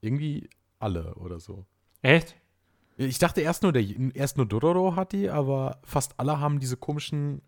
Irgendwie 0.01 0.49
alle 0.79 1.15
oder 1.15 1.39
so. 1.39 1.65
Echt? 2.01 2.35
Ich 2.97 3.19
dachte 3.19 3.41
erst 3.41 3.63
nur, 3.63 3.71
der, 3.73 3.83
erst 4.15 4.37
nur 4.37 4.45
Dororo 4.47 4.95
hat 4.95 5.11
die, 5.11 5.29
aber 5.29 5.79
fast 5.83 6.19
alle 6.19 6.39
haben 6.39 6.59
diese 6.59 6.77
komischen, 6.77 7.41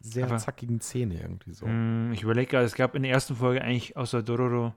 sehr 0.00 0.26
Aber- 0.26 0.38
zackigen 0.38 0.80
Zähne 0.80 1.20
irgendwie 1.20 1.52
so. 1.52 1.66
Hm, 1.66 2.10
ich 2.12 2.22
überlege 2.22 2.50
gerade, 2.50 2.64
es 2.66 2.74
gab 2.74 2.94
in 2.94 3.02
der 3.02 3.12
ersten 3.12 3.36
Folge 3.36 3.62
eigentlich 3.62 3.96
außer 3.96 4.22
Dororo 4.22 4.74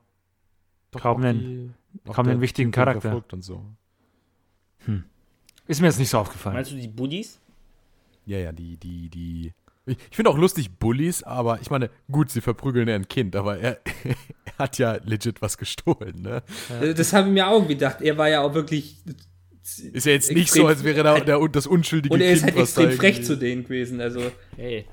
Doch 0.92 1.02
kaum 1.02 1.24
einen- 1.24 1.74
die- 2.06 2.12
kaum 2.12 2.28
einen 2.28 2.42
wichtigen 2.42 2.72
Typ, 2.72 2.76
Charakter. 2.76 3.02
verfolgt 3.02 3.34
Und 3.34 3.42
so. 3.44 3.66
Ist 5.66 5.80
mir 5.80 5.88
jetzt 5.88 6.00
nicht 6.00 6.10
so 6.10 6.20
aufgefallen. 6.20 6.56
Meinst 6.58 6.72
du 6.72 6.76
die 6.76 6.88
Buddies? 6.90 7.40
Ja, 8.26 8.38
ja, 8.38 8.52
die, 8.52 8.76
die, 8.78 9.10
die. 9.10 9.54
Ich, 9.86 9.98
ich 10.10 10.16
finde 10.16 10.30
auch 10.32 10.38
lustig 10.38 10.78
Bullies, 10.80 11.24
aber 11.24 11.60
ich 11.62 11.70
meine, 11.70 11.90
gut, 12.12 12.30
sie 12.30 12.40
verprügeln 12.42 12.88
ja 12.88 12.96
ein 12.96 13.08
Kind, 13.08 13.36
aber 13.36 13.58
er, 13.58 13.80
er 14.46 14.58
hat 14.58 14.78
ja 14.78 14.94
legit 15.04 15.42
was 15.42 15.58
gestohlen, 15.58 16.22
ne? 16.22 16.42
Das 16.96 17.12
habe 17.14 17.28
ich 17.28 17.34
mir 17.34 17.48
auch 17.48 17.68
gedacht. 17.68 18.02
Er 18.02 18.18
war 18.18 18.30
ja 18.30 18.42
auch 18.42 18.54
wirklich. 18.54 18.98
Ist 19.94 20.06
ja 20.06 20.12
jetzt 20.12 20.32
nicht 20.32 20.52
so, 20.52 20.68
als 20.68 20.84
wäre 20.84 21.04
da 21.04 21.20
der, 21.20 21.40
das 21.48 21.68
unschuldige 21.68 22.14
Und 22.14 22.22
er 22.22 22.28
Kind, 22.34 22.38
ist 22.38 22.44
halt 22.44 22.58
extrem 22.58 22.92
frech 22.92 23.24
zu 23.24 23.38
denen 23.38 23.64
gewesen. 23.64 24.02
Also, 24.02 24.22
Hey, 24.58 24.86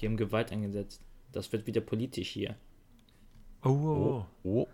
die 0.00 0.06
haben 0.06 0.16
Gewalt 0.16 0.52
eingesetzt. 0.52 1.00
Das 1.32 1.50
wird 1.52 1.66
wieder 1.66 1.80
politisch 1.80 2.28
hier. 2.28 2.54
Oh, 3.62 3.68
oh, 3.70 4.26
oh. 4.42 4.66
Oh, 4.66 4.68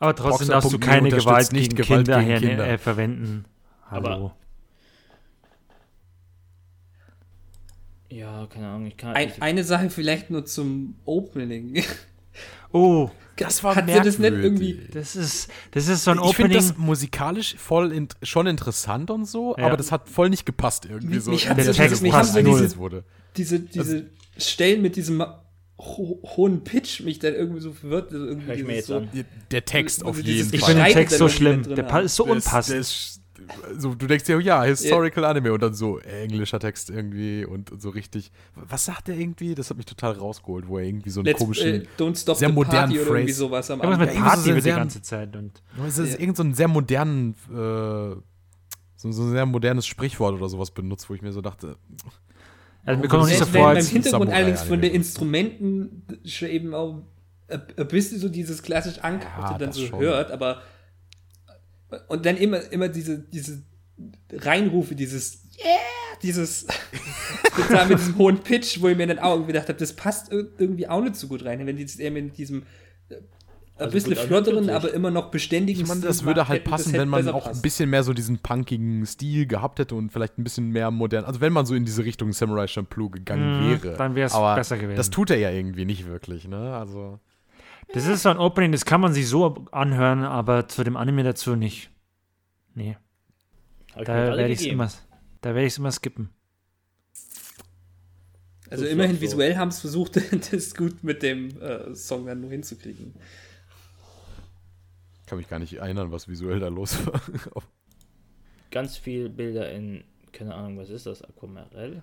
Aber 0.00 0.14
trotzdem 0.14 0.48
darfst 0.48 0.72
du 0.72 0.78
keine 0.78 1.08
Gewalt 1.08 1.52
nicht 1.52 1.74
gegen 1.76 1.82
Gewalt 1.88 2.06
Kinder, 2.06 2.18
gegen 2.20 2.30
her- 2.30 2.40
Kinder. 2.40 2.68
Äh, 2.68 2.78
verwenden. 2.78 3.44
Hallo. 3.90 4.06
Aber- 4.08 4.36
Ja, 8.10 8.46
keine 8.46 8.68
Ahnung, 8.68 8.86
ich 8.86 8.96
kann. 8.96 9.14
ein, 9.14 9.28
ich, 9.28 9.42
eine 9.42 9.64
Sache 9.64 9.90
vielleicht 9.90 10.30
nur 10.30 10.44
zum 10.46 10.94
Opening. 11.04 11.82
oh, 12.72 13.10
das 13.36 13.62
war 13.62 13.76
Hat 13.76 13.86
sie 13.88 13.94
das 13.94 14.04
nicht 14.06 14.18
merkwürdig. 14.20 14.44
irgendwie- 14.70 14.88
das 14.92 15.14
ist, 15.16 15.50
das 15.72 15.88
ist 15.88 16.04
so 16.04 16.10
ein 16.12 16.18
Ich 16.18 16.36
finde 16.36 16.56
Opening. 16.56 16.68
das 16.70 16.78
musikalisch 16.78 17.56
voll 17.56 17.92
int 17.92 18.16
schon 18.22 18.46
interessant 18.46 19.10
und 19.10 19.26
so, 19.26 19.54
Ja. 19.56 19.66
aber 19.66 19.76
das 19.76 19.92
hat 19.92 20.08
voll 20.08 20.30
nicht 20.30 20.46
gepasst 20.46 20.86
irgendwie 20.86 21.16
Mich- 21.16 21.24
so. 21.24 21.30
mich 21.30 21.44
in 21.44 21.50
hat 21.50 21.58
der 21.58 21.64
das- 21.66 21.76
Text 21.76 22.02
wo 22.04 22.10
passt 22.10 22.34
null. 22.34 22.44
eingesetzt 22.46 22.78
wurde. 22.78 23.04
diese 23.36 23.60
diese 23.60 24.06
Stellen 24.36 24.82
mit 24.82 24.96
diesem 24.96 25.22
ho 25.78 26.18
hohen 26.36 26.64
Pitch 26.64 27.00
mich 27.02 27.20
dann 27.20 27.34
irgendwie 27.34 27.60
so 27.60 27.72
verwirrt. 27.72 28.12
Also 28.12 28.26
irgendwie 28.26 28.46
Hör 28.48 28.54
ich 28.56 28.64
mir 28.64 28.74
jetzt 28.74 28.86
so, 28.88 28.96
an. 28.96 29.08
Der 29.52 29.64
Text 29.64 30.00
Also 30.00 30.10
auf 30.10 30.20
jeden 30.24 30.52
ich 30.52 30.60
Fall. 30.60 30.70
finde 30.70 30.84
den 30.86 30.92
Text 30.94 31.18
so 31.18 31.28
schlimm. 31.28 31.62
Der 31.62 32.00
ist 32.02 32.16
so 32.16 32.24
Der 32.24 32.36
ist- 32.36 32.46
unpassend. 32.46 33.20
Der 33.48 33.80
so, 33.80 33.94
du 33.94 34.06
denkst 34.06 34.24
dir, 34.24 34.40
ja, 34.40 34.62
Historical 34.62 35.24
Anime 35.24 35.52
und 35.52 35.62
dann 35.62 35.74
so 35.74 35.98
englischer 35.98 36.60
Text 36.60 36.90
irgendwie 36.90 37.44
und, 37.44 37.70
und 37.72 37.80
so 37.82 37.90
richtig. 37.90 38.30
Was 38.54 38.84
sagt 38.84 39.08
der 39.08 39.16
irgendwie? 39.16 39.54
Das 39.54 39.70
hat 39.70 39.76
mich 39.76 39.86
total 39.86 40.12
rausgeholt, 40.12 40.68
wo 40.68 40.78
er 40.78 40.84
irgendwie 40.84 41.10
so 41.10 41.20
einen 41.20 41.26
Let's, 41.26 41.38
komischen. 41.38 41.82
äh, 41.82 41.86
Don't 41.98 42.16
Stop 42.20 42.36
sehr 42.36 42.48
the 42.48 42.54
modernen 42.54 42.88
Party 42.90 43.00
oder 43.00 43.10
irgendwie 43.10 43.32
Phrase. 43.32 43.38
sowas 43.38 43.70
am 43.70 43.78
mit 43.78 43.86
Anfang. 43.86 44.00
irgendwie 44.08 44.18
so 44.18 44.24
Party 44.24 44.54
wird 44.54 44.64
die 44.64 44.68
ganze 44.70 45.02
Zeit. 45.02 45.36
Und 45.36 45.62
Es 45.86 45.98
ist 45.98 46.14
Ja. 46.14 46.20
irgend 46.20 46.36
so 46.36 46.42
ein 46.44 46.54
sehr 46.54 46.68
modernen, 46.68 47.34
äh, 47.50 47.54
so, 47.54 49.12
so 49.12 49.22
ein 49.22 49.30
sehr 49.30 49.46
modernes 49.46 49.86
Sprichwort 49.86 50.34
oder 50.34 50.48
sowas 50.48 50.70
benutzt, 50.70 51.08
wo 51.08 51.14
ich 51.14 51.22
mir 51.22 51.32
so 51.32 51.40
dachte, 51.40 51.76
also 52.84 53.00
mir 53.02 53.08
kommt 53.08 53.22
noch 53.22 53.28
nicht 53.28 53.38
so 53.38 53.44
vor, 53.46 53.68
als, 53.68 53.88
Hintergrund 53.88 54.30
Samurai 54.30 54.36
allerdings 54.36 54.62
von 54.62 54.80
den 54.80 54.92
Instrumenten 54.94 56.04
schon 56.24 56.48
eben 56.48 56.74
auch 56.74 57.02
ein 57.48 57.62
ein 57.76 57.88
bisschen 57.88 58.18
so 58.18 58.28
dieses 58.28 58.62
klassisch 58.62 58.98
angehauchte 58.98 59.52
Ja, 59.52 59.58
dann 59.58 59.72
so 59.72 59.86
schon. 59.86 60.00
hört, 60.00 60.30
aber 60.30 60.62
und 62.08 62.26
dann 62.26 62.36
immer, 62.36 62.60
immer 62.72 62.88
diese, 62.88 63.18
diese 63.18 63.62
Reinrufe, 64.32 64.94
dieses 64.94 65.42
Yeah, 65.58 66.18
dieses 66.22 66.66
mit 67.88 67.98
diesem 67.98 68.16
hohen 68.18 68.38
Pitch, 68.38 68.80
wo 68.80 68.88
ich 68.88 68.96
mir 68.96 69.06
dann 69.06 69.18
auch 69.18 69.32
irgendwie 69.32 69.52
gedacht 69.52 69.68
habe, 69.68 69.78
das 69.78 69.92
passt 69.92 70.30
ir- 70.32 70.48
irgendwie 70.58 70.86
auch 70.88 71.02
nicht 71.02 71.16
so 71.16 71.26
gut 71.28 71.44
rein, 71.44 71.66
wenn 71.66 71.76
die 71.76 71.84
das 71.84 71.96
eher 71.96 72.10
mit 72.12 72.36
diesem 72.38 72.62
äh, 73.08 73.14
ein 73.16 73.20
Also 73.76 73.92
bisschen 73.92 74.12
also 74.16 74.26
flotteren, 74.28 74.70
aber 74.70 74.92
immer 74.92 75.10
noch 75.10 75.30
beständigen 75.30 75.82
ich 75.82 75.88
meine, 75.88 76.00
Stil 76.00 76.08
das 76.08 76.24
würde 76.24 76.46
halt 76.48 76.60
hätten- 76.60 76.70
passen, 76.70 76.92
wenn 76.92 77.08
man 77.08 77.28
auch 77.28 77.46
ein 77.46 77.52
passt. 77.52 77.62
bisschen 77.62 77.90
mehr 77.90 78.02
so 78.04 78.12
diesen 78.12 78.38
punkigen 78.38 79.04
Stil 79.06 79.46
gehabt 79.46 79.78
hätte 79.80 79.94
und 79.96 80.12
vielleicht 80.12 80.38
ein 80.38 80.44
bisschen 80.44 80.70
mehr 80.70 80.90
modern. 80.90 81.24
Also 81.24 81.40
wenn 81.40 81.52
man 81.52 81.66
so 81.66 81.74
in 81.74 81.84
diese 81.84 82.04
Richtung 82.04 82.32
Samurai 82.32 82.66
Champloo 82.68 83.08
gegangen 83.10 83.66
Mhm, 83.70 83.82
wäre. 83.82 83.96
dann 83.96 84.14
wär's 84.14 84.34
Aber 84.34 84.54
besser 84.54 84.76
gewesen. 84.78 84.96
Das 84.96 85.10
tut 85.10 85.30
er 85.30 85.38
ja 85.38 85.50
irgendwie 85.50 85.84
nicht 85.84 86.06
wirklich, 86.06 86.46
ne? 86.46 86.74
Also. 86.76 87.18
Das 87.92 88.06
ist 88.06 88.22
so 88.22 88.28
ein 88.28 88.38
Opening, 88.38 88.72
das 88.72 88.84
kann 88.84 89.00
man 89.00 89.12
sich 89.12 89.28
so 89.28 89.66
anhören, 89.72 90.24
aber 90.24 90.68
zu 90.68 90.84
dem 90.84 90.96
Anime 90.96 91.22
dazu 91.22 91.56
nicht. 91.56 91.90
Nee, 92.74 92.96
Hab 93.94 94.04
da 94.04 94.36
werde 94.36 94.52
ich 94.52 94.60
es 94.60 94.66
immer, 94.66 94.90
da 95.40 95.50
werde 95.50 95.66
ich 95.66 95.72
es 95.72 95.78
immer 95.78 95.90
skippen. 95.92 96.30
Also 98.70 98.84
So 98.84 98.90
immerhin 98.90 99.16
so. 99.16 99.22
visuell 99.22 99.56
haben 99.56 99.68
es 99.68 99.80
versucht, 99.80 100.20
das 100.52 100.74
gut 100.74 101.02
mit 101.02 101.22
dem 101.22 101.60
äh, 101.60 101.94
Song 101.94 102.26
dann 102.26 102.40
nur 102.40 102.50
hinzukriegen. 102.50 103.14
Kann 105.26 105.38
mich 105.38 105.48
gar 105.48 105.58
nicht 105.58 105.74
erinnern, 105.74 106.10
was 106.12 106.28
visuell 106.28 106.60
da 106.60 106.68
los 106.68 107.06
war. 107.06 107.20
Ganz 108.70 108.96
viel 108.96 109.28
Bilder 109.30 109.70
in, 109.72 110.04
keine 110.32 110.54
Ahnung, 110.54 110.78
was 110.78 110.90
ist 110.90 111.06
das? 111.06 111.22
Aquamarell? 111.22 112.02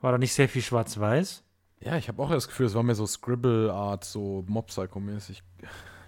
War 0.00 0.12
da 0.12 0.18
nicht 0.18 0.32
sehr 0.32 0.48
viel 0.48 0.62
schwarz-weiß? 0.62 1.44
Ja, 1.84 1.96
ich 1.98 2.08
habe 2.08 2.22
auch 2.22 2.30
das 2.30 2.48
Gefühl, 2.48 2.66
es 2.66 2.74
war 2.74 2.82
mehr 2.82 2.94
so 2.94 3.06
Scribble-Art, 3.06 4.04
so 4.04 4.44
Mob-Psycho-mäßig. 4.48 5.42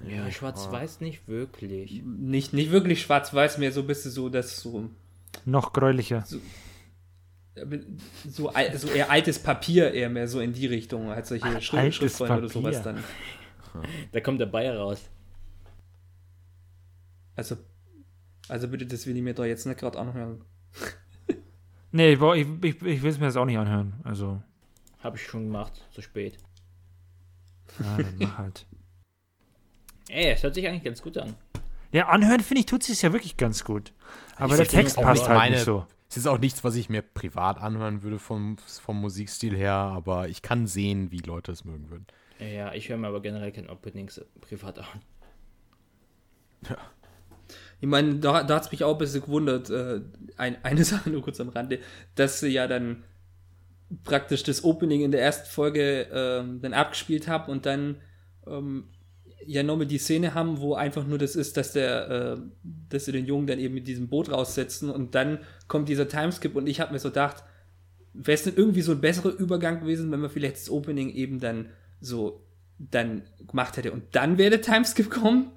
Ja, 0.07 0.31
schwarz-weiß 0.31 1.01
nicht 1.01 1.27
wirklich. 1.29 2.03
Nicht, 2.05 2.53
nicht 2.53 2.71
wirklich 2.71 3.01
schwarz-weiß, 3.03 3.59
mehr 3.59 3.73
so 3.73 3.81
ein 3.81 3.87
bisschen 3.87 4.11
so, 4.11 4.29
dass 4.29 4.61
so, 4.61 4.91
Noch 5.45 5.73
gräulicher. 5.73 6.25
so, 8.29 8.49
al- 8.51 8.77
so 8.77 8.89
eher 8.89 9.11
altes 9.11 9.39
Papier, 9.39 9.93
eher 9.93 10.11
mehr 10.11 10.29
so 10.29 10.41
in 10.41 10.53
die 10.53 10.67
Richtung, 10.67 11.11
als 11.11 11.29
solche 11.31 11.47
Schrift, 11.63 11.75
Altes 11.75 11.97
Schriftrollen 11.97 12.39
oder 12.39 12.49
sowas 12.49 12.83
dann. 12.83 13.03
Da 14.13 14.21
kommt 14.21 14.41
der 14.41 14.47
Bayer 14.47 14.79
raus. 14.79 15.03
Also 17.35 17.57
Also 18.49 18.69
bitte, 18.69 18.87
das 18.87 19.07
will 19.07 19.17
ich 19.17 19.23
mir 19.23 19.35
doch 19.35 19.45
jetzt 19.45 19.67
nicht 19.67 19.79
gerade 19.79 19.99
anhören. 19.99 20.43
Nee, 21.93 22.13
ich, 22.15 22.21
ich, 22.21 22.47
ich, 22.65 22.83
ich 22.83 23.03
will 23.03 23.11
es 23.11 23.19
mir 23.19 23.27
das 23.27 23.37
auch 23.37 23.45
nicht 23.45 23.59
anhören. 23.59 23.95
Also, 24.05 24.43
Habe 25.07 25.17
ich 25.19 25.25
schon 25.25 25.45
gemacht, 25.45 25.73
zu 25.93 26.03
spät. 26.03 26.37
ja, 27.79 27.97
dann 27.97 28.17
mach 28.19 28.39
halt. 28.39 28.67
Ey, 30.09 30.33
es 30.33 30.43
hört 30.43 30.55
sich 30.55 30.67
eigentlich 30.67 30.83
ganz 30.83 31.01
gut 31.01 31.17
an. 31.17 31.35
Ja, 31.93 32.09
anhören, 32.09 32.41
finde 32.41 32.61
ich, 32.61 32.67
tut 32.67 32.83
sich 32.83 33.03
ja 33.03 33.13
wirklich 33.13 33.37
ganz 33.37 33.63
gut. 33.65 33.93
Aber 34.37 34.53
Ich 34.55 34.59
der 34.59 34.69
Text 34.69 34.97
passt 34.97 35.21
nicht 35.23 35.29
halt 35.29 35.39
meine- 35.39 35.55
nicht 35.57 35.65
so. 35.65 35.87
Es 36.09 36.17
ist 36.17 36.27
auch 36.27 36.39
nichts, 36.39 36.63
was 36.65 36.75
ich 36.77 36.89
mir 36.89 37.03
privat 37.03 37.59
anhören 37.59 38.03
würde 38.03 38.19
vom, 38.19 38.57
vom 38.59 39.01
Musikstil 39.01 39.57
her, 39.57 39.73
aber 39.75 40.29
ich 40.29 40.43
kann 40.43 40.67
sehen, 40.67 41.11
wie 41.13 41.19
Leute 41.19 41.51
es 41.53 41.65
mögen 41.65 41.89
würden. 41.91 42.07
Ja, 42.39 42.73
ich 42.75 42.89
höre 42.89 42.97
mir 42.97 43.09
aber 43.09 43.21
generell 43.23 43.51
kein 43.53 43.69
Openings 43.71 44.21
privat 44.41 44.79
an. 44.79 44.87
Ich 47.81 47.89
meine, 47.89 48.17
da, 48.17 48.43
da 48.45 48.57
hat 48.57 48.67
es 48.67 48.73
mich 48.73 48.83
auch 48.85 48.93
ein 48.93 48.99
bisschen 48.99 49.23
gewundert, 49.23 49.69
äh, 49.71 50.01
ein, 50.37 50.63
eine 50.65 50.85
Sache 50.85 51.11
nur 51.11 51.23
kurz 51.23 51.41
am 51.41 51.49
Rande, 51.51 51.81
dass 52.15 52.41
sie 52.41 52.49
ja 52.49 52.67
dann 52.67 53.05
praktisch 54.05 54.43
das 54.43 54.65
Opening 54.65 55.03
in 55.03 55.13
der 55.13 55.23
ersten 55.23 55.49
Folge 55.49 56.09
ähm, 56.13 56.61
dann 56.61 56.75
abgespielt 56.75 57.29
haben 57.29 57.51
und 57.51 57.67
dann 57.67 57.97
ähm, 58.47 58.89
ja 59.47 59.63
nochmal 59.63 59.87
die 59.87 59.99
Szene 59.99 60.35
haben, 60.35 60.61
wo 60.61 60.75
einfach 60.75 61.07
nur 61.07 61.19
das 61.19 61.37
ist, 61.37 61.57
dass 61.57 61.73
der, 61.73 62.11
äh, 62.11 62.37
dass 62.91 63.05
sie 63.05 63.13
den 63.13 63.27
Jungen 63.27 63.47
dann 63.47 63.59
eben 63.59 63.75
mit 63.75 63.87
diesem 63.87 64.09
Boot 64.09 64.31
raussetzen 64.31 64.91
und 64.91 65.15
dann 65.15 65.39
kommt 65.69 65.89
dieser 65.89 66.09
Timeskip 66.09 66.57
und 66.57 66.67
ich 66.67 66.81
habe 66.81 66.93
mir 66.93 66.99
so 66.99 67.09
gedacht, 67.11 67.45
wäre 68.13 68.35
es 68.35 68.47
nicht 68.47 68.59
irgendwie 68.59 68.83
so 68.83 68.93
ein 68.93 69.01
besserer 69.01 69.31
Übergang 69.31 69.81
gewesen, 69.81 70.11
wenn 70.11 70.21
man 70.21 70.31
vielleicht 70.31 70.57
das 70.57 70.71
Opening 70.71 71.11
eben 71.11 71.39
dann 71.39 71.69
so 72.01 72.43
dann 72.79 73.23
gemacht 73.47 73.77
hätte 73.77 73.93
und 73.93 74.03
dann 74.13 74.39
wäre 74.39 74.51
der 74.51 74.63
Timeskip 74.63 75.11
kommen? 75.11 75.53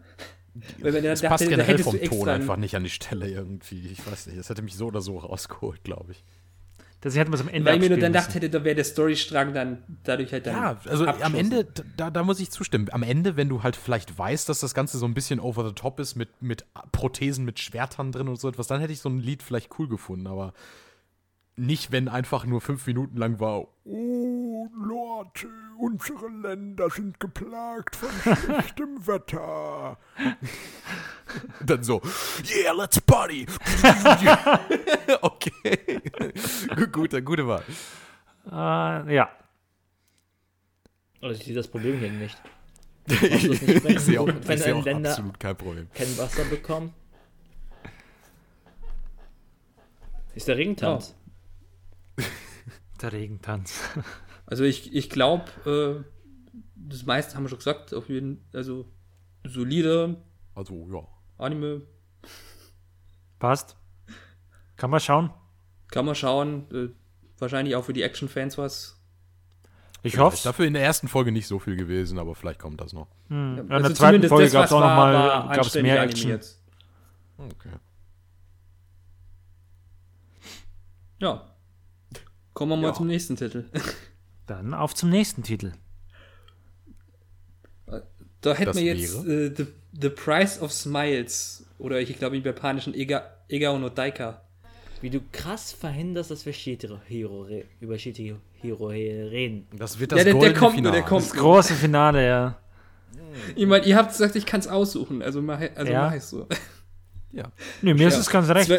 Weil 0.80 0.94
wenn 0.94 1.04
Das 1.04 1.22
dachte, 1.22 1.30
passt 1.30 1.50
generell 1.50 1.78
vom 1.78 2.02
Ton 2.02 2.30
einfach 2.30 2.58
nicht 2.58 2.76
an 2.76 2.84
die 2.84 2.90
Stelle 2.90 3.30
irgendwie. 3.30 3.88
Ich 3.88 4.06
weiß 4.06 4.28
nicht, 4.28 4.40
das 4.40 4.50
hätte 4.50 4.62
mich 4.62 4.76
so 4.76 4.88
oder 4.88 5.00
so 5.00 5.18
rausgeholt, 5.18 5.84
glaube 5.84 6.12
ich. 6.12 6.24
Das 7.02 7.16
hätte 7.16 7.32
man 7.32 7.40
es 7.40 7.46
am 7.46 7.50
Ende 7.50 7.70
Weil 7.70 7.76
ich 7.78 7.82
mir 7.82 7.90
nur 7.90 7.98
dann 7.98 8.12
gedacht 8.12 8.36
hätte, 8.36 8.50
da 8.50 8.64
wäre 8.66 8.76
der 8.76 8.84
Storystrang 8.84 9.54
dann 9.54 9.84
dadurch 10.04 10.34
halt 10.34 10.46
dann. 10.48 10.56
Ja, 10.56 10.80
also 10.86 11.06
am. 11.06 11.34
Ende, 11.34 11.66
da, 11.96 12.10
da 12.10 12.24
muss 12.24 12.42
ich 12.42 12.52
zustimmen. 12.52 12.90
Am 12.92 13.04
Ende, 13.04 13.38
wenn 13.38 13.48
du 13.48 13.64
halt 13.64 13.78
vielleicht 13.78 14.18
weißt, 14.18 14.50
dass 14.50 14.60
das 14.60 14.74
Ganze 14.74 14.98
so 14.98 15.06
ein 15.06 15.14
bisschen 15.14 15.40
over 15.40 15.66
the 15.66 15.74
top 15.74 16.00
ist 16.02 16.16
mit, 16.16 16.42
mit 16.42 16.66
Prothesen, 16.92 17.46
mit 17.46 17.60
Schwertern 17.60 18.12
drin 18.12 18.28
und 18.28 18.40
so 18.40 18.50
etwas, 18.50 18.68
dann 18.68 18.82
hätte 18.82 18.92
ich 18.92 19.00
so 19.00 19.08
ein 19.08 19.20
Lied 19.20 19.44
vielleicht 19.44 19.80
cool 19.80 19.88
gefunden, 19.88 20.28
aber 20.28 20.54
nicht, 21.60 21.92
wenn 21.92 22.08
einfach 22.08 22.46
nur 22.46 22.62
fünf 22.62 22.86
Minuten 22.88 23.18
lang 23.18 23.40
war. 23.40 23.68
Oh, 23.86 24.68
Leute, 24.76 25.48
unsere 25.78 26.28
Länder 26.30 26.90
sind 26.90 27.20
geplagt 27.20 27.96
von 27.96 28.10
schlechtem 28.38 29.06
Wetter. 29.08 29.98
Dann 31.66 31.84
so, 31.84 32.02
yeah, 32.50 32.74
let's 32.74 33.00
party. 33.02 33.46
okay. 35.22 36.02
gute, 36.92 37.22
gute 37.24 37.48
Wahl. 37.48 37.64
Äh, 38.52 39.16
ja. 39.16 39.30
Also 41.22 41.36
ich 41.36 41.46
sehe 41.46 41.56
das 41.56 41.68
Problem 41.68 42.00
hier 42.00 42.12
nicht. 42.12 42.42
ich 43.08 44.00
sehe 44.02 44.22
auch, 44.22 44.28
wenn 44.28 44.58
ich 44.58 44.64
sehe 44.64 44.74
ein 44.74 44.80
auch 44.82 44.86
Länder- 44.86 45.10
absolut 45.10 45.40
kein 45.40 45.56
Problem. 45.58 45.88
Kein 45.94 46.18
Wasser 46.18 46.46
bekommen. 46.46 46.94
Ist 50.36 50.48
der 50.48 50.58
Regentanz. 50.58 51.16
Der 53.02 53.12
Regentanz. 53.14 53.82
Also 54.46 54.64
ich, 54.64 54.96
ich 54.96 55.12
glaube, 55.12 55.46
äh, 55.68 56.04
das 56.76 57.06
meiste 57.06 57.36
haben 57.36 57.44
wir 57.44 57.50
schon 57.50 57.60
gesagt, 57.60 57.94
auf 57.94 58.10
jeden 58.10 58.44
also 58.52 58.92
solide 59.46 60.16
Also, 60.56 60.88
ja. 60.92 61.08
Anime, 61.38 61.84
Passt. 63.38 63.78
Kann 64.76 64.90
man 64.90 65.00
schauen. 65.00 65.30
kann 65.92 66.04
man 66.06 66.16
schauen. 66.16 66.66
Äh, 66.74 66.90
wahrscheinlich 67.38 67.76
auch 67.76 67.86
für 67.86 67.94
die 67.94 68.02
Action-Fans 68.02 68.58
was. 68.58 69.00
Ich 70.02 70.18
hoffe 70.18 70.38
dafür 70.44 70.66
in 70.66 70.74
der 70.74 70.82
ersten 70.84 71.08
Folge 71.08 71.32
nicht 71.32 71.46
so 71.46 71.60
viel 71.60 71.76
gewesen, 71.76 72.18
aber 72.18 72.34
vielleicht 72.34 72.60
kommt 72.60 72.82
das 72.82 72.92
noch. 72.92 73.08
Hm. 73.28 73.56
Ja, 73.56 73.62
in 73.62 73.72
Also 73.72 73.88
der 73.90 73.96
zweiten 73.96 74.28
Folge 74.28 74.50
gab 74.50 74.66
es 74.66 74.72
auch 74.72 74.80
noch 74.80 74.88
war, 74.88 74.96
mal 74.96 75.14
war 75.14 75.48
gab's 75.50 75.58
anständig 75.60 75.92
mehr 75.94 76.02
Action. 76.02 76.32
animiert. 76.32 76.58
Okay. 77.38 77.70
Ja. 81.20 81.46
Kommen 82.60 82.72
wir 82.74 82.76
mal 82.76 82.88
Ja. 82.90 82.94
zum 82.94 83.08
nächsten 83.08 83.38
Titel. 83.38 83.64
Dann 84.46 84.74
auf 84.74 84.94
zum 84.94 85.10
nächsten 85.10 85.44
Titel. 85.44 85.72
Da 88.42 88.54
hätten 88.54 88.66
Das 88.66 88.76
wir 88.76 88.84
jetzt 88.96 89.16
äh, 89.26 89.54
the, 89.56 89.66
the 90.02 90.10
Price 90.10 90.62
of 90.62 90.74
Smiles. 90.74 91.66
Oder 91.78 92.02
ich 92.02 92.18
glaube 92.18 92.36
im 92.36 92.44
Japanischen 92.44 92.94
Ega, 92.94 93.24
Ega 93.48 93.72
no 93.80 93.88
Daika. 93.88 94.42
Wie 95.00 95.10
du 95.10 95.22
krass 95.32 95.72
verhinderst, 95.72 96.32
dass 96.32 96.46
wir 96.46 96.52
re- 96.54 97.64
über 97.80 97.98
Shitiro 97.98 98.40
Hero 98.62 98.88
reden. 98.88 99.66
Das 99.78 99.98
wird 99.98 100.12
das 100.12 100.20
Ja, 100.20 100.26
der, 100.26 100.34
der 100.34 100.54
kommt 100.54 100.62
nur, 100.62 100.72
Finale. 100.74 100.96
der 100.98 101.04
kommt. 101.04 101.22
Das 101.24 101.32
große 101.32 101.74
Finale, 101.76 102.28
ja. 102.28 102.58
Ich 103.56 103.66
meine, 103.68 103.86
ihr 103.86 103.96
habt 103.96 104.12
gesagt, 104.12 104.36
ich 104.36 104.46
kann 104.46 104.60
es 104.60 104.68
aussuchen. 104.68 105.22
Also 105.22 105.42
mach, 105.42 105.62
also 105.76 105.90
Ja. 105.94 106.08
mach 106.08 106.16
ich 106.16 106.24
so. 106.24 106.46
Ja. 107.32 107.50
Nee, 107.82 107.94
mir 107.94 108.10
ist 108.10 108.16
Ja. 108.16 108.20
es 108.20 108.30
ganz 108.30 108.50
recht. 108.50 108.70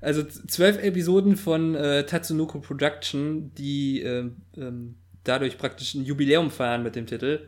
Also 0.00 0.22
zwölf 0.24 0.78
Episoden 0.82 1.36
von 1.36 1.74
äh, 1.74 2.06
Tatsunoko 2.06 2.60
Production, 2.60 3.52
die 3.54 4.00
ähm, 4.02 4.36
ähm, 4.56 4.94
dadurch 5.24 5.58
praktisch 5.58 5.94
ein 5.94 6.04
Jubiläum 6.04 6.50
feiern 6.50 6.82
mit 6.82 6.96
dem 6.96 7.06
Titel. 7.06 7.46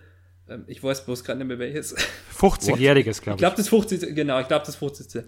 Ähm, 0.49 0.65
ich 0.67 0.83
weiß 0.83 1.07
bloß 1.07 1.25
gerade 1.25 1.39
nicht 1.39 1.49
mehr 1.49 1.59
welches. 1.59 1.97
50-jähriges, 2.37 3.17
Ich 3.19 3.23
glaube 3.23 3.37
ich. 3.37 3.39
glaube, 3.39 3.57
das 3.57 3.69
50. 3.69 4.15
Genau, 4.15 4.39
ich 4.41 4.49
glaube, 4.49 4.67
das 4.67 4.77
50. 4.77 5.25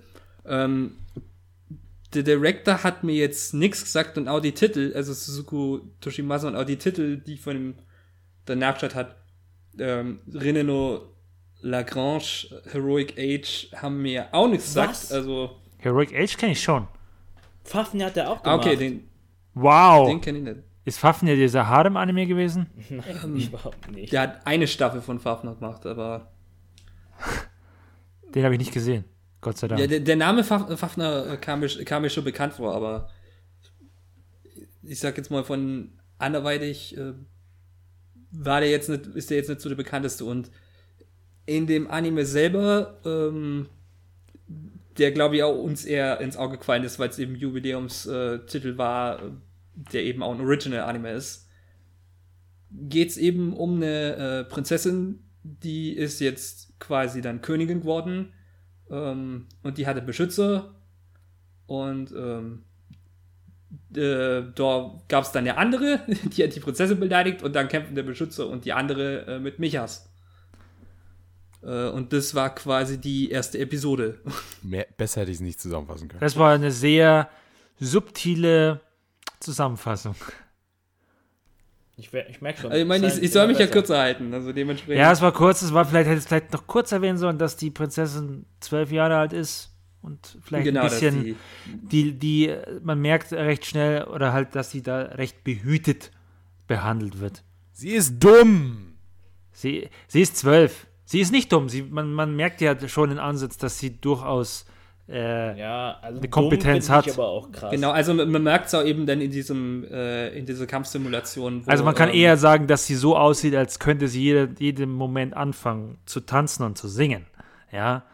Ähm, 0.47 0.97
der 2.13 2.23
Director 2.23 2.85
hat 2.85 3.03
mir 3.05 3.15
jetzt 3.15 3.55
nichts 3.55 3.83
gesagt 3.83 4.19
und 4.19 4.29
auch 4.29 4.41
die 4.41 4.53
Titel, 4.53 4.93
also 4.95 5.13
Suzuku 5.13 5.81
Toshimasa 6.01 6.47
und 6.49 6.57
auch 6.57 6.65
die 6.65 6.77
Titel, 6.77 7.17
die 7.17 7.37
von 7.39 7.57
ihm 7.57 7.75
danach 8.45 8.75
geschaut 8.75 8.95
hat, 8.95 9.17
ähm, 9.79 10.21
Reneno 10.33 11.09
Lagrange, 11.63 12.47
Heroic 12.71 13.15
Age, 13.19 13.69
haben 13.75 14.03
mir 14.03 14.29
auch 14.33 14.47
nichts 14.49 14.67
gesagt. 14.67 14.91
Was? 14.91 15.13
Also, 15.13 15.57
Heroic 15.79 16.15
Age 16.15 16.37
kenne 16.37 16.53
ich 16.53 16.63
schon. 16.63 16.87
Pfaffen 17.65 18.03
hat 18.05 18.17
er 18.17 18.31
auch 18.31 18.41
ah, 18.45 18.57
gemacht. 18.57 18.67
okay, 18.67 18.77
den, 18.77 19.09
Wow. 19.55 20.09
den 20.09 20.21
kenne 20.21 20.39
ich 20.39 20.45
nicht. 20.45 20.57
Ist 20.87 20.99
Fafnir 20.99 21.35
dieser 21.37 21.67
Harem-Anime 21.67 22.27
gewesen? 22.27 22.67
Nein, 22.91 23.37
überhaupt 23.37 23.91
nicht. 23.91 24.13
Der 24.13 24.21
hat 24.21 24.47
eine 24.47 24.67
Staffel 24.67 25.01
von 25.01 25.19
Fafner 25.19 25.55
gemacht, 25.55 25.87
aber 25.87 26.31
Den 28.35 28.45
habe 28.45 28.55
ich 28.55 28.59
nicht 28.61 28.73
gesehen. 28.73 29.05
Gott 29.41 29.57
sei 29.59 29.69
Dank. 29.69 29.81
Ja, 29.81 29.87
der, 29.87 30.01
der 30.01 30.17
Name 30.17 30.43
Faf- 30.43 30.77
Fafner 30.77 31.33
äh, 31.33 31.37
kam 31.37 31.61
mir, 31.61 31.69
kam 31.85 32.03
mir 32.03 32.11
schon 32.11 32.25
bekannt 32.25 32.55
vor, 32.55 32.75
aber 32.75 33.09
ich 34.83 34.99
sag 34.99 35.17
jetzt 35.17 35.31
mal 35.31 35.45
von 35.45 35.93
anderweitig 36.19 36.97
äh, 36.97 37.13
war 38.31 38.61
der 38.61 38.71
jetzt 38.71 38.89
nicht, 38.89 39.07
ist 39.07 39.31
der 39.31 39.37
jetzt 39.39 39.49
nicht 39.49 39.61
so 39.61 39.69
der 39.69 39.77
bekannteste 39.77 40.25
und 40.25 40.51
in 41.47 41.67
dem 41.67 41.91
Anime 41.91 42.25
selber, 42.27 42.99
ähm, 43.05 43.69
der 44.99 45.13
glaube 45.13 45.37
ich 45.37 45.43
auch 45.43 45.57
uns 45.57 45.85
eher 45.85 46.21
ins 46.21 46.37
Auge 46.37 46.59
gefallen 46.59 46.85
ist, 46.85 46.99
weil 46.99 47.09
es 47.09 47.19
eben 47.19 47.35
Jubiläumstitel 47.35 48.47
Titel 48.47 48.79
war, 48.79 49.21
der 49.93 50.05
eben 50.05 50.23
auch 50.23 50.35
ein 50.35 50.41
Original 50.41 50.83
Anime 50.83 51.13
ist, 51.13 51.49
geht 52.71 53.11
es 53.11 53.17
eben 53.17 53.53
um 53.53 53.77
eine 53.77 54.17
äh, 54.17 54.45
Prinzessin, 54.45 55.25
die 55.43 55.93
ist 55.93 56.21
jetzt 56.21 56.79
quasi 56.81 57.21
dann 57.21 57.41
Königin 57.41 57.81
geworden 57.81 58.33
ähm, 58.91 59.47
und 59.63 59.79
die 59.79 59.87
hatte 59.87 60.03
Beschützer 60.03 60.75
und 61.67 62.13
ähm, 62.13 62.63
äh, 63.97 64.43
da 64.55 65.01
gab 65.09 65.25
es 65.25 65.33
dann 65.33 65.45
eine 65.45 65.57
andere, 65.57 66.01
die 66.37 66.45
hat 66.45 66.55
die 66.55 66.61
Prinzessin 66.61 67.01
beleidigt 67.01 67.43
und 67.43 67.55
dann 67.55 67.69
kämpfen 67.69 67.95
der 67.95 68.03
Beschützer 68.03 68.49
und 68.49 68.65
die 68.65 68.73
andere 68.73 69.27
äh, 69.27 69.39
mit 69.39 69.59
Michas. 69.59 70.11
Äh, 71.65 71.89
und 71.89 72.13
das 72.13 72.35
war 72.35 72.55
quasi 72.55 72.99
die 72.99 73.31
erste 73.31 73.59
Episode. 73.59 74.19
Mehr, 74.63 74.87
besser 74.97 75.23
hätte 75.23 75.31
ich 75.31 75.39
es 75.39 75.41
nicht 75.41 75.61
zusammenfassen 75.61 76.09
können. 76.09 76.21
Das 76.21 76.37
war 76.37 76.53
eine 76.53 76.71
sehr 76.71 77.29
subtile 77.81 78.81
Zusammenfassung. 79.41 80.15
Ich, 81.97 82.13
ich 82.13 82.41
merke 82.41 82.61
schon. 82.61 82.71
Also 82.73 82.83
ich 82.83 82.89
meine, 82.89 83.07
ich, 83.07 83.23
ich 83.23 83.33
soll 83.33 83.47
mich 83.47 83.59
ja 83.59 83.67
besser. 83.67 83.73
kürzer 83.73 83.99
halten, 83.99 84.35
also 84.35 84.53
dementsprechend. 84.53 84.99
Ja, 84.99 85.13
es 85.13 85.21
war 85.21 85.33
kurz, 85.33 85.63
es 85.63 85.73
war 85.73 85.85
vielleicht, 85.85 86.09
hätte 86.09 86.19
es 86.19 86.27
vielleicht 86.27 86.53
noch 86.53 86.67
kurz 86.67 86.91
erwähnen 86.91 87.19
sollen, 87.19 87.39
dass 87.39 87.57
die 87.57 87.71
Prinzessin 87.71 88.47
zwölf 88.61 88.91
Jahre 88.91 89.17
alt 89.17 89.33
ist 89.33 89.71
und 90.03 90.39
vielleicht 90.43 90.65
genau, 90.65 90.83
ein 90.83 90.89
bisschen, 90.89 91.23
die, 91.23 92.13
die, 92.13 92.19
die, 92.19 92.57
man 92.83 93.01
merkt 93.01 93.33
recht 93.33 93.65
schnell 93.65 94.05
oder 94.05 94.33
halt, 94.33 94.57
dass 94.57 94.73
sie 94.73 94.83
da 94.83 95.03
recht 95.03 95.45
behütet 95.45 96.11
behandelt 96.67 97.21
wird. 97.21 97.45
Sie 97.73 97.91
ist 97.91 98.19
dumm! 98.19 98.95
Sie, 99.53 99.89
sie 100.09 100.21
ist 100.21 100.37
zwölf. 100.37 100.89
Sie 101.05 101.21
ist 101.21 101.33
nicht 101.33 101.53
dumm. 101.53 101.69
Sie, 101.69 101.83
man, 101.83 102.13
man 102.13 102.35
merkt 102.35 102.61
ja 102.61 102.77
schon 102.89 103.11
den 103.11 103.19
Ansatz, 103.19 103.59
dass 103.59 103.79
sie 103.79 104.01
durchaus 104.01 104.65
äh, 105.09 105.59
Ja, 105.59 105.99
also 106.01 106.19
Eine 106.19 106.29
Kompetenz 106.29 106.89
hat. 106.89 107.09
aber 107.11 107.29
auch 107.29 107.53
krass. 107.53 107.71
Genau, 107.73 107.91
also 107.91 108.15
man, 108.15 108.43
merkt 108.43 108.67
es 108.69 108.75
auch 108.75 108.85
eben 108.85 109.07
dann 109.07 109.21
in 109.21 109.31
diesem, 109.31 109.85
äh, 109.85 110.29
in 110.31 110.47
dieser 110.47 110.67
Kampfsimulation. 110.67 111.67
wo, 111.67 111.71
Also 111.71 111.85
man 111.85 111.95
kann 111.95 112.09
ähm, 112.09 112.15
eher 112.15 112.37
sagen, 112.37 112.67
dass 112.67 112.87
sie 112.87 112.95
so 112.95 113.17
aussieht, 113.17 113.55
als 113.55 113.79
könnte 113.79 114.09
sie 114.09 114.23
jede, 114.23 114.55
jeden 114.59 114.91
Moment 114.91 115.35
anfangen 115.35 115.99
zu 116.07 116.21
tanzen 116.21 116.63
und 116.65 116.79
zu 116.79 116.89
singen. 116.89 117.27
Ja. 117.71 118.05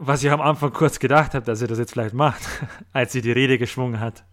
Was 0.00 0.22
ich 0.22 0.30
am 0.30 0.40
Anfang 0.40 0.72
kurz 0.72 0.98
gedacht 0.98 1.32
habe, 1.34 1.46
dass 1.46 1.62
er 1.62 1.68
das 1.68 1.78
jetzt 1.78 1.92
vielleicht 1.92 2.14
macht, 2.14 2.42
als 2.92 3.12
sie 3.12 3.22
die 3.22 3.32
Rede 3.32 3.56
geschwungen 3.56 4.00
hat. 4.00 4.24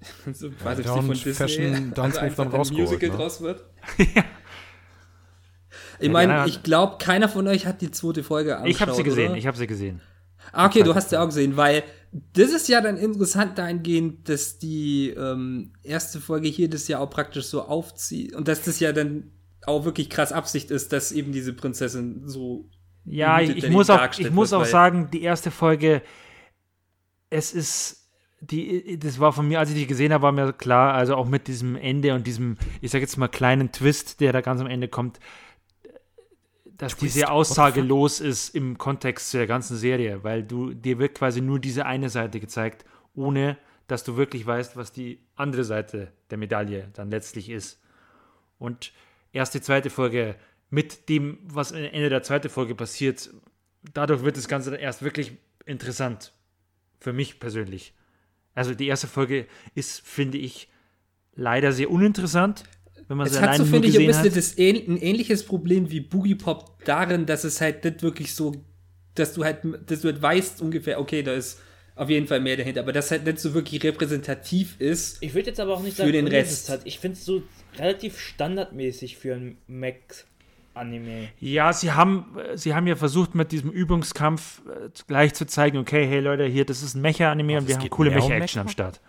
so 0.32 0.48
Ja, 0.48 0.52
quasi 0.54 0.82
Down 0.82 1.06
von 1.06 1.16
Fashion 1.16 1.92
Dance 1.94 2.20
einfach 2.20 2.44
dann 2.44 2.52
ein 2.52 2.56
rausgeholt, 2.56 2.88
Musical 2.88 3.10
ne? 3.10 3.16
draus 3.16 3.40
wird. 3.42 3.64
Ja. 4.14 4.24
Ich 6.02 6.08
Ja, 6.08 6.12
meine, 6.12 6.46
ich 6.46 6.62
glaube, 6.62 6.96
keiner 6.98 7.28
von 7.28 7.46
euch 7.48 7.66
hat 7.66 7.80
die 7.80 7.90
zweite 7.90 8.22
Folge 8.22 8.56
angeschaut, 8.56 8.74
Ich 8.74 8.80
habe 8.80 8.94
sie 8.94 9.02
gesehen, 9.02 9.30
oder? 9.30 9.38
ich 9.38 9.46
habe 9.46 9.56
sie 9.56 9.66
gesehen. 9.66 10.00
Ah, 10.52 10.66
okay, 10.66 10.82
du 10.82 10.94
hast 10.94 11.10
sie 11.10 11.16
auch 11.20 11.26
gesehen, 11.26 11.56
weil 11.56 11.84
das 12.34 12.50
ist 12.50 12.68
ja 12.68 12.80
dann 12.80 12.96
interessant 12.96 13.56
dahingehend, 13.58 14.28
dass 14.28 14.58
die 14.58 15.10
ähm, 15.10 15.72
erste 15.82 16.20
Folge 16.20 16.48
hier 16.48 16.68
das 16.68 16.88
ja 16.88 16.98
auch 16.98 17.08
praktisch 17.08 17.46
so 17.46 17.62
aufzieht 17.62 18.34
und 18.34 18.48
dass 18.48 18.62
das 18.62 18.80
ja 18.80 18.92
dann 18.92 19.30
auch 19.64 19.84
wirklich 19.84 20.10
krass 20.10 20.32
Absicht 20.32 20.70
ist, 20.70 20.92
dass 20.92 21.12
eben 21.12 21.32
diese 21.32 21.52
Prinzessin 21.54 22.22
so 22.28 22.68
Ja, 23.04 23.40
ich, 23.40 23.68
muss 23.70 23.88
auch, 23.90 24.00
ich 24.18 24.30
muss 24.30 24.52
auch 24.52 24.64
sagen, 24.64 25.08
die 25.12 25.22
erste 25.22 25.50
Folge, 25.50 26.02
es 27.30 27.52
ist, 27.52 28.10
die, 28.40 28.98
das 28.98 29.20
war 29.20 29.32
von 29.32 29.46
mir, 29.48 29.58
als 29.60 29.70
ich 29.70 29.76
die 29.76 29.86
gesehen 29.86 30.12
habe, 30.12 30.22
war 30.22 30.32
mir 30.32 30.52
klar, 30.52 30.94
also 30.94 31.14
auch 31.16 31.28
mit 31.28 31.46
diesem 31.48 31.76
Ende 31.76 32.14
und 32.14 32.26
diesem, 32.26 32.56
ich 32.80 32.90
sag 32.90 33.00
jetzt 33.00 33.16
mal, 33.16 33.28
kleinen 33.28 33.72
Twist, 33.72 34.20
der 34.20 34.32
da 34.32 34.40
ganz 34.40 34.60
am 34.60 34.66
Ende 34.66 34.88
kommt, 34.88 35.18
dass 36.82 36.96
die 36.96 37.08
sehr 37.08 37.30
aussagelos 37.30 38.18
ist 38.18 38.56
im 38.56 38.76
Kontext 38.76 39.32
der 39.34 39.46
ganzen 39.46 39.76
Serie, 39.76 40.24
weil 40.24 40.42
du, 40.42 40.74
dir 40.74 40.98
wird 40.98 41.14
quasi 41.14 41.40
nur 41.40 41.60
diese 41.60 41.86
eine 41.86 42.08
Seite 42.10 42.40
gezeigt, 42.40 42.84
ohne 43.14 43.56
dass 43.86 44.02
du 44.02 44.16
wirklich 44.16 44.44
weißt, 44.44 44.76
was 44.76 44.90
die 44.90 45.20
andere 45.36 45.62
Seite 45.62 46.10
der 46.30 46.38
Medaille 46.38 46.88
dann 46.94 47.08
letztlich 47.08 47.50
ist. 47.50 47.80
Und 48.58 48.92
erst 49.32 49.54
die 49.54 49.60
zweite 49.60 49.90
Folge 49.90 50.34
mit 50.70 51.08
dem, 51.08 51.38
was 51.44 51.72
am 51.72 51.84
Ende 51.84 52.08
der 52.08 52.24
zweiten 52.24 52.48
Folge 52.48 52.74
passiert, 52.74 53.30
dadurch 53.94 54.24
wird 54.24 54.36
das 54.36 54.48
Ganze 54.48 54.72
dann 54.72 54.80
erst 54.80 55.02
wirklich 55.02 55.36
interessant. 55.64 56.32
Für 56.98 57.12
mich 57.12 57.38
persönlich. 57.38 57.94
Also 58.56 58.74
die 58.74 58.88
erste 58.88 59.06
Folge 59.06 59.46
ist, 59.76 60.00
finde 60.04 60.38
ich, 60.38 60.68
leider 61.36 61.70
sehr 61.70 61.92
uninteressant, 61.92 62.64
wenn 63.08 63.16
man 63.16 63.26
Es 63.26 63.40
hat 63.40 63.56
so, 63.56 63.64
finde 63.64 63.88
ich, 63.88 63.98
ein 63.98 64.06
bisschen 64.06 64.24
hat. 64.24 64.36
das 64.36 64.58
ähn 64.58 64.76
ein 64.88 64.96
ähnliches 64.96 65.44
Problem 65.44 65.90
wie 65.90 66.00
Boogie 66.00 66.34
Pop 66.34 66.84
darin, 66.84 67.26
dass 67.26 67.44
es 67.44 67.60
halt 67.60 67.84
nicht 67.84 68.02
wirklich 68.02 68.34
so, 68.34 68.52
dass 69.14 69.34
du 69.34 69.44
halt, 69.44 69.58
dass 69.86 70.00
du 70.00 70.08
halt 70.08 70.22
weißt 70.22 70.62
ungefähr, 70.62 71.00
okay, 71.00 71.22
da 71.22 71.32
ist 71.32 71.60
auf 71.94 72.08
jeden 72.08 72.26
Fall 72.26 72.40
mehr 72.40 72.56
dahinter, 72.56 72.80
aber 72.80 72.92
das 72.92 73.10
halt 73.10 73.24
nicht 73.24 73.38
so 73.38 73.52
wirklich 73.54 73.82
repräsentativ 73.84 74.76
ist. 74.80 75.22
Ich 75.22 75.34
würde 75.34 75.48
jetzt 75.48 75.60
aber 75.60 75.74
auch 75.74 75.82
nicht 75.82 75.96
Für 75.96 76.02
sagen, 76.02 76.12
den. 76.12 76.26
Rest. 76.28 76.72
Ich 76.84 76.98
finde 76.98 77.18
es 77.18 77.24
so 77.24 77.42
relativ 77.78 78.18
standardmäßig 78.18 79.18
für 79.18 79.34
ein 79.34 79.58
Mac-Anime. 79.66 81.28
Ja, 81.38 81.72
sie 81.72 81.92
haben, 81.92 82.36
sie 82.54 82.74
haben 82.74 82.86
ja 82.86 82.96
versucht, 82.96 83.34
mit 83.34 83.52
diesem 83.52 83.70
Übungskampf 83.70 84.62
äh, 84.66 84.88
gleich 85.06 85.34
zu 85.34 85.46
zeigen, 85.46 85.78
okay, 85.78 86.06
hey 86.06 86.20
Leute, 86.20 86.46
hier, 86.46 86.64
das 86.64 86.82
ist 86.82 86.94
ein 86.94 87.02
Mecha-Anime 87.02 87.58
und 87.58 87.68
wir 87.68 87.76
haben 87.76 87.90
coole 87.90 88.10
um 88.10 88.16
Mecha-Action 88.16 88.40
Mecha? 88.40 88.60
am 88.62 88.68
Start. 88.68 89.00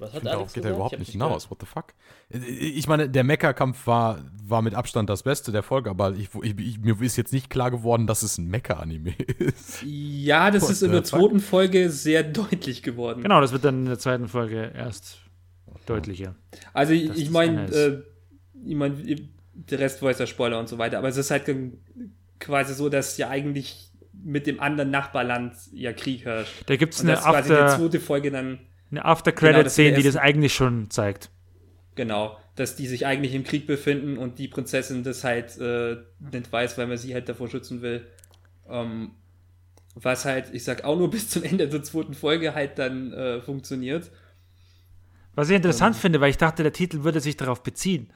Was 0.00 0.12
hat 0.14 0.24
Darauf 0.26 0.52
geht 0.52 0.64
er 0.64 0.72
überhaupt 0.72 0.98
nicht 0.98 1.12
gehört. 1.12 1.28
hinaus. 1.28 1.50
What 1.50 1.58
the 1.60 1.66
fuck? 1.66 1.86
Ich 2.30 2.86
meine, 2.88 3.08
der 3.08 3.22
Mecha-Kampf 3.22 3.86
war, 3.86 4.24
war 4.42 4.62
mit 4.62 4.74
Abstand 4.74 5.08
das 5.10 5.22
Beste 5.22 5.52
der 5.52 5.62
Folge, 5.62 5.90
aber 5.90 6.14
ich, 6.14 6.30
ich, 6.42 6.58
ich, 6.58 6.78
mir 6.80 7.00
ist 7.02 7.16
jetzt 7.16 7.32
nicht 7.32 7.50
klar 7.50 7.70
geworden, 7.70 8.06
dass 8.06 8.22
es 8.22 8.38
ein 8.38 8.46
Mecha-Anime 8.48 9.14
ist. 9.38 9.82
Ja, 9.84 10.50
das 10.50 10.62
What 10.64 10.70
ist 10.70 10.82
in 10.82 10.88
the 10.90 10.92
der 10.96 11.04
fuck? 11.04 11.20
zweiten 11.20 11.40
Folge 11.40 11.90
sehr 11.90 12.22
deutlich 12.24 12.82
geworden. 12.82 13.22
Genau, 13.22 13.40
das 13.40 13.52
wird 13.52 13.64
dann 13.64 13.80
in 13.80 13.86
der 13.86 13.98
zweiten 13.98 14.26
Folge 14.28 14.72
erst 14.74 15.18
deutlicher. 15.86 16.34
Also 16.72 16.92
ich, 16.92 17.30
meine, 17.30 17.66
äh, 17.70 18.02
ich 18.64 18.74
meine, 18.74 18.96
der 19.54 19.78
Rest 19.78 20.00
war 20.02 20.10
jetzt 20.10 20.18
der 20.20 20.26
Spoiler 20.26 20.58
und 20.58 20.68
so 20.68 20.78
weiter, 20.78 20.98
aber 20.98 21.08
es 21.08 21.16
ist 21.16 21.30
halt 21.30 21.44
quasi 22.38 22.74
so, 22.74 22.88
dass 22.88 23.16
ja 23.18 23.28
eigentlich 23.28 23.90
mit 24.22 24.46
dem 24.46 24.60
anderen 24.60 24.90
Nachbarland 24.90 25.54
ja 25.72 25.92
Krieg 25.92 26.24
herrscht. 26.24 26.62
Da 26.66 26.76
gibt 26.76 26.94
es 26.94 27.00
eine 27.00 27.12
das 27.12 27.24
quasi 27.24 27.48
die 27.48 27.54
After- 27.54 27.78
zweite 27.78 28.00
Folge 28.00 28.30
dann, 28.30 28.60
eine 28.90 29.00
Genau, 29.00 29.10
After-Credit-Szene, 29.12 29.90
die 29.96 30.04
erst- 30.04 30.16
das 30.16 30.22
eigentlich 30.22 30.54
schon 30.54 30.90
zeigt. 30.90 31.30
genau, 31.94 32.38
dass 32.56 32.76
die 32.76 32.86
sich 32.86 33.06
eigentlich 33.06 33.34
im 33.34 33.44
Krieg 33.44 33.66
befinden 33.66 34.18
und 34.18 34.38
die 34.38 34.48
Prinzessin 34.48 35.02
das 35.04 35.24
halt 35.24 35.56
äh, 35.58 35.96
nicht 36.32 36.52
weiß, 36.52 36.76
weil 36.78 36.86
man 36.86 36.98
sie 36.98 37.14
halt 37.14 37.28
davor 37.28 37.48
schützen 37.48 37.82
will. 37.82 38.06
Ähm, 38.68 39.12
was 39.94 40.24
halt, 40.24 40.52
ich 40.54 40.64
sag 40.64 40.84
auch 40.84 40.96
nur 40.96 41.10
bis 41.10 41.28
zum 41.28 41.42
Ende 41.42 41.68
der 41.68 41.82
zweiten 41.82 42.14
Folge 42.14 42.54
halt 42.54 42.78
dann 42.78 43.12
äh, 43.12 43.40
funktioniert. 43.40 44.10
Was 45.34 45.48
ich 45.48 45.56
interessant 45.56 45.96
Ähm. 45.96 46.00
finde, 46.00 46.20
weil 46.20 46.30
ich 46.30 46.38
dachte, 46.38 46.62
der 46.62 46.72
Titel 46.72 47.02
würde 47.04 47.20
sich 47.20 47.36
darauf 47.36 47.62
beziehen, 47.62 48.12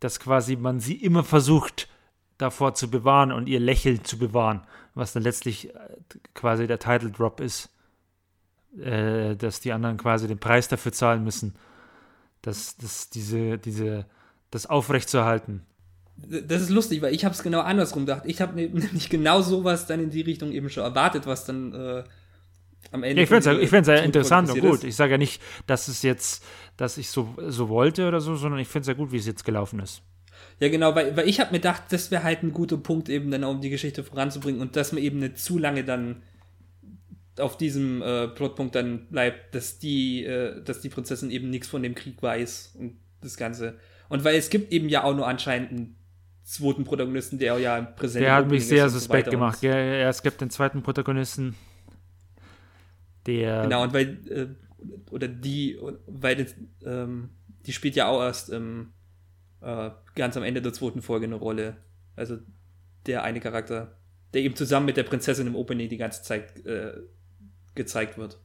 dass 0.00 0.20
quasi 0.20 0.56
man 0.56 0.80
sie 0.80 0.94
immer 0.96 1.24
versucht, 1.24 1.88
davor 2.38 2.74
zu 2.74 2.90
bewahren 2.90 3.30
und 3.32 3.48
ihr 3.48 3.60
Lächeln 3.60 4.04
zu 4.04 4.18
bewahren, 4.18 4.62
was 4.94 5.12
dann 5.12 5.22
letztlich 5.22 5.74
äh, 5.74 5.78
quasi 6.34 6.66
der 6.66 6.78
Title 6.78 7.10
Drop 7.10 7.40
ist, 7.40 7.70
äh, 8.78 9.36
dass 9.36 9.60
die 9.60 9.72
anderen 9.72 9.96
quasi 9.96 10.28
den 10.28 10.38
Preis 10.38 10.68
dafür 10.68 10.92
zahlen 10.92 11.24
müssen, 11.24 11.54
dass, 12.42 12.76
dass 12.76 13.10
diese, 13.10 13.58
diese, 13.58 14.06
das 14.50 14.66
aufrechtzuerhalten. 14.66 15.62
Das 16.16 16.62
ist 16.62 16.70
lustig, 16.70 17.02
weil 17.02 17.14
ich 17.14 17.24
habe 17.24 17.34
es 17.34 17.42
genau 17.42 17.60
andersrum 17.60 18.06
gedacht. 18.06 18.22
Ich 18.26 18.40
habe 18.40 18.54
nämlich 18.56 19.08
genau 19.10 19.42
sowas 19.42 19.86
dann 19.86 20.00
in 20.00 20.10
die 20.10 20.22
Richtung 20.22 20.52
eben 20.52 20.70
schon 20.70 20.84
erwartet, 20.84 21.26
was 21.26 21.44
dann 21.44 21.72
äh, 21.72 22.04
am 22.92 23.02
Ende. 23.02 23.16
Ja, 23.16 23.22
ich 23.22 23.28
finde 23.28 23.80
es 23.80 23.86
ja, 23.86 23.94
ja 23.94 24.02
interessant 24.02 24.50
und 24.50 24.60
gut. 24.60 24.70
passiert 24.70 24.90
Ich 24.90 24.96
sage 24.96 25.12
ja 25.12 25.18
nicht, 25.18 25.42
dass 25.66 25.88
es 25.88 26.02
jetzt, 26.02 26.44
dass 26.76 26.98
ich 26.98 27.10
so, 27.10 27.34
so 27.48 27.68
wollte 27.68 28.06
oder 28.06 28.20
so, 28.20 28.36
sondern 28.36 28.60
ich 28.60 28.68
finde 28.68 28.82
es 28.82 28.88
ja 28.88 28.94
gut, 28.94 29.10
wie 29.12 29.16
es 29.16 29.26
jetzt 29.26 29.44
gelaufen 29.44 29.80
ist. 29.80 29.94
ist. 29.94 30.02
Ja, 30.60 30.68
genau, 30.68 30.94
weil, 30.94 31.16
weil 31.16 31.28
ich 31.28 31.40
habe 31.40 31.52
mir 31.52 31.58
gedacht, 31.58 31.84
das 31.90 32.10
wäre 32.10 32.22
halt 32.22 32.42
ein 32.42 32.52
guter 32.52 32.76
Punkt, 32.76 33.08
eben 33.08 33.30
dann 33.30 33.44
auch, 33.44 33.50
um 33.50 33.60
die 33.60 33.70
Geschichte 33.70 34.04
voranzubringen 34.04 34.60
und 34.60 34.76
dass 34.76 34.92
man 34.92 35.02
eben 35.02 35.18
nicht 35.18 35.38
zu 35.38 35.58
lange 35.58 35.84
dann 35.84 36.22
auf 37.38 37.56
diesem 37.56 38.02
äh, 38.02 38.28
Plotpunkt 38.28 38.74
dann 38.74 39.06
bleibt, 39.08 39.54
dass 39.54 39.78
die, 39.78 40.24
äh, 40.24 40.62
dass 40.62 40.80
die 40.80 40.88
Prinzessin 40.88 41.30
eben 41.30 41.50
nichts 41.50 41.68
von 41.68 41.82
dem 41.82 41.94
Krieg 41.94 42.22
weiß 42.22 42.76
und 42.78 42.98
das 43.20 43.36
Ganze. 43.36 43.78
Und 44.08 44.24
weil 44.24 44.36
es 44.36 44.50
gibt 44.50 44.72
eben 44.72 44.88
ja 44.88 45.04
auch 45.04 45.14
nur 45.14 45.26
anscheinend 45.26 45.70
einen 45.70 45.96
zweiten 46.44 46.84
Protagonisten, 46.84 47.38
der 47.38 47.58
ja 47.58 47.80
präsent 47.80 48.24
Der 48.24 48.34
hat 48.34 48.48
mich 48.48 48.66
sehr 48.66 48.86
ist 48.86 48.92
so 48.92 48.98
suspekt 48.98 49.26
weiter 49.26 49.30
gemacht. 49.30 49.62
Ja, 49.62 49.74
es 50.08 50.22
gibt 50.22 50.40
den 50.40 50.50
zweiten 50.50 50.82
Protagonisten, 50.82 51.56
der 53.26 53.62
Genau, 53.62 53.82
und 53.82 53.92
weil, 53.94 54.18
äh, 54.28 54.46
oder 55.10 55.26
die, 55.28 55.78
weil 56.06 56.36
das, 56.36 56.54
ähm, 56.84 57.30
die 57.66 57.72
spielt 57.72 57.96
ja 57.96 58.08
auch 58.08 58.20
erst 58.20 58.52
ähm, 58.52 58.92
äh, 59.60 59.90
ganz 60.14 60.36
am 60.36 60.42
Ende 60.42 60.60
der 60.60 60.72
zweiten 60.72 61.02
Folge 61.02 61.26
eine 61.26 61.36
Rolle. 61.36 61.78
Also 62.14 62.38
der 63.06 63.24
eine 63.24 63.40
Charakter, 63.40 63.96
der 64.34 64.42
eben 64.42 64.54
zusammen 64.54 64.86
mit 64.86 64.96
der 64.96 65.02
Prinzessin 65.04 65.46
im 65.46 65.56
Opening 65.56 65.88
die 65.88 65.96
ganze 65.96 66.22
Zeit 66.22 66.64
äh, 66.66 66.92
gezeigt 67.74 68.18
wird. 68.18 68.38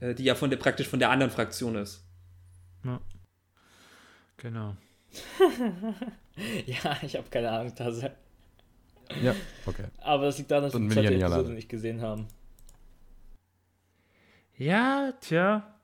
Äh, 0.00 0.14
die 0.14 0.24
ja 0.24 0.34
von 0.34 0.50
der, 0.50 0.56
praktisch 0.56 0.88
von 0.88 0.98
der 0.98 1.10
anderen 1.10 1.32
Fraktion 1.32 1.76
ist. 1.76 2.04
genau. 4.36 4.76
Ja, 6.66 6.96
ich 7.02 7.16
habe 7.16 7.28
keine 7.28 7.50
Ahnung, 7.50 7.74
Tase. 7.74 8.10
Ja, 9.22 9.34
okay. 9.66 9.84
Aber 9.98 10.24
das 10.24 10.38
liegt 10.38 10.50
daran, 10.50 10.64
dass 10.64 10.72
wir 10.72 10.80
die 10.80 10.88
zweite 10.88 11.02
ja 11.02 11.10
nicht 11.10 11.22
Episode 11.24 11.50
nicht 11.52 11.68
gesehen 11.68 12.00
haben. 12.00 12.26
Ja, 14.56 15.12
tja. 15.20 15.74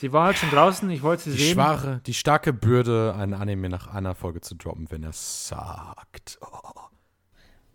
Die 0.00 0.12
war 0.12 0.26
halt 0.26 0.38
schon 0.38 0.50
draußen, 0.50 0.88
ich 0.90 1.02
wollte 1.02 1.24
sie 1.24 1.32
Die 1.36 1.42
sehen. 1.44 1.54
schwache, 1.54 2.00
die 2.06 2.14
starke 2.14 2.52
Bürde, 2.52 3.14
ein 3.18 3.34
Anime 3.34 3.68
nach 3.68 3.88
einer 3.88 4.14
Folge 4.14 4.40
zu 4.40 4.54
droppen, 4.54 4.90
wenn 4.90 5.02
er 5.02 5.12
sagt. 5.12 6.38
Oh. 6.40 6.80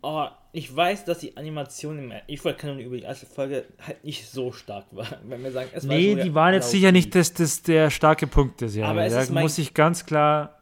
Oh, 0.02 0.26
ich 0.52 0.74
weiß, 0.74 1.04
dass 1.04 1.18
die 1.18 1.36
Animation 1.36 1.98
im 1.98 2.12
ich 2.26 2.42
wollte 2.44 2.58
keine 2.58 2.80
über 2.82 2.96
die 2.96 3.02
erste 3.02 3.26
Folge 3.26 3.66
halt 3.86 4.02
nicht 4.02 4.26
so 4.28 4.50
stark 4.52 4.86
war. 4.92 5.06
Wenn 5.24 5.42
wir 5.42 5.52
sagen, 5.52 5.68
es 5.74 5.86
war 5.86 5.94
Nee, 5.94 6.14
die 6.14 6.34
waren 6.34 6.54
jetzt 6.54 6.64
laut 6.64 6.70
sicher 6.72 6.92
nicht 6.92 7.14
das, 7.14 7.34
das 7.34 7.62
der 7.62 7.90
starke 7.90 8.26
Punkt 8.26 8.60
des 8.62 8.76
Aber 8.78 8.80
Jahres. 9.02 9.06
es 9.08 9.12
Da 9.14 9.22
ist 9.22 9.30
mein- 9.30 9.42
muss 9.42 9.58
ich 9.58 9.74
ganz 9.74 10.06
klar 10.06 10.60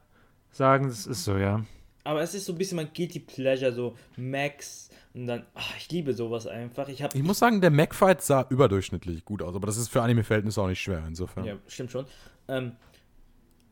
sagen, 0.50 0.88
das 0.88 1.06
ist 1.06 1.24
so, 1.24 1.36
ja. 1.36 1.64
Aber 2.04 2.22
es 2.22 2.34
ist 2.34 2.46
so 2.46 2.52
ein 2.52 2.58
bisschen 2.58 2.76
mein 2.76 2.90
Guilty 2.92 3.20
Pleasure, 3.20 3.72
so 3.72 3.96
Max 4.16 4.90
und 5.14 5.26
dann, 5.26 5.46
ach, 5.54 5.76
ich 5.78 5.90
liebe 5.90 6.12
sowas 6.14 6.46
einfach. 6.46 6.88
Ich 6.88 7.02
habe 7.02 7.16
Ich 7.16 7.22
muss 7.22 7.38
sagen, 7.38 7.60
der 7.60 7.70
Mac-Fight 7.70 8.22
sah 8.22 8.46
überdurchschnittlich 8.50 9.24
gut 9.24 9.42
aus, 9.42 9.54
aber 9.54 9.66
das 9.66 9.76
ist 9.76 9.88
für 9.88 10.02
Anime-Verhältnisse 10.02 10.60
auch 10.60 10.68
nicht 10.68 10.80
schwer, 10.80 11.04
insofern. 11.06 11.44
Ja, 11.44 11.56
stimmt 11.66 11.90
schon. 11.92 12.06
Ähm, 12.48 12.72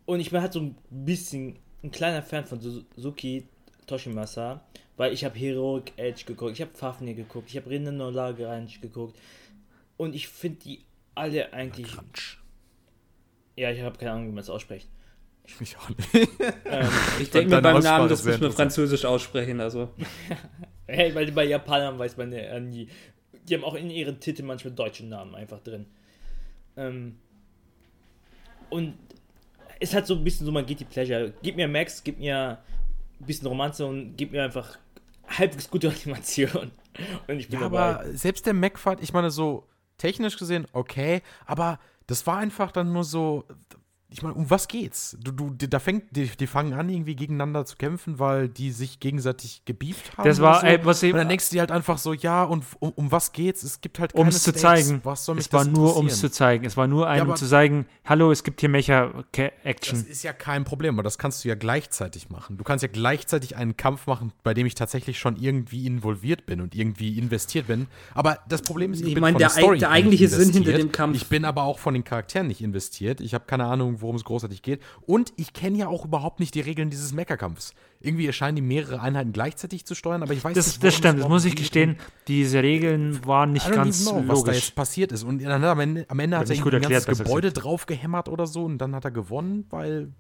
und 0.05 0.21
ich 0.21 0.31
bin 0.31 0.41
halt 0.41 0.53
so 0.53 0.61
ein 0.61 0.77
bisschen 0.91 1.59
ein 1.83 1.91
kleiner 1.91 2.23
Fan 2.23 2.45
von 2.45 2.61
Suzuki 2.61 3.49
Toshimasa, 3.87 4.63
weil 4.97 5.13
ich 5.13 5.25
habe 5.25 5.39
Heroic 5.39 5.93
Edge 5.97 6.25
geguckt, 6.27 6.53
ich 6.53 6.61
habe 6.61 6.73
Fafnir 6.75 7.15
geguckt, 7.15 7.49
ich 7.51 7.57
habe 7.57 7.71
Rinne 7.71 7.93
no 7.93 8.11
Lagrange 8.11 8.79
geguckt 8.81 9.17
und 9.97 10.15
ich 10.15 10.29
finde 10.29 10.59
die 10.61 10.81
alle 11.15 11.53
eigentlich. 11.53 11.89
Ja, 13.57 13.71
ich 13.71 13.81
habe 13.81 13.97
keine 13.99 14.13
Ahnung, 14.13 14.29
wie 14.29 14.33
man 14.33 14.41
es 14.41 14.51
ausspricht. 14.51 14.89
Ich 15.61 15.77
auch 15.79 15.89
nicht. 15.89 16.29
Ähm, 16.65 16.89
Ich 17.21 17.31
denke 17.31 17.55
mir 17.55 17.63
beim 17.63 17.81
Namen, 17.83 18.09
das 18.09 18.25
man 18.25 18.35
interessant. 18.35 18.55
französisch 18.55 19.05
aussprechen. 19.05 19.61
Also 19.61 19.91
hey, 20.87 21.15
weil 21.15 21.31
bei 21.33 21.45
Japanern 21.45 21.99
weiß 21.99 22.17
man 22.17 22.33
ja 22.33 22.59
nie. 22.59 22.89
Die 23.49 23.55
haben 23.55 23.65
auch 23.65 23.75
in 23.75 23.91
ihren 23.91 24.19
Titeln 24.19 24.47
manchmal 24.47 24.75
deutsche 24.75 25.07
Namen 25.07 25.35
einfach 25.35 25.61
drin. 25.61 25.87
Ähm, 26.77 27.17
und 28.71 28.95
es 29.79 29.95
hat 29.95 30.07
so 30.07 30.15
ein 30.17 30.25
bisschen 30.25 30.47
so 30.47 30.53
mein 30.53 30.67
Guilty 30.67 30.85
Pleasure. 30.85 31.33
Gib 31.43 31.57
mir 31.57 31.69
Max, 31.69 32.03
gib 32.03 32.19
mir 32.19 32.59
bisschen 33.25 33.47
Romanze 33.49 33.87
und 33.87 34.17
gib 34.17 34.33
mir 34.33 34.45
einfach 34.45 34.79
halbwegs 35.29 35.71
gute 35.71 35.89
Animation. 36.05 36.71
Und 37.27 37.39
ich 37.39 37.49
bin 37.49 37.61
Ja, 37.61 37.69
dabei. 37.69 37.81
aber 37.97 38.17
selbst 38.17 38.47
der 38.47 38.55
Mac-Fight, 38.55 39.03
ich 39.03 39.13
meine, 39.13 39.31
so 39.31 39.67
technisch 39.99 40.37
gesehen, 40.39 40.67
okay, 40.73 41.23
aber 41.47 41.79
das 42.07 42.27
war 42.27 42.39
einfach 42.39 42.73
dann 42.73 42.93
nur 42.93 43.05
so. 43.05 43.45
Ich 44.17 44.23
meine, 44.23 44.35
um 44.35 44.49
was 44.49 44.67
geht's? 44.67 45.15
Du, 45.23 45.31
du, 45.31 45.51
die- 45.51 45.69
da 45.69 45.79
fängt, 45.79 46.05
die, 46.17 46.25
die 46.27 46.47
fangen 46.47 46.73
an, 46.73 46.89
irgendwie 46.89 47.15
gegeneinander 47.15 47.67
zu 47.67 47.77
kämpfen, 47.77 48.19
weil 48.19 48.49
die 48.49 48.71
sich 48.71 48.99
gegenseitig 48.99 49.61
gebieft 49.67 50.17
haben. 50.17 50.27
Das 50.27 50.41
war, 50.41 50.61
so. 50.61 50.67
ey, 50.67 50.83
was 50.87 51.03
ich- 51.03 51.13
Und 51.13 51.19
dann 51.19 51.29
denkst 51.29 51.51
du 51.51 51.57
dir 51.57 51.61
halt 51.61 51.71
einfach 51.71 51.99
so, 51.99 52.15
ja, 52.15 52.43
und 52.45 52.65
um, 52.79 52.93
um 52.93 53.13
was 53.13 53.33
geht's? 53.33 53.63
Es 53.63 53.83
gibt 53.83 53.99
halt 53.99 54.15
keine 54.15 54.23
Um 54.23 54.29
es 54.29 54.43
zu 54.43 54.51
Stakes. 54.53 54.63
zeigen. 54.87 55.01
Was 55.05 55.27
soll 55.27 55.35
mich 55.35 55.45
es 55.47 55.53
war 55.53 55.65
das 55.67 55.73
nur, 55.75 55.95
um 55.99 56.07
es 56.07 56.19
zu 56.19 56.31
zeigen. 56.31 56.65
Es 56.65 56.79
war 56.79 56.87
nur 56.87 57.07
ein, 57.09 57.19
Ja, 57.19 57.25
um 57.25 57.37
zu 57.37 57.45
sagen, 57.45 57.85
hallo, 58.07 58.31
es 58.33 58.43
gibt 58.43 58.61
hier 58.61 58.71
Das 58.71 58.73
Mecha-Action. 58.73 60.07
ist 60.09 60.23
ja 60.23 60.33
kein 60.33 60.65
Problem, 60.65 60.95
aber 60.95 61.03
das 61.03 61.19
kannst 61.19 61.45
du 61.45 61.49
ja 61.49 61.55
gleichzeitig 61.55 62.31
machen. 62.31 62.57
Du 62.57 62.65
kannst 62.65 62.83
ja 62.83 62.89
gleichzeitig 62.91 63.57
einen 63.57 63.77
Kampf 63.77 64.07
machen, 64.07 64.33
bei 64.43 64.55
dem 64.55 64.67
ich 64.67 64.75
tatsächlich 64.75 65.19
schon 65.19 65.37
irgendwie 65.37 65.87
involviert 65.87 66.47
bin 66.47 66.61
und 66.63 66.75
irgendwie 66.75 67.19
investiert 67.19 67.67
bin. 67.67 67.87
Aber 68.15 68.39
das 68.49 68.63
Problem 68.63 68.93
ist, 68.93 69.01
ich, 69.03 69.09
Ich 69.09 69.15
bin 69.15 69.21
meine, 69.21 69.39
von 69.39 69.41
der 69.41 69.77
der, 69.79 69.91
eigentliche 69.91 70.29
Sinn 70.29 70.53
hinter 70.53 70.73
dem 70.73 70.91
Kampf- 70.93 71.17
Ich 71.17 71.29
bin 71.29 71.45
aber 71.45 71.65
auch 71.65 71.79
von 71.79 71.95
den 71.95 72.05
Charakteren 72.05 72.47
nicht 72.47 72.63
investiert. 72.63 73.21
Ich 73.21 73.35
habe 73.35 73.45
keine 73.47 73.65
Ahnung, 73.67 74.01
worum 74.07 74.17
es 74.17 74.25
großartig 74.25 74.63
geht. 74.63 74.81
Und 75.03 75.33
ich 75.37 75.53
kenne 75.53 75.77
ja 75.77 75.89
auch 75.89 76.05
überhaupt 76.05 76.41
nicht 76.41 76.55
die 76.55 76.61
Regeln 76.61 76.89
dieses 76.89 77.13
Mecha-Kampfs. 77.13 77.75
Irgendwie 78.01 78.27
erscheinen 78.27 78.57
die 78.57 78.63
mehrere 78.63 79.01
Einheiten 79.01 79.33
gleichzeitig 79.33 79.85
zu 79.85 79.95
steuern, 79.95 80.23
aber 80.23 80.33
ich 80.33 80.43
weiß 80.43 80.55
Das, 80.55 80.67
nicht, 80.67 80.85
das 80.85 80.95
stimmt, 80.95 81.21
das 81.21 81.29
muss 81.29 81.45
ich 81.45 81.57
gestehen. 81.57 81.97
Diese 82.29 82.63
Regeln 82.63 83.25
waren 83.27 83.53
nicht 83.53 83.71
ganz 83.71 84.05
know, 84.05 84.23
was 84.27 84.27
da 84.27 84.33
logisch. 84.51 84.55
jetzt 84.67 84.75
passiert 84.75 85.13
ist. 85.13 85.25
Und 85.25 85.43
dann 85.43 85.53
hat 85.53 85.63
er 85.63 85.71
am 85.73 85.81
Ende, 85.81 86.07
am 86.09 86.19
Ende 86.19 86.39
hat 86.39 86.49
er 86.49 86.55
ein 86.55 86.63
ganzes 86.63 86.73
erklärt, 86.81 87.07
besser 87.07 87.25
Gebäude 87.25 87.53
draufgehämmert 87.53 88.29
oder 88.29 88.47
so 88.47 88.65
und 88.65 88.79
dann 88.79 88.95
hat 88.95 89.05
er 89.05 89.11
gewonnen, 89.11 89.67
weil, 89.71 90.13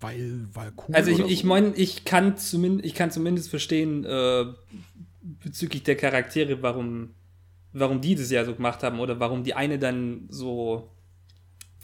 weil, 0.00 0.48
weil 0.52 0.72
cool. 0.76 0.94
Also 0.94 1.10
ich, 1.10 1.20
ich 1.20 1.44
meine, 1.44 1.74
ich 1.76 2.04
kann 2.04 2.36
zumindest, 2.36 2.84
ich 2.86 2.94
kann 2.94 3.10
zumindest 3.10 3.50
verstehen 3.50 4.04
äh, 4.04 4.46
bezüglich 5.22 5.82
der 5.84 5.96
Charaktere, 5.96 6.62
warum, 6.62 7.10
warum 7.72 8.00
die 8.00 8.14
das 8.14 8.30
ja 8.30 8.44
so 8.44 8.54
gemacht 8.54 8.82
haben 8.82 8.98
oder 8.98 9.20
warum 9.20 9.44
die 9.44 9.54
eine 9.54 9.78
dann 9.78 10.26
so, 10.28 10.90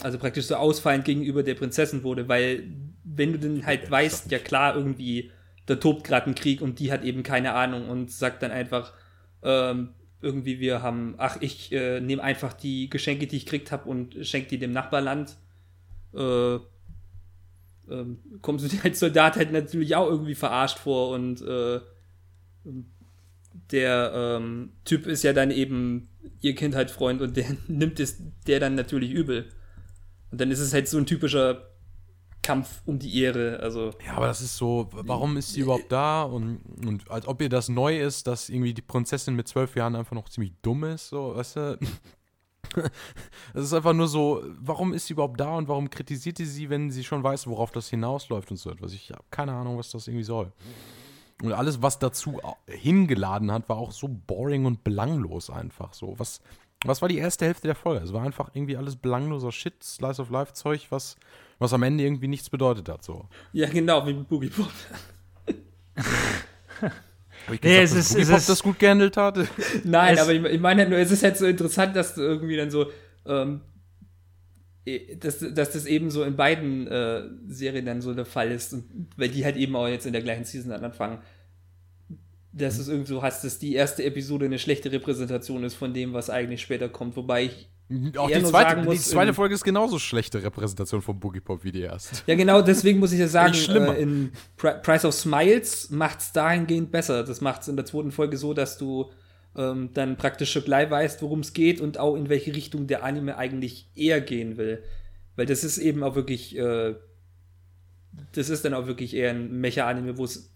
also 0.03 0.19
praktisch 0.19 0.47
so 0.47 0.57
ausfallend 0.57 1.05
gegenüber 1.05 1.43
der 1.43 1.55
Prinzessin 1.55 2.03
wurde, 2.03 2.29
weil 2.29 2.65
wenn 3.05 3.33
du 3.33 3.39
dann 3.39 3.67
halt 3.67 3.91
weißt, 3.91 4.31
ja 4.31 4.39
klar, 4.39 4.77
irgendwie, 4.77 5.31
da 5.67 5.77
tobt 5.77 6.05
gerade 6.05 6.31
ein 6.31 6.35
Krieg 6.35 6.61
und 6.61 6.79
die 6.79 6.93
hat 6.93 7.05
eben 7.05 7.23
keine 7.23 7.55
Ahnung 7.55 7.89
und 7.89 8.11
sagt 8.11 8.43
dann 8.43 8.51
einfach, 8.51 8.93
ähm, 9.43 9.91
irgendwie 10.21 10.61
wir 10.61 10.83
haben, 10.83 11.15
ach, 11.19 11.37
ich 11.41 11.73
äh, 11.73 12.01
nehme 12.01 12.23
einfach 12.23 12.53
die 12.53 12.91
Geschenke, 12.91 13.27
die 13.27 13.37
ich 13.37 13.45
gekriegt 13.45 13.73
habe 13.73 13.89
und 13.89 14.17
schenke 14.27 14.49
die 14.49 14.59
dem 14.59 14.73
Nachbarland. 14.73 15.37
Äh, 16.15 16.59
ähm, 17.91 18.19
kommst 18.43 18.65
du 18.65 18.69
dir 18.69 18.85
als 18.85 19.01
Soldat 19.01 19.37
halt 19.37 19.53
natürlich 19.53 19.97
auch 19.97 20.09
irgendwie 20.09 20.35
verarscht 20.35 20.79
vor 20.79 21.11
und 21.11 21.41
äh, 21.43 21.81
der 23.71 24.13
ähm, 24.15 24.73
Typ 24.85 25.07
ist 25.07 25.23
ja 25.23 25.33
dann 25.33 25.51
eben 25.51 26.09
ihr 26.41 26.55
Kindheitsfreund 26.55 27.21
und 27.21 27.37
der 27.37 27.47
nimmt 27.69 28.01
es 28.01 28.19
der 28.47 28.61
dann 28.61 28.75
natürlich 28.75 29.11
übel. 29.11 29.49
Und 30.31 30.41
dann 30.41 30.51
ist 30.51 30.61
es 30.61 30.73
halt 30.73 30.89
so 30.89 30.99
ein 30.99 31.07
typischer 31.07 31.69
Kampf 32.43 32.83
um 32.87 32.99
die 32.99 33.21
Ehre. 33.21 33.61
Also, 33.61 33.91
Ja, 34.07 34.15
aber 34.15 34.27
das 34.27 34.41
ist 34.41 34.57
so, 34.57 34.89
warum 34.93 35.37
ist 35.37 35.53
sie 35.53 35.61
überhaupt 35.61 35.91
da? 35.91 36.23
Und, 36.23 36.61
und 36.87 37.11
als 37.11 37.27
ob 37.27 37.43
ihr 37.43 37.49
das 37.49 37.69
neu 37.69 38.01
ist, 38.01 38.27
dass 38.27 38.49
irgendwie 38.49 38.75
die 38.75 38.83
Prinzessin 38.83 39.35
mit 39.35 39.49
zwölf 39.49 39.77
Jahren 39.77 39.97
einfach 39.97 40.15
noch 40.15 40.29
ziemlich 40.29 40.53
dumm 40.63 40.85
ist, 40.85 41.09
so, 41.09 41.37
weißt 41.37 41.57
du? 41.57 41.79
Das 43.55 43.65
ist 43.65 43.73
einfach 43.73 43.95
nur 43.95 44.09
so, 44.09 44.43
warum 44.61 44.93
ist 44.93 45.07
sie 45.07 45.15
überhaupt 45.15 45.41
da 45.41 45.57
und 45.57 45.69
warum 45.69 45.89
kritisiert 45.89 46.37
sie 46.37 46.45
sie, 46.45 46.69
wenn 46.69 46.91
sie 46.91 47.03
schon 47.03 47.23
weiß, 47.23 47.47
worauf 47.47 47.71
das 47.71 47.89
hinausläuft 47.89 48.51
und 48.51 48.59
so 48.59 48.71
etwas? 48.71 48.93
Ich 48.93 49.11
habe 49.11 49.25
keine 49.31 49.53
Ahnung, 49.53 49.79
was 49.79 49.91
das 49.91 50.07
irgendwie 50.07 50.25
soll. 50.25 50.53
Und 51.43 51.53
alles, 51.53 51.81
was 51.83 51.99
dazu 51.99 52.41
hingeladen 52.67 53.51
hat, 53.53 53.69
war 53.69 53.79
auch 53.79 53.93
so 53.93 54.09
boring 54.09 54.67
und 54.67 54.85
belanglos 54.85 55.51
einfach 55.51 55.95
so. 55.95 56.15
Was, 56.19 56.43
was 56.85 57.03
war 57.03 57.09
die 57.09 57.19
erste 57.19 57.45
Hälfte 57.47 57.67
der 57.67 57.75
Folge? 57.75 58.05
Es 58.05 58.13
war 58.13 58.23
einfach 58.23 58.51
irgendwie 58.55 58.77
alles 58.77 58.97
belangloser 58.97 59.51
Shit, 59.53 59.83
Slice 59.83 60.21
of 60.23 60.31
Life 60.31 60.53
Zeug, 60.53 60.87
was, 60.91 61.17
was 61.59 61.73
am 61.73 61.83
Ende 61.83 62.05
irgendwie 62.05 62.29
nichts 62.29 62.49
bedeutet 62.51 62.89
hat, 62.89 63.03
so. 63.05 63.27
ja, 63.53 63.69
genau, 63.69 64.07
wie 64.07 64.15
mit 64.15 64.29
Boogie 64.29 64.49
Pop. 64.51 64.71
Hab 66.81 67.55
ich 67.55 67.63
Nee, 67.63 67.81
gesagt, 67.81 67.83
es 67.85 67.91
dass 67.95 67.99
ist- 67.99 68.09
Boogie 68.11 68.23
es 68.23 68.29
Pop 68.29 68.39
ist- 68.39 68.49
das 68.49 68.63
gut 68.63 68.79
gehandelt 68.79 69.17
hat? 69.17 69.39
Nein, 69.85 70.15
Es- 70.15 70.21
aber 70.21 70.33
ich, 70.33 70.45
ich 70.45 70.61
meine 70.61 70.83
halt 70.83 70.91
nur, 70.91 70.99
es 70.99 71.11
ist 71.11 71.23
halt 71.23 71.37
so 71.37 71.47
interessant, 71.47 71.97
dass 71.97 72.15
du 72.15 72.21
irgendwie 72.23 72.57
dann 72.57 72.71
so, 72.71 72.87
ähm, 73.27 73.63
eh, 74.87 75.17
dass, 75.17 75.39
dass 75.41 75.71
das 75.73 75.87
eben 75.87 76.11
so 76.11 76.23
in 76.25 76.37
beiden 76.37 76.87
äh, 76.87 77.23
Serien 77.49 77.87
dann 77.87 78.01
so 78.03 78.15
der 78.15 78.27
Fall 78.27 78.51
ist, 78.53 78.73
und, 78.75 79.09
weil 79.17 79.29
die 79.31 79.45
halt 79.45 79.57
eben 79.57 79.75
auch 79.77 79.89
jetzt 79.89 80.07
in 80.07 80.13
der 80.13 80.23
gleichen 80.23 80.45
Season 80.45 80.71
dann 80.71 80.85
anfangen. 80.85 81.19
Dass 82.53 82.77
du 82.77 82.83
es 82.83 82.89
irgendwie 82.89 83.09
so 83.13 83.23
hast, 83.23 83.45
dass 83.45 83.59
die 83.59 83.75
erste 83.75 84.05
Episode 84.05 84.47
eine 84.47 84.59
schlechte 84.59 84.91
Repräsentation 84.91 85.65
ist 85.65 85.75
von 85.75 85.93
dem, 85.93 86.13
was 86.15 86.31
eigentlich 86.31 86.63
später 86.63 86.89
kommt. 86.89 87.15
Wobei 87.17 87.45
ich 87.45 87.69
Auch 88.17 88.29
eher 88.31 88.39
die 88.39 88.45
zweite, 88.47 88.69
sagen 88.71 88.83
die 88.83 88.89
muss, 88.89 89.09
zweite 89.09 89.29
in- 89.29 89.35
Folge 89.35 89.55
ist 89.55 89.65
genauso 89.65 89.99
schlechte 89.99 90.43
Repräsentation 90.43 91.03
von 91.03 91.21
Boogie 91.21 91.41
Pop 91.41 91.63
wie 91.65 91.73
die 91.73 91.83
erste. 91.83 92.17
Ja, 92.27 92.35
genau, 92.37 92.63
deswegen 92.63 92.99
muss 93.01 93.13
ich 93.13 93.19
ja 93.21 93.29
sagen, 93.29 93.55
äh, 93.55 94.01
in 94.01 94.33
Pri 94.57 94.73
Price 94.83 95.05
of 95.05 95.15
Smiles 95.15 95.91
macht 95.91 96.21
es 96.21 96.33
dahingehend 96.33 96.91
besser. 96.91 97.23
Das 97.23 97.41
macht 97.43 97.63
es 97.63 97.69
in 97.69 97.77
der 97.77 97.85
zweiten 97.85 98.13
Folge 98.13 98.37
so, 98.39 98.55
dass 98.55 98.79
du 98.79 99.11
ähm, 99.57 99.91
dann 99.93 100.17
praktisch 100.17 100.53
schon 100.53 100.65
gleich 100.65 100.91
weißt, 100.91 101.21
worum 101.23 101.41
es 101.41 101.53
geht 101.53 101.81
und 101.81 101.99
auch 101.99 102.15
in 102.17 102.29
welche 102.29 102.55
Richtung 102.55 102.87
der 102.87 103.05
Anime 103.05 103.37
eigentlich 103.37 103.89
eher 103.95 104.21
gehen 104.23 104.57
will. 104.57 104.83
Weil 105.37 105.47
das 105.47 105.65
ist 105.65 105.79
eben 105.79 106.03
auch 106.03 106.15
wirklich, 106.15 106.57
äh, 106.57 106.95
das 108.33 108.49
ist 108.51 108.65
dann 108.65 108.75
auch 108.75 108.87
wirklich 108.87 109.15
eher 109.15 109.31
ein 109.31 109.61
Mecha-Anime, 109.61 110.17
wo 110.19 110.25
es 110.25 110.51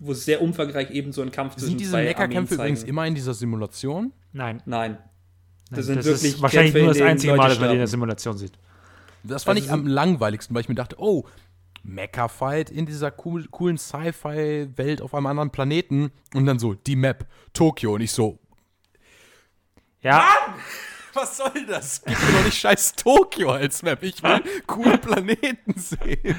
wo 0.00 0.12
es 0.12 0.24
sehr 0.24 0.42
umfangreich 0.42 0.90
eben 0.90 1.12
so 1.12 1.22
einen 1.22 1.32
Kampf 1.32 1.54
zwischen 1.54 1.68
Sind 1.70 1.80
diese 1.80 1.90
zwei 1.92 2.04
Meckerkämpfe 2.04 2.54
Armeen 2.54 2.60
übrigens 2.60 2.80
zeigen. 2.80 2.90
immer 2.90 3.06
in 3.06 3.14
dieser 3.14 3.34
Simulation? 3.34 4.12
Nein. 4.32 4.62
Nein. 4.66 4.98
Das 5.70 5.78
Nein, 5.78 5.84
sind 5.84 5.96
das 5.98 6.06
wirklich 6.06 6.34
ist 6.34 6.42
wahrscheinlich 6.42 6.72
Kämpfe, 6.72 6.84
nur 6.86 6.92
in 6.94 6.98
das 7.00 7.08
einzige 7.08 7.32
Leute 7.32 7.42
Mal, 7.42 7.48
dass 7.48 7.58
man 7.60 7.68
die 7.70 7.74
in 7.74 7.78
der. 7.78 7.86
Simulation 7.88 8.38
sieht. 8.38 8.52
Das 9.24 9.44
fand 9.44 9.56
Also 9.58 9.66
ich 9.66 9.72
am 9.72 9.86
langweiligsten, 9.86 10.54
weil 10.54 10.60
ich 10.62 10.68
mir 10.68 10.74
dachte, 10.76 10.96
oh, 11.00 11.24
Mecha-Fight 11.82 12.70
in 12.70 12.84
dieser 12.86 13.12
cool, 13.24 13.46
coolen 13.50 13.78
Sci-Fi-Welt 13.78 15.00
auf 15.02 15.14
einem 15.14 15.26
anderen 15.26 15.50
Planeten 15.50 16.10
und 16.34 16.46
dann 16.46 16.58
so, 16.58 16.74
die 16.74 16.96
Map, 16.96 17.26
Tokio 17.52 17.94
und 17.94 18.00
ich 18.00 18.12
so, 18.12 18.38
Ja, 20.02 20.24
was 21.14 21.36
soll 21.36 21.66
das? 21.68 22.02
Gib 22.04 22.18
mir 22.20 22.32
doch 22.38 22.44
nicht 22.44 22.58
scheiß 22.58 22.92
Tokio 22.96 23.50
als 23.52 23.82
Map, 23.82 24.02
ich 24.02 24.22
will 24.22 24.40
coole 24.66 24.98
Planeten 24.98 25.74
sehen. 25.78 26.36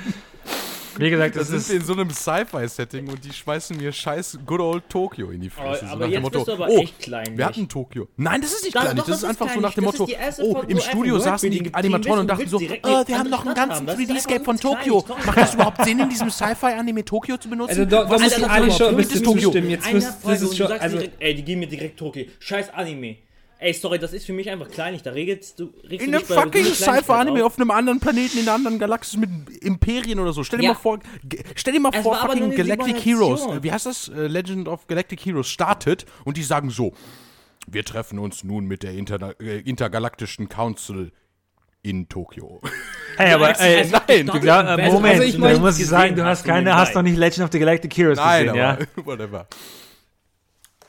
Wie 1.00 1.10
gesagt, 1.10 1.36
Da 1.36 1.40
das 1.40 1.48
sind 1.50 1.58
ist. 1.58 1.70
in 1.72 1.84
so 1.84 1.94
einem 1.94 2.10
Sci-Fi-Setting 2.10 3.08
und 3.08 3.24
die 3.24 3.34
schmeißen 3.34 3.78
mir 3.78 3.92
scheiß 3.92 4.40
good 4.46 4.60
old 4.60 4.90
Tokio 4.90 5.32
in 5.32 5.42
die 5.42 5.52
Aber, 5.56 5.70
Fresse. 5.70 5.86
so 5.86 5.92
aber 5.92 6.08
nach 6.08 6.14
dem 6.14 6.24
jetzt 6.24 6.32
bist 6.32 6.48
du 6.48 6.52
aber 6.54 6.68
oh, 6.70 6.78
echt 6.80 7.00
klein. 7.00 7.38
wir 7.38 7.46
hatten 7.46 7.68
Tokio. 7.70 8.08
Nein, 8.18 8.42
das 8.42 8.54
ist 8.54 8.64
nicht 8.64 8.76
klein. 8.76 8.96
Das 8.96 9.08
ist 9.08 9.10
das 9.10 9.18
ist 9.24 9.30
einfach 9.30 9.54
so 9.54 9.60
nach 9.60 9.74
dem. 9.74 9.84
Motto, 9.86 10.08
Das 10.08 10.40
oh, 10.40 10.62
im 10.68 10.80
Studio 10.80 11.20
saßen 11.20 11.50
die 11.50 11.74
Animatoren 11.74 12.20
und 12.22 12.28
dachten 12.28 12.48
so, 12.48 12.58
oh, 12.58 13.04
wir 13.08 13.18
haben 13.18 13.30
noch 13.30 13.46
einen 13.46 13.56
ganzen 13.56 13.78
haben. 13.78 13.86
Das 13.88 14.00
ist 14.00 14.10
3D-Scape 14.10 14.34
einfach 14.36 14.46
von 14.46 14.60
komm 15.02 15.18
Macht 15.26 15.38
das 15.38 15.54
überhaupt 15.54 15.84
Sinn, 15.86 16.00
in 16.00 16.10
diesem 16.10 16.30
Sci-Fi-Anime 16.30 17.06
Tokio 17.06 17.38
zu 17.38 17.50
benutzen? 17.50 17.70
Also 17.70 17.86
da, 17.86 18.04
da 18.06 18.18
das 18.18 18.44
Ali 18.44 18.66
überhaupt? 18.66 18.74
schon 18.78 18.88
ein 18.90 18.98
bisschen 18.98 19.24
das 19.24 19.34
zustimmen. 19.42 19.70
Jetzt 19.70 19.94
müsst, 19.94 20.18
das 20.24 20.42
ist 20.42 20.58
schon, 20.58 20.72
also 20.72 21.00
ey, 21.20 21.36
die 21.36 21.44
geben 21.44 21.60
mir 21.62 21.68
direkt 21.68 21.98
Tokio. 21.98 22.26
Scheiß 22.40 22.74
Anime. 22.74 23.18
Ey, 23.60 23.74
sorry, 23.74 23.98
das 23.98 24.14
ist 24.14 24.26
für 24.26 24.34
mich 24.34 24.50
einfach 24.50 24.70
kleinlich. 24.70 25.02
Da 25.02 25.12
regelst 25.12 25.60
du. 25.60 25.74
regst 25.90 26.06
In 26.06 26.14
einem 26.14 26.24
fucking 26.24 26.66
Sci-Fi-Anime 26.66 27.40
auf. 27.44 27.54
auf 27.54 27.60
einem 27.60 27.72
anderen 27.72 28.00
Planeten, 28.00 28.38
in 28.38 28.44
einer 28.44 28.54
anderen 28.54 28.78
Galaxis 28.78 29.18
mit 29.18 29.30
Imperien 29.64 30.20
oder 30.20 30.32
so. 30.32 30.44
Stell 30.44 30.60
dir 30.60 30.66
Ja. 30.66 30.74
mal 30.74 30.80
vor, 30.80 31.00
stell 31.56 31.74
dir 31.74 31.80
mal 31.80 31.92
Es 31.94 32.04
vor, 32.04 32.18
aber 32.20 32.34
fucking 32.34 32.56
Galactic. 32.56 33.04
Heroes, 33.04 33.48
wie 33.62 33.72
heißt 33.72 33.88
das? 33.88 34.10
Äh, 34.10 34.28
Legend 34.28 34.68
of 34.68 34.86
Galactic 34.88 35.26
Heroes 35.26 35.48
startet 35.48 36.06
und 36.24 36.38
die 36.38 36.44
sagen 36.44 36.70
so, 36.70 36.94
wir 37.68 37.84
treffen 37.84 38.20
uns 38.20 38.44
nun 38.44 38.66
mit 38.66 38.84
der 38.84 38.94
Interna 38.94 39.32
äh, 39.40 39.60
intergalaktischen 39.60 40.50
Council 40.50 41.12
in 41.82 42.08
Tokio. 42.10 42.62
Hey, 43.18 43.34
aber 43.34 43.60
ey, 43.60 43.90
nein, 43.90 44.26
Moment, 44.28 45.06
also 45.06 45.24
ich 45.24 45.34
da 45.34 45.40
mein, 45.40 45.60
muss 45.60 45.80
ich 45.80 45.88
sagen, 45.88 46.16
du 46.16 46.24
hast 46.24 46.44
keine, 46.44 46.76
hast 46.76 46.94
noch 46.94 47.02
nicht 47.02 47.18
Legend 47.18 47.46
of 47.46 47.50
the 47.52 47.60
Galactic 47.60 47.98
Heroes 47.98 48.20
gesehen, 48.20 48.54
ja? 48.56 48.78
whatever. 49.06 49.48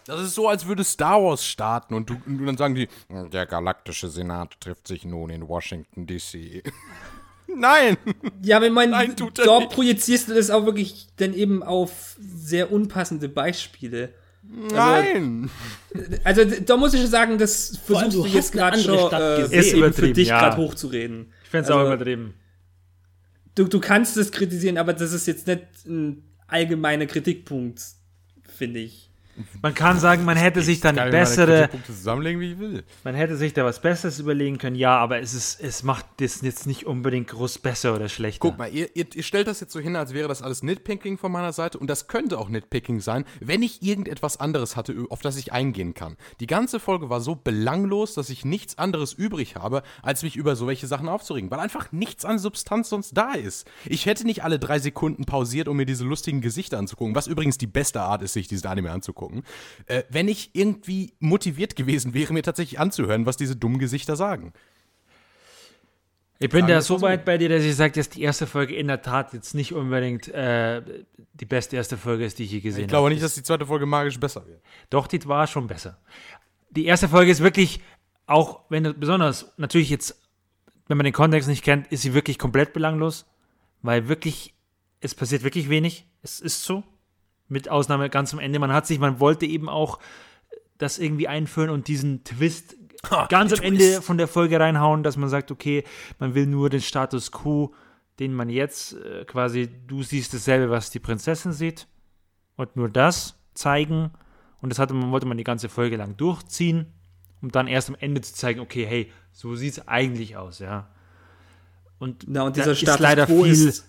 Das 0.08 0.22
ist 0.22 0.34
so, 0.34 0.48
als 0.48 0.66
würde 0.66 0.84
Star 0.84 1.22
Wars 1.22 1.44
starten 1.44 1.92
und, 1.92 2.08
du, 2.08 2.16
und 2.26 2.46
dann 2.46 2.56
sagen 2.56 2.74
die, 2.74 2.88
der 3.30 3.44
galaktische 3.44 4.08
Senat 4.08 4.58
trifft 4.58 4.88
sich 4.88 5.04
nun 5.04 5.28
in 5.28 5.46
Washington 5.46 6.06
DC. 6.06 6.62
Nein! 7.54 7.96
Ja, 8.42 8.56
aber 8.56 8.66
ich 8.66 8.72
meine, 8.72 8.92
Nein, 8.92 9.16
tut 9.16 9.38
er 9.38 9.44
dort 9.44 9.60
nicht. 9.64 9.72
projizierst 9.74 10.28
du 10.28 10.34
das 10.34 10.48
auch 10.50 10.64
wirklich 10.64 11.08
dann 11.16 11.34
eben 11.34 11.62
auf 11.62 12.16
sehr 12.20 12.72
unpassende 12.72 13.28
Beispiele. 13.28 14.14
Nein! 14.42 15.50
Also 16.24 16.44
d- 16.44 16.60
da 16.64 16.76
muss 16.78 16.94
ich 16.94 17.00
schon 17.02 17.10
sagen, 17.10 17.36
das 17.36 17.78
versuchst 17.84 18.16
du 18.16 18.26
jetzt 18.26 18.52
gerade 18.52 18.78
schon 18.78 18.94
äh, 19.12 19.40
gesehen. 19.42 19.58
Ist 19.60 19.66
eben 19.68 19.72
für 19.72 19.76
übertrieben, 19.88 20.14
dich 20.14 20.28
ja. 20.28 20.40
gerade 20.40 20.56
hochzureden. 20.56 21.32
Ich 21.44 21.50
finde 21.50 21.64
es 21.64 21.70
Also- 21.70 21.82
auch 21.82 21.86
übertrieben. 21.86 22.34
Du, 23.54 23.64
du 23.64 23.80
kannst 23.80 24.16
es 24.16 24.30
kritisieren, 24.32 24.78
aber 24.78 24.92
das 24.94 25.12
ist 25.12 25.26
jetzt 25.26 25.46
nicht 25.48 25.62
ein 25.86 26.22
allgemeiner 26.46 27.06
Kritikpunkt, 27.06 27.82
finde 28.56 28.80
ich. 28.80 29.07
Man 29.62 29.74
kann 29.74 29.98
sagen, 29.98 30.24
man 30.24 30.36
hätte 30.36 30.62
sich 30.62 30.80
dann 30.80 30.96
bessere, 30.96 31.46
Kritikpunkte 31.46 31.94
zusammenlegen, 31.94 32.40
wie 32.40 32.52
ich 32.52 32.58
will. 32.58 32.84
man 33.04 33.14
hätte 33.14 33.36
sich 33.36 33.52
da 33.52 33.64
was 33.64 33.80
Besseres 33.80 34.18
überlegen 34.18 34.58
können, 34.58 34.76
ja, 34.76 34.96
aber 34.98 35.20
es 35.20 35.34
ist, 35.34 35.60
es 35.60 35.82
macht 35.82 36.06
das 36.18 36.40
jetzt 36.42 36.66
nicht 36.66 36.86
unbedingt 36.86 37.28
groß 37.28 37.58
besser 37.58 37.94
oder 37.94 38.08
schlechter. 38.08 38.40
Guck 38.40 38.58
mal, 38.58 38.72
ihr, 38.72 38.94
ihr, 38.94 39.06
ihr 39.14 39.22
stellt 39.22 39.46
das 39.46 39.60
jetzt 39.60 39.72
so 39.72 39.80
hin, 39.80 39.96
als 39.96 40.14
wäre 40.14 40.28
das 40.28 40.42
alles 40.42 40.62
Nitpicking 40.62 41.18
von 41.18 41.32
meiner 41.32 41.52
Seite 41.52 41.78
und 41.78 41.88
das 41.88 42.08
könnte 42.08 42.38
auch 42.38 42.48
Nitpicking 42.48 43.00
sein, 43.00 43.24
wenn 43.40 43.62
ich 43.62 43.82
irgendetwas 43.82 44.38
anderes 44.38 44.76
hatte, 44.76 44.94
auf 45.10 45.20
das 45.20 45.36
ich 45.36 45.52
eingehen 45.52 45.94
kann. 45.94 46.16
Die 46.40 46.46
ganze 46.46 46.80
Folge 46.80 47.10
war 47.10 47.20
so 47.20 47.34
belanglos, 47.34 48.14
dass 48.14 48.30
ich 48.30 48.44
nichts 48.44 48.78
anderes 48.78 49.12
übrig 49.12 49.56
habe, 49.56 49.82
als 50.02 50.22
mich 50.22 50.36
über 50.36 50.56
solche 50.56 50.86
Sachen 50.86 51.08
aufzuregen, 51.08 51.50
weil 51.50 51.60
einfach 51.60 51.92
nichts 51.92 52.24
an 52.24 52.38
Substanz 52.38 52.88
sonst 52.88 53.16
da 53.16 53.32
ist. 53.32 53.68
Ich 53.84 54.06
hätte 54.06 54.24
nicht 54.24 54.44
alle 54.44 54.58
drei 54.58 54.78
Sekunden 54.78 55.24
pausiert, 55.24 55.68
um 55.68 55.76
mir 55.76 55.86
diese 55.86 56.04
lustigen 56.04 56.40
Gesichter 56.40 56.78
anzugucken, 56.78 57.14
was 57.14 57.26
übrigens 57.26 57.58
die 57.58 57.66
beste 57.66 58.00
Art 58.00 58.22
ist, 58.22 58.32
sich 58.32 58.48
diesen 58.48 58.66
Anime 58.68 58.90
anzugucken, 58.90 59.27
äh, 59.86 60.02
wenn 60.08 60.28
ich 60.28 60.50
irgendwie 60.54 61.14
motiviert 61.18 61.76
gewesen 61.76 62.14
wäre, 62.14 62.32
mir 62.32 62.42
tatsächlich 62.42 62.78
anzuhören, 62.80 63.26
was 63.26 63.36
diese 63.36 63.56
dummen 63.56 63.78
Gesichter 63.78 64.16
sagen. 64.16 64.52
Ich 66.40 66.50
bin 66.50 66.60
Sagen 66.60 66.72
da 66.72 66.80
so 66.82 67.00
weit 67.02 67.24
bei 67.24 67.36
dir, 67.36 67.48
dass 67.48 67.64
ich 67.64 67.74
sage, 67.74 67.94
dass 67.94 68.10
die 68.10 68.22
erste 68.22 68.46
Folge 68.46 68.76
in 68.76 68.86
der 68.86 69.02
Tat 69.02 69.32
jetzt 69.32 69.54
nicht 69.54 69.74
unbedingt 69.74 70.28
äh, 70.28 70.82
die 71.34 71.46
beste 71.46 71.74
erste 71.74 71.96
Folge 71.96 72.24
ist, 72.24 72.38
die 72.38 72.44
ich 72.44 72.52
je 72.52 72.60
gesehen 72.60 72.82
Ich 72.82 72.88
glaube 72.88 73.06
habe. 73.06 73.14
nicht, 73.14 73.24
dass 73.24 73.34
die 73.34 73.42
zweite 73.42 73.66
Folge 73.66 73.86
magisch 73.86 74.20
besser 74.20 74.46
wird. 74.46 74.62
Doch, 74.88 75.08
die 75.08 75.24
war 75.26 75.48
schon 75.48 75.66
besser. 75.66 75.98
Die 76.70 76.84
erste 76.86 77.08
Folge 77.08 77.32
ist 77.32 77.42
wirklich, 77.42 77.80
auch 78.26 78.60
wenn 78.68 78.98
besonders, 79.00 79.52
natürlich 79.56 79.90
jetzt, 79.90 80.20
wenn 80.86 80.96
man 80.96 81.04
den 81.04 81.12
Kontext 81.12 81.48
nicht 81.48 81.64
kennt, 81.64 81.88
ist 81.88 82.02
sie 82.02 82.14
wirklich 82.14 82.38
komplett 82.38 82.72
belanglos, 82.72 83.26
weil 83.82 84.08
wirklich, 84.08 84.54
es 85.00 85.16
passiert 85.16 85.42
wirklich 85.42 85.68
wenig. 85.68 86.06
Es 86.22 86.38
ist 86.38 86.62
so. 86.62 86.84
Mit 87.48 87.68
Ausnahme 87.68 88.10
ganz 88.10 88.32
am 88.32 88.40
Ende. 88.40 88.58
Man 88.58 88.72
hat 88.72 88.86
sich, 88.86 88.98
man 88.98 89.20
wollte 89.20 89.46
eben 89.46 89.68
auch 89.68 89.98
das 90.78 90.98
irgendwie 90.98 91.28
einführen 91.28 91.70
und 91.70 91.88
diesen 91.88 92.24
Twist 92.24 92.76
ganz 93.28 93.52
am 93.52 93.60
Ende 93.60 94.02
von 94.02 94.18
der 94.18 94.28
Folge 94.28 94.58
reinhauen, 94.58 95.02
dass 95.02 95.16
man 95.16 95.28
sagt, 95.28 95.50
okay, 95.50 95.84
man 96.18 96.34
will 96.34 96.46
nur 96.46 96.70
den 96.70 96.80
Status 96.80 97.32
quo, 97.32 97.74
den 98.18 98.32
man 98.34 98.48
jetzt 98.48 98.94
äh, 98.94 99.24
quasi, 99.24 99.68
du 99.86 100.02
siehst 100.02 100.34
dasselbe, 100.34 100.70
was 100.70 100.90
die 100.90 100.98
Prinzessin 100.98 101.52
sieht 101.52 101.86
und 102.56 102.74
nur 102.76 102.88
das 102.88 103.38
zeigen. 103.54 104.10
Und 104.60 104.70
das 104.70 104.78
hatte 104.78 104.94
man, 104.94 105.12
wollte 105.12 105.26
man 105.26 105.38
die 105.38 105.44
ganze 105.44 105.68
Folge 105.68 105.96
lang 105.96 106.16
durchziehen, 106.16 106.86
um 107.40 107.50
dann 107.50 107.68
erst 107.68 107.88
am 107.88 107.96
Ende 107.98 108.20
zu 108.20 108.34
zeigen, 108.34 108.60
okay, 108.60 108.84
hey, 108.84 109.12
so 109.32 109.54
sieht 109.54 109.72
es 109.72 109.88
eigentlich 109.88 110.36
aus, 110.36 110.58
ja. 110.58 110.88
Und, 111.98 112.24
Na, 112.28 112.42
und 112.42 112.56
dieser 112.56 112.72
ist 112.72 112.80
Status 112.80 113.00
leider 113.00 113.26
quo 113.26 113.44
viel, 113.44 113.52
ist 113.52 113.88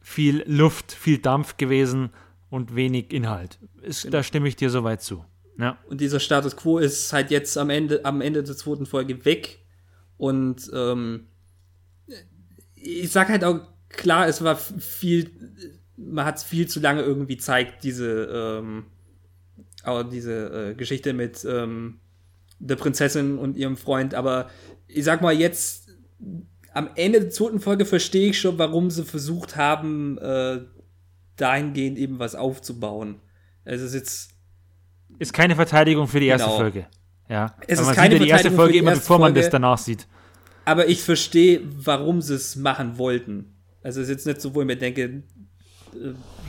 viel 0.00 0.44
Luft, 0.46 0.92
viel 0.92 1.18
Dampf 1.18 1.56
gewesen 1.56 2.10
und 2.50 2.74
wenig 2.74 3.12
Inhalt. 3.12 3.58
Ist, 3.82 4.02
Genau. 4.02 4.12
Da 4.12 4.22
stimme 4.22 4.48
ich 4.48 4.56
dir 4.56 4.70
soweit 4.70 5.02
zu. 5.02 5.24
Ja. 5.58 5.78
Und 5.88 6.00
dieser 6.00 6.20
Status 6.20 6.56
quo 6.56 6.78
ist 6.78 7.12
halt 7.12 7.30
jetzt 7.30 7.56
am 7.56 7.70
Ende, 7.70 8.04
am 8.04 8.20
Ende 8.20 8.42
der 8.42 8.56
zweiten 8.56 8.86
Folge 8.86 9.24
weg. 9.24 9.60
Und 10.18 10.70
ähm, 10.74 11.28
ich 12.74 13.10
sag 13.10 13.28
halt 13.28 13.44
auch, 13.44 13.60
klar, 13.88 14.28
es 14.28 14.42
war 14.42 14.56
viel, 14.56 15.30
man 15.96 16.24
hat 16.24 16.36
es 16.36 16.42
viel 16.42 16.68
zu 16.68 16.80
lange 16.80 17.02
irgendwie 17.02 17.36
zeigt, 17.36 17.84
diese, 17.84 18.60
ähm, 18.60 18.86
auch 19.82 20.02
diese 20.02 20.70
äh, 20.70 20.74
Geschichte 20.74 21.12
mit 21.12 21.44
ähm, 21.48 22.00
der 22.58 22.76
Prinzessin 22.76 23.38
und 23.38 23.56
ihrem 23.56 23.76
Freund, 23.76 24.14
aber 24.14 24.48
ich 24.88 25.04
sag 25.04 25.20
mal, 25.20 25.34
jetzt 25.34 25.88
am 26.72 26.90
Ende 26.94 27.20
der 27.20 27.30
zweiten 27.30 27.60
Folge 27.60 27.84
verstehe 27.84 28.30
ich 28.30 28.40
schon, 28.40 28.58
warum 28.58 28.90
sie 28.90 29.04
versucht 29.04 29.56
haben, 29.56 30.18
äh, 30.18 30.60
dahingehend 31.36 31.98
eben 31.98 32.18
was 32.18 32.34
aufzubauen. 32.34 33.20
Es 33.64 33.80
ist 33.80 33.94
jetzt 33.94 34.30
Ist 35.18 35.32
keine 35.32 35.56
Verteidigung 35.56 36.08
für 36.08 36.20
die 36.20 36.26
erste 36.26 36.46
Genau. 36.46 36.58
Folge. 36.58 36.86
Ja. 37.28 37.54
Es 37.66 37.78
Aber 37.78 37.82
ist 37.82 37.86
man 37.86 37.94
keine 37.96 38.14
sieht 38.14 38.20
ja 38.20 38.24
die 38.26 38.30
erste 38.30 38.50
Folge 38.52 38.72
die 38.74 38.78
immer, 38.78 38.90
erste 38.90 39.02
bevor 39.02 39.18
man 39.18 39.28
Folge. 39.28 39.40
das 39.40 39.50
danach 39.50 39.78
sieht. 39.78 40.06
Aber 40.64 40.88
ich 40.88 41.02
verstehe, 41.02 41.60
warum 41.64 42.20
sie 42.22 42.34
es 42.34 42.56
machen 42.56 42.98
wollten. 42.98 43.54
Also 43.82 44.00
es 44.00 44.08
ist 44.08 44.14
jetzt 44.14 44.26
nicht 44.26 44.40
so, 44.40 44.54
wo 44.54 44.60
ich 44.60 44.66
mir 44.66 44.76
denke, 44.76 45.02
äh, 45.02 45.22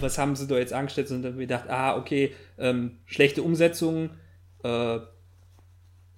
was 0.01 0.17
haben 0.17 0.35
sie 0.35 0.47
da 0.47 0.57
jetzt 0.57 0.73
angestellt, 0.73 1.07
sondern 1.07 1.35
mir 1.35 1.41
gedacht, 1.47 1.69
ah, 1.69 1.95
okay, 1.97 2.33
ähm, 2.57 2.97
schlechte 3.05 3.41
Umsetzung, 3.43 4.09
äh, 4.63 4.99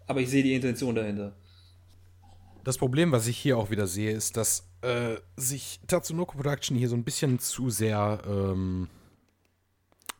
aber 0.08 0.22
ich 0.22 0.30
sehe 0.30 0.44
die 0.44 0.54
Intention 0.54 0.96
dahinter. 0.96 1.34
Das 2.70 2.78
Problem, 2.78 3.12
was 3.12 3.26
ich 3.26 3.36
hier 3.36 3.58
auch 3.58 3.72
wieder 3.72 3.88
sehe, 3.88 4.12
ist, 4.12 4.38
dass 4.38 4.70
äh, 4.82 5.16
sich 5.36 5.80
Tatsunoko 5.88 6.38
Production 6.38 6.78
hier 6.78 6.88
so 6.88 6.96
ein 6.96 7.04
bisschen 7.04 7.40
zu 7.40 7.72
sehr, 7.72 8.22
ähm, 8.28 8.90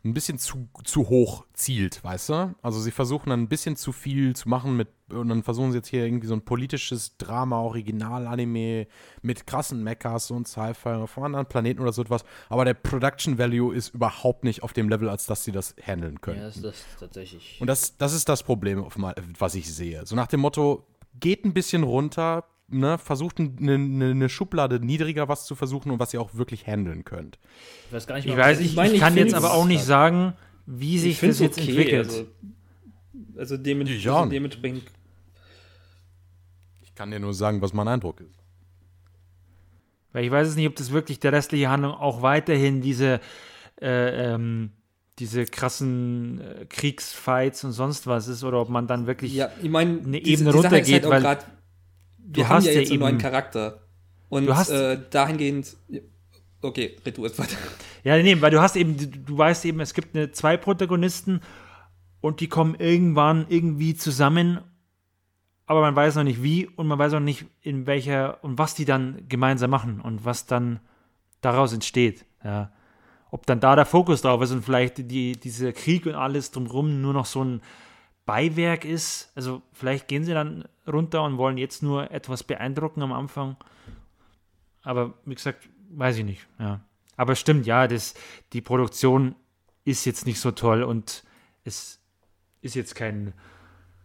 ein 0.04 0.16
bisschen 0.16 0.40
zu, 0.40 0.68
zu 0.84 1.10
hoch 1.10 1.46
zielt, 1.54 2.04
weißt 2.04 2.30
du? 2.30 2.56
Also 2.64 2.80
sie 2.80 2.90
versuchen 2.90 3.30
dann 3.30 3.42
ein 3.42 3.50
bisschen 3.50 3.76
zu 3.76 3.92
viel 3.92 4.36
zu 4.36 4.50
machen 4.50 4.76
mit, 4.76 4.88
und 5.12 5.30
dann 5.30 5.44
versuchen 5.44 5.72
sie 5.72 5.78
jetzt 5.78 5.90
hier 5.90 6.04
irgendwie 6.04 6.26
so 6.26 6.34
ein 6.34 6.42
politisches 6.42 7.18
Drama, 7.18 7.60
Original-Anime 7.60 8.88
mit 9.22 9.46
krassen 9.46 9.84
Mechas 9.84 10.32
und 10.32 10.48
Sci-Fi 10.48 10.90
auf 10.90 11.18
einem 11.18 11.26
anderen 11.26 11.46
Planeten 11.46 11.84
oder 11.84 11.94
so 11.94 12.02
etwas. 12.02 12.24
Aber 12.50 12.66
der 12.66 12.74
Production 12.74 13.38
Value 13.38 13.76
ist 13.76 13.94
überhaupt 13.94 14.44
nicht 14.44 14.64
auf 14.64 14.74
dem 14.74 14.90
Level, 14.90 15.08
als 15.08 15.28
dass 15.28 15.44
sie 15.44 15.52
das 15.52 15.76
handeln 15.80 16.20
können. 16.20 16.40
Ja, 16.40 16.46
das 16.46 16.56
ist 16.56 16.66
das 16.66 16.86
tatsächlich. 17.00 17.62
Und 17.62 17.68
das, 17.68 17.96
das 17.98 18.14
ist 18.14 18.28
das 18.28 18.42
Problem, 18.42 18.88
was 19.38 19.54
ich 19.54 19.72
sehe. 19.72 20.04
So 20.08 20.16
nach 20.16 20.26
dem 20.26 20.40
Motto, 20.40 20.88
geht 21.20 21.46
ein 21.46 21.54
bisschen 21.54 21.84
runter, 21.84 22.46
ne, 22.68 22.98
versucht 22.98 23.40
eine, 23.40 23.74
eine, 23.74 24.12
eine 24.12 24.30
Schublade 24.30 24.80
niedriger 24.80 25.28
was 25.28 25.46
zu 25.46 25.56
versuchen 25.56 25.92
und 25.92 26.00
was 26.00 26.14
ihr 26.14 26.22
auch 26.22 26.36
wirklich 26.36 26.68
handeln 26.68 27.04
könnt. 27.04 27.40
Ich 27.88 27.94
weiß 27.94 28.08
gar 28.08 28.16
nicht 28.16 28.26
Ich 28.26 28.38
weiß, 28.38 28.60
was 28.60 28.66
ich, 28.66 28.76
meine, 28.76 28.90
ich 28.90 28.96
ich 28.96 29.02
kann 29.02 29.18
jetzt 29.18 29.34
aber 29.34 29.54
auch 29.54 29.66
nicht 29.66 29.84
sagen, 29.84 30.34
wie 30.66 31.00
sich 31.00 31.20
das 31.20 31.40
jetzt 31.40 31.58
entwickelt. 31.58 32.08
Also, 32.08 32.28
also, 33.38 33.58
dem, 33.58 33.86
Ja. 33.86 34.18
also 34.18 34.30
dementsprechend 34.30 34.84
Ich 36.82 36.94
kann 36.96 37.12
dir 37.12 37.20
nur 37.20 37.34
sagen, 37.34 37.62
was 37.62 37.74
mein 37.74 37.88
Eindruck 37.88 38.22
ist. 38.22 38.40
Weil 40.12 40.26
ich 40.26 40.32
weiß 40.32 40.48
es 40.48 40.56
nicht, 40.56 40.68
ob 40.68 40.76
das 40.76 40.92
wirklich 40.92 41.20
der 41.20 41.32
restliche 41.32 41.70
Handlung 41.70 41.94
auch 41.94 42.22
weiterhin 42.22 42.82
diese, 42.82 43.20
äh, 43.82 44.34
ähm, 44.34 44.72
diese 45.20 45.46
krassen 45.46 46.42
äh, 46.42 46.66
Kriegsfights 46.66 47.64
und 47.64 47.72
sonst 47.74 48.08
was 48.08 48.28
ist 48.28 48.44
oder 48.44 48.60
ob 48.62 48.70
man 48.70 48.88
dann 48.88 49.06
wirklich. 49.08 49.34
Ja, 49.34 49.50
ich 49.62 49.70
meine, 49.70 50.00
eine 50.02 50.22
die- 50.22 50.32
Ebene 50.34 50.54
runtergeht, 50.54 51.06
auch 51.06 51.10
weil 51.12 51.22
grad, 51.22 51.46
du 52.18 52.48
hast 52.48 52.66
ja 52.66 52.72
ja 52.74 52.80
jetzt 52.80 52.92
einen 52.92 53.00
neuen 53.02 53.16
eben- 53.16 53.22
Charakter. 53.22 53.82
Und 54.30 54.46
Du 54.46 54.56
hast- 54.56 54.70
äh, 54.70 55.00
dahingehend. 55.10 55.76
Okay, 56.62 56.98
red 57.06 57.18
du 57.18 57.24
erst 57.24 57.40
weiter. 57.40 57.56
Ja, 58.04 58.18
nee, 58.22 58.40
weil 58.42 58.52
du 58.52 58.62
hast 58.62 58.76
eben, 58.76 58.96
du, 58.98 59.08
du 59.08 59.38
weißt 59.38 59.66
eben, 59.66 59.80
es 59.80 59.94
gibt 59.94 60.16
eine, 60.16 60.32
zwei 60.32 60.56
Protagonisten 60.58 61.42
und 62.22 62.40
die 62.42 62.48
kommen 62.48 62.76
irgendwann 62.76 63.46
irgendwie 63.50 63.96
zusammen, 63.96 64.60
aber 65.66 65.82
man 65.82 65.96
weiß 65.96 66.16
noch 66.16 66.24
nicht 66.24 66.44
wie 66.44 66.68
und 66.68 66.88
man 66.88 67.00
weiß 67.00 67.14
auch 67.14 67.20
nicht 67.22 67.46
in 67.62 67.88
welcher 67.88 68.44
und 68.44 68.58
was 68.58 68.76
die 68.76 68.86
dann 68.86 69.24
gemeinsam 69.30 69.70
machen 69.70 70.02
und 70.02 70.26
was 70.26 70.46
dann 70.48 70.80
daraus 71.42 71.74
entsteht. 71.74 72.26
Ja. 72.44 72.72
Ob 73.32 73.46
dann 73.46 73.60
da 73.60 73.76
der 73.76 73.86
Fokus 73.86 74.22
drauf 74.22 74.42
ist 74.42 74.52
und 74.52 74.64
vielleicht 74.64 74.98
die, 74.98 75.34
dieser 75.34 75.72
Krieg 75.72 76.06
und 76.06 76.16
alles 76.16 76.52
drumherum 76.52 77.02
nur 77.02 77.14
noch 77.14 77.26
so 77.26 77.44
ein 77.44 77.62
Beiwerk 78.26 78.86
ist. 78.86 79.32
Also 79.36 79.62
vielleicht 79.74 80.08
gehen 80.08 80.24
sie 80.24 80.34
dann 80.34 80.66
runter 80.88 81.24
und 81.24 81.38
wollen 81.38 81.58
jetzt 81.58 81.84
nur 81.84 82.12
etwas 82.12 82.44
beeindrucken 82.44 83.02
am 83.02 83.12
Anfang. 83.12 83.58
Aber 84.84 85.14
wie 85.26 85.36
gesagt, 85.36 85.70
weiß 85.90 86.18
ich 86.18 86.26
nicht. 86.26 86.48
Ja. 86.60 86.82
Aber 87.18 87.36
stimmt, 87.36 87.66
ja, 87.66 87.88
das, 87.88 88.16
die 88.54 88.62
Produktion 88.62 89.36
ist 89.84 90.06
jetzt 90.06 90.26
nicht 90.26 90.40
so 90.40 90.52
toll 90.52 90.84
und 90.84 91.24
es 91.64 92.00
ist 92.62 92.76
jetzt 92.76 92.96
kein, 92.96 93.34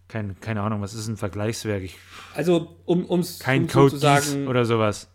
kein 0.08 0.40
keine 0.40 0.62
Ahnung, 0.62 0.82
was 0.82 0.94
ist 0.94 1.06
ein 1.08 1.16
Vergleichswerk? 1.16 1.82
Ich, 1.82 1.96
Also, 2.34 2.76
um 2.86 3.20
es 3.20 3.38
kein 3.38 3.62
um 3.62 3.68
Code 3.68 3.94
zu 3.94 4.00
Geass 4.00 4.30
sagen, 4.30 4.48
oder 4.48 4.64
sowas. 4.64 5.08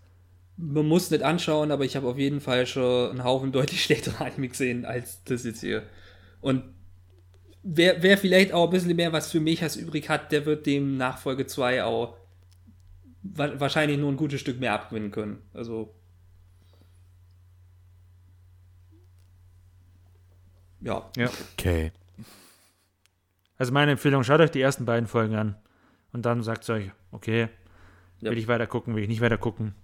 Man 0.61 0.85
muss 0.87 1.09
nicht 1.09 1.23
anschauen, 1.23 1.71
aber 1.71 1.85
ich 1.85 1.95
habe 1.95 2.07
auf 2.07 2.17
jeden 2.17 2.41
Fall 2.41 2.67
schon 2.67 3.11
einen 3.11 3.23
Haufen 3.23 3.51
deutlich 3.51 3.81
schlechteren 3.85 4.25
Anime 4.25 4.49
gesehen 4.49 4.85
als 4.85 5.23
das 5.23 5.45
jetzt 5.45 5.61
hier. 5.61 5.83
Und 6.41 6.63
wer, 7.63 8.03
wer 8.03 8.17
vielleicht 8.17 8.51
auch 8.53 8.65
ein 8.65 8.69
bisschen 8.71 8.95
mehr 8.95 9.13
was 9.13 9.31
für 9.31 9.39
Mechas 9.39 9.77
übrig 9.77 10.09
hat, 10.09 10.31
der 10.31 10.45
wird 10.45 10.65
dem 10.65 10.97
Nachfolge 10.97 11.47
2 11.47 11.83
auch 11.83 12.17
wa 13.21 13.59
wahrscheinlich 13.59 13.97
nur 13.97 14.11
ein 14.11 14.17
gutes 14.17 14.41
Stück 14.41 14.59
mehr 14.59 14.73
abgewinnen 14.73 15.11
können. 15.11 15.41
Also. 15.53 15.93
Ja. 20.81 21.09
Ja. 21.17 21.29
Okay. 21.57 21.91
Also 23.57 23.73
meine 23.73 23.91
Empfehlung, 23.91 24.23
schaut 24.23 24.39
euch 24.39 24.51
die 24.51 24.61
ersten 24.61 24.85
beiden 24.85 25.07
Folgen 25.07 25.35
an 25.35 25.55
und 26.13 26.25
dann 26.25 26.43
sagt 26.43 26.69
euch, 26.69 26.91
okay, 27.11 27.49
Ja. 28.21 28.31
will 28.31 28.37
ich 28.37 28.47
weiter 28.47 28.67
gucken, 28.67 28.95
will 28.95 29.03
ich 29.03 29.09
nicht 29.09 29.21
weiter 29.21 29.37
gucken. 29.37 29.75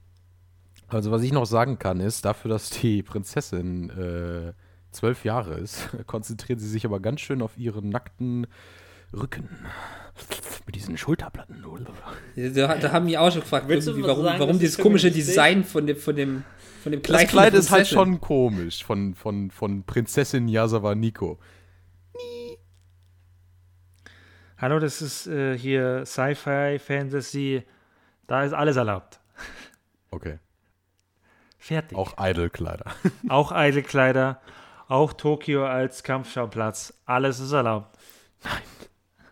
Also 0.88 1.12
was 1.12 1.24
ich 1.24 1.32
noch 1.32 1.45
sagen 1.45 1.80
kann, 1.80 1.99
ist, 1.99 2.26
dafür, 2.26 2.49
dass 2.49 2.70
die 2.70 3.02
Prinzessin 3.02 3.90
äh, 3.90 4.53
zwölf 4.91 5.26
Jahre 5.26 5.56
ist, 5.56 5.90
konzentriert 6.07 6.60
sie 6.60 6.70
sich 6.70 6.86
aber 6.86 6.99
ganz 6.99 7.22
schön 7.22 7.41
auf 7.41 7.57
ihren 7.57 7.90
nackten 7.90 8.48
Rücken. 9.14 9.49
Mit 10.66 10.76
diesen 10.76 10.98
Schulterplatten. 10.98 11.64
Da, 12.36 12.78
da 12.78 12.91
haben 12.91 13.07
die 13.07 13.18
auch 13.18 13.32
schon 13.32 13.41
gefragt, 13.41 13.68
warum, 13.70 14.24
sagen, 14.24 14.40
warum 14.40 14.60
dieses 14.60 14.78
komische? 14.78 15.12
Design 15.12 15.64
von 15.64 15.86
dem, 15.86 15.98
von 15.98 16.16
dem, 16.16 16.44
von 16.82 16.91
dem 16.91 17.02
Kleid. 17.02 17.24
Das 17.24 17.32
Kleid 17.32 17.53
ist 17.53 17.72
halt 17.72 17.88
schon 17.88 18.20
komisch 18.20 18.84
von, 18.84 19.14
von, 19.14 19.52
von 19.52 19.84
Prinzessin 19.84 20.48
Yasawa 20.48 20.95
Nico. 20.95 21.38
Hallo, 24.57 24.80
das 24.80 25.02
ist 25.02 25.28
äh, 25.28 25.57
hier 25.57 26.06
Sci-Fi, 26.06 26.80
Fantasy, 26.80 27.64
da 28.26 28.44
ist 28.44 28.53
alles 28.53 28.78
erlaubt. 28.78 29.20
Okay. 30.12 30.40
Fertig. 31.66 31.98
Auch 31.98 32.14
Idle-Kleider. 32.20 32.86
Auch 33.28 33.52
Eidelkleider, 33.52 34.40
auch 34.88 35.14
Tokio 35.14 35.66
als 35.66 36.04
Kampfschauplatz, 36.04 36.94
alles 37.08 37.40
ist 37.40 37.54
erlaubt. 37.54 37.98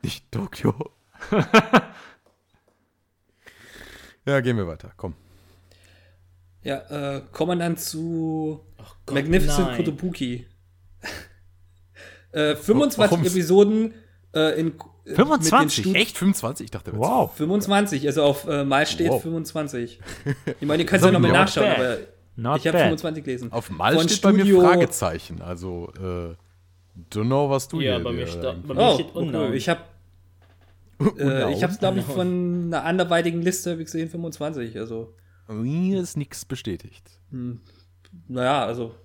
Nicht 0.01 0.31
Tokio. 0.31 0.73
ja, 4.25 4.39
gehen 4.39 4.57
wir 4.57 4.65
weiter. 4.67 4.93
Komm. 4.97 5.13
Ja, 6.63 7.17
äh, 7.17 7.21
kommen 7.31 7.59
wir 7.59 7.63
dann 7.65 7.77
zu 7.77 8.65
Gott, 9.05 9.13
Magnificent 9.13 9.67
nein. 9.67 9.77
Kotobuki. 9.77 10.47
äh, 12.31 12.55
25 12.55 12.97
Warum? 12.97 13.25
Episoden 13.27 13.93
äh, 14.33 14.59
in 14.59 14.73
äh, 15.05 15.13
25? 15.13 15.85
Studi- 15.85 15.95
Echt? 15.95 16.17
25? 16.17 16.65
Ich 16.65 16.71
dachte, 16.71 16.97
Wow. 16.97 17.35
25, 17.35 18.07
also 18.07 18.23
auf 18.23 18.47
äh, 18.47 18.63
Mal 18.63 18.87
steht 18.87 19.09
Wow. 19.09 19.21
25. 19.21 19.99
Ich 20.59 20.67
meine, 20.67 20.81
ihr 20.81 20.87
könnt 20.87 21.01
es 21.01 21.05
ja 21.05 21.11
nochmal 21.11 21.31
nachschauen, 21.31 21.67
aber 21.69 21.97
Not 22.35 22.59
ich 22.61 22.67
habe 22.67 22.77
bad. 22.77 22.83
25 22.85 23.23
gelesen. 23.23 23.51
Auf 23.51 23.69
Mal 23.69 23.95
Von 23.95 24.09
steht 24.09 24.21
bei 24.21 24.33
Studio- 24.33 24.59
mir 24.61 24.67
Fragezeichen. 24.67 25.41
Also, 25.41 25.91
äh, 25.99 26.35
don't 27.13 27.25
know, 27.25 27.49
was 27.49 27.67
du 27.67 27.79
Ja, 27.79 27.95
hier 27.95 28.03
bei 28.03 28.11
mir, 28.11 28.25
eigentlich- 28.27 28.63
bei 28.67 28.73
mir 28.73 28.81
Oh, 28.81 28.93
steht 28.95 29.07
okay. 29.09 29.19
unknown. 29.19 29.53
ich 29.53 29.69
habe 29.69 29.81
äh, 31.19 31.53
ich 31.53 31.63
habe 31.63 31.73
es 31.73 31.79
glaube 31.79 31.99
ich 31.99 32.05
von 32.05 32.65
einer 32.67 32.83
anderweitigen 32.85 33.41
Liste 33.41 33.71
hab 33.71 33.79
ich 33.79 33.85
gesehen 33.85 34.09
25, 34.09 34.77
also 34.79 35.13
Mir 35.47 36.01
ist 36.01 36.15
nichts 36.17 36.45
bestätigt. 36.45 37.03
naja, 38.27 38.65
also 38.65 38.95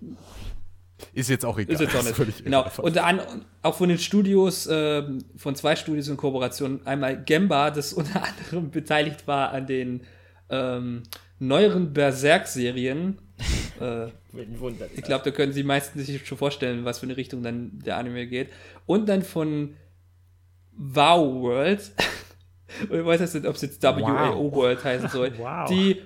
Ist 1.12 1.28
jetzt 1.30 1.44
auch 1.44 1.58
egal. 1.58 1.74
Ist 1.74 1.80
jetzt 1.80 1.96
auch 1.96 2.02
nicht. 2.04 2.14
völlig 2.16 2.44
Genau. 2.44 2.66
Und 2.78 2.98
an, 2.98 3.20
auch 3.62 3.74
von 3.74 3.88
den 3.88 3.98
Studios, 3.98 4.68
ähm, 4.70 5.18
von 5.36 5.54
zwei 5.54 5.76
Studios 5.76 6.08
in 6.08 6.16
Kooperation, 6.16 6.80
einmal 6.86 7.22
Gemba, 7.24 7.70
das 7.70 7.92
unter 7.94 8.22
anderem 8.24 8.70
beteiligt 8.70 9.26
war 9.26 9.50
an 9.52 9.66
den 9.66 10.02
ähm, 10.50 11.02
neueren 11.38 11.92
Berserk-Serien. 11.92 13.18
äh, 13.80 14.06
ich 14.94 15.02
glaube, 15.02 15.24
da 15.24 15.30
können 15.30 15.52
Sie 15.52 15.62
meistens 15.62 16.06
sich 16.06 16.26
schon 16.26 16.38
vorstellen, 16.38 16.84
was 16.84 16.98
für 17.00 17.06
eine 17.06 17.16
Richtung 17.16 17.42
dann 17.42 17.78
der 17.84 17.96
Anime 17.96 18.26
geht. 18.26 18.50
Und 18.86 19.08
dann 19.08 19.22
von 19.22 19.74
Wow 20.76 21.42
World. 21.42 21.92
Und 22.90 22.98
ich 23.00 23.04
weiß 23.04 23.20
jetzt 23.20 23.34
nicht, 23.34 23.46
ob 23.46 23.54
es 23.56 23.62
jetzt 23.62 23.82
WAO 23.82 24.52
World 24.52 24.84
heißen 24.84 25.08
soll. 25.08 25.32
Wow. 25.38 25.68
Die, 25.68 26.02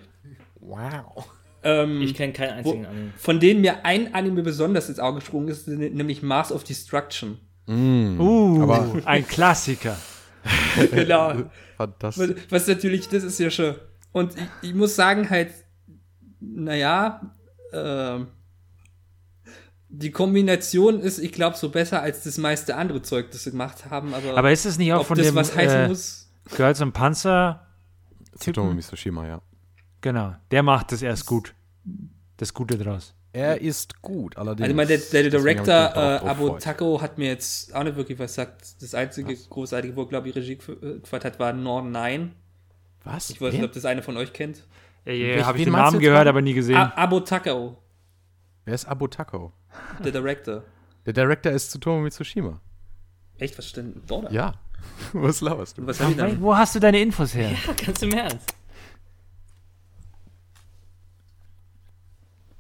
Wow. 0.60 1.24
ähm, 1.64 2.00
Ich 2.02 2.14
kenne 2.14 2.32
keinen 2.32 2.50
einzigen 2.52 2.84
wo, 2.84 2.88
Anime. 2.88 3.12
von 3.16 3.40
denen 3.40 3.60
mir 3.62 3.84
ein 3.84 4.14
Anime 4.14 4.42
besonders 4.42 4.88
ins 4.88 5.00
Auge 5.00 5.18
gesprungen 5.18 5.48
ist, 5.48 5.66
nämlich 5.66 6.22
Mars 6.22 6.52
of 6.52 6.62
Destruction. 6.62 7.38
Uh, 7.68 8.62
Aber- 8.62 9.02
ein 9.04 9.26
Klassiker. 9.26 9.96
genau. 10.92 11.34
Fantastisch. 11.76 12.28
Was, 12.30 12.50
was 12.50 12.66
natürlich, 12.68 13.09
das 13.09 13.24
ist 13.24 13.38
ja 13.40 13.50
schon. 13.50 13.74
Und 14.12 14.34
ich, 14.36 14.68
ich 14.70 14.74
muss 14.74 14.94
sagen, 14.94 15.28
halt, 15.30 15.52
naja, 16.40 17.34
ähm, 17.72 18.28
die 19.89 20.10
Kombination 20.10 21.01
ist, 21.01 21.18
ich 21.18 21.32
glaube, 21.32 21.56
so 21.56 21.68
besser 21.70 22.01
als 22.02 22.24
das 22.24 22.39
meiste 22.39 22.76
andere 22.76 23.02
Zeug, 23.02 23.30
das 23.30 23.44
sie 23.44 23.51
gemacht 23.51 23.90
haben. 23.90 24.14
Aber, 24.14 24.36
Aber 24.36 24.51
ist 24.52 24.64
es 24.64 24.78
nicht 24.78 24.93
auch 24.93 25.05
von 25.06 25.18
das 25.18 25.26
dem 25.26 25.34
was 25.34 25.55
heißen 25.55 25.80
äh, 25.80 25.89
muss? 25.89 26.30
Girls 26.56 26.80
und 26.80 26.93
Panzer? 26.93 27.66
Tsutomu 28.39 28.72
Mitsushima, 28.72 29.26
ja. 29.26 29.43
Genau, 30.01 30.34
der 30.51 30.62
macht 30.62 30.93
das 30.93 31.02
erst 31.02 31.26
gut. 31.26 31.55
Das 32.39 32.52
Gute 32.55 32.78
draus. 32.78 33.14
Er 33.34 33.60
ist 33.60 34.02
gut, 34.02 34.36
allerdings. 34.36 34.68
Also, 34.68 34.70
ich 34.72 34.76
meine, 34.76 34.98
der, 34.98 35.30
der 35.30 35.40
Director 35.40 35.74
äh, 35.74 36.28
Abo. 36.28 36.59
Taco 36.59 37.01
hat 37.01 37.16
mir 37.18 37.28
jetzt 37.28 37.74
auch 37.74 37.84
nicht 37.84 37.97
wirklich 37.97 38.18
was 38.18 38.32
gesagt. 38.32 38.82
Das 38.82 38.94
einzige 38.94 39.34
großartige, 39.36 39.97
wo, 39.97 40.05
glaube 40.06 40.28
ich, 40.28 40.36
Regie 40.36 40.55
gef- 40.56 40.97
äh, 40.97 41.01
geführt 41.01 41.24
hat, 41.24 41.39
war 41.39 41.52
Nord 41.52 41.86
9. 41.86 42.34
Was? 43.05 43.31
Ich 43.31 43.41
weiß 43.41 43.53
nicht, 43.55 43.65
ob 43.65 43.73
das 43.73 43.85
einer 43.85 44.03
von 44.03 44.16
euch 44.16 44.33
kennt. 44.33 44.65
Äh, 45.05 45.37
Welch- 45.37 45.45
Habe 45.45 45.59
ich 45.59 45.65
den 45.65 45.73
Namen 45.73 45.99
gehört, 45.99 46.27
aber 46.29 46.41
nie 46.41 46.55
gesehen. 46.55 46.77
A 46.77 46.93
Abo 46.97 47.20
Taco, 47.20 47.77
Wer 48.65 48.74
ist 48.74 48.85
Abotako? 48.87 49.53
der 50.05 50.12
Director. 50.12 50.62
Der 51.05 51.12
Director 51.12 51.51
ist 51.53 51.70
Tsutomu 51.73 52.03
Mitsushima. 52.03 52.61
Echt, 53.39 53.59
was 53.59 53.69
stimmt 53.69 54.09
denn 54.11 54.23
da? 54.23 54.31
Ja. 54.31 54.55
Was 55.12 55.41
laberst 55.41 55.79
du? 55.79 55.87
Was 55.87 55.99
die 55.99 56.15
dann? 56.16 56.41
Wo 56.41 56.57
hast 56.57 56.74
du 56.74 56.81
deine 56.81 57.01
Infos 57.01 57.35
her? 57.35 57.53
Ganz 57.87 58.03
im 58.03 58.11
Ernst. 58.12 58.53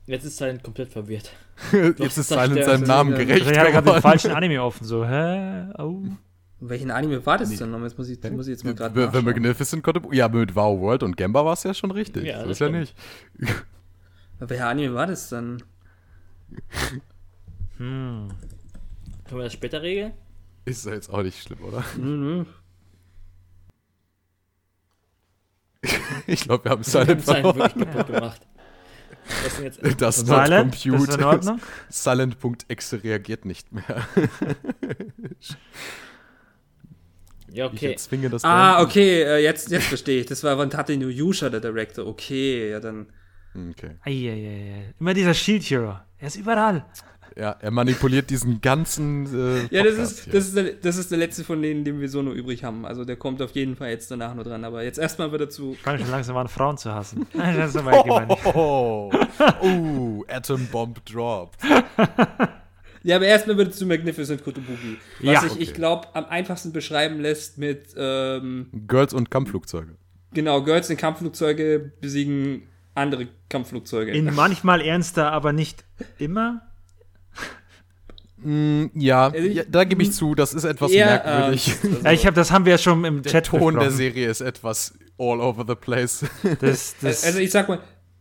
Jetzt 0.06 0.24
ist 0.24 0.36
Silent 0.36 0.62
komplett 0.62 0.92
verwirrt. 0.92 1.30
Jetzt 1.72 2.18
ist. 2.18 2.28
Silent 2.28 2.64
seinem 2.64 2.82
Namen 2.84 3.12
Also, 3.14 3.26
gerecht 3.26 3.46
Ich 3.46 3.58
hatte 3.58 3.72
gerade 3.72 3.92
den 3.92 4.02
falschen 4.02 4.30
Anime 4.32 4.62
offen. 4.62 4.84
So, 4.84 5.04
hä? 5.06 5.66
Oh. 5.78 6.02
Welchen 6.64 6.92
Anime 6.92 7.26
war 7.26 7.38
das 7.38 7.50
denn 7.56 7.72
noch? 7.72 7.80
Jetzt 7.82 7.98
muss 7.98 8.08
ich, 8.08 8.22
muss 8.30 8.46
ich 8.46 8.52
jetzt 8.52 8.64
mal 8.64 8.72
gerade 8.72 9.10
The. 9.12 9.20
Magnificent 9.20 9.82
Kotobu. 9.82 10.12
Ja, 10.12 10.28
mit 10.28 10.54
Wow 10.54 10.80
World 10.80 11.02
und 11.02 11.16
Gemba 11.16 11.44
war 11.44 11.54
es 11.54 11.64
ja 11.64 11.74
schon 11.74 11.90
richtig. 11.90 12.24
Ja, 12.24 12.42
so 12.42 12.48
das 12.48 12.52
ist 12.52 12.58
ja 12.60 12.68
nicht. 12.68 12.94
Welcher 14.38 14.68
Anime 14.68 14.94
war 14.94 15.08
das 15.08 15.28
dann? 15.28 15.60
Hm. 17.78 18.28
Können 19.24 19.40
wir 19.40 19.44
das 19.44 19.52
später 19.54 19.82
regeln? 19.82 20.12
Ist 20.64 20.86
ja 20.86 20.92
jetzt 20.92 21.10
auch 21.10 21.22
nicht 21.24 21.42
schlimm, 21.42 21.62
oder? 21.64 21.84
Nö. 21.98 22.44
Ich 26.28 26.42
glaube, 26.42 26.64
wir 26.64 26.70
haben 26.70 26.86
Wir 26.86 27.00
haben 27.00 27.06
Silent 27.06 27.24
Silent 27.24 27.24
verloren. 27.24 27.56
wirklich 27.58 27.92
kaputt 27.92 28.06
gemacht. 28.14 28.46
Denn 29.58 29.64
jetzt? 29.64 29.80
Das 30.00 30.16
Silent? 30.18 30.76
Ist 30.76 30.82
compute. 30.84 31.06
das 31.06 31.16
in 31.16 31.24
Ordnung? 31.24 31.60
Silent.exe 31.88 33.02
reagiert 33.02 33.44
nicht 33.46 33.72
mehr. 33.72 34.06
Ja, 37.52 37.66
Ich 37.66 37.72
okay. 37.74 37.92
erzwinge 37.92 38.30
das 38.30 38.44
Ah, 38.44 38.76
Beenden. 38.76 38.90
okay, 38.90 39.22
äh, 39.22 39.38
jetzt, 39.42 39.70
jetzt 39.70 39.86
verstehe 39.86 40.20
ich. 40.20 40.26
Das 40.26 40.42
war 40.44 40.56
von 40.56 40.70
Tateno 40.70 41.08
Yusha, 41.08 41.48
der 41.50 41.60
Director. 41.60 42.06
Okay, 42.06 42.70
ja 42.70 42.80
dann. 42.80 43.06
Okay. 43.54 43.96
Eieiei. 44.04 44.94
Immer 44.98 45.14
dieser 45.14 45.34
Shield 45.34 45.62
Hero. 45.64 45.98
Er 46.18 46.26
ist 46.28 46.36
überall. 46.36 46.84
Ja, 47.34 47.56
er 47.60 47.70
manipuliert 47.70 48.28
diesen 48.28 48.60
ganzen. 48.60 49.24
Äh, 49.26 49.66
Ja, 49.74 49.82
das 49.84 49.94
ist, 49.96 50.24
hier. 50.24 50.32
das, 50.34 50.44
ist 50.48 50.56
der, 50.56 50.64
das 50.74 50.96
ist 50.98 51.10
der 51.10 51.18
letzte 51.18 51.44
von 51.44 51.62
denen, 51.62 51.82
den 51.82 51.98
wir 51.98 52.08
so 52.10 52.20
nur 52.20 52.34
übrig 52.34 52.62
haben. 52.62 52.84
Also 52.84 53.04
der 53.06 53.16
kommt 53.16 53.40
auf 53.40 53.52
jeden 53.52 53.74
Fall 53.74 53.88
jetzt 53.88 54.10
danach 54.10 54.34
nur 54.34 54.44
dran. 54.44 54.64
Aber 54.64 54.82
jetzt 54.84 54.98
erstmal 54.98 55.32
wieder 55.32 55.48
zu. 55.48 55.72
Ich 55.72 55.80
fange 55.80 55.98
schon 56.00 56.10
langsam 56.10 56.36
an, 56.36 56.48
Frauen 56.48 56.76
zu 56.76 56.94
hassen. 56.94 57.26
Das 57.32 57.70
ist 57.70 57.76
aber 57.76 57.92
allgemein 57.92 58.28
nicht. 58.28 58.46
Oh, 58.54 59.10
oh, 59.62 60.24
Atom 60.28 60.66
Bomb 60.66 61.04
dropped. 61.06 61.58
Ja, 63.04 63.16
aber 63.16 63.26
erstmal 63.26 63.58
wieder 63.58 63.70
zu 63.72 63.84
Magnificent 63.86 64.44
Kotobuki. 64.44 64.96
Was 65.20 65.24
Ja. 65.32 65.40
sich, 65.42 65.52
Okay. 65.52 65.62
ich 65.62 65.74
glaube, 65.74 66.08
am 66.14 66.24
einfachsten 66.26 66.72
beschreiben 66.72 67.20
lässt 67.20 67.58
mit, 67.58 67.88
ähm, 67.96 68.68
Girls 68.86 69.12
und 69.12 69.30
Kampfflugzeuge. 69.30 69.96
genau, 70.32 70.62
Girls 70.62 70.88
in 70.90 70.96
Kampfflugzeuge 70.96 71.92
besiegen 72.00 72.62
andere 72.94 73.28
Kampfflugzeuge. 73.48 74.12
In 74.12 74.26
manchmal 74.34 74.80
ernster, 74.82 75.32
aber 75.32 75.52
nicht 75.52 75.84
immer. 76.18 76.62
Mm, 78.38 78.86
ja, 78.94 79.26
Also 79.28 79.38
ich- 79.46 79.54
ja, 79.54 79.62
da 79.70 79.84
gebe 79.84 80.02
ich 80.02 80.12
zu, 80.12 80.34
das 80.34 80.52
ist 80.52 80.64
etwas 80.64 80.90
Eher 80.90 81.06
merkwürdig. 81.06 81.68
ernst, 81.68 81.84
also- 81.84 82.04
Ja, 82.04 82.12
ich 82.12 82.26
habe, 82.26 82.34
das 82.34 82.50
haben 82.50 82.64
wir 82.64 82.72
ja 82.72 82.78
schon 82.78 83.04
im 83.04 83.22
Der 83.22 83.32
Chat 83.32 83.46
Ton 83.46 83.78
der. 83.78 83.90
Serie 83.90 84.28
ist 84.28 84.40
etwas 84.40 84.94
all 85.18 85.40
over 85.40 85.64
the 85.66 85.74
place. 85.76 86.24
Das, 86.60 86.96
das, 87.00 87.24
Also 87.24 87.38
ich 87.38 87.50
sag 87.52 87.68
mal, 87.68 87.78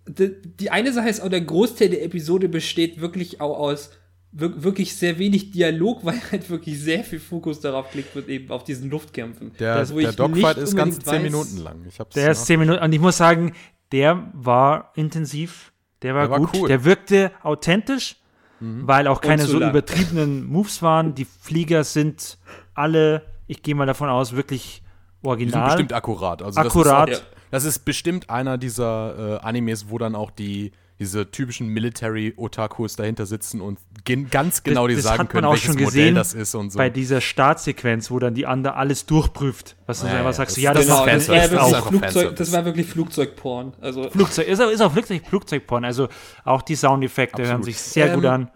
die, 0.08 0.36
die 0.60 0.70
eine 0.70 0.94
Sache 0.94 1.10
ist 1.10 1.22
auch, 1.22 1.30
der 1.30 1.42
Großteil 1.42 1.90
der 1.90 2.04
Episode 2.04 2.50
besteht 2.50 3.02
wirklich 3.02 3.42
auch 3.42 3.58
aus 3.58 3.92
wirklich 4.32 4.96
sehr 4.96 5.18
wenig 5.20 5.52
Dialog, 5.52 6.04
weil 6.06 6.20
halt 6.32 6.50
wirklich 6.50 6.80
sehr 6.80 7.04
viel 7.04 7.20
Fokus 7.20 7.60
darauf 7.60 7.92
gelegt 7.92 8.16
wird, 8.16 8.30
eben 8.30 8.50
auf 8.52 8.64
diesen 8.64 8.90
Luftkämpfen. 8.90 9.52
Der, 9.60 9.76
Das, 9.80 9.94
wo 9.94 10.00
der 10.00 10.10
ich 10.12 10.16
Dogfight 10.16 10.58
ist 10.58 10.76
ganz 10.76 10.96
unbedingt 10.98 11.04
10 11.06 11.14
weiß- 11.20 11.24
Minuten 11.24 11.58
lang. 11.64 11.86
Ich 11.88 12.00
hab's 12.00 12.14
der 12.16 12.32
ist 12.32 12.46
10 12.46 12.60
Minuten. 12.60 12.82
Und 12.84 12.94
ich 12.94 13.00
muss 13.00 13.18
sagen, 13.18 13.54
der 13.92 14.30
war 14.34 14.92
intensiv. 14.96 15.72
Der 16.02 16.16
war, 16.16 16.22
Der 16.24 16.32
war 16.32 16.40
gut. 16.40 16.50
cool. 16.56 16.62
Mhm. 16.64 16.68
Der 16.68 16.84
wirkte 16.86 17.32
authentisch, 17.44 18.16
weil 18.60 19.08
auch 19.08 19.22
keine 19.22 19.44
so 19.44 19.60
lang. 19.60 19.72
übertriebenen 19.72 20.46
Moves 20.52 20.82
waren. 20.82 21.14
Die 21.16 21.26
Flieger 21.26 21.84
sind 21.84 22.38
alle, 22.74 23.24
ich 23.48 23.62
gehe 23.64 23.76
mal 23.76 23.86
davon 23.88 24.08
aus, 24.10 24.34
wirklich 24.36 24.82
Die 24.84 24.88
sind 25.22 25.28
original. 25.30 25.66
bestimmt 25.68 25.94
akkurat. 25.94 26.42
Also 26.42 26.60
Akkurat. 26.60 27.10
Das 27.10 27.18
ist, 27.18 27.24
auch, 27.24 27.28
das 27.52 27.64
ist 27.66 27.80
bestimmt 27.86 28.30
einer 28.30 28.58
dieser 28.58 29.40
äh, 29.42 29.46
Animes, 29.46 29.90
wo 29.90 29.98
dann 29.98 30.16
auch 30.16 30.32
die 30.32 30.72
diese 31.02 31.30
typischen 31.32 31.68
Military-Otakus 31.68 32.96
dahinter 32.96 33.26
sitzen 33.26 33.60
und 33.60 33.80
gen 34.06 34.30
ganz 34.30 34.62
genau 34.62 34.88
die 34.88 34.94
das 34.96 35.04
sagen 35.04 35.14
hat 35.14 35.20
man 35.20 35.28
können, 35.30 35.46
auch 35.46 35.52
welches 35.54 35.66
schon 35.66 35.74
Modell 35.84 35.88
gesehen 35.88 36.16
das 36.16 36.34
ist 36.36 36.54
und 36.56 36.70
so. 36.70 36.78
bei 36.78 36.90
dieser 36.92 37.20
Startsequenz, 37.22 38.12
wo 38.12 38.20
dann 38.20 38.36
die 38.36 38.46
andere 38.46 38.76
alles 38.76 39.06
durchprüft. 39.08 39.76
Was 39.88 40.02
du 40.02 40.06
Ja, 40.08 40.14
einfach 40.14 40.26
ja, 40.28 40.34
sagst, 40.34 40.58
das- 40.58 40.64
ja, 40.64 40.74
das 40.74 40.86
Genau, 40.86 41.06
ist 41.06 41.08
das 41.08 41.28
Das 41.28 41.52
ist 41.52 41.64
einfach 41.74 41.88
Flugzeug, 41.88 42.36
das 42.36 42.52
war 42.54 42.66
wirklich 42.66 42.88
Flugzeugporn. 42.88 43.74
Also 43.82 44.10
Flugzeug, 44.12 44.48
ist, 44.48 44.62
auch- 44.62 44.70
ist 44.70 44.82
auch 44.82 44.94
Flugzeug, 44.94 45.24
Flugzeugporn. 45.28 45.84
Also 45.86 46.08
auch 46.46 46.62
die 46.62 46.76
Soundeffekte 46.76 47.46
hören 47.48 47.64
sich 47.64 47.78
sehr 47.80 48.08
Ähm, 48.10 48.16
gut 48.16 48.26
an. 48.26 48.52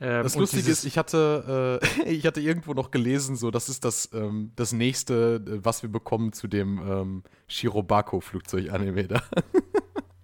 Ähm, 0.00 0.24
Das 0.24 0.34
Lustige 0.36 0.68
ist, 0.68 0.84
ich 0.84 0.98
hatte, 0.98 1.80
äh, 1.80 2.08
ich 2.10 2.26
hatte 2.26 2.40
irgendwo 2.40 2.74
noch 2.74 2.90
gelesen, 2.90 3.36
so 3.36 3.52
das 3.52 3.68
ist 3.68 3.84
das, 3.84 4.10
ähm, 4.12 4.50
das 4.56 4.72
nächste, 4.72 5.36
äh, 5.46 5.64
was 5.64 5.82
wir 5.84 5.88
bekommen 5.90 6.32
zu 6.32 6.48
dem 6.48 6.78
ähm, 6.78 7.22
Shirobako-Flugzeug-Anime 7.46 9.04
da. 9.06 9.22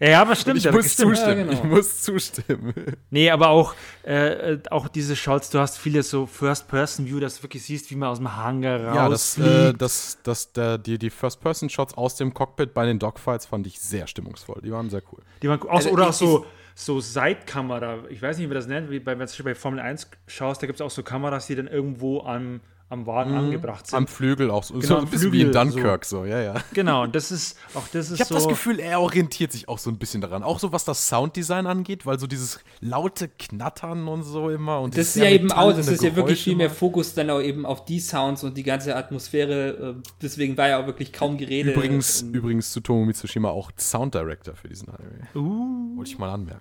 Ja, 0.01 0.23
aber 0.23 0.35
stimmt. 0.35 0.59
Ich 0.59 0.65
ja, 0.65 0.73
muss 0.73 0.93
stimmt. 0.93 1.17
zustimmen. 1.17 1.39
Ja, 1.39 1.45
genau. 1.45 1.53
Ich 1.53 1.63
muss 1.63 2.03
zustimmen. 2.03 2.75
Nee, 3.11 3.31
aber 3.31 3.51
auch, 3.51 3.75
äh, 4.05 4.55
äh, 4.55 4.59
auch 4.71 4.89
diese 4.89 5.15
Shots, 5.15 5.51
du 5.51 5.59
hast 5.59 5.79
viele 5.79 6.03
so 6.03 6.25
First-Person-View, 6.27 7.21
dass 7.21 7.37
du 7.37 7.43
wirklich 7.43 7.63
siehst, 7.65 7.91
wie 7.91 7.97
man 7.97 8.09
aus 8.09 8.19
dem 8.19 8.35
Hangar 8.35 8.83
raus 8.83 8.97
Ja, 8.97 9.09
das, 9.09 9.39
äh, 9.39 9.75
das, 9.75 10.19
das, 10.23 10.53
der, 10.53 10.79
die, 10.79 10.99
die 10.99 11.11
First-Person-Shots 11.11 11.95
aus 11.95 12.17
dem 12.17 12.33
Cockpit 12.33 12.73
bei 12.73 12.87
den 12.87 12.99
Dogfights 12.99 13.47
fand 13.47 13.67
ich 13.67 13.79
sehr 13.79 14.07
stimmungsvoll. 14.07 14.63
Die 14.65 14.73
waren 14.73 14.89
sehr 14.89 15.03
cool. 15.13 15.21
Die 15.43 15.49
waren, 15.49 15.61
auch, 15.63 15.77
Also 15.77 15.91
oder 15.91 16.09
auch 16.09 16.13
so, 16.15 16.47
so 16.75 17.01
Seitkamera, 17.01 17.99
ich 18.09 18.23
weiß 18.23 18.39
nicht, 18.39 18.45
wie 18.45 18.49
man 18.49 18.55
das 18.55 18.67
nennt, 18.67 18.91
wie 18.91 19.01
bei, 19.01 19.19
wenn 19.19 19.27
du 19.27 19.45
bei 19.45 19.55
Formel 19.55 19.81
1 19.81 20.11
schaust, 20.27 20.63
da 20.63 20.67
gibt 20.67 20.81
es 20.81 20.87
auch 20.87 20.91
so 20.91 21.03
Kameras, 21.03 21.47
die 21.47 21.57
dann 21.57 21.67
irgendwo 21.67 22.23
am, 22.23 22.61
am 22.91 23.07
Wagen 23.07 23.35
angebracht 23.35 23.87
sind. 23.87 23.97
Am 23.97 24.07
Flügel 24.09 24.51
auch 24.51 24.65
so. 24.65 24.75
Genau, 24.75 24.87
so 24.87 24.97
ein 24.99 25.07
bisschen 25.09 25.33
wie 25.33 25.43
in 25.43 25.53
Flügel, 25.53 25.71
so. 25.71 25.77
Dunkirk, 25.79 26.05
so, 26.05 26.25
ja, 26.25 26.41
ja. 26.43 26.55
genau, 26.75 27.05
und 27.05 27.15
das 27.15 27.31
ist, 27.31 27.57
auch 27.75 27.85
das 27.93 28.11
ist 28.11 28.15
Ich 28.15 28.21
habe 28.21 28.29
so. 28.29 28.35
das 28.35 28.49
Gefühl, 28.49 28.81
er 28.81 29.01
orientiert 29.01 29.53
sich 29.53 29.69
auch 29.69 29.79
so 29.79 29.91
ein 29.91 29.97
bisschen 29.97 30.21
daran. 30.21 30.43
Auch 30.43 30.59
so, 30.59 30.73
was 30.73 30.85
das 30.85 31.07
Sounddesign 31.09 31.67
angeht, 31.69 32.05
weil 32.05 32.19
so 32.19 32.27
dieses 32.27 32.59
laute 32.81 33.29
Knattern 33.29 34.09
und 34.09 34.25
so 34.25 34.51
immer. 34.51 34.81
Und 34.81 34.99
Das 34.99 35.07
ist 35.15 35.23
ja 35.23 35.31
eben 35.31 35.53
auch, 35.53 35.73
das 35.73 35.87
ist 35.87 36.03
ja 36.03 36.17
wirklich 36.17 36.43
viel 36.43 36.57
mehr 36.57 36.67
immer. 36.67 36.75
Fokus 36.75 37.15
dann 37.15 37.31
auch 37.31 37.41
eben 37.41 37.65
auf 37.65 37.85
die 37.85 38.01
Sounds 38.01 38.43
und 38.43 38.57
die 38.57 38.65
ganze 38.65 38.97
Atmosphäre. 38.97 39.95
äh, 40.01 40.09
Deswegen 40.21 40.57
war 40.57 40.69
ja 40.69 40.83
auch 40.83 40.87
wirklich 40.87 41.13
kaum 41.13 41.39
Gerede. 41.39 41.73
Übrigens, 41.73 42.23
Ähm, 42.23 42.35
übrigens 42.35 42.73
zu 42.73 42.81
Tomo 42.81 43.05
Mitsushima 43.05 43.51
auch 43.51 43.71
Sound 43.79 44.15
Director 44.15 44.57
für 44.57 44.69
diesen 44.69 44.89
Anime. 44.89 45.29
uh, 45.37 45.97
Wollte 45.97 46.11
ich 46.11 46.19
mal 46.19 46.33
anmerken. 46.33 46.61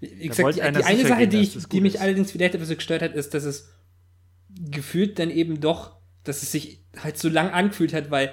Gesagt, 0.00 0.38
wollte 0.42 0.60
die, 0.60 0.78
die 0.78 0.84
eine 0.84 1.02
Sache, 1.06 1.18
gehen, 1.28 1.30
die, 1.30 1.40
ich, 1.40 1.66
die 1.68 1.80
mich 1.80 1.94
ist. 1.94 2.00
allerdings 2.00 2.32
vielleicht 2.32 2.54
ein 2.54 2.60
bisschen 2.60 2.76
gestört 2.76 3.02
hat, 3.02 3.14
ist, 3.14 3.34
dass 3.34 3.44
es 3.44 3.68
gefühlt 4.58 5.18
dann 5.18 5.30
eben 5.30 5.60
doch, 5.60 5.96
dass 6.24 6.42
es 6.42 6.52
sich 6.52 6.84
halt 6.98 7.18
so 7.18 7.28
lang 7.28 7.50
angefühlt 7.50 7.92
hat, 7.92 8.10
weil 8.10 8.32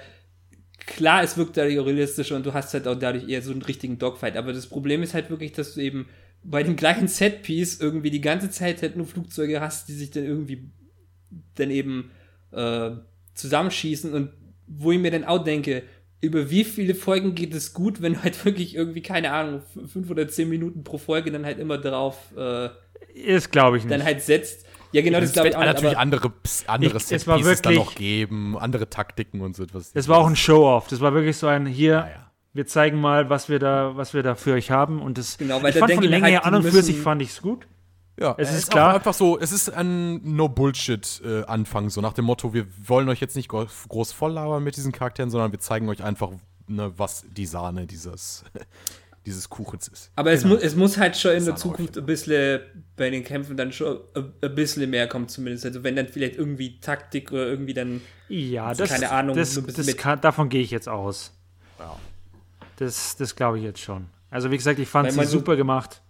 klar, 0.85 1.23
es 1.23 1.37
wirkt 1.37 1.57
dadurch 1.57 1.77
realistischer 1.77 2.35
und 2.35 2.45
du 2.45 2.53
hast 2.53 2.73
halt 2.73 2.87
auch 2.87 2.97
dadurch 2.97 3.27
eher 3.27 3.41
so 3.41 3.51
einen 3.51 3.61
richtigen 3.61 3.97
Dogfight. 3.97 4.37
Aber 4.37 4.53
das 4.53 4.67
Problem 4.67 5.03
ist 5.03 5.13
halt 5.13 5.29
wirklich, 5.29 5.51
dass 5.51 5.75
du 5.75 5.81
eben 5.81 6.07
bei 6.43 6.63
dem 6.63 6.75
gleichen 6.75 7.07
Setpiece 7.07 7.79
irgendwie 7.79 8.11
die 8.11 8.21
ganze 8.21 8.49
Zeit 8.49 8.81
halt 8.81 8.95
nur 8.95 9.05
Flugzeuge 9.05 9.59
hast, 9.59 9.89
die 9.89 9.93
sich 9.93 10.11
dann 10.11 10.25
irgendwie 10.25 10.71
dann 11.55 11.69
eben 11.69 12.11
äh, 12.51 12.91
zusammenschießen 13.33 14.13
und 14.13 14.31
wo 14.67 14.91
ich 14.91 14.99
mir 14.99 15.11
dann 15.11 15.25
auch 15.25 15.43
denke, 15.43 15.83
über 16.21 16.49
wie 16.49 16.63
viele 16.63 16.95
Folgen 16.95 17.33
geht 17.33 17.53
es 17.53 17.73
gut, 17.73 18.01
wenn 18.01 18.13
du 18.13 18.23
halt 18.23 18.43
wirklich 18.45 18.75
irgendwie, 18.75 19.01
keine 19.01 19.31
Ahnung, 19.31 19.61
fünf 19.87 20.09
oder 20.09 20.27
zehn 20.27 20.49
Minuten 20.49 20.83
pro 20.83 20.97
Folge 20.97 21.31
dann 21.31 21.45
halt 21.45 21.59
immer 21.59 21.77
drauf 21.77 22.33
äh, 22.37 22.69
ist, 23.13 23.51
glaube 23.51 23.77
ich, 23.77 23.83
nicht. 23.83 23.93
dann 23.93 24.03
halt 24.03 24.21
setzt. 24.21 24.65
Ja, 24.91 25.01
genau, 25.01 25.19
das 25.19 25.29
Es 25.29 25.33
glaube 25.33 25.45
wird 25.49 25.55
ich 25.55 25.61
auch 25.61 25.65
natürlich 25.65 25.97
andere, 25.97 26.31
andere 26.67 26.97
Ich- 26.97 27.11
es 27.11 27.27
war 27.27 27.43
wirklich- 27.43 27.77
noch 27.77 27.95
geben, 27.95 28.57
andere 28.57 28.89
Taktiken 28.89 29.41
und 29.41 29.55
so 29.55 29.63
etwas. 29.63 29.91
Das 29.93 30.07
war 30.07 30.17
auch 30.17 30.27
ein 30.27 30.35
Show-Off. 30.35 30.87
Das 30.87 30.99
war 30.99 31.13
wirklich 31.13 31.37
so 31.37 31.47
ein 31.47 31.65
hier. 31.65 31.91
Ja, 31.91 32.07
ja. 32.07 32.25
Wir 32.53 32.65
zeigen 32.65 32.99
mal, 32.99 33.29
was 33.29 33.47
wir 33.47 33.59
da, 33.59 33.95
was 33.95 34.15
wir 34.15 34.23
da 34.23 34.33
für 34.33 34.53
euch 34.53 34.71
haben. 34.71 35.01
Und 35.01 35.19
das, 35.19 35.37
Genau, 35.37 35.61
weil 35.61 35.69
ich 35.69 35.75
da 35.75 35.81
fand 35.81 35.91
denke 35.91 36.05
von 36.05 36.11
Länge 36.11 36.23
halt, 36.23 36.33
her 36.33 36.45
an 36.45 36.55
und 36.55 36.63
für 36.63 36.81
sich 36.81 36.97
fand 36.99 37.21
ich 37.21 37.29
es 37.29 37.41
gut. 37.43 37.67
Ja, 38.19 38.33
Es 38.37 38.49
es 38.49 38.55
ist 38.55 38.63
ist 38.63 38.71
klar. 38.71 38.89
Auch 38.91 38.95
einfach 38.95 39.13
so, 39.13 39.39
es 39.39 39.51
ist 39.51 39.69
ein 39.69 40.35
No-Bullshit-Anfang, 40.35 41.89
so 41.89 42.01
nach 42.01 42.13
dem 42.13 42.25
Motto, 42.25 42.53
wir 42.53 42.65
wollen 42.85 43.07
euch 43.09 43.19
jetzt 43.21 43.35
nicht 43.35 43.47
gro- 43.49 43.67
groß 43.87 44.11
voll 44.11 44.33
labern 44.33 44.63
mit 44.63 44.75
diesen 44.75 44.91
Charakteren, 44.91 45.29
sondern 45.29 45.51
wir 45.51 45.59
zeigen 45.59 45.87
euch 45.89 46.03
einfach, 46.03 46.31
ne, 46.67 46.91
was 46.97 47.23
die 47.31 47.45
Sahne 47.45 47.85
dieses, 47.85 48.43
dieses 49.29 49.49
Kuchens 49.49 49.87
ist. 49.87 50.11
aber 50.15 50.31
es, 50.31 50.43
mu 50.43 50.55
es 50.55 50.75
muss 50.75 50.97
halt 50.97 51.15
schon 51.15 51.31
in 51.31 51.45
der 51.45 51.55
Zukunft 51.55 51.97
ein 51.97 52.05
bisschen 52.05 52.59
bei 52.97 53.09
den 53.09 53.23
Kämpfen 53.23 53.55
dann 53.55 53.71
schon 53.71 53.99
ein, 54.15 54.33
ein 54.41 54.55
bisschen 54.55 54.89
mehr 54.89 55.07
kommen, 55.07 55.27
zumindest. 55.29 55.65
Also 55.65 55.83
wenn 55.83 55.95
dann 55.95 56.07
vielleicht 56.07 56.35
irgendwie 56.35 56.79
Taktik 56.79 57.31
oder 57.31 57.45
irgendwie 57.47 57.73
dann. 57.73 58.01
Ja, 58.27 58.73
das, 58.73 58.89
keine 58.89 59.09
Ahnung, 59.11 59.35
das, 59.35 59.53
so 59.53 59.61
ein 59.61 59.65
bisschen 59.65 59.85
das 59.85 59.95
kann, 59.97 60.19
davon 60.21 60.49
gehe 60.49 60.61
ich 60.61 60.71
jetzt 60.71 60.89
aus. 60.89 61.33
Das, 62.77 63.17
das 63.17 63.35
glaube 63.35 63.57
ich 63.57 63.63
jetzt 63.63 63.79
schon. 63.81 64.07
Also 64.29 64.51
wie 64.51 64.57
gesagt, 64.57 64.79
ich 64.79 64.87
fand 64.87 65.11
sie 65.11 65.23
so- 65.25 65.39
super 65.39 65.55
gemacht. 65.55 66.01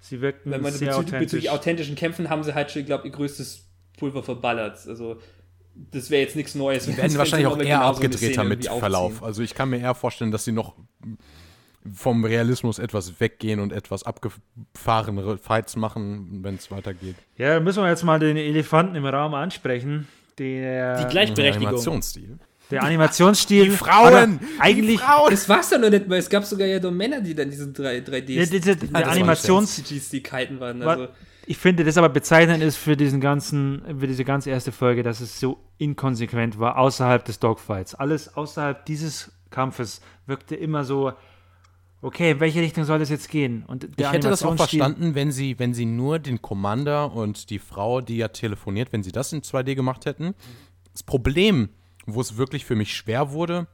Sie 0.00 0.20
wirkten 0.20 0.50
Wenn 0.50 0.62
man 0.62 0.72
sehr 0.72 0.88
bezüglich, 0.88 0.94
authentisch. 1.08 1.26
bezüglich 1.26 1.50
authentischen 1.50 1.94
Kämpfen 1.96 2.30
haben 2.30 2.44
sie 2.44 2.54
halt 2.54 2.70
schon, 2.70 2.80
ich 2.80 2.86
glaube, 2.86 3.06
ihr 3.06 3.12
größtes 3.12 3.64
Pulver 3.98 4.22
verballert. 4.22 4.78
Also 4.86 5.20
das 5.74 6.10
wäre 6.10 6.22
jetzt 6.22 6.36
nichts 6.36 6.54
Neues. 6.54 6.86
Die 6.86 6.96
werden 6.96 7.16
wahrscheinlich 7.18 7.46
auch 7.48 7.58
eher 7.58 7.80
abgedrehter 7.82 8.44
mit 8.44 8.64
Verlauf. 8.64 8.80
Verlauf. 8.80 9.22
Also 9.22 9.42
ich 9.42 9.54
kann 9.54 9.70
mir 9.70 9.78
eher 9.80 9.94
vorstellen, 9.94 10.30
dass 10.30 10.44
sie 10.44 10.52
noch 10.52 10.74
vom 11.94 12.24
Realismus 12.24 12.78
etwas 12.78 13.20
weggehen 13.20 13.60
und 13.60 13.72
etwas 13.72 14.02
abgefahrenere 14.04 15.38
Fights 15.38 15.76
machen, 15.76 16.40
wenn 16.42 16.56
es 16.56 16.70
weitergeht. 16.70 17.16
ja, 17.36 17.60
müssen 17.60 17.82
wir 17.82 17.88
jetzt 17.90 18.04
mal 18.04 18.18
den 18.18 18.36
Elefanten 18.36 18.94
im 18.96 19.06
Raum 19.06 19.34
ansprechen. 19.34 20.06
Der, 20.38 21.04
Die 21.04 21.10
Gleichberechtigung. 21.10 21.66
Animationsstil. 21.68 22.38
der 22.70 22.82
Animationsstil. 22.84 23.64
Die 23.64 23.70
Frauen! 23.70 24.38
Eigentlich. 24.60 24.98
Die 24.98 25.04
Frauen! 25.04 25.30
Das 25.30 25.48
war's 25.48 25.68
dann 25.70 25.80
noch 25.80 25.90
nicht, 25.90 26.08
weil 26.08 26.18
es 26.20 26.30
gab 26.30 26.44
sogar 26.44 26.66
ja 26.68 26.78
nur 26.78 26.92
Männer, 26.92 27.20
die 27.20 27.34
dann 27.34 27.50
diesen 27.50 27.72
3, 27.74 27.98
3D 27.98 28.32
Ja, 28.34 28.46
diese, 28.46 28.76
das 28.76 28.78
der 28.78 28.92
war 28.92 29.08
Animations, 29.08 29.82
die 29.82 30.22
waren. 30.60 30.80
Wa- 30.80 30.92
Also, 30.92 31.08
Ich 31.46 31.58
finde, 31.58 31.82
das 31.82 31.96
aber 31.98 32.08
bezeichnend 32.08 32.62
ist 32.62 32.76
für 32.76 32.96
diesen 32.96 33.20
ganzen, 33.20 33.82
für 33.98 34.06
diese 34.06 34.24
ganze 34.24 34.50
erste 34.50 34.70
Folge, 34.70 35.02
dass 35.02 35.20
es 35.20 35.40
so 35.40 35.58
inkonsequent 35.78 36.60
war, 36.60 36.78
außerhalb 36.78 37.24
des 37.24 37.40
Dogfights. 37.40 37.94
Alles 37.96 38.36
außerhalb 38.36 38.84
dieses 38.86 39.32
Kampfes 39.50 40.00
wirkte 40.26 40.54
immer 40.54 40.84
so, 40.84 41.12
okay, 42.02 42.32
in 42.32 42.40
welche 42.40 42.60
Richtung 42.60 42.84
soll 42.84 42.98
das 42.98 43.08
jetzt 43.08 43.28
gehen? 43.28 43.64
Und 43.66 43.98
der 43.98 44.06
Ich 44.06 44.12
hätte 44.12 44.28
das 44.28 44.42
auch 44.42 44.56
verstanden, 44.56 45.14
wenn 45.14 45.32
sie, 45.32 45.58
wenn 45.58 45.74
sie 45.74 45.84
nur 45.86 46.18
den 46.18 46.40
Commander 46.40 47.12
und 47.12 47.50
die 47.50 47.58
Frau, 47.58 48.00
die 48.00 48.18
ja 48.18 48.28
telefoniert, 48.28 48.92
wenn 48.92 49.02
sie 49.02 49.12
das 49.12 49.32
in 49.32 49.42
2D 49.42 49.74
gemacht 49.74 50.06
hätten. 50.06 50.34
Das 50.92 51.02
Problem, 51.02 51.70
wo 52.06 52.20
es 52.20 52.36
wirklich 52.36 52.64
für 52.64 52.76
mich 52.76 52.94
schwer 52.94 53.32
wurde, 53.32 53.66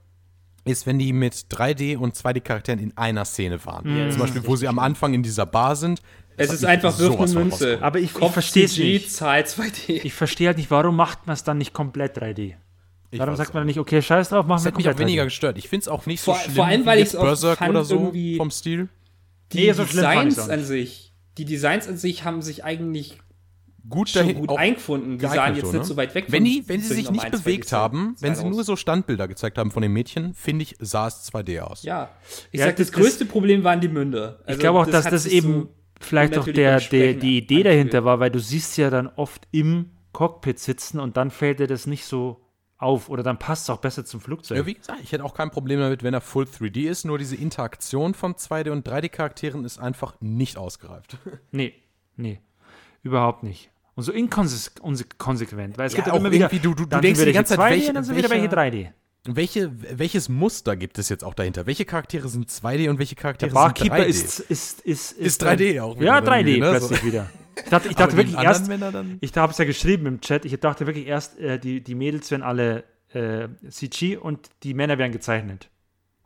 ist, 0.65 0.87
wenn 0.87 0.99
die 0.99 1.13
mit 1.13 1.35
3D 1.35 1.97
und 1.97 2.17
2D-Charakteren 2.17 2.79
in 2.79 2.97
einer 2.97 3.25
Szene 3.25 3.65
waren. 3.67 4.07
Mhm. 4.07 4.11
Zum 4.13 4.21
Beispiel, 4.21 4.47
wo 4.47 4.57
sie 4.57 4.67
am 4.67 4.79
Anfang 4.79 5.13
in 5.13 5.23
dieser 5.23 5.47
Bar 5.47 5.77
sind. 5.77 6.01
es 6.37 6.53
ist 6.53 6.65
einfach 6.65 6.99
wirf 6.99 7.19
eine 7.19 7.29
von 7.29 7.35
Münze. 7.35 7.79
Aber 7.83 7.99
ich, 7.99 8.17
ich 8.17 8.31
verstehe 8.31 8.65
es 8.65 8.79
nicht. 8.79 9.13
Zahl 9.13 9.43
2D. 9.43 10.01
Ich 10.05 10.15
verstehe 10.15 10.49
halt 10.49 10.57
nicht, 10.57 10.71
warum 10.71 10.97
macht 10.97 11.27
man 11.27 11.35
es 11.35 11.45
dann 11.45 11.59
nicht 11.59 11.75
komplett 11.75 12.19
3D? 12.19 12.55
Ich 13.15 13.21
Warum 13.21 13.37
sagt 13.37 13.55
man 13.55 13.61
dann 13.61 13.67
nicht, 13.69 13.79
okay, 13.79 14.03
scheiß 14.03 14.29
drauf, 14.31 14.45
machen 14.47 14.57
Das 14.57 14.65
wir 14.65 14.73
hat 14.73 14.77
mich 14.79 14.89
auch 14.89 14.99
weniger 14.99 15.23
3D? 15.23 15.27
gestört. 15.27 15.59
Ich 15.59 15.69
finde 15.69 15.83
es 15.83 15.89
auch 15.89 16.07
nicht 16.07 16.21
so 16.21 16.33
Vor- 16.33 16.41
schlimm 16.41 16.55
vor 16.57 16.67
allem, 16.67 16.83
wie 16.83 16.87
weil 16.87 17.03
auch 17.17 17.23
Berserk 17.23 17.59
fand, 17.59 17.71
oder 17.71 17.85
so 17.85 18.13
vom 18.37 18.51
Stil. 18.51 18.89
Die 19.53 19.59
Nee, 19.67 19.73
so 19.73 19.85
Designs 19.85 20.39
an 20.39 20.59
nicht. 20.59 20.67
sich, 20.67 21.13
die 21.39 21.45
Designs 21.45 21.87
an 21.89 21.97
sich 21.97 22.25
haben 22.25 22.43
sich 22.43 22.65
eigentlich 22.65 23.19
Gut 23.89 24.09
schon 24.09 24.35
gut 24.35 24.51
eingefunden. 24.59 25.19
Die 25.19 25.27
sahen 25.27 25.55
jetzt 25.57 25.67
so, 25.67 25.73
nicht 25.73 25.81
ne? 25.83 25.85
so 25.85 25.97
weit 25.99 26.15
weg 26.15 26.25
Wenn 26.29 26.45
die, 26.45 26.65
wenn 26.67 26.81
sie 26.81 26.95
sich 26.95 27.11
nicht 27.11 27.31
bewegt 27.31 27.69
2D 27.69 27.73
haben, 27.77 28.17
wenn 28.21 28.35
sie 28.35 28.43
aus. 28.43 28.51
nur 28.55 28.65
so 28.65 28.77
Standbilder 28.77 29.29
gezeigt 29.29 29.59
haben 29.59 29.71
von 29.71 29.83
den 29.83 29.93
Mädchen, 29.93 30.33
finde 30.33 30.63
ich, 30.63 30.77
sah 30.81 31.07
es 31.07 31.31
2D 31.31 31.61
aus. 31.61 31.83
Ja, 31.83 32.09
ich 32.51 32.61
Ja, 32.61 32.67
sag, 32.67 32.77
das, 32.77 32.91
das- 32.91 32.99
größte 33.01 33.27
Problem 33.27 33.63
waren 33.63 33.81
die 33.83 33.89
Münder. 33.89 34.41
Ich 34.49 34.59
glaube 34.59 34.81
auch, 34.81 34.87
dass 34.87 35.05
hat 35.05 35.13
das 35.13 35.27
eben 35.27 35.53
so 35.65 35.69
vielleicht 36.01 36.39
auch 36.39 36.47
der, 36.47 36.81
der, 36.81 37.13
die 37.13 37.37
Idee 37.39 37.63
dahinter 37.63 38.05
war, 38.07 38.21
weil 38.21 38.31
du 38.31 38.41
siehst 38.41 38.77
ja 38.79 38.89
dann 38.89 39.07
oft 39.07 39.47
im 39.53 39.91
Cockpit 40.13 40.59
sitzen 40.59 40.99
und 40.99 41.17
dann 41.19 41.31
fällt 41.31 41.59
dir 41.61 41.67
das 41.67 41.87
nicht 41.87 42.07
so 42.07 42.41
auf 42.79 43.09
oder 43.09 43.23
dann 43.23 43.39
passt 43.39 43.65
es 43.65 43.71
auch 43.71 43.79
besser 43.79 44.05
zum 44.05 44.21
Flugzeug. 44.21 44.59
Ja, 44.59 44.67
wie 44.67 44.75
gesagt, 44.75 45.01
ich 45.03 45.13
hätte 45.13 45.25
auch 45.25 45.35
kein 45.35 45.51
Problem 45.51 45.81
damit, 45.81 46.03
wenn 46.03 46.13
er 46.15 46.21
Full 46.21 46.45
3D 46.45 46.89
ist, 46.89 47.05
nur 47.05 47.19
diese 47.19 47.37
Interaktion 47.37 48.15
von 48.15 48.35
2D 48.35 48.71
und 48.71 48.87
3D-Charakteren 48.87 49.65
ist 49.65 49.79
einfach 49.79 50.15
nicht 50.21 50.57
ausgereift. 50.59 51.19
Nee, 51.53 51.75
nee, 52.17 52.41
überhaupt 53.03 53.43
nicht. 53.43 53.71
Und 53.95 54.03
so 54.03 54.11
inkonsequent, 54.13 55.79
weil 55.79 55.87
es 55.87 55.93
Ja, 55.93 55.97
gibt 56.03 56.11
auch 56.11 56.19
immer 56.19 56.33
wieder, 56.33 56.49
du- 56.49 56.59
du- 56.59 56.75
du 56.75 57.01
denkst 57.01 57.25
die 57.25 57.33
ganze 57.33 57.57
Zeit, 57.57 57.61
2D 57.61 57.71
welche- 57.71 57.93
dann 57.93 58.05
sind 58.05 58.17
wieder 58.17 58.31
welche 58.31 58.51
welcher- 58.51 58.55
3D. 58.57 58.93
Welche, 59.27 59.71
welches 59.99 60.29
Muster 60.29 60.77
gibt 60.77 60.99
es 60.99 61.09
jetzt 61.09 61.25
auch 61.25 61.33
dahinter? 61.33 61.65
Welche 61.67 61.87
Charaktere 61.87 62.29
sind 62.29 62.51
2D 62.51 62.91
und 62.91 62.99
welche 62.99 63.15
Der 63.15 63.23
Charaktere 63.23 63.51
Barkeeper 63.53 63.97
sind 63.97 64.05
3D? 64.05 64.09
ist, 64.11 64.41
ist, 64.41 64.81
ist, 64.83 65.13
Ist 65.13 65.43
3D 65.43 65.81
auch 65.81 65.95
wieder 65.97 66.05
Ja, 66.07 66.21
dann 66.21 66.35
3D 66.35 66.39
irgendwie, 66.41 66.61
ne? 66.61 66.71
plötzlich 66.73 67.05
wieder. 67.05 67.31
Ich 67.57 67.71
dachte, 67.71 67.89
ich 67.89 67.97
dachte 67.97 68.17
wirklich 68.17 68.37
erst, 68.37 68.71
ich 69.21 69.37
habe 69.37 69.53
es 69.53 69.59
ja 69.59 69.65
geschrieben 69.65 70.07
im 70.07 70.21
Chat, 70.21 70.45
ich 70.45 70.59
dachte 70.59 70.87
wirklich 70.87 71.07
erst, 71.07 71.39
äh, 71.39 71.59
die, 71.59 71.83
die 71.83 71.95
Mädels 71.95 72.31
wären 72.31 72.43
alle 72.43 72.85
äh, 73.13 73.49
CG 73.69 74.17
und 74.17 74.49
die 74.63 74.75
Männer 74.75 74.99
wären 74.99 75.13
gezeichnet. 75.13 75.71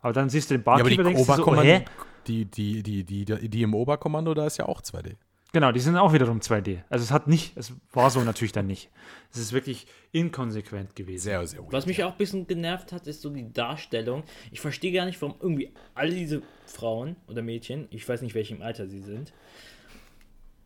Aber 0.01 0.13
dann 0.13 0.29
siehst 0.29 0.49
du 0.49 0.57
den 0.57 0.63
Ja, 0.65 0.73
aber 0.73 0.89
die 0.89 0.95
Barkeeper, 0.95 1.03
denkst 1.03 1.19
du 1.19 1.25
so, 1.25 1.31
oh, 1.31 1.35
Oberkommando, 1.35 1.71
hä? 1.71 1.85
die, 2.27 2.45
die, 2.45 2.83
die, 2.83 3.03
die, 3.03 3.25
die, 3.25 3.49
die 3.49 3.61
im 3.61 3.73
Oberkommando, 3.73 4.33
da 4.33 4.45
ist 4.45 4.57
ja 4.57 4.65
auch 4.65 4.81
2D. 4.81 5.15
Genau, 5.51 5.71
die 5.71 5.79
sind 5.79 5.97
auch 5.97 6.13
wiederum 6.13 6.39
2D. 6.39 6.83
Also 6.89 7.03
es 7.03 7.11
hat 7.11 7.27
nicht, 7.27 7.57
es 7.57 7.73
war 7.91 8.11
so 8.11 8.21
natürlich 8.21 8.51
dann 8.51 8.67
nicht. 8.67 8.91
Es 9.31 9.39
ist 9.39 9.51
wirklich 9.51 9.87
inkonsequent 10.11 10.95
gewesen. 10.95 11.23
Sehr, 11.23 11.47
sehr 11.47 11.59
Was 11.71 11.87
mich 11.87 12.03
auch 12.03 12.11
ein 12.11 12.17
bisschen 12.17 12.45
genervt 12.45 12.91
hat, 12.91 13.07
ist 13.07 13.21
so 13.21 13.31
die 13.31 13.51
Darstellung. 13.51 14.23
Ich 14.51 14.61
verstehe 14.61 14.91
gar 14.91 15.05
nicht, 15.05 15.19
warum 15.23 15.35
irgendwie 15.39 15.73
alle 15.95 16.13
diese 16.13 16.43
Frauen 16.67 17.15
oder 17.27 17.41
Mädchen, 17.41 17.87
ich 17.89 18.07
weiß 18.07 18.21
nicht, 18.21 18.35
welchem 18.35 18.61
Alter 18.61 18.87
sie 18.87 18.99
sind, 18.99 19.33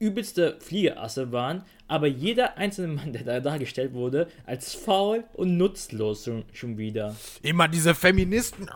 übelste 0.04 0.58
Fliegerasse 0.60 1.32
waren, 1.32 1.64
aber 1.88 2.08
jeder 2.08 2.58
einzelne 2.58 2.94
Mann, 2.94 3.14
der 3.14 3.24
da 3.24 3.40
dargestellt 3.40 3.94
wurde, 3.94 4.28
als 4.46 4.74
faul 4.74 5.24
und 5.34 5.58
nutzlos 5.58 6.26
schon, 6.26 6.44
schon 6.54 6.78
wieder. 6.78 7.16
Immer 7.42 7.68
diese 7.68 7.94
Feministen. 7.96 8.68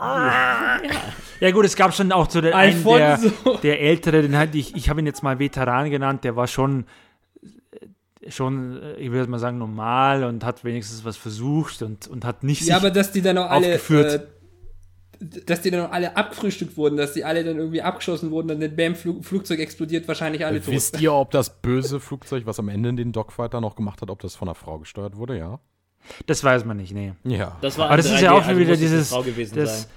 Ja 1.39 1.51
gut, 1.51 1.65
es 1.65 1.75
gab 1.75 1.93
schon 1.93 2.11
auch 2.11 2.29
so 2.29 2.41
den 2.41 2.53
einen, 2.53 2.83
der, 2.83 3.19
der 3.63 3.81
Ältere, 3.81 4.21
den 4.21 4.37
halt 4.37 4.55
ich, 4.55 4.75
ich 4.75 4.89
habe 4.89 4.99
ihn 5.01 5.05
jetzt 5.05 5.23
mal 5.23 5.39
Veteran 5.39 5.89
genannt, 5.89 6.23
der 6.23 6.35
war 6.35 6.47
schon, 6.47 6.85
äh, 8.21 8.31
schon, 8.31 8.81
äh, 8.81 8.95
ich 8.95 9.11
würde 9.11 9.29
mal 9.29 9.39
sagen, 9.39 9.57
normal 9.57 10.23
und 10.23 10.43
hat 10.43 10.63
wenigstens 10.63 11.03
was 11.05 11.17
versucht 11.17 11.81
und, 11.81 12.07
und 12.07 12.25
hat 12.25 12.43
nicht 12.43 12.61
Ja, 12.63 12.77
aber 12.77 12.91
dass 12.91 13.11
die 13.11 13.21
dann 13.21 13.37
auch 13.37 13.49
alle 13.49 13.67
aufgeführt. 13.67 14.13
äh, 14.13 14.27
dass 15.19 15.61
die 15.61 15.71
dann 15.71 15.87
alle 15.91 16.15
abgefrühstückt 16.15 16.77
wurden, 16.77 16.97
dass 16.97 17.13
die 17.13 17.23
alle 17.23 17.43
dann 17.43 17.57
irgendwie 17.57 17.81
abgeschossen 17.81 18.31
wurden, 18.31 18.47
dann 18.59 18.75
Bam, 18.75 18.95
Flug, 18.95 19.23
Flugzeug 19.25 19.59
explodiert, 19.59 20.07
wahrscheinlich 20.07 20.45
alle 20.45 20.61
tot. 20.61 20.73
Wisst 20.73 20.99
ihr, 21.01 21.13
ob 21.13 21.31
das 21.31 21.61
böse 21.61 21.99
Flugzeug, 21.99 22.45
was 22.45 22.59
am 22.59 22.69
Ende 22.69 22.93
den 22.93 23.11
Dogfighter 23.11 23.61
noch 23.61 23.75
gemacht 23.75 24.01
hat, 24.01 24.09
ob 24.09 24.21
das 24.21 24.35
von 24.35 24.47
einer 24.47 24.55
Frau 24.55 24.79
gesteuert 24.79 25.17
wurde? 25.17 25.37
Ja. 25.37 25.59
Das 26.25 26.43
weiß 26.43 26.65
man 26.65 26.77
nicht, 26.77 26.93
nee. 26.93 27.13
Ja. 27.23 27.57
Das 27.61 27.77
war 27.77 27.87
Aber 27.87 27.97
das 27.97 28.05
ist 28.05 28.21
ja 28.21 28.31
3D, 28.31 28.33
auch 28.33 28.41
schon 28.41 28.49
also 28.49 28.61
wieder 28.61 28.77
dieses. 28.77 29.09
Frau 29.09 29.23
gewesen 29.23 29.55
Das, 29.55 29.81
sein. 29.83 29.91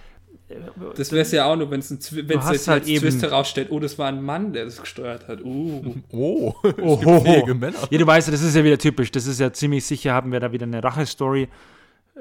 Das 0.97 1.13
wäre 1.13 1.23
es 1.23 1.31
ja 1.31 1.45
auch 1.45 1.55
nur, 1.55 1.71
wenn 1.71 1.79
es 1.79 1.91
ein 1.91 1.99
Zwi- 2.01 2.29
wenn's 2.29 2.51
jetzt 2.51 2.67
halt 2.67 2.83
als 2.83 3.01
Twist 3.01 3.23
herausstellt, 3.23 3.69
oh, 3.71 3.79
das 3.79 3.97
war 3.99 4.09
ein 4.09 4.21
Mann, 4.21 4.53
der 4.53 4.65
das 4.65 4.81
gesteuert 4.81 5.29
hat. 5.29 5.45
Uh. 5.45 5.95
oh, 6.11 6.55
es 6.65 6.75
gibt 6.75 6.83
Oho. 6.83 7.21
fähige 7.21 7.55
Männer. 7.55 7.77
Ja, 7.89 7.99
du 7.99 8.07
weißt, 8.07 8.33
das 8.33 8.43
ist 8.43 8.57
ja 8.57 8.65
wieder 8.65 8.79
typisch. 8.79 9.13
Das 9.13 9.27
ist 9.27 9.39
ja 9.39 9.53
ziemlich 9.53 9.85
sicher, 9.85 10.13
haben 10.13 10.33
wir 10.33 10.41
da 10.41 10.51
wieder 10.51 10.67
eine 10.67 10.83
Rache-Story. 10.83 11.49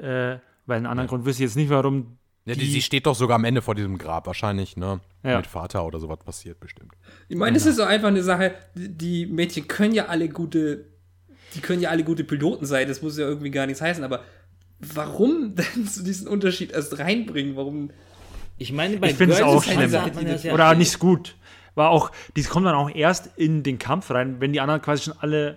Äh, 0.00 0.36
weil 0.66 0.76
einen 0.76 0.86
anderen 0.86 1.08
Grund 1.08 1.24
wüsste 1.24 1.42
ich 1.42 1.48
jetzt 1.48 1.56
nicht, 1.56 1.70
warum. 1.70 2.18
Ja, 2.50 2.54
die, 2.54 2.66
die- 2.66 2.70
sie 2.72 2.82
steht 2.82 3.06
doch 3.06 3.14
sogar 3.14 3.36
am 3.36 3.44
Ende 3.44 3.62
vor 3.62 3.74
diesem 3.74 3.98
Grab, 3.98 4.26
wahrscheinlich, 4.26 4.76
ne? 4.76 5.00
Ja. 5.22 5.36
Mit 5.38 5.46
Vater 5.46 5.84
oder 5.86 5.98
sowas 6.00 6.18
passiert 6.24 6.60
bestimmt. 6.60 6.92
Ich 7.28 7.36
meine, 7.36 7.54
das 7.54 7.66
ist 7.66 7.76
so 7.76 7.82
einfach 7.82 8.08
eine 8.08 8.22
Sache, 8.22 8.54
die 8.74 9.26
Mädchen 9.26 9.68
können 9.68 9.94
ja 9.94 10.06
alle 10.06 10.28
gute, 10.28 10.86
die 11.54 11.60
können 11.60 11.82
ja 11.82 11.90
alle 11.90 12.04
gute 12.04 12.24
Piloten 12.24 12.64
sein, 12.66 12.88
das 12.88 13.02
muss 13.02 13.18
ja 13.18 13.26
irgendwie 13.26 13.50
gar 13.50 13.66
nichts 13.66 13.80
heißen, 13.82 14.02
aber 14.04 14.22
warum 14.80 15.54
denn 15.76 15.86
so 15.86 16.02
diesen 16.02 16.28
Unterschied 16.28 16.72
erst 16.72 16.98
reinbringen? 16.98 17.56
Warum? 17.56 17.90
Ich 18.58 18.72
meine, 18.72 18.96
bei 18.98 19.10
Ich 19.10 19.16
finde 19.16 19.34
es 19.34 19.40
Girls 19.40 19.52
auch 19.52 19.64
ist 19.66 19.72
schlimm. 19.72 19.92
hat 19.92 20.14
man 20.14 20.26
das 20.26 20.42
ja 20.42 20.52
Oder 20.52 20.74
nicht 20.74 20.98
gut. 20.98 21.36
War 21.74 21.90
auch, 21.90 22.10
die 22.36 22.42
kommen 22.42 22.64
dann 22.66 22.74
auch 22.74 22.90
erst 22.94 23.30
in 23.36 23.62
den 23.62 23.78
Kampf 23.78 24.10
rein, 24.10 24.36
wenn 24.40 24.52
die 24.52 24.60
anderen 24.60 24.82
quasi 24.82 25.04
schon 25.04 25.14
alle 25.20 25.56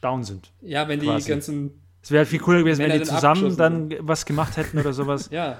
down 0.00 0.24
sind. 0.24 0.50
Ja, 0.62 0.88
wenn 0.88 1.00
die 1.00 1.06
Quasi. 1.06 1.28
ganzen, 1.28 1.72
Es 2.02 2.10
wäre 2.10 2.20
halt 2.20 2.28
viel 2.28 2.38
cooler 2.38 2.60
gewesen, 2.60 2.78
wenn 2.80 2.88
Männer 2.88 3.02
die 3.04 3.08
zusammen 3.10 3.56
dann 3.56 3.94
was 4.00 4.24
gemacht 4.24 4.56
hätten 4.56 4.78
oder 4.78 4.92
sowas. 4.94 5.28
ja, 5.32 5.58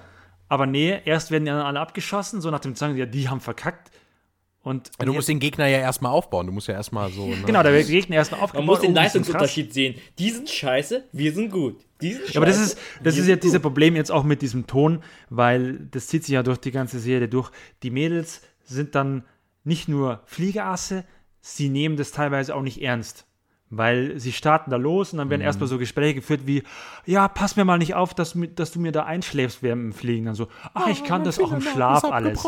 Aber 0.50 0.66
nee, 0.66 1.00
erst 1.04 1.30
werden 1.30 1.44
die 1.44 1.50
anderen 1.52 1.68
alle 1.68 1.80
abgeschossen, 1.80 2.40
so 2.40 2.50
nach 2.50 2.58
dem 2.58 2.74
Sagen, 2.74 2.96
ja, 2.96 3.06
die 3.06 3.28
haben 3.28 3.40
verkackt. 3.40 3.92
Und, 4.62 4.90
Ja, 4.98 5.06
du 5.06 5.12
musst 5.14 5.28
den 5.28 5.38
Gegner 5.38 5.68
ja 5.68 5.78
erstmal 5.78 6.10
aufbauen. 6.12 6.46
Du 6.46 6.52
musst 6.52 6.66
ja 6.66 6.74
erstmal 6.74 7.10
so. 7.12 7.28
Ne? 7.28 7.36
Genau, 7.46 7.62
der 7.62 7.82
Gegner 7.84 8.16
erstmal 8.16 8.40
aufgebaut. 8.40 8.66
Man 8.66 8.74
muss 8.74 8.80
den 8.80 8.90
oh, 8.90 8.94
Leistungsunterschied 8.96 9.72
sehen. 9.72 9.94
Die 10.18 10.28
sind 10.30 10.50
scheiße, 10.50 11.04
wir 11.12 11.32
sind 11.32 11.52
gut. 11.52 11.86
Die 12.02 12.12
sind 12.12 12.22
scheiße, 12.22 12.34
Ja, 12.34 12.40
aber 12.40 12.46
das 12.46 12.58
ist, 12.60 12.78
das 13.00 13.14
ist 13.14 13.20
ja 13.20 13.34
sind 13.34 13.44
dieses. 13.44 13.62
Problem 13.62 13.94
jetzt 13.94 14.10
auch 14.10 14.24
mit 14.24 14.42
diesem 14.42 14.66
Ton, 14.66 15.04
weil 15.30 15.78
das 15.92 16.08
zieht 16.08 16.24
sich 16.24 16.32
ja 16.34 16.42
durch 16.42 16.58
die 16.58 16.72
ganze 16.72 16.98
Serie 16.98 17.28
durch. 17.28 17.52
Die 17.84 17.90
Mädels 17.90 18.42
sind 18.64 18.96
dann 18.96 19.24
nicht 19.62 19.88
nur 19.88 20.20
Fliegerasse, 20.26 21.04
sie 21.40 21.68
nehmen 21.68 21.96
das 21.96 22.10
teilweise 22.10 22.56
auch 22.56 22.62
nicht 22.62 22.82
ernst. 22.82 23.24
Weil 23.72 24.18
sie 24.18 24.32
starten 24.32 24.70
da 24.72 24.76
los 24.76 25.12
und 25.12 25.18
dann 25.18 25.28
Mhm. 25.28 25.30
werden 25.30 25.40
erstmal 25.42 25.68
so 25.68 25.78
Gespräche 25.78 26.16
geführt 26.16 26.40
wie, 26.44 26.64
ja, 27.06 27.28
pass 27.28 27.54
mir 27.54 27.64
mal 27.64 27.78
nicht 27.78 27.94
auf, 27.94 28.14
dass, 28.14 28.36
dass 28.56 28.72
du 28.72 28.80
mir 28.80 28.90
da 28.90 29.04
einschläfst 29.04 29.62
während 29.62 29.82
dem 29.84 29.92
Fliegen. 29.92 30.26
Dann 30.26 30.34
so, 30.34 30.48
ach, 30.74 30.88
ich 30.88 31.04
kann 31.04 31.22
das 31.22 31.38
auch 31.38 31.52
im 31.52 31.60
Schlaf 31.60 32.02
alles. 32.12 32.42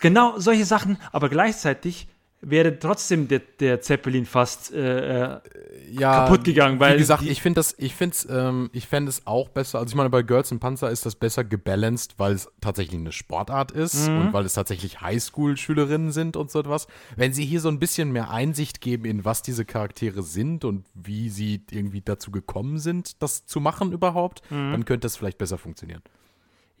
Genau, 0.00 0.38
solche 0.38 0.64
Sachen, 0.64 0.98
aber 1.12 1.28
gleichzeitig 1.28 2.08
wäre 2.42 2.78
trotzdem 2.78 3.28
der, 3.28 3.40
der 3.60 3.80
Zeppelin 3.82 4.24
fast 4.24 4.72
äh, 4.72 5.34
äh, 5.34 5.40
ja, 5.90 6.24
kaputt 6.26 6.44
gegangen, 6.44 6.80
weil 6.80 6.94
Wie 6.94 6.98
gesagt, 6.98 7.22
ich 7.22 7.42
finde 7.42 7.58
das, 7.58 7.74
ich 7.78 7.94
finde 7.94 8.16
ähm, 8.30 8.70
ich 8.72 8.86
fände 8.86 9.10
es 9.10 9.26
auch 9.26 9.48
besser. 9.48 9.78
Also 9.78 9.90
ich 9.90 9.94
meine, 9.96 10.08
bei 10.08 10.22
Girls 10.22 10.50
in 10.50 10.58
Panzer 10.60 10.90
ist 10.90 11.04
das 11.04 11.16
besser 11.16 11.44
gebalanced, 11.44 12.14
weil 12.18 12.32
es 12.32 12.48
tatsächlich 12.60 12.98
eine 12.98 13.12
Sportart 13.12 13.72
ist 13.72 14.08
Mhm. 14.08 14.18
und 14.20 14.32
weil 14.32 14.44
es 14.46 14.54
tatsächlich 14.54 15.00
Highschool-Schülerinnen 15.00 16.12
sind 16.12 16.36
und 16.36 16.50
so 16.50 16.60
etwas. 16.60 16.86
Wenn 17.16 17.32
sie 17.32 17.44
hier 17.44 17.60
so 17.60 17.68
ein 17.68 17.78
bisschen 17.78 18.12
mehr 18.12 18.30
Einsicht 18.30 18.80
geben 18.80 19.04
in 19.04 19.24
was 19.24 19.42
diese 19.42 19.64
Charaktere 19.64 20.22
sind 20.22 20.64
und 20.64 20.86
wie 20.94 21.28
sie 21.28 21.62
irgendwie 21.70 22.00
dazu 22.00 22.30
gekommen 22.30 22.78
sind, 22.78 23.22
das 23.22 23.46
zu 23.46 23.60
machen 23.60 23.92
überhaupt, 23.92 24.42
Mhm. 24.50 24.72
dann 24.72 24.84
könnte 24.84 25.06
das 25.06 25.16
vielleicht 25.16 25.38
besser 25.38 25.58
funktionieren. 25.58 26.02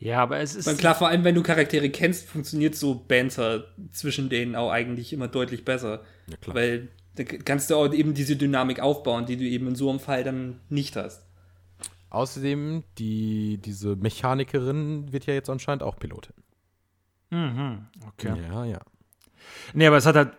Ja, 0.00 0.22
aber 0.22 0.40
es 0.40 0.54
ist. 0.54 0.66
Weil 0.66 0.76
klar, 0.76 0.94
vor 0.94 1.08
allem 1.08 1.24
wenn 1.24 1.34
du 1.34 1.42
Charaktere 1.42 1.90
kennst, 1.90 2.26
funktioniert 2.26 2.74
so 2.74 2.94
Banter 2.94 3.64
zwischen 3.92 4.30
denen 4.30 4.56
auch 4.56 4.70
eigentlich 4.70 5.12
immer 5.12 5.28
deutlich 5.28 5.64
besser. 5.64 6.00
Ja, 6.26 6.36
klar. 6.38 6.56
Weil 6.56 6.88
da 7.16 7.24
kannst 7.24 7.70
du 7.70 7.76
auch 7.76 7.92
eben 7.92 8.14
diese 8.14 8.36
Dynamik 8.36 8.80
aufbauen, 8.80 9.26
die 9.26 9.36
du 9.36 9.44
eben 9.44 9.68
in 9.68 9.74
so 9.74 9.90
einem 9.90 10.00
Fall 10.00 10.24
dann 10.24 10.60
nicht 10.70 10.96
hast. 10.96 11.26
Außerdem, 12.08 12.82
die, 12.98 13.58
diese 13.62 13.94
Mechanikerin 13.94 15.12
wird 15.12 15.26
ja 15.26 15.34
jetzt 15.34 15.50
anscheinend 15.50 15.82
auch 15.82 15.96
Pilotin. 15.98 16.34
Mhm, 17.30 17.86
okay. 18.08 18.34
Ja, 18.50 18.64
ja. 18.64 18.80
Nee, 19.74 19.86
aber 19.86 19.98
es 19.98 20.06
hat 20.06 20.16
halt, 20.16 20.32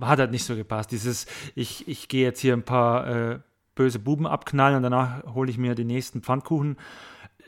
hat 0.00 0.20
halt 0.20 0.30
nicht 0.30 0.44
so 0.44 0.54
gepasst. 0.54 0.92
Dieses, 0.92 1.26
ich, 1.54 1.86
ich 1.88 2.08
gehe 2.08 2.22
jetzt 2.22 2.40
hier 2.40 2.54
ein 2.54 2.64
paar 2.64 3.06
äh, 3.06 3.38
böse 3.74 3.98
Buben 3.98 4.26
abknallen 4.26 4.76
und 4.76 4.82
danach 4.84 5.24
hole 5.34 5.50
ich 5.50 5.58
mir 5.58 5.74
den 5.74 5.88
nächsten 5.88 6.22
Pfannkuchen. 6.22 6.76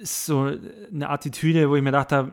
Ist 0.04 0.26
so 0.26 0.52
eine 0.92 1.08
Attitüde, 1.08 1.70
wo 1.70 1.76
ich 1.76 1.82
mir 1.82 1.90
dachte, 1.90 2.30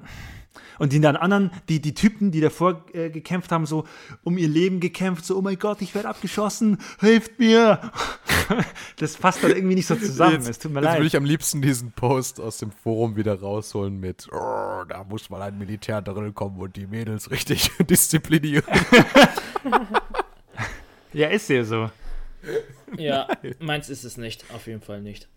und 0.78 0.92
die 0.92 1.00
dann 1.00 1.16
anderen, 1.16 1.52
die, 1.70 1.80
die 1.80 1.94
Typen, 1.94 2.32
die 2.32 2.42
davor 2.42 2.84
äh, 2.92 3.10
gekämpft 3.10 3.52
haben, 3.54 3.66
so 3.66 3.86
um 4.24 4.38
ihr 4.38 4.50
Leben 4.50 4.82
gekämpft, 4.82 5.24
so, 5.24 5.38
oh 5.38 5.42
mein 5.42 5.58
Gott, 5.58 5.82
ich 5.82 5.96
werde 5.96 6.10
abgeschossen, 6.10 6.80
hilft 7.00 7.40
mir. 7.40 7.80
das 8.98 9.16
passt 9.16 9.42
dann 9.42 9.52
irgendwie 9.52 9.76
nicht 9.76 9.88
so 9.88 9.96
zusammen. 9.96 10.34
Jetzt, 10.34 10.50
es 10.50 10.60
tut 10.60 10.74
mir 10.74 10.82
jetzt 10.82 10.90
würde 10.90 10.98
leid. 10.98 11.08
ich 11.08 11.16
am 11.16 11.24
liebsten 11.24 11.62
diesen 11.62 11.94
Post 11.94 12.42
aus 12.42 12.58
dem 12.58 12.72
Forum 12.72 13.16
wieder 13.16 13.40
rausholen 13.40 14.02
mit, 14.02 14.28
"Oh, 14.34 14.84
da 14.90 15.06
muss 15.08 15.30
mal 15.30 15.42
ein 15.44 15.58
Militär 15.58 16.02
drin 16.02 16.34
kommen 16.34 16.60
und 16.60 16.76
die 16.76 16.88
Mädels 16.88 17.32
richtig 17.32 17.72
disziplinieren. 17.90 18.66
Ja, 21.14 21.28
ist 21.28 21.50
ja 21.50 21.64
so. 21.66 21.92
Ja, 22.98 23.28
meins 23.60 23.90
ist 23.90 24.06
es 24.06 24.16
nicht. 24.18 24.46
Auf 24.54 24.66
jeden 24.68 24.82
Fall 24.82 25.02
nicht. 25.02 25.28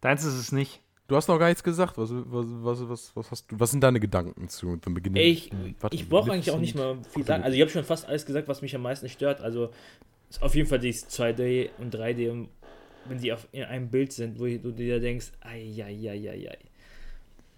Deins 0.00 0.24
ist 0.24 0.34
es 0.34 0.50
nicht. 0.52 0.80
Du 1.06 1.16
hast 1.16 1.28
noch 1.28 1.38
gar 1.38 1.48
nichts 1.48 1.62
gesagt. 1.62 1.98
Was, 1.98 2.10
was, 2.12 2.88
was, 2.88 3.12
was, 3.16 3.30
hast 3.30 3.50
du, 3.52 3.60
was 3.60 3.70
sind 3.70 3.82
deine 3.82 4.00
Gedanken 4.00 4.48
zu 4.48 4.78
The 4.82 4.90
Beginning? 4.90 5.22
Ich, 5.22 5.50
Warte, 5.80 5.94
ich 5.94 6.08
brauche 6.08 6.32
eigentlich 6.32 6.50
auch 6.50 6.58
nicht 6.58 6.74
mal 6.74 6.96
viel 7.10 7.24
sagen. 7.24 7.42
Also 7.44 7.54
ich 7.54 7.60
habe 7.60 7.70
schon 7.70 7.84
fast 7.84 8.06
alles 8.08 8.24
gesagt, 8.24 8.48
was 8.48 8.62
mich 8.62 8.74
am 8.74 8.82
meisten 8.82 9.08
stört. 9.08 9.42
Also 9.42 9.70
ist 10.30 10.42
auf 10.42 10.54
jeden 10.54 10.68
Fall 10.68 10.78
dieses 10.78 11.08
2D 11.10 11.70
und 11.78 11.94
3D, 11.94 12.30
und 12.30 12.48
wenn 13.06 13.18
die 13.18 13.32
auf, 13.34 13.46
in 13.52 13.64
einem 13.64 13.90
Bild 13.90 14.12
sind, 14.12 14.38
wo 14.38 14.44
du 14.46 14.72
dir 14.72 14.98
denkst, 14.98 15.32
ei. 15.40 16.56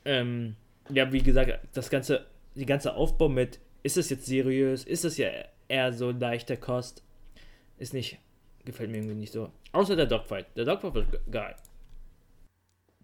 Ähm, 0.05 0.56
ja, 0.90 1.12
wie 1.12 1.23
gesagt, 1.23 1.59
das 1.73 1.89
ganze, 1.89 2.27
die 2.56 2.66
ganze 2.66 2.94
Aufbau 2.94 3.28
mit, 3.28 3.60
ist 3.85 3.97
es 3.97 4.10
jetzt 4.10 4.27
seriös, 4.27 4.82
ist 4.85 5.05
es 5.05 5.16
ja 5.18 5.28
eher 5.68 5.93
so 5.93 6.10
leichter 6.10 6.56
Kost, 6.56 7.05
ist 7.78 7.94
nicht, 7.94 8.18
gefällt 8.64 8.90
mir 8.90 8.98
irgendwie 8.98 9.14
nicht 9.16 9.32
so. 9.32 9.51
Außer 9.73 9.94
der 9.94 10.06
Dogfight. 10.06 10.47
Der 10.56 10.64
Dogfight 10.64 10.94
ge- 11.10 11.20
geil. 11.31 11.55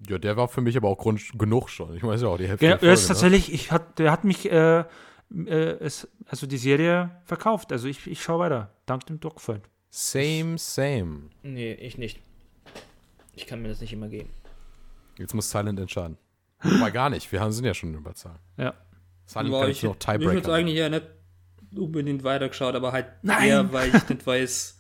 Ja, 0.09 0.19
der 0.19 0.37
war 0.37 0.49
für 0.49 0.61
mich 0.61 0.77
aber 0.77 0.89
auch 0.89 0.99
Grund 0.99 1.21
genug 1.39 1.69
schon. 1.71 1.97
Ich 1.97 2.03
weiß 2.03 2.23
ja 2.23 2.29
auch, 2.29 2.37
die 2.39 2.49
Hälfte 2.49 2.67
Ja, 2.67 2.77
der 2.77 2.89
er 2.89 2.95
ist 2.95 3.03
ne? 3.03 3.09
tatsächlich, 3.09 3.53
ich 3.53 3.71
hat, 3.71 3.99
der 3.99 4.11
hat 4.11 4.25
mich, 4.25 4.51
äh, 4.51 4.81
äh, 4.81 4.85
es, 5.81 6.09
also 6.27 6.47
die 6.47 6.57
Serie 6.59 7.11
verkauft. 7.25 7.71
Also 7.73 7.87
ich, 7.89 8.07
ich 8.07 8.23
schaue 8.23 8.41
weiter, 8.41 8.71
dank 8.87 9.07
dem 9.07 9.21
Dogfight. 9.21 9.63
Same, 9.91 10.59
same. 10.59 11.31
Nee, 11.43 11.75
ich 11.75 11.99
nicht. 11.99 12.21
Ich 13.35 13.47
kann 13.47 13.63
mir 13.63 13.69
das 13.69 13.81
nicht 13.81 13.93
immer 13.93 14.09
geben. 14.09 14.31
Jetzt 15.19 15.35
muss 15.35 15.51
Silent 15.51 15.79
entscheiden. 15.79 16.17
Wobei 16.63 16.91
gar 16.91 17.11
nicht. 17.11 17.31
Wir 17.31 17.41
haben- 17.41 17.53
sind 17.53 17.65
ja 17.65 17.75
schon 17.75 17.91
in 17.91 17.97
Überzahl. 17.97 18.39
Ja. 18.57 18.75
Silent 19.27 19.51
Boah, 19.51 19.63
kann 19.63 19.71
ich 19.71 19.83
noch 19.83 19.97
ich 19.97 20.07
hätte 20.07 20.19
Tiebreaker. 20.19 20.35
jetzt 20.39 20.49
eigentlich 20.49 20.79
ja 20.79 20.89
nicht 20.89 21.07
unbedingt 21.77 22.25
weitergeschaut, 22.25 22.75
aber 22.75 22.93
halt 22.93 23.07
Nein! 23.23 23.49
eher, 23.49 23.73
weil 23.73 23.95
ich 23.95 24.09
nicht 24.09 24.27
weiß. 24.27 24.79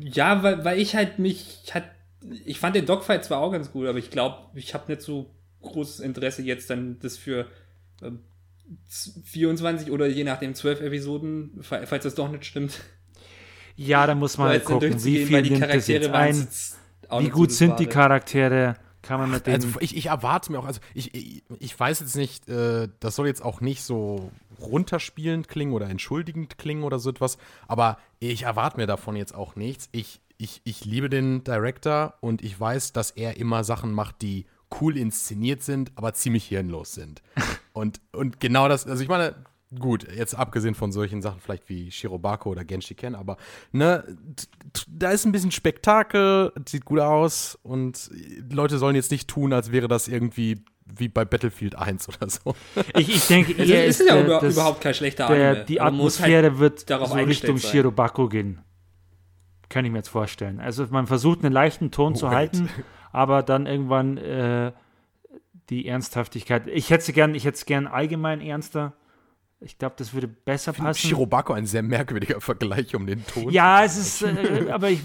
Ja, 0.00 0.42
weil, 0.42 0.64
weil 0.64 0.78
ich 0.78 0.94
halt 0.96 1.18
mich, 1.18 1.60
ich 1.64 1.74
hat, 1.74 1.84
ich 2.44 2.58
fand 2.58 2.76
den 2.76 2.86
Dogfight 2.86 3.24
zwar 3.24 3.38
auch 3.40 3.52
ganz 3.52 3.70
gut, 3.72 3.86
aber 3.86 3.98
ich 3.98 4.10
glaube, 4.10 4.38
ich 4.58 4.74
habe 4.74 4.90
nicht 4.90 5.02
so 5.02 5.30
großes 5.62 6.00
Interesse 6.00 6.42
jetzt 6.42 6.70
dann 6.70 6.98
das 7.00 7.16
für 7.16 7.46
z- 8.88 9.14
24 9.24 9.90
oder 9.90 10.06
je 10.06 10.24
nachdem 10.24 10.54
12 10.54 10.80
Episoden, 10.80 11.62
fa- 11.62 11.86
falls 11.86 12.04
das 12.04 12.14
doch 12.14 12.30
nicht 12.30 12.44
stimmt, 12.44 12.80
Ja, 13.76 14.06
da 14.06 14.14
muss 14.14 14.38
man 14.38 14.48
halt 14.48 14.64
gucken, 14.64 15.04
wie 15.04 15.18
viel 15.26 15.42
nimmt 15.42 15.52
das 15.52 15.60
Charaktere 15.60 16.00
jetzt 16.00 16.10
ein, 16.14 16.36
jetzt 16.36 16.78
auch 17.08 17.20
wie 17.20 17.28
gut 17.28 17.50
sind 17.52 17.80
die. 17.80 17.86
Charaktere, 17.86 18.74
kann 19.02 19.20
man 19.20 19.30
mit 19.30 19.46
denen... 19.46 19.56
Also 19.56 19.68
ich, 19.80 19.96
ich 19.96 20.06
erwarte 20.06 20.52
mir 20.52 20.58
auch, 20.60 20.64
also 20.64 20.80
ich, 20.94 21.14
ich, 21.14 21.42
ich 21.58 21.78
weiß 21.78 22.00
jetzt 22.00 22.16
nicht, 22.16 22.48
äh, 22.48 22.88
das 23.00 23.16
soll 23.16 23.26
jetzt 23.26 23.44
auch 23.44 23.60
nicht 23.60 23.82
so 23.82 24.30
runterspielend 24.60 25.48
klingen 25.48 25.72
oder 25.72 25.90
entschuldigend 25.90 26.56
klingen 26.56 26.84
oder 26.84 26.98
so 26.98 27.10
etwas, 27.10 27.36
aber 27.66 27.98
ich 28.20 28.44
erwarte 28.44 28.76
mir 28.78 28.86
davon 28.86 29.16
jetzt 29.16 29.34
auch 29.34 29.56
nichts. 29.56 29.88
Ich, 29.92 30.20
ich, 30.44 30.60
ich 30.64 30.84
liebe 30.84 31.08
den 31.08 31.42
Director 31.42 32.14
und 32.20 32.44
ich 32.44 32.58
weiß, 32.58 32.92
dass 32.92 33.10
er 33.10 33.38
immer 33.38 33.64
Sachen 33.64 33.92
macht, 33.92 34.20
die 34.22 34.46
cool 34.80 34.96
inszeniert 34.96 35.62
sind, 35.62 35.92
aber 35.96 36.12
ziemlich 36.12 36.44
hirnlos 36.44 36.92
sind. 36.94 37.22
und, 37.72 38.00
und 38.12 38.40
genau 38.40 38.68
das, 38.68 38.86
also 38.86 39.02
ich 39.02 39.08
meine, 39.08 39.34
gut, 39.78 40.06
jetzt 40.14 40.34
abgesehen 40.34 40.74
von 40.74 40.92
solchen 40.92 41.22
Sachen 41.22 41.40
vielleicht 41.40 41.68
wie 41.68 41.90
Shirobako 41.90 42.50
oder 42.50 42.64
Genshi 42.64 42.94
Ken, 42.94 43.14
aber 43.14 43.38
ne, 43.72 44.04
da 44.86 45.10
ist 45.10 45.24
ein 45.24 45.32
bisschen 45.32 45.50
Spektakel, 45.50 46.52
sieht 46.68 46.84
gut 46.84 47.00
aus 47.00 47.58
und 47.62 48.10
die 48.12 48.54
Leute 48.54 48.78
sollen 48.78 48.96
jetzt 48.96 49.10
nicht 49.10 49.28
tun, 49.28 49.52
als 49.52 49.72
wäre 49.72 49.88
das 49.88 50.08
irgendwie 50.08 50.62
wie 50.84 51.08
bei 51.08 51.24
Battlefield 51.24 51.76
1 51.76 52.08
oder 52.08 52.28
so. 52.28 52.54
ich, 52.98 53.08
ich 53.08 53.26
denke, 53.26 53.54
Es 53.56 53.68
eher 53.70 53.86
ist, 53.86 54.00
ist 54.00 54.08
ja 54.08 54.16
der, 54.16 54.24
über, 54.26 54.40
das, 54.40 54.52
überhaupt 54.52 54.82
kein 54.82 54.92
schlechter 54.92 55.26
der, 55.28 55.50
Anime. 55.50 55.64
die 55.64 55.80
aber 55.80 55.90
man 55.92 56.00
muss 56.02 56.16
Atmosphäre 56.16 56.50
halt 56.50 56.58
wird 56.58 56.90
darauf 56.90 57.08
so 57.08 57.14
Richtung 57.14 57.56
sein. 57.56 57.70
Shirobako 57.70 58.28
gehen. 58.28 58.60
Kann 59.74 59.84
ich 59.84 59.90
mir 59.90 59.98
jetzt 59.98 60.08
vorstellen. 60.08 60.60
Also 60.60 60.86
man 60.90 61.08
versucht 61.08 61.44
einen 61.44 61.52
leichten 61.52 61.90
Ton 61.90 62.14
zu 62.14 62.26
Right. 62.26 62.52
halten, 62.54 62.68
aber 63.10 63.42
dann 63.42 63.66
irgendwann 63.66 64.18
äh, 64.18 64.70
die 65.68 65.88
Ernsthaftigkeit. 65.88 66.68
Ich 66.68 66.90
hätte 66.90 67.02
es 67.08 67.12
gern, 67.12 67.34
ich 67.34 67.44
hätte 67.44 67.64
gern 67.64 67.88
allgemein 67.88 68.40
ernster. 68.40 68.92
Ich 69.58 69.76
glaube, 69.76 69.96
das 69.98 70.14
würde 70.14 70.28
besser 70.28 70.70
Ich 70.70 70.78
passen. 70.78 71.08
Shirobako 71.08 71.54
ein 71.54 71.66
sehr 71.66 71.82
merkwürdiger 71.82 72.40
Vergleich 72.40 72.94
um 72.94 73.04
den 73.04 73.26
Ton. 73.26 73.50
Ja, 73.50 73.82
es 73.82 73.96
ist, 73.96 74.22
äh, 74.22 74.70
aber 74.70 74.90
ich, 74.90 75.00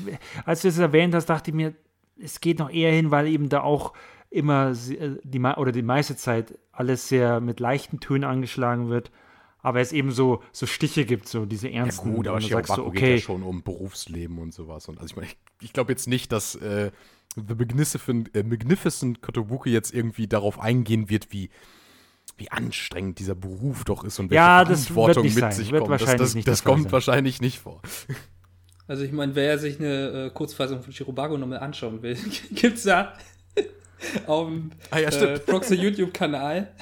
als 0.45 0.61
du 0.61 0.67
es 0.67 0.77
erwähnt 0.77 1.15
hast, 1.15 1.25
dachte 1.25 1.49
ich 1.49 1.55
mir, 1.55 1.73
es 2.21 2.39
geht 2.39 2.59
noch 2.59 2.69
eher 2.69 2.91
hin, 2.91 3.09
weil 3.09 3.25
eben 3.27 3.49
da 3.49 3.61
auch 3.61 3.93
immer 4.29 4.69
äh, 4.71 5.17
die 5.23 5.39
oder 5.39 5.71
die 5.71 5.81
meiste 5.81 6.15
Zeit 6.15 6.59
alles 6.71 7.07
sehr 7.07 7.41
mit 7.41 7.59
leichten 7.59 7.99
Tönen 7.99 8.23
angeschlagen 8.23 8.89
wird, 8.89 9.09
aber 9.61 9.79
es 9.81 9.91
eben 9.91 10.11
so, 10.11 10.41
so 10.51 10.65
Stiche 10.65 11.05
gibt, 11.05 11.27
so 11.27 11.45
diese 11.45 11.67
Ja 11.69 11.81
ernsten. 11.81 12.13
gut, 12.13 12.27
aber 12.27 12.39
sagst 12.41 12.47
Shirobako 12.49 12.75
so, 12.75 12.91
geht 12.91 13.01
ja 13.01 13.07
okay, 13.07 13.21
schon 13.21 13.43
um 13.43 13.63
Berufsleben 13.63 14.37
und 14.39 14.53
sowas. 14.53 14.87
Und 14.87 14.99
also 14.99 15.11
ich 15.11 15.15
meine, 15.15 15.27
ich, 15.27 15.37
ich 15.61 15.73
glaube 15.73 15.91
jetzt 15.91 16.07
nicht, 16.07 16.31
dass 16.31 16.55
äh, 16.55 16.91
The 17.35 17.55
Magnificent, 17.55 18.35
äh, 18.35 18.43
Magnificent 18.43 19.21
Kotobuki 19.21 19.69
jetzt 19.69 19.93
irgendwie 19.93 20.27
darauf 20.27 20.59
eingehen 20.59 21.09
wird, 21.09 21.31
wie, 21.31 21.49
wie 22.37 22.49
anstrengend 22.51 23.19
dieser 23.19 23.35
Beruf 23.35 23.83
doch 23.83 24.03
ist 24.03 24.17
und 24.19 24.29
welche 24.29 24.35
Ja, 24.37 24.63
das 24.63 24.69
wird 24.69 24.87
Verantwortung 24.93 25.23
nicht 25.23 25.35
mit 25.35 25.41
sein. 25.43 25.51
sich 25.51 25.71
Wird 25.71 25.81
kommt. 25.83 25.93
Das, 25.93 26.01
wahrscheinlich 26.01 26.21
das, 26.27 26.35
nicht 26.35 26.47
das 26.47 26.63
kommt 26.63 26.83
sein. 26.83 26.91
wahrscheinlich 26.93 27.41
nicht 27.41 27.59
vor. 27.59 27.81
Also 28.87 29.03
ich 29.03 29.11
meine, 29.11 29.35
wer 29.35 29.59
sich 29.59 29.79
eine 29.79 30.27
äh, 30.27 30.29
Kurzfassung 30.31 30.81
von 30.81 30.91
Shirobago 30.93 31.37
nochmal 31.37 31.59
anschauen 31.59 32.01
will, 32.01 32.17
gibt's 32.51 32.83
da 32.83 33.13
auf 34.25 34.47
dem 34.47 34.71
Ah 34.89 34.99
ja, 34.99 35.09
äh. 35.09 35.37
Proxy 35.39 35.75
YouTube-Kanal 35.75 36.73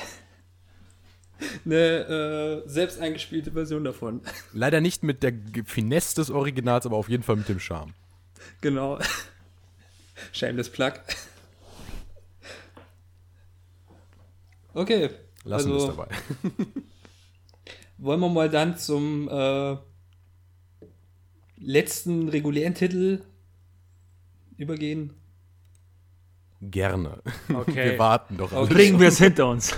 eine 1.66 2.64
äh, 2.66 2.70
selbst 2.70 3.00
eingespielte 3.00 3.52
Version 3.52 3.84
davon. 3.84 4.22
Leider 4.54 4.82
nicht 4.82 5.04
mit 5.04 5.24
der 5.24 5.34
Finesse 5.66 6.16
des 6.16 6.30
Originals, 6.30 6.86
aber 6.86 6.98
auf 6.98 7.10
jeden 7.10 7.24
Fall 7.24 7.38
mit 7.38 7.50
dem 7.50 7.60
Charme. 7.60 7.94
Genau. 8.62 9.00
Shameless 10.32 10.70
Plug. 10.70 10.94
Okay. 14.74 15.10
Lassen 15.44 15.70
wir 15.70 15.76
also, 15.76 15.90
es 15.90 15.96
dabei. 15.96 16.08
Wollen 17.98 18.20
wir 18.20 18.30
mal 18.30 18.50
dann 18.50 18.78
zum 18.78 19.28
äh, 19.28 19.78
letzten 21.58 22.30
regulären 22.30 22.76
Titel 22.76 23.24
übergehen? 24.58 25.14
Gerne. 26.62 27.22
Okay. 27.54 27.92
Wir 27.92 28.00
warten 28.00 28.38
doch 28.38 28.52
alle. 28.52 28.68
bringen 28.68 29.00
wir 29.00 29.08
es 29.10 29.18
hinter 29.20 29.48
uns. 29.48 29.76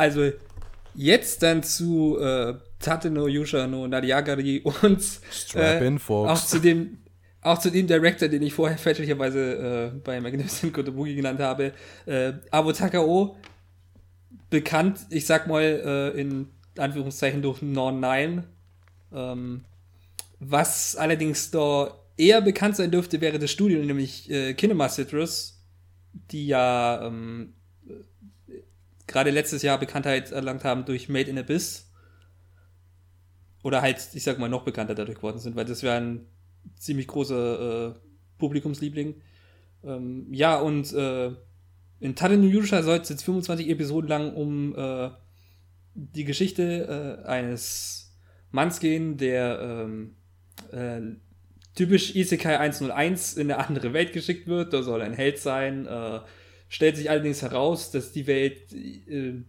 Also 0.00 0.32
jetzt 0.94 1.42
dann 1.42 1.62
zu 1.62 2.18
äh, 2.18 2.54
Tate 2.78 3.10
no 3.10 3.26
Yusha 3.26 3.66
no 3.66 3.86
Nadiagari 3.86 4.60
und 4.82 5.02
in, 5.54 6.26
auch 6.30 6.42
zu 6.42 6.58
dem 6.58 6.96
auch 7.42 7.58
zu 7.58 7.70
dem 7.70 7.86
Director, 7.86 8.28
den 8.28 8.42
ich 8.42 8.54
vorher 8.54 8.78
fälschlicherweise 8.78 9.92
äh, 9.94 9.98
bei 10.02 10.18
Magnificent 10.22 10.72
Kotobuki 10.72 11.14
genannt 11.14 11.40
habe, 11.40 11.74
äh, 12.06 12.32
Abo 12.50 12.72
Takao, 12.72 13.36
bekannt, 14.48 15.00
ich 15.10 15.26
sag 15.26 15.46
mal 15.46 15.62
äh, 15.62 16.18
in 16.18 16.48
Anführungszeichen 16.78 17.42
durch 17.42 17.60
Non 17.60 18.00
9, 18.00 18.44
ähm, 19.12 19.64
was 20.38 20.96
allerdings 20.96 21.50
da 21.50 21.94
eher 22.16 22.40
bekannt 22.40 22.76
sein 22.76 22.90
dürfte, 22.90 23.20
wäre 23.20 23.38
das 23.38 23.50
Studio, 23.50 23.82
nämlich 23.82 24.30
äh, 24.30 24.54
Kinema 24.54 24.88
Citrus, 24.88 25.62
die 26.30 26.46
ja 26.46 27.06
ähm, 27.06 27.52
gerade 29.10 29.30
letztes 29.30 29.62
Jahr 29.62 29.78
Bekanntheit 29.78 30.30
erlangt 30.30 30.64
haben 30.64 30.84
durch 30.84 31.08
Made 31.08 31.28
in 31.28 31.38
Abyss. 31.38 31.90
Oder 33.62 33.82
halt, 33.82 33.98
ich 34.14 34.22
sag 34.22 34.38
mal, 34.38 34.48
noch 34.48 34.64
bekannter 34.64 34.94
dadurch 34.94 35.18
geworden 35.18 35.38
sind, 35.38 35.56
weil 35.56 35.66
das 35.66 35.82
wäre 35.82 35.96
ein 35.96 36.26
ziemlich 36.76 37.08
großer 37.08 37.88
äh, 37.88 37.94
Publikumsliebling. 38.38 39.20
Ähm, 39.84 40.32
ja, 40.32 40.58
und 40.58 40.92
äh, 40.92 41.32
in 41.98 42.14
Tade 42.14 42.38
no 42.38 42.46
Yusha 42.46 42.82
soll 42.82 42.98
es 42.98 43.08
jetzt 43.10 43.24
25 43.24 43.68
Episoden 43.68 44.08
lang 44.08 44.34
um 44.34 44.74
äh, 44.74 45.10
die 45.94 46.24
Geschichte 46.24 47.20
äh, 47.24 47.28
eines 47.28 48.16
Manns 48.50 48.80
gehen, 48.80 49.18
der 49.18 49.60
ähm, 49.60 50.16
äh, 50.72 51.00
typisch 51.74 52.14
Isekai 52.14 52.58
101 52.58 53.34
in 53.34 53.50
eine 53.50 53.66
andere 53.66 53.92
Welt 53.92 54.12
geschickt 54.12 54.46
wird. 54.46 54.72
Da 54.72 54.82
soll 54.82 55.02
ein 55.02 55.12
Held 55.12 55.38
sein. 55.38 55.86
Stellt 56.70 56.96
sich 56.96 57.10
allerdings 57.10 57.42
heraus, 57.42 57.90
dass 57.90 58.12
die 58.12 58.28
Welt 58.28 58.72
äh, 58.72 59.42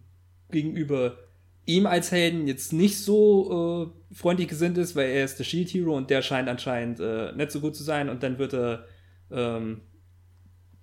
gegenüber 0.50 1.16
ihm 1.64 1.86
als 1.86 2.10
Helden 2.10 2.48
jetzt 2.48 2.72
nicht 2.72 2.98
so 2.98 3.92
äh, 4.10 4.14
freundlich 4.14 4.48
gesinnt 4.48 4.76
ist, 4.76 4.96
weil 4.96 5.08
er 5.08 5.24
ist 5.24 5.38
der 5.38 5.44
Shield 5.44 5.72
Hero 5.72 5.96
und 5.96 6.10
der 6.10 6.20
scheint 6.20 6.48
anscheinend 6.48 6.98
äh, 6.98 7.32
nicht 7.32 7.52
so 7.52 7.60
gut 7.60 7.76
zu 7.76 7.84
sein 7.84 8.08
und 8.08 8.24
dann 8.24 8.38
wird 8.38 8.54
er 8.54 8.86
ähm, 9.30 9.82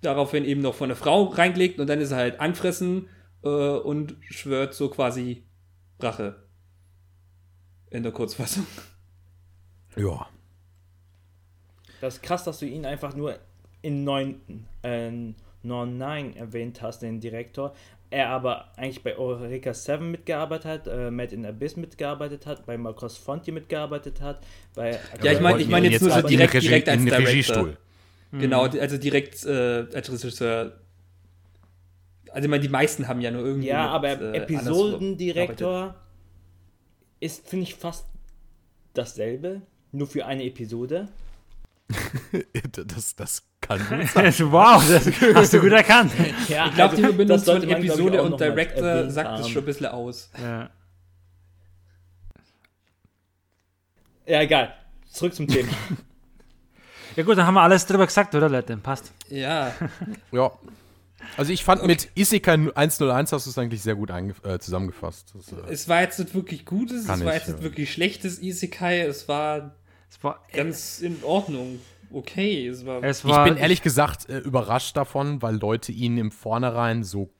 daraufhin 0.00 0.46
eben 0.46 0.62
noch 0.62 0.74
von 0.74 0.86
einer 0.86 0.96
Frau 0.96 1.24
reingelegt 1.24 1.78
und 1.78 1.86
dann 1.86 2.00
ist 2.00 2.10
er 2.10 2.16
halt 2.16 2.40
anfressen 2.40 3.08
äh, 3.44 3.48
und 3.48 4.16
schwört 4.22 4.72
so 4.72 4.88
quasi 4.88 5.44
Rache. 6.00 6.42
In 7.90 8.02
der 8.02 8.12
Kurzfassung. 8.12 8.66
Ja. 9.96 10.26
Das 12.00 12.14
ist 12.14 12.22
krass, 12.22 12.44
dass 12.44 12.60
du 12.60 12.66
ihn 12.66 12.86
einfach 12.86 13.14
nur 13.14 13.38
in 13.82 14.04
9, 14.04 14.66
äh, 14.82 15.34
9 15.62 16.36
erwähnt 16.36 16.82
hast, 16.82 17.00
den 17.02 17.20
Direktor. 17.20 17.74
Er 18.12 18.28
aber 18.30 18.72
eigentlich 18.76 19.02
bei 19.04 19.16
Eureka 19.16 19.72
7 19.72 20.10
mitgearbeitet 20.10 20.64
hat, 20.66 20.86
äh, 20.88 21.10
Mad 21.12 21.32
in 21.34 21.46
Abyss 21.46 21.76
mitgearbeitet 21.76 22.44
hat, 22.46 22.66
bei 22.66 22.76
Marcos 22.76 23.16
Fonti 23.16 23.52
mitgearbeitet 23.52 24.20
hat, 24.20 24.40
bei 24.74 24.98
Ja, 25.22 25.32
ich 25.32 25.40
meine- 25.40 25.60
ich 25.62 25.68
meine 25.68 25.88
jetzt 25.88 26.02
nur 26.02 26.10
so 26.10 26.26
direkt- 26.26 26.54
Regie- 26.54 26.60
direkt 26.68 26.88
als 26.88 27.02
Director. 27.04 27.28
Regiestuhl. 27.28 27.76
Genau, 28.32 28.66
die- 28.68 28.80
also 28.80 28.96
direkt 28.98 29.44
äh, 29.44 29.86
als 29.94 30.10
Regisseur. 30.10 30.80
Also 32.32 32.44
ich 32.46 32.50
meine, 32.50 32.62
die 32.62 32.68
meisten 32.68 33.06
haben 33.08 33.20
ja 33.20 33.30
nur 33.30 33.44
irgendwie. 33.44 33.68
Ja, 33.68 33.98
mit, 33.98 34.10
aber 34.12 34.34
äh, 34.34 34.38
Episodendirektor 34.38 35.94
ist, 37.20 37.48
finde 37.48 37.64
ich, 37.64 37.74
fast 37.74 38.06
dasselbe, 38.94 39.62
nur 39.92 40.06
für 40.06 40.26
eine 40.26 40.44
Episode. 40.44 41.08
Das, 42.86 43.14
das 43.16 43.42
kann 43.60 43.78
gut 43.88 44.08
sein. 44.08 44.34
wow, 44.52 44.82
das 44.88 45.06
hast 45.34 45.52
du 45.52 45.60
gut 45.60 45.72
erkannt. 45.72 46.12
Ja, 46.48 46.66
Ich 46.68 46.74
glaube, 46.74 46.96
die 46.96 47.02
Verbindung 47.02 47.36
das 47.36 47.44
sollte 47.44 47.66
zwischen 47.66 47.84
Episode 47.84 48.22
und 48.22 48.40
Director 48.40 49.10
sagt 49.10 49.38
es 49.38 49.44
haben. 49.44 49.52
schon 49.52 49.62
ein 49.62 49.66
bisschen 49.66 49.86
aus. 49.86 50.30
Ja. 50.42 50.70
Ja, 54.26 54.42
egal. 54.42 54.74
Zurück 55.10 55.34
zum 55.34 55.48
Thema. 55.48 55.68
ja 57.16 57.24
gut, 57.24 57.36
dann 57.36 57.46
haben 57.46 57.54
wir 57.54 57.62
alles 57.62 57.84
drüber 57.86 58.06
gesagt, 58.06 58.34
oder 58.34 58.48
Leute? 58.48 58.76
Passt. 58.76 59.12
Ja, 59.28 59.74
Ja. 60.30 60.52
Also 61.36 61.52
ich 61.52 61.64
fand 61.64 61.86
mit 61.86 62.08
Isekai 62.14 62.54
101 62.74 63.32
hast 63.32 63.46
du 63.46 63.50
es 63.50 63.58
eigentlich 63.58 63.82
sehr 63.82 63.94
gut 63.94 64.10
äh, 64.10 64.58
zusammengefasst. 64.58 65.32
Das, 65.34 65.52
äh, 65.52 65.72
es 65.72 65.88
war 65.88 66.00
jetzt 66.00 66.18
nicht 66.18 66.34
wirklich 66.34 66.64
Gutes, 66.64 67.02
es 67.02 67.08
war 67.08 67.18
ich, 67.18 67.24
jetzt 67.24 67.48
nicht 67.48 67.58
ja. 67.58 67.62
wirklich 67.62 67.92
schlechtes 67.92 68.40
Isekai, 68.40 69.00
es 69.02 69.28
war 69.28 69.74
Es 70.08 70.22
war, 70.24 70.44
ganz 70.52 71.00
in 71.00 71.22
Ordnung. 71.22 71.80
Okay, 72.12 72.66
es 72.66 72.84
war. 72.86 73.02
es 73.02 73.24
ich 73.24 73.30
war 73.30 73.44
bin 73.44 73.56
ehrlich 73.56 73.82
gesagt 73.82 74.28
äh, 74.28 74.38
überrascht 74.38 74.96
davon, 74.96 75.42
weil 75.42 75.56
Leute 75.56 75.92
ihn 75.92 76.18
im 76.18 76.32
Vornherein 76.32 77.04
so 77.04 77.30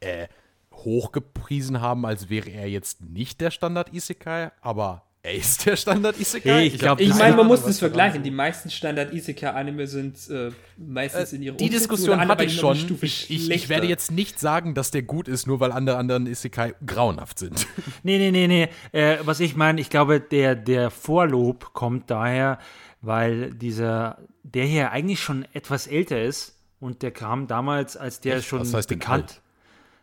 äh, 0.00 0.28
hochgepriesen 0.72 1.80
haben, 1.80 2.06
als 2.06 2.28
wäre 2.28 2.50
er 2.50 2.68
jetzt 2.68 3.02
nicht 3.02 3.40
der 3.40 3.50
Standard-Isekai, 3.50 4.50
aber 4.60 5.06
er 5.26 5.34
ist 5.34 5.66
der 5.66 5.74
Standard-Isekai. 5.74 6.48
Hey, 6.50 6.66
ich 6.68 6.78
glaub, 6.78 7.00
ich 7.00 7.12
meine, 7.12 7.34
man 7.34 7.48
muss 7.48 7.64
das 7.64 7.80
vergleichen. 7.80 8.22
Die 8.22 8.30
meisten 8.30 8.70
Standard-Isekai-Anime 8.70 9.88
sind 9.88 10.16
äh, 10.30 10.50
meistens 10.76 11.32
in 11.32 11.42
ihrer 11.42 11.56
Die 11.56 11.64
Umsetzung 11.64 11.80
Diskussion 11.80 12.28
hatte 12.28 12.44
ich 12.44 12.56
schon. 12.56 12.76
Ich, 13.02 13.28
ich, 13.28 13.50
ich 13.50 13.68
werde 13.68 13.88
jetzt 13.88 14.12
nicht 14.12 14.38
sagen, 14.38 14.74
dass 14.74 14.92
der 14.92 15.02
gut 15.02 15.26
ist, 15.26 15.48
nur 15.48 15.58
weil 15.58 15.72
andere 15.72 15.96
anderen 15.96 16.28
Isekai 16.28 16.74
grauenhaft 16.86 17.40
sind. 17.40 17.66
Nee, 18.04 18.18
nee, 18.18 18.30
nee, 18.30 18.46
nee. 18.46 18.68
Äh, 18.92 19.18
was 19.24 19.40
ich 19.40 19.56
meine, 19.56 19.80
ich 19.80 19.90
glaube, 19.90 20.20
der, 20.20 20.54
der 20.54 20.90
Vorlob 20.90 21.72
kommt 21.72 22.08
daher, 22.08 22.60
weil 23.06 23.52
dieser, 23.54 24.18
der 24.42 24.64
hier 24.64 24.90
eigentlich 24.90 25.20
schon 25.22 25.46
etwas 25.52 25.86
älter 25.86 26.20
ist 26.22 26.58
und 26.80 27.02
der 27.02 27.10
kam 27.12 27.46
damals, 27.46 27.96
als 27.96 28.20
der 28.20 28.36
Echt? 28.36 28.46
schon 28.48 28.60
Was 28.60 28.74
heißt 28.74 28.90
denn 28.90 28.98
bekannt. 28.98 29.30
alt? 29.30 29.42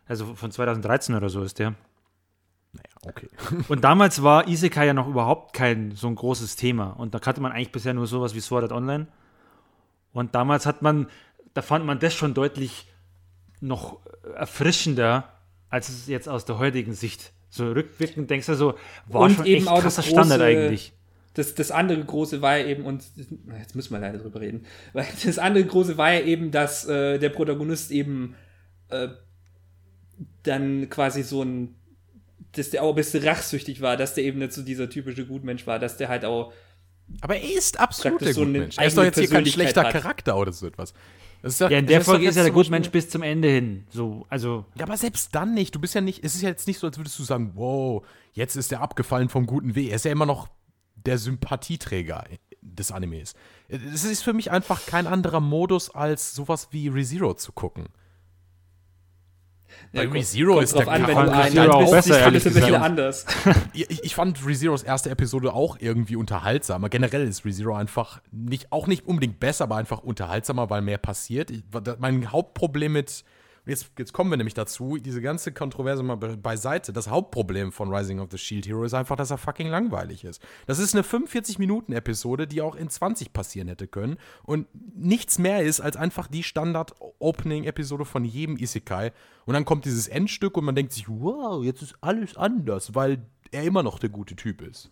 Also 0.06 0.34
von 0.34 0.50
2013 0.50 1.14
oder 1.14 1.28
so 1.28 1.42
ist 1.42 1.58
der. 1.58 1.74
Naja, 2.72 2.88
okay. 3.06 3.28
Und 3.68 3.84
damals 3.84 4.22
war 4.22 4.48
Isekai 4.48 4.86
ja 4.86 4.92
noch 4.94 5.06
überhaupt 5.06 5.54
kein 5.54 5.92
so 5.92 6.08
ein 6.08 6.14
großes 6.16 6.56
Thema. 6.56 6.88
Und 6.90 7.14
da 7.14 7.20
kannte 7.20 7.40
man 7.40 7.52
eigentlich 7.52 7.70
bisher 7.72 7.94
nur 7.94 8.06
sowas 8.06 8.34
wie 8.34 8.40
Sword 8.40 8.64
Art 8.64 8.72
Online. 8.72 9.06
Und 10.12 10.34
damals 10.34 10.66
hat 10.66 10.82
man, 10.82 11.08
da 11.54 11.62
fand 11.62 11.86
man 11.86 12.00
das 12.00 12.14
schon 12.14 12.34
deutlich 12.34 12.86
noch 13.60 14.00
erfrischender, 14.34 15.28
als 15.70 15.88
es 15.88 16.06
jetzt 16.06 16.28
aus 16.28 16.44
der 16.44 16.58
heutigen 16.58 16.92
Sicht. 16.94 17.32
So 17.48 17.70
rückwirkend 17.70 18.28
denkst 18.28 18.46
du 18.46 18.56
so, 18.56 18.74
war 19.06 19.22
Und 19.22 19.36
schon 19.36 19.46
eben 19.46 19.58
echt 19.58 19.68
auch 19.68 19.74
das 19.82 19.94
krasser 19.96 20.02
Standard 20.02 20.40
große- 20.40 20.44
eigentlich. 20.44 20.92
Das, 21.34 21.54
das 21.54 21.70
andere 21.70 22.02
große 22.04 22.40
war 22.42 22.56
ja 22.58 22.66
eben, 22.66 22.84
und 22.84 23.04
jetzt 23.58 23.74
müssen 23.74 23.92
wir 23.92 23.98
leider 23.98 24.18
drüber 24.18 24.40
reden, 24.40 24.66
weil 24.92 25.06
das 25.24 25.38
andere 25.38 25.64
große 25.64 25.98
war 25.98 26.12
ja 26.12 26.20
eben, 26.20 26.50
dass 26.50 26.86
äh, 26.86 27.18
der 27.18 27.28
Protagonist 27.28 27.90
eben 27.90 28.36
äh, 28.88 29.08
dann 30.44 30.88
quasi 30.90 31.22
so 31.22 31.42
ein, 31.42 31.74
dass 32.52 32.70
der 32.70 32.84
auch 32.84 32.90
ein 32.90 32.94
bisschen 32.94 33.24
rachsüchtig 33.24 33.80
war, 33.80 33.96
dass 33.96 34.14
der 34.14 34.24
eben 34.24 34.38
nicht 34.38 34.52
so 34.52 34.62
dieser 34.62 34.88
typische 34.88 35.26
Gutmensch 35.26 35.66
war, 35.66 35.80
dass 35.80 35.96
der 35.96 36.08
halt 36.08 36.24
auch, 36.24 36.52
Aber 37.20 37.36
er 37.36 37.56
ist 37.56 37.80
absolut 37.80 38.20
der 38.20 38.32
so 38.32 38.40
gute 38.40 38.50
eine 38.50 38.58
Mensch. 38.60 38.78
Er 38.78 38.86
ist 38.86 38.96
doch 38.96 39.02
jetzt 39.02 39.18
hier 39.18 39.28
kein 39.28 39.44
schlechter 39.44 39.82
hat. 39.82 39.92
Charakter 39.92 40.36
oder 40.36 40.52
so 40.52 40.68
etwas. 40.68 40.94
Das 41.42 41.54
ist 41.54 41.60
ja, 41.60 41.68
Ja, 41.68 41.78
in 41.78 41.86
der 41.86 41.98
doch 41.98 42.06
Folge 42.06 42.28
ist 42.28 42.36
ja 42.36 42.44
der 42.44 42.52
Gutmensch 42.52 42.90
bis 42.90 43.10
zum 43.10 43.22
Ende 43.22 43.48
hin. 43.48 43.86
So, 43.90 44.24
also. 44.30 44.64
Ja, 44.76 44.84
aber 44.84 44.96
selbst 44.96 45.34
dann 45.34 45.52
nicht. 45.52 45.74
Du 45.74 45.80
bist 45.80 45.94
ja 45.94 46.00
nicht, 46.00 46.24
es 46.24 46.36
ist 46.36 46.42
ja 46.42 46.48
jetzt 46.48 46.68
nicht 46.68 46.78
so, 46.78 46.86
als 46.86 46.96
würdest 46.96 47.18
du 47.18 47.24
sagen, 47.24 47.52
wow, 47.54 48.06
jetzt 48.32 48.54
ist 48.56 48.70
er 48.70 48.80
abgefallen 48.80 49.28
vom 49.28 49.46
guten 49.46 49.74
Weg. 49.74 49.90
Er 49.90 49.96
ist 49.96 50.04
ja 50.04 50.12
immer 50.12 50.26
noch 50.26 50.48
der 51.06 51.18
Sympathieträger 51.18 52.24
des 52.60 52.92
Animes. 52.92 53.34
Es 53.68 54.04
ist 54.04 54.22
für 54.22 54.32
mich 54.32 54.50
einfach 54.50 54.86
kein 54.86 55.06
anderer 55.06 55.40
Modus, 55.40 55.94
als 55.94 56.34
sowas 56.34 56.68
wie 56.70 56.88
ReZero 56.88 57.34
zu 57.34 57.52
gucken. 57.52 57.86
Bei 59.92 60.06
ReZero 60.08 60.60
ist 60.60 60.74
der 60.74 60.88
an, 60.88 61.06
wenn 61.06 61.16
du 61.16 61.32
einen 61.32 61.70
auch 61.70 61.90
besser, 61.90 62.18
ehrlich 62.18 62.44
gesagt. 62.44 62.72
anders. 62.72 63.26
Ich, 63.72 64.04
ich 64.04 64.14
fand 64.14 64.44
ReZeros 64.46 64.82
erste 64.82 65.10
Episode 65.10 65.52
auch 65.52 65.76
irgendwie 65.80 66.16
unterhaltsamer. 66.16 66.88
Generell 66.88 67.26
ist 67.26 67.44
ReZero 67.44 67.74
einfach 67.74 68.20
nicht, 68.30 68.70
auch 68.72 68.86
nicht 68.86 69.06
unbedingt 69.06 69.40
besser, 69.40 69.64
aber 69.64 69.76
einfach 69.76 69.98
unterhaltsamer, 69.98 70.70
weil 70.70 70.82
mehr 70.82 70.98
passiert. 70.98 71.52
Mein 71.98 72.30
Hauptproblem 72.30 72.92
mit, 72.92 73.24
jetzt, 73.66 73.90
jetzt 73.98 74.12
kommen 74.12 74.30
wir 74.30 74.36
nämlich 74.36 74.54
dazu, 74.54 74.96
diese 74.96 75.20
ganze 75.20 75.52
Kontroverse 75.52 76.02
mal 76.02 76.16
be 76.16 76.36
beiseite. 76.36 76.92
Das 76.92 77.08
Hauptproblem 77.08 77.72
von 77.72 77.92
Rising 77.92 78.20
of 78.20 78.28
the 78.30 78.38
Shield 78.38 78.66
Hero 78.66 78.84
ist 78.84 78.94
einfach, 78.94 79.16
dass 79.16 79.30
er 79.30 79.38
fucking 79.38 79.68
langweilig 79.68 80.24
ist. 80.24 80.42
Das 80.66 80.78
ist 80.78 80.94
eine 80.94 81.02
45-Minuten-Episode, 81.02 82.46
die 82.46 82.60
auch 82.60 82.74
in 82.74 82.88
20 82.88 83.32
passieren 83.32 83.68
hätte 83.68 83.86
können 83.86 84.16
und 84.42 84.66
nichts 84.94 85.38
mehr 85.38 85.62
ist 85.62 85.80
als 85.80 85.96
einfach 85.96 86.26
die 86.26 86.42
Standard-Opening-Episode 86.42 88.04
von 88.04 88.24
jedem 88.24 88.56
Isekai. 88.56 89.12
Und 89.46 89.54
dann 89.54 89.64
kommt 89.64 89.84
dieses 89.84 90.08
Endstück 90.08 90.56
und 90.56 90.64
man 90.64 90.74
denkt 90.74 90.92
sich, 90.92 91.08
wow, 91.08 91.62
jetzt 91.64 91.82
ist 91.82 91.96
alles 92.00 92.36
anders, 92.36 92.94
weil 92.94 93.26
er 93.50 93.64
immer 93.64 93.82
noch 93.82 93.98
der 93.98 94.10
gute 94.10 94.36
Typ 94.36 94.62
ist. 94.62 94.90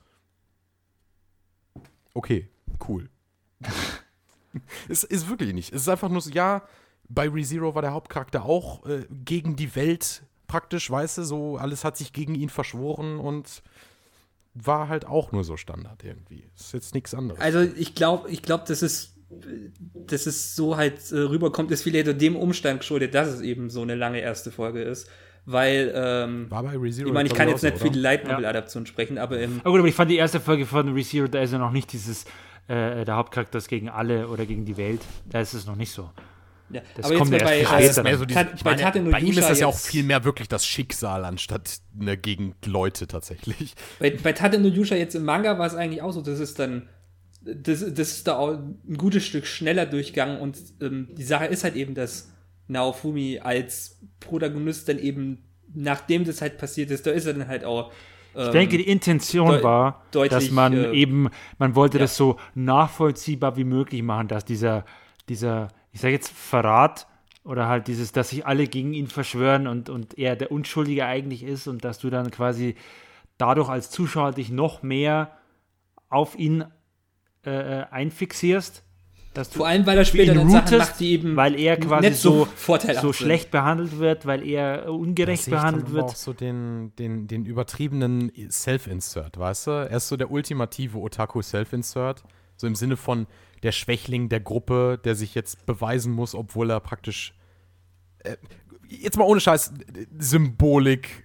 Okay, 2.15 2.49
cool. 2.89 3.09
es 4.89 5.05
ist 5.05 5.28
wirklich 5.28 5.55
nicht. 5.55 5.73
Es 5.73 5.82
ist 5.82 5.89
einfach 5.89 6.09
nur 6.09 6.20
so, 6.20 6.31
ja, 6.31 6.62
bei 7.14 7.28
ReZero 7.28 7.74
war 7.74 7.82
der 7.82 7.93
Hauptcharakter 7.93 8.44
auch 8.44 8.86
äh, 8.86 9.05
gegen 9.24 9.56
die 9.56 9.74
Welt 9.74 10.22
praktisch, 10.47 10.90
weißt 10.90 11.18
du, 11.18 11.22
so 11.24 11.56
alles 11.56 11.84
hat 11.84 11.97
sich 11.97 12.12
gegen 12.12 12.34
ihn 12.34 12.51
verschworen 12.51 13.18
und 13.18 13.62
war 14.55 14.89
halt 14.89 15.06
auch 15.06 15.32
nur 15.32 15.44
so 15.44 15.56
Standard 15.56 16.05
irgendwie. 16.05 16.44
Ist 16.55 16.74
jetzt 16.74 16.94
nichts 16.94 17.14
anderes. 17.14 17.40
Also 17.40 17.60
ich 17.60 17.94
glaube, 17.94 18.28
ich 18.30 18.43
glaube, 18.43 18.64
dass 18.68 18.82
es, 18.82 19.14
dass 19.94 20.26
es 20.26 20.55
so 20.55 20.76
halt 20.76 21.10
äh, 21.10 21.16
rüberkommt, 21.16 21.70
ist 21.70 21.82
vielleicht 21.82 22.20
dem 22.20 22.36
Umstand 22.36 22.80
geschuldet, 22.80 23.14
dass 23.14 23.28
es 23.28 23.40
eben 23.40 23.70
so 23.70 23.80
eine 23.80 23.94
lange 23.94 24.20
erste 24.20 24.51
Folge 24.51 24.82
ist. 24.82 25.09
Weil, 25.44 25.93
ähm, 25.97 26.51
war 26.51 26.62
bei 26.62 26.76
ReZero. 26.76 27.09
ich 27.09 27.14
meine, 27.14 27.28
ich 27.28 27.34
kann 27.34 27.48
jetzt 27.48 27.62
so, 27.62 27.66
nicht 27.66 27.78
für 27.78 27.90
die? 27.90 27.98
Light 27.98 28.28
Novel 28.28 28.44
Adaption 28.44 28.86
sprechen, 28.86 29.18
aber 29.18 29.40
im, 29.40 29.60
Aber 29.60 29.70
gut, 29.70 29.80
aber 29.80 29.89
ich 29.89 29.94
fand 29.94 30.10
die 30.10 30.16
erste 30.16 30.39
Folge 30.39 30.66
von 30.66 30.93
ReZero, 30.93 31.26
da 31.26 31.40
ist 31.40 31.52
ja 31.52 31.59
noch 31.59 31.72
nicht 31.72 31.93
dieses, 31.93 32.24
äh, 32.68 33.05
der 33.05 33.16
Hauptcharakter 33.16 33.59
ist 33.59 33.68
gegen 33.68 33.89
alle 33.89 34.28
oder 34.28 34.47
gegen 34.47 34.64
die 34.64 34.76
Welt. 34.76 35.01
Da 35.30 35.40
ist 35.40 35.55
es 35.55 35.66
noch 35.66 35.76
nicht 35.76 35.90
so. 35.90 36.10
Ja. 36.70 36.80
Das 36.97 37.06
aber 37.06 37.16
kommt 37.16 37.32
jetzt 37.32 37.40
ja 37.43 37.47
bei, 37.47 37.59
erst 37.60 37.72
bei, 37.72 37.84
ist 37.84 38.02
mehr 38.02 38.18
so 38.18 38.24
diese, 38.24 38.39
Tat- 38.39 38.64
bei 38.64 38.76
meine, 38.76 39.10
bei 39.10 39.20
ihm 39.20 39.36
ist 39.39 39.48
das 39.48 39.60
ja 39.60 39.66
auch 39.66 39.76
viel 39.78 40.05
mehr 40.05 40.24
wirklich 40.24 40.48
das 40.48 40.64
Schicksal, 40.66 41.24
anstatt 41.24 41.78
eine 42.01 42.16
gegen 42.16 42.55
Leute 42.64 43.06
tatsächlich. 43.06 43.74
bei, 43.98 44.10
bei 44.10 44.32
Tate 44.32 44.59
no 44.59 44.68
Yusha 44.68 44.94
jetzt 44.94 45.14
im 45.14 45.24
Manga 45.24 45.59
war 45.59 45.66
es 45.66 45.74
eigentlich 45.74 46.02
auch 46.02 46.12
so, 46.12 46.22
dass 46.22 46.39
es 46.39 46.55
dann, 46.55 46.89
das, 47.43 47.80
das 47.80 48.10
ist 48.12 48.26
da 48.28 48.36
auch 48.36 48.52
ein 48.52 48.97
gutes 48.97 49.24
Stück 49.24 49.47
schneller 49.47 49.86
durchgegangen 49.86 50.39
und 50.40 50.56
ähm, 50.80 51.09
die 51.12 51.24
Sache 51.24 51.47
ist 51.47 51.64
halt 51.64 51.76
eben, 51.76 51.94
dass 51.94 52.30
Naofumi 52.68 53.40
als 53.40 53.98
Protagonist 54.20 54.89
dann 54.89 54.98
eben, 54.98 55.44
nachdem 55.74 56.24
das 56.24 56.40
halt 56.40 56.59
passiert 56.59 56.90
ist, 56.90 57.06
da 57.06 57.10
ist 57.10 57.26
er 57.26 57.34
dann 57.34 57.48
halt 57.48 57.64
auch 57.64 57.93
Ich 58.34 58.48
denke, 58.48 58.78
die 58.78 58.89
Intention 58.89 59.51
deu- 59.56 59.62
war, 59.62 60.05
deutlich, 60.12 60.30
dass 60.30 60.51
man 60.51 60.72
äh, 60.72 60.93
eben, 60.93 61.28
man 61.59 61.74
wollte 61.74 61.98
ja. 61.98 62.05
das 62.05 62.16
so 62.16 62.39
nachvollziehbar 62.55 63.56
wie 63.56 63.64
möglich 63.64 64.02
machen, 64.02 64.28
dass 64.28 64.44
dieser, 64.44 64.84
dieser, 65.28 65.68
ich 65.93 66.01
sage 66.01 66.14
jetzt 66.14 66.32
Verrat 66.32 67.06
oder 67.44 67.69
halt 67.69 67.89
dieses, 67.89 68.12
dass 68.12 68.31
sich 68.31 68.47
alle 68.47 68.66
gegen 68.66 68.94
ihn 68.94 69.09
verschwören 69.09 69.66
und, 69.66 69.90
und 69.90 70.19
er 70.19 70.36
der 70.36 70.51
Unschuldige 70.51 71.06
eigentlich 71.06 71.43
ist 71.43 71.66
und 71.66 71.85
dass 71.85 71.98
du 71.98 72.10
dann 72.10 72.31
quasi 72.31 72.77
dadurch 73.39 73.69
als 73.69 73.90
Zuschauer 73.90 74.32
dich 74.32 74.51
noch 74.51 74.82
mehr 74.82 75.36
auf 76.09 76.39
ihn 76.39 76.64
äh, 77.44 77.81
äh, 77.81 77.85
einfixierst. 77.90 78.85
Dass 79.35 79.48
du 79.48 79.59
Vor 79.59 79.66
allem, 79.66 79.86
weil 79.86 79.97
er 79.97 80.05
später 80.05 80.35
dann 80.35 80.51
Sachen 80.51 80.74
rootest, 80.74 80.90
macht, 80.90 81.01
die 81.01 81.12
eben 81.12 81.36
weil 81.36 81.59
er 81.59 81.78
quasi 81.78 82.10
nicht 82.10 82.20
so 82.20 82.47
so, 82.55 82.78
so 83.01 83.12
schlecht 83.14 83.51
behandelt 83.51 83.98
wird, 83.98 84.27
weil 84.27 84.47
er 84.47 84.93
ungerecht 84.93 85.44
sehe 85.44 85.55
ich 85.55 85.60
dann 85.60 85.73
behandelt 85.73 85.94
wird. 85.94 86.05
auch 86.05 86.14
so 86.14 86.35
den, 86.35 86.93
den, 86.98 87.27
den 87.28 87.47
übertriebenen 87.47 88.31
Self-Insert, 88.51 89.39
weißt 89.39 89.66
du? 89.66 89.70
Er 89.70 89.97
ist 89.97 90.09
so 90.09 90.16
der 90.19 90.31
ultimative 90.31 90.98
Otaku-Self-Insert. 90.98 92.23
So 92.56 92.66
im 92.66 92.74
Sinne 92.74 92.97
von 92.97 93.27
der 93.62 93.72
Schwächling 93.72 94.28
der 94.28 94.40
Gruppe, 94.40 95.01
der 95.05 95.14
sich 95.14 95.34
jetzt 95.34 95.66
beweisen 95.66 96.12
muss, 96.12 96.34
obwohl 96.34 96.70
er 96.70 96.80
praktisch. 96.80 97.34
Äh, 98.18 98.36
jetzt 98.89 99.16
mal 99.16 99.24
ohne 99.24 99.40
Scheiß, 99.40 99.72
Symbolik, 100.18 101.24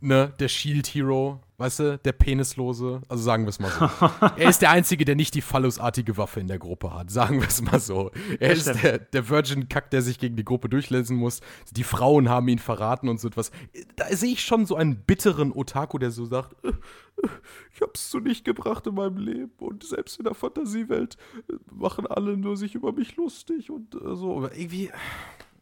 ne? 0.00 0.32
Der 0.38 0.48
Shield-Hero, 0.48 1.40
weißt 1.62 1.78
du? 1.78 1.98
Der 1.98 2.12
Penislose. 2.12 3.00
Also 3.08 3.22
sagen 3.22 3.44
wir 3.44 3.50
es 3.50 3.60
mal 3.60 3.70
so. 3.70 4.26
er 4.36 4.50
ist 4.50 4.60
der 4.62 4.70
Einzige, 4.70 5.04
der 5.04 5.14
nicht 5.14 5.34
die 5.34 5.40
phallusartige 5.40 6.16
Waffe 6.16 6.40
in 6.40 6.48
der 6.48 6.58
Gruppe 6.58 6.92
hat. 6.92 7.10
Sagen 7.10 7.40
wir 7.40 7.48
es 7.48 7.62
mal 7.62 7.80
so. 7.80 8.10
Er 8.40 8.50
Das 8.50 8.66
ist 8.66 8.82
der, 8.82 8.98
der 8.98 9.28
Virgin-Kack, 9.28 9.90
der 9.90 10.02
sich 10.02 10.18
gegen 10.18 10.36
die 10.36 10.44
Gruppe 10.44 10.68
durchlesen 10.68 11.16
muss. 11.16 11.40
Die 11.70 11.84
Frauen 11.84 12.28
haben 12.28 12.48
ihn 12.48 12.58
verraten 12.58 13.08
und 13.08 13.20
so 13.20 13.28
etwas. 13.28 13.52
Da 13.96 14.06
sehe 14.14 14.32
ich 14.32 14.42
schon 14.42 14.66
so 14.66 14.74
einen 14.76 14.96
bitteren 14.96 15.52
Otaku, 15.52 15.98
der 15.98 16.10
so 16.10 16.26
sagt, 16.26 16.56
"Äh, 16.64 16.68
äh, 16.68 17.28
ich 17.74 17.80
hab's 17.80 18.10
so 18.10 18.18
nicht 18.18 18.44
gebracht 18.44 18.86
in 18.86 18.94
meinem 18.94 19.16
Leben 19.16 19.52
und 19.60 19.84
selbst 19.84 20.18
in 20.18 20.24
der 20.24 20.34
Fantasiewelt 20.34 21.16
äh, 21.48 21.54
machen 21.70 22.06
alle 22.06 22.36
nur 22.36 22.56
sich 22.56 22.74
über 22.74 22.92
mich 22.92 23.16
lustig 23.16 23.70
und 23.70 23.92
so. 23.92 24.36
Aber 24.36 24.56
irgendwie, 24.56 24.90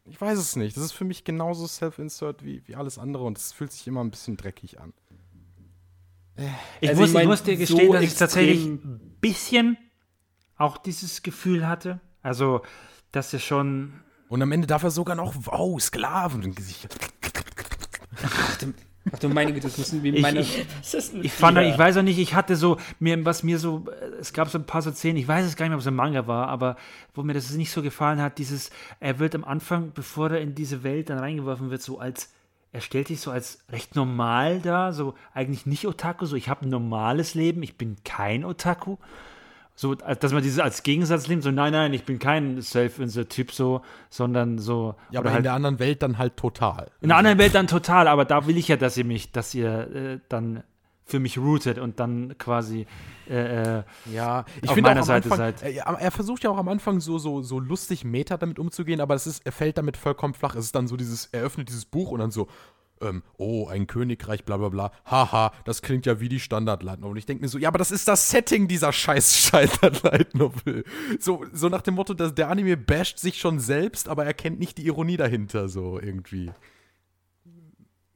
ich 0.06 0.20
weiß 0.20 0.38
es 0.38 0.56
nicht. 0.56 0.76
Das 0.76 0.84
ist 0.84 0.92
für 0.92 1.04
mich 1.04 1.24
genauso 1.24 1.66
Self-Insert 1.66 2.44
wie, 2.44 2.62
wie 2.66 2.74
alles 2.74 2.98
andere 2.98 3.24
und 3.24 3.38
es 3.38 3.52
fühlt 3.52 3.72
sich 3.72 3.86
immer 3.86 4.02
ein 4.02 4.10
bisschen 4.10 4.36
dreckig 4.36 4.80
an. 4.80 4.92
Ich, 6.80 6.88
Also 6.88 7.00
muss, 7.00 7.10
ich 7.10 7.14
mein, 7.14 7.22
ich 7.22 7.28
muss 7.28 7.42
dir 7.42 7.54
so 7.54 7.58
gestehen, 7.60 7.92
dass 7.92 8.02
ich 8.02 8.14
tatsächlich 8.14 8.64
ein 8.64 9.16
bisschen 9.20 9.76
auch 10.56 10.78
dieses 10.78 11.22
Gefühl 11.22 11.66
hatte. 11.66 12.00
Also, 12.22 12.62
dass 13.12 13.32
er 13.32 13.40
schon. 13.40 13.94
Und 14.28 14.42
am 14.42 14.52
Ende 14.52 14.66
darf 14.66 14.82
er 14.82 14.90
sogar 14.90 15.16
noch, 15.16 15.34
wow, 15.36 15.80
Sklaven 15.80 16.42
im 16.42 16.54
Gesicht. 16.54 16.88
Ach 19.12 19.18
du 19.18 19.28
meine 19.28 19.52
Güte, 19.52 19.66
das 19.68 19.78
müssen 19.78 20.02
wir 20.02 20.14
Ich, 20.14 20.22
meine. 20.22 20.40
ich, 20.40 20.66
Das 20.80 20.94
ist 20.94 21.14
ein 21.14 21.24
ich 21.24 21.32
fand, 21.32 21.58
ich 21.58 21.76
weiß 21.76 21.96
auch 21.96 22.02
nicht, 22.02 22.18
ich 22.18 22.34
hatte 22.34 22.54
so, 22.56 22.76
mir, 22.98 23.24
was 23.24 23.42
mir 23.42 23.58
so, 23.58 23.86
äh, 23.88 24.20
es 24.20 24.32
gab 24.32 24.48
so 24.48 24.58
ein 24.58 24.66
paar 24.66 24.82
so 24.82 24.92
Szenen, 24.92 25.16
ich 25.16 25.26
weiß 25.26 25.46
es 25.46 25.56
gar 25.56 25.64
nicht 25.64 25.70
mehr, 25.70 25.76
ob 25.78 25.80
es 25.80 25.86
ein 25.86 25.94
Manga 25.94 26.26
war, 26.26 26.48
aber 26.48 26.76
wo 27.14 27.22
mir 27.22 27.32
das 27.32 27.50
nicht 27.52 27.70
so 27.72 27.82
gefallen 27.82 28.20
hat, 28.20 28.38
dieses, 28.38 28.70
er 29.00 29.18
wird 29.18 29.34
am 29.34 29.44
Anfang, 29.44 29.92
bevor 29.94 30.30
er 30.30 30.40
in 30.40 30.54
diese 30.54 30.82
Welt 30.82 31.10
dann 31.10 31.18
reingeworfen 31.18 31.70
wird, 31.70 31.82
so 31.82 31.98
als, 31.98 32.32
er 32.72 32.80
stellt 32.80 33.08
sich 33.08 33.20
so 33.20 33.30
als 33.30 33.64
recht 33.70 33.96
normal 33.96 34.60
da, 34.60 34.92
so 34.92 35.14
eigentlich 35.34 35.66
nicht 35.66 35.86
Otaku, 35.86 36.26
so 36.26 36.36
ich 36.36 36.48
habe 36.48 36.66
ein 36.66 36.68
normales 36.68 37.34
Leben, 37.34 37.62
ich 37.62 37.76
bin 37.76 37.96
kein 38.04 38.44
Otaku. 38.44 38.96
So, 39.74 39.94
dass 39.94 40.32
man 40.32 40.42
dieses 40.42 40.58
als 40.58 40.82
Gegensatz 40.82 41.26
nimmt, 41.26 41.42
so 41.42 41.50
nein, 41.50 41.72
nein, 41.72 41.94
ich 41.94 42.04
bin 42.04 42.18
kein 42.18 42.60
Self-Insert-Typ 42.60 43.50
so, 43.50 43.80
sondern 44.10 44.58
so. 44.58 44.94
Ja, 45.10 45.20
aber 45.20 45.30
halt 45.30 45.38
in 45.38 45.44
der 45.44 45.54
anderen 45.54 45.78
Welt 45.78 46.02
dann 46.02 46.18
halt 46.18 46.36
total. 46.36 46.90
in 47.00 47.08
der 47.08 47.16
anderen 47.16 47.38
Welt 47.38 47.54
dann 47.54 47.66
total, 47.66 48.06
aber 48.06 48.26
da 48.26 48.46
will 48.46 48.58
ich 48.58 48.68
ja, 48.68 48.76
dass 48.76 48.98
ihr 48.98 49.06
mich, 49.06 49.32
dass 49.32 49.54
ihr 49.54 49.94
äh, 49.94 50.18
dann 50.28 50.64
für 51.10 51.20
mich 51.20 51.38
rootet 51.38 51.78
und 51.78 52.00
dann 52.00 52.36
quasi 52.38 52.86
äh, 53.28 53.78
äh, 53.78 53.82
Ja, 54.12 54.44
ich 54.62 54.70
auf 54.70 54.76
meiner 54.76 55.02
Seite 55.02 55.30
Anfang, 55.30 55.38
seid. 55.38 55.62
Er, 55.62 55.84
er 55.84 56.10
versucht 56.10 56.44
ja 56.44 56.50
auch 56.50 56.58
am 56.58 56.68
Anfang 56.68 57.00
so, 57.00 57.18
so, 57.18 57.42
so 57.42 57.58
lustig 57.58 58.04
Meta 58.04 58.36
damit 58.36 58.58
umzugehen, 58.58 59.00
aber 59.00 59.14
es 59.14 59.26
ist, 59.26 59.44
er 59.44 59.52
fällt 59.52 59.78
damit 59.78 59.96
vollkommen 59.96 60.34
flach. 60.34 60.54
Es 60.54 60.66
ist 60.66 60.74
dann 60.74 60.88
so 60.88 60.96
dieses, 60.96 61.26
er 61.26 61.42
öffnet 61.42 61.68
dieses 61.68 61.84
Buch 61.84 62.10
und 62.10 62.20
dann 62.20 62.30
so, 62.30 62.48
ähm, 63.02 63.22
oh, 63.38 63.66
ein 63.68 63.86
Königreich, 63.86 64.44
bla 64.44 64.56
bla 64.56 64.68
bla, 64.68 64.92
haha, 65.06 65.52
das 65.64 65.82
klingt 65.82 66.06
ja 66.06 66.20
wie 66.20 66.28
die 66.28 66.40
Standard-Light 66.40 67.00
Novel. 67.00 67.12
Und 67.12 67.16
ich 67.16 67.26
denke 67.26 67.42
mir 67.42 67.48
so, 67.48 67.58
ja, 67.58 67.68
aber 67.68 67.78
das 67.78 67.90
ist 67.90 68.08
das 68.08 68.30
Setting 68.30 68.68
dieser 68.68 68.92
scheiß 68.92 69.36
Standard-Light 69.46 70.34
Novel. 70.34 70.84
So, 71.18 71.44
so 71.52 71.68
nach 71.68 71.82
dem 71.82 71.94
Motto, 71.94 72.14
dass 72.14 72.34
der 72.34 72.48
Anime 72.48 72.76
basht 72.76 73.18
sich 73.18 73.38
schon 73.38 73.58
selbst, 73.58 74.08
aber 74.08 74.24
er 74.24 74.34
kennt 74.34 74.58
nicht 74.58 74.78
die 74.78 74.86
Ironie 74.86 75.16
dahinter, 75.16 75.68
so 75.68 75.98
irgendwie. 75.98 76.50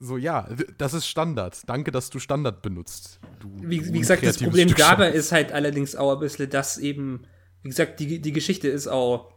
So, 0.01 0.17
ja, 0.17 0.49
das 0.77 0.93
ist 0.93 1.07
Standard. 1.07 1.63
Danke, 1.67 1.91
dass 1.91 2.11
du 2.11 2.19
Standard 2.19 2.63
benutzt. 2.63 3.21
Du 3.41 3.51
Wie, 3.63 3.93
wie 3.93 3.99
gesagt, 4.01 4.25
das 4.25 4.39
Problem 4.39 4.69
Stück 4.69 4.79
dabei 4.79 5.11
ist 5.11 5.33
halt 5.33 5.53
allerdings 5.53 5.95
auch 5.97 6.13
ein 6.15 6.21
bisschen, 6.21 6.51
dass 6.51 6.79
eben, 6.79 7.27
wie 7.63 7.69
gesagt, 7.69 8.01
die, 8.01 8.21
die 8.21 8.33
Geschichte 8.33 8.69
ist 8.69 8.87
auch 8.89 9.33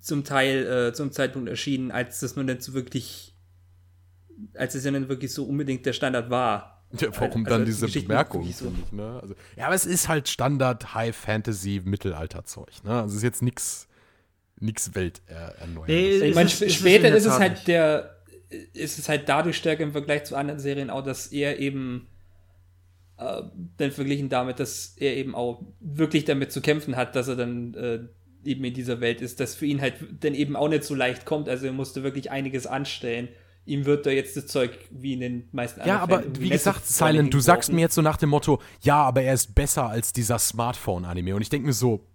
zum 0.00 0.24
Teil 0.24 0.66
äh, 0.66 0.92
zum 0.92 1.12
Zeitpunkt 1.12 1.48
erschienen, 1.48 1.90
als 1.92 2.20
das 2.20 2.34
nur 2.36 2.44
nicht 2.44 2.62
so 2.62 2.72
wirklich, 2.74 3.34
als 4.54 4.74
es 4.74 4.84
ja 4.84 4.90
nicht 4.90 5.08
wirklich 5.08 5.32
so 5.32 5.44
unbedingt 5.44 5.86
der 5.86 5.92
Standard 5.92 6.30
war. 6.30 6.84
Ja, 6.98 7.08
warum 7.20 7.44
Also 7.44 7.50
dann 7.56 7.64
die 7.64 7.70
diese 7.70 7.86
Geschichten 7.86 8.08
Bemerkung, 8.08 8.42
so- 8.52 8.72
ich, 8.86 8.92
ne? 8.92 9.20
Also, 9.22 9.34
ja, 9.56 9.66
aber 9.66 9.74
es 9.76 9.86
ist 9.86 10.08
halt 10.08 10.28
Standard 10.28 10.94
High 10.94 11.14
Fantasy 11.14 11.80
Mittelalter-Zeug, 11.84 12.82
ne? 12.82 13.02
Also 13.02 13.10
es 13.12 13.16
ist 13.18 13.22
jetzt 13.22 13.42
nix, 13.42 13.86
nix 14.58 14.94
Welt 14.96 15.22
äh, 15.28 15.34
erneuerndes. 15.60 15.86
Nee, 15.86 16.28
Ich 16.28 16.34
meine, 16.34 16.48
später 16.48 17.14
ist 17.16 17.26
es 17.26 17.38
halt 17.38 17.52
nicht. 17.52 17.68
der, 17.68 18.16
ist 18.72 18.98
es 18.98 19.08
halt 19.08 19.28
dadurch 19.28 19.56
stärker 19.56 19.82
im 19.82 19.92
Vergleich 19.92 20.24
zu 20.24 20.36
anderen 20.36 20.60
Serien 20.60 20.90
auch, 20.90 21.02
dass 21.02 21.28
er 21.28 21.58
eben 21.58 22.08
äh, 23.16 23.42
dann 23.76 23.90
verglichen 23.92 24.28
damit, 24.28 24.60
dass 24.60 24.94
er 24.96 25.16
eben 25.16 25.34
auch 25.34 25.62
wirklich 25.80 26.24
damit 26.24 26.52
zu 26.52 26.60
kämpfen 26.60 26.96
hat, 26.96 27.14
dass 27.14 27.28
er 27.28 27.36
dann 27.36 27.74
äh, 27.74 28.00
eben 28.44 28.64
in 28.64 28.74
dieser 28.74 29.00
Welt 29.00 29.20
ist, 29.20 29.40
das 29.40 29.54
für 29.54 29.66
ihn 29.66 29.80
halt 29.80 29.94
dann 30.20 30.34
eben 30.34 30.56
auch 30.56 30.68
nicht 30.68 30.84
so 30.84 30.94
leicht 30.94 31.26
kommt. 31.26 31.48
Also 31.48 31.66
er 31.66 31.72
musste 31.72 32.02
wirklich 32.02 32.30
einiges 32.30 32.66
anstellen. 32.66 33.28
Ihm 33.66 33.84
wird 33.84 34.06
da 34.06 34.10
jetzt 34.10 34.36
das 34.36 34.46
Zeug 34.46 34.72
wie 34.90 35.12
in 35.12 35.20
den 35.20 35.48
meisten 35.52 35.86
Ja, 35.86 35.98
aber 36.00 36.20
Fällen 36.20 36.40
wie 36.40 36.48
gesagt, 36.48 36.86
Silent, 36.86 37.32
du 37.32 37.40
sagst 37.40 37.72
mir 37.72 37.82
jetzt 37.82 37.94
so 37.94 38.02
nach 38.02 38.16
dem 38.16 38.30
Motto, 38.30 38.60
ja, 38.80 39.02
aber 39.02 39.22
er 39.22 39.34
ist 39.34 39.54
besser 39.54 39.86
als 39.86 40.12
dieser 40.12 40.38
Smartphone-Anime. 40.38 41.34
Und 41.34 41.42
ich 41.42 41.50
denke 41.50 41.66
mir 41.66 41.74
so, 41.74 42.06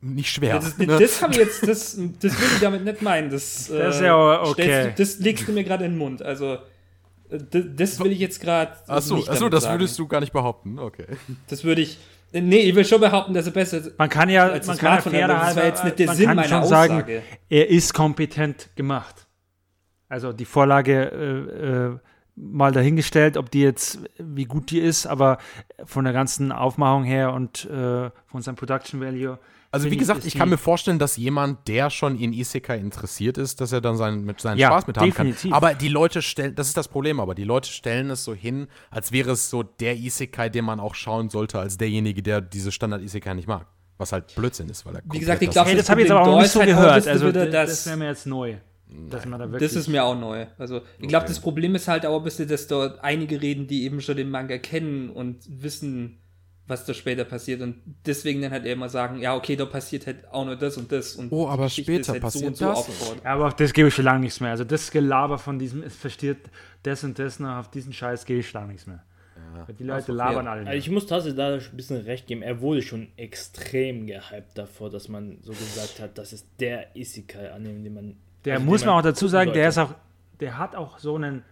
nicht 0.00 0.30
schwer. 0.30 0.56
Das, 0.56 0.76
ne? 0.78 0.86
das 0.86 1.22
habe 1.22 1.32
ich 1.32 1.38
jetzt, 1.38 1.66
das, 1.66 1.96
das 2.20 2.40
will 2.40 2.48
ich 2.54 2.60
damit 2.60 2.84
nicht 2.84 3.02
meinen. 3.02 3.30
Das, 3.30 3.70
äh, 3.70 3.78
Das 3.78 3.96
ist 3.96 4.02
ja 4.02 4.14
aber 4.14 4.48
okay. 4.48 4.92
Das 4.96 5.18
legst 5.20 5.46
du 5.48 5.52
mir 5.52 5.64
gerade 5.64 5.84
in 5.84 5.92
den 5.92 5.98
Mund. 5.98 6.22
Also, 6.22 6.54
äh, 6.54 7.38
das, 7.50 7.64
das 7.76 8.00
will 8.00 8.12
ich 8.12 8.18
jetzt 8.18 8.40
gerade. 8.40 8.72
Achso, 8.88 9.16
nicht 9.16 9.28
achso 9.28 9.48
das 9.48 9.64
sagen. 9.64 9.80
würdest 9.80 9.98
du 9.98 10.06
gar 10.06 10.20
nicht 10.20 10.32
behaupten. 10.32 10.78
Okay. 10.78 11.06
Das 11.48 11.64
würde 11.64 11.82
ich. 11.82 11.98
Nee, 12.34 12.60
ich 12.60 12.74
will 12.74 12.84
schon 12.84 13.00
behaupten, 13.00 13.34
dass 13.34 13.44
er 13.46 13.52
besser 13.52 13.78
ist. 13.78 13.98
Man 13.98 14.08
kann 14.08 14.30
ja, 14.30 14.44
Als 14.48 14.66
man 14.66 14.76
das 14.76 14.80
kann 14.80 14.94
ja 14.94 15.00
Smartphone, 15.02 15.12
fairer 15.12 15.34
aber 15.34 15.44
das 15.44 15.56
war 15.56 15.62
halber- 15.64 15.66
jetzt 15.68 15.84
nicht 15.84 15.98
der 15.98 16.06
man 16.06 16.16
Sinn 16.16 16.26
kann 16.26 16.36
meiner 16.36 16.48
schon 16.48 16.64
sagen, 16.64 16.94
Aussage. 16.94 17.22
er 17.50 17.68
ist 17.68 17.92
kompetent 17.94 18.70
gemacht. 18.74 19.26
Also 20.08 20.32
die 20.32 20.44
Vorlage 20.46 21.10
äh, 21.12 21.66
äh, 21.92 21.98
mal 22.34 22.72
dahingestellt, 22.72 23.36
ob 23.36 23.50
die 23.50 23.60
jetzt, 23.60 23.98
wie 24.18 24.46
gut 24.46 24.70
die 24.70 24.78
ist, 24.80 25.06
aber 25.06 25.36
von 25.84 26.04
der 26.04 26.14
ganzen 26.14 26.52
Aufmachung 26.52 27.04
her 27.04 27.34
und 27.34 27.66
äh, 27.66 28.10
von 28.26 28.40
seinem 28.40 28.56
Production 28.56 29.00
Value. 29.00 29.38
Also 29.74 29.90
wie 29.90 29.96
gesagt, 29.96 30.26
ich 30.26 30.34
kann 30.34 30.50
mir 30.50 30.58
vorstellen, 30.58 30.98
dass 30.98 31.16
jemand, 31.16 31.66
der 31.66 31.88
schon 31.88 32.18
in 32.20 32.34
Isekai 32.34 32.76
interessiert 32.78 33.38
ist, 33.38 33.60
dass 33.62 33.72
er 33.72 33.80
dann 33.80 33.96
seinen, 33.96 34.24
mit 34.24 34.38
seinen 34.40 34.58
Ja, 34.58 34.68
Spaß 34.68 34.86
mit 34.86 34.98
haben 34.98 35.06
definitiv. 35.10 35.42
kann. 35.44 35.52
Aber 35.54 35.72
die 35.74 35.88
Leute 35.88 36.20
stellen, 36.20 36.54
das 36.54 36.68
ist 36.68 36.76
das 36.76 36.88
Problem, 36.88 37.18
aber 37.20 37.34
die 37.34 37.44
Leute 37.44 37.70
stellen 37.70 38.10
es 38.10 38.22
so 38.22 38.34
hin, 38.34 38.68
als 38.90 39.12
wäre 39.12 39.30
es 39.30 39.48
so 39.48 39.62
der 39.62 39.96
Isekai, 39.96 40.50
den 40.50 40.66
man 40.66 40.78
auch 40.78 40.94
schauen 40.94 41.30
sollte, 41.30 41.58
als 41.58 41.78
derjenige, 41.78 42.22
der 42.22 42.42
diese 42.42 42.70
Standard-Isekai 42.70 43.32
nicht 43.34 43.48
mag. 43.48 43.66
Was 43.96 44.12
halt 44.12 44.34
Blödsinn 44.34 44.68
ist, 44.68 44.84
weil 44.84 44.96
er 44.96 45.02
Wie 45.10 45.18
gesagt, 45.18 45.40
ich 45.40 45.48
glaube, 45.50 45.68
Hey, 45.70 45.76
das 45.76 45.86
das 45.86 45.90
habe 45.90 46.02
ich 46.02 46.08
jetzt 46.08 46.16
aber 46.16 46.28
auch 46.30 46.38
nicht 46.40 46.50
so 46.50 46.60
gehört. 46.60 47.08
Also 47.08 47.32
das, 47.32 47.50
das- 47.50 47.86
wäre 47.86 47.96
mir 47.96 48.08
jetzt 48.08 48.26
neu. 48.26 48.56
Dass 49.08 49.24
man 49.24 49.40
da 49.40 49.50
wirklich 49.50 49.70
Das 49.72 49.74
ist 49.80 49.88
mir 49.88 50.04
auch 50.04 50.18
neu. 50.18 50.44
Also, 50.58 50.82
ich 50.98 51.08
glaube, 51.08 51.26
das 51.26 51.40
Problem 51.40 51.74
ist 51.74 51.88
halt 51.88 52.04
auch 52.04 52.18
ein 52.18 52.24
bisschen, 52.24 52.46
dass 52.46 52.66
dort 52.66 53.02
einige 53.02 53.40
reden, 53.40 53.66
die 53.66 53.84
eben 53.84 54.02
schon 54.02 54.18
den 54.18 54.28
Manga 54.28 54.58
kennen 54.58 55.08
und 55.08 55.38
wissen, 55.48 56.18
was 56.66 56.84
da 56.84 56.94
später 56.94 57.24
passiert. 57.24 57.60
Und 57.60 57.76
deswegen 58.06 58.42
dann 58.42 58.50
halt 58.50 58.66
immer 58.66 58.88
sagen, 58.88 59.20
ja, 59.20 59.34
okay, 59.34 59.56
da 59.56 59.64
passiert 59.64 60.06
halt 60.06 60.28
auch 60.30 60.44
nur 60.44 60.56
das 60.56 60.76
und 60.76 60.90
das. 60.92 61.16
Und 61.16 61.32
Oh, 61.32 61.48
aber 61.48 61.68
später 61.68 62.12
halt 62.12 62.20
so 62.20 62.26
passiert 62.26 62.46
und 62.46 62.56
so 62.56 62.66
das. 62.66 62.78
aufgebaut. 62.78 63.20
Ja, 63.24 63.30
aber 63.32 63.46
auf 63.48 63.56
das 63.56 63.72
gebe 63.72 63.88
ich 63.88 63.94
schon 63.94 64.04
lange 64.04 64.20
nichts 64.20 64.40
mehr. 64.40 64.50
Also 64.50 64.64
das 64.64 64.90
Gelaber 64.90 65.38
von 65.38 65.58
diesem, 65.58 65.82
es 65.82 65.96
versteht 65.96 66.38
das 66.82 67.04
und 67.04 67.18
das 67.18 67.40
noch, 67.40 67.56
auf 67.58 67.70
diesen 67.70 67.92
Scheiß 67.92 68.24
gebe 68.24 68.40
ich 68.40 68.48
schon 68.48 68.60
lange 68.60 68.72
nichts 68.72 68.86
mehr. 68.86 69.02
Weil 69.66 69.74
die 69.74 69.84
Leute 69.84 70.12
labern 70.12 70.46
alle. 70.46 70.66
Also 70.66 70.78
ich 70.78 70.90
muss 70.90 71.06
tatsächlich 71.06 71.36
da 71.36 71.54
ein 71.54 71.76
bisschen 71.76 72.00
recht 72.02 72.26
geben. 72.26 72.42
Er 72.42 72.60
wurde 72.60 72.82
schon 72.82 73.08
extrem 73.16 74.06
gehypt 74.06 74.56
davor, 74.56 74.90
dass 74.90 75.08
man 75.08 75.38
so 75.42 75.52
gesagt 75.52 76.00
hat, 76.00 76.16
das 76.16 76.32
ist 76.32 76.46
der 76.60 76.94
Isekai-Anime, 76.96 77.82
den 77.82 77.94
man. 77.94 78.16
Der 78.44 78.54
also 78.54 78.66
muss 78.66 78.80
den 78.80 78.88
man 78.88 78.98
auch 78.98 79.02
dazu 79.02 79.28
sagen, 79.28 79.52
der 79.52 79.70
sollte. 79.72 79.92
ist 79.92 79.96
auch, 79.96 80.38
der 80.40 80.58
hat 80.58 80.74
auch 80.74 80.98
so 80.98 81.16
einen, 81.16 81.42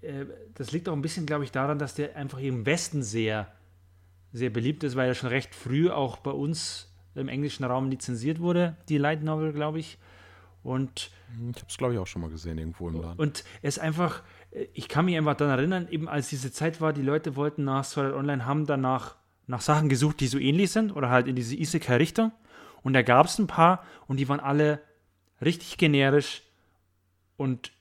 äh, 0.00 0.24
das 0.54 0.72
liegt 0.72 0.88
auch 0.88 0.92
ein 0.92 1.02
bisschen, 1.02 1.26
glaube 1.26 1.44
ich, 1.44 1.52
daran, 1.52 1.78
dass 1.78 1.94
der 1.94 2.16
einfach 2.16 2.38
im 2.38 2.66
Westen 2.66 3.02
sehr, 3.02 3.48
sehr 4.32 4.50
beliebt 4.50 4.84
ist, 4.84 4.96
weil 4.96 5.08
er 5.08 5.14
schon 5.14 5.30
recht 5.30 5.54
früh 5.54 5.90
auch 5.90 6.18
bei 6.18 6.30
uns 6.30 6.92
im 7.14 7.28
englischen 7.28 7.64
Raum 7.64 7.90
lizenziert 7.90 8.40
wurde, 8.40 8.76
die 8.88 8.98
Light 8.98 9.22
Novel, 9.22 9.52
glaube 9.52 9.78
ich. 9.78 9.98
Und 10.62 11.10
Ich 11.50 11.56
habe 11.56 11.66
es, 11.68 11.76
glaube 11.76 11.94
ich, 11.94 11.98
auch 11.98 12.06
schon 12.06 12.22
mal 12.22 12.30
gesehen 12.30 12.58
irgendwo 12.58 12.88
im 12.88 13.00
Laden. 13.00 13.18
Und 13.18 13.44
es 13.62 13.76
ist 13.76 13.82
einfach, 13.82 14.22
äh, 14.50 14.66
ich 14.74 14.88
kann 14.88 15.04
mich 15.04 15.16
einfach 15.16 15.36
daran 15.36 15.58
erinnern, 15.58 15.88
eben 15.90 16.08
als 16.08 16.28
diese 16.28 16.52
Zeit 16.52 16.80
war, 16.80 16.92
die 16.92 17.02
Leute 17.02 17.36
wollten 17.36 17.64
nach 17.64 17.84
Sword 17.84 18.08
Art 18.08 18.16
Online, 18.16 18.44
haben 18.44 18.66
danach 18.66 19.16
nach 19.46 19.60
Sachen 19.60 19.88
gesucht, 19.88 20.20
die 20.20 20.26
so 20.26 20.38
ähnlich 20.38 20.70
sind 20.70 20.94
oder 20.94 21.10
halt 21.10 21.26
in 21.26 21.36
diese 21.36 21.56
Isekai-Richtung. 21.56 22.32
Und 22.82 22.92
da 22.92 23.02
gab 23.02 23.26
es 23.26 23.38
ein 23.38 23.46
paar 23.46 23.82
und 24.06 24.18
die 24.18 24.28
waren 24.28 24.40
alle 24.40 24.80
richtig 25.40 25.78
generisch 25.78 26.42
und 27.36 27.72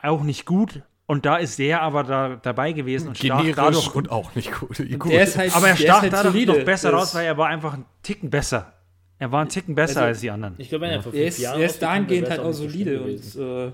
auch 0.00 0.22
nicht 0.22 0.44
gut. 0.44 0.82
Und 1.06 1.24
da 1.24 1.36
ist 1.36 1.58
der 1.60 1.82
aber 1.82 2.02
da, 2.02 2.36
dabei 2.36 2.72
gewesen 2.72 3.08
und 3.08 3.16
stach 3.16 3.38
Generisch 3.38 3.54
dadurch. 3.56 3.94
und 3.94 4.10
auch 4.10 4.34
nicht 4.34 4.52
gut. 4.52 4.76
gut. 4.98 5.12
Der 5.12 5.22
ist 5.22 5.38
halt, 5.38 5.54
aber 5.54 5.68
er 5.68 5.74
der 5.76 5.82
stach 5.84 5.96
ist 5.98 6.02
halt 6.02 6.12
dadurch 6.12 6.32
solide. 6.32 6.52
noch 6.58 6.64
besser 6.64 6.90
Das- 6.90 7.00
raus, 7.00 7.14
weil 7.14 7.26
er 7.26 7.36
war 7.38 7.46
einfach 7.48 7.74
ein 7.74 7.84
Ticken 8.02 8.28
besser. 8.30 8.72
Er 9.18 9.30
war 9.32 9.40
ein 9.42 9.48
Ticken 9.48 9.74
besser 9.74 10.00
Also, 10.00 10.08
als 10.08 10.20
die 10.20 10.30
anderen. 10.30 10.54
Ich 10.58 10.68
glaube, 10.68 10.84
wenn 10.86 10.90
er 10.90 11.02
vor 11.02 11.12
Er 11.14 11.18
fünf 11.18 11.28
ist, 11.28 11.38
Jahren 11.38 11.60
er 11.60 11.66
ist 11.66 11.80
dahingehend 11.80 12.28
halt 12.28 12.40
auch 12.40 12.52
solide 12.52 13.00
und 13.02 13.36
äh, 13.36 13.72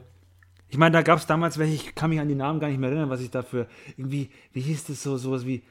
Ich 0.68 0.76
meine, 0.78 0.92
da 0.92 1.02
gab 1.02 1.18
es 1.18 1.26
damals 1.26 1.59
welche, 1.59 1.74
ich 1.74 1.94
kann 1.94 2.10
mich 2.10 2.20
an 2.20 2.28
die 2.28 2.34
Namen 2.34 2.60
gar 2.60 2.68
nicht 2.68 2.78
mehr 2.78 2.90
erinnern, 2.90 3.10
was 3.10 3.20
ich 3.22 3.30
dafür 3.30 3.66
irgendwie, 3.96 4.30
wie 4.52 4.60
hieß 4.60 4.84
das 4.84 5.02
so, 5.02 5.16
sowas 5.16 5.44
wie 5.46 5.62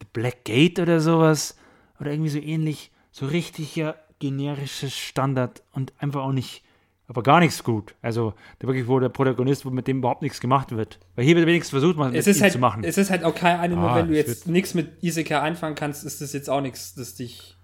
The 0.00 0.06
Black 0.12 0.44
Gate 0.44 0.78
oder 0.78 1.00
sowas 1.00 1.56
oder 2.00 2.12
irgendwie 2.12 2.30
so 2.30 2.38
ähnlich, 2.38 2.90
so 3.10 3.26
richtiger 3.26 3.96
generisches 4.20 4.96
Standard 4.96 5.62
und 5.72 5.92
einfach 5.98 6.22
auch 6.22 6.32
nicht, 6.32 6.62
aber 7.08 7.22
gar 7.22 7.40
nichts 7.40 7.64
gut. 7.64 7.94
Also 8.02 8.34
der 8.60 8.68
wirklich, 8.68 8.86
wo 8.86 9.00
der 9.00 9.08
Protagonist, 9.08 9.64
wo 9.64 9.70
mit 9.70 9.88
dem 9.88 9.98
überhaupt 9.98 10.20
nichts 10.20 10.40
gemacht 10.40 10.70
wird. 10.76 11.00
Weil 11.16 11.24
hier 11.24 11.36
wird 11.36 11.46
wenigstens 11.46 11.70
versucht, 11.70 11.96
man 11.96 12.12
mit 12.12 12.20
es 12.20 12.26
ist 12.26 12.38
ihm 12.38 12.42
halt, 12.42 12.52
zu 12.52 12.58
machen. 12.58 12.84
es 12.84 12.98
ist 12.98 13.10
halt 13.10 13.24
auch 13.24 13.34
kein 13.34 13.58
Anime, 13.58 13.88
Ah, 13.88 13.96
wenn 13.96 14.08
du 14.08 14.14
jetzt 14.14 14.46
nichts 14.46 14.74
mit 14.74 15.02
Isekai 15.02 15.38
anfangen 15.38 15.74
kannst, 15.74 16.04
ist 16.04 16.20
das 16.20 16.34
jetzt 16.34 16.50
auch 16.50 16.60
nichts, 16.60 16.94
das 16.94 17.14
dich 17.14 17.56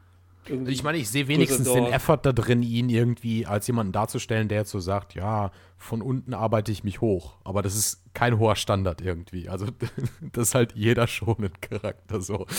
irgendwie 0.49 0.73
Ich 0.73 0.83
meine, 0.83 0.97
ich 0.97 1.11
sehe 1.11 1.29
wenigstens 1.29 1.71
den. 1.71 1.85
Effort 1.85 2.21
da 2.23 2.33
drin, 2.33 2.63
ihn 2.63 2.89
irgendwie 2.89 3.45
als 3.45 3.67
jemanden 3.67 3.93
darzustellen, 3.93 4.49
der 4.49 4.59
jetzt 4.59 4.71
so 4.71 4.81
sagt, 4.81 5.15
ja, 5.15 5.53
von 5.77 6.01
unten 6.01 6.33
arbeite 6.33 6.73
ich 6.73 6.83
mich 6.83 7.03
hoch. 7.03 7.37
Aber 7.45 7.61
das 7.61 7.77
ist 7.77 8.03
kein 8.15 8.39
hoher 8.39 8.57
Standard 8.57 9.03
irgendwie. 9.03 9.51
Also 9.51 9.67
das 10.33 10.49
ist 10.49 10.55
halt 10.55 10.73
jeder 10.75 11.07
schon 11.07 11.37
ein 11.39 11.61
Charakter 11.61 12.21
so. 12.23 12.47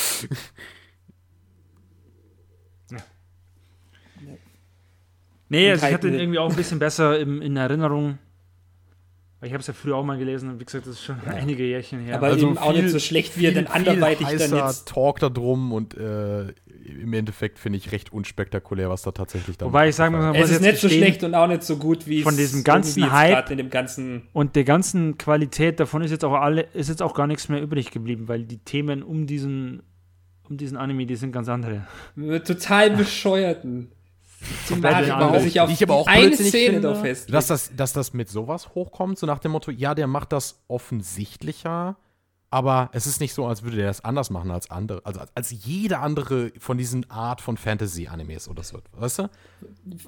Nee, 5.50 5.72
also 5.72 5.86
ich 5.86 5.94
hatte 5.94 6.08
ihn 6.08 6.16
irgendwie 6.16 6.40
auch 6.40 6.50
ein 6.50 6.56
bisschen 6.56 6.80
besser 6.80 7.20
im, 7.20 7.42
in 7.42 7.56
Erinnerung. 7.56 8.18
Weil 9.40 9.48
ich 9.48 9.54
habe 9.54 9.62
es 9.62 9.68
ja 9.68 9.74
früher 9.74 9.98
auch 9.98 10.04
mal 10.06 10.18
gelesen 10.18 10.50
und 10.50 10.60
wie 10.60 10.66
gesagt, 10.66 10.88
das 10.88 10.94
ist 10.96 11.04
schon 11.04 11.18
einige 11.28 11.64
Jährchen 11.66 12.00
her. 12.00 12.16
Aber 12.16 12.36
eben 12.36 12.58
auch 12.58 12.74
nicht 12.74 12.90
so 12.90 13.00
schlecht, 13.00 13.38
wie 13.38 13.46
er 13.48 13.52
dann 13.54 13.68
anderweitig 13.68 14.26
dann 14.28 14.40
heißer 14.40 14.58
jetzt- 14.68 14.88
Talk 14.88 15.20
da 15.20 15.30
drum 15.30 15.72
und 15.74 15.96
äh, 15.96 16.54
im 17.02 17.14
Endeffekt 17.14 17.60
finde 17.60 17.78
ich 17.78 17.92
recht 17.92 18.14
unspektakulär, 18.14 18.90
was 18.90 19.02
da 19.02 19.12
tatsächlich 19.12 19.58
dann 19.58 19.68
Wobei 19.68 19.90
ich 19.90 19.96
sagen 19.96 20.16
muss, 20.16 20.36
Es 20.38 20.46
ist 20.46 20.52
jetzt 20.52 20.62
nicht 20.62 20.78
so 20.80 20.90
schlecht 20.90 21.24
und 21.24 21.36
auch 21.36 21.48
nicht 21.48 21.64
so 21.64 21.78
gut 21.78 22.08
wie 22.08 22.24
Von 22.24 22.34
es 22.34 22.40
diesem 22.40 22.64
ganzen 22.64 23.12
Hype- 23.12 23.52
in 23.52 23.58
dem 23.58 23.70
ganzen 23.70 24.24
Und 24.34 24.56
der 24.56 24.64
ganzen 24.64 25.18
Qualität 25.18 25.80
davon 25.80 26.02
ist 26.02 26.12
jetzt 26.12 26.24
auch 26.24 26.34
alle, 26.34 26.62
ist 26.74 26.90
jetzt 26.90 27.02
auch 27.02 27.14
gar 27.14 27.28
nichts 27.28 27.50
mehr 27.50 27.62
übrig 27.62 27.92
geblieben, 27.92 28.28
weil 28.28 28.46
die 28.46 28.60
Themen 28.60 29.04
um 29.04 29.28
diesen, 29.28 29.84
um 30.50 30.58
diesen 30.58 30.78
Anime, 30.78 31.06
die 31.06 31.16
sind 31.16 31.32
ganz 31.32 31.50
andere. 31.50 31.86
total 32.46 32.92
bescheuerten 32.92 33.92
Thematik, 34.68 35.12
andere. 35.12 35.30
warum 35.32 35.44
sich 35.44 35.60
auf 35.60 35.70
ich 35.72 35.82
aber 35.84 35.96
auch 35.96 36.08
eine 36.08 36.36
Szene 36.36 36.82
da 36.82 36.96
fest. 36.96 37.34
Dass 37.34 37.48
das, 37.48 37.72
dass 37.76 37.94
das 37.94 38.14
mit 38.14 38.30
sowas 38.30 38.70
hochkommt, 38.76 39.18
so 39.18 39.26
nach 39.28 39.40
dem 39.40 39.52
Motto, 39.52 39.72
ja, 39.72 39.96
der 39.96 40.08
macht 40.08 40.32
das 40.32 40.60
offensichtlicher, 40.68 41.96
aber 42.52 42.90
es 42.94 43.06
ist 43.08 43.20
nicht 43.20 43.34
so, 43.34 43.46
als 43.48 43.64
würde 43.64 43.78
der 43.78 43.88
das 43.88 44.04
anders 44.06 44.30
machen 44.30 44.50
als 44.52 44.70
andere, 44.72 45.02
also 45.04 45.20
als, 45.20 45.32
als 45.36 45.52
jede 45.66 46.00
andere 46.00 46.52
von 46.60 46.78
diesen 46.78 47.10
Art 47.10 47.42
von 47.42 47.58
Fantasy-Animes 47.58 48.48
oder 48.48 48.64
so, 48.64 48.80
weißt 48.94 49.20
du? 49.20 49.30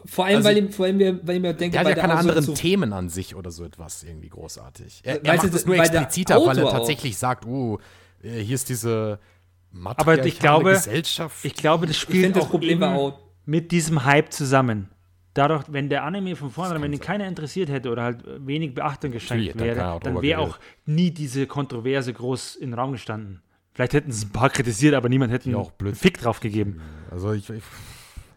Vor 0.05 0.25
allem, 0.25 0.37
also- 0.37 0.47
weil, 0.49 0.57
ihm, 0.57 0.71
vor 0.71 0.85
allem 0.85 0.99
wir, 0.99 1.27
weil 1.27 1.35
ich 1.37 1.41
mir 1.41 1.53
denke, 1.53 1.73
Der 1.73 1.81
hat 1.81 1.89
ja 1.89 1.95
keine 1.95 2.13
so 2.13 2.19
anderen 2.19 2.43
zu- 2.45 2.53
Themen 2.53 2.93
an 2.93 3.09
sich 3.09 3.35
oder 3.35 3.51
so 3.51 3.65
etwas 3.65 4.03
irgendwie 4.03 4.29
großartig. 4.29 5.01
Er, 5.03 5.25
er 5.25 5.35
macht 5.35 5.53
es 5.53 5.65
nur 5.65 5.75
expliziter, 5.75 6.35
weil 6.35 6.57
er 6.57 6.63
Autor 6.63 6.69
auch- 6.69 6.71
tatsächlich 6.77 7.17
sagt, 7.17 7.45
uh, 7.45 7.77
äh, 8.23 8.39
hier 8.39 8.55
ist 8.55 8.69
diese 8.69 9.19
Aber 9.83 10.23
ich 10.25 10.39
glaube, 10.39 10.71
Gesellschaft. 10.71 11.43
ich 11.43 11.53
glaube, 11.55 11.85
das 11.87 11.95
Ich 11.97 12.01
spielt 12.01 12.23
finde, 12.25 12.39
das 12.39 12.47
Problem 12.49 12.81
eben 12.81 12.83
auch, 12.83 13.19
mit 13.47 13.71
diesem 13.71 14.05
Hype 14.05 14.31
zusammen. 14.31 14.89
Dadurch, 15.33 15.63
wenn 15.69 15.87
der 15.89 16.03
Anime 16.03 16.35
von 16.35 16.51
vornherein, 16.51 16.81
wenn 16.81 16.93
ihn 16.93 16.99
keiner 16.99 17.27
interessiert 17.27 17.69
hätte 17.69 17.89
oder 17.91 18.03
halt 18.03 18.23
wenig 18.45 18.73
Beachtung 18.73 19.11
geschenkt 19.11 19.59
wäre, 19.59 19.99
dann 20.01 20.21
wäre 20.21 20.41
auch 20.41 20.59
nie 20.85 21.11
diese 21.11 21.47
Kontroverse 21.47 22.11
groß 22.13 22.55
in 22.55 22.71
den 22.71 22.79
Raum 22.79 22.91
gestanden. 22.91 23.41
Vielleicht 23.73 23.93
hätten 23.93 24.09
es 24.09 24.25
ein 24.25 24.31
paar 24.31 24.49
kritisiert, 24.49 24.95
aber 24.95 25.09
niemand 25.09 25.31
hätte 25.31 25.49
Ja, 25.49 25.57
einen 25.57 25.65
auch 25.65 25.71
blöd. 25.71 25.95
Fick 25.95 26.19
drauf 26.19 26.39
gegeben. 26.39 26.81
also 27.11 27.33
ich, 27.33 27.47
ich 27.49 27.63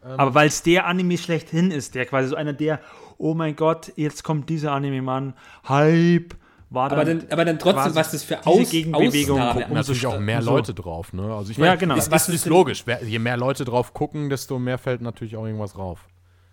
Aber 0.02 0.34
weil 0.34 0.48
es 0.48 0.62
der 0.62 0.86
Anime 0.86 1.16
schlechthin 1.16 1.70
ist, 1.70 1.94
der 1.94 2.04
quasi 2.04 2.28
so 2.28 2.36
einer 2.36 2.52
der, 2.52 2.80
oh 3.16 3.32
mein 3.32 3.56
Gott, 3.56 3.92
jetzt 3.96 4.22
kommt 4.22 4.50
dieser 4.50 4.72
Anime, 4.72 5.00
Mann, 5.00 5.32
Hype, 5.66 6.34
war 6.70 6.90
aber 6.92 7.04
dann, 7.04 7.18
dann, 7.20 7.28
aber 7.32 7.44
dann 7.44 7.58
trotzdem, 7.58 7.94
was 7.94 8.12
das 8.12 8.22
für 8.22 8.46
Aus 8.46 8.70
Gegenbewegung 8.70 9.38
Ausnahmen 9.40 9.60
gucken 9.60 9.74
natürlich 9.74 10.06
auch 10.06 10.18
mehr 10.20 10.40
so. 10.40 10.50
Leute 10.52 10.72
drauf, 10.72 11.12
ne? 11.12 11.34
Also 11.34 11.50
ich 11.50 11.58
Ja, 11.58 11.66
meine, 11.66 11.78
genau. 11.78 11.96
ist, 11.96 12.10
Was 12.10 12.28
ist, 12.28 12.34
ist 12.36 12.46
logisch. 12.46 12.84
Je 13.04 13.18
mehr 13.18 13.36
Leute 13.36 13.64
drauf 13.64 13.92
gucken, 13.92 14.30
desto 14.30 14.58
mehr 14.58 14.78
fällt 14.78 15.00
natürlich 15.02 15.36
auch 15.36 15.44
irgendwas 15.44 15.72
drauf. 15.72 16.08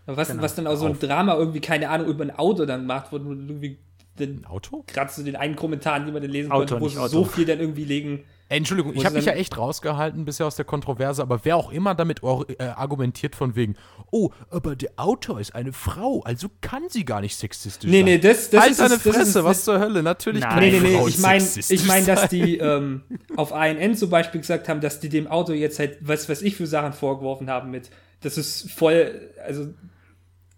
Was, 0.07 0.29
Genau. 0.29 0.41
was 0.41 0.55
dann 0.55 0.67
auch 0.67 0.75
so 0.75 0.85
ein 0.85 0.97
Drama 0.99 1.35
irgendwie, 1.35 1.59
keine 1.59 1.89
Ahnung, 1.89 2.07
über 2.07 2.23
ein 2.23 2.31
Auto 2.35 2.65
dann 2.65 2.85
macht, 2.85 3.11
wo 3.11 3.17
du 3.19 3.29
irgendwie 3.31 3.77
den, 4.17 4.39
Ein 4.39 4.45
Auto? 4.45 4.83
gerade 4.87 5.11
so 5.11 5.21
den 5.23 5.35
einen 5.35 5.55
Kommentar, 5.55 5.99
den 5.99 6.13
man 6.13 6.21
dann 6.21 6.31
lesen 6.31 6.51
Auto, 6.51 6.77
konnte, 6.79 6.99
wo 6.99 7.07
so 7.07 7.23
viel 7.25 7.45
dann 7.45 7.59
irgendwie 7.59 7.83
legen. 7.85 8.23
Entschuldigung, 8.49 8.93
ich 8.95 9.05
habe 9.05 9.15
mich 9.15 9.25
ja 9.25 9.33
echt 9.33 9.57
rausgehalten 9.57 10.23
bisher 10.23 10.45
aus 10.45 10.55
der 10.55 10.63
Kontroverse, 10.65 11.21
aber 11.21 11.43
wer 11.43 11.57
auch 11.57 11.71
immer 11.71 11.95
damit 11.95 12.21
äh, 12.23 12.63
argumentiert 12.63 13.35
von 13.35 13.55
wegen, 13.55 13.75
oh, 14.09 14.29
aber 14.49 14.75
der 14.77 14.91
Autor 14.95 15.39
ist 15.41 15.53
eine 15.53 15.73
Frau, 15.73 16.21
also 16.23 16.47
kann 16.61 16.83
sie 16.89 17.03
gar 17.03 17.19
nicht 17.19 17.35
sexistisch 17.35 17.89
Nee, 17.89 17.97
sein. 17.97 18.05
nee, 18.05 18.17
das, 18.19 18.49
das 18.49 18.61
halt 18.61 18.71
ist 18.71 18.79
ist 18.79 19.01
Fresse, 19.01 19.39
es- 19.39 19.45
was 19.45 19.63
zur 19.65 19.79
Hölle? 19.79 20.01
Natürlich 20.01 20.41
Nein. 20.41 20.49
kann 20.51 20.59
Nee, 20.61 20.67
eine 20.69 20.79
nee, 20.79 20.87
nee, 20.91 20.97
Frau 20.97 21.07
ich 21.07 21.17
meine, 21.19 21.41
sexistisch 21.41 21.81
ich 21.81 21.87
mein, 21.87 22.05
dass 22.05 22.29
die 22.29 22.57
ähm, 22.57 23.01
auf 23.35 23.51
ANN 23.51 23.95
zum 23.95 24.09
Beispiel 24.09 24.39
gesagt 24.39 24.69
haben, 24.69 24.79
dass 24.79 24.99
die 25.01 25.09
dem 25.09 25.27
Auto 25.27 25.51
jetzt 25.51 25.79
halt, 25.79 25.97
was 26.01 26.29
weiß 26.29 26.41
ich 26.41 26.55
für 26.55 26.67
Sachen 26.67 26.93
vorgeworfen 26.93 27.49
haben 27.49 27.69
mit, 27.69 27.89
das 28.21 28.37
ist 28.37 28.71
voll, 28.71 29.29
also 29.45 29.67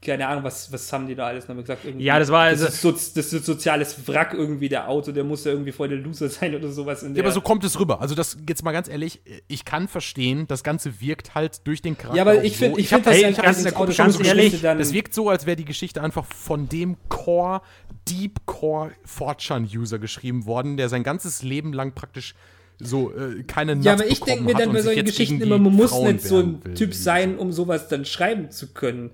keine 0.01 0.27
Ahnung, 0.27 0.43
was, 0.45 0.71
was 0.71 0.91
haben 0.93 1.07
die 1.07 1.15
da 1.15 1.27
alles 1.27 1.47
nochmal 1.47 1.63
gesagt? 1.63 1.83
Irgendwie, 1.83 2.05
Ja, 2.05 2.19
das 2.19 2.29
war 2.29 2.43
also- 2.43 2.65
Das 2.65 2.75
ist, 2.75 2.81
so, 2.81 2.91
das 2.91 3.33
ist 3.33 3.45
soziales 3.45 4.07
Wrack 4.07 4.33
irgendwie, 4.33 4.69
der 4.69 4.87
Auto, 4.87 5.11
der 5.11 5.23
muss 5.25 5.43
ja 5.43 5.51
irgendwie 5.51 5.71
voll 5.73 5.89
der 5.89 5.97
Loser 5.97 6.29
sein 6.29 6.55
oder 6.55 6.71
sowas. 6.71 7.03
In 7.03 7.15
Ja, 7.15 7.23
aber 7.23 7.31
so 7.33 7.41
kommt 7.41 7.63
es 7.65 7.79
rüber. 7.79 7.99
Also 8.01 8.15
das 8.15 8.37
jetzt 8.47 8.63
mal 8.63 8.71
ganz 8.71 8.87
ehrlich, 8.87 9.21
ich 9.47 9.65
kann 9.65 9.87
verstehen, 9.89 10.47
das 10.47 10.63
Ganze 10.63 11.01
wirkt 11.01 11.35
halt 11.35 11.67
durch 11.67 11.81
den 11.81 11.97
Charakter. 11.97 12.15
ja, 12.15 12.21
aber 12.23 12.43
ich 12.43 12.55
finde, 12.57 12.75
so. 12.75 12.79
ich 12.79 12.87
finde, 12.87 13.03
dass 13.05 13.17
ey, 13.17 13.25
einfach 13.25 13.43
ganz- 13.43 13.57
dieses 13.57 13.73
ganz 13.75 13.95
schon 13.95 14.11
so 14.11 14.21
ehrlich, 14.23 14.61
Das 14.61 14.93
wirkt 14.93 15.13
so, 15.13 15.29
als 15.29 15.45
wäre 15.45 15.57
die 15.57 15.65
Geschichte 15.65 16.01
einfach 16.01 16.25
von 16.25 16.69
dem 16.69 16.95
Core, 17.09 17.61
Deep 18.07 18.45
Core 18.45 18.91
Fortran-User 19.03 19.99
geschrieben 19.99 20.45
worden, 20.45 20.77
der 20.77 20.89
sein 20.89 21.03
ganzes 21.03 21.43
Leben 21.43 21.73
lang 21.73 21.93
praktisch 21.93 22.35
so 22.81 23.11
äh, 23.13 23.43
keine 23.43 23.73
Ja, 23.73 23.91
Nuts 23.91 24.01
aber 24.03 24.07
ich 24.07 24.21
denke 24.21 24.43
mir 24.45 24.53
dann 24.53 24.71
bei 24.71 24.81
solchen 24.81 25.05
Geschichten 25.05 25.41
immer, 25.41 25.57
man 25.57 25.73
muss 25.75 25.89
Frauen 25.91 26.13
nicht 26.13 26.25
so 26.25 26.39
ein. 26.39 26.61
Typ 26.75 26.93
sein, 26.93 27.37
um 27.37 27.51
sowas 27.51 27.89
dann 27.89 28.05
schreiben 28.05 28.51
zu 28.51 28.71
können. 28.73 29.11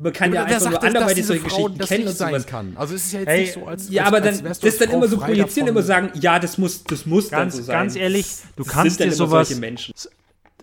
Man 0.00 0.12
kann 0.14 0.32
ja 0.32 0.46
wer 0.46 0.54
einfach 0.56 0.70
nur 0.70 0.78
dass 0.78 0.84
anderweitig 0.88 1.26
solche 1.26 1.42
Frau 1.42 1.48
Geschichten 1.56 1.78
das 1.78 1.88
kennen 1.88 2.00
nicht 2.04 2.10
und 2.12 2.16
sein 2.16 2.30
sowas. 2.32 2.46
kann. 2.46 2.72
Also 2.76 2.94
es 2.94 3.04
ist 3.06 3.12
ja 3.12 3.18
jetzt 3.20 3.28
Hey, 3.28 3.40
nicht 3.42 3.52
so, 3.52 3.66
als 3.66 3.90
Ja, 3.90 4.02
als, 4.04 4.08
aber 4.14 4.16
als 4.26 4.36
dann, 4.38 4.44
wärst 4.46 4.62
du 4.62 4.66
das 4.66 4.78
dann 4.78 4.90
immer 4.90 5.08
so 5.08 5.18
projizieren, 5.18 5.68
immer 5.68 5.82
sagen, 5.82 6.10
ja, 6.18 6.38
das 6.38 6.56
muss, 6.56 6.82
das 6.84 7.04
muss 7.06 7.28
Ganz- 7.30 7.54
dann 7.54 7.60
so 7.60 7.66
sein. 7.66 7.74
ganz 7.76 7.96
ehrlich, 7.96 8.26
du 8.56 8.62
Das 8.64 8.72
kannst 8.72 9.00
dir 9.00 9.12
sowas- 9.12 9.54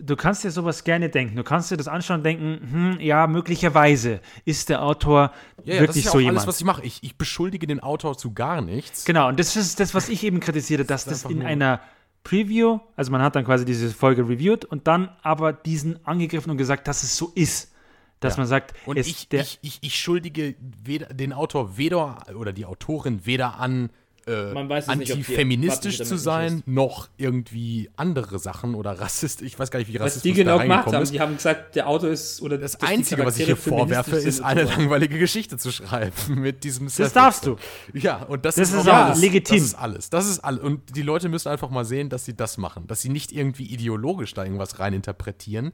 du 0.00 0.16
kannst 0.16 0.42
dir 0.44 0.50
sowas 0.50 0.82
gerne 0.84 1.08
denken. 1.08 1.36
Du 1.36 1.44
kannst 1.44 1.70
dir 1.70 1.76
das 1.76 1.86
anschauen 1.88 2.18
und 2.18 2.24
denken, 2.24 2.60
hm, 2.96 3.00
ja, 3.00 3.26
möglicherweise 3.26 4.20
ist 4.44 4.68
der 4.68 4.82
Autor 4.82 5.32
Ja, 5.64 5.74
ja, 5.74 5.80
das 5.86 5.88
wirklich 5.88 5.96
ist 5.98 6.04
ja 6.06 6.10
so 6.12 6.16
auch 6.18 6.20
jemand. 6.20 6.38
alles, 6.38 6.46
was 6.48 6.58
ich 6.58 6.64
mache. 6.64 6.82
Ich, 6.84 6.98
ich 7.02 7.16
beschuldige 7.16 7.66
den 7.68 7.80
Autor 7.80 8.16
zu 8.18 8.32
gar 8.32 8.60
nichts. 8.62 9.04
Genau, 9.04 9.28
und 9.28 9.38
das 9.40 9.54
ist 9.56 9.78
das, 9.80 9.94
was 9.94 10.08
ich 10.08 10.22
eben 10.24 10.40
kritisiere, 10.40 10.84
dass 10.84 11.04
das 11.04 11.24
einfach 11.24 11.30
in 11.30 11.42
einer 11.42 11.80
Preview, 12.24 12.80
also 12.96 13.10
man 13.12 13.22
hat 13.22 13.36
dann 13.36 13.44
quasi 13.44 13.64
diese 13.64 13.90
Folge 13.90 14.28
reviewed 14.28 14.64
und 14.64 14.86
dann 14.86 15.08
aber 15.22 15.52
diesen 15.52 16.04
angegriffen 16.04 16.50
und 16.50 16.58
gesagt, 16.58 16.86
dass 16.88 17.02
es 17.04 17.16
so 17.16 17.30
ist. 17.34 17.72
Dass 18.20 18.36
man 18.36 18.46
sagt, 18.46 18.74
Und 18.86 18.98
ich, 18.98 19.28
der, 19.28 19.42
ich, 19.42 19.58
ich, 19.62 19.78
ich 19.80 19.98
schuldige 19.98 20.54
weder, 20.84 21.06
den 21.06 21.32
Autor 21.32 21.76
weder 21.76 22.18
oder 22.36 22.52
die 22.52 22.64
Autorin 22.66 23.24
weder 23.26 23.58
an 23.60 23.90
äh, 24.26 24.52
antifeministisch 24.86 26.02
zu 26.02 26.18
sein, 26.18 26.62
noch 26.66 27.08
irgendwie 27.16 27.88
andere 27.96 28.38
Sachen 28.38 28.74
oder 28.74 29.00
Rassist. 29.00 29.40
Ich 29.42 29.58
weiß 29.58 29.70
gar 29.70 29.78
nicht, 29.78 29.88
wie 29.88 29.94
Was 29.94 30.02
Rassismus 30.16 30.22
die 30.22 30.32
genau 30.34 30.56
da 30.58 30.62
gemacht 30.64 30.86
haben, 30.92 31.02
ist. 31.02 31.12
die 31.14 31.20
haben 31.20 31.36
gesagt, 31.36 31.76
der 31.76 31.88
Autor 31.88 32.10
ist 32.10 32.42
oder 32.42 32.58
Das 32.58 32.80
Einzige, 32.82 33.24
was 33.24 33.38
ich 33.38 33.46
hier 33.46 33.56
vorwerfe, 33.56 34.16
ist 34.16 34.40
eine 34.42 34.64
langweilige 34.64 35.18
Geschichte 35.18 35.56
zu 35.56 35.72
schreiben 35.72 36.12
mit 36.40 36.62
diesem 36.64 36.86
das 36.86 36.96
Self- 36.96 37.12
darfst 37.14 37.46
du. 37.46 37.56
Ja, 37.94 38.16
und 38.24 38.44
das, 38.44 38.56
Das 38.56 38.70
ist, 38.70 38.80
ist 38.80 38.88
alles. 38.88 39.18
legitim. 39.20 39.56
Das 39.56 39.64
ist 39.66 39.74
alles. 39.74 40.10
Das 40.10 40.28
ist 40.28 40.40
alles. 40.40 40.60
Und 40.62 40.94
die 40.96 41.02
Leute 41.02 41.28
müssen 41.30 41.48
einfach 41.48 41.70
mal 41.70 41.84
sehen, 41.86 42.10
dass 42.10 42.24
sie 42.26 42.36
das 42.36 42.58
machen. 42.58 42.86
Dass 42.86 43.00
sie 43.00 43.08
nicht 43.08 43.32
irgendwie 43.32 43.64
ideologisch 43.64 44.34
da 44.34 44.44
irgendwas 44.44 44.78
reininterpretieren. 44.78 45.72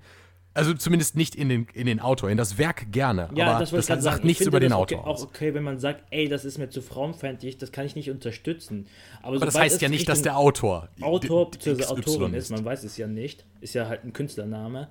Also 0.55 0.73
zumindest 0.73 1.17
nicht 1.17 1.35
in 1.35 1.49
den, 1.49 1.67
in 1.75 1.87
den 1.87 1.99
Autor, 1.99 2.31
in 2.31 2.39
das 2.39 2.59
Werk 2.59 2.93
gerne. 2.93 3.29
Ja, 3.35 3.51
aber 3.51 3.61
das 3.61 3.71
gerade 3.71 4.01
sagt 4.01 4.03
sagen. 4.03 4.27
nichts 4.27 4.43
ich 4.43 4.47
über 4.47 4.61
den 4.61 4.71
das 4.71 4.79
Autor 4.79 5.01
okay, 5.01 5.09
auch 5.09 5.23
okay, 5.23 5.55
wenn 5.55 5.65
man 5.65 5.81
sagt, 5.81 6.05
ey, 6.11 6.29
das 6.29 6.45
ist 6.45 6.59
mir 6.59 6.69
zu 6.71 6.81
frauenfeindlich, 6.81 7.59
das 7.59 7.73
kann 7.73 7.85
ich 7.87 7.97
nicht 7.97 8.09
unterstützen. 8.09 8.87
Aber, 9.21 9.37
Aber 9.37 9.47
das 9.47 9.57
heißt 9.57 9.83
ja 9.83 9.89
nicht, 9.89 10.09
dass 10.09 10.23
der 10.23 10.37
Autor 10.37 10.89
Autor 11.01 11.51
bzw. 11.51 11.87
Autorin 11.87 12.35
ist, 12.35 12.51
man 12.51 12.65
weiß 12.65 12.85
es 12.85 12.97
ja 12.97 13.09
nicht, 13.09 13.45
ist 13.61 13.75
ja 13.75 13.89
halt 13.89 14.05
ein 14.05 14.13
Künstlername. 14.13 14.89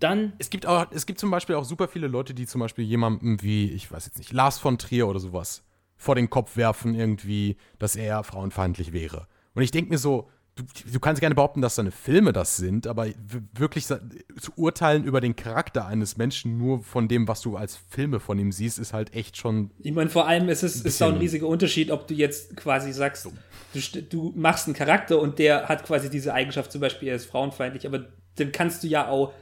Dann 0.00 0.32
Es 0.38 0.50
gibt, 0.50 0.66
auch, 0.66 0.86
es 0.90 1.06
gibt 1.06 1.20
zum 1.20 1.30
Beispiel 1.30 1.54
auch 1.54 1.64
super 1.64 1.86
viele 1.86 2.08
Leute, 2.08 2.34
die 2.34 2.46
zum 2.46 2.60
Beispiel 2.60 2.84
jemandem 2.84 3.42
wie, 3.42 3.70
ich 3.70 3.92
weiß 3.92 4.06
jetzt 4.06 4.18
nicht, 4.18 4.32
Lars 4.32 4.58
von 4.58 4.78
Trier 4.78 5.06
oder 5.06 5.20
sowas 5.20 5.62
vor 5.96 6.14
den 6.14 6.30
Kopf 6.30 6.56
werfen, 6.56 6.94
irgendwie, 6.94 7.56
dass 7.78 7.94
er 7.94 8.24
frauenfeindlich 8.24 8.92
wäre. 8.92 9.28
Und 9.54 9.62
ich 9.62 9.70
denke 9.70 9.90
mir 9.90 9.98
so, 9.98 10.30
du, 10.62 10.92
du 10.92 11.00
kannst 11.00 11.20
gerne 11.20 11.34
behaupten, 11.34 11.60
dass 11.60 11.74
deine 11.74 11.90
Filme 11.90 12.32
das 12.32 12.56
sind, 12.56 12.86
aber 12.86 13.08
wirklich 13.54 13.86
zu 13.86 13.98
urteilen 14.56 15.04
über 15.04 15.20
den 15.20 15.36
Charakter 15.36 15.86
eines 15.86 16.16
Menschen 16.16 16.58
nur 16.58 16.82
von 16.82 17.08
dem, 17.08 17.28
was 17.28 17.40
du 17.40 17.56
als 17.56 17.76
Filme 17.76 18.20
von 18.20 18.38
ihm 18.38 18.52
siehst, 18.52 18.78
ist 18.78 18.92
halt 18.92 19.14
echt 19.14 19.36
schon. 19.36 19.70
Ich 19.80 19.92
meine, 19.92 20.10
vor 20.10 20.26
allem 20.26 20.48
ist 20.48 20.62
es 20.62 20.82
ist 20.82 21.00
da 21.00 21.08
ein 21.08 21.16
riesiger 21.16 21.46
Unterschied, 21.46 21.90
ob 21.90 22.06
du 22.06 22.14
jetzt 22.14 22.56
quasi 22.56 22.92
sagst, 22.92 23.28
du, 23.72 24.02
du 24.02 24.32
machst 24.36 24.66
einen 24.66 24.74
Charakter 24.74 25.20
und 25.20 25.38
der 25.38 25.68
hat 25.68 25.84
quasi 25.84 26.10
diese 26.10 26.34
Eigenschaft, 26.34 26.72
zum 26.72 26.80
Beispiel, 26.80 27.08
er 27.08 27.16
ist 27.16 27.26
frauenfeindlich, 27.26 27.86
aber 27.86 28.06
dann 28.36 28.52
kannst 28.52 28.82
du 28.82 28.88
ja 28.88 29.08
auch 29.08 29.32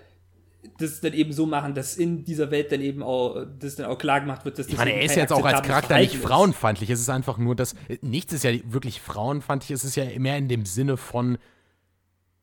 das 0.78 1.01
dann 1.01 1.12
eben 1.12 1.32
so 1.32 1.47
machen, 1.47 1.74
dass 1.74 1.97
in 1.97 2.24
dieser 2.24 2.51
Welt 2.51 2.72
dann 2.72 2.80
eben 2.80 3.02
auch, 3.02 3.44
das 3.59 3.76
dann 3.76 3.86
auch 3.86 3.98
klar 3.98 4.20
gemacht 4.20 4.44
wird, 4.44 4.59
dass 4.59 4.66
das 4.66 4.72
Ich 4.72 4.78
meine, 4.78 4.93
er 4.93 5.02
ist 5.02 5.14
jetzt 5.14 5.32
auch 5.32 5.44
als 5.44 5.62
Charakter 5.62 5.97
nicht 5.98 6.10
Verhalten 6.10 6.16
ist. 6.16 6.22
frauenfeindlich. 6.26 6.90
Es 6.90 7.01
ist 7.01 7.09
einfach 7.09 7.39
nur, 7.39 7.55
dass 7.55 7.74
nichts 8.01 8.32
ist 8.32 8.44
ja 8.44 8.52
wirklich 8.64 9.01
frauenfeindlich. 9.01 9.70
Es 9.70 9.85
ist 9.85 9.97
ja 9.97 10.05
mehr 10.18 10.36
in 10.36 10.48
dem 10.48 10.66
Sinne 10.66 10.97
von, 10.97 11.39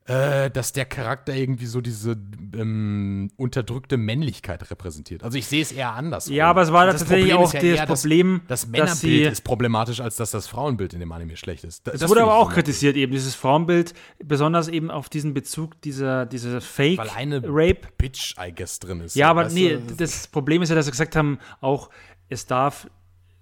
äh, 0.08 0.50
dass 0.50 0.72
der 0.72 0.84
Charakter 0.84 1.34
irgendwie 1.34 1.66
so 1.66 1.80
diese 1.80 2.16
ähm, 2.56 3.28
unterdrückte 3.36 3.96
Männlichkeit 3.96 4.70
repräsentiert. 4.70 5.24
Also 5.24 5.36
ich 5.36 5.46
sehe 5.46 5.62
es 5.62 5.72
eher 5.72 5.92
anders. 5.94 6.28
Ja, 6.28 6.48
aber 6.48 6.62
es 6.62 6.72
war 6.72 6.86
das 6.86 7.00
tatsächlich 7.00 7.32
Problem 7.32 7.44
auch 7.46 7.52
ja 7.52 7.60
das 7.60 7.80
eher, 7.80 7.86
Problem, 7.86 8.40
Das 8.46 8.60
dass 8.62 8.70
Männerbild 8.70 8.98
sie- 9.00 9.22
ist 9.24 9.42
problematisch, 9.44 10.00
als 10.00 10.16
dass 10.16 10.30
das 10.30 10.46
Frauenbild 10.46 10.94
in 10.94 11.00
dem 11.00 11.10
Anime 11.10 11.36
schlecht 11.36 11.64
ist. 11.64 11.88
Es 11.88 12.08
wurde 12.08 12.22
aber 12.22 12.36
auch 12.36 12.52
kritisiert, 12.52 12.96
eben 12.96 13.10
dieses 13.12 13.34
Frauenbild, 13.34 13.94
besonders 14.24 14.68
eben 14.68 14.90
auf 14.90 15.08
diesen 15.08 15.34
Bezug 15.34 15.80
dieser, 15.82 16.24
dieser 16.26 16.60
Weil 16.76 17.10
eine 17.16 17.40
Fake-Rape. 17.42 17.88
Bitch, 17.98 18.34
I 18.38 18.52
guess, 18.54 18.78
drin 18.78 19.00
ist. 19.00 19.16
Ja, 19.16 19.30
aber 19.30 19.48
nee, 19.48 19.78
du, 19.86 19.94
das 19.96 20.28
Problem 20.28 20.62
ist 20.62 20.68
ja, 20.68 20.74
dass 20.76 20.84
sie 20.86 20.92
gesagt 20.92 21.16
haben, 21.16 21.38
auch 21.60 21.90
es 22.28 22.46
darf, 22.46 22.88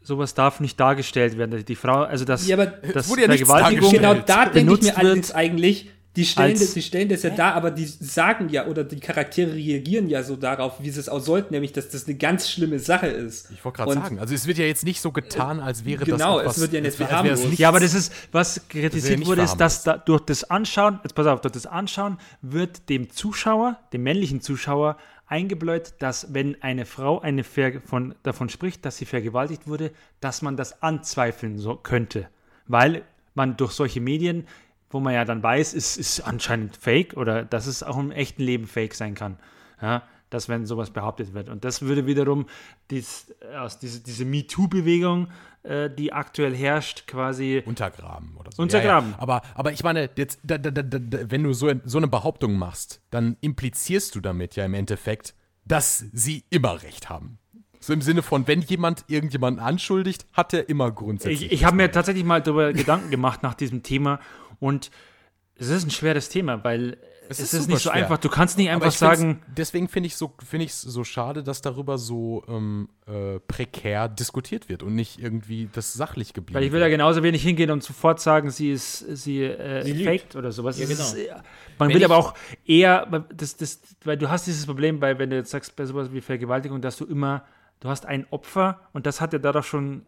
sowas 0.01 0.35
darf 0.35 0.61
nicht 0.61 0.78
dargestellt 0.81 1.36
werden. 1.36 1.65
Die 1.65 1.77
Frau, 1.77 2.03
also 2.05 2.24
das, 2.24 2.47
Ja, 2.47 2.57
aber 2.57 2.66
das 2.66 3.09
wurde 3.09 3.23
ja 3.23 3.28
Vergewaltigung. 3.28 3.93
Genau 3.93 4.15
da 4.15 4.47
denke 4.47 4.74
ich 4.74 4.82
mir 4.82 4.97
allerdings 4.97 5.31
eigentlich, 5.32 5.91
die 6.16 6.24
stellen, 6.24 6.51
als- 6.51 6.61
das, 6.61 6.74
die 6.74 6.82
stellen 6.82 7.09
das 7.09 7.23
ja 7.23 7.31
da, 7.31 7.53
aber 7.53 7.70
die 7.70 7.86
sagen 7.86 8.49
ja, 8.49 8.66
oder 8.66 8.85
die 8.85 9.01
Charaktere 9.01 9.53
reagieren 9.53 10.09
ja 10.09 10.23
so 10.23 10.36
darauf, 10.36 10.81
wie 10.81 10.91
sie 10.91 11.01
es 11.01 11.09
auch 11.09 11.19
sollten, 11.20 11.53
nämlich, 11.55 11.73
dass 11.73 11.89
das 11.89 12.07
eine 12.07 12.16
ganz 12.16 12.49
schlimme 12.49 12.78
Sache 12.78 13.09
ist. 13.09 13.51
Ich 13.51 13.65
wollte 13.65 13.78
gerade 13.78 13.91
Und 13.91 14.03
sagen, 14.03 14.19
also 14.20 14.35
es 14.35 14.47
wird 14.47 14.59
ja 14.59 14.65
jetzt 14.65 14.85
nicht 14.85 15.01
so 15.01 15.11
getan, 15.11 15.59
als 15.61 15.85
wäre 15.85 16.05
Genau, 16.05 16.41
das 16.41 16.57
es 16.57 16.62
wird 16.62 16.73
ja 16.73 16.81
nicht 16.81 16.97
verharmlost. 16.97 17.59
Ja, 17.59 17.69
aber 17.69 17.81
das 17.81 17.95
ist, 17.95 18.12
was 18.31 18.61
kritisiert 18.69 19.27
wurde, 19.27 19.43
ist, 19.43 19.57
dass 19.57 19.82
da, 19.82 19.97
durch 19.97 20.20
das 20.20 20.45
Anschauen, 20.45 21.01
jetzt 21.03 21.15
pass 21.15 21.27
auf, 21.27 21.41
durch 21.41 21.53
das 21.53 21.66
Anschauen 21.66 22.19
wird 22.43 22.89
dem 22.89 23.11
Zuschauer, 23.11 23.78
dem 23.93 24.05
männlichen 24.05 24.41
Zuschauer, 24.41 24.97
eingebläut, 25.27 25.95
dass 25.99 26.32
wenn 26.32 26.62
eine 26.62 26.85
Frau 26.85 27.20
eine 27.20 27.45
Ver 27.45 27.81
von, 27.81 28.15
davon 28.23 28.49
spricht, 28.51 28.85
dass 28.85 28.99
sie 28.99 29.07
vergewaltigt 29.07 29.66
wurde, 29.66 29.91
dass 30.20 30.43
man 30.43 30.57
das 30.57 30.82
anzweifeln 30.82 31.59
so 31.59 31.77
könnte. 31.77 32.28
Weil 32.69 33.03
man 33.35 33.57
durch 33.57 33.73
solche 33.73 34.01
Medien, 34.01 34.47
wo 34.94 35.00
man 35.00 35.12
ja 35.12 35.24
dann 35.24 35.42
weiß, 35.42 35.74
es 35.74 35.96
ist 35.96 36.20
anscheinend 36.20 36.76
fake 36.76 37.16
oder 37.16 37.44
dass 37.44 37.66
es 37.66 37.82
auch 37.82 37.98
im 37.98 38.12
echten 38.12 38.42
Leben 38.42 38.66
fake 38.66 38.94
sein 38.94 39.14
kann. 39.14 39.38
Ja, 39.82 40.04
dass 40.30 40.48
wenn 40.48 40.66
sowas 40.66 40.90
behauptet 40.90 41.34
wird. 41.34 41.48
Und 41.48 41.64
das 41.64 41.82
würde 41.82 42.06
wiederum 42.06 42.46
dies, 42.90 43.34
aus 43.56 43.78
diese, 43.78 44.00
diese 44.00 44.24
MeToo-Bewegung, 44.24 45.28
äh, 45.62 45.90
die 45.90 46.12
aktuell 46.12 46.54
herrscht, 46.54 47.06
quasi 47.06 47.62
untergraben 47.66 48.36
oder 48.36 48.50
so. 48.52 48.62
Untergraben. 48.62 49.10
Ja, 49.10 49.16
ja. 49.16 49.22
Aber, 49.22 49.42
aber 49.54 49.72
ich 49.72 49.84
meine, 49.84 50.10
jetzt, 50.16 50.40
da, 50.42 50.58
da, 50.58 50.70
da, 50.70 50.98
wenn 51.30 51.42
du 51.42 51.52
so, 51.52 51.70
so 51.84 51.98
eine 51.98 52.08
Behauptung 52.08 52.56
machst, 52.56 53.00
dann 53.10 53.36
implizierst 53.40 54.14
du 54.14 54.20
damit 54.20 54.56
ja 54.56 54.64
im 54.64 54.74
Endeffekt, 54.74 55.34
dass 55.64 56.04
sie 56.12 56.44
immer 56.50 56.82
recht 56.82 57.10
haben. 57.10 57.38
So 57.80 57.92
im 57.92 58.00
Sinne 58.00 58.22
von, 58.22 58.46
wenn 58.48 58.62
jemand 58.62 59.04
irgendjemanden 59.08 59.62
anschuldigt, 59.62 60.24
hat 60.32 60.54
er 60.54 60.68
immer 60.68 60.90
grundsätzlich. 60.90 61.44
Ich, 61.44 61.52
ich 61.52 61.64
habe 61.64 61.76
mir 61.76 61.90
tatsächlich 61.90 62.24
mal 62.24 62.40
darüber 62.40 62.72
Gedanken 62.72 63.10
gemacht 63.10 63.42
nach 63.42 63.54
diesem 63.54 63.82
Thema 63.82 64.20
und 64.65 64.91
es 65.57 65.69
ist 65.69 65.85
ein 65.85 65.91
schweres 65.91 66.31
Thema, 66.31 66.65
weil 66.65 66.97
es, 67.28 67.39
ist, 67.39 67.53
super 67.53 67.66
nicht 67.69 67.82
so 67.82 67.91
schwer. 67.91 68.03
einfach. 68.03 68.19
Du 68.19 68.28
kannst 68.31 68.57
nicht 68.57 68.70
einfach 68.70 68.91
sagen, 68.93 69.43
Deswegen 69.57 69.89
finde 69.89 70.07
ich 70.07 70.15
es 70.15 70.19
so, 70.19 70.32
find 70.45 70.70
so 70.70 71.05
schade, 71.05 71.43
dass 71.43 71.61
darüber 71.61 71.99
so 71.99 72.45
ähm, 72.49 72.89
äh, 73.07 73.41
prekär 73.41 74.09
diskutiert 74.09 74.70
wird 74.70 74.82
und 74.82 74.95
nicht 74.95 75.19
irgendwie 75.19 75.69
das 75.73 75.93
sachlich 75.93 76.32
geblieben 76.32 76.57
weil 76.57 76.65
ich 76.65 76.73
will 76.73 76.81
ja 76.81 76.89
genauso 76.89 77.23
wenig 77.23 77.43
hingehen 77.43 77.70
und 77.70 77.82
sofort 77.82 78.20
sagen, 78.20 78.51
sie 78.51 78.73
ist 78.73 78.99
sie, 78.99 79.43
äh, 79.43 79.82
Sie 79.85 80.05
faked 80.05 80.35
oder 80.35 80.51
sowas. 80.51 80.78
Ja, 80.78 80.85
Es 80.85 80.91
ist, 80.91 81.15
genau. 81.15 81.36
äh, 81.36 81.43
man 81.78 81.89
Wenn 81.91 81.97
will 81.97 82.05
aber 82.05 82.16
auch 82.16 82.35
eher, 82.65 83.07
das, 83.35 83.57
das, 83.57 83.81
weil 84.03 84.16
du 84.16 84.31
hast 84.31 84.47
dieses 84.47 84.65
Problem, 84.65 84.99
bei, 84.99 85.19
wenn 85.19 85.31
du 85.31 85.36
jetzt 85.36 85.51
sagst, 85.51 85.77
bei 85.77 85.85
sowas 85.85 86.12
wie 86.12 86.23
Vergewaltigung, 86.23 86.81
dass 86.81 86.97
du 86.97 87.05
immer, 87.05 87.45
du 87.81 87.89
hast 87.89 88.07
ein 88.07 88.27
Opfer 88.31 88.81
und 88.93 89.07
das 89.07 89.20
hat 89.20 89.32
ja 89.35 89.39
dadurch 89.39 89.66
schon 89.66 90.07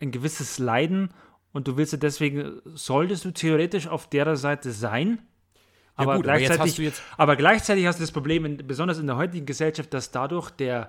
ein 0.00 0.10
gewisses 0.10 0.58
Leiden 0.58 1.10
und 1.52 1.68
du 1.68 1.76
willst 1.76 1.92
ja 1.92 1.98
deswegen, 1.98 2.60
solltest 2.74 3.24
du 3.24 3.30
theoretisch 3.30 3.86
auf 3.88 4.08
derer 4.08 4.36
Seite 4.36 4.72
sein, 4.72 5.18
Ja 5.18 6.04
aber, 6.04 6.16
gut, 6.16 6.26
aber 6.26 6.38
gleichzeitig, 6.38 6.60
hast 6.70 6.78
du 6.78 6.82
jetzt- 6.82 7.02
aber 7.18 7.36
gleichzeitig 7.36 7.86
hast 7.86 7.98
du 7.98 8.02
das 8.02 8.12
Problem, 8.12 8.44
in, 8.44 8.66
besonders 8.66 8.98
in 8.98 9.06
der 9.06 9.16
heutigen 9.16 9.46
Gesellschaft, 9.46 9.92
dass 9.94 10.10
dadurch 10.10 10.50
der, 10.50 10.88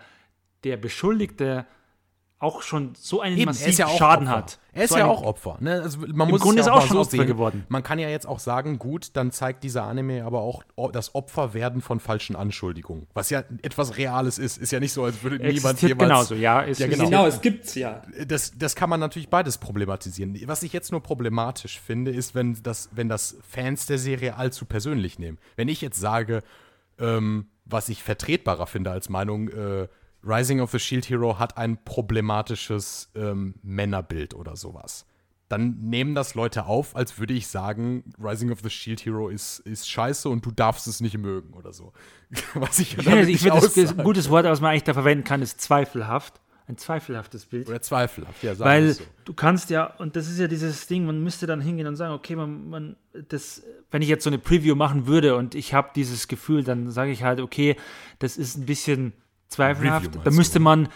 der 0.64 0.78
Beschuldigte 0.78 1.66
auch 2.40 2.62
schon 2.62 2.94
so 2.96 3.22
einen 3.22 3.38
Eben, 3.38 3.46
massiven 3.46 3.70
ist 3.70 3.78
ja 3.80 3.88
Schaden 3.88 4.28
Opfer. 4.28 4.38
hat. 4.38 4.60
Er 4.74 4.84
ist 4.84 4.90
so 4.92 4.98
ja 4.98 5.06
auch 5.06 5.22
Opfer. 5.24 5.56
Ne? 5.62 5.82
Also 5.82 6.00
man 6.00 6.28
Im 6.28 6.32
muss 6.32 6.42
Grunde 6.42 6.60
es 6.60 6.66
ist 6.66 6.68
ja 6.68 6.74
er 6.74 6.76
auch 6.78 6.84
auch 6.84 6.88
schon 6.88 6.96
so 6.98 7.02
Opfer 7.02 7.12
sehen. 7.12 7.28
geworden. 7.28 7.66
Man 7.70 7.84
kann 7.84 8.00
ja 8.00 8.10
jetzt 8.10 8.28
auch 8.28 8.40
sagen, 8.40 8.80
gut, 8.80 9.12
dann 9.16 9.32
zeigt 9.32 9.64
dieser 9.64 9.84
Anime 9.84 10.26
aber 10.26 10.42
auch 10.42 10.62
das 10.92 11.16
Opferwerden 11.16 11.82
von 11.82 12.02
falschen 12.02 12.36
Anschuldigungen. 12.36 13.08
Was 13.14 13.30
ja 13.30 13.44
etwas 13.62 13.96
Reales 13.98 14.40
ist. 14.40 14.58
Ist 14.58 14.72
ja 14.74 14.82
nicht 14.82 14.92
so, 14.92 15.06
als 15.06 15.24
würde 15.24 15.38
niemand 15.38 15.56
Existiert 15.56 15.90
jemals. 16.02 16.10
genauso, 16.10 16.36
ja. 16.36 16.64
Es 16.66 16.80
Ja, 16.80 16.88
ist- 16.88 16.92
genau. 16.92 17.06
Genau, 17.06 17.26
es 17.28 17.40
gibt's 17.40 17.76
ja. 17.76 18.02
Das, 18.28 18.52
das 18.58 18.76
kann 18.76 18.90
man 18.90 19.00
natürlich 19.00 19.30
beides 19.30 19.58
problematisieren. 19.58 20.38
Was 20.46 20.64
ich 20.64 20.74
jetzt 20.74 20.92
nur 20.92 21.02
problematisch 21.02 21.80
finde, 21.80 22.12
ist, 22.12 22.36
wenn 22.36 22.62
das, 22.62 22.90
wenn 22.92 23.08
das 23.08 23.38
Fans 23.50 23.86
der 23.86 24.00
Serie 24.00 24.36
allzu 24.36 24.66
persönlich 24.66 25.18
nehmen. 25.18 25.38
Wenn 25.56 25.70
ich 25.70 25.80
jetzt 25.80 25.98
sage, 26.00 26.44
ähm, 27.00 27.48
was 27.64 27.88
ich 27.88 28.04
vertretbarer 28.04 28.68
finde 28.68 28.92
als 28.92 29.08
Meinung, 29.08 29.48
äh, 29.48 29.88
Rising 30.24 30.62
of 30.62 30.72
the 30.72 30.80
Shield 30.80 31.10
Hero 31.10 31.38
hat 31.40 31.58
ein 31.58 31.84
problematisches 31.84 33.12
ähm, 33.16 33.56
Männerbild 33.62 34.34
oder 34.34 34.56
sowas. 34.56 35.06
Dann 35.50 35.78
nehmen 35.82 36.16
das 36.16 36.34
Leute 36.34 36.66
auf, 36.66 36.96
als 36.96 37.20
würde 37.20 37.34
ich 37.34 37.48
sagen, 37.48 38.04
Rising 38.18 38.52
of 38.52 38.62
the 38.64 38.70
Shield 38.70 39.06
Hero 39.06 39.30
ist, 39.30 39.60
ist 39.60 39.90
scheiße 39.90 40.30
und 40.30 40.46
du 40.46 40.52
darfst 40.52 40.88
es 40.88 41.02
nicht 41.02 41.18
mögen 41.18 41.54
oder 41.54 41.74
so. 41.74 41.94
was 42.56 42.80
ich, 42.80 42.96
damit 42.96 43.28
ich 43.28 43.42
finde, 43.42 43.56
das 43.56 43.66
aussage. 43.66 44.00
ein 44.00 44.04
gutes 44.04 44.30
Wort, 44.30 44.46
was 44.46 44.62
man 44.62 44.72
eigentlich 44.72 44.84
da 44.84 44.94
verwenden 44.94 45.24
kann, 45.24 45.42
ist 45.42 45.62
zweifelhaft. 45.62 46.40
Ein 46.66 46.78
zweifelhaftes 46.78 47.46
Bild. 47.46 47.68
Oder 47.68 47.82
zweifelhaft, 47.82 48.42
ja, 48.42 48.56
sagen 48.56 48.70
Weil 48.70 48.94
so. 48.94 49.04
du 49.26 49.34
kannst 49.34 49.70
ja, 49.70 49.86
und 49.98 50.16
das 50.16 50.30
ist 50.30 50.40
ja 50.40 50.48
dieses 50.48 50.88
Ding, 50.88 51.06
man 51.06 51.22
müsste 51.22 51.46
dann 51.46 51.60
hingehen 51.60 51.88
und 51.88 51.98
sagen, 51.98 52.14
okay, 52.14 52.38
man, 52.38 52.70
man 52.70 52.96
das, 53.28 53.64
wenn 53.92 54.02
ich 54.02 54.08
jetzt 54.08 54.24
so 54.24 54.30
eine 54.30 54.40
Preview 54.40 54.74
machen 54.74 55.06
würde 55.06 55.36
und 55.36 55.56
ich 55.56 55.74
habe 55.74 55.90
dieses 55.94 56.30
Gefühl, 56.30 56.64
dann 56.64 56.90
sage 56.90 57.12
ich 57.12 57.24
halt, 57.24 57.42
okay, 57.42 57.76
das 58.20 58.38
ist 58.38 58.58
ein 58.58 58.66
bisschen 58.66 59.12
zweifelhaft. 59.54 60.16
Da 60.16 60.30
du? 60.30 60.36
müsste 60.36 60.60
man, 60.60 60.90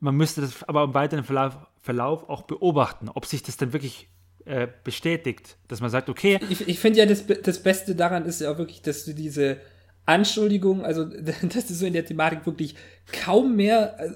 man 0.00 0.16
müsste 0.16 0.40
das 0.40 0.62
aber 0.64 0.84
im 0.84 0.94
weiteren 0.94 1.24
Verlauf, 1.24 1.56
Verlauf 1.80 2.28
auch 2.28 2.42
beobachten, 2.42 3.08
ob 3.08 3.26
sich 3.26 3.42
das 3.42 3.56
dann 3.56 3.72
wirklich 3.72 4.08
äh, 4.44 4.68
bestätigt, 4.84 5.56
dass 5.68 5.80
man 5.80 5.90
sagt, 5.90 6.08
okay, 6.08 6.38
Ich, 6.48 6.66
ich 6.68 6.78
finde 6.78 6.98
ja, 6.98 7.06
das, 7.06 7.24
das 7.26 7.62
Beste 7.62 7.94
daran 7.94 8.24
ist 8.24 8.40
ja 8.40 8.50
auch 8.50 8.58
wirklich, 8.58 8.82
dass 8.82 9.04
du 9.04 9.14
diese 9.14 9.58
Anschuldigung, 10.06 10.84
also 10.84 11.04
dass 11.42 11.66
das 11.66 11.68
so 11.68 11.86
in 11.86 11.92
der 11.92 12.04
Thematik 12.04 12.46
wirklich 12.46 12.74
kaum 13.12 13.56
mehr 13.56 13.98
äh, 13.98 14.10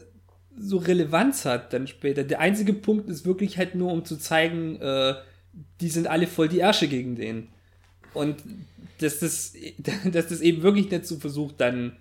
so 0.56 0.77
Relevanz 0.77 1.44
hat 1.44 1.73
dann 1.73 1.86
später. 1.86 2.23
Der 2.23 2.40
einzige 2.40 2.73
Punkt 2.73 3.09
ist 3.09 3.27
wirklich 3.27 3.59
halt 3.59 3.74
nur, 3.74 3.93
um 3.93 4.05
zu 4.05 4.16
zeigen, 4.16 4.81
äh, 4.81 5.15
die 5.81 5.89
sind 5.89 6.06
alle 6.06 6.27
voll 6.27 6.48
die 6.48 6.61
Ärsche 6.61 6.89
gegen 6.89 7.16
den. 7.16 7.48
Und 8.12 8.36
dass 8.98 9.19
das, 9.19 9.55
dass 10.05 10.28
das 10.28 10.40
eben 10.40 10.62
wirklich 10.62 10.90
nicht 10.90 11.06
so 11.06 11.16
versucht, 11.16 11.61
dann 11.61 11.97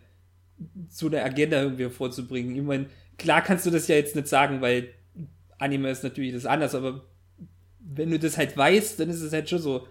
so 0.89 1.07
eine 1.07 1.23
Agenda 1.23 1.61
irgendwie 1.61 1.89
vorzubringen. 1.89 2.55
Ich 2.55 2.63
meine, 2.63 2.85
klar 3.17 3.41
kannst 3.41 3.65
du 3.65 3.71
das 3.71 3.87
ja 3.87 3.95
jetzt 3.95 4.15
nicht 4.15 4.27
sagen, 4.27 4.61
weil 4.61 4.89
Anime 5.57 5.89
ist 5.89 6.03
natürlich 6.03 6.33
das 6.33 6.45
anders, 6.45 6.75
aber 6.75 7.01
wenn 7.79 8.11
du 8.11 8.19
das 8.19 8.37
halt 8.37 8.55
weißt, 8.55 8.99
dann 8.99 9.09
ist 9.09 9.21
es 9.21 9.33
halt 9.33 9.49
schon 9.49 9.59
so, 9.59 9.87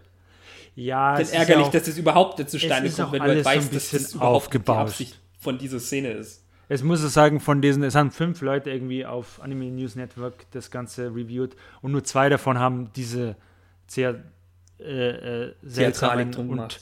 ja, 0.75 1.17
dann 1.17 1.29
ärgerlich, 1.29 1.49
ja 1.49 1.61
auch, 1.61 1.71
dass 1.71 1.85
das 1.85 1.99
überhaupt 1.99 2.39
nicht 2.39 2.51
zustande 2.51 2.91
kommt, 2.91 3.13
wenn 3.13 3.19
du 3.19 3.29
halt 3.29 3.31
alles 3.31 3.45
so 3.45 3.51
weißt, 3.51 3.75
dass 3.75 3.91
das 3.91 4.15
überhaupt 4.15 4.37
aufgebauscht. 4.37 4.99
die 4.99 5.05
Absicht 5.05 5.21
von 5.39 5.59
dieser 5.59 5.81
Szene 5.81 6.13
ist. 6.13 6.45
Es 6.69 6.83
muss 6.83 7.03
es 7.03 7.13
sagen, 7.13 7.41
von 7.41 7.61
diesen, 7.61 7.83
es 7.83 7.95
haben 7.95 8.11
fünf 8.11 8.41
Leute 8.41 8.71
irgendwie 8.71 9.05
auf 9.05 9.43
Anime 9.43 9.67
News 9.67 9.95
Network 9.95 10.51
das 10.53 10.71
Ganze 10.71 11.15
reviewed 11.15 11.55
und 11.83 11.93
nur 11.93 12.05
zwei 12.05 12.31
davon 12.31 12.59
haben 12.59 12.91
diese 12.95 13.37
sehr 13.87 14.23
äh, 14.79 15.45
äh, 15.45 15.55
seltsamen 15.63 16.35
und 16.35 16.81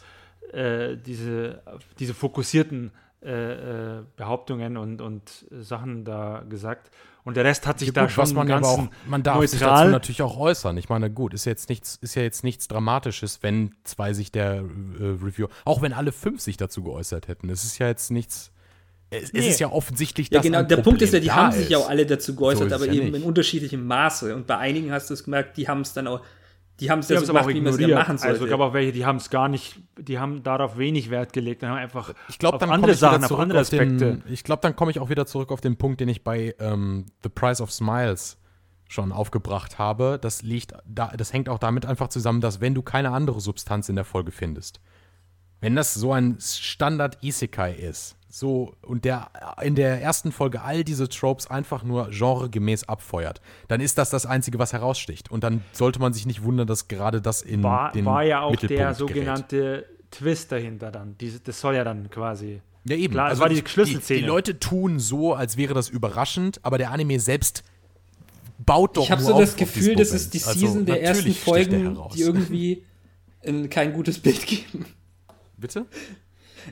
äh, 0.52 0.96
diese, 0.96 1.62
diese 1.98 2.14
fokussierten 2.14 2.92
äh, 3.22 3.98
äh, 3.98 4.02
Behauptungen 4.16 4.76
und, 4.76 5.00
und 5.02 5.46
Sachen 5.50 6.04
da 6.04 6.42
gesagt. 6.48 6.90
Und 7.22 7.36
der 7.36 7.44
Rest 7.44 7.66
hat 7.66 7.78
sich 7.78 7.88
Ja, 7.88 7.92
da 7.92 8.02
gut, 8.02 8.12
schon 8.12 8.22
was 8.22 8.32
man 8.32 8.48
ja 8.48 8.56
aber 8.56 8.66
ganzen 8.66 8.88
auch, 8.88 9.08
man 9.08 9.22
darf 9.22 9.40
sich 9.46 9.60
dazu 9.60 9.64
neutral 9.64 9.90
natürlich 9.90 10.22
auch 10.22 10.38
äußern. 10.38 10.76
Ich 10.78 10.88
meine, 10.88 11.10
gut, 11.10 11.34
ist 11.34 11.44
jetzt 11.44 11.68
nichts, 11.68 11.96
ist 12.00 12.14
ja 12.14 12.22
jetzt 12.22 12.44
nichts 12.44 12.66
Dramatisches, 12.66 13.42
wenn 13.42 13.74
zwei 13.84 14.14
sich 14.14 14.32
der 14.32 14.54
äh, 14.54 14.60
Review, 15.22 15.48
auch 15.66 15.82
wenn 15.82 15.92
alle 15.92 16.12
fünf 16.12 16.40
sich 16.40 16.56
dazu 16.56 16.82
geäußert 16.82 17.28
hätten. 17.28 17.50
Es 17.50 17.62
ist 17.64 17.78
ja 17.78 17.88
jetzt 17.88 18.10
nichts. 18.10 18.52
Es, 19.10 19.24
es 19.24 19.32
Nee. 19.34 19.48
ist 19.48 19.60
ja 19.60 19.70
offensichtlich, 19.70 20.30
Ja, 20.30 20.38
dass 20.38 20.44
genau. 20.46 20.58
ein 20.60 20.68
Der 20.68 20.78
Punkt 20.78 21.02
ist 21.02 21.12
ja, 21.12 21.18
Problem 21.18 21.22
die 21.24 21.30
haben 21.32 21.52
sich 21.52 21.62
ist. 21.64 21.70
ja 21.70 21.78
auch 21.78 21.90
alle 21.90 22.06
dazu 22.06 22.34
geäußert, 22.36 22.68
ist 22.68 22.72
aber 22.72 22.86
ja 22.86 22.92
eben 22.94 23.06
nicht. 23.06 23.16
in 23.16 23.22
unterschiedlichem 23.24 23.84
Maße. 23.86 24.34
Und 24.34 24.46
bei 24.46 24.56
einigen 24.56 24.90
hast 24.92 25.10
du 25.10 25.14
es 25.14 25.24
gemerkt, 25.24 25.56
die 25.58 25.68
haben 25.68 25.82
es 25.82 25.92
dann 25.92 26.06
auch, 26.06 26.22
die 26.80 26.90
haben 26.90 27.00
es 27.00 27.08
ja 27.08 27.18
so 27.18 27.24
es 27.24 27.30
aber 27.30 27.40
auch 27.42 27.46
gemacht, 27.46 27.56
wie 27.56 27.60
man 27.60 27.74
es 27.74 27.80
ja 27.80 27.98
machen 27.98 28.18
sollte. 28.18 28.32
Also, 28.32 28.44
es 28.46 28.50
gab 28.50 28.60
auch 28.60 28.72
welche, 28.72 28.92
die 28.92 29.04
haben 29.04 29.16
es 29.16 29.30
gar 29.30 29.48
nicht, 29.48 29.80
die 29.98 30.18
haben 30.18 30.42
darauf 30.42 30.78
wenig 30.78 31.10
Wert 31.10 31.32
gelegt 31.32 31.62
und 31.62 31.68
haben 31.68 31.78
einfach 31.78 32.12
Ich 32.28 32.38
glaube, 32.38 32.56
auf 32.56 32.60
dann 32.60 32.70
andere 32.70 32.82
komme 32.82 32.92
ich 32.92 32.98
Sachen, 32.98 33.16
wieder 33.16 33.24
auf 33.24 33.28
zurück 33.28 33.42
andere 33.42 33.58
auf 33.60 33.62
Aspekte. 33.62 33.96
den, 33.96 34.22
Ich 34.28 34.44
glaube, 34.44 34.62
dann 34.62 34.74
komme 34.74 34.90
ich 34.90 34.98
auch 34.98 35.10
wieder 35.10 35.26
zurück 35.26 35.52
auf 35.52 35.60
den 35.60 35.76
Punkt, 35.76 36.00
den 36.00 36.08
ich 36.08 36.24
bei 36.24 36.54
ähm, 36.58 37.06
The 37.22 37.28
Price 37.28 37.60
of 37.60 37.70
Smiles 37.70 38.38
schon 38.88 39.12
aufgebracht 39.12 39.78
habe. 39.78 40.18
Das 40.20 40.42
liegt, 40.42 40.74
da, 40.86 41.12
das 41.16 41.32
hängt 41.32 41.48
auch 41.48 41.58
damit 41.58 41.86
einfach 41.86 42.08
zusammen, 42.08 42.40
dass 42.40 42.60
wenn 42.60 42.74
du 42.74 42.82
keine 42.82 43.12
andere 43.12 43.40
Substanz 43.40 43.88
in 43.88 43.96
der 43.96 44.04
Folge 44.04 44.32
findest, 44.32 44.80
wenn 45.60 45.76
das 45.76 45.94
so 45.94 46.12
ein 46.12 46.38
Standard 46.40 47.22
Isekai 47.22 47.74
ist, 47.74 48.16
so 48.30 48.74
und 48.82 49.04
der 49.04 49.30
in 49.60 49.74
der 49.74 50.00
ersten 50.00 50.30
Folge 50.30 50.62
all 50.62 50.84
diese 50.84 51.08
Tropes 51.08 51.48
einfach 51.48 51.82
nur 51.82 52.10
genregemäß 52.10 52.88
abfeuert, 52.88 53.40
dann 53.68 53.80
ist 53.80 53.98
das 53.98 54.08
das 54.10 54.24
einzige, 54.24 54.58
was 54.58 54.72
heraussticht. 54.72 55.30
Und 55.30 55.42
dann 55.42 55.62
sollte 55.72 55.98
man 55.98 56.12
sich 56.12 56.26
nicht 56.26 56.44
wundern, 56.44 56.66
dass 56.66 56.88
gerade 56.88 57.20
das 57.20 57.42
in 57.42 57.62
war, 57.62 57.90
den 57.92 58.04
war 58.04 58.22
ja 58.22 58.42
auch 58.42 58.52
Mittelpunkt 58.52 58.80
der 58.80 58.86
gerät. 58.86 58.96
sogenannte 58.96 59.86
Twist 60.10 60.52
dahinter 60.52 60.92
dann. 60.92 61.16
Diese, 61.18 61.40
das 61.40 61.60
soll 61.60 61.74
ja 61.74 61.84
dann 61.84 62.08
quasi. 62.08 62.62
Ja, 62.84 62.96
eben. 62.96 63.12
Klar, 63.14 63.26
also 63.26 63.42
war 63.42 63.48
die 63.48 63.62
die, 63.62 63.68
Schlüsselszene. 63.68 64.18
Die, 64.18 64.22
die 64.22 64.28
Leute 64.28 64.58
tun 64.58 65.00
so, 65.00 65.34
als 65.34 65.56
wäre 65.56 65.74
das 65.74 65.88
überraschend, 65.88 66.60
aber 66.62 66.78
der 66.78 66.92
Anime 66.92 67.18
selbst 67.18 67.64
baut 68.58 68.96
doch 68.96 69.04
ich 69.04 69.10
habe 69.10 69.22
nur 69.22 69.30
so 69.30 69.34
auf 69.34 69.40
das 69.40 69.52
auf 69.52 69.58
Gefühl, 69.58 69.96
das 69.96 70.12
ist 70.12 70.34
die 70.34 70.38
Moment. 70.38 70.58
Season 70.58 70.78
also, 70.78 70.84
der 70.84 71.02
ersten 71.02 71.28
er 71.28 71.34
Folgen, 71.34 71.94
heraus. 71.94 72.14
die 72.14 72.20
irgendwie 72.20 72.84
ein, 73.44 73.68
kein 73.70 73.92
gutes 73.92 74.18
Bild 74.20 74.46
geben. 74.46 74.86
Bitte? 75.56 75.86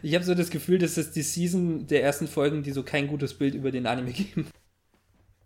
Ich 0.03 0.15
habe 0.15 0.25
so 0.25 0.35
das 0.35 0.51
Gefühl, 0.51 0.79
dass 0.79 0.97
es 0.97 1.11
die 1.11 1.23
Season 1.23 1.87
der 1.87 2.03
ersten 2.03 2.29
Folgen, 2.29 2.63
die 2.63 2.73
so 2.73 2.83
kein 2.83 3.09
gutes 3.09 3.35
Bild 3.35 3.55
über 3.55 3.71
den 3.71 3.87
Anime 3.87 4.13
geben. 4.13 4.47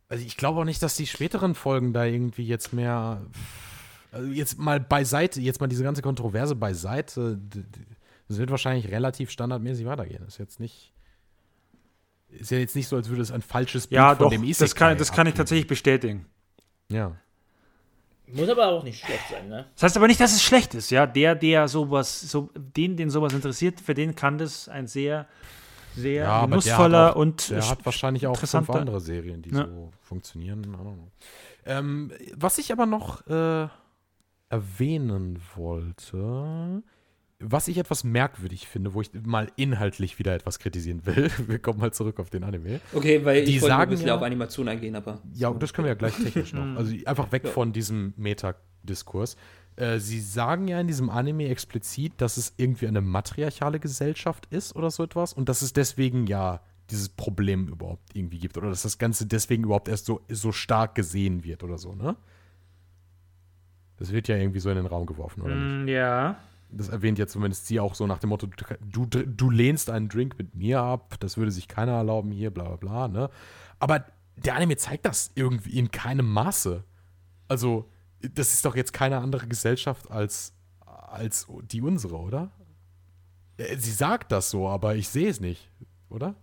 Also 0.09 0.25
ich 0.27 0.37
glaube 0.37 0.61
auch 0.61 0.65
nicht, 0.65 0.83
dass 0.83 0.97
die 0.97 1.07
späteren 1.07 1.55
Folgen 1.55 1.93
da 1.93 2.05
irgendwie 2.05 2.47
jetzt 2.47 2.73
mehr. 2.73 3.23
Also 4.11 4.31
jetzt 4.31 4.59
mal 4.59 4.79
beiseite, 4.79 5.41
jetzt 5.41 5.61
mal 5.61 5.69
diese 5.69 5.85
ganze 5.85 6.03
Kontroverse 6.03 6.55
beiseite. 6.55 7.39
Das 8.29 8.37
wird 8.39 8.51
wahrscheinlich 8.51 8.91
relativ 8.91 9.31
standardmäßig 9.31 9.87
weitergehen. 9.87 10.21
Das 10.25 10.35
ist 10.35 10.39
jetzt 10.39 10.61
nicht. 10.61 10.93
Ist 12.29 12.51
ja 12.51 12.59
jetzt 12.59 12.77
nicht 12.77 12.89
so, 12.89 12.97
als 12.97 13.09
würde 13.09 13.23
es 13.23 13.31
ein 13.31 13.43
falsches 13.43 13.87
Bild 13.87 13.97
Ja, 13.97 14.15
von 14.15 14.25
doch, 14.25 14.31
dem 14.31 14.43
das 14.43 14.61
Isekai 14.61 14.91
kann, 14.91 14.99
das 14.99 15.13
kann 15.13 15.27
ich 15.27 15.35
tatsächlich 15.35 15.67
bestätigen. 15.67 16.27
Ja. 16.91 17.17
Muss 18.35 18.49
aber 18.49 18.69
auch 18.69 18.83
nicht 18.83 19.05
schlecht 19.05 19.29
sein, 19.31 19.49
ne? 19.49 19.67
Das 19.75 19.83
heißt 19.85 19.97
aber 19.97 20.07
nicht, 20.07 20.21
dass 20.21 20.33
es 20.33 20.43
schlecht 20.43 20.75
ist, 20.75 20.91
ja. 20.91 21.07
Der, 21.07 21.35
der 21.35 21.69
sowas, 21.69 22.21
so, 22.21 22.51
den, 22.55 22.97
den 22.97 23.11
sowas 23.11 23.33
interessiert, 23.33 23.81
für 23.81 23.95
den 23.95 24.15
kann 24.15 24.39
das 24.39 24.69
ein 24.69 24.87
sehr, 24.87 25.27
sehr 25.95 26.25
Ja, 26.25 26.45
genussvoller 26.47 27.17
und 27.17 27.51
Der 27.51 27.69
hat 27.69 27.85
wahrscheinlich 27.85 28.27
auch 28.27 28.37
fünf 28.39 28.71
andere 28.71 29.01
Serien, 29.01 29.43
die 29.43 29.51
Ja. 29.51 29.67
so 29.67 29.93
funktionieren. 30.01 30.67
Ähm, 31.67 32.13
was 32.35 32.59
ich 32.59 32.73
aber 32.73 32.87
noch 32.87 33.27
äh, 33.27 33.69
erwähnen 34.49 35.41
wollte, 35.55 36.83
was 37.45 37.69
ich 37.69 37.77
etwas 37.79 38.05
merkwürdig 38.05 38.67
finde, 38.69 38.95
wo 38.95 39.01
ich 39.01 39.11
mal 39.25 39.51
inhaltlich 39.57 40.19
wieder 40.19 40.35
etwas 40.35 40.59
kritisieren 40.59 41.05
will. 41.07 41.31
Wir 41.47 41.59
kommen 41.59 41.81
mal 41.81 41.93
zurück 41.93 42.19
auf 42.21 42.31
den 42.31 42.45
Anime. 42.45 42.81
Okay, 42.95 43.25
weil 43.25 43.45
Die 43.45 43.57
ich 43.57 43.63
wollte 43.63 43.75
ein 43.75 43.79
sagen 43.81 43.91
bisschen 43.91 44.07
ja- 44.09 44.17
auf 44.17 44.23
Animation 44.23 44.69
eingehen, 44.69 44.95
aber. 44.97 45.21
Ja, 45.35 45.53
das 45.53 45.73
können 45.73 45.85
wir 45.87 45.91
ja 45.93 45.95
gleich 45.99 46.15
technisch 46.17 46.53
noch. 46.53 46.65
Also 46.77 46.95
einfach 47.07 47.31
weg 47.33 47.47
von 47.49 47.73
diesem 47.73 48.15
Meta-Diskurs. 48.17 49.37
Äh, 49.77 49.99
sie 49.99 50.21
sagen 50.21 50.69
ja 50.69 50.81
in 50.81 50.87
diesem 50.87 51.11
Anime 51.11 51.49
explizit, 51.49 52.13
dass 52.19 52.37
es 52.37 52.53
irgendwie 52.57 52.87
eine 52.87 53.01
matriarchale 53.01 53.81
Gesellschaft 53.81 54.47
ist 54.51 54.77
oder 54.77 54.91
so 54.91 55.03
etwas 55.03 55.33
und 55.33 55.49
dass 55.49 55.63
es 55.63 55.73
deswegen 55.73 56.27
ja 56.27 56.61
dieses 56.91 57.09
Problem 57.09 57.69
überhaupt 57.69 58.15
irgendwie 58.15 58.39
gibt 58.39 58.59
oder 58.59 58.69
dass 58.69 58.83
das 58.83 58.99
Ganze 58.99 59.25
deswegen 59.27 59.65
überhaupt 59.65 59.89
erst 59.89 60.05
so, 60.07 60.21
so 60.29 60.53
stark 60.53 60.95
gesehen 60.95 61.43
wird 61.43 61.63
oder 61.65 61.79
so, 61.79 61.95
ne? 61.95 62.17
Das 63.97 64.13
wird 64.13 64.29
ja 64.29 64.37
irgendwie 64.37 64.61
so 64.61 64.69
in 64.69 64.77
den 64.77 64.87
Raum 64.87 65.07
geworfen, 65.07 65.43
oder 65.43 65.55
nicht? 65.55 65.87
Mm, 65.87 65.89
ja. 65.89 66.37
Das 66.75 66.89
erwähnt 66.89 67.19
ja 67.19 67.27
zumindest 67.27 67.67
sie 67.67 67.81
auch 67.81 67.95
so 67.95 68.07
nach 68.07 68.19
dem 68.19 68.31
Motto, 68.31 68.49
du, 68.81 69.07
du, 69.07 69.51
lehnst 69.51 69.91
einen 69.91 70.09
Drink 70.09 70.39
mit 70.39 70.55
mir 70.55 70.81
ab, 70.81 71.17
das 71.21 71.37
würde 71.37 71.51
sich 71.51 71.69
keiner 71.69 71.93
erlauben 71.93 72.31
hier, 72.31 72.51
bla 72.51 72.65
bla 72.65 72.77
bla, 72.77 73.09
ne? 73.09 73.31
Aber 73.79 74.07
der 74.37 74.55
Anime 74.55 74.77
zeigt 74.77 75.05
das 75.05 75.33
irgendwie 75.35 75.79
in 75.79 75.91
keinem 75.91 76.31
Maße. 76.31 76.85
Also, 77.49 77.91
das 78.21 78.55
ist 78.55 78.65
doch 78.65 78.75
jetzt 78.75 78.93
keine 78.93 79.19
andere 79.19 79.47
Gesellschaft 79.47 80.11
als, 80.11 80.55
als 80.87 81.47
die 81.71 81.83
unsere, 81.83 82.19
oder? 82.19 82.51
Äh, 83.57 83.77
Sie 83.77 83.91
sagt 83.91 84.33
das 84.33 84.51
so, 84.51 84.69
aber 84.69 84.97
ich 84.97 85.09
sehe 85.09 85.29
es 85.29 85.41
nicht, 85.41 85.71
oder? 86.09 86.35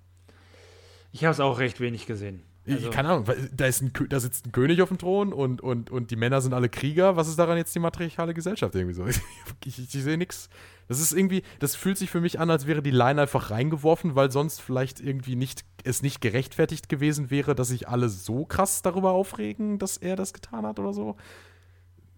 Ich 1.12 1.24
habe 1.24 1.32
es 1.32 1.40
auch 1.40 1.58
recht 1.58 1.80
wenig 1.80 2.06
gesehen. 2.06 2.44
Also, 2.68 2.88
ich, 2.88 2.92
keine 2.92 3.10
Ahnung, 3.10 3.26
da, 3.56 3.66
ist 3.66 3.82
ein, 3.82 3.92
da 4.10 4.20
sitzt 4.20 4.46
ein 4.46 4.52
König 4.52 4.82
auf 4.82 4.90
dem 4.90 4.98
Thron 4.98 5.34
und, 5.34 5.62
und, 5.62 5.90
und 5.90 6.12
die 6.12 6.16
Männer 6.16 6.42
sind 6.42 6.54
alle 6.54 6.70
Krieger. 6.70 7.16
Was 7.16 7.28
ist 7.28 7.40
daran 7.40 7.58
jetzt 7.58 7.74
die 7.74 7.80
matriarchale 7.80 8.34
Gesellschaft 8.34 8.76
irgendwie 8.76 8.96
so? 8.96 9.06
Ich, 9.66 9.80
ich, 9.80 9.94
ich 9.94 10.04
sehe 10.04 10.18
nichts. 10.18 10.50
Das 10.88 11.00
ist 11.00 11.14
irgendwie, 11.14 11.44
das 11.60 11.76
fühlt 11.76 11.98
sich 11.98 12.10
für 12.10 12.22
mich 12.22 12.40
an, 12.40 12.50
als 12.50 12.66
wäre 12.66 12.82
die 12.82 12.92
Line 12.92 13.22
einfach 13.22 13.52
reingeworfen, 13.52 14.16
weil 14.16 14.32
sonst 14.32 14.62
vielleicht 14.62 15.00
irgendwie 15.00 15.36
nicht, 15.36 15.64
es 15.84 16.02
nicht 16.02 16.22
gerechtfertigt 16.22 16.90
gewesen 16.90 17.30
wäre, 17.30 17.54
dass 17.56 17.68
sich 17.68 17.88
alle 17.88 18.10
so 18.10 18.46
krass 18.46 18.82
darüber 18.82 19.12
aufregen, 19.12 19.78
dass 19.78 19.98
er 19.98 20.16
das 20.16 20.34
getan 20.34 20.66
hat 20.66 20.80
oder 20.80 20.94
so. 20.94 21.16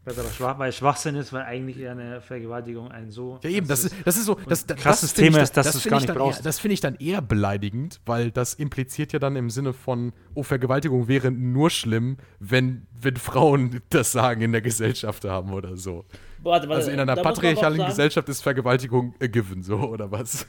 Weil, 0.04 0.14
es 0.14 0.20
aber 0.20 0.30
schwach, 0.30 0.58
weil 0.60 0.72
Schwachsinn 0.72 1.16
ist, 1.16 1.32
weil 1.32 1.44
eigentlich 1.44 1.78
eher 1.78 1.92
eine 1.92 2.22
Vergewaltigung 2.22 2.92
ein 2.92 3.12
so. 3.12 3.40
Ja, 3.44 3.50
eben, 3.52 3.68
das 3.68 3.84
ist, 3.84 3.96
das 4.04 4.18
ist 4.18 4.26
so. 4.26 4.36
Das, 4.48 4.66
das, 4.66 4.78
krasses 4.78 5.14
das 5.14 5.14
Thema 5.14 5.38
ich 5.38 5.44
ist, 5.44 5.58
dass 5.58 5.68
das 5.68 5.74
du 5.74 5.78
es 5.78 5.84
finde 5.84 5.90
gar 5.90 5.98
ich 5.98 6.02
nicht 6.02 6.10
dann 6.10 6.18
brauchst. 6.18 6.40
Eher, 6.40 6.44
das 6.44 6.60
finde 6.60 6.74
ich 6.74 6.80
dann 6.80 6.96
eher 6.96 7.22
beleidigend, 7.22 8.02
weil 8.06 8.32
das 8.32 8.56
impliziert 8.56 9.14
ja 9.14 9.20
dann 9.20 9.36
im 9.36 9.50
Sinne 9.50 9.74
von, 9.74 10.14
oh, 10.34 10.44
Vergewaltigung 10.44 11.08
wäre 11.08 11.32
nur 11.32 11.70
schlimm, 11.70 12.18
wenn, 12.40 12.88
wenn 13.00 13.16
Frauen 13.18 13.82
das 13.90 14.12
Sagen 14.12 14.42
in 14.42 14.52
der 14.52 14.62
Gesellschaft 14.62 15.24
haben 15.26 15.54
oder 15.54 15.78
so. 15.78 16.06
Warte, 16.40 16.68
warte, 16.68 16.80
Also 16.80 16.92
in 16.92 17.00
einer 17.00 17.16
patriarchalen 17.16 17.86
Gesellschaft 17.86 18.28
ist 18.30 18.42
Vergewaltigung 18.42 19.14
a 19.22 19.28
given, 19.28 19.62
so 19.62 19.78
oder 19.78 20.12
was? 20.12 20.48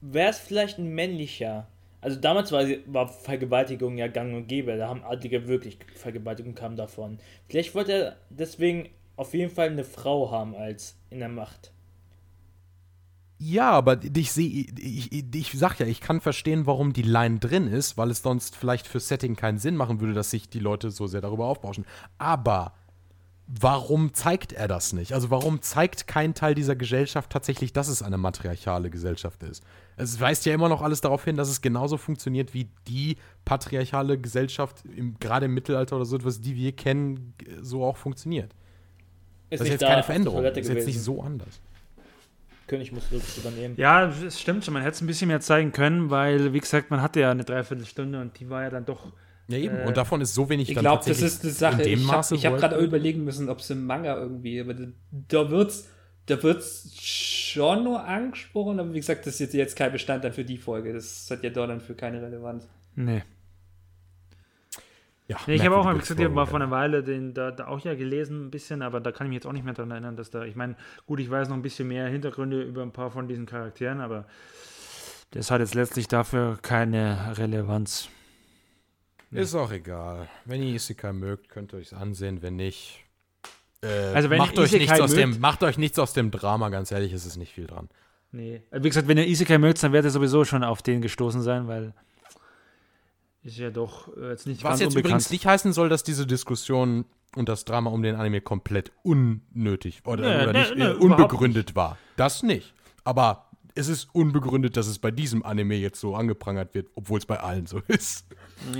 wäre 0.00 0.30
es 0.30 0.38
vielleicht 0.38 0.78
ein 0.78 0.88
männlicher. 0.94 1.68
Also 2.06 2.20
damals 2.20 2.52
war, 2.52 2.64
war 2.86 3.08
Vergewaltigung 3.08 3.98
ja 3.98 4.06
gang 4.06 4.32
und 4.32 4.46
gäbe. 4.46 4.76
Da 4.76 4.86
haben 4.86 5.02
Adlige 5.02 5.48
wirklich 5.48 5.76
Vergewaltigung 5.96 6.54
kam 6.54 6.76
davon. 6.76 7.18
Vielleicht 7.48 7.74
wollte 7.74 7.92
er 7.92 8.16
deswegen 8.30 8.90
auf 9.16 9.34
jeden 9.34 9.52
Fall 9.52 9.70
eine 9.70 9.82
Frau 9.82 10.30
haben 10.30 10.54
als 10.54 10.96
in 11.10 11.18
der 11.18 11.28
Macht. 11.28 11.72
Ja, 13.38 13.72
aber 13.72 13.98
ich 14.04 14.30
sehe, 14.30 14.66
ich, 14.78 15.34
ich 15.34 15.50
sag 15.58 15.80
ja, 15.80 15.86
ich 15.86 16.00
kann 16.00 16.20
verstehen, 16.20 16.64
warum 16.64 16.92
die 16.92 17.02
Line 17.02 17.40
drin 17.40 17.66
ist, 17.66 17.98
weil 17.98 18.12
es 18.12 18.22
sonst 18.22 18.54
vielleicht 18.54 18.86
für 18.86 19.00
Setting 19.00 19.34
keinen 19.34 19.58
Sinn 19.58 19.74
machen 19.74 19.98
würde, 19.98 20.14
dass 20.14 20.30
sich 20.30 20.48
die 20.48 20.60
Leute 20.60 20.92
so 20.92 21.08
sehr 21.08 21.22
darüber 21.22 21.46
aufbauschen. 21.46 21.86
Aber 22.18 22.72
warum 23.46 24.12
zeigt 24.14 24.52
er 24.52 24.68
das 24.68 24.92
nicht? 24.92 25.12
Also 25.12 25.30
warum 25.30 25.62
zeigt 25.62 26.06
kein 26.06 26.34
Teil 26.34 26.54
dieser 26.54 26.76
Gesellschaft 26.76 27.30
tatsächlich, 27.30 27.72
dass 27.72 27.88
es 27.88 28.02
eine 28.02 28.18
matriarchale 28.18 28.90
Gesellschaft 28.90 29.42
ist? 29.42 29.62
Es 29.96 30.20
weist 30.20 30.44
ja 30.46 30.54
immer 30.54 30.68
noch 30.68 30.82
alles 30.82 31.00
darauf 31.00 31.24
hin, 31.24 31.36
dass 31.36 31.48
es 31.48 31.60
genauso 31.60 31.96
funktioniert 31.96 32.54
wie 32.54 32.68
die 32.88 33.16
patriarchale 33.44 34.18
Gesellschaft, 34.18 34.84
im, 34.94 35.18
gerade 35.18 35.46
im 35.46 35.54
Mittelalter 35.54 35.96
oder 35.96 36.04
so 36.04 36.16
etwas, 36.16 36.40
die 36.40 36.56
wir 36.56 36.72
kennen, 36.72 37.34
so 37.60 37.84
auch 37.84 37.96
funktioniert. 37.96 38.52
Ist 39.48 39.60
das 39.60 39.68
ist 39.68 39.72
jetzt 39.72 39.82
da 39.82 39.88
keine 39.88 40.02
Veränderung. 40.02 40.42
Das 40.42 40.56
ist 40.56 40.68
jetzt 40.68 40.86
nicht 40.86 41.00
so 41.00 41.22
anders. 41.22 41.60
König 42.66 42.90
muss 42.90 43.10
wirklich 43.12 43.38
übernehmen. 43.38 43.74
Ja, 43.76 44.08
es 44.08 44.40
stimmt 44.40 44.64
schon. 44.64 44.74
Man 44.74 44.82
hätte 44.82 44.96
es 44.96 45.00
ein 45.00 45.06
bisschen 45.06 45.28
mehr 45.28 45.40
zeigen 45.40 45.70
können, 45.72 46.10
weil, 46.10 46.52
wie 46.52 46.58
gesagt, 46.58 46.90
man 46.90 47.00
hatte 47.00 47.20
ja 47.20 47.30
eine 47.30 47.44
Dreiviertelstunde 47.44 48.20
und 48.20 48.38
die 48.40 48.50
war 48.50 48.62
ja 48.62 48.70
dann 48.70 48.84
doch. 48.84 49.12
Ja, 49.48 49.58
eben. 49.58 49.76
Äh, 49.76 49.86
Und 49.86 49.96
davon 49.96 50.20
ist 50.20 50.34
so 50.34 50.48
wenig 50.48 50.70
Ich 50.70 50.76
glaube, 50.76 51.04
das 51.06 51.22
ist 51.22 51.44
eine 51.44 51.52
Sache. 51.52 51.82
Ich 51.82 52.06
habe 52.08 52.36
hab 52.36 52.56
gerade 52.58 52.76
überlegen 52.76 53.24
müssen, 53.24 53.48
ob 53.48 53.60
es 53.60 53.70
im 53.70 53.86
Manga 53.86 54.16
irgendwie, 54.16 54.60
aber 54.60 54.74
da, 55.10 55.50
wird's, 55.50 55.88
da 56.26 56.42
wird's 56.42 56.90
schon 57.00 57.84
nur 57.84 58.04
angesprochen, 58.04 58.80
aber 58.80 58.92
wie 58.92 58.98
gesagt, 58.98 59.26
das 59.26 59.34
ist 59.34 59.40
jetzt, 59.40 59.54
jetzt 59.54 59.76
kein 59.76 59.92
Bestandteil 59.92 60.32
für 60.32 60.44
die 60.44 60.58
Folge. 60.58 60.92
Das 60.92 61.28
hat 61.30 61.42
ja 61.42 61.50
dort 61.50 61.70
dann 61.70 61.80
für 61.80 61.94
keine 61.94 62.20
Relevanz. 62.20 62.66
Nee. 62.96 63.22
Ja, 65.28 65.38
Nee, 65.46 65.56
ich 65.56 65.64
habe 65.64 65.76
auch 65.76 65.84
mal 65.84 65.98
gesagt, 65.98 66.20
ich 66.20 66.28
mal 66.28 66.46
vor 66.46 66.60
einer 66.60 66.70
Weile 66.70 67.02
den 67.02 67.34
da, 67.34 67.50
da 67.50 67.66
auch 67.66 67.80
ja 67.80 67.94
gelesen, 67.94 68.46
ein 68.46 68.50
bisschen, 68.50 68.80
aber 68.82 69.00
da 69.00 69.10
kann 69.10 69.26
ich 69.26 69.30
mich 69.30 69.36
jetzt 69.36 69.46
auch 69.46 69.52
nicht 69.52 69.64
mehr 69.64 69.74
daran 69.74 69.90
erinnern, 69.90 70.16
dass 70.16 70.30
da, 70.30 70.44
ich 70.44 70.54
meine, 70.54 70.76
gut, 71.06 71.18
ich 71.18 71.28
weiß 71.28 71.48
noch 71.48 71.56
ein 71.56 71.62
bisschen 71.62 71.88
mehr 71.88 72.06
Hintergründe 72.06 72.62
über 72.62 72.82
ein 72.82 72.92
paar 72.92 73.10
von 73.10 73.26
diesen 73.26 73.44
Charakteren, 73.44 74.00
aber 74.00 74.26
das 75.32 75.50
hat 75.50 75.60
jetzt 75.60 75.74
letztlich 75.74 76.06
dafür 76.06 76.58
keine 76.62 77.36
Relevanz. 77.36 78.08
Ist 79.30 79.54
auch 79.54 79.70
egal. 79.72 80.28
Wenn 80.44 80.62
ihr 80.62 80.74
Isekai 80.74 81.12
mögt, 81.12 81.48
könnt 81.48 81.72
ihr 81.72 81.78
euch 81.78 81.94
ansehen. 81.94 82.42
Wenn 82.42 82.56
nicht, 82.56 83.04
äh, 83.82 83.86
Also 84.14 84.30
wenn 84.30 84.38
macht, 84.38 84.58
euch 84.58 84.72
nichts 84.72 85.00
aus 85.00 85.10
mögt- 85.10 85.20
dem, 85.20 85.40
macht 85.40 85.62
euch 85.62 85.78
nichts 85.78 85.98
aus 85.98 86.12
dem 86.12 86.30
Drama, 86.30 86.68
ganz 86.68 86.90
ehrlich, 86.92 87.12
ist 87.12 87.26
es 87.26 87.36
nicht 87.36 87.52
viel 87.52 87.66
dran. 87.66 87.88
Nee. 88.32 88.62
Wie 88.72 88.88
gesagt, 88.88 89.08
wenn 89.08 89.18
ihr 89.18 89.26
Isekai 89.26 89.58
mögt, 89.58 89.82
dann 89.82 89.92
werdet 89.92 90.08
ihr 90.10 90.12
sowieso 90.12 90.44
schon 90.44 90.62
auf 90.64 90.82
den 90.82 91.00
gestoßen 91.00 91.42
sein, 91.42 91.68
weil 91.68 91.92
ist 93.42 93.58
ja 93.58 93.70
doch 93.70 94.08
äh, 94.16 94.30
jetzt 94.30 94.46
nicht 94.46 94.64
Was 94.64 94.80
jetzt 94.80 94.88
unbekannt. 94.88 95.06
übrigens 95.06 95.30
nicht 95.30 95.46
heißen 95.46 95.72
soll, 95.72 95.88
dass 95.88 96.02
diese 96.02 96.26
Diskussion 96.26 97.04
und 97.36 97.48
das 97.48 97.64
Drama 97.64 97.90
um 97.90 98.02
den 98.02 98.16
Anime 98.16 98.40
komplett 98.40 98.90
unnötig 99.02 100.02
oder, 100.04 100.22
Nee, 100.22 100.42
oder 100.42 100.52
nee, 100.52 100.58
nicht, 100.60 100.76
nee, 100.76 100.84
äh, 100.84 100.92
unbegründet 100.94 101.76
war. 101.76 101.96
Das 102.16 102.42
nicht. 102.42 102.74
Aber 103.04 103.50
es 103.76 103.88
ist 103.88 104.08
unbegründet, 104.14 104.76
dass 104.76 104.86
es 104.88 104.98
bei 104.98 105.10
diesem 105.12 105.44
Anime 105.44 105.74
jetzt 105.76 106.00
so 106.00 106.16
angeprangert 106.16 106.74
wird, 106.74 106.88
obwohl 106.96 107.18
es 107.18 107.26
bei 107.26 107.38
allen 107.38 107.66
so 107.66 107.80
ist. 107.88 108.26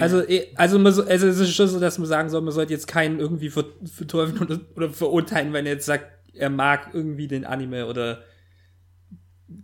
Also, 0.00 0.22
eh, 0.26 0.48
also, 0.56 0.78
man 0.78 0.92
so, 0.92 1.04
also 1.04 1.26
es 1.26 1.38
ist 1.38 1.54
schon 1.54 1.68
so, 1.68 1.78
dass 1.80 1.98
man 1.98 2.06
sagen 2.08 2.28
soll, 2.30 2.40
man 2.40 2.52
sollte 2.52 2.72
jetzt 2.72 2.86
keinen 2.88 3.18
irgendwie 3.20 3.50
ver- 3.50 3.64
verteufeln 3.84 4.38
oder, 4.40 4.60
oder 4.74 4.90
verurteilen, 4.90 5.52
wenn 5.52 5.66
er 5.66 5.72
jetzt 5.72 5.86
sagt, 5.86 6.06
er 6.34 6.50
mag 6.50 6.90
irgendwie 6.92 7.28
den 7.28 7.44
Anime 7.44 7.86
oder 7.86 8.22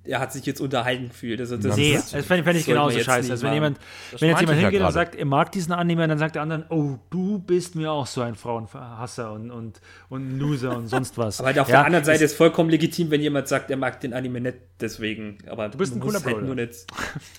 er 0.04 0.20
hat 0.20 0.32
sich 0.32 0.46
jetzt 0.46 0.60
unterhalten 0.60 1.08
gefühlt. 1.08 1.40
Also 1.40 1.56
das 1.56 1.76
Nee, 1.76 1.94
ist, 1.94 2.14
das 2.14 2.24
fände 2.26 2.44
fänd 2.44 2.56
ich 2.58 2.66
genauso 2.66 2.98
scheiße. 3.00 3.32
Also 3.32 3.44
wenn 3.46 3.54
jemand, 3.54 3.78
Das 4.12 4.20
wenn 4.20 4.28
jetzt 4.28 4.40
jemand 4.40 4.58
ich 4.58 4.62
ja 4.62 4.68
hingeht 4.70 4.86
und 4.86 4.92
sagt, 4.92 5.14
er 5.16 5.24
mag 5.24 5.50
diesen 5.50 5.72
Anime, 5.72 6.06
dann 6.06 6.18
sagt 6.18 6.36
der 6.36 6.42
andere, 6.42 6.66
oh, 6.68 6.98
du 7.10 7.40
bist 7.40 7.74
mir 7.74 7.90
auch 7.90 8.06
so 8.06 8.20
ein 8.20 8.36
Frauenhasser 8.36 9.32
und, 9.32 9.50
und, 9.50 9.80
und 10.08 10.38
Loser 10.38 10.76
und 10.76 10.86
sonst 10.86 11.18
was. 11.18 11.38
Aber 11.40 11.48
halt 11.48 11.58
auf 11.58 11.68
Ja, 11.68 11.78
der 11.78 11.86
anderen 11.86 12.04
Seite 12.04 12.24
es- 12.24 12.30
ist 12.32 12.36
vollkommen 12.36 12.70
legitim, 12.70 13.10
wenn 13.10 13.20
jemand 13.20 13.48
sagt, 13.48 13.70
er 13.72 13.76
mag 13.76 14.00
den 14.00 14.14
Anime 14.14 14.40
nicht 14.40 14.58
deswegen. 14.80 15.38
Aber 15.48 15.68
du 15.68 15.78
bist 15.78 15.94
ein 15.96 16.00
cooler 16.00 16.22
halt 16.22 16.34
Bruder. 16.36 16.46
nur 16.46 16.54
nicht. 16.54 16.86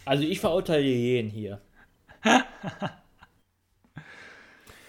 Also 0.04 0.24
ich 0.24 0.40
verurteile 0.42 0.84
jeden 0.84 1.30
hier. 1.30 1.62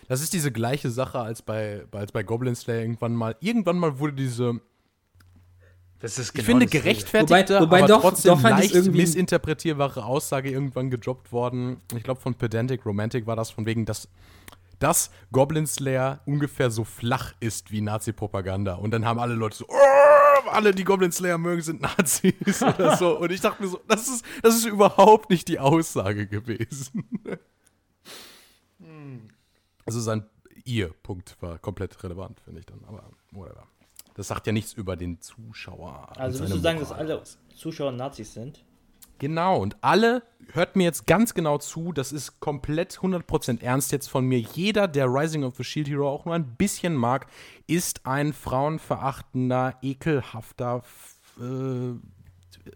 Das 0.09 0.21
ist 0.21 0.33
diese 0.35 0.53
gleiche 0.53 0.91
Sache 0.91 1.19
als 1.19 1.41
bei, 1.43 1.85
als 1.93 2.13
bei 2.13 2.23
Goblin 2.23 2.55
Slayer 2.55 2.81
irgendwann 2.83 3.15
mal. 3.15 3.37
Irgendwann 3.41 3.79
mal 3.79 3.99
wurde 3.99 4.13
diese, 4.13 4.61
das 6.01 6.19
ist 6.19 6.29
ich 6.29 6.35
genau 6.35 6.47
finde, 6.47 6.67
gerechtfertigte, 6.67 7.55
Wobei- 7.55 7.61
wobei 7.63 7.79
aber 7.79 7.89
doch- 7.89 8.01
trotzdem 8.03 8.35
doch 8.35 8.43
leicht 8.43 8.75
missinterpretierbare 8.93 10.05
Aussage 10.05 10.51
irgendwann 10.51 10.91
gedroppt 10.91 11.33
worden. 11.33 11.81
Ich 11.97 12.03
glaube, 12.03 12.21
von 12.21 12.35
Pedantic 12.35 12.85
Romantic 12.85 13.27
war 13.27 13.35
das 13.37 13.51
von 13.51 13.65
wegen, 13.65 13.87
dass, 13.87 14.09
dass 14.79 15.11
Goblin 15.33 15.67
Slayer 15.67 16.21
ungefähr 16.27 16.71
so 16.71 16.85
flach 16.85 17.33
ist 17.41 17.71
wie 17.71 17.81
Nazi-Propaganda. 17.81 18.75
Und 18.75 18.91
dann 18.91 19.07
haben 19.07 19.19
alle 19.19 19.35
Leute 19.35 19.57
so, 19.57 19.65
"Oh, 19.69 19.75
alle, 20.51 20.75
die 20.75 20.85
Goblin 20.85 21.13
Slayer 21.13 21.39
mögen, 21.39 21.63
sind 21.63 21.81
Nazis 21.81 22.63
oder 22.63 22.97
so. 22.97 23.19
Und 23.19 23.31
ich 23.31 23.41
dachte 23.41 23.63
mir 23.63 23.69
so, 23.69 23.81
das 23.89 24.09
ist, 24.09 24.25
das 24.43 24.57
ist 24.57 24.65
überhaupt 24.65 25.31
nicht 25.31 25.49
die 25.49 25.59
Aussage 25.59 26.27
gewesen. 26.27 27.09
Also 29.87 30.01
sein 30.01 30.25
ihr 30.65 30.93
Punkt 31.03 31.37
war 31.41 31.59
komplett 31.59 32.03
relevant, 32.03 32.41
finde 32.41 32.61
ich 32.61 32.67
dann. 32.67 32.83
Aber 32.87 33.11
whatever. 33.31 33.67
Das 34.15 34.29
sagt 34.29 34.47
ja 34.47 34.53
nichts 34.53 34.73
über 34.73 34.97
den 34.97 35.21
Zuschauer. 35.21 36.09
Also 36.17 36.41
würdest 36.41 36.57
du 36.57 36.61
sagen, 36.61 36.79
dass 36.79 36.91
Moral 36.91 37.05
alle 37.05 37.21
aus. 37.21 37.39
Zuschauer 37.55 37.93
Nazis 37.93 38.33
sind? 38.33 38.65
Genau, 39.19 39.59
und 39.59 39.77
alle, 39.81 40.23
hört 40.53 40.77
mir 40.77 40.85
jetzt 40.85 41.07
ganz 41.07 41.35
genau 41.35 41.59
zu, 41.59 41.93
das 41.93 42.13
ist 42.13 42.41
komplett 42.41 42.99
100% 42.99 43.63
ernst 43.63 43.93
jetzt 43.93 44.09
von 44.09 44.27
mir. 44.27 44.39
Jeder, 44.39 44.89
der 44.89 45.07
Rising 45.07 45.45
of 45.45 45.57
the 45.57 45.65
Shield 45.65 45.89
Hero 45.89 46.09
auch 46.09 46.25
nur 46.25 46.35
ein 46.35 46.57
bisschen 46.57 46.95
mag, 46.95 47.27
ist 47.67 48.07
ein 48.07 48.33
frauenverachtender, 48.33 49.77
ekelhafter 49.83 50.83
äh, 51.41 51.95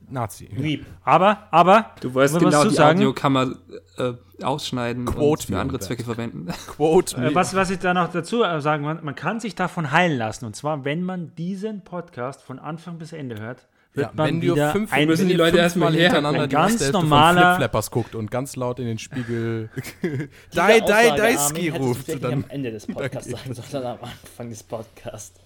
Nazi. 0.09 0.49
Lieb. 0.55 0.87
Aber, 1.03 1.49
aber, 1.51 1.93
Du 2.01 2.13
wolltest 2.13 2.39
genau 2.39 2.65
die 2.65 2.75
sagen, 2.75 2.99
Audiokammer 2.99 3.57
äh, 3.97 4.13
ausschneiden 4.43 5.07
Quote 5.07 5.43
und 5.43 5.47
für 5.47 5.59
andere. 5.59 5.79
Zwecke 5.81 6.05
verwenden. 6.05 6.47
Quote 6.67 7.17
Äh, 7.17 7.35
was, 7.35 7.55
was 7.55 7.71
ich 7.71 7.79
da 7.79 7.95
noch 7.95 8.11
dazu 8.11 8.43
äh, 8.43 8.61
sagen 8.61 8.85
man, 8.85 9.03
man 9.03 9.15
kann 9.15 9.41
sich 9.41 9.55
davon 9.55 9.91
heilen 9.91 10.19
lassen. 10.19 10.45
Und 10.45 10.57
zwar, 10.57 10.85
wenn 10.85 11.03
man 11.03 11.35
diesen 11.37 11.85
Podcast 11.85 12.43
von 12.43 12.59
Anfang 12.59 12.99
bis 12.99 13.13
Ende 13.13 13.41
hört, 13.41 13.67
ja, 13.95 14.11
man 14.15 14.27
wenn 14.29 14.41
du 14.41 14.53
wieder 14.55 14.73
fünf, 14.73 14.93
ein, 14.93 15.07
müssen 15.09 15.23
wenn 15.23 15.29
die 15.29 15.35
Leute 15.35 15.59
erstmal 15.59 15.93
hintereinander 15.93 16.43
ein 16.43 16.49
ganz 16.49 16.91
normaler- 16.93 17.35
von 17.41 17.47
Flipflappers 17.57 17.91
guckt 17.91 18.15
und 18.15 18.31
ganz 18.31 18.55
laut 18.57 18.79
in 18.79 18.87
den 18.87 18.99
Spiegel 18.99 19.71
Dai, 20.55 20.81
Dai, 20.81 21.37
du 21.71 21.77
ruft. 21.77 22.09
Dann, 22.23 22.33
am 22.33 22.45
Ende 22.49 22.71
des 22.71 22.87
Podcasts 22.89 23.31
sagen, 23.31 23.55
sondern 23.55 23.99
am 23.99 24.05
Anfang 24.09 24.51
des 24.51 24.63
Podcasts. 24.63 25.41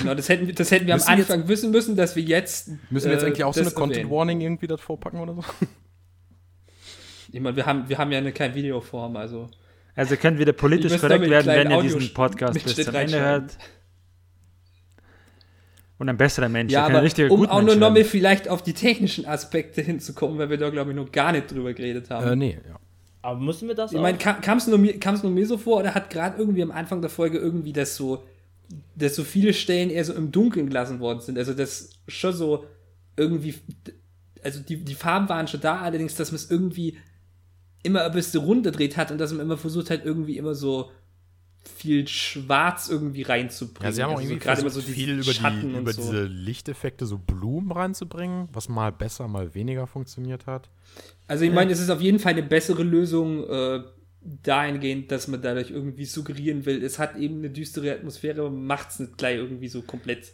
genau, 0.00 0.14
das 0.14 0.28
hätten, 0.28 0.46
wir- 0.48 0.54
das 0.54 0.70
hätten 0.72 0.86
wir 0.86 0.94
am 0.94 0.98
Müssen 0.98 1.10
wir 1.12 1.18
jetzt- 1.18 1.30
Anfang 1.30 1.48
wissen 1.48 1.70
müssen, 1.70 1.94
dass 1.96 2.16
wir 2.16 2.22
jetzt. 2.24 2.70
müssen 2.90 3.06
wir 3.06 3.12
jetzt 3.12 3.22
äh, 3.22 3.26
eigentlich 3.26 3.44
auch 3.44 3.54
so 3.54 3.60
eine 3.60 3.70
Content 3.70 3.98
erwähnen. 3.98 4.10
Warning 4.10 4.40
irgendwie 4.40 4.66
das 4.66 4.80
vorpacken 4.80 5.20
oder 5.20 5.34
so? 5.34 5.44
Ich 7.30 7.40
meine, 7.40 7.56
wir 7.56 7.64
haben, 7.64 7.88
wir 7.88 7.96
haben 7.98 8.10
ja 8.12 8.18
eine 8.18 8.32
keine 8.32 8.54
Videoform, 8.54 9.16
also. 9.16 9.48
also 9.94 10.14
ihr 10.14 10.16
könnt 10.18 10.38
wieder 10.38 10.52
politisch 10.52 10.98
korrekt 11.00 11.30
werden, 11.30 11.46
wenn 11.46 11.70
ihr 11.70 11.82
diesen 11.82 12.12
Podcast 12.12 12.62
bis 12.62 12.76
zum 12.84 12.94
Ende 12.94 13.20
hört. 13.20 13.56
Und 16.02 16.08
ein 16.08 16.16
besserer 16.16 16.48
Mensch. 16.48 16.72
Ja, 16.72 16.86
aber 16.86 17.00
um 17.00 17.04
Gutmensch 17.04 17.48
auch 17.48 17.62
nur 17.62 17.76
noch 17.76 17.90
mal 17.90 17.94
werden. 17.94 18.08
vielleicht 18.08 18.48
auf 18.48 18.60
die 18.60 18.72
technischen 18.72 19.24
Aspekte 19.24 19.82
hinzukommen, 19.82 20.36
weil 20.36 20.50
wir 20.50 20.58
da, 20.58 20.68
glaube 20.68 20.90
ich, 20.90 20.96
noch 20.96 21.12
gar 21.12 21.30
nicht 21.30 21.48
drüber 21.48 21.72
geredet 21.72 22.10
haben. 22.10 22.26
Äh, 22.26 22.34
nee, 22.34 22.58
ja. 22.68 22.74
Aber 23.22 23.38
müssen 23.38 23.68
wir 23.68 23.76
das 23.76 23.92
Ich 23.92 24.00
meine, 24.00 24.18
kam 24.18 24.58
es 24.58 24.66
nur, 24.66 24.78
nur 24.78 25.30
mir 25.30 25.46
so 25.46 25.58
vor 25.58 25.78
oder 25.78 25.94
hat 25.94 26.10
gerade 26.10 26.36
irgendwie 26.38 26.64
am 26.64 26.72
Anfang 26.72 27.02
der 27.02 27.08
Folge 27.08 27.38
irgendwie 27.38 27.72
das 27.72 27.94
so, 27.94 28.24
dass 28.96 29.14
so 29.14 29.22
viele 29.22 29.52
Stellen 29.52 29.90
eher 29.90 30.04
so 30.04 30.12
im 30.12 30.32
Dunkeln 30.32 30.66
gelassen 30.66 30.98
worden 30.98 31.20
sind. 31.20 31.38
Also 31.38 31.54
das 31.54 31.90
schon 32.08 32.32
so 32.32 32.64
irgendwie, 33.16 33.54
also 34.42 34.58
die, 34.58 34.78
die 34.78 34.96
Farben 34.96 35.28
waren 35.28 35.46
schon 35.46 35.60
da, 35.60 35.82
allerdings, 35.82 36.16
dass 36.16 36.32
man 36.32 36.36
es 36.36 36.50
irgendwie 36.50 36.96
immer 37.84 38.02
ein 38.02 38.10
bisschen 38.10 38.40
runterdreht 38.40 38.96
hat 38.96 39.12
und 39.12 39.18
dass 39.18 39.30
man 39.30 39.42
immer 39.46 39.56
versucht 39.56 39.88
hat, 39.88 40.04
irgendwie 40.04 40.36
immer 40.36 40.56
so 40.56 40.90
viel 41.64 42.08
Schwarz 42.08 42.88
irgendwie 42.88 43.22
reinzubringen. 43.22 43.84
Ja, 43.84 43.92
sie 43.92 44.02
haben 44.02 44.10
auch 44.10 44.16
also 44.16 44.28
irgendwie 44.28 44.40
so 44.40 44.48
gerade 44.48 44.60
immer 44.60 44.70
so 44.70 44.80
viel 44.80 45.18
über, 45.18 45.32
Schatten 45.32 45.60
die, 45.60 45.74
und 45.74 45.80
über 45.82 45.92
so. 45.92 46.02
diese 46.02 46.24
Lichteffekte, 46.24 47.06
so 47.06 47.18
Blumen 47.18 47.70
reinzubringen, 47.72 48.48
was 48.52 48.68
mal 48.68 48.92
besser, 48.92 49.28
mal 49.28 49.54
weniger 49.54 49.86
funktioniert 49.86 50.46
hat. 50.46 50.70
Also 51.26 51.44
ich 51.44 51.52
meine, 51.52 51.72
es 51.72 51.80
ist 51.80 51.90
auf 51.90 52.00
jeden 52.00 52.18
Fall 52.18 52.32
eine 52.32 52.42
bessere 52.42 52.82
Lösung 52.82 53.48
äh, 53.48 53.82
dahingehend, 54.42 55.10
dass 55.10 55.28
man 55.28 55.42
dadurch 55.42 55.70
irgendwie 55.70 56.04
suggerieren 56.04 56.66
will, 56.66 56.82
es 56.82 56.98
hat 56.98 57.16
eben 57.16 57.38
eine 57.38 57.50
düstere 57.50 57.92
Atmosphäre, 57.92 58.40
aber 58.40 58.50
macht 58.50 58.90
es 58.90 59.00
nicht 59.00 59.18
gleich 59.18 59.36
irgendwie 59.36 59.68
so 59.68 59.82
komplett. 59.82 60.32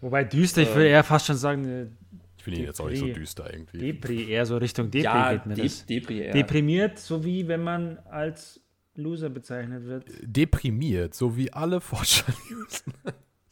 Wobei 0.00 0.24
düster, 0.24 0.62
ich 0.62 0.68
würde 0.68 0.88
eher 0.88 1.04
fast 1.04 1.26
schon 1.26 1.36
sagen, 1.36 1.64
eine 1.64 1.90
Ich 2.36 2.44
finde 2.44 2.60
ihn 2.60 2.66
jetzt 2.66 2.80
auch 2.80 2.90
nicht 2.90 3.00
so 3.00 3.08
düster 3.08 3.50
irgendwie. 3.50 3.78
Depri, 3.78 4.30
eher 4.30 4.44
so 4.44 4.56
Richtung 4.58 4.90
Depri 4.90 5.04
ja, 5.04 5.32
geht 5.32 5.46
mir 5.46 5.54
De 5.54 5.64
das. 5.64 5.86
Depri 5.86 6.20
eher. 6.20 6.32
Deprimiert, 6.32 6.98
so 6.98 7.24
wie 7.24 7.48
wenn 7.48 7.62
man 7.62 7.98
als 8.10 8.60
Loser 8.96 9.28
bezeichnet 9.30 9.84
wird. 9.84 10.04
Deprimiert, 10.22 11.14
so 11.14 11.36
wie 11.36 11.52
alle 11.52 11.80
Forscher. 11.80 12.24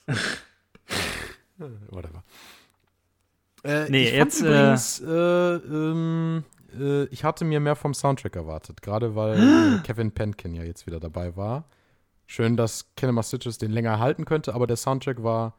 Whatever. 1.90 2.24
Äh, 3.62 3.88
Nee, 3.90 4.08
ich 4.08 4.18
fand 4.18 4.34
jetzt, 4.34 4.42
äh, 4.42 4.44
übrigens, 4.46 5.00
äh, 5.00 5.54
ähm, 5.74 6.44
äh, 6.78 7.04
ich 7.04 7.24
hatte 7.24 7.44
mir 7.44 7.60
mehr 7.60 7.76
vom 7.76 7.94
Soundtrack 7.94 8.36
erwartet, 8.36 8.82
gerade 8.82 9.14
weil 9.14 9.38
äh, 9.38 9.78
Kevin 9.84 10.12
Penkin 10.12 10.54
ja 10.54 10.64
jetzt 10.64 10.86
wieder 10.86 11.00
dabei 11.00 11.36
war. 11.36 11.64
Schön, 12.26 12.56
dass 12.56 12.94
Kinema 12.96 13.22
Stitches 13.22 13.58
den 13.58 13.70
länger 13.70 13.98
halten 13.98 14.24
könnte, 14.24 14.54
aber 14.54 14.66
der 14.66 14.76
Soundtrack 14.76 15.22
war, 15.22 15.56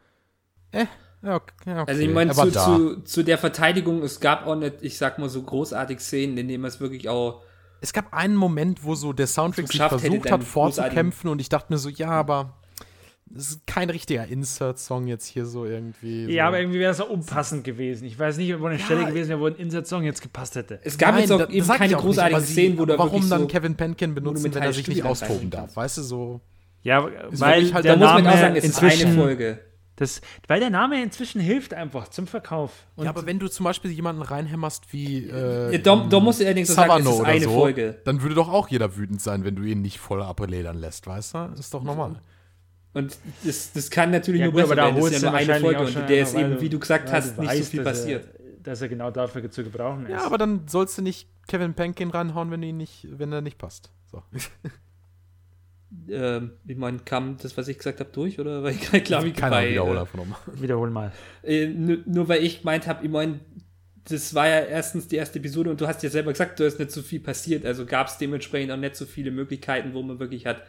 äh, 0.71 0.85
ja, 1.21 1.35
okay. 1.35 1.71
Also 1.87 2.01
ich 2.01 2.09
meine, 2.13 2.33
zu, 2.33 2.51
zu, 2.51 3.01
zu 3.01 3.23
der 3.23 3.37
Verteidigung, 3.37 4.03
es 4.03 4.19
gab 4.19 4.45
auch 4.45 4.55
nicht, 4.55 4.75
ich 4.81 4.97
sag 4.97 5.17
mal, 5.17 5.29
so 5.29 5.41
großartig 5.41 5.99
Szenen, 5.99 6.37
in 6.37 6.47
denen 6.47 6.61
man 6.61 6.69
es 6.69 6.79
wirklich 6.79 7.09
auch. 7.09 7.43
Es 7.81 7.93
gab 7.93 8.13
einen 8.13 8.35
Moment, 8.35 8.83
wo 8.83 8.95
so 8.95 9.13
der 9.13 9.27
Soundtrack 9.27 9.67
sich 9.67 9.81
versucht 9.81 10.31
hat 10.31 10.43
vorzukämpfen 10.43 11.29
und 11.29 11.39
ich 11.39 11.49
dachte 11.49 11.71
mir 11.71 11.77
so, 11.77 11.89
ja, 11.89 12.09
aber 12.09 12.57
das 13.27 13.49
ist 13.49 13.67
kein 13.67 13.89
richtiger 13.89 14.27
Insert-Song 14.27 15.07
jetzt 15.07 15.25
hier 15.25 15.45
so 15.45 15.65
irgendwie. 15.65 16.25
Ja, 16.31 16.43
so. 16.43 16.47
aber 16.49 16.59
irgendwie 16.59 16.79
wäre 16.79 16.91
das 16.91 17.01
auch 17.01 17.09
unpassend 17.09 17.63
gewesen. 17.63 18.05
Ich 18.05 18.17
weiß 18.17 18.37
nicht, 18.37 18.59
wo 18.59 18.65
eine 18.67 18.79
Stelle 18.79 19.05
gewesen 19.05 19.29
wäre, 19.29 19.39
wo 19.39 19.47
ein 19.47 19.55
Insert-Song 19.55 20.03
jetzt 20.03 20.21
gepasst 20.21 20.55
hätte. 20.55 20.79
Es 20.83 20.97
gab 20.97 21.11
Nein, 21.11 21.21
jetzt 21.21 21.31
auch 21.31 21.49
eben 21.49 21.67
keine 21.67 21.87
nicht, 21.93 21.97
großartigen 22.01 22.41
sie- 22.43 22.53
Szenen, 22.53 22.77
wo 22.77 22.85
da 22.85 22.97
Warum 22.97 23.27
dann 23.29 23.41
so 23.41 23.47
Kevin 23.47 23.75
Penkin 23.75 24.13
benutzen, 24.15 24.53
wenn 24.53 24.61
er 24.61 24.73
sich 24.73 24.87
nicht 24.87 25.03
austoben 25.03 25.49
darf? 25.49 25.75
Weißt 25.75 25.97
du, 25.97 26.03
so. 26.03 26.41
Ja, 26.83 27.03
weil 27.31 27.73
halt- 27.73 27.83
der 27.85 27.93
Da 27.95 27.99
muss 27.99 28.13
man 28.13 28.23
Name 28.23 28.35
auch 28.35 28.39
sagen, 28.39 28.55
es 28.57 28.63
ist 28.65 28.83
eine 28.83 29.15
Folge. 29.15 29.59
Das, 29.97 30.19
weil 30.47 30.59
der 30.59 30.69
Name 30.69 31.01
inzwischen 31.01 31.39
hilft 31.39 31.73
einfach 31.73 32.09
zum 32.09 32.27
Verkauf. 32.27 32.85
Und 32.97 33.05
ja, 33.05 33.11
aber 33.11 33.25
wenn 33.25 33.39
du 33.39 33.47
zum 33.47 33.63
Beispiel 33.63 33.91
jemanden 33.91 34.21
reinhämmerst 34.21 34.91
wie 34.91 35.29
äh, 35.29 35.71
Ja, 35.71 35.77
Da, 35.77 36.07
da 36.09 36.19
musst 36.19 36.41
du 36.41 36.45
allerdings 36.45 36.67
so 36.67 36.73
sagen, 36.73 37.05
es 37.05 37.13
ist 37.13 37.21
eine 37.21 37.45
so, 37.45 37.51
Folge. 37.51 38.01
dann 38.03 38.21
würde 38.21 38.35
doch 38.35 38.49
auch 38.49 38.67
jeder 38.67 38.97
wütend 38.97 39.21
sein, 39.21 39.45
wenn 39.45 39.55
du 39.55 39.63
ihn 39.63 39.81
nicht 39.81 39.99
voll 39.99 40.21
abledern 40.21 40.77
lässt, 40.77 41.07
weißt 41.07 41.33
du? 41.35 41.53
Ist 41.57 41.73
doch 41.73 41.83
normal. 41.83 42.21
Und 42.93 43.17
das, 43.43 43.71
das 43.73 43.89
kann 43.89 44.11
natürlich 44.11 44.39
Ja, 44.41 44.45
nur 44.47 44.53
gut, 44.53 44.61
besser 44.69 44.71
aber 44.73 44.81
da. 44.81 44.91
Das 44.91 45.01
holst 45.01 45.15
ist 45.15 45.21
du 45.21 45.25
ja 45.27 45.31
nur 45.31 45.39
eine 45.39 45.59
Folge 45.59 45.79
und 45.99 46.09
der 46.09 46.21
ist 46.23 46.33
eben, 46.33 46.61
wie 46.61 46.69
du 46.69 46.79
gesagt 46.79 47.07
weil 47.07 47.13
hast, 47.13 47.37
du 47.37 47.41
nicht 47.41 47.51
so 47.51 47.57
weißt, 47.59 47.71
viel 47.71 47.83
dass 47.83 47.99
passiert. 47.99 48.25
Er, 48.25 48.61
dass 48.63 48.81
er 48.81 48.87
genau 48.89 49.11
dafür 49.11 49.49
zu 49.51 49.63
gebrauchen 49.63 50.05
ist. 50.05 50.11
Ja, 50.11 50.25
aber 50.25 50.37
dann 50.37 50.67
sollst 50.67 50.97
du 50.97 51.01
nicht 51.01 51.27
Kevin 51.47 51.73
Penkin 51.73 52.09
reinhauen, 52.09 52.51
wenn, 52.51 52.63
ihn 52.63 52.77
nicht, 52.77 53.07
wenn 53.11 53.31
er 53.31 53.41
nicht 53.41 53.57
passt. 53.57 53.91
So. 54.11 54.23
Ähm, 56.09 56.51
ich 56.67 56.77
meine, 56.77 56.99
kam 56.99 57.37
das, 57.37 57.55
was 57.57 57.67
ich 57.67 57.77
gesagt 57.77 57.99
habe, 57.99 58.09
durch? 58.11 58.39
Oder 58.39 58.63
war 58.63 58.71
ich 58.71 58.81
gerade 58.81 59.01
klar, 59.01 59.23
wie 59.23 59.31
Keiner 59.31 59.57
bei, 59.57 59.69
Wiederholer 59.69 60.05
von 60.05 60.21
nochmal. 60.21 60.39
Wiederhol 60.53 60.89
mal. 60.91 61.11
Äh, 61.43 61.67
nur, 61.67 61.99
nur 62.05 62.27
weil 62.27 62.43
ich 62.43 62.63
meint 62.63 62.87
habe, 62.87 63.05
ich 63.05 63.11
meine, 63.11 63.39
das 64.07 64.33
war 64.33 64.47
ja 64.47 64.59
erstens 64.61 65.07
die 65.07 65.15
erste 65.15 65.39
Episode 65.39 65.71
und 65.71 65.81
du 65.81 65.87
hast 65.87 66.03
ja 66.03 66.09
selber 66.09 66.31
gesagt, 66.31 66.59
du 66.59 66.65
hast 66.65 66.79
nicht 66.79 66.91
so 66.91 67.01
viel 67.01 67.19
passiert, 67.19 67.65
also 67.65 67.85
gab 67.85 68.07
es 68.07 68.17
dementsprechend 68.17 68.71
auch 68.71 68.77
nicht 68.77 68.95
so 68.95 69.05
viele 69.05 69.31
Möglichkeiten, 69.31 69.93
wo 69.93 70.01
man 70.03 70.19
wirklich 70.19 70.45
hat, 70.45 70.61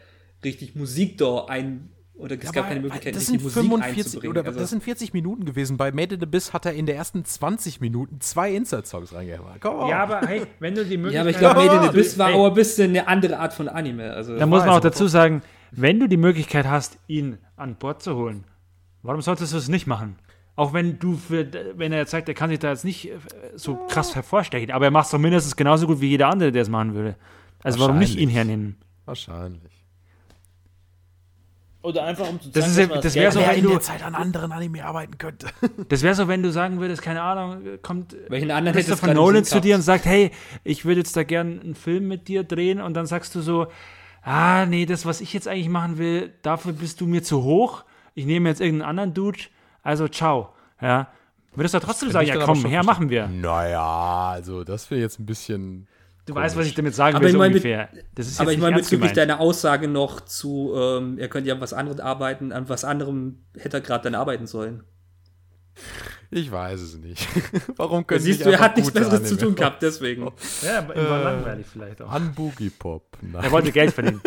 richtig 0.43 0.75
Musik 0.75 1.17
da 1.17 1.45
ein, 1.45 1.89
oder 2.17 2.35
es 2.41 2.51
gab 2.51 2.67
keine 2.67 2.79
Möglichkeit, 2.79 3.15
das 3.15 3.27
sind 3.27 3.43
Musik 3.43 3.63
45 3.63 4.05
einzubringen. 4.05 4.37
oder 4.37 4.45
also, 4.45 4.59
das 4.59 4.69
sind 4.71 4.83
40 4.83 5.13
Minuten 5.13 5.45
gewesen. 5.45 5.77
Bei 5.77 5.91
Made 5.91 6.15
in 6.15 6.19
the 6.19 6.25
Abyss 6.25 6.51
hat 6.53 6.65
er 6.65 6.73
in 6.73 6.85
der 6.85 6.95
ersten 6.95 7.23
20 7.23 7.79
Minuten 7.79 8.19
zwei 8.21 8.53
Insert-Songs 8.53 9.13
on. 9.13 9.27
Ja, 9.27 10.03
aber 10.03 10.21
hey, 10.21 10.43
wenn 10.59 10.75
du 10.75 10.85
die 10.85 10.97
Möglichkeit 10.97 11.13
ja, 11.13 11.21
aber 11.21 11.29
ich 11.29 11.37
glaube, 11.37 11.59
Made 11.61 11.75
in 11.75 11.81
the 11.83 11.89
Abyss 11.89 12.17
war 12.17 12.33
auch 12.33 12.47
ein 12.47 12.53
bisschen 12.53 12.89
eine 12.89 13.07
andere 13.07 13.39
Art 13.39 13.53
von 13.53 13.69
Anime. 13.69 14.13
Also, 14.13 14.37
Da 14.37 14.45
muss 14.45 14.61
man 14.61 14.69
auch 14.69 14.73
aber 14.77 14.89
dazu 14.89 15.07
sagen, 15.07 15.43
wenn 15.71 15.99
du 15.99 16.07
die 16.07 16.17
Möglichkeit 16.17 16.65
hast, 16.65 16.97
ihn 17.07 17.37
an 17.55 17.75
Bord 17.75 18.01
zu 18.01 18.15
holen, 18.15 18.45
warum 19.03 19.21
solltest 19.21 19.53
du 19.53 19.57
es 19.57 19.67
nicht 19.67 19.85
machen? 19.87 20.17
Auch 20.55 20.73
wenn 20.73 20.97
du, 20.97 21.15
für, 21.15 21.45
wenn 21.75 21.91
er 21.91 21.99
jetzt 21.99 22.11
sagt, 22.11 22.27
er 22.27 22.33
kann 22.33 22.49
sich 22.49 22.57
da 22.57 22.71
jetzt 22.71 22.83
nicht 22.83 23.11
äh, 23.11 23.17
so 23.55 23.75
krass 23.75 24.15
hervorstechen, 24.15 24.71
aber 24.71 24.85
er 24.85 24.91
macht 24.91 25.05
es 25.05 25.11
doch 25.11 25.19
mindestens 25.19 25.55
genauso 25.55 25.85
gut 25.85 26.01
wie 26.01 26.09
jeder 26.09 26.29
andere, 26.29 26.51
der 26.51 26.63
es 26.63 26.69
machen 26.69 26.95
würde. 26.95 27.15
Also 27.61 27.79
warum 27.79 27.99
nicht 27.99 28.17
ihn 28.17 28.29
hernehmen? 28.29 28.75
Wahrscheinlich. 29.05 29.76
Oder 31.87 32.03
einfach 32.03 32.27
um 32.29 32.41
zu 32.41 32.49
Das 32.49 32.65
zeigen, 32.65 32.71
ist 32.71 32.77
dass 32.79 32.89
man 32.89 33.01
das 33.01 33.13
Geld 33.13 33.23
wär 33.23 33.31
so, 33.31 33.39
wenn 33.39 33.55
in 33.57 33.63
du- 33.63 33.69
der 33.69 33.79
Zeit 33.81 34.03
an 34.03 34.13
anderen 34.15 34.51
Anime 34.51 34.83
arbeiten 34.85 35.17
könnte. 35.17 35.47
Das 35.89 36.03
wäre 36.03 36.15
so, 36.15 36.27
wenn 36.27 36.43
du 36.43 36.51
sagen 36.51 36.79
würdest, 36.81 37.01
keine 37.01 37.21
Ahnung, 37.21 37.61
kommt 37.81 38.15
welchen 38.29 38.51
anderen 38.51 38.75
hättest 38.75 38.89
Christopher 38.99 39.13
Nolan 39.13 39.45
zu 39.45 39.61
dir 39.61 39.75
und 39.75 39.81
sagt, 39.81 40.05
hey, 40.05 40.31
ich 40.65 40.83
würde 40.85 40.99
jetzt 40.99 41.15
da 41.15 41.23
gern 41.23 41.59
einen 41.61 41.75
Film 41.75 42.07
mit 42.07 42.27
dir 42.27 42.43
drehen 42.43 42.81
und 42.81 42.93
dann 42.93 43.05
sagst 43.05 43.33
du 43.35 43.41
so, 43.41 43.67
ah, 44.23 44.65
nee, 44.65 44.85
das, 44.85 45.05
was 45.05 45.21
ich 45.21 45.31
jetzt 45.33 45.47
eigentlich 45.47 45.69
machen 45.69 45.97
will, 45.97 46.33
dafür 46.41 46.73
bist 46.73 46.99
du 46.99 47.07
mir 47.07 47.23
zu 47.23 47.43
hoch. 47.43 47.85
Ich 48.15 48.25
nehme 48.25 48.49
jetzt 48.49 48.59
irgendeinen 48.59 48.89
anderen 48.89 49.13
Dude, 49.13 49.39
also 49.83 50.07
ciao. 50.09 50.49
Ja. 50.81 51.07
Würdest 51.55 51.73
du 51.73 51.79
trotzdem 51.79 52.11
sagen, 52.11 52.27
ja 52.27 52.37
komm, 52.43 52.65
her, 52.65 52.83
machen 52.83 53.09
wir. 53.09 53.27
Naja, 53.27 54.29
also 54.31 54.63
das 54.63 54.91
wäre 54.91 55.01
jetzt 55.01 55.19
ein 55.19 55.25
bisschen. 55.25 55.87
Du 56.27 56.35
weißt, 56.35 56.55
was 56.57 56.67
ich 56.67 56.75
damit 56.75 56.93
sagen 56.93 57.15
Aber 57.15 57.23
will, 57.23 57.29
ich 57.29 57.33
so 57.33 57.37
mein, 57.39 57.51
mit- 57.53 57.63
ungefähr. 57.63 57.89
Das 58.13 58.27
ist 58.27 58.39
Aber 58.39 58.51
ich 58.51 58.59
meine, 58.59 58.75
bezüglich 58.75 58.99
gemeint. 59.13 59.17
deiner 59.17 59.39
Aussage 59.39 59.87
noch 59.87 60.21
zu, 60.21 60.73
ähm, 60.75 61.17
er 61.17 61.29
könnte 61.29 61.47
ja 61.47 61.55
an 61.55 61.61
was 61.61 61.73
anderes 61.73 61.99
arbeiten, 61.99 62.51
an 62.51 62.67
was 62.69 62.83
anderem 62.83 63.39
hätte 63.57 63.77
er 63.77 63.81
gerade 63.81 64.03
dann 64.03 64.15
arbeiten 64.15 64.45
sollen. 64.45 64.83
Ich 66.29 66.51
weiß 66.51 66.81
es 66.81 66.97
nicht. 66.97 67.25
Warum 67.77 68.05
können 68.05 68.19
siehst 68.19 68.39
nicht 68.39 68.47
du, 68.47 68.51
er 68.51 68.59
hat 68.59 68.75
nichts 68.75 68.91
Besseres 68.91 69.23
zu 69.29 69.37
tun 69.37 69.55
gehabt, 69.55 69.81
deswegen. 69.81 70.29
Ja, 70.63 70.79
aber 70.79 70.95
ihm 70.97 71.09
war 71.09 71.23
langweilig 71.23 71.65
vielleicht 71.65 72.01
auch. 72.01 72.11
An 72.11 72.33
Boogie 72.35 72.69
Pop. 72.71 73.17
Nein. 73.21 73.43
Er 73.43 73.51
wollte 73.51 73.71
Geld 73.71 73.93
verdienen. 73.93 74.21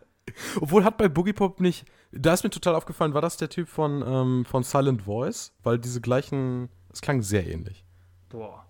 Obwohl 0.60 0.84
hat 0.84 0.96
bei 0.96 1.08
Boogie 1.08 1.32
Pop 1.32 1.60
nicht. 1.60 1.84
Da 2.12 2.34
ist 2.34 2.44
mir 2.44 2.50
total 2.50 2.74
aufgefallen, 2.76 3.14
war 3.14 3.20
das 3.22 3.36
der 3.36 3.48
Typ 3.48 3.68
von, 3.68 4.04
ähm, 4.06 4.44
von 4.44 4.62
Silent 4.62 5.02
Voice? 5.02 5.52
Weil 5.62 5.78
diese 5.78 6.00
gleichen. 6.00 6.68
Es 6.92 7.00
klang 7.00 7.22
sehr 7.22 7.46
ähnlich. 7.46 7.84
Boah. 8.28 8.64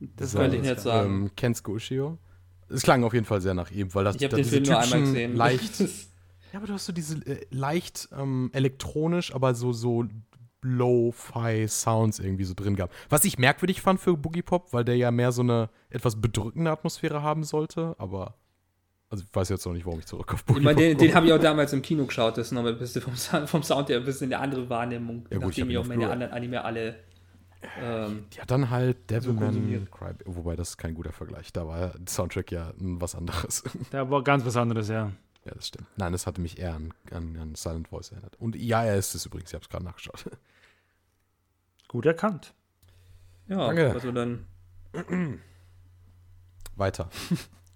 Das 0.00 0.32
So, 0.32 0.38
könnte 0.38 0.56
ich 0.56 0.62
nicht 0.62 0.80
sagen. 0.80 1.10
Ähm, 1.24 1.30
Kensuke 1.36 1.70
Ushio. 1.72 2.18
Es 2.68 2.82
klang 2.82 3.04
auf 3.04 3.14
jeden 3.14 3.26
Fall 3.26 3.40
sehr 3.40 3.54
nach 3.54 3.70
ihm, 3.70 3.94
weil 3.94 4.04
das 4.04 4.16
ich 4.16 4.22
habe 4.24 4.30
da 4.30 4.36
den 4.36 4.44
diese 4.44 4.56
Film 4.56 4.64
nur 4.68 4.78
einmal 4.78 5.00
gesehen. 5.00 5.36
Leicht, 5.36 5.80
Das- 5.80 6.10
ja, 6.52 6.58
aber 6.58 6.66
du 6.66 6.72
hast 6.74 6.86
so 6.86 6.92
diese 6.92 7.16
äh, 7.26 7.46
leicht 7.50 8.08
ähm, 8.16 8.50
elektronisch, 8.52 9.34
aber 9.34 9.54
so, 9.54 9.72
so 9.72 10.04
Low-Fi-Sounds 10.62 12.18
irgendwie 12.18 12.44
so 12.44 12.54
drin 12.54 12.76
gab. 12.76 12.90
Was 13.08 13.24
ich 13.24 13.38
merkwürdig 13.38 13.80
fand 13.82 14.00
für 14.00 14.16
Boogie 14.16 14.42
Pop, 14.42 14.72
weil 14.72 14.84
der 14.84 14.96
ja 14.96 15.10
mehr 15.10 15.32
so 15.32 15.42
eine 15.42 15.70
etwas 15.90 16.20
bedrückende 16.20 16.70
Atmosphäre 16.70 17.22
haben 17.22 17.44
sollte, 17.44 17.94
aber. 17.98 18.34
Also 19.08 19.22
ich 19.22 19.32
weiß 19.32 19.50
jetzt 19.50 19.64
noch 19.64 19.72
nicht, 19.72 19.86
warum 19.86 20.00
ich 20.00 20.06
zurück 20.06 20.34
auf 20.34 20.44
Boogie 20.44 20.58
ich 20.58 20.64
meine, 20.64 20.80
den, 20.80 20.96
Pop 20.96 21.06
den 21.06 21.14
habe 21.14 21.26
ich 21.26 21.32
auch 21.32 21.38
damals 21.38 21.72
im 21.72 21.80
Kino 21.80 22.06
geschaut. 22.06 22.36
Das 22.38 22.48
ist 22.48 22.52
nochmal 22.52 22.72
ein 22.72 22.78
bisschen 22.78 23.02
vom, 23.02 23.14
Sound- 23.14 23.48
vom 23.48 23.62
Sound 23.62 23.88
her 23.88 23.98
ein 23.98 24.04
bisschen 24.04 24.32
eine 24.32 24.42
andere 24.42 24.68
Wahrnehmung, 24.68 25.28
Ja, 25.30 25.38
gut, 25.38 25.52
ich 25.52 25.58
nachdem 25.58 25.66
ihn 25.66 25.70
ich 25.70 25.78
auch 25.78 25.86
meine 25.86 26.10
anderen 26.10 26.32
Anime 26.32 26.64
alle. 26.64 26.96
Ähm, 27.80 28.26
Ja, 28.36 28.44
dann 28.46 28.70
halt 28.70 29.10
Devilman 29.10 29.44
konsumiert. 29.44 29.90
Cry, 29.90 30.14
wobei 30.24 30.56
das 30.56 30.70
ist 30.70 30.76
kein 30.78 30.94
guter 30.94 31.12
Vergleich. 31.12 31.52
Da 31.52 31.66
war 31.66 31.78
der 31.78 31.94
Soundtrack 32.08 32.50
ja 32.52 32.72
was 32.78 33.14
anderes. 33.14 33.62
Da 33.90 34.10
war 34.10 34.22
ganz 34.22 34.44
was 34.44 34.56
anderes, 34.56 34.88
ja. 34.88 35.12
ja, 35.44 35.54
das 35.54 35.68
stimmt. 35.68 35.86
Nein, 35.96 36.12
das 36.12 36.26
hatte 36.26 36.40
mich 36.40 36.58
eher 36.58 36.74
an, 36.74 36.92
an, 37.10 37.36
an 37.36 37.54
Silent 37.54 37.88
Voice 37.88 38.10
erinnert. 38.12 38.36
Und 38.40 38.56
ja, 38.56 38.84
er 38.84 38.96
ist 38.96 39.14
es 39.14 39.26
übrigens, 39.26 39.50
ich 39.50 39.54
habe 39.54 39.62
es 39.64 39.68
gerade 39.68 39.84
nachgeschaut. 39.84 40.24
Gut 41.88 42.06
erkannt. 42.06 42.52
ja, 43.48 43.66
Danke. 43.66 43.92
also 43.92 44.10
dann 44.12 44.46
Weiter. 46.76 47.08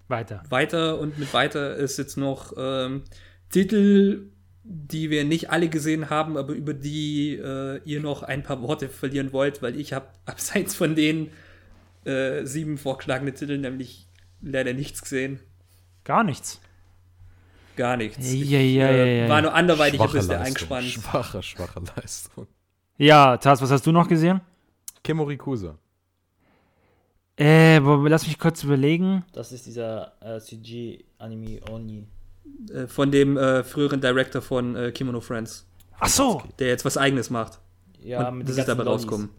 Weiter. 0.09 0.43
weiter 0.49 0.99
und 0.99 1.19
mit 1.19 1.33
weiter 1.33 1.77
ist 1.77 1.97
jetzt 1.97 2.17
noch 2.17 2.53
ähm, 2.57 3.05
Titel, 3.49 4.31
die 4.73 5.11
wir 5.11 5.25
nicht 5.25 5.51
alle 5.51 5.69
gesehen 5.69 6.11
haben, 6.11 6.37
aber 6.37 6.53
über 6.53 6.75
die 6.75 7.35
äh, 7.35 7.81
ihr 7.85 8.01
noch 8.01 8.23
ein 8.23 8.45
paar 8.45 8.63
Worte 8.63 8.89
verlieren 8.89 9.33
wollt, 9.33 9.63
weil 9.63 9.79
ich 9.79 9.93
habe 9.93 10.07
abseits 10.27 10.77
von 10.77 10.95
den 10.95 11.31
äh, 12.05 12.45
sieben 12.47 12.79
vorgeschlagenen 12.79 13.35
Titeln 13.35 13.63
nämlich 13.63 14.07
leider 14.41 14.73
nichts 14.73 15.03
gesehen. 15.03 15.41
Gar 16.05 16.23
nichts. 16.25 16.61
Gar 17.77 17.97
nichts. 17.97 18.19
Ich, 18.33 18.49
Ja, 18.49 18.61
ja, 18.61 18.91
ja, 18.91 19.05
äh, 19.05 19.21
ja, 19.23 19.29
war 19.29 19.43
nur 19.43 19.55
anderweitig 19.55 20.01
ein 20.01 20.07
bisschen 20.07 20.29
Leistung. 20.29 20.47
eingespannt. 20.47 20.87
Schwache, 20.87 21.43
schwache 21.43 21.83
Leistung. 21.97 22.47
Ja, 22.97 23.37
Taz, 23.39 23.61
was 23.63 23.71
hast 23.73 23.87
du 23.87 23.93
noch 23.93 24.07
gesehen? 24.07 24.41
Kemorikusa. 25.03 25.77
Äh, 27.37 27.81
wo- 27.83 28.07
lass 28.07 28.27
mich 28.27 28.39
kurz 28.39 28.63
überlegen. 28.65 29.25
Das 29.33 29.51
ist 29.51 29.67
dieser 29.67 30.13
äh, 30.21 30.39
CG-Anime 30.41 31.61
Oni. 31.71 32.07
Äh, 32.73 32.87
von 32.87 33.11
dem 33.11 33.37
äh, 33.37 33.62
früheren 33.65 34.01
Director 34.01 34.43
von 34.43 34.77
äh, 34.77 34.93
Kimono 34.93 35.21
Friends, 35.21 35.67
Ach 35.99 36.09
so. 36.09 36.43
der 36.59 36.69
jetzt 36.69 36.85
was 36.85 36.97
eigenes 36.97 37.31
macht. 37.31 37.61
Ja, 38.03 38.29
und 38.29 38.39
mit 38.39 38.49
das 38.49 38.57
ist 38.57 38.67
dabei 38.69 38.85
Lollis. 38.85 39.03
rauskommen. 39.03 39.31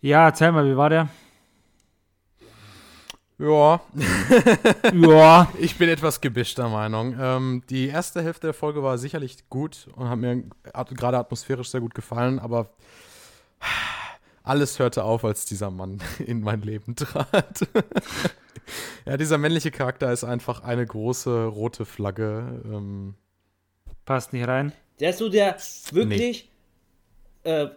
Ja, 0.00 0.26
erzähl 0.26 0.52
mal, 0.52 0.66
wie 0.70 0.76
war 0.76 0.90
der? 0.90 1.08
Ja, 3.38 3.80
ja. 4.94 5.52
ich 5.58 5.76
bin 5.76 5.88
etwas 5.90 6.20
gebischter 6.22 6.68
Meinung. 6.70 7.16
Ähm, 7.20 7.62
die 7.68 7.88
erste 7.88 8.22
Hälfte 8.22 8.46
der 8.46 8.54
Folge 8.54 8.82
war 8.82 8.96
sicherlich 8.96 9.48
gut 9.50 9.88
und 9.94 10.08
hat 10.08 10.18
mir 10.18 10.44
at- 10.72 10.94
gerade 10.96 11.18
atmosphärisch 11.18 11.68
sehr 11.68 11.82
gut 11.82 11.94
gefallen, 11.94 12.38
aber 12.38 12.70
alles 14.42 14.78
hörte 14.78 15.04
auf, 15.04 15.22
als 15.24 15.44
dieser 15.44 15.70
Mann 15.70 16.02
in 16.18 16.40
mein 16.40 16.62
Leben 16.62 16.96
trat. 16.96 17.66
ja, 19.06 19.16
dieser 19.16 19.38
männliche 19.38 19.70
Charakter 19.70 20.12
ist 20.12 20.24
einfach 20.24 20.62
eine 20.62 20.84
große 20.86 21.46
rote 21.46 21.84
Flagge. 21.84 22.62
Ähm, 22.64 23.14
Passt 24.04 24.32
nicht 24.32 24.46
rein. 24.46 24.72
Der 25.00 25.10
ist 25.10 25.18
so 25.18 25.28
der 25.28 25.56
wirklich. 25.90 26.48
Äh, 27.42 27.68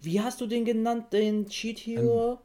wie 0.00 0.20
hast 0.20 0.40
du 0.40 0.46
den 0.46 0.64
genannt, 0.64 1.12
den 1.12 1.46
Cheat 1.48 1.78
Hero? 1.80 2.40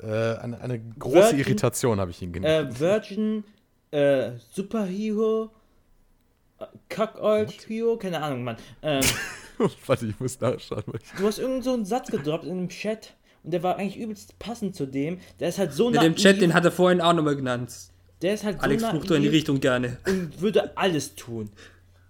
äh, 0.00 0.06
eine, 0.36 0.60
eine 0.60 0.78
große 0.80 1.14
Virgin- 1.32 1.38
Irritation 1.40 2.00
habe 2.00 2.10
ich 2.10 2.20
ihn 2.22 2.32
genannt. 2.32 2.70
äh, 2.76 2.80
Virgin 2.80 3.44
äh, 3.90 4.32
Superhero. 4.52 5.50
Cuckold 6.88 7.68
Hero, 7.68 7.96
keine 7.98 8.22
Ahnung, 8.22 8.44
Mann. 8.44 8.56
Ähm, 8.82 9.02
Warte, 9.86 10.06
ich 10.06 10.18
muss 10.20 10.40
nachschauen. 10.40 10.84
Du 11.18 11.26
hast 11.26 11.38
irgend 11.38 11.64
so 11.64 11.72
einen 11.74 11.84
Satz 11.84 12.10
gedroppt 12.10 12.44
in 12.44 12.52
einem 12.52 12.68
Chat 12.68 13.14
und 13.46 13.52
der 13.52 13.62
war 13.62 13.76
eigentlich 13.78 13.96
übelst 13.96 14.38
passend 14.38 14.76
zu 14.76 14.84
dem. 14.84 15.18
Der 15.40 15.48
ist 15.48 15.58
halt 15.58 15.72
so 15.72 15.86
Mit 15.86 15.94
naiv. 16.00 16.12
dem 16.14 16.16
Chat, 16.16 16.40
den 16.42 16.52
hat 16.52 16.64
er 16.66 16.72
vorhin 16.72 17.00
auch 17.00 17.14
nochmal 17.14 17.36
genannt. 17.36 17.72
der 18.20 18.34
ist 18.34 18.44
halt 18.44 18.60
Alex 18.60 18.82
so 18.82 18.90
flucht 18.90 19.10
in 19.12 19.22
die 19.22 19.28
Richtung 19.28 19.60
gerne. 19.60 19.96
und 20.06 20.40
würde 20.42 20.76
alles 20.76 21.14
tun. 21.14 21.48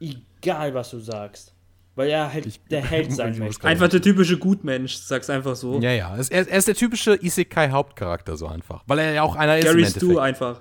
Egal, 0.01 0.75
was 0.75 0.91
du 0.91 0.99
sagst. 0.99 1.53
Weil 1.95 2.11
er 2.11 2.33
halt 2.33 2.61
der 2.71 2.83
Held 2.85 3.13
sein 3.15 3.33
ich 3.33 3.39
möchte. 3.39 3.67
Einfach 3.67 3.89
der 3.89 4.03
typische 4.03 4.39
Gutmensch, 4.39 4.97
sag's 4.97 5.31
einfach 5.31 5.57
so. 5.57 5.81
Ja, 5.81 5.93
ja. 5.93 6.15
Er, 6.17 6.49
er 6.49 6.59
ist 6.59 6.69
der 6.69 6.75
typische 6.75 7.17
Isekai-Hauptcharakter, 7.23 8.37
so 8.37 8.47
einfach. 8.47 8.83
Weil 8.87 8.99
er 8.99 9.13
ja 9.13 9.23
auch 9.23 9.35
einer 9.37 9.57
ist. 9.59 9.65
im 9.65 9.71
Gary 9.73 9.87
Stu 9.87 10.19
einfach. 10.19 10.61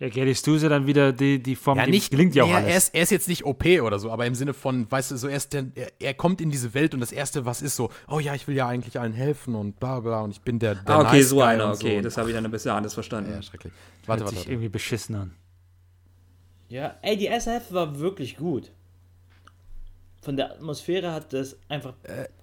Ja, 0.00 0.08
Gary 0.08 0.34
Stuse 0.34 0.70
dann 0.70 0.86
wieder 0.86 1.12
die, 1.12 1.42
die 1.42 1.54
Form, 1.54 1.76
Ja, 1.76 1.86
nicht, 1.86 2.10
gelingt 2.10 2.34
ja 2.34 2.44
auch 2.44 2.48
er, 2.48 2.56
alles. 2.56 2.68
Er 2.70 2.76
ist, 2.78 2.94
er 2.94 3.02
ist 3.02 3.10
jetzt 3.10 3.28
nicht 3.28 3.44
OP 3.44 3.66
oder 3.82 3.98
so, 3.98 4.10
aber 4.10 4.24
im 4.24 4.34
Sinne 4.34 4.54
von, 4.54 4.90
weißt 4.90 5.10
du, 5.10 5.18
so 5.18 5.28
erst 5.28 5.52
der, 5.52 5.66
er, 5.74 5.92
er 5.98 6.14
kommt 6.14 6.40
in 6.40 6.50
diese 6.50 6.72
Welt 6.72 6.94
und 6.94 7.00
das 7.00 7.12
Erste, 7.12 7.44
was 7.44 7.60
ist 7.60 7.76
so, 7.76 7.90
oh 8.08 8.18
ja, 8.18 8.34
ich 8.34 8.48
will 8.48 8.56
ja 8.56 8.66
eigentlich 8.66 8.98
allen 8.98 9.12
helfen 9.12 9.54
und 9.54 9.78
bla 9.78 10.00
bla 10.00 10.22
und 10.22 10.30
ich 10.30 10.40
bin 10.40 10.58
der, 10.58 10.76
der 10.76 10.94
Ah, 10.94 11.00
okay, 11.02 11.18
nice 11.18 11.28
so 11.28 11.36
Guy 11.36 11.44
einer, 11.44 11.70
okay, 11.74 11.96
so. 11.96 12.02
das 12.02 12.16
habe 12.16 12.30
ich 12.30 12.34
dann 12.34 12.46
ein 12.46 12.50
bisschen 12.50 12.70
anders 12.70 12.94
verstanden. 12.94 13.30
Ja, 13.30 13.42
schrecklich. 13.42 13.74
Warte, 13.74 13.80
Hört 14.06 14.20
warte, 14.20 14.28
sich 14.30 14.38
warte. 14.38 14.50
irgendwie 14.52 14.68
beschissen 14.70 15.14
an. 15.16 15.34
Ja, 16.70 16.94
ey, 17.02 17.18
die 17.18 17.26
SF 17.26 17.70
war 17.70 17.98
wirklich 17.98 18.38
gut. 18.38 18.70
Von 20.22 20.36
der 20.36 20.52
Atmosphäre 20.52 21.12
hat 21.12 21.32
das 21.34 21.56
einfach. 21.68 21.94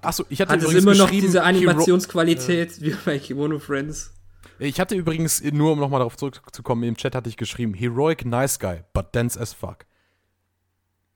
Achso, 0.02 0.26
ich 0.30 0.42
hatte 0.42 0.54
Hat 0.54 0.62
es 0.64 0.74
immer 0.74 0.94
noch 0.96 1.10
diese 1.10 1.42
Animationsqualität 1.44 2.82
wie 2.82 2.96
bei 3.06 3.18
Kimono 3.20 3.58
Friends? 3.58 4.14
Ich 4.60 4.80
hatte 4.80 4.96
übrigens, 4.96 5.44
nur 5.44 5.74
um 5.74 5.80
nochmal 5.80 6.00
darauf 6.00 6.18
zurückzukommen, 6.18 6.84
im 6.84 6.98
Chat 6.98 7.16
hatte 7.16 7.30
ich 7.30 7.38
geschrieben, 7.38 7.74
Heroic 7.74 8.26
Nice 8.26 8.60
Guy, 8.60 8.82
but 8.94 9.14
dense 9.14 9.40
as 9.40 9.54
fuck. 9.54 9.86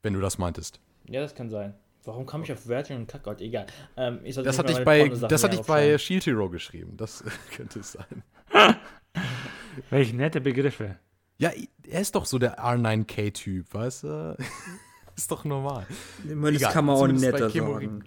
Wenn 0.03 0.13
du 0.13 0.21
das 0.21 0.37
meintest. 0.37 0.79
Ja, 1.07 1.21
das 1.21 1.35
kann 1.35 1.49
sein. 1.49 1.73
Warum 2.03 2.25
kam 2.25 2.41
ich 2.43 2.51
auf 2.51 2.67
Wertung 2.67 2.97
und 2.97 3.07
Kackgott? 3.07 3.41
Egal. 3.41 3.67
Ähm, 3.95 4.19
ich 4.23 4.35
Das 4.35 4.57
hatte 4.57 4.71
ich 4.71 4.83
meine 4.83 5.09
bei, 5.09 5.27
das 5.27 5.43
hatte 5.43 5.55
ich 5.55 5.61
bei. 5.61 5.97
Shield 5.97 6.25
Hero 6.25 6.49
geschrieben. 6.49 6.97
Das 6.97 7.23
könnte 7.55 7.79
es 7.79 7.91
sein. 7.91 8.23
Welche 9.89 10.15
nette 10.15 10.41
Begriffe. 10.41 10.97
Ja, 11.37 11.51
er 11.87 12.01
ist 12.01 12.15
doch 12.15 12.25
so 12.25 12.39
der 12.39 12.59
R9K-Typ, 12.59 13.73
weißt 13.73 14.03
du? 14.03 14.37
ist 15.15 15.31
doch 15.31 15.45
normal. 15.45 15.85
Immer, 16.27 16.51
das 16.51 16.61
Egal, 16.61 16.73
kann 16.73 16.85
man 16.85 16.95
auch 16.95 17.07
netter 17.07 17.49
sagen. 17.49 18.03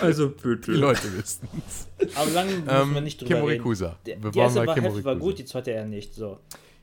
Also 0.00 0.30
bitte. 0.30 0.72
Die 0.72 0.78
Leute 0.78 1.16
wissen 1.16 1.48
Aber 2.14 2.30
lange 2.30 2.52
müssen 2.52 2.66
wir 2.66 2.96
ähm, 2.98 3.04
nicht 3.04 3.20
drüber 3.20 3.30
reden. 3.34 3.40
Kimorikusa. 3.42 3.96
Der, 4.06 4.22
Wir 4.22 4.30
die 4.30 4.38
erste 4.38 4.60
bei 4.60 4.66
war, 4.66 4.76
Hälfte 4.76 5.04
war 5.04 5.16
gut, 5.16 5.38
die 5.38 5.44
zweite 5.44 5.70
eher 5.70 5.84
nicht. 5.86 6.14
So. 6.14 6.38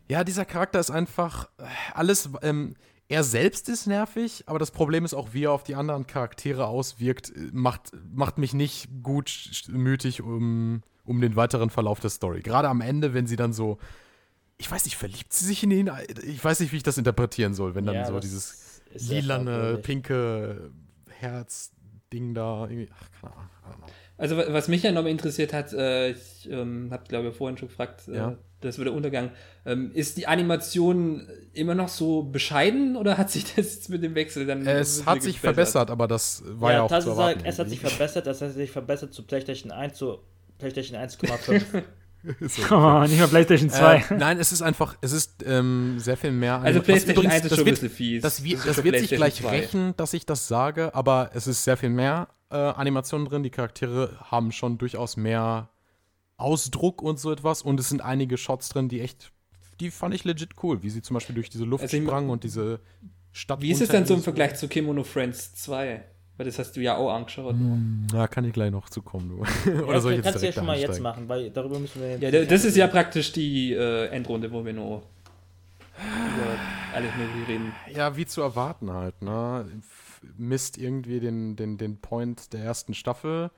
Ja, 0.07 0.23
dieser 0.23 0.45
Charakter 0.45 0.79
ist 0.79 0.91
einfach 0.91 1.49
alles. 1.93 2.29
Ähm, 2.41 2.75
er 3.11 3.23
selbst 3.23 3.69
ist 3.69 3.87
nervig, 3.87 4.43
aber 4.45 4.59
das 4.59 4.69
Problem 4.69 5.03
ist 5.03 5.15
auch, 5.15 5.29
wie 5.33 5.45
er 5.45 5.51
auf 5.51 5.63
die 5.63 5.73
anderen 5.73 6.05
Charaktere 6.05 6.67
auswirkt, 6.67 7.29
äh, 7.35 7.49
macht, 7.51 7.91
macht 8.13 8.37
mich 8.37 8.53
nicht 8.53 8.87
gut 9.01 9.29
sch- 9.29 9.71
mütig 9.71 10.21
um, 10.21 10.83
um 11.05 11.19
den 11.19 11.35
weiteren 11.35 11.71
Verlauf 11.71 11.99
der 11.99 12.11
Story. 12.11 12.41
Gerade 12.41 12.69
am 12.69 12.81
Ende, 12.81 13.13
wenn 13.15 13.25
sie 13.25 13.35
dann 13.35 13.51
so. 13.53 13.79
Ich 14.59 14.69
weiß 14.69 14.85
nicht, 14.85 14.97
verliebt 14.97 15.31
sie 15.33 15.45
sich 15.45 15.63
in 15.63 15.71
ihn? 15.71 15.89
Ich 16.27 16.43
weiß 16.43 16.59
nicht, 16.59 16.71
wie 16.71 16.77
ich 16.77 16.83
das 16.83 16.97
interpretieren 16.97 17.53
soll, 17.53 17.75
wenn 17.75 17.85
dann 17.85 17.95
Ja, 17.95 18.05
so 18.05 18.19
dieses 18.19 18.81
lilane, 18.93 19.77
pinke 19.81 20.69
Herz-Ding 22.09 22.33
da. 22.33 22.63
Irgendwie, 22.69 22.89
ach, 22.93 23.21
keine 23.21 23.33
Ahnung. 23.35 23.49
Also 24.17 24.37
wa- 24.37 24.45
was 24.49 24.67
mich 24.67 24.83
ja 24.83 24.91
noch 24.91 25.03
mal 25.03 25.09
interessiert 25.09 25.53
hat, 25.53 25.71
äh, 25.73 26.09
ich 26.11 26.49
ähm, 26.51 26.89
habe 26.91 27.03
glaube 27.07 27.29
ich 27.29 27.35
vorhin 27.35 27.57
schon 27.57 27.69
gefragt, 27.69 28.07
äh, 28.07 28.15
Ja. 28.15 28.37
das 28.61 28.77
wird 28.77 28.87
der 28.87 28.93
Untergang. 28.93 29.31
Ähm, 29.65 29.91
ist 29.93 30.17
die 30.17 30.27
Animation 30.27 31.29
immer 31.53 31.75
noch 31.75 31.87
so 31.87 32.23
bescheiden 32.23 32.97
oder 32.97 33.17
hat 33.17 33.29
sich 33.29 33.43
das 33.55 33.55
jetzt 33.55 33.89
mit 33.89 34.03
dem 34.03 34.15
Wechsel 34.15 34.45
dann 34.45 34.65
Es 34.67 35.05
hat 35.05 35.21
sich 35.21 35.39
verbessert, 35.39 35.89
aber 35.89 36.07
das 36.07 36.43
war 36.45 36.71
ja, 36.73 36.81
auch 36.83 36.89
das 36.89 37.05
zu 37.05 37.11
erwarten. 37.11 37.39
halt, 37.39 37.47
es 37.47 37.59
hat 37.59 37.69
sich 37.69 37.79
verbessert, 37.79 38.27
das 38.27 38.41
hat 38.41 38.53
sich 38.53 38.71
verbessert 38.71 39.13
zu 39.13 39.25
PlayStation 39.25 39.71
1 39.71 39.97
zu 39.97 40.19
PlayStation 40.57 40.97
1,5. 40.99 41.83
So. 42.41 42.75
Oh, 42.75 43.01
nicht 43.03 43.19
mal 43.19 43.27
PlayStation 43.29 43.69
2. 43.69 43.95
Äh, 43.95 44.17
nein, 44.17 44.39
es 44.39 44.51
ist 44.51 44.61
einfach, 44.61 44.97
es 45.01 45.11
ist 45.13 45.43
ähm, 45.45 45.95
sehr 45.99 46.17
viel 46.17 46.31
mehr. 46.31 46.59
Also 46.61 46.81
PlayStation 46.81 47.23
übrigens- 47.25 47.33
1 47.35 47.43
ist 47.45 47.51
das 47.51 47.57
schon 47.59 47.63
ein 47.63 47.65
wird, 47.71 47.81
bisschen 47.81 47.95
fies. 47.95 48.21
Das, 48.21 48.43
das 48.65 48.75
für 48.75 48.83
wird 48.83 48.99
sich 48.99 49.09
gleich 49.11 49.35
2. 49.35 49.49
rächen, 49.49 49.93
dass 49.97 50.13
ich 50.13 50.25
das 50.25 50.47
sage, 50.47 50.93
aber 50.93 51.31
es 51.33 51.47
ist 51.47 51.63
sehr 51.63 51.77
viel 51.77 51.89
mehr 51.89 52.27
äh, 52.51 52.55
Animationen 52.57 53.27
drin. 53.27 53.43
Die 53.43 53.49
Charaktere 53.49 54.17
haben 54.31 54.51
schon 54.51 54.77
durchaus 54.77 55.15
mehr 55.17 55.69
Ausdruck 56.37 57.01
und 57.01 57.19
so 57.19 57.31
etwas. 57.31 57.61
Und 57.61 57.79
es 57.79 57.89
sind 57.89 58.01
einige 58.01 58.37
Shots 58.37 58.69
drin, 58.69 58.89
die 58.89 59.01
echt, 59.01 59.31
die 59.79 59.91
fand 59.91 60.13
ich 60.13 60.23
legit 60.23 60.51
cool, 60.63 60.83
wie 60.83 60.89
sie 60.89 61.01
zum 61.01 61.13
Beispiel 61.13 61.35
durch 61.35 61.49
diese 61.49 61.65
Luft 61.65 61.83
Also 61.83 62.01
sprangen 62.01 62.29
und 62.29 62.43
diese 62.43 62.79
Stadt. 63.31 63.61
Wie 63.61 63.71
ist 63.71 63.81
es 63.81 63.89
denn 63.89 64.05
so 64.05 64.13
im 64.13 64.23
Vergleich 64.23 64.55
zu 64.55 64.67
Kimono 64.67 65.03
Friends 65.03 65.53
2? 65.55 66.03
Weil 66.39 66.45
das 66.45 66.57
hast 66.57 66.71
du 66.77 66.79
ja 66.79 66.95
auch 66.95 67.11
angeschaut. 67.13 67.53
Na, 68.13 68.25
kann 68.29 68.45
ich 68.45 68.53
gleich 68.53 68.71
noch 68.71 68.87
zukommen, 68.89 69.27
du. 69.27 69.43
ja, 69.69 69.81
Oder 69.83 69.99
soll 69.99 70.13
ich 70.13 70.17
jetzt 70.19 70.23
kannst 70.27 70.41
du 70.41 70.45
ja 70.45 70.53
schon 70.53 70.65
mal 70.65 70.77
jetzt 70.77 70.83
einsteigen? 70.91 71.03
machen, 71.03 71.27
weil 71.27 71.49
darüber 71.51 71.77
müssen 71.79 72.01
wir 72.01 72.17
Ja, 72.17 72.31
da- 72.31 72.45
das 72.45 72.63
ist 72.63 72.77
ja 72.77 72.87
praktisch 72.87 73.33
die 73.33 73.73
äh, 73.73 74.05
Endrunde, 74.05 74.49
wo 74.49 74.63
wir 74.63 74.71
nur 74.71 75.03
über 75.97 76.55
alles 76.95 77.11
mögliche 77.17 77.47
reden. 77.51 77.73
Ja, 77.93 78.15
wie 78.15 78.25
zu 78.25 78.39
erwarten 78.41 78.89
halt, 78.93 79.21
ne? 79.21 79.65
Misst 80.37 80.77
irgendwie 80.77 81.19
den, 81.19 81.57
den, 81.57 81.77
den 81.77 81.97
Point 81.97 82.53
der 82.53 82.61
ersten 82.63 82.93
Staffel, 82.93 83.51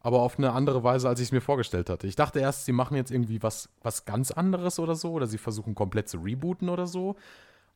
aber 0.00 0.20
auf 0.22 0.38
eine 0.38 0.52
andere 0.52 0.82
Weise, 0.82 1.10
als 1.10 1.20
ich 1.20 1.28
es 1.28 1.32
mir 1.32 1.42
vorgestellt 1.42 1.90
hatte. 1.90 2.06
Ich 2.06 2.16
dachte 2.16 2.40
erst, 2.40 2.64
sie 2.64 2.72
machen 2.72 2.96
jetzt 2.96 3.10
irgendwie 3.10 3.42
was, 3.42 3.68
was 3.82 4.06
ganz 4.06 4.30
anderes 4.30 4.78
oder 4.78 4.94
so, 4.94 5.12
oder 5.12 5.26
sie 5.26 5.36
versuchen 5.36 5.74
komplett 5.74 6.08
zu 6.08 6.16
rebooten 6.16 6.70
oder 6.70 6.86
so. 6.86 7.16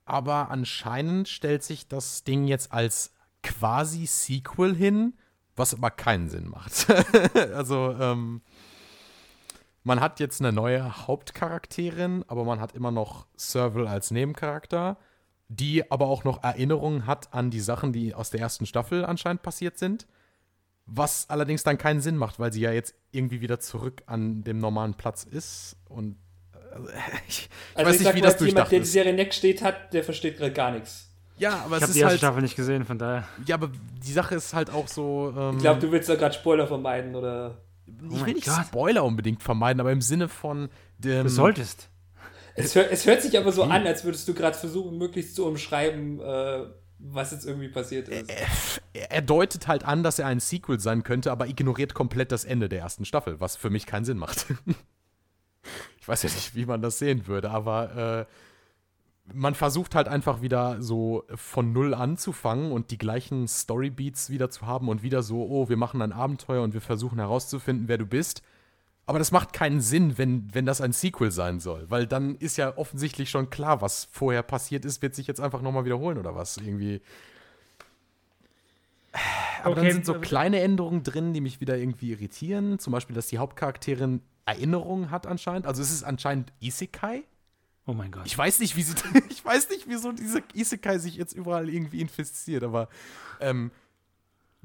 Aber 0.07 0.51
anscheinend 0.51 1.29
stellt 1.29 1.63
sich 1.63 1.87
das 1.87 2.25
Ding 2.25 2.47
jetzt 2.47 2.73
als 2.73 3.13
quasi 3.43 4.07
Sequel 4.07 4.75
hin, 4.75 5.15
was 5.57 5.75
aber 5.75 5.91
keinen 5.91 6.29
Sinn 6.29 6.49
macht. 6.49 6.87
also, 7.55 7.95
ähm, 7.99 8.43
man 9.85 10.01
hat 10.01 10.21
jetzt 10.21 10.41
eine 10.41 10.53
neue 10.53 11.07
Hauptcharakterin, 11.07 12.25
aber 12.29 12.45
man 12.45 12.61
hat 12.61 12.73
immer 12.73 12.91
noch 12.91 13.27
Serval 13.37 13.89
als 13.89 14.11
Nebencharakter, 14.11 14.97
die 15.49 15.91
aber 15.91 16.07
auch 16.07 16.25
noch 16.25 16.43
Erinnerungen 16.43 17.07
hat 17.07 17.35
an 17.35 17.51
die 17.51 17.61
Sachen, 17.61 17.93
die 17.93 18.15
aus 18.15 18.31
der 18.31 18.41
ersten 18.41 18.65
Staffel 18.65 19.05
anscheinend 19.05 19.43
passiert 19.43 19.79
sind. 19.79 20.07
Was 20.87 21.31
allerdings 21.31 21.63
dann 21.63 21.79
keinen 21.79 22.01
Sinn 22.01 22.17
macht, 22.17 22.39
weil 22.39 22.53
sie 22.53 22.61
ja 22.61 22.73
jetzt 22.73 22.95
irgendwie 23.13 23.41
wieder 23.41 23.61
zurück 23.61 24.03
an 24.07 24.45
dem 24.45 24.59
normalen 24.59 24.95
Platz 24.95 25.25
ist. 25.25 25.77
Und 25.89 26.17
äh, 26.55 26.79
ich, 27.29 27.49
ich 27.75 27.79
Also 27.79 27.91
weiß 27.91 28.01
ich 28.01 28.07
nicht, 28.07 28.17
wie 28.17 28.21
mal, 28.21 28.27
das 28.27 28.35
jemand, 28.35 28.41
durchdacht 28.41 28.73
der 28.73 28.81
die. 28.81 28.87
Serie 28.87 29.15
Neck 29.15 29.35
steht 29.35 29.63
hat, 29.63 29.93
der 29.93 30.05
versteht 30.05 30.39
gerade 30.39 30.53
gar 30.53 30.73
nichts. 30.73 31.12
Ja, 31.43 31.63
aber 31.65 31.77
Ich 31.79 31.83
es 31.83 31.83
habe 31.83 31.93
die 31.93 31.99
ist 31.99 32.03
erste 32.03 32.09
halt. 32.09 32.19
Staffel 32.19 32.43
nicht 32.43 32.57
gesehen, 32.57 32.85
von 32.85 32.99
daher. 32.99 33.27
Ja, 33.47 33.57
aber 33.57 33.71
die 34.05 34.13
Sache 34.13 34.35
ist 34.37 34.55
halt 34.55 34.71
auch 34.71 34.87
so. 34.89 35.35
Ähm, 35.37 35.57
Ich 35.57 35.63
glaube, 35.63 35.81
du 35.81 35.91
willst 35.91 36.09
da 36.09 36.15
gerade 36.15 36.35
Spoiler 36.35 36.67
vermeiden, 36.67 37.15
oder? 37.17 37.59
ich 37.87 37.95
Oh 38.09 38.13
will 38.13 38.21
mein 38.21 38.35
nicht 38.35 38.47
Gott. 38.47 38.67
Spoiler 38.67 39.05
unbedingt 39.05 39.43
vermeiden, 39.43 39.81
aber 39.81 39.91
im 39.93 40.01
Sinne 40.03 40.29
von. 40.29 40.69
Dem, 40.99 41.25
Du 41.25 41.29
solltest. 41.29 41.89
Es, 42.55 42.75
hör, 42.75 42.91
es 42.93 43.07
hört 43.07 43.23
sich 43.23 43.37
aber 43.39 43.51
so 43.51 43.63
an, 43.65 43.87
als 43.87 44.05
würdest 44.05 44.29
du 44.29 44.35
gerade 44.35 44.57
versuchen, 44.57 44.99
möglichst 44.99 45.35
zu 45.35 45.47
umschreiben, 45.47 46.21
äh, 46.21 46.65
was 46.99 47.33
jetzt 47.33 47.47
irgendwie 47.47 47.69
passiert 47.69 48.09
ist. 48.09 48.31
er 48.93 49.11
er 49.11 49.23
deutet 49.23 49.67
halt 49.67 49.85
an, 49.85 50.03
dass 50.03 50.19
er 50.19 50.27
ein 50.27 50.39
Sequel 50.39 50.79
sein 50.79 51.03
könnte, 51.03 51.33
aber 51.33 51.47
ignoriert 51.49 51.95
komplett 51.95 52.31
das 52.31 52.45
Ende 52.45 52.69
der 52.69 52.81
ersten 52.81 53.05
Staffel, 53.05 53.41
was 53.41 53.57
für 53.57 53.71
mich 53.71 53.87
keinen 53.87 54.05
Sinn 54.05 54.19
macht. 54.19 54.47
ich 56.01 56.07
weiß 56.07 56.23
ja 56.25 56.29
nicht, 56.31 56.55
wie 56.55 56.67
man 56.67 56.83
das 56.83 56.99
sehen 56.99 57.27
würde, 57.27 57.51
aber 57.51 58.27
äh, 58.29 58.33
man 59.33 59.55
versucht 59.55 59.95
halt 59.95 60.09
einfach 60.09 60.43
wieder 60.43 60.83
so 60.83 61.25
von 61.35 61.73
Null 61.73 61.95
anzufangen 61.95 62.73
und 62.73 62.91
die 62.91 62.99
gleichen 62.99 63.47
Storybeats 63.47 64.31
wieder 64.31 64.51
zu 64.51 64.67
haben 64.67 64.89
und 64.89 65.03
wieder 65.03 65.23
so, 65.23 65.45
oh, 65.45 65.69
wir 65.69 65.77
machen 65.77 66.03
ein 66.03 66.13
Abenteuer 66.13 66.63
und 66.63 66.75
wir 66.75 66.81
versuchen 66.81 67.19
herauszufinden, 67.19 67.89
wer 67.89 67.99
du 67.99 68.07
bist. 68.07 68.43
Aber 69.07 69.19
das 69.19 69.33
macht 69.33 69.53
keinen 69.53 69.81
Sinn, 69.81 70.17
wenn, 70.17 70.55
wenn 70.55 70.65
das 70.65 70.81
ein 70.81 70.93
Sequel 70.93 71.31
sein 71.31 71.61
soll, 71.61 71.91
weil 71.91 72.07
dann 72.07 72.37
ist 72.37 72.57
ja 72.57 72.77
offensichtlich 72.77 73.31
schon 73.31 73.51
klar, 73.51 73.81
was 73.81 74.09
vorher 74.11 74.43
passiert 74.43 74.85
ist, 74.85 75.03
wird 75.03 75.15
sich 75.15 75.27
jetzt 75.27 75.41
einfach 75.41 75.61
nochmal 75.61 75.85
wiederholen 75.85 76.19
oder 76.19 76.35
was. 76.35 76.57
Irgendwie. 76.57 77.01
Aber 79.63 79.73
Okay, 79.73 79.83
dann 79.83 79.93
sind 79.93 80.07
so 80.07 80.15
äh, 80.15 80.21
kleine 80.21 80.61
Änderungen 80.61 81.03
drin, 81.03 81.33
die 81.33 81.41
mich 81.41 81.61
wieder 81.61 81.77
irgendwie 81.77 82.13
irritieren. 82.13 82.79
Zum 82.79 82.93
Beispiel, 82.93 83.15
dass 83.15 83.27
die 83.27 83.39
Hauptcharakterin 83.39 84.23
Erinnerungen 84.47 85.11
hat 85.11 85.27
anscheinend. 85.27 85.67
Also 85.67 85.83
es 85.83 85.93
ist 85.93 86.05
anscheinend 86.05 86.53
Isekai. 86.61 87.25
Oh 87.87 87.93
mein 87.95 88.13
Gott. 88.13 88.27
Ich 88.27 88.37
weiß 88.39 88.61
nicht, 88.61 88.77
wie 88.77 88.83
sie, 88.83 88.95
ich 89.31 89.45
weiß 89.45 89.69
nicht, 89.71 89.89
wieso 89.89 90.13
diese 90.13 90.43
Isekai 90.55 90.99
sich 90.99 91.17
jetzt 91.17 91.33
überall 91.35 91.69
irgendwie 91.69 92.01
infiziert, 92.01 92.63
aber 92.63 92.89
ähm, 93.41 93.71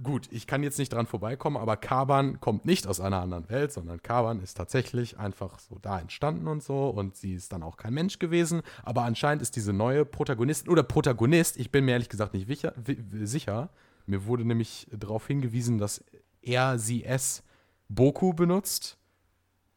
gut, 0.03 0.27
ich 0.31 0.45
kann 0.45 0.61
jetzt 0.61 0.77
nicht 0.77 0.93
dran 0.93 1.07
vorbeikommen, 1.07 1.57
aber 1.57 1.77
Kaban 1.77 2.39
kommt 2.39 2.65
nicht 2.65 2.85
aus 2.85 2.99
einer 2.99 3.19
anderen 3.21 3.49
Welt, 3.49 3.71
sondern 3.73 4.03
Kaban 4.03 4.39
ist 4.41 4.53
tatsächlich 4.55 5.17
einfach 5.17 5.57
so 5.57 5.79
da 5.81 5.99
entstanden 5.99 6.47
und 6.47 6.61
so 6.61 6.89
und 6.89 7.15
sie 7.15 7.33
ist 7.33 7.51
dann 7.51 7.63
auch 7.63 7.77
kein 7.77 7.95
Mensch 7.95 8.19
gewesen, 8.19 8.61
aber 8.83 9.01
anscheinend 9.01 9.41
ist 9.41 9.55
diese 9.55 9.73
neue 9.73 10.05
Protagonistin 10.05 10.71
oder 10.71 10.83
Protagonist, 10.83 11.57
ich 11.57 11.71
bin 11.71 11.85
mir 11.85 11.93
ehrlich 11.93 12.09
gesagt 12.09 12.35
nicht 12.35 12.47
wicher, 12.47 12.73
wi- 12.77 13.03
sicher, 13.25 13.69
mir 14.05 14.25
wurde 14.25 14.45
nämlich 14.45 14.87
darauf 14.91 15.25
hingewiesen, 15.25 15.79
dass 15.79 16.03
er, 16.43 16.77
sie, 16.77 17.03
es 17.03 17.41
Boku 17.89 18.33
benutzt, 18.33 18.97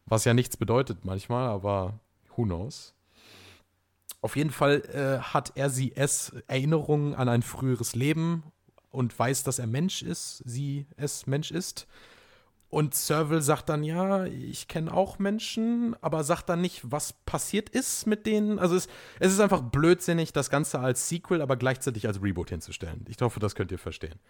was 0.04 0.24
ja 0.26 0.34
nichts 0.34 0.58
bedeutet 0.58 1.04
manchmal, 1.06 1.48
aber 1.48 1.98
who 2.36 2.42
knows. 2.44 2.92
Auf 4.22 4.36
jeden 4.36 4.50
Fall 4.50 4.82
äh, 4.92 5.22
hat 5.22 5.52
er 5.54 5.70
sie 5.70 5.92
es 5.96 6.32
Erinnerungen 6.46 7.14
an 7.14 7.28
ein 7.28 7.42
früheres 7.42 7.94
Leben 7.94 8.42
und 8.90 9.18
weiß, 9.18 9.44
dass 9.44 9.58
er 9.58 9.66
Mensch 9.66 10.02
ist, 10.02 10.42
sie 10.44 10.86
es 10.96 11.26
Mensch 11.26 11.50
ist. 11.50 11.86
Und 12.70 12.94
Serval 12.94 13.42
sagt 13.42 13.68
dann, 13.68 13.82
ja, 13.82 14.26
ich 14.26 14.68
kenne 14.68 14.94
auch 14.94 15.18
Menschen, 15.18 15.96
aber 16.02 16.22
sagt 16.22 16.48
dann 16.48 16.60
nicht, 16.60 16.80
was 16.84 17.12
passiert 17.12 17.68
ist 17.68 18.06
mit 18.06 18.26
denen. 18.26 18.60
Also 18.60 18.76
es, 18.76 18.88
es 19.18 19.32
ist 19.32 19.40
einfach 19.40 19.60
blödsinnig, 19.60 20.32
das 20.32 20.50
Ganze 20.50 20.78
als 20.78 21.08
Sequel, 21.08 21.42
aber 21.42 21.56
gleichzeitig 21.56 22.06
als 22.06 22.22
Reboot 22.22 22.50
hinzustellen. 22.50 23.04
Ich 23.08 23.20
hoffe, 23.20 23.40
das 23.40 23.56
könnt 23.56 23.72
ihr 23.72 23.78
verstehen. 23.78 24.20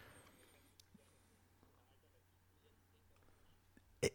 Äh, 4.00 4.08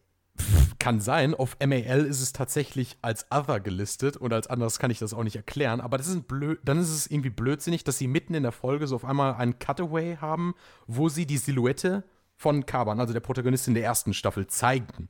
kann 0.86 1.00
sein. 1.00 1.34
Auf 1.34 1.58
MAL 1.60 2.06
ist 2.06 2.22
es 2.22 2.32
tatsächlich 2.32 2.96
als 3.02 3.26
Other 3.32 3.60
gelistet 3.60 4.18
und 4.18 4.32
als 4.32 4.46
anderes 4.46 4.78
kann 4.78 4.92
ich 4.92 5.00
das 5.00 5.16
auch 5.16 5.24
nicht 5.24 5.36
erklären. 5.36 5.82
Aber 5.82 5.98
das 5.98 6.06
ist 6.06 6.28
blöd, 6.28 6.60
dann 6.64 6.78
ist 6.78 6.92
es 6.92 7.08
irgendwie 7.08 7.32
blödsinnig, 7.32 7.84
dass 7.84 7.98
sie 7.98 8.08
mitten 8.08 8.36
in 8.36 8.44
der 8.44 8.52
Folge 8.52 8.86
so 8.86 8.94
auf 8.94 9.04
einmal 9.04 9.34
einen 9.34 9.58
Cutaway 9.58 10.18
haben, 10.22 10.54
wo 10.86 11.10
sie 11.10 11.26
die 11.26 11.38
Silhouette 11.38 12.04
von 12.36 12.68
Kaban, 12.68 13.00
also 13.00 13.14
der 13.14 13.20
Protagonistin 13.20 13.74
der 13.74 13.84
ersten 13.84 14.14
Staffel, 14.14 14.46
zeigen. 14.46 15.10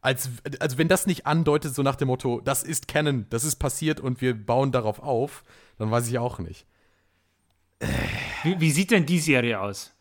Als, 0.00 0.30
also 0.58 0.78
wenn 0.78 0.88
das 0.88 1.06
nicht 1.06 1.26
andeutet, 1.26 1.76
so 1.76 1.84
nach 1.84 1.94
dem 1.94 2.08
Motto, 2.08 2.40
das 2.40 2.64
ist 2.64 2.88
Canon, 2.88 3.26
das 3.30 3.44
ist 3.44 3.56
passiert 3.56 4.00
und 4.00 4.20
wir 4.20 4.34
bauen 4.34 4.72
darauf 4.72 4.98
auf, 4.98 5.44
dann 5.78 5.92
weiß 5.92 6.08
ich 6.08 6.18
auch 6.18 6.40
nicht. 6.40 6.66
Wie, 8.42 8.58
wie 8.58 8.72
sieht 8.72 8.90
denn 8.90 9.06
die 9.06 9.20
Serie 9.20 9.60
aus? 9.60 9.94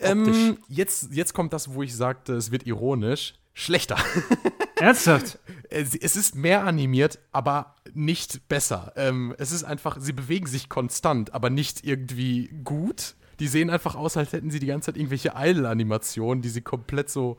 Ähm, 0.00 0.58
jetzt, 0.68 1.14
jetzt 1.14 1.32
kommt 1.32 1.54
das, 1.54 1.72
wo 1.72 1.82
ich 1.82 1.96
sagte, 1.96 2.34
es 2.34 2.50
wird 2.50 2.66
ironisch. 2.66 3.40
Schlechter. 3.60 3.96
Ernsthaft? 4.76 5.38
es, 5.68 5.94
es 5.94 6.16
ist 6.16 6.34
mehr 6.34 6.64
animiert, 6.64 7.18
aber 7.32 7.76
nicht 7.92 8.48
besser. 8.48 8.92
Ähm, 8.96 9.34
es 9.38 9.52
ist 9.52 9.64
einfach, 9.64 9.98
sie 10.00 10.12
bewegen 10.12 10.46
sich 10.46 10.68
konstant, 10.68 11.34
aber 11.34 11.50
nicht 11.50 11.84
irgendwie 11.84 12.48
gut 12.64 13.14
die 13.40 13.48
sehen 13.48 13.70
einfach 13.70 13.94
aus, 13.94 14.16
als 14.16 14.32
hätten 14.32 14.50
sie 14.50 14.60
die 14.60 14.66
ganze 14.66 14.86
Zeit 14.86 14.96
irgendwelche 14.96 15.32
Idle-Animationen, 15.34 16.42
die 16.42 16.50
sie 16.50 16.60
komplett 16.60 17.08
so. 17.08 17.38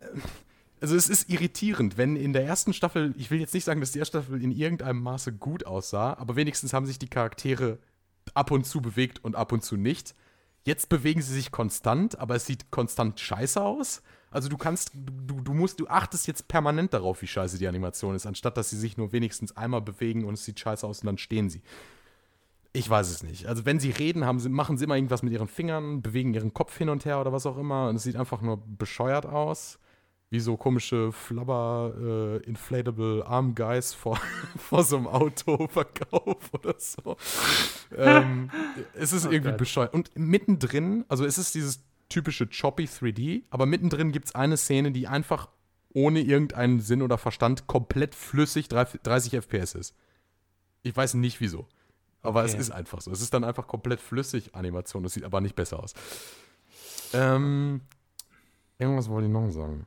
Äh, 0.00 0.06
also 0.80 0.96
es 0.96 1.08
ist 1.08 1.30
irritierend, 1.30 1.96
wenn 1.96 2.16
in 2.16 2.34
der 2.34 2.44
ersten 2.44 2.74
Staffel, 2.74 3.14
ich 3.16 3.30
will 3.30 3.40
jetzt 3.40 3.54
nicht 3.54 3.64
sagen, 3.64 3.80
dass 3.80 3.92
die 3.92 4.00
erste 4.00 4.20
Staffel 4.20 4.42
in 4.42 4.50
irgendeinem 4.50 5.00
Maße 5.00 5.32
gut 5.32 5.64
aussah, 5.64 6.12
aber 6.14 6.36
wenigstens 6.36 6.74
haben 6.74 6.84
sich 6.84 6.98
die 6.98 7.08
Charaktere 7.08 7.78
ab 8.34 8.50
und 8.50 8.66
zu 8.66 8.82
bewegt 8.82 9.24
und 9.24 9.34
ab 9.34 9.52
und 9.52 9.64
zu 9.64 9.76
nicht. 9.78 10.14
Jetzt 10.64 10.90
bewegen 10.90 11.22
sie 11.22 11.32
sich 11.32 11.52
konstant, 11.52 12.18
aber 12.18 12.34
es 12.34 12.44
sieht 12.44 12.70
konstant 12.70 13.18
scheiße 13.18 13.62
aus. 13.62 14.02
Also 14.34 14.48
du 14.48 14.56
kannst, 14.56 14.90
du, 14.94 15.40
du 15.40 15.54
musst, 15.54 15.78
du 15.78 15.86
achtest 15.86 16.26
jetzt 16.26 16.48
permanent 16.48 16.92
darauf, 16.92 17.22
wie 17.22 17.26
scheiße 17.28 17.56
die 17.56 17.68
Animation 17.68 18.16
ist, 18.16 18.26
anstatt 18.26 18.56
dass 18.56 18.68
sie 18.68 18.76
sich 18.76 18.96
nur 18.96 19.12
wenigstens 19.12 19.56
einmal 19.56 19.80
bewegen 19.80 20.24
und 20.24 20.34
es 20.34 20.44
sieht 20.44 20.58
scheiße 20.58 20.84
aus 20.84 21.00
und 21.00 21.06
dann 21.06 21.18
stehen 21.18 21.48
sie. 21.48 21.62
Ich 22.72 22.90
weiß 22.90 23.08
es 23.10 23.22
nicht. 23.22 23.46
Also 23.46 23.64
wenn 23.64 23.78
sie 23.78 23.90
reden, 23.90 24.24
haben 24.24 24.40
sie, 24.40 24.48
machen 24.48 24.76
sie 24.76 24.86
immer 24.86 24.96
irgendwas 24.96 25.22
mit 25.22 25.32
ihren 25.32 25.46
Fingern, 25.46 26.02
bewegen 26.02 26.34
ihren 26.34 26.52
Kopf 26.52 26.76
hin 26.76 26.88
und 26.88 27.04
her 27.04 27.20
oder 27.20 27.32
was 27.32 27.46
auch 27.46 27.56
immer. 27.56 27.88
Und 27.88 27.94
es 27.94 28.02
sieht 28.02 28.16
einfach 28.16 28.42
nur 28.42 28.60
bescheuert 28.66 29.24
aus. 29.24 29.78
Wie 30.30 30.40
so 30.40 30.56
komische 30.56 31.12
Flubber 31.12 31.94
äh, 31.96 32.44
Inflatable 32.44 33.24
Arm 33.24 33.54
Guys 33.54 33.94
vor, 33.94 34.18
vor 34.56 34.82
so 34.82 34.96
einem 34.96 35.06
Autoverkauf 35.06 36.50
oder 36.52 36.74
so. 36.78 37.16
ähm, 37.96 38.50
es 38.94 39.12
ist 39.12 39.26
oh 39.26 39.30
irgendwie 39.30 39.50
Gott. 39.50 39.58
bescheuert. 39.58 39.94
Und 39.94 40.10
mittendrin, 40.16 41.04
also 41.06 41.24
es 41.24 41.38
ist 41.38 41.54
dieses 41.54 41.84
typische 42.08 42.48
Choppy 42.48 42.84
3D, 42.84 43.42
aber 43.50 43.66
mittendrin 43.66 44.12
gibt 44.12 44.26
es 44.26 44.34
eine 44.34 44.56
Szene, 44.56 44.92
die 44.92 45.08
einfach 45.08 45.48
ohne 45.92 46.20
irgendeinen 46.20 46.80
Sinn 46.80 47.02
oder 47.02 47.18
Verstand 47.18 47.66
komplett 47.66 48.14
flüssig 48.14 48.68
30 48.68 49.34
FPS 49.34 49.74
ist. 49.74 49.94
Ich 50.82 50.94
weiß 50.94 51.14
nicht 51.14 51.40
wieso. 51.40 51.66
Aber 52.22 52.40
okay. 52.40 52.52
es 52.52 52.54
ist 52.54 52.70
einfach 52.70 53.00
so. 53.00 53.10
Es 53.10 53.20
ist 53.20 53.32
dann 53.34 53.44
einfach 53.44 53.66
komplett 53.66 54.00
flüssig 54.00 54.54
Animation. 54.54 55.02
Das 55.02 55.12
sieht 55.12 55.24
aber 55.24 55.40
nicht 55.40 55.54
besser 55.54 55.82
aus. 55.82 55.94
Ähm, 57.12 57.82
irgendwas 58.78 59.08
wollte 59.08 59.26
ich 59.26 59.32
noch 59.32 59.50
sagen. 59.50 59.86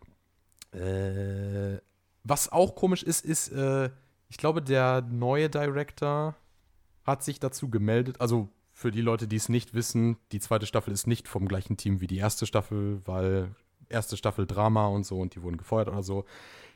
Äh, 0.72 1.82
was 2.24 2.52
auch 2.52 2.76
komisch 2.76 3.04
ist, 3.04 3.26
ist, 3.26 3.50
äh, 3.50 3.90
ich 4.30 4.38
glaube, 4.38 4.62
der 4.62 5.02
neue 5.02 5.50
Director 5.50 6.36
hat 7.04 7.24
sich 7.24 7.40
dazu 7.40 7.70
gemeldet. 7.70 8.22
Also 8.22 8.50
für 8.78 8.92
die 8.92 9.02
Leute, 9.02 9.28
die 9.28 9.38
es 9.38 9.50
nicht 9.50 9.74
wissen, 9.74 10.18
die 10.32 10.40
zweite 10.40 10.68
Staffel 10.68 10.94
ist 10.94 11.08
nicht 11.08 11.28
vom 11.28 11.48
gleichen 11.48 11.78
Team 11.78 12.00
wie 12.00 12.06
die 12.06 12.18
erste 12.18 12.46
Staffel, 12.46 13.02
weil 13.06 13.56
erste 13.90 14.18
Staffel 14.18 14.46
Drama 14.46 14.86
und 14.86 15.04
so 15.04 15.20
und 15.20 15.34
die 15.34 15.42
wurden 15.42 15.58
gefeuert 15.58 15.88
oder 15.88 16.04
so. 16.04 16.26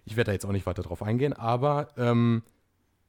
Ich 0.04 0.16
werde 0.16 0.30
da 0.30 0.32
jetzt 0.34 0.44
auch 0.44 0.52
nicht 0.52 0.66
weiter 0.66 0.82
drauf 0.82 1.04
eingehen, 1.04 1.34
aber 1.34 1.90
ähm, 1.98 2.42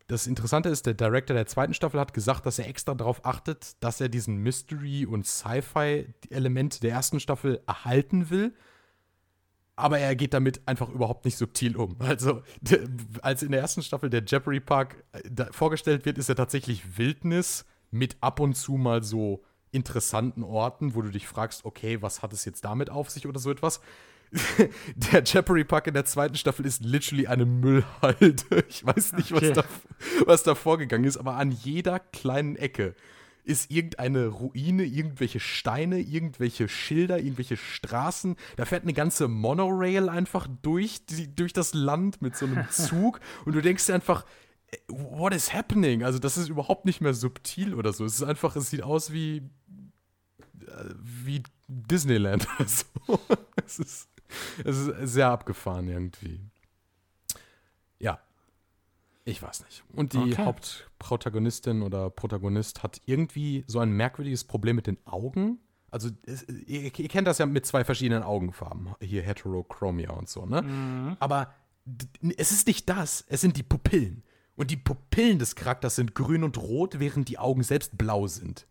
das 0.09 0.27
Interessante 0.27 0.69
ist, 0.69 0.85
der 0.85 0.93
Director 0.93 1.35
der 1.35 1.47
zweiten 1.47 1.73
Staffel 1.73 1.99
hat 1.99 2.13
gesagt, 2.13 2.45
dass 2.45 2.59
er 2.59 2.69
extra 2.69 2.93
darauf 2.93 3.25
achtet, 3.25 3.83
dass 3.83 3.99
er 3.99 4.11
diesen 4.11 4.37
Mystery- 4.37 5.07
und 5.07 5.27
Sci-Fi-Element 5.27 6.83
der 6.83 6.91
ersten 6.91 7.19
Staffel 7.19 7.63
erhalten 7.67 8.29
will. 8.29 8.53
Aber 9.75 10.01
er 10.01 10.15
geht 10.17 10.35
damit 10.35 10.69
einfach 10.69 10.91
überhaupt 10.91 11.25
nicht 11.25 11.39
subtil 11.39 11.79
um. 11.79 11.97
Also, 11.99 12.43
als 13.23 13.43
in 13.43 13.53
der 13.53 13.63
ersten 13.63 13.81
Staffel 13.81 14.11
der 14.11 14.23
Jeopardy 14.23 14.61
Park 14.61 15.03
äh, 15.13 15.47
vorgestellt 15.51 16.05
wird, 16.05 16.19
ist 16.19 16.29
er 16.29 16.37
tatsächlich 16.37 16.99
Wildnis 16.99 17.65
mit 17.93 18.17
ab 18.21 18.41
und 18.41 18.55
zu 18.55 18.73
mal 18.73 19.05
so 19.05 19.45
interessanten 19.71 20.43
Orten, 20.43 20.95
wo 20.95 21.03
du 21.03 21.11
dich 21.11 21.27
fragst, 21.27 21.65
okay, 21.65 22.03
was 22.03 22.23
hat 22.23 22.33
es 22.33 22.45
jetzt 22.45 22.65
damit 22.65 22.91
auf 22.91 23.11
sich 23.11 23.27
oder 23.27 23.39
so 23.39 23.51
etwas. 23.51 23.81
der 25.13 25.23
Jeopardy 25.23 25.65
Park 25.65 25.87
in 25.87 25.95
der 25.95 26.05
zweiten 26.05 26.37
Staffel 26.37 26.65
ist 26.65 26.83
literally 26.83 27.27
eine 27.27 27.45
Müllhalde. 27.45 28.65
Ich 28.69 28.85
weiß 28.85 29.13
nicht, 29.15 29.33
okay. 29.33 29.51
was, 29.51 29.53
da, 29.53 29.65
was 30.27 30.43
da 30.43 30.55
vorgegangen 30.55 31.05
ist, 31.05 31.19
aber 31.19 31.37
an 31.37 31.51
jeder 31.51 31.99
kleinen 32.01 32.57
Ecke 32.57 32.95
ist 33.45 33.71
irgendeine 33.71 34.29
Ruine, 34.29 34.85
irgendwelche 34.85 35.41
Steine, 35.41 35.99
irgendwelche 35.99 36.69
Schilder, 36.69 37.19
irgendwelche 37.19 37.57
Straßen. 37.57 38.37
Da 38.57 38.65
fährt 38.65 38.85
eine 38.85 38.93
ganze 38.93 39.29
Monorail 39.29 40.09
einfach 40.09 40.47
durch, 40.63 41.05
die, 41.07 41.35
durch 41.35 41.53
das 41.53 41.75
Land 41.75 42.23
mit 42.23 42.37
so 42.37 42.47
einem 42.47 42.67
Zug 42.71 43.21
und 43.45 43.55
du 43.55 43.61
denkst 43.61 43.87
dir 43.87 43.95
einfach, 43.95 44.25
what 44.89 45.35
is 45.35 45.53
happening? 45.53 46.03
Also 46.03 46.19
das 46.19 46.37
ist 46.37 46.49
überhaupt 46.49 46.85
nicht 46.85 47.01
mehr 47.01 47.15
subtil 47.15 47.75
oder 47.75 47.93
so. 47.93 48.05
Es 48.05 48.15
ist 48.15 48.23
einfach, 48.23 48.57
es 48.57 48.71
sieht 48.71 48.83
aus 48.83 49.13
wie, 49.13 49.39
äh, 50.67 50.95
wie 50.97 51.43
Disneyland 51.69 52.47
so. 52.67 53.19
Es 53.67 53.79
ist 53.79 54.09
es 54.65 54.79
ist 54.79 55.13
sehr 55.13 55.29
abgefahren 55.29 55.89
irgendwie. 55.89 56.41
Ja. 57.99 58.21
Ich 59.25 59.43
weiß 59.43 59.65
nicht. 59.65 59.85
Und 59.93 60.15
die 60.15 60.19
okay. 60.19 60.45
Hauptprotagonistin 60.45 61.83
oder 61.83 62.11
Protagonist 62.11 62.83
hat 62.83 63.01
irgendwie 63.07 63.65
so 63.67 63.79
ein 63.79 63.93
merkwürdiges 63.93 64.45
Problem 64.45 64.77
mit 64.77 64.87
den 64.87 64.99
Augen. 65.07 65.61
Also, 65.91 66.09
es, 66.25 66.49
ihr, 66.49 66.99
ihr, 66.99 67.09
kennt 67.09 67.29
das 67.29 67.39
ja 67.39 67.47
mit 67.47 67.67
zwei 67.67 67.85
verschiedenen 67.85 68.23
Augenfarben. 68.23 68.95
Hier 69.01 69.23
Heterochromia 69.23 70.11
und 70.11 70.29
so, 70.29 70.47
ne? 70.47 70.63
Mhm. 70.63 71.17
Aber 71.21 71.55
es 72.37 72.51
ist 72.51 72.67
nicht 72.67 72.89
das, 72.89 73.25
es 73.29 73.43
sind 73.43 73.57
die 73.57 73.63
Pupillen. 73.63 74.25
Und 74.55 74.71
die 74.71 74.77
Pupillen 74.77 75.39
des 75.39 75.57
Charakters 75.57 75.97
sind 75.97 76.15
grün 76.15 76.45
und 76.45 76.59
rot, 76.59 76.99
während 76.99 77.29
die 77.29 77.39
Augen 77.39 77.63
selbst 77.63 77.97
blau 77.97 78.27
sind. 78.27 78.67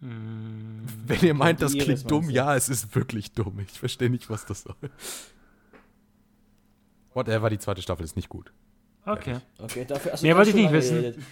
Hm. 0.00 0.86
Wenn 1.06 1.20
ihr 1.20 1.34
meint, 1.34 1.60
das 1.60 1.72
klingt 1.74 2.10
dumm, 2.10 2.30
ja, 2.30 2.56
es 2.56 2.68
ist 2.68 2.94
wirklich 2.94 3.32
dumm. 3.32 3.60
Ich 3.60 3.78
verstehe 3.78 4.08
nicht, 4.08 4.30
was 4.30 4.46
das 4.46 4.62
soll. 4.62 4.76
Whatever, 7.12 7.50
die 7.50 7.58
zweite 7.58 7.82
Staffel 7.82 8.04
ist 8.04 8.16
nicht 8.16 8.28
gut. 8.28 8.52
Okay. 9.04 9.38
Okay, 9.58 9.84
dafür 9.84 10.12
hast 10.12 10.22
du 10.22 10.26
Mehr 10.26 10.36
wollte 10.36 10.50
ich 10.50 10.56
nicht 10.56 10.72
wissen. 10.72 11.22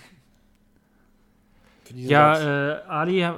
Ja, 1.95 2.39
äh, 2.39 2.83
Ali, 2.87 3.23
äh, 3.23 3.33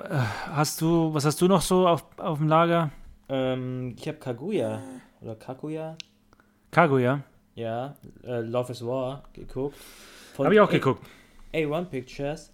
hast 0.53 0.81
du, 0.81 1.15
was 1.15 1.25
hast 1.25 1.41
du 1.41 1.47
noch 1.47 1.63
so 1.63 1.87
auf, 1.87 2.05
auf 2.19 2.39
dem 2.39 2.49
Lager? 2.49 2.91
Ähm, 3.29 3.95
ich 3.97 4.09
habe 4.09 4.19
Kaguya 4.19 4.83
oder 5.21 5.37
Kaguya. 5.37 5.97
Kaguya? 6.73 7.23
Ja, 7.61 7.95
äh, 8.25 8.41
Love 8.41 8.73
is 8.73 8.87
War 8.87 9.23
geguckt. 9.35 9.77
Habe 10.39 10.55
ich 10.55 10.61
auch 10.61 10.71
geguckt. 10.71 11.07
A1 11.53 11.85
Pictures. 11.85 12.51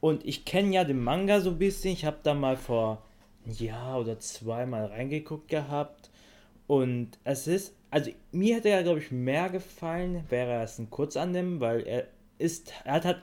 Und 0.00 0.24
ich 0.24 0.46
kenne 0.46 0.72
ja 0.72 0.84
den 0.84 1.04
Manga 1.04 1.42
so 1.42 1.50
ein 1.50 1.58
bisschen. 1.58 1.92
Ich 1.92 2.06
habe 2.06 2.16
da 2.22 2.32
mal 2.32 2.56
vor 2.56 3.02
ein 3.44 3.52
Jahr 3.52 4.00
oder 4.00 4.18
zwei 4.18 4.64
mal 4.64 4.86
reingeguckt 4.86 5.48
gehabt. 5.48 6.08
Und 6.66 7.18
es 7.24 7.46
ist, 7.46 7.74
also 7.90 8.10
mir 8.32 8.56
hätte 8.56 8.70
er, 8.70 8.82
glaube 8.82 9.00
ich, 9.00 9.10
mehr 9.10 9.50
gefallen, 9.50 10.24
wäre 10.30 10.52
er 10.52 10.62
es 10.62 10.78
ein 10.78 10.88
Kurzannehmen, 10.88 11.60
weil 11.60 11.86
er 11.86 12.06
ist, 12.38 12.72
er 12.84 12.94
hat 12.94 13.04
halt 13.04 13.18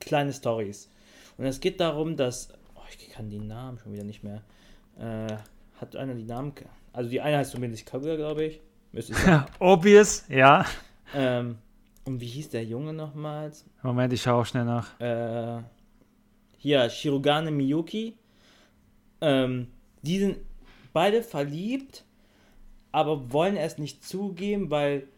kleine 0.00 0.32
Stories. 0.32 0.90
Und 1.36 1.44
es 1.44 1.60
geht 1.60 1.80
darum, 1.80 2.16
dass, 2.16 2.48
oh, 2.76 2.80
ich 2.98 3.10
kann 3.10 3.28
die 3.28 3.40
Namen 3.40 3.78
schon 3.78 3.92
wieder 3.92 4.04
nicht 4.04 4.24
mehr. 4.24 4.40
Äh, 4.98 5.36
hat 5.78 5.96
einer 5.96 6.14
die 6.14 6.24
Namen, 6.24 6.54
also 6.94 7.10
die 7.10 7.20
eine 7.20 7.36
heißt 7.36 7.50
zumindest 7.50 7.84
Kaguya, 7.84 8.16
glaube 8.16 8.44
ich. 8.44 8.60
Müsste 8.92 9.12
ich 9.12 9.18
Obvious, 9.58 10.24
ja. 10.28 10.64
Ähm, 11.14 11.58
und 12.04 12.20
wie 12.20 12.26
hieß 12.26 12.50
der 12.50 12.64
Junge 12.64 12.92
nochmals? 12.92 13.64
Moment, 13.82 14.12
ich 14.12 14.22
schaue 14.22 14.42
auch 14.42 14.46
schnell 14.46 14.64
nach. 14.64 15.00
Äh, 15.00 15.62
hier 16.58 16.88
Shirogane 16.90 17.50
Miyuki. 17.50 18.14
Ähm, 19.20 19.68
die 20.02 20.18
sind 20.18 20.38
beide 20.92 21.22
verliebt, 21.22 22.04
aber 22.90 23.32
wollen 23.32 23.56
es 23.56 23.78
nicht 23.78 24.04
zugeben, 24.04 24.70
weil, 24.70 25.08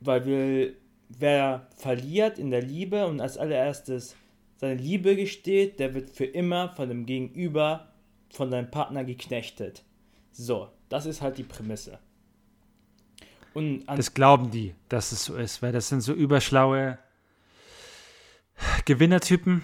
weil 0.00 0.26
wir 0.26 0.74
wer 1.08 1.66
verliert 1.76 2.38
in 2.38 2.50
der 2.50 2.62
Liebe 2.62 3.06
und 3.06 3.20
als 3.20 3.38
allererstes 3.38 4.16
seine 4.56 4.74
Liebe 4.74 5.16
gesteht, 5.16 5.78
der 5.78 5.94
wird 5.94 6.10
für 6.10 6.24
immer 6.24 6.70
von 6.70 6.88
dem 6.88 7.06
Gegenüber, 7.06 7.92
von 8.30 8.50
seinem 8.50 8.70
Partner 8.70 9.04
geknechtet. 9.04 9.84
So, 10.32 10.68
das 10.88 11.06
ist 11.06 11.22
halt 11.22 11.38
die 11.38 11.44
Prämisse. 11.44 11.98
Und 13.58 13.84
das 13.86 14.14
glauben 14.14 14.52
die, 14.52 14.74
dass 14.88 15.10
es 15.10 15.24
so 15.24 15.34
ist, 15.34 15.62
weil 15.62 15.72
das 15.72 15.88
sind 15.88 16.00
so 16.00 16.12
überschlaue 16.12 16.98
Gewinnertypen, 18.84 19.62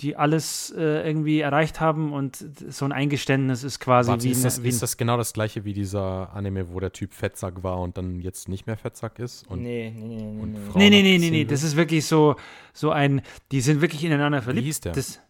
die 0.00 0.16
alles 0.16 0.74
äh, 0.76 1.06
irgendwie 1.06 1.40
erreicht 1.40 1.78
haben 1.78 2.14
und 2.14 2.36
so 2.36 2.86
ein 2.86 2.92
Eingeständnis 2.92 3.62
ist 3.62 3.80
quasi 3.80 4.10
Warte, 4.10 4.24
wie, 4.24 4.30
ist, 4.30 4.44
das, 4.44 4.58
ein, 4.58 4.64
wie 4.64 4.68
ist 4.68 4.82
das 4.82 4.96
genau 4.96 5.18
das 5.18 5.34
gleiche 5.34 5.64
wie 5.66 5.74
dieser 5.74 6.34
Anime, 6.34 6.72
wo 6.72 6.80
der 6.80 6.92
Typ 6.92 7.12
Fettsack 7.12 7.62
war 7.62 7.80
und 7.80 7.98
dann 7.98 8.20
jetzt 8.20 8.48
nicht 8.48 8.66
mehr 8.66 8.78
Fettsack 8.78 9.18
ist? 9.18 9.46
Und, 9.46 9.62
nee, 9.62 9.92
nee, 9.94 10.06
nee, 10.06 10.16
nee, 10.16 10.42
und 10.42 10.52
nee. 10.52 10.58
Frauen 10.60 10.78
Nee, 10.78 10.90
nee, 10.90 11.18
nee, 11.18 11.30
nee, 11.30 11.44
das 11.44 11.62
ist 11.62 11.76
wirklich 11.76 12.06
so, 12.06 12.36
so 12.72 12.92
ein, 12.92 13.20
die 13.52 13.60
sind 13.60 13.82
wirklich 13.82 14.02
ineinander 14.04 14.40
verliebt. 14.40 14.64
hieß 14.64 14.80
der? 14.80 14.92
Das, 14.92 15.20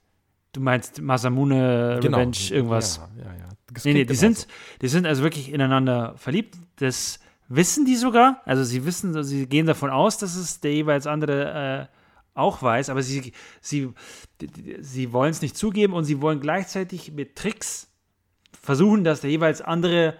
du 0.52 0.60
meinst 0.60 1.02
Masamune 1.02 1.98
Genau. 2.00 2.18
Revenge, 2.18 2.36
irgendwas. 2.50 3.00
Ja, 3.18 3.24
ja, 3.24 3.38
ja. 3.38 3.48
Nee, 3.84 3.92
nee, 3.92 4.04
die 4.04 4.14
sind, 4.14 4.46
die 4.82 4.88
sind 4.88 5.04
also 5.04 5.24
wirklich 5.24 5.52
ineinander 5.52 6.14
verliebt. 6.16 6.56
Das 6.76 7.18
wissen 7.48 7.84
die 7.84 7.96
sogar. 7.96 8.40
Also 8.44 8.64
sie 8.64 8.84
wissen, 8.84 9.22
sie 9.24 9.46
gehen 9.46 9.66
davon 9.66 9.90
aus, 9.90 10.18
dass 10.18 10.36
es 10.36 10.60
der 10.60 10.72
jeweils 10.72 11.06
andere 11.06 11.88
äh, 11.90 11.96
auch 12.34 12.62
weiß, 12.62 12.90
aber 12.90 13.02
sie, 13.02 13.32
sie, 13.60 13.92
sie 14.80 15.12
wollen 15.12 15.30
es 15.30 15.40
nicht 15.40 15.56
zugeben 15.56 15.92
und 15.92 16.04
sie 16.04 16.20
wollen 16.20 16.40
gleichzeitig 16.40 17.12
mit 17.12 17.36
Tricks 17.36 17.88
versuchen, 18.60 19.04
dass 19.04 19.20
der 19.20 19.30
jeweils 19.30 19.60
andere 19.60 20.16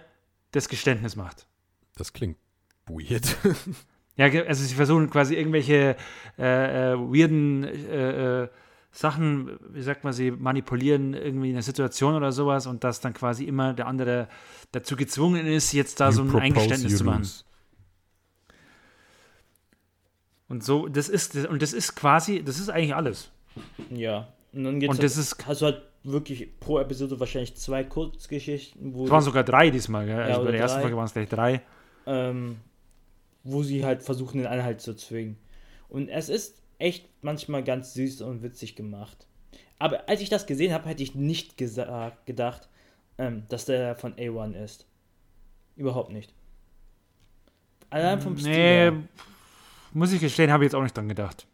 das 0.51 0.69
Geständnis 0.69 1.15
macht. 1.15 1.47
Das 1.95 2.13
klingt 2.13 2.37
weird. 2.87 3.35
Ja, 4.17 4.27
also 4.27 4.63
sie 4.63 4.75
versuchen 4.75 5.09
quasi 5.09 5.35
irgendwelche 5.35 5.97
äh, 6.37 6.93
äh, 6.93 6.97
weirden 6.97 7.65
äh, 7.65 8.43
äh, 8.43 8.47
Sachen, 8.97 9.59
wie 9.73 9.81
sagt 9.81 10.05
man, 10.05 10.13
sie 10.13 10.31
manipulieren 10.31 11.13
irgendwie 11.13 11.49
eine 11.49 11.61
Situation 11.61 12.15
oder 12.15 12.31
sowas 12.31 12.65
und 12.65 12.85
dass 12.85 13.01
dann 13.01 13.13
quasi 13.13 13.43
immer 13.43 13.73
der 13.73 13.87
andere 13.87 14.29
dazu 14.71 14.95
gezwungen 14.95 15.45
ist, 15.47 15.73
jetzt 15.73 15.99
da 15.99 16.13
so 16.13 16.21
You 16.21 16.27
ein 16.27 16.31
propose, 16.31 16.45
Eingeständnis 16.45 16.97
zu 16.97 17.03
machen. 17.03 17.17
lose. 17.19 17.43
Und 20.47 20.63
so, 20.63 20.87
das 20.87 21.09
ist, 21.09 21.35
und 21.35 21.61
das 21.61 21.73
ist 21.73 21.95
quasi, 21.95 22.43
das 22.43 22.59
ist 22.59 22.69
eigentlich 22.69 22.95
alles. 22.95 23.31
Ja. 23.89 24.27
Und 24.53 24.63
dann 24.63 24.79
geht's 24.79 24.91
Und 24.91 24.97
halt, 24.99 25.03
das 25.03 25.17
ist- 25.17 25.45
hast 25.45 25.61
du 25.61 25.65
halt 25.65 25.81
wirklich 26.03 26.59
pro 26.59 26.79
Episode 26.79 27.19
wahrscheinlich 27.19 27.55
zwei 27.57 27.83
Kurzgeschichten, 27.83 28.93
wo, 28.93 29.05
Es 29.05 29.11
waren 29.11 29.23
sogar 29.23 29.43
drei 29.43 29.71
diesmal, 29.71 30.05
gell? 30.05 30.19
Also 30.21 30.35
oder 30.41 30.45
bei 30.45 30.51
der 30.51 30.61
ersten 30.61 30.75
drei. 30.77 30.81
Folge 30.83 30.97
waren 30.97 31.05
es 31.05 31.13
gleich 31.13 31.29
drei. 31.29 31.61
ähm, 32.07 32.57
wo 33.43 33.61
sie 33.63 33.83
halt 33.83 34.03
versuchen, 34.03 34.37
den 34.37 34.47
Einhalt 34.47 34.81
zu 34.81 34.95
zwingen. 34.95 35.37
Und 35.89 36.07
es 36.09 36.29
ist 36.29 36.61
echt 36.79 37.07
manchmal 37.21 37.63
ganz 37.63 37.93
süß 37.93 38.21
und 38.21 38.43
witzig 38.43 38.75
gemacht. 38.75 39.27
Aber 39.79 40.07
als 40.07 40.21
ich 40.21 40.29
das 40.29 40.45
gesehen 40.45 40.73
habe, 40.73 40.87
hätte 40.89 41.03
ich 41.03 41.15
nicht 41.15 41.57
gedacht, 41.57 42.69
ähm, 43.17 43.43
dass 43.49 43.65
der 43.65 43.95
von 43.95 44.15
A1 44.15 44.63
ist. 44.63 44.87
Überhaupt 45.75 46.11
nicht. 46.11 46.33
Allein 47.89 48.21
vom 48.21 48.37
Stil. 48.37 48.91
Nee, 48.91 48.97
muss 49.93 50.11
ich 50.11 50.19
gestehen, 50.19 50.51
habe 50.51 50.63
ich 50.63 50.67
jetzt 50.67 50.75
auch 50.75 50.83
nicht 50.83 50.95
dran 50.95 51.07
gedacht. 51.07 51.47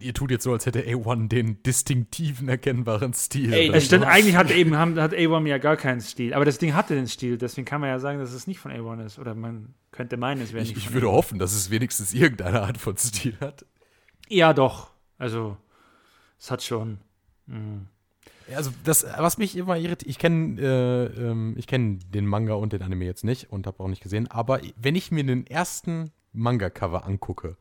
Ihr 0.00 0.14
tut 0.14 0.32
jetzt 0.32 0.42
so, 0.42 0.52
als 0.52 0.66
hätte 0.66 0.80
A1 0.80 1.28
den 1.28 1.62
distinktiven, 1.62 2.48
erkennbaren 2.48 3.14
Stil. 3.14 3.52
Ey, 3.52 3.80
stimmt, 3.80 4.04
eigentlich 4.04 4.34
hat 4.34 4.50
eben 4.50 4.76
hat 4.76 5.12
A1 5.12 5.46
ja 5.46 5.58
gar 5.58 5.76
keinen 5.76 6.00
Stil. 6.00 6.34
Aber 6.34 6.44
das 6.44 6.58
Ding 6.58 6.74
hatte 6.74 6.94
den 6.96 7.06
Stil, 7.06 7.38
deswegen 7.38 7.64
kann 7.64 7.80
man 7.80 7.90
ja 7.90 8.00
sagen, 8.00 8.18
dass 8.18 8.32
es 8.32 8.48
nicht 8.48 8.58
von 8.58 8.72
A1 8.72 9.06
ist. 9.06 9.18
Oder 9.20 9.34
man 9.36 9.74
könnte 9.92 10.16
meinen, 10.16 10.40
es 10.40 10.52
wäre 10.52 10.64
ich, 10.64 10.70
nicht 10.70 10.78
ich 10.78 10.84
von 10.86 10.94
würde 10.94 11.06
A1. 11.06 11.12
hoffen, 11.12 11.38
dass 11.38 11.52
es 11.54 11.70
wenigstens 11.70 12.12
irgendeine 12.12 12.62
Art 12.62 12.78
von 12.78 12.96
Stil 12.96 13.36
hat. 13.40 13.64
Ja, 14.28 14.52
doch. 14.52 14.90
Also, 15.18 15.56
es 16.38 16.50
hat 16.50 16.62
schon. 16.62 16.98
Ja, 17.46 18.56
Also 18.56 18.72
das, 18.82 19.06
was 19.18 19.38
mich 19.38 19.56
immer 19.56 19.76
irritiert, 19.76 20.10
ich 20.10 20.18
kenne 20.18 20.60
äh, 20.60 21.04
ähm, 21.30 21.54
ich 21.56 21.66
kenn 21.66 22.00
den 22.12 22.26
Manga 22.26 22.54
und 22.54 22.72
den 22.72 22.82
Anime 22.82 23.04
jetzt 23.04 23.22
nicht 23.22 23.52
und 23.52 23.66
habe 23.66 23.82
auch 23.82 23.88
nicht 23.88 24.02
gesehen, 24.02 24.28
aber 24.30 24.60
wenn 24.76 24.96
ich 24.96 25.10
mir 25.12 25.24
den 25.24 25.46
ersten 25.46 26.10
Manga-Cover 26.32 27.06
angucke, 27.06 27.56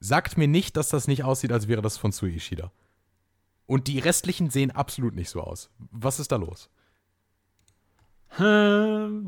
sagt 0.00 0.36
mir 0.38 0.48
nicht, 0.48 0.76
dass 0.76 0.88
das 0.88 1.08
nicht 1.08 1.24
aussieht, 1.24 1.52
als 1.52 1.68
wäre 1.68 1.82
das 1.82 1.96
von 1.96 2.12
Sui 2.12 2.34
Ishida. 2.34 2.70
Und 3.66 3.86
die 3.86 3.98
restlichen 3.98 4.50
sehen 4.50 4.70
absolut 4.70 5.14
nicht 5.14 5.28
so 5.28 5.42
aus. 5.42 5.70
Was 5.78 6.20
ist 6.20 6.32
da 6.32 6.36
los? 6.36 6.70
Ähm, 8.38 9.26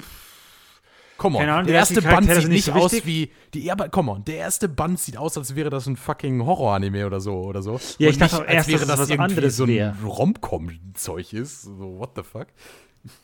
Come 1.21 1.37
on, 1.37 1.49
Ahnung, 1.51 1.67
der 1.67 1.75
erste 1.75 2.01
Band 2.01 2.27
sieht 2.27 2.37
nicht 2.37 2.49
nicht 2.49 2.65
so 2.65 2.73
aus 2.73 3.05
wie 3.05 3.31
die 3.53 3.65
ja, 3.65 3.75
aber 3.75 3.91
come 3.91 4.11
on, 4.11 4.25
der 4.25 4.37
erste 4.37 4.71
Band 4.71 4.99
sieht 4.99 5.19
aus, 5.19 5.37
als 5.37 5.55
wäre 5.55 5.69
das 5.69 5.87
ein 5.87 5.97
fucking 5.97 6.47
Horror-Anime 6.47 7.05
oder 7.07 7.21
so 7.21 7.43
oder 7.43 7.63
so. 7.63 7.79
Ja, 7.99 8.09
ich 8.09 8.15
Und 8.15 8.21
dachte 8.23 8.37
nicht, 8.37 8.45
auch 8.47 8.49
erst, 8.49 8.73
dass 8.73 8.83
es 8.83 8.89
was 8.89 9.11
irgendwie 9.11 9.35
anderes 9.35 9.57
so 9.57 9.65
ein. 9.65 9.99
Rom-Com-Zeug 10.03 11.35
ist. 11.35 11.63
So 11.63 11.99
what 11.99 12.13
the 12.17 12.23
fuck? 12.23 12.47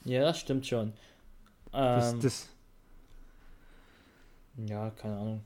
Ja, 0.04 0.24
das 0.24 0.38
stimmt 0.40 0.66
schon. 0.66 0.92
das, 1.72 2.12
Ähm, 2.12 2.20
das, 2.20 2.48
ja, 4.66 4.90
keine 4.90 5.16
Ahnung. 5.16 5.42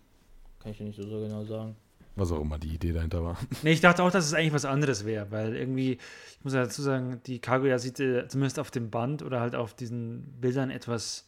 Kann 0.60 0.72
ich 0.72 0.78
dir 0.78 0.84
nicht 0.84 0.96
so, 0.96 1.02
so 1.08 1.20
genau 1.20 1.44
sagen. 1.44 1.76
Was 2.16 2.32
auch 2.32 2.40
immer 2.40 2.58
die 2.58 2.74
Idee 2.74 2.92
dahinter 2.92 3.22
war. 3.22 3.38
nee, 3.62 3.72
ich 3.72 3.80
dachte 3.80 4.02
auch, 4.02 4.10
dass 4.10 4.26
es 4.26 4.34
eigentlich 4.34 4.52
was 4.52 4.64
anderes 4.64 5.06
wäre, 5.06 5.30
weil 5.30 5.56
irgendwie, 5.56 5.92
ich 5.92 6.44
muss 6.44 6.54
ja 6.54 6.62
dazu 6.62 6.82
sagen, 6.82 7.20
die 7.26 7.38
Kaguya 7.38 7.78
sieht 7.78 8.00
äh, 8.00 8.26
zumindest 8.28 8.58
auf 8.58 8.70
dem 8.70 8.90
Band 8.90 9.22
oder 9.22 9.40
halt 9.40 9.54
auf 9.54 9.74
diesen 9.74 10.24
Bildern 10.40 10.70
etwas 10.70 11.26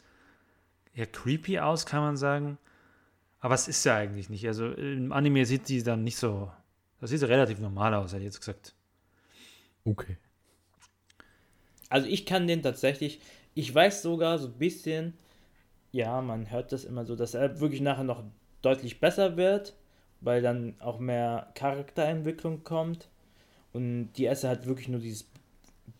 ja, 0.94 1.06
creepy 1.06 1.60
aus, 1.60 1.86
kann 1.86 2.00
man 2.00 2.16
sagen. 2.16 2.58
Aber 3.40 3.54
es 3.54 3.68
ist 3.68 3.84
ja 3.84 3.96
eigentlich 3.96 4.28
nicht. 4.28 4.46
Also 4.46 4.70
im 4.70 5.12
Anime 5.12 5.46
sieht 5.46 5.68
die 5.68 5.82
dann 5.82 6.04
nicht 6.04 6.16
so. 6.16 6.50
Das 7.00 7.10
sieht 7.10 7.20
so 7.20 7.26
relativ 7.26 7.58
normal 7.58 7.94
aus, 7.94 8.12
hätte 8.12 8.20
ich 8.20 8.26
jetzt 8.26 8.38
gesagt. 8.38 8.74
Okay. 9.84 10.16
Also 11.88 12.06
ich 12.06 12.24
kann 12.24 12.46
den 12.46 12.62
tatsächlich, 12.62 13.20
ich 13.54 13.74
weiß 13.74 14.02
sogar 14.02 14.38
so 14.38 14.46
ein 14.46 14.58
bisschen, 14.58 15.14
ja, 15.90 16.20
man 16.22 16.50
hört 16.50 16.72
das 16.72 16.84
immer 16.84 17.04
so, 17.04 17.16
dass 17.16 17.34
er 17.34 17.60
wirklich 17.60 17.80
nachher 17.80 18.04
noch 18.04 18.22
deutlich 18.62 19.00
besser 19.00 19.36
wird, 19.36 19.74
weil 20.22 20.40
dann 20.40 20.74
auch 20.78 20.98
mehr 20.98 21.52
Charakterentwicklung 21.54 22.64
kommt 22.64 23.08
und 23.72 24.12
die 24.14 24.24
erste 24.24 24.48
hat 24.48 24.66
wirklich 24.66 24.88
nur 24.88 25.00
dieses 25.00 25.26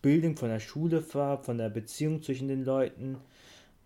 Bildung 0.00 0.36
von 0.36 0.48
der 0.48 0.60
Schule 0.60 1.00
von 1.02 1.58
der 1.58 1.70
Beziehung 1.70 2.22
zwischen 2.22 2.48
den 2.48 2.64
Leuten. 2.64 3.16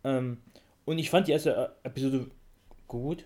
Ähm, 0.04 0.38
und 0.84 0.98
ich 0.98 1.10
fand 1.10 1.28
die 1.28 1.32
erste 1.32 1.72
äh, 1.84 1.88
Episode 1.88 2.30
gut. 2.88 3.24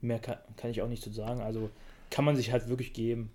Mehr 0.00 0.18
kann, 0.18 0.38
kann 0.56 0.70
ich 0.70 0.82
auch 0.82 0.88
nicht 0.88 1.02
so 1.02 1.10
sagen. 1.10 1.40
Also 1.40 1.70
kann 2.10 2.24
man 2.24 2.36
sich 2.36 2.52
halt 2.52 2.68
wirklich 2.68 2.92
geben. 2.92 3.30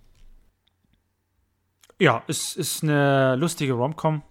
Ja, 1.98 2.24
es 2.28 2.56
ist 2.56 2.82
eine 2.82 3.36
lustige 3.36 3.74
Romcom. 3.74 4.22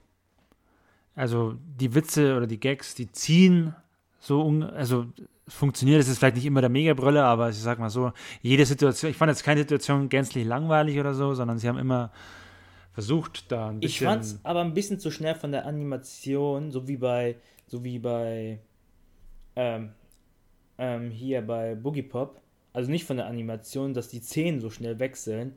Also 1.16 1.56
die 1.80 1.94
Witze 1.94 2.36
oder 2.36 2.48
die 2.48 2.60
Gags, 2.60 2.96
die 2.96 3.12
ziehen 3.12 3.76
so, 4.20 4.42
also 4.74 5.06
funktioniert. 5.50 6.00
Es 6.00 6.08
ist 6.08 6.20
vielleicht 6.20 6.36
nicht 6.36 6.46
immer 6.46 6.62
der 6.62 6.70
Mega-Brüller, 6.70 7.26
aber 7.26 7.50
ich 7.50 7.58
sag 7.58 7.80
mal 7.80 7.90
so, 7.90 8.12
jede 8.42 8.66
Situation, 8.66 9.12
ich 9.12 9.18
fand 9.18 9.30
jetzt 9.30 9.44
keine 9.44 9.62
Situation 9.62 10.10
gänzlich 10.10 10.46
langweilig 10.46 11.00
oder 11.00 11.14
so, 11.14 11.34
sondern 11.34 11.58
sie 11.58 11.68
haben 11.68 11.78
immer 11.78 12.12
versucht, 12.94 13.52
da 13.52 13.70
ein 13.70 13.78
Ich 13.78 13.94
bisschen. 14.00 14.08
fand's 14.08 14.40
aber 14.44 14.62
ein 14.62 14.74
bisschen 14.74 15.00
zu 15.00 15.12
schnell 15.12 15.36
von 15.36 15.52
der 15.52 15.66
Animation, 15.66 16.72
so 16.72 16.88
wie 16.88 16.98
bei, 16.98 17.36
so 17.68 17.84
wie 17.84 18.00
bei, 18.00 18.60
ähm, 19.56 19.92
ähm, 20.78 21.12
hier 21.12 21.42
bei 21.42 21.76
Boogie 21.76 22.04
Pop. 22.04 22.42
Also 22.74 22.92
nicht 22.92 23.06
von 23.06 23.18
der 23.18 23.26
Animation, 23.28 23.94
dass 23.94 24.10
die 24.10 24.20
Szenen 24.20 24.60
so 24.60 24.70
schnell 24.70 25.00
wechseln, 25.00 25.54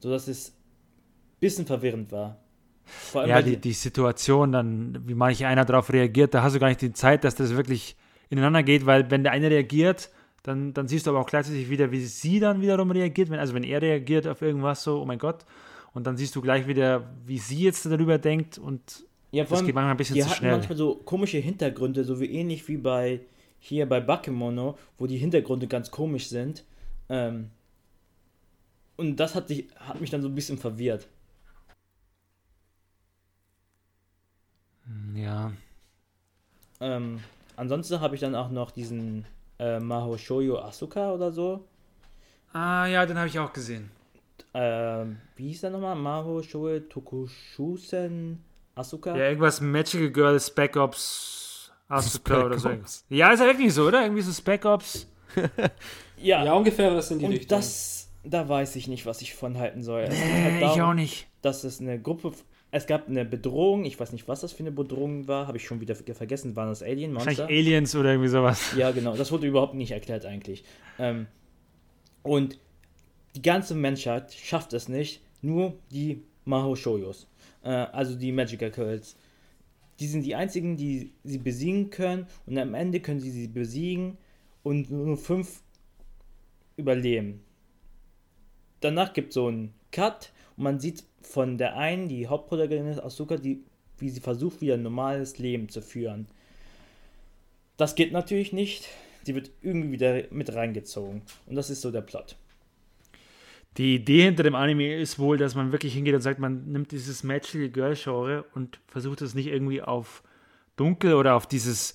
so 0.00 0.10
dass 0.10 0.28
es 0.28 0.50
ein 0.50 1.40
bisschen 1.40 1.66
verwirrend 1.66 2.12
war. 2.12 2.38
Vor 2.84 3.22
allem 3.22 3.30
ja, 3.30 3.42
die, 3.42 3.56
die 3.56 3.72
Situation, 3.72 4.52
dann, 4.52 5.08
wie 5.08 5.14
manch 5.14 5.44
einer 5.44 5.64
darauf 5.64 5.92
reagiert, 5.92 6.34
da 6.34 6.42
hast 6.42 6.54
du 6.54 6.60
gar 6.60 6.68
nicht 6.68 6.82
die 6.82 6.92
Zeit, 6.92 7.24
dass 7.24 7.34
das 7.34 7.50
wirklich 7.56 7.96
ineinander 8.28 8.62
geht, 8.62 8.86
weil 8.86 9.10
wenn 9.10 9.22
der 9.22 9.32
eine 9.32 9.50
reagiert, 9.50 10.10
dann, 10.42 10.72
dann 10.74 10.88
siehst 10.88 11.06
du 11.06 11.10
aber 11.10 11.20
auch 11.20 11.26
gleichzeitig 11.26 11.70
wieder, 11.70 11.90
wie 11.90 12.04
sie 12.04 12.40
dann 12.40 12.60
wiederum 12.60 12.90
reagiert. 12.90 13.30
Wenn, 13.30 13.38
also 13.38 13.54
wenn 13.54 13.64
er 13.64 13.82
reagiert 13.82 14.26
auf 14.26 14.42
irgendwas 14.42 14.82
so, 14.82 15.00
oh 15.00 15.04
mein 15.04 15.18
Gott, 15.18 15.44
und 15.92 16.06
dann 16.06 16.16
siehst 16.16 16.36
du 16.36 16.42
gleich 16.42 16.66
wieder, 16.66 17.10
wie 17.24 17.38
sie 17.38 17.62
jetzt 17.62 17.86
darüber 17.86 18.18
denkt 18.18 18.58
und 18.58 19.04
ja, 19.32 19.44
das 19.44 19.64
geht 19.64 19.74
manchmal 19.74 19.92
ein 19.92 19.96
bisschen 19.96 20.16
zu 20.20 20.26
hatten 20.26 20.36
schnell. 20.36 20.52
manchmal 20.52 20.78
so 20.78 20.94
komische 20.94 21.38
Hintergründe, 21.38 22.04
so 22.04 22.20
wie 22.20 22.26
ähnlich 22.26 22.66
wie 22.68 22.76
bei 22.76 23.20
hier 23.58 23.88
bei 23.88 24.00
Bakemono, 24.00 24.78
wo 24.98 25.06
die 25.06 25.16
Hintergründe 25.16 25.66
ganz 25.66 25.90
komisch 25.90 26.28
sind. 26.28 26.64
Ähm, 27.08 27.50
und 28.96 29.16
das 29.16 29.34
hat, 29.34 29.48
sich, 29.48 29.66
hat 29.76 30.00
mich 30.00 30.10
dann 30.10 30.22
so 30.22 30.28
ein 30.28 30.34
bisschen 30.34 30.58
verwirrt. 30.58 31.08
Ja. 35.14 35.52
Ähm, 36.80 37.20
ansonsten 37.56 38.00
habe 38.00 38.14
ich 38.14 38.20
dann 38.20 38.34
auch 38.34 38.50
noch 38.50 38.70
diesen 38.70 39.24
äh, 39.58 39.78
Maho 39.80 40.16
Shoyo 40.18 40.58
Asuka 40.60 41.12
oder 41.12 41.32
so. 41.32 41.64
Ah, 42.52 42.86
ja, 42.86 43.04
den 43.06 43.18
habe 43.18 43.28
ich 43.28 43.38
auch 43.38 43.52
gesehen. 43.52 43.90
Ähm, 44.54 45.18
wie 45.36 45.48
hieß 45.48 45.62
der 45.62 45.70
nochmal? 45.70 45.96
Maho 45.96 46.42
Shoyo 46.42 46.80
Tokushusen 46.80 48.42
Asuka? 48.74 49.16
Ja, 49.16 49.24
irgendwas 49.28 49.60
Magical 49.60 50.10
Girl, 50.10 50.40
Spec 50.40 50.76
Ops, 50.76 51.70
Asuka 51.88 52.34
Spec 52.34 52.44
oder 52.46 52.58
so. 52.58 52.68
Ops. 52.70 53.04
Ja, 53.08 53.30
ist 53.32 53.40
ja 53.40 53.46
wirklich 53.46 53.72
so, 53.72 53.86
oder? 53.86 54.02
Irgendwie 54.02 54.22
so 54.22 54.32
Spec 54.32 54.64
Ops. 54.64 55.06
Ja, 56.18 56.42
Ja, 56.46 56.54
ungefähr 56.54 56.90
das 56.94 57.08
sind 57.08 57.18
die 57.18 57.26
und 57.26 57.32
Richtung. 57.32 57.58
das, 57.58 58.08
da 58.24 58.48
weiß 58.48 58.74
ich 58.76 58.88
nicht, 58.88 59.04
was 59.04 59.20
ich 59.20 59.34
von 59.34 59.58
halten 59.58 59.82
soll. 59.82 60.04
Äh, 60.04 60.08
halt 60.08 60.54
ich 60.54 60.60
darum, 60.60 60.80
auch 60.80 60.94
nicht. 60.94 61.26
dass 61.42 61.62
es 61.62 61.78
eine 61.78 62.00
Gruppe, 62.00 62.32
es 62.70 62.86
gab 62.86 63.08
eine 63.08 63.24
Bedrohung, 63.24 63.84
ich 63.84 63.98
weiß 63.98 64.12
nicht, 64.12 64.28
was 64.28 64.40
das 64.40 64.52
für 64.52 64.60
eine 64.60 64.72
Bedrohung 64.72 65.28
war, 65.28 65.46
habe 65.46 65.56
ich 65.56 65.64
schon 65.64 65.80
wieder 65.80 65.94
vergessen, 65.94 66.56
waren 66.56 66.68
das 66.68 66.82
Alien, 66.82 67.14
Wahrscheinlich 67.14 67.38
Monster? 67.38 67.54
Aliens 67.54 67.94
oder 67.94 68.10
irgendwie 68.10 68.28
sowas. 68.28 68.74
Ja, 68.76 68.90
genau, 68.90 69.16
das 69.16 69.30
wurde 69.32 69.46
überhaupt 69.46 69.74
nicht 69.74 69.92
erklärt 69.92 70.26
eigentlich. 70.26 70.64
Ähm, 70.98 71.26
und 72.22 72.58
die 73.34 73.42
ganze 73.42 73.74
Menschheit 73.74 74.32
schafft 74.32 74.72
es 74.72 74.88
nicht, 74.88 75.20
nur 75.42 75.74
die 75.90 76.22
Maho 76.44 76.74
Shoyos, 76.74 77.28
äh, 77.62 77.68
also 77.68 78.16
die 78.16 78.32
Magical 78.32 78.70
Girls. 78.70 79.16
Die 80.00 80.06
sind 80.06 80.24
die 80.24 80.34
einzigen, 80.34 80.76
die 80.76 81.12
sie 81.24 81.38
besiegen 81.38 81.90
können 81.90 82.26
und 82.46 82.58
am 82.58 82.74
Ende 82.74 83.00
können 83.00 83.20
sie 83.20 83.30
sie 83.30 83.48
besiegen 83.48 84.18
und 84.62 84.90
nur 84.90 85.16
fünf 85.16 85.62
überleben. 86.76 87.42
Danach 88.80 89.12
gibt 89.12 89.28
es 89.28 89.34
so 89.34 89.46
einen 89.46 89.72
Cut 89.92 90.32
und 90.56 90.64
man 90.64 90.80
sieht 90.80 91.04
von 91.20 91.58
der 91.58 91.76
einen, 91.76 92.08
die 92.08 92.28
Hauptprotagonistin 92.28 93.04
Asuka, 93.04 93.36
die, 93.36 93.64
wie 93.98 94.10
sie 94.10 94.20
versucht, 94.20 94.60
wieder 94.60 94.74
ein 94.74 94.82
normales 94.82 95.38
Leben 95.38 95.68
zu 95.68 95.82
führen. 95.82 96.26
Das 97.76 97.94
geht 97.94 98.12
natürlich 98.12 98.52
nicht. 98.52 98.88
Sie 99.24 99.34
wird 99.34 99.50
irgendwie 99.60 99.92
wieder 99.92 100.22
mit 100.30 100.54
reingezogen. 100.54 101.22
Und 101.46 101.56
das 101.56 101.68
ist 101.68 101.82
so 101.82 101.90
der 101.90 102.00
Plot. 102.00 102.36
Die 103.76 103.96
Idee 103.96 104.22
hinter 104.22 104.42
dem 104.42 104.54
Anime 104.54 104.96
ist 104.96 105.18
wohl, 105.18 105.36
dass 105.36 105.54
man 105.54 105.72
wirklich 105.72 105.92
hingeht 105.92 106.14
und 106.14 106.22
sagt, 106.22 106.38
man 106.38 106.72
nimmt 106.72 106.92
dieses 106.92 107.22
Magical 107.22 107.68
Girl 107.68 107.94
Genre 107.94 108.44
und 108.54 108.80
versucht 108.86 109.20
es 109.20 109.34
nicht 109.34 109.48
irgendwie 109.48 109.82
auf 109.82 110.22
dunkel 110.76 111.14
oder 111.14 111.34
auf 111.34 111.46
dieses 111.46 111.92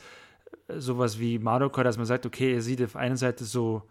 äh, 0.68 0.80
sowas 0.80 1.20
wie 1.20 1.40
Madoka, 1.40 1.84
dass 1.84 1.98
man 1.98 2.06
sagt, 2.06 2.28
okay, 2.28 2.54
er 2.54 2.62
sieht 2.62 2.84
auf 2.84 2.96
einer 2.96 3.18
Seite 3.18 3.46
so 3.46 3.82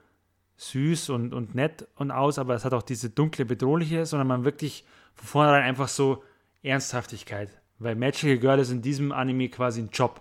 süß 0.61 1.09
und, 1.09 1.33
und 1.33 1.55
nett 1.55 1.89
und 1.97 2.11
aus, 2.11 2.39
aber 2.39 2.55
es 2.55 2.67
hat 2.67 2.75
auch 2.75 2.83
diese 2.83 3.09
dunkle, 3.09 3.47
bedrohliche, 3.47 4.05
sondern 4.05 4.29
man 4.29 4.45
wirklich 4.45 4.85
von 5.15 5.27
vornherein 5.27 5.63
einfach 5.63 5.89
so 5.89 6.23
Ernsthaftigkeit. 6.63 7.49
Weil 7.79 7.97
Magical 7.97 8.37
Girl 8.37 8.59
ist 8.59 8.71
in 8.71 8.83
diesem 8.83 9.11
Anime 9.11 9.49
quasi 9.49 9.81
ein 9.81 9.89
Job, 9.91 10.21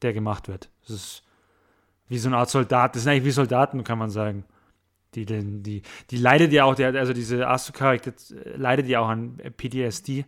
der 0.00 0.14
gemacht 0.14 0.48
wird. 0.48 0.70
Das 0.86 0.96
ist 0.96 1.22
wie 2.08 2.16
so 2.16 2.30
eine 2.30 2.38
Art 2.38 2.48
Soldat. 2.48 2.94
Das 2.94 3.02
sind 3.02 3.12
eigentlich 3.12 3.26
wie 3.26 3.30
Soldaten, 3.32 3.84
kann 3.84 3.98
man 3.98 4.08
sagen. 4.08 4.44
Die, 5.14 5.26
die, 5.26 5.62
die, 5.62 5.82
die 6.10 6.16
leidet 6.16 6.50
ja 6.52 6.64
auch, 6.64 6.78
also 6.78 7.12
diese 7.12 7.46
Asuka 7.46 7.92
äh, 7.92 8.12
leidet 8.56 8.86
ja 8.86 9.00
auch 9.00 9.08
an 9.08 9.36
PTSD 9.36 10.24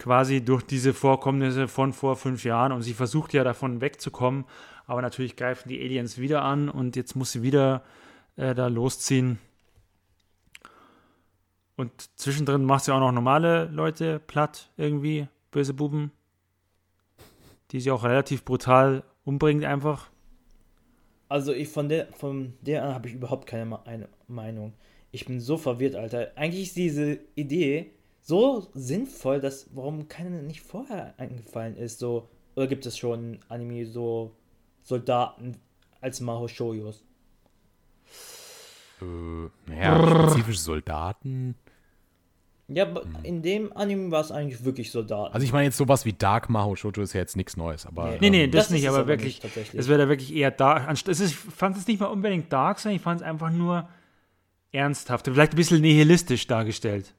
quasi 0.00 0.44
durch 0.44 0.64
diese 0.64 0.94
Vorkommnisse 0.94 1.68
von 1.68 1.92
vor 1.92 2.16
fünf 2.16 2.42
Jahren 2.42 2.72
und 2.72 2.82
sie 2.82 2.92
versucht 2.92 3.32
ja 3.34 3.44
davon 3.44 3.80
wegzukommen, 3.80 4.44
aber 4.86 5.00
natürlich 5.00 5.36
greifen 5.36 5.68
die 5.68 5.80
Aliens 5.80 6.18
wieder 6.18 6.42
an 6.42 6.68
und 6.68 6.96
jetzt 6.96 7.14
muss 7.14 7.32
sie 7.32 7.42
wieder 7.42 7.82
äh, 8.38 8.54
da 8.54 8.68
losziehen. 8.68 9.38
Und 11.76 11.92
zwischendrin 12.18 12.64
macht 12.64 12.84
sie 12.84 12.94
auch 12.94 13.00
noch 13.00 13.12
normale 13.12 13.66
Leute 13.66 14.18
platt, 14.18 14.70
irgendwie, 14.76 15.28
böse 15.50 15.74
Buben, 15.74 16.10
die 17.70 17.80
sie 17.80 17.90
auch 17.90 18.04
relativ 18.04 18.44
brutal 18.44 19.04
umbringt 19.24 19.64
einfach. 19.64 20.10
Also 21.28 21.52
ich 21.52 21.68
von 21.68 21.88
der 21.88 22.06
von 22.14 22.54
der 22.62 22.84
an 22.84 22.94
habe 22.94 23.08
ich 23.08 23.14
überhaupt 23.14 23.46
keine 23.46 23.86
eine 23.86 24.08
Meinung. 24.28 24.72
Ich 25.10 25.26
bin 25.26 25.40
so 25.40 25.58
verwirrt, 25.58 25.94
Alter. 25.94 26.32
Eigentlich 26.36 26.68
ist 26.68 26.76
diese 26.76 27.20
Idee 27.34 27.92
so 28.22 28.68
sinnvoll, 28.74 29.40
dass 29.40 29.68
warum 29.74 30.08
keine 30.08 30.42
nicht 30.42 30.62
vorher 30.62 31.14
eingefallen 31.18 31.76
ist. 31.76 31.98
So 31.98 32.28
oder 32.56 32.66
gibt 32.66 32.86
es 32.86 32.96
schon 32.98 33.38
Anime 33.48 33.86
so 33.86 34.34
Soldaten 34.82 35.56
als 36.00 36.20
Maho 36.20 36.48
Shoyos? 36.48 37.04
Äh, 39.00 39.70
naja, 39.70 40.28
spezifische 40.28 40.60
Soldaten. 40.60 41.54
Ja, 42.70 42.84
aber 42.86 43.04
in 43.22 43.40
dem 43.40 43.74
Anime 43.74 44.10
war 44.10 44.20
es 44.20 44.30
eigentlich 44.30 44.62
wirklich 44.62 44.90
Soldaten. 44.90 45.32
Also 45.32 45.42
ich 45.42 45.52
meine 45.52 45.64
jetzt 45.64 45.78
sowas 45.78 46.04
wie 46.04 46.12
Dark 46.12 46.50
Maho 46.50 46.76
Shoto 46.76 47.00
ist 47.00 47.14
ja 47.14 47.20
jetzt 47.20 47.34
nichts 47.34 47.56
Neues, 47.56 47.86
aber 47.86 48.18
Nee, 48.20 48.28
nee, 48.28 48.44
ähm, 48.44 48.50
das, 48.50 48.66
das 48.66 48.74
nicht, 48.74 48.86
aber 48.86 49.06
wirklich, 49.06 49.42
nicht, 49.42 49.74
es 49.74 49.88
wäre 49.88 49.98
da 49.98 50.08
wirklich 50.08 50.34
eher 50.34 50.50
dark. 50.50 50.86
Es 50.90 51.20
ist, 51.20 51.30
ich 51.30 51.36
fand 51.36 51.78
es 51.78 51.86
nicht 51.86 51.98
mal 51.98 52.06
unbedingt 52.06 52.52
dark, 52.52 52.78
sondern 52.78 52.96
ich 52.96 53.02
fand 53.02 53.22
es 53.22 53.26
einfach 53.26 53.50
nur 53.50 53.88
ernsthaft, 54.70 55.24
vielleicht 55.24 55.54
ein 55.54 55.56
bisschen 55.56 55.80
nihilistisch 55.80 56.46
dargestellt. 56.46 57.14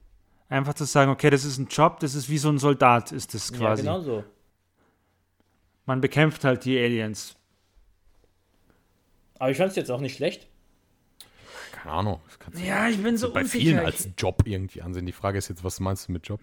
Einfach 0.49 0.75
zu 0.75 0.85
sagen, 0.85 1.09
okay, 1.09 1.31
das 1.31 1.45
ist 1.45 1.57
ein 1.57 1.67
Job, 1.67 1.99
das 1.99 2.13
ist 2.13 2.29
wie 2.29 2.37
so 2.37 2.49
ein 2.49 2.59
Soldat, 2.59 3.11
ist 3.11 3.33
das 3.33 3.49
ja, 3.49 3.57
quasi. 3.57 3.83
genau 3.83 4.01
so. 4.01 4.23
Man 5.87 5.99
bekämpft 5.99 6.43
halt 6.43 6.65
die 6.65 6.77
Aliens. 6.77 7.35
Aber 9.39 9.49
ich 9.49 9.57
fand 9.57 9.71
es 9.71 9.75
jetzt 9.75 9.89
auch 9.89 10.01
nicht 10.01 10.15
schlecht. 10.15 10.47
Keine 11.83 11.95
Ahnung. 11.95 12.19
Das 12.51 12.61
Ja, 12.61 12.89
ich 12.89 13.01
bin 13.01 13.17
so 13.17 13.31
bei 13.31 13.41
unsicher. 13.41 13.63
vielen 13.63 13.79
als 13.79 14.09
Job 14.17 14.43
irgendwie 14.45 14.81
ansehen. 14.81 15.05
Die 15.05 15.11
Frage 15.11 15.37
ist 15.37 15.49
jetzt, 15.49 15.63
was 15.63 15.79
meinst 15.79 16.07
du 16.07 16.11
mit 16.11 16.27
Job? 16.27 16.41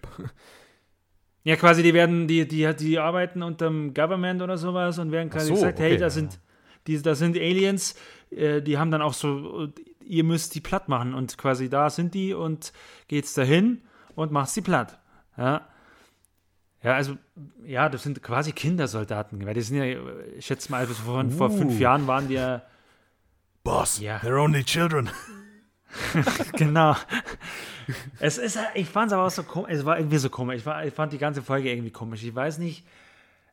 Ja, 1.43 1.55
quasi, 1.55 1.81
die 1.81 1.93
werden, 1.93 2.27
die, 2.27 2.47
die, 2.47 2.73
die 2.75 2.99
arbeiten 2.99 3.41
unterm 3.41 3.93
Government 3.93 4.41
oder 4.41 4.57
sowas 4.57 4.99
und 4.99 5.11
werden 5.11 5.29
quasi 5.29 5.47
so, 5.47 5.53
gesagt, 5.53 5.79
hey, 5.79 5.91
okay, 5.91 5.97
da 5.97 6.05
ja. 6.07 6.09
sind, 6.09 6.39
die, 6.87 7.01
da 7.01 7.15
sind 7.15 7.37
Aliens, 7.37 7.95
äh, 8.31 8.61
die 8.61 8.77
haben 8.77 8.91
dann 8.91 9.01
auch 9.01 9.13
so, 9.13 9.69
ihr 10.03 10.23
müsst 10.25 10.55
die 10.55 10.61
platt 10.61 10.89
machen 10.89 11.13
und 11.13 11.37
quasi 11.37 11.69
da 11.69 11.89
sind 11.89 12.13
die 12.13 12.33
und 12.33 12.73
geht's 13.07 13.33
dahin 13.33 13.81
und 14.15 14.31
macht 14.31 14.49
sie 14.49 14.61
platt. 14.61 14.99
Ja. 15.37 15.67
Ja, 16.83 16.93
also, 16.93 17.17
ja, 17.65 17.89
das 17.89 18.03
sind 18.03 18.21
quasi 18.21 18.51
Kindersoldaten, 18.51 19.45
weil 19.45 19.53
die 19.53 19.61
sind 19.61 19.77
ja, 19.77 19.85
ich 20.37 20.45
schätze 20.45 20.71
mal, 20.71 20.79
also 20.79 20.93
vor, 20.93 21.23
vor 21.31 21.49
fünf 21.49 21.75
Uh. 21.75 21.79
Jahren 21.79 22.07
waren 22.07 22.27
die 22.27 22.35
ja, 22.35 22.61
Boss, 23.67 23.99
Ja. 23.99 24.19
they're 24.19 24.39
only 24.39 24.63
children. 24.63 25.09
genau. 26.57 26.95
Es 28.19 28.37
ist, 28.37 28.57
ich 28.75 28.87
fand 28.87 29.07
es 29.07 29.13
aber 29.13 29.25
auch 29.25 29.31
so 29.31 29.43
komisch, 29.43 29.71
es 29.71 29.85
war 29.85 29.97
irgendwie 29.97 30.17
so 30.17 30.29
komisch, 30.29 30.57
ich, 30.57 30.65
war, 30.65 30.85
ich 30.85 30.93
fand 30.93 31.13
die 31.13 31.17
ganze 31.17 31.41
Folge 31.41 31.69
irgendwie 31.69 31.91
komisch, 31.91 32.23
ich 32.23 32.35
weiß 32.35 32.57
nicht, 32.59 32.85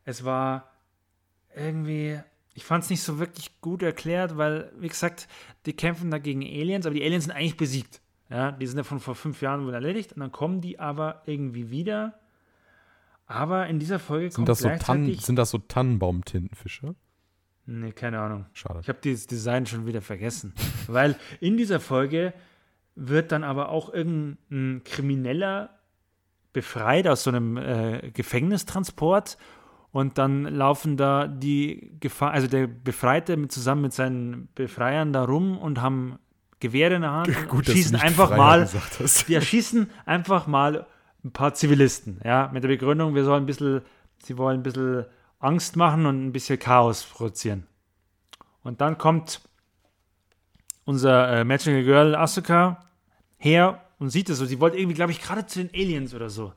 es 0.05 0.25
war 0.25 0.71
irgendwie, 1.57 2.21
ich 2.55 2.65
fand 2.65 2.85
es 2.85 2.91
nicht 2.91 3.03
so 3.03 3.19
wirklich 3.19 3.61
gut 3.61 3.83
erklärt, 3.83 4.37
weil, 4.37 4.73
wie 4.79 4.89
gesagt, 4.89 5.29
die 5.67 5.73
kämpfen 5.73 6.11
da 6.11 6.19
gegen 6.19 6.43
Aliens, 6.43 6.87
aber 6.87 6.95
die 6.95 7.05
Aliens 7.05 7.25
sind 7.25 7.33
eigentlich 7.33 7.57
besiegt. 7.57 8.01
Ja, 8.31 8.53
die 8.53 8.67
sind 8.67 8.79
ja 8.79 8.85
von 8.85 9.01
vor 9.01 9.15
fünf 9.15 9.43
Jahren 9.43 9.67
wohl 9.67 9.75
erledigt 9.75 10.13
und 10.15 10.21
dann 10.21 10.33
kommen 10.33 10.61
die 10.61 10.81
aber 10.81 11.23
irgendwie 11.27 11.71
wieder. 11.71 12.19
Aber 13.27 13.67
in 13.67 13.79
dieser 13.79 13.99
Folge 13.99 14.31
Sind 14.31 14.37
kommt 14.37 14.49
das, 14.49 14.59
so 14.61 14.69
Tannen, 14.69 15.15
sind 15.15 15.37
das 15.37 15.51
so 15.51 15.59
Tannenbaumtintenfische? 15.59 16.95
Nee, 17.67 17.93
keine 17.93 18.21
Ahnung. 18.21 18.47
Schade. 18.53 18.81
Ich 18.83 18.89
habe 18.89 18.99
dieses 19.03 19.27
Design 19.27 19.67
schon 19.67 19.87
wieder 19.87 20.03
vergessen. 20.03 20.55
Weil 20.87 21.17
in 21.41 21.57
dieser 21.57 21.81
Folge 21.81 22.33
wird 22.97 23.33
dann 23.33 23.45
aber 23.45 23.71
auch 23.71 23.93
irgendein 23.93 24.83
Krimineller 24.85 25.71
befreit 26.53 27.09
aus 27.09 27.25
so 27.25 27.31
einem 27.31 27.57
äh, 27.57 28.11
Gefängnistransport 28.13 29.37
und 29.91 30.19
dann 30.19 30.45
laufen 30.45 30.97
da 30.97 31.27
die 31.27 31.93
Gefahr, 32.01 32.33
also 32.33 32.47
der 32.47 32.67
Befreite 32.67 33.37
mit, 33.37 33.53
zusammen 33.53 33.83
mit 33.83 33.93
seinen 33.93 34.49
Befreiern 34.55 35.13
da 35.13 35.25
rum 35.25 35.59
und 35.59 35.81
haben 35.81 36.19
Gewehre 36.61 36.95
in 36.95 37.03
der 37.03 37.13
Hand 37.13 37.49
Gut, 37.49 37.67
schießen 37.67 37.97
einfach 37.97 38.29
Freier 38.29 38.37
mal, 38.37 38.69
die 39.29 39.35
erschießen 39.35 39.91
einfach 40.07 40.47
mal 40.47 40.87
ein 41.25 41.33
paar 41.33 41.55
Zivilisten, 41.55 42.21
ja, 42.25 42.51
mit 42.53 42.63
der 42.63 42.69
Begründung, 42.69 43.15
wir 43.15 43.25
sollen 43.25 43.45
ein 43.45 43.47
bisschen, 43.47 43.83
sie 44.23 44.37
wollen 44.37 44.61
ein 44.61 44.63
bisschen 44.63 45.07
Angst 45.45 45.77
machen 45.77 46.07
und 46.07 46.27
ein 46.27 46.33
bisschen 46.33 46.59
Chaos 46.59 47.05
produzieren. 47.05 47.67
Und 48.63 48.81
dann 48.81 48.99
kommt 48.99 49.41
unser 50.85 51.41
äh, 51.41 51.45
Magical 51.45 51.85
Girl 51.85 52.15
Asuka 52.15 52.81
her 53.37 53.85
und 53.99 54.11
sieht 54.11 54.31
es 54.31 54.39
so. 54.39 54.47
Sie 54.47 54.61
wollte 54.61 54.79
irgendwie, 54.79 54.95
glaube 54.95 55.13
ich, 55.13 55.21
gerade 55.21 55.47
zu 55.47 55.63
den 55.63 55.71
Aliens 55.75 56.15
oder 56.15 56.31
so. 56.31 56.53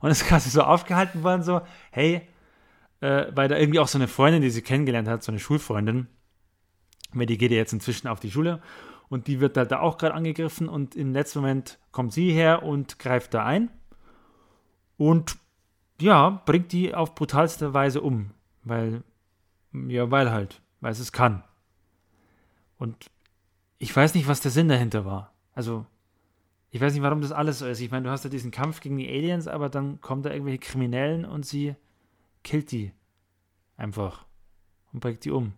Und 0.00 0.10
ist 0.10 0.26
quasi 0.26 0.50
so 0.50 0.62
aufgehalten 0.62 1.22
worden, 1.22 1.42
so, 1.42 1.62
hey, 1.90 2.28
äh, 3.00 3.26
weil 3.34 3.48
da 3.48 3.56
irgendwie 3.56 3.78
auch 3.78 3.88
so 3.88 3.98
eine 3.98 4.08
Freundin, 4.08 4.42
die 4.42 4.50
sie 4.50 4.62
kennengelernt 4.62 5.08
hat, 5.08 5.22
so 5.22 5.32
eine 5.32 5.38
Schulfreundin, 5.38 6.08
weil 7.12 7.26
die 7.26 7.38
geht 7.38 7.50
ja 7.50 7.56
jetzt 7.56 7.72
inzwischen 7.72 8.08
auf 8.08 8.20
die 8.20 8.30
Schule 8.30 8.60
und 9.08 9.26
die 9.26 9.40
wird 9.40 9.56
da, 9.56 9.64
da 9.64 9.80
auch 9.80 9.98
gerade 9.98 10.14
angegriffen 10.14 10.68
und 10.68 10.96
im 10.96 11.12
letzten 11.12 11.40
Moment 11.40 11.78
kommt 11.90 12.12
sie 12.12 12.32
her 12.32 12.62
und 12.62 12.98
greift 12.98 13.34
da 13.34 13.44
ein 13.44 13.70
und 14.96 15.36
ja, 16.02 16.42
bringt 16.44 16.72
die 16.72 16.94
auf 16.94 17.14
brutalste 17.14 17.72
Weise 17.74 18.00
um, 18.00 18.30
weil, 18.64 19.02
ja, 19.72 20.10
weil 20.10 20.30
halt, 20.30 20.60
weil 20.80 20.92
es 20.92 21.00
es 21.00 21.12
kann. 21.12 21.42
Und 22.78 23.10
ich 23.78 23.94
weiß 23.94 24.14
nicht, 24.14 24.28
was 24.28 24.40
der 24.40 24.50
Sinn 24.50 24.68
dahinter 24.68 25.04
war. 25.04 25.32
Also, 25.54 25.86
ich 26.70 26.80
weiß 26.80 26.92
nicht, 26.92 27.02
warum 27.02 27.20
das 27.20 27.32
alles 27.32 27.58
so 27.58 27.66
ist. 27.66 27.80
Ich 27.80 27.90
meine, 27.90 28.04
du 28.04 28.10
hast 28.10 28.24
ja 28.24 28.30
diesen 28.30 28.50
Kampf 28.50 28.80
gegen 28.80 28.96
die 28.96 29.08
Aliens, 29.08 29.46
aber 29.46 29.68
dann 29.68 30.00
kommen 30.00 30.22
da 30.22 30.30
irgendwelche 30.30 30.58
Kriminellen 30.58 31.24
und 31.24 31.46
sie 31.46 31.74
killt 32.42 32.72
die 32.72 32.92
einfach 33.76 34.26
und 34.92 35.00
bringt 35.00 35.24
die 35.24 35.30
um. 35.30 35.52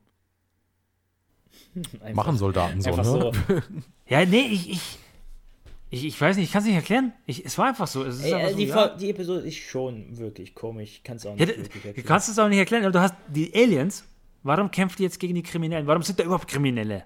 Einfach, 2.01 2.25
Machen 2.25 2.37
Soldaten 2.37 2.81
so, 2.81 2.91
einfach 2.91 3.05
ne? 3.05 3.33
so. 3.49 3.63
Ja, 4.07 4.25
nee, 4.25 4.47
ich, 4.51 4.71
ich, 4.71 4.99
ich, 5.95 6.05
ich 6.05 6.21
weiß 6.21 6.37
nicht, 6.37 6.47
ich 6.47 6.53
kann 6.53 6.63
es 6.63 6.67
nicht 6.67 6.77
erklären. 6.77 7.13
Ich, 7.27 7.45
es 7.45 7.57
war 7.57 7.67
einfach 7.67 7.87
so. 7.87 8.05
Es 8.05 8.17
ist 8.17 8.25
Ey, 8.25 8.35
einfach 8.35 8.49
äh, 8.49 8.53
so 8.53 8.59
die, 8.59 8.65
ja. 8.67 8.89
Die 8.97 9.11
Episode 9.11 9.41
ist 9.47 9.57
schon 9.57 10.17
wirklich 10.19 10.55
komisch. 10.55 11.01
Kannst 11.05 11.25
du 11.25 11.31
auch 11.31 11.37
Ja, 11.39 11.47
nicht 11.47 11.59
du, 11.59 11.63
wirklich 11.65 11.83
du 11.83 11.89
erklären. 11.89 12.07
kannst 12.07 12.29
es 12.29 12.39
auch 12.39 12.49
nicht 12.49 12.59
erklären, 12.59 12.85
aber 12.85 12.93
du 12.93 13.01
hast 13.01 13.15
die 13.29 13.53
Aliens. 13.55 14.05
Warum 14.43 14.71
kämpft 14.71 14.99
die 14.99 15.05
jetzt 15.05 15.19
gegen 15.21 15.35
die 15.35 15.43
Kriminellen? 15.43 15.87
Warum 15.87 16.03
sind 16.03 16.19
da 16.19 16.25
überhaupt 16.25 16.49
Kriminelle? 16.49 17.05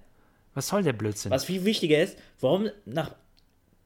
Was 0.55 0.69
soll 0.69 0.83
der 0.83 0.93
Blödsinn? 0.93 1.31
Was 1.31 1.45
viel 1.45 1.65
wichtiger 1.65 2.03
ist, 2.03 2.17
warum 2.41 2.69
nach 2.85 3.15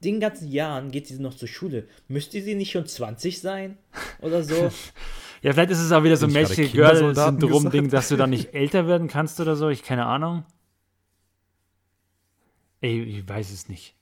den 0.03 0.19
ganzen 0.19 0.51
Jahren 0.51 0.89
geht 0.91 1.07
sie 1.07 1.19
noch 1.19 1.35
zur 1.35 1.47
Schule? 1.47 1.87
Müsste 2.07 2.41
sie 2.41 2.55
nicht 2.55 2.71
schon 2.71 2.87
20 2.87 3.39
sein? 3.41 3.77
Oder 4.21 4.43
so? 4.43 4.71
Ja, 5.43 5.51
vielleicht 5.51 5.71
ist 5.71 5.79
es 5.79 5.91
auch 5.91 6.05
wieder 6.05 6.15
so 6.15 6.25
ein 6.25 6.29
ich 6.29 6.35
Magic 6.35 6.71
Girl-Syndrom-Ding, 6.71 7.89
dass 7.89 8.07
du 8.07 8.15
dann 8.15 8.29
nicht 8.29 8.53
älter 8.53 8.87
werden 8.87 9.09
kannst 9.09 9.41
oder 9.41 9.57
so. 9.57 9.67
Ich 9.67 9.83
keine 9.83 10.05
Ahnung. 10.05 10.45
Ey, 12.79 13.01
ich 13.03 13.27
weiß 13.27 13.51
es 13.51 13.67
nicht. 13.67 13.93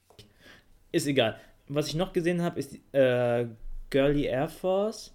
Ist 0.91 1.07
egal. 1.07 1.39
Was 1.67 1.87
ich 1.87 1.95
noch 1.95 2.13
gesehen 2.13 2.41
habe, 2.41 2.59
ist 2.59 2.77
äh, 2.93 3.47
Girly 3.89 4.25
Air 4.25 4.49
Force. 4.49 5.13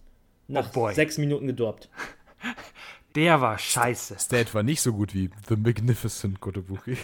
Nach 0.49 0.71
Oh 0.77 0.91
sechs 0.91 1.19
Minuten 1.19 1.47
gedroppt. 1.47 1.89
Der 3.17 3.41
war 3.41 3.59
scheiße. 3.59 4.17
Der 4.31 4.41
etwa 4.41 4.63
nicht 4.63 4.83
so 4.83 4.93
gut 4.93 5.15
wie 5.15 5.31
The 5.49 5.57
Magnificent 5.57 6.39
Kotobuki? 6.39 6.99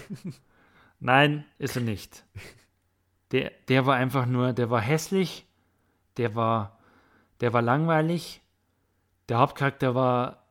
Nein, 1.01 1.45
ist 1.59 1.75
er 1.75 1.83
nicht. 1.83 2.25
Der, 3.33 3.51
der 3.69 3.87
war 3.87 3.97
einfach 3.97 4.27
nur, 4.27 4.53
der 4.53 4.69
war 4.69 4.83
hässlich, 4.83 5.47
der 6.19 6.35
war, 6.35 6.79
der 7.41 7.55
war 7.55 7.63
langweilig, 7.63 8.43
der 9.31 9.39
Hauptcharakter 9.39 9.95
war, 9.95 10.45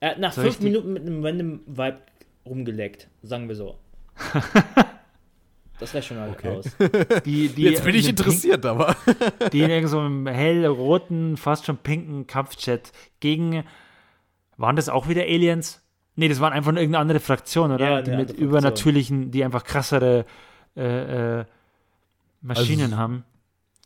Er 0.00 0.10
hat 0.10 0.18
nach 0.18 0.34
fünf 0.34 0.58
Minuten 0.58 0.92
mit 0.92 1.02
einem 1.02 1.24
random 1.24 1.60
Vibe 1.66 2.00
rumgeleckt, 2.44 3.08
sagen 3.22 3.46
wir 3.46 3.54
so. 3.54 3.78
das 5.78 5.94
reicht 5.94 6.08
schon 6.08 6.16
mal 6.18 6.30
Okay. 6.30 6.48
aus. 6.48 6.64
die, 7.24 7.48
die 7.48 7.62
Jetzt 7.62 7.84
bin 7.84 7.94
ich 7.94 8.08
interessiert, 8.08 8.64
aber. 8.66 8.94
Pink, 9.04 9.50
die 9.52 9.60
in 9.62 9.70
irgendeinem 9.70 9.88
so 9.88 9.98
einem 10.00 10.26
hellroten, 10.26 11.36
fast 11.36 11.66
schon 11.66 11.76
pinken 11.78 12.26
Kampfchat 12.26 12.92
gegen, 13.20 13.64
waren 14.56 14.76
das 14.76 14.88
auch 14.88 15.08
wieder 15.08 15.22
Aliens? 15.22 15.82
Nee, 16.16 16.28
das 16.28 16.38
waren 16.40 16.52
einfach 16.52 16.70
nur 16.72 16.80
irgendeine 16.80 17.02
andere 17.02 17.20
Fraktion, 17.20 17.72
oder? 17.72 17.90
Ja, 17.90 18.02
die 18.02 18.10
mit 18.12 18.28
Fraktion. 18.28 18.48
übernatürlichen, 18.48 19.30
die 19.32 19.44
einfach 19.44 19.64
krassere 19.64 20.24
äh, 20.76 21.40
äh, 21.40 21.44
Maschinen 22.40 22.84
Also- 22.84 22.96
haben, 22.96 23.24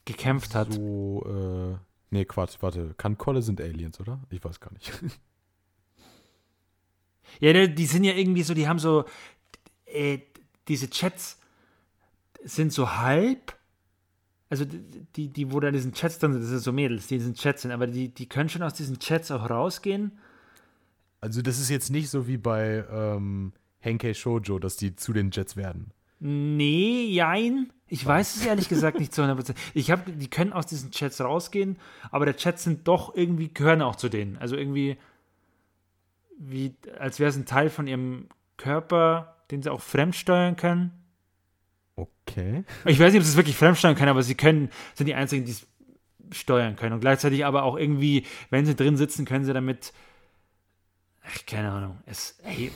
gekämpft 0.04 0.54
hat. 0.54 0.72
So, 0.72 1.24
äh. 1.26 1.76
Nee, 2.10 2.24
Quatsch, 2.24 2.56
warte. 2.60 2.94
Kankolle 2.96 3.42
sind 3.42 3.60
Aliens, 3.60 4.00
oder? 4.00 4.18
Ich 4.30 4.42
weiß 4.44 4.60
gar 4.60 4.72
nicht. 4.72 4.92
Ja, 7.40 7.52
die, 7.52 7.74
die 7.74 7.86
sind 7.86 8.04
ja 8.04 8.14
irgendwie 8.14 8.42
so, 8.42 8.54
die 8.54 8.66
haben 8.68 8.78
so, 8.78 9.04
äh, 9.86 10.18
diese 10.66 10.88
Chats 10.90 11.37
sind 12.42 12.72
so 12.72 12.96
halb, 12.96 13.56
also 14.48 14.64
die, 14.64 15.28
die, 15.28 15.52
wo 15.52 15.60
da 15.60 15.68
in 15.68 15.74
diesen 15.74 15.92
Chats 15.92 16.18
drin 16.18 16.32
sind, 16.32 16.42
das 16.42 16.50
sind 16.50 16.60
so 16.60 16.72
Mädels, 16.72 17.06
die 17.06 17.14
in 17.14 17.20
diesen 17.20 17.34
Chats 17.34 17.62
sind, 17.62 17.72
aber 17.72 17.86
die, 17.86 18.08
die 18.08 18.28
können 18.28 18.48
schon 18.48 18.62
aus 18.62 18.74
diesen 18.74 18.98
Chats 18.98 19.30
auch 19.30 19.50
rausgehen. 19.50 20.18
Also, 21.20 21.42
das 21.42 21.58
ist 21.58 21.68
jetzt 21.68 21.90
nicht 21.90 22.10
so 22.10 22.28
wie 22.28 22.36
bei 22.36 22.84
ähm, 22.90 23.52
Henkei 23.80 24.14
Shoujo, 24.14 24.58
dass 24.58 24.76
die 24.76 24.94
zu 24.94 25.12
den 25.12 25.30
Jets 25.30 25.56
werden. 25.56 25.92
Nee, 26.20 27.06
jein. 27.06 27.72
Ich 27.86 28.04
weiß 28.04 28.36
es 28.36 28.46
ehrlich 28.46 28.68
gesagt 28.68 28.98
nicht 28.98 29.14
zu 29.14 29.22
100%. 29.22 29.54
Ich 29.72 29.90
habe, 29.90 30.12
die 30.12 30.28
können 30.28 30.52
aus 30.52 30.66
diesen 30.66 30.90
Chats 30.90 31.20
rausgehen, 31.20 31.78
aber 32.10 32.26
der 32.26 32.36
Chats 32.36 32.64
sind 32.64 32.86
doch 32.86 33.14
irgendwie, 33.14 33.52
gehören 33.52 33.82
auch 33.82 33.96
zu 33.96 34.08
denen. 34.08 34.36
Also 34.36 34.56
irgendwie, 34.56 34.98
wie, 36.38 36.74
als 36.98 37.18
wäre 37.18 37.30
es 37.30 37.36
ein 37.36 37.46
Teil 37.46 37.70
von 37.70 37.86
ihrem 37.86 38.28
Körper, 38.56 39.36
den 39.50 39.62
sie 39.62 39.70
auch 39.70 39.80
fremdsteuern 39.80 40.56
können. 40.56 40.92
Okay. 42.26 42.64
Ich 42.84 42.98
weiß 43.00 43.12
nicht, 43.12 43.20
ob 43.20 43.24
sie 43.24 43.30
es 43.32 43.36
wirklich 43.36 43.56
fremdsteuern 43.56 43.96
können, 43.96 44.10
aber 44.10 44.22
sie 44.22 44.34
können, 44.36 44.70
sind 44.94 45.06
die 45.06 45.14
einzigen, 45.14 45.44
die 45.44 45.50
es 45.52 45.66
steuern 46.32 46.76
können. 46.76 46.92
Und 46.92 47.00
gleichzeitig 47.00 47.44
aber 47.44 47.62
auch 47.64 47.76
irgendwie, 47.76 48.24
wenn 48.50 48.66
sie 48.66 48.76
drin 48.76 48.96
sitzen, 48.96 49.24
können 49.24 49.44
sie 49.44 49.52
damit. 49.52 49.92
Ach, 51.26 51.46
keine 51.46 51.70
Ahnung. 51.70 51.98
Es, 52.06 52.38
ey, 52.44 52.70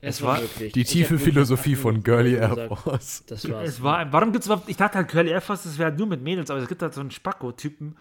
Es 0.00 0.20
war 0.22 0.40
wirklich- 0.40 0.72
Die 0.72 0.84
tiefe 0.84 1.18
Philosophie 1.18 1.74
von 1.76 2.02
Girly 2.02 2.34
Air 2.34 2.68
Force. 2.68 3.24
Das 3.26 3.48
war's. 3.50 3.68
es 3.68 3.82
war, 3.82 4.12
warum 4.12 4.32
gibt 4.32 4.42
es 4.42 4.46
überhaupt, 4.46 4.68
ich 4.68 4.76
dachte 4.76 4.98
halt 4.98 5.08
Curly 5.08 5.30
Air 5.30 5.40
Force, 5.40 5.62
das 5.64 5.78
wäre 5.78 5.92
nur 5.92 6.06
mit 6.06 6.22
Mädels, 6.22 6.50
aber 6.50 6.60
es 6.60 6.68
gibt 6.68 6.82
halt 6.82 6.92
so 6.94 7.00
einen 7.00 7.10
Spacko-Typen, 7.10 7.96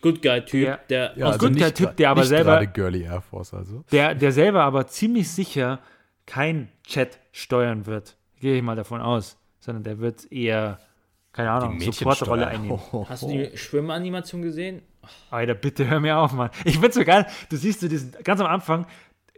Good 0.00 0.22
Guy-Typ, 0.22 0.64
Der- 0.64 0.76
der, 0.88 1.18
Ja, 1.18 1.26
also 1.26 1.38
Good 1.40 1.56
Guy 1.56 1.62
nicht, 1.64 1.74
Typ, 1.76 1.96
der 1.96 2.10
aber 2.10 2.20
nicht 2.20 2.28
selber- 2.28 2.50
gerade 2.52 2.68
Girly 2.68 3.02
Air 3.02 3.20
Force, 3.22 3.52
also. 3.54 3.84
der, 3.92 4.14
der 4.14 4.32
selber 4.32 4.62
aber 4.64 4.86
ziemlich 4.86 5.30
sicher 5.30 5.80
kein 6.26 6.70
Chat 6.86 7.18
steuern 7.32 7.86
wird. 7.86 8.16
Gehe 8.44 8.58
ich 8.58 8.62
mal 8.62 8.76
davon 8.76 9.00
aus. 9.00 9.38
Sondern 9.58 9.84
der 9.84 10.00
wird 10.00 10.30
eher, 10.30 10.78
keine 11.32 11.50
Ahnung, 11.50 11.80
Supportrolle 11.80 12.46
einnehmen. 12.46 12.78
Hast 13.08 13.22
du 13.22 13.28
die 13.28 13.56
Schwimmanimation 13.56 14.42
gesehen? 14.42 14.82
Alter, 15.30 15.54
bitte 15.54 15.88
hör 15.88 15.98
mir 15.98 16.18
auf, 16.18 16.34
Mann. 16.34 16.50
Ich 16.66 16.78
find's 16.78 16.94
so 16.94 17.04
geil. 17.04 17.24
Du 17.48 17.56
siehst 17.56 17.80
so 17.80 17.88
diesen, 17.88 18.12
ganz 18.22 18.42
am 18.42 18.46
Anfang 18.46 18.86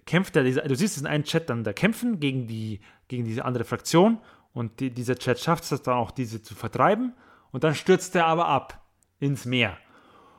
kämpft 0.06 0.34
er, 0.34 0.42
du 0.42 0.74
siehst 0.74 0.96
diesen 0.96 1.06
einen 1.06 1.22
Chat 1.22 1.48
dann 1.48 1.62
da 1.62 1.72
kämpfen 1.72 2.18
gegen, 2.18 2.48
die, 2.48 2.80
gegen 3.06 3.24
diese 3.24 3.44
andere 3.44 3.62
Fraktion 3.62 4.18
und 4.52 4.80
die, 4.80 4.90
dieser 4.90 5.14
Chat 5.14 5.38
schafft 5.38 5.70
es 5.70 5.82
dann 5.82 5.94
auch, 5.94 6.10
diese 6.10 6.42
zu 6.42 6.56
vertreiben 6.56 7.14
und 7.52 7.62
dann 7.62 7.76
stürzt 7.76 8.16
er 8.16 8.26
aber 8.26 8.48
ab 8.48 8.84
ins 9.20 9.44
Meer. 9.44 9.76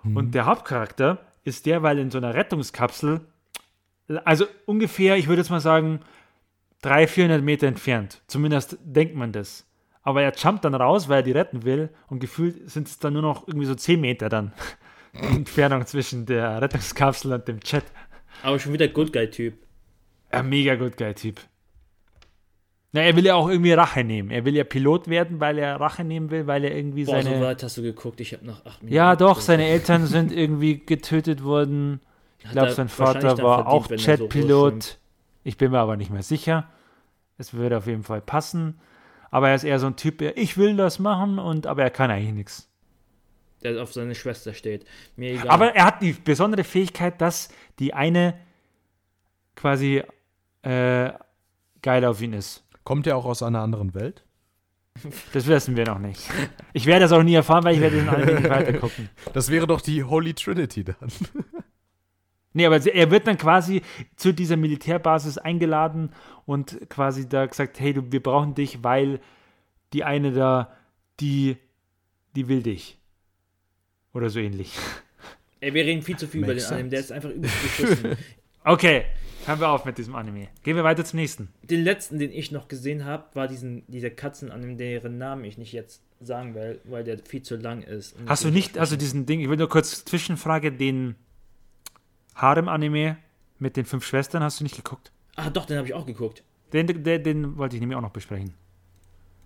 Und 0.04 0.36
der 0.36 0.46
Hauptcharakter 0.46 1.20
ist 1.46 1.66
derweil 1.66 2.00
in 2.00 2.12
so 2.12 2.18
einer 2.18 2.34
Rettungskapsel, 2.34 3.22
also 4.26 4.46
ungefähr, 4.66 5.16
ich 5.16 5.30
würde 5.30 5.42
jetzt 5.42 5.52
mal 5.52 5.62
sagen, 5.62 6.02
300, 6.88 7.10
400 7.10 7.44
Meter 7.44 7.68
entfernt. 7.68 8.22
Zumindest 8.28 8.78
denkt 8.84 9.16
man 9.16 9.32
das. 9.32 9.66
Aber 10.04 10.22
er 10.22 10.34
jumpt 10.34 10.64
dann 10.64 10.74
raus, 10.74 11.10
weil 11.10 11.18
er 11.18 11.24
die 11.24 11.32
retten 11.32 11.64
will 11.66 11.90
und 12.08 12.20
gefühlt 12.20 12.70
sind 12.70 12.88
es 12.88 13.00
dann 13.00 13.14
nur 13.14 13.22
noch 13.22 13.48
irgendwie 13.48 13.66
so 13.66 13.76
10 13.76 14.00
Meter 14.00 14.30
dann. 14.30 14.54
Die 15.14 15.36
Entfernung 15.36 15.84
zwischen 15.88 16.28
der 16.28 16.62
Rettungskapsel 16.62 17.34
und 17.34 17.48
dem 17.48 17.60
Chat. 17.62 17.84
Aber 18.44 18.60
schon 18.60 18.74
wieder 18.74 18.88
Good 18.88 19.12
Guy-Typ. 19.14 19.56
Ein 20.30 20.50
mega 20.50 20.76
gut 20.76 20.98
geil 20.98 21.14
Typ. 21.14 21.40
Na, 22.94 23.02
er 23.02 23.16
will 23.16 23.26
ja 23.26 23.36
auch 23.36 23.50
irgendwie 23.50 23.74
Rache 23.74 24.04
nehmen. 24.04 24.32
Er 24.32 24.46
will 24.46 24.56
ja 24.56 24.64
Pilot 24.64 25.08
werden, 25.08 25.40
weil 25.40 25.58
er 25.58 25.80
Rache 25.80 26.04
nehmen 26.04 26.32
will, 26.32 26.48
weil 26.48 26.64
er 26.64 26.76
irgendwie 26.76 27.06
Boah, 27.06 27.22
seine. 27.22 27.38
so 27.38 27.42
weit 27.44 27.64
hast 27.64 27.78
du 27.78 27.82
geguckt, 27.82 28.20
ich 28.22 28.34
habe 28.34 28.46
nach 28.46 28.66
acht 28.66 28.82
Minuten. 28.82 28.96
ja, 28.96 29.16
doch, 29.16 29.40
seine 29.42 29.66
Eltern 29.66 30.06
sind 30.06 30.32
irgendwie 30.32 30.80
getötet 30.80 31.44
worden. 31.44 32.00
Ich 32.44 32.52
glaube, 32.52 32.72
sein 32.72 32.88
Vater 32.90 33.38
war 33.40 33.64
verdient, 33.66 34.08
auch 34.08 34.08
er 34.08 34.18
so 34.18 34.80
ich 35.44 35.58
bin 35.58 35.72
mir 35.72 35.80
aber 35.80 35.96
nicht 35.98 36.12
mehr 36.12 36.24
sicher. 36.24 36.70
Es 37.38 37.54
würde 37.54 37.78
auf 37.78 37.88
jeden 37.88 38.04
Fall 38.04 38.22
passen. 38.22 38.80
Aber 39.30 39.50
er 39.50 39.56
ist 39.56 39.64
eher 39.64 39.80
so 39.80 39.88
ein 39.88 39.96
Typ, 39.96 40.20
der, 40.20 40.38
ich 40.38 40.58
will 40.58 40.76
das 40.76 41.00
machen, 41.00 41.40
und 41.40 41.68
aber 41.68 41.84
er 41.84 41.90
kann 41.90 42.10
eigentlich 42.10 42.34
nichts. 42.34 42.70
Der 43.64 43.82
auf 43.82 43.94
seine 43.94 44.16
Schwester 44.16 44.54
steht. 44.54 44.86
Mir 45.16 45.34
egal. 45.34 45.50
Aber 45.50 45.76
er 45.76 45.86
hat 45.86 46.02
die 46.02 46.14
besondere 46.14 46.64
Fähigkeit, 46.64 47.20
dass 47.22 47.50
die 47.80 47.94
eine 47.94 48.36
quasi 49.56 50.04
äh, 50.62 51.12
geil 51.82 52.06
auf 52.06 52.22
ihn 52.22 52.34
ist. 52.34 52.64
Kommt 52.84 53.06
der 53.06 53.18
auch 53.18 53.26
aus 53.26 53.44
einer 53.44 53.62
anderen 53.62 53.94
Welt? 53.94 54.24
Das 55.34 55.46
wissen 55.46 55.76
wir 55.76 55.86
noch 55.86 56.00
nicht. 56.00 56.28
Ich 56.74 56.86
werde 56.88 57.02
das 57.02 57.12
auch 57.12 57.22
nie 57.22 57.36
erfahren, 57.36 57.64
weil 57.64 57.76
ich 57.76 57.82
werde 57.82 57.98
diesen 57.98 58.10
Anime 58.10 58.34
nicht 58.34 58.50
weitergucken. 58.50 59.10
Das 59.34 59.52
wäre 59.52 59.68
doch 59.68 59.82
die 59.82 60.04
Holy 60.04 60.34
Trinity 60.34 60.84
dann. 60.84 60.96
Nee, 62.58 62.66
aber 62.66 62.84
er 62.84 63.12
wird 63.12 63.28
dann 63.28 63.38
quasi 63.38 63.84
zu 64.16 64.34
dieser 64.34 64.58
Militärbasis 64.58 65.38
eingeladen 65.38 66.10
und 66.48 66.90
quasi 66.90 67.30
da 67.30 67.46
gesagt, 67.46 67.80
hey, 67.80 67.94
du, 67.94 68.12
wir 68.12 68.24
brauchen 68.24 68.56
dich, 68.56 68.84
weil 68.84 69.20
die 69.94 70.04
eine 70.04 70.32
da, 70.32 70.76
die, 71.20 71.58
die 72.36 72.48
will 72.48 72.64
dich. 72.64 72.98
Oder 74.12 74.32
so 74.32 74.40
ähnlich. 74.40 74.74
Ey, 75.60 75.72
wir 75.76 75.86
reden 75.86 76.02
viel 76.02 76.18
zu 76.18 76.28
viel 76.28 76.44
über 76.44 76.56
den 76.56 76.58
Makes 76.58 76.72
Anime, 76.72 76.90
der 76.90 77.04
sense. 77.04 77.14
ist 77.14 77.16
einfach 77.16 77.30
übelst. 77.30 78.18
Okay, 78.64 79.06
hören 79.46 79.60
wir 79.62 79.70
auf 79.70 79.86
mit 79.86 79.98
diesem 79.98 80.16
Anime. 80.16 80.50
Gehen 80.64 80.76
wir 80.76 80.84
weiter 80.84 81.06
zum 81.06 81.20
nächsten. 81.20 81.50
den 81.64 81.84
letzten, 81.84 82.20
den 82.20 82.32
ich 82.32 82.52
noch 82.52 82.68
gesehen 82.68 83.06
habe, 83.06 83.24
war 83.34 83.48
diesen, 83.48 83.84
dieser 83.88 84.10
Katzenanime, 84.10 84.76
deren 84.76 85.18
Namen 85.18 85.46
ich 85.46 85.58
nicht 85.58 85.72
jetzt 85.72 86.02
sagen 86.20 86.54
will, 86.54 86.82
weil 86.84 87.04
der 87.04 87.20
viel 87.20 87.44
zu 87.44 87.56
lang 87.56 87.84
ist. 87.84 88.16
Hast 88.26 88.44
du 88.44 88.50
nicht, 88.50 88.78
also 88.78 88.98
diesen 88.98 89.26
Ding, 89.26 89.40
ich 89.40 89.48
will 89.48 89.56
nur 89.56 89.70
kurz 89.70 90.04
Zwischenfrage, 90.04 90.74
den 90.74 91.16
Harem-Anime 92.38 93.18
mit 93.60 93.76
den 93.78 93.86
fünf 93.86 94.06
Schwestern 94.06 94.44
hast 94.44 94.60
du 94.60 94.64
nicht 94.64 94.76
geguckt? 94.76 95.12
Ah, 95.36 95.50
doch, 95.50 95.66
den 95.66 95.78
habe 95.78 95.88
ich 95.88 95.94
auch 95.94 96.06
geguckt. 96.06 96.44
Den, 96.74 96.88
den, 96.88 97.24
den 97.24 97.58
wollte 97.58 97.76
ich 97.76 97.80
nämlich 97.80 97.98
auch 97.98 98.02
noch 98.02 98.12
besprechen. 98.12 98.54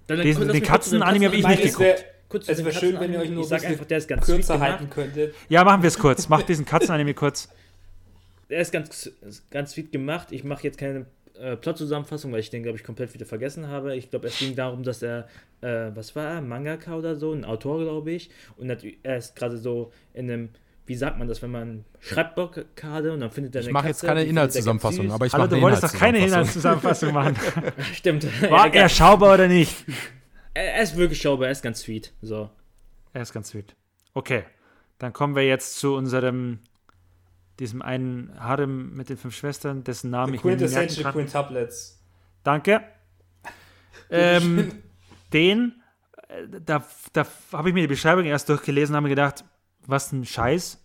Dann, 0.08 0.20
Den- 0.22 0.38
den 0.38 0.48
dem 0.50 0.64
Katzen-Anime 0.64 1.28
hab 1.28 1.34
ich 1.34 1.48
nicht 1.48 1.64
geguckt. 1.64 2.06
Kurz 2.30 2.46
zu 2.46 2.52
Es 2.54 2.64
wäre 2.64 2.74
schön, 2.74 3.00
wenn 3.00 3.12
ihr 3.12 3.20
euch 3.20 3.30
nur 3.30 3.44
Ich 3.44 3.50
sag 3.50 3.58
ein 3.58 3.62
bisschen 3.62 3.74
einfach, 3.74 3.86
der 3.88 3.98
ist 3.98 4.08
ganz 4.08 4.26
sweet 4.26 4.36
kürzer 4.36 4.60
halten 4.60 4.90
könntet. 4.90 5.36
Ja, 5.50 5.64
machen 5.66 5.82
wir 5.84 5.88
es 5.90 5.98
kurz. 6.00 6.30
Mach 6.30 6.42
diesen 6.44 6.66
Katzen-Anime 6.66 7.14
kurz. 7.14 7.50
Der 8.50 8.60
ist 8.60 8.74
ganz, 8.74 9.10
ganz 9.50 9.72
sweet 9.72 9.94
gemacht. 9.94 10.34
Ich 10.34 10.44
mache 10.44 10.64
jetzt 10.64 10.78
keine 10.78 11.06
äh, 11.40 11.56
Plot-Zusammenfassung, 11.56 12.34
weil 12.34 12.42
ich 12.42 12.50
den, 12.50 12.64
glaube 12.64 12.78
ich, 12.78 12.84
komplett 12.84 13.14
wieder 13.14 13.26
vergessen 13.26 13.70
habe. 13.70 13.96
Ich 13.96 14.10
glaube, 14.10 14.28
es 14.28 14.40
ging 14.40 14.58
darum, 14.58 14.84
dass 14.84 15.02
er, 15.02 15.30
äh, 15.62 15.90
was 15.96 16.18
war 16.18 16.26
er, 16.36 16.42
Mangaka 16.42 16.96
oder 16.98 17.16
so, 17.16 17.32
ein 17.32 17.46
Autor, 17.46 17.80
glaube 17.80 18.12
ich. 18.12 18.30
Und 18.58 18.70
er 19.04 19.16
ist 19.18 19.38
gerade 19.38 19.58
so 19.58 19.94
in 20.14 20.30
einem, 20.30 20.50
wie 20.92 20.96
sagt 20.96 21.18
man 21.18 21.30
das, 21.30 21.42
wenn 21.42 21.52
man 21.52 21.86
Schreibblockade 22.02 23.14
und 23.14 23.22
dann 23.22 23.32
findet 23.32 23.56
er 23.56 23.62
Ich 23.62 23.68
eine 23.68 23.74
mache 23.74 23.88
jetzt 23.88 24.04
keine 24.04 24.26
Inhaltszusammenfassung, 24.26 25.10
aber 25.10 25.26
ich 25.26 25.32
Hallo, 25.32 25.46
mache 25.46 25.56
du 25.56 25.62
wolltest 25.62 25.84
doch 25.86 25.94
keine 25.94 26.18
Inhaltszusammenfassung. 26.20 27.14
Machen. 27.14 27.38
Stimmt. 27.94 28.28
War 28.52 28.74
er 28.74 28.90
schaubar 28.90 29.36
oder 29.36 29.48
nicht? 29.48 29.86
er, 30.54 30.82
ist 30.82 30.98
wirklich 30.98 31.22
schaubar, 31.22 31.46
er 31.46 31.54
ist 31.54 31.62
ganz 31.62 31.80
sweet. 31.80 32.12
So. 32.22 32.50
Er 33.14 33.22
ist 33.22 33.32
ganz 33.32 33.48
sweet. 33.48 33.74
Okay, 34.14 34.44
dann 35.00 35.14
kommen 35.14 35.34
wir 35.34 35.48
jetzt 35.48 35.80
zu 35.80 35.96
unserem, 35.96 36.60
diesem 37.58 37.82
einen 37.82 38.38
Harem 38.38 38.94
mit 38.94 39.08
den 39.08 39.16
fünf 39.16 39.34
Schwestern, 39.34 39.86
dessen 39.86 40.10
Namen 40.10 40.34
The 40.34 40.40
ich 40.40 40.44
mir 40.44 40.58
nicht 40.58 40.60
merken 40.60 40.88
Quintessential 40.88 41.14
kann. 41.14 41.22
Quintuplets. 41.22 42.04
Danke. 42.44 42.82
ähm, 44.10 44.74
den, 45.32 45.82
äh, 46.28 46.60
da, 46.66 46.86
da 47.14 47.26
habe 47.54 47.70
ich 47.70 47.74
mir 47.74 47.82
die 47.82 47.88
Beschreibung 47.88 48.26
erst 48.26 48.50
durchgelesen 48.50 48.92
und 48.92 48.98
habe 48.98 49.04
mir 49.06 49.16
gedacht, 49.16 49.46
was 49.88 50.12
ein 50.12 50.26
Scheiß. 50.26 50.81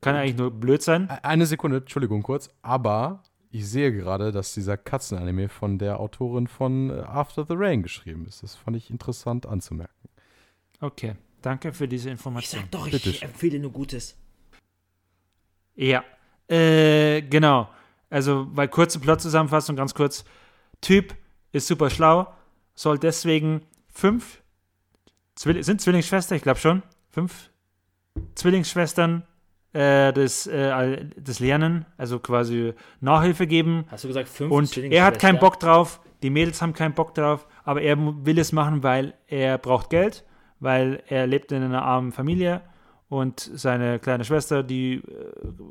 Kann 0.00 0.16
eigentlich 0.16 0.36
nur 0.36 0.50
blöd 0.50 0.82
sein. 0.82 1.08
Eine 1.10 1.46
Sekunde, 1.46 1.78
Entschuldigung 1.78 2.22
kurz, 2.22 2.50
aber 2.62 3.22
ich 3.50 3.68
sehe 3.68 3.92
gerade, 3.92 4.32
dass 4.32 4.54
dieser 4.54 4.76
Katzenanime 4.76 5.48
von 5.48 5.78
der 5.78 6.00
Autorin 6.00 6.46
von 6.46 6.90
äh, 6.90 7.00
After 7.02 7.44
the 7.46 7.54
Rain 7.56 7.82
geschrieben 7.82 8.26
ist. 8.26 8.42
Das 8.42 8.54
fand 8.54 8.76
ich 8.76 8.90
interessant 8.90 9.46
anzumerken. 9.46 10.08
Okay, 10.80 11.16
danke 11.42 11.72
für 11.72 11.86
diese 11.86 12.08
Ich 12.08 12.12
Information. 12.12 12.62
sag 12.62 12.70
doch, 12.70 12.90
Bitte 12.90 13.10
ich 13.10 13.18
schön. 13.18 13.28
empfehle 13.28 13.58
nur 13.58 13.70
Gutes. 13.72 14.16
Ja, 15.74 16.02
äh, 16.48 17.22
genau. 17.22 17.68
Also, 18.10 18.46
weil 18.54 18.68
kurze 18.68 18.98
Plot-Zusammenfassung, 19.00 19.76
ganz 19.76 19.94
kurz. 19.94 20.24
Typ 20.80 21.14
ist 21.52 21.66
super 21.66 21.88
schlau, 21.90 22.32
soll 22.74 22.98
deswegen 22.98 23.62
fünf, 23.88 24.42
Zwill 25.34 25.62
sind 25.62 25.80
Zwillingsschwestern, 25.80 26.36
ich 26.36 26.42
glaube 26.42 26.58
schon, 26.58 26.82
fünf 27.10 27.50
Zwillingsschwestern 28.34 29.22
äh, 29.72 30.12
das, 30.12 30.46
äh, 30.46 31.06
das 31.16 31.40
Lernen, 31.40 31.86
also 31.96 32.18
quasi 32.18 32.74
Nachhilfe 33.00 33.46
geben. 33.46 33.84
Hast 33.88 34.04
du 34.04 34.08
gesagt 34.08 34.28
fünf 34.28 34.52
Und 34.52 34.76
er 34.76 35.04
hat 35.04 35.18
keinen? 35.18 35.38
Bock 35.38 35.58
drauf, 35.58 36.00
die 36.22 36.30
Mädels 36.30 36.60
haben 36.60 36.72
keinen 36.72 36.94
Bock 36.94 37.14
drauf, 37.14 37.46
aber 37.64 37.82
er 37.82 37.96
will 37.98 38.38
es 38.38 38.52
machen, 38.52 38.82
weil 38.82 39.14
er 39.26 39.58
braucht 39.58 39.90
Geld, 39.90 40.24
weil 40.60 41.02
er 41.08 41.26
lebt 41.26 41.52
in 41.52 41.62
einer 41.62 41.82
armen 41.82 42.12
Familie 42.12 42.60
und 43.08 43.40
seine 43.40 43.98
kleine 43.98 44.24
Schwester, 44.24 44.62
die, 44.62 44.94
äh, 44.94 45.00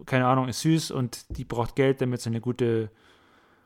keine 0.06 0.26
Ahnung, 0.28 0.48
ist 0.48 0.62
süß 0.62 0.92
und 0.92 1.38
die 1.38 1.44
braucht 1.44 1.76
Geld, 1.76 2.02
damit 2.02 2.22
sie 2.22 2.30
eine 2.30 2.42
gute, 2.42 2.90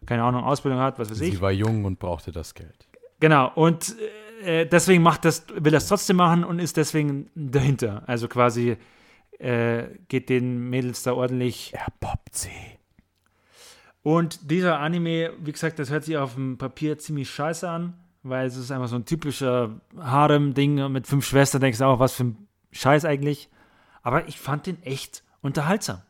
keine 0.06 0.24
Ahnung, 0.24 0.44
Ausbildung 0.44 0.80
hat, 0.80 1.00
was 1.00 1.10
weiß 1.10 1.22
ich. 1.22 1.36
Sie 1.36 1.42
war 1.42 1.52
jung 1.52 1.86
und 1.86 2.00
brauchte 2.00 2.32
das 2.32 2.54
Geld. 2.54 2.88
Genau, 3.20 3.52
und 3.56 3.96
äh, 4.44 4.66
deswegen 4.66 5.02
macht 5.02 5.26
das, 5.26 5.46
will 5.56 5.74
er 5.74 5.78
es 5.78 5.88
trotzdem 5.88 6.18
machen 6.18 6.44
und 6.44 6.60
ist 6.60 6.78
deswegen 6.78 7.30
dahinter. 7.36 8.04
Also 8.06 8.28
quasi 8.28 8.78
äh, 9.40 9.88
geht 10.08 10.30
den 10.30 10.70
Mädels 10.70 11.04
da 11.04 11.14
ordentlich 11.14 11.74
Er 11.74 11.88
poppt 12.00 12.36
sie. 12.36 12.50
Und 14.04 14.52
dieser 14.52 14.80
Anime, 14.80 15.34
wie 15.40 15.52
gesagt, 15.52 15.80
das 15.80 15.90
hört 15.90 16.04
sich 16.04 16.18
auf 16.18 16.36
dem 16.36 16.58
Papier 16.58 16.98
ziemlich 16.98 17.30
scheiße 17.30 17.68
an, 17.68 17.96
weil 18.22 18.46
es 18.46 18.56
ist 18.56 18.72
einfach 18.72 18.88
so 18.88 18.96
ein 18.96 19.06
typischer 19.06 19.82
Harem-Ding 19.98 20.92
mit 20.92 21.08
fünf 21.08 21.26
Schwestern. 21.26 21.62
Denkst 21.62 21.80
du 21.80 21.86
auch, 21.86 22.00
was 22.00 22.14
für 22.14 22.26
ein 22.26 22.48
Scheiß 22.72 23.06
eigentlich. 23.06 23.50
Aber 24.04 24.28
ich 24.28 24.40
fand 24.40 24.68
den 24.68 24.82
echt 24.84 25.24
unterhaltsam. 25.42 26.02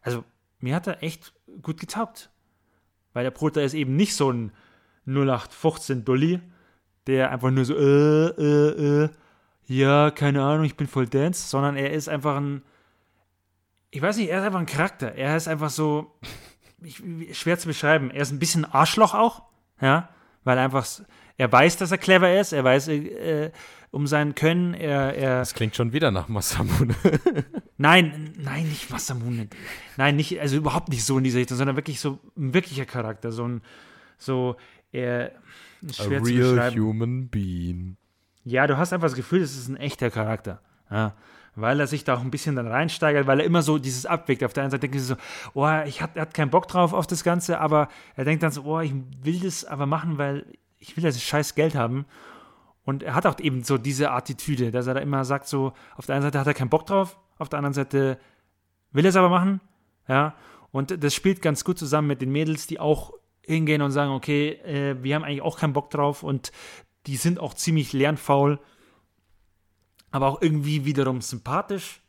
Also, 0.00 0.22
mir 0.60 0.76
hat 0.76 0.86
er 0.86 1.02
echt 1.02 1.32
gut 1.62 1.80
getaugt. 1.80 2.30
Weil 3.12 3.24
der 3.24 3.32
Bruder 3.32 3.64
ist 3.64 3.74
eben 3.74 3.96
nicht 3.96 4.14
so 4.14 4.30
ein 4.30 4.52
0815-Dulli, 5.08 6.40
der 7.06 7.32
einfach 7.32 7.50
nur 7.50 7.64
so, 7.64 7.74
äh, 7.74 8.26
äh, 8.28 9.04
äh, 9.04 9.08
ja, 9.66 10.10
keine 10.10 10.42
Ahnung, 10.42 10.64
ich 10.64 10.76
bin 10.76 10.86
voll 10.86 11.06
Dance, 11.06 11.48
sondern 11.48 11.76
er 11.76 11.92
ist 11.92 12.08
einfach 12.08 12.36
ein, 12.36 12.62
ich 13.90 14.00
weiß 14.00 14.16
nicht, 14.16 14.30
er 14.30 14.38
ist 14.38 14.44
einfach 14.44 14.60
ein 14.60 14.66
Charakter. 14.66 15.14
Er 15.14 15.36
ist 15.36 15.48
einfach 15.48 15.70
so, 15.70 16.14
ich, 16.82 17.02
schwer 17.32 17.58
zu 17.58 17.66
beschreiben. 17.66 18.10
Er 18.10 18.22
ist 18.22 18.30
ein 18.30 18.38
bisschen 18.38 18.64
Arschloch 18.64 19.14
auch, 19.14 19.42
ja, 19.80 20.08
weil 20.44 20.58
einfach, 20.58 20.86
er 21.36 21.50
weiß, 21.50 21.78
dass 21.78 21.90
er 21.90 21.98
clever 21.98 22.38
ist, 22.38 22.52
er 22.52 22.62
weiß 22.62 22.88
äh, 22.88 23.50
um 23.90 24.06
sein 24.06 24.34
Können, 24.34 24.74
er, 24.74 25.14
er, 25.14 25.38
Das 25.38 25.54
klingt 25.54 25.74
schon 25.74 25.92
wieder 25.92 26.10
nach 26.10 26.28
Masamune. 26.28 26.94
nein, 27.76 28.34
nein, 28.38 28.68
nicht 28.68 28.90
Masamune, 28.90 29.48
nein, 29.96 30.16
nicht, 30.16 30.40
also 30.40 30.56
überhaupt 30.56 30.90
nicht 30.90 31.04
so 31.04 31.18
in 31.18 31.24
diese 31.24 31.38
Richtung, 31.38 31.56
sondern 31.56 31.76
wirklich 31.76 31.98
so 31.98 32.20
ein 32.36 32.54
wirklicher 32.54 32.84
Charakter, 32.84 33.32
so 33.32 33.48
ein, 33.48 33.62
so, 34.18 34.56
er, 34.92 35.32
A 35.88 35.92
schwer 35.92 36.22
zu 36.22 36.30
real 36.30 36.74
human 36.74 37.28
being. 37.28 37.96
Ja, 38.46 38.68
du 38.68 38.78
hast 38.78 38.92
einfach 38.92 39.08
das 39.08 39.16
Gefühl, 39.16 39.42
es 39.42 39.56
ist 39.56 39.66
ein 39.66 39.76
echter 39.76 40.08
Charakter. 40.08 40.60
Ja, 40.88 41.14
weil 41.56 41.80
er 41.80 41.88
sich 41.88 42.04
da 42.04 42.14
auch 42.14 42.20
ein 42.20 42.30
bisschen 42.30 42.54
dann 42.54 42.68
reinsteigert, 42.68 43.26
weil 43.26 43.40
er 43.40 43.44
immer 43.44 43.60
so 43.60 43.76
dieses 43.78 44.06
abwägt. 44.06 44.44
Auf 44.44 44.52
der 44.52 44.62
einen 44.62 44.70
Seite 44.70 44.82
denkt 44.82 44.94
er 44.94 45.02
so, 45.02 45.16
oh, 45.54 45.68
ich 45.84 46.00
hat, 46.00 46.14
er 46.14 46.22
hat 46.22 46.32
keinen 46.32 46.50
Bock 46.50 46.68
drauf 46.68 46.92
auf 46.92 47.08
das 47.08 47.24
Ganze, 47.24 47.58
aber 47.58 47.88
er 48.14 48.24
denkt 48.24 48.44
dann 48.44 48.52
so, 48.52 48.62
oh, 48.62 48.78
ich 48.78 48.94
will 49.24 49.40
das 49.40 49.64
aber 49.64 49.86
machen, 49.86 50.16
weil 50.16 50.46
ich 50.78 50.96
will 50.96 51.02
das 51.02 51.20
scheiß 51.20 51.56
Geld 51.56 51.74
haben. 51.74 52.06
Und 52.84 53.02
er 53.02 53.16
hat 53.16 53.26
auch 53.26 53.40
eben 53.40 53.64
so 53.64 53.78
diese 53.78 54.12
Attitüde, 54.12 54.70
dass 54.70 54.86
er 54.86 54.94
da 54.94 55.00
immer 55.00 55.24
sagt, 55.24 55.48
so, 55.48 55.72
auf 55.96 56.06
der 56.06 56.14
einen 56.14 56.22
Seite 56.22 56.38
hat 56.38 56.46
er 56.46 56.54
keinen 56.54 56.70
Bock 56.70 56.86
drauf, 56.86 57.18
auf 57.38 57.48
der 57.48 57.58
anderen 57.58 57.74
Seite 57.74 58.16
will 58.92 59.04
er 59.04 59.08
es 59.08 59.16
aber 59.16 59.28
machen. 59.28 59.60
Ja, 60.06 60.36
und 60.70 61.02
das 61.02 61.14
spielt 61.14 61.42
ganz 61.42 61.64
gut 61.64 61.80
zusammen 61.80 62.06
mit 62.06 62.22
den 62.22 62.30
Mädels, 62.30 62.68
die 62.68 62.78
auch 62.78 63.12
hingehen 63.40 63.82
und 63.82 63.90
sagen, 63.90 64.12
okay, 64.12 64.50
äh, 64.64 65.02
wir 65.02 65.16
haben 65.16 65.24
eigentlich 65.24 65.42
auch 65.42 65.58
keinen 65.58 65.72
Bock 65.72 65.90
drauf 65.90 66.22
und 66.22 66.52
die 67.06 67.16
sind 67.16 67.38
auch 67.38 67.54
ziemlich 67.54 67.92
lernfaul, 67.92 68.58
aber 70.10 70.26
auch 70.28 70.42
irgendwie 70.42 70.84
wiederum 70.84 71.20
sympathisch. 71.20 72.00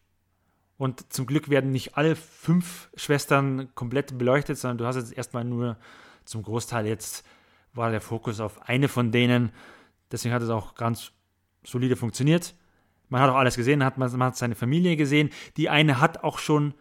Und 0.77 1.11
zum 1.11 1.25
Glück 1.25 1.49
werden 1.49 1.71
nicht 1.71 1.97
alle 1.97 2.15
fünf 2.15 2.89
Schwestern 2.95 3.73
komplett 3.73 4.17
beleuchtet, 4.17 4.57
sondern 4.57 4.77
du 4.77 4.85
hast 4.85 4.95
jetzt 4.95 5.13
erstmal 5.13 5.43
nur 5.43 5.77
zum 6.25 6.43
Großteil 6.43 6.85
jetzt 6.85 7.25
war 7.73 7.91
der 7.91 8.01
Fokus 8.01 8.39
auf 8.39 8.67
eine 8.67 8.87
von 8.87 9.11
denen. 9.11 9.51
Deswegen 10.11 10.33
hat 10.33 10.41
es 10.41 10.49
auch 10.49 10.75
ganz 10.75 11.11
solide 11.63 11.95
funktioniert. 11.95 12.55
Man 13.09 13.21
hat 13.21 13.29
auch 13.29 13.35
alles 13.35 13.55
gesehen, 13.55 13.83
hat, 13.83 13.97
man, 13.97 14.23
hat 14.23 14.35
seine 14.35 14.55
Familie 14.55 14.97
gesehen. 14.97 15.29
Die 15.55 15.69
eine 15.69 16.01
hat 16.01 16.23
auch 16.23 16.39
schon, 16.39 16.73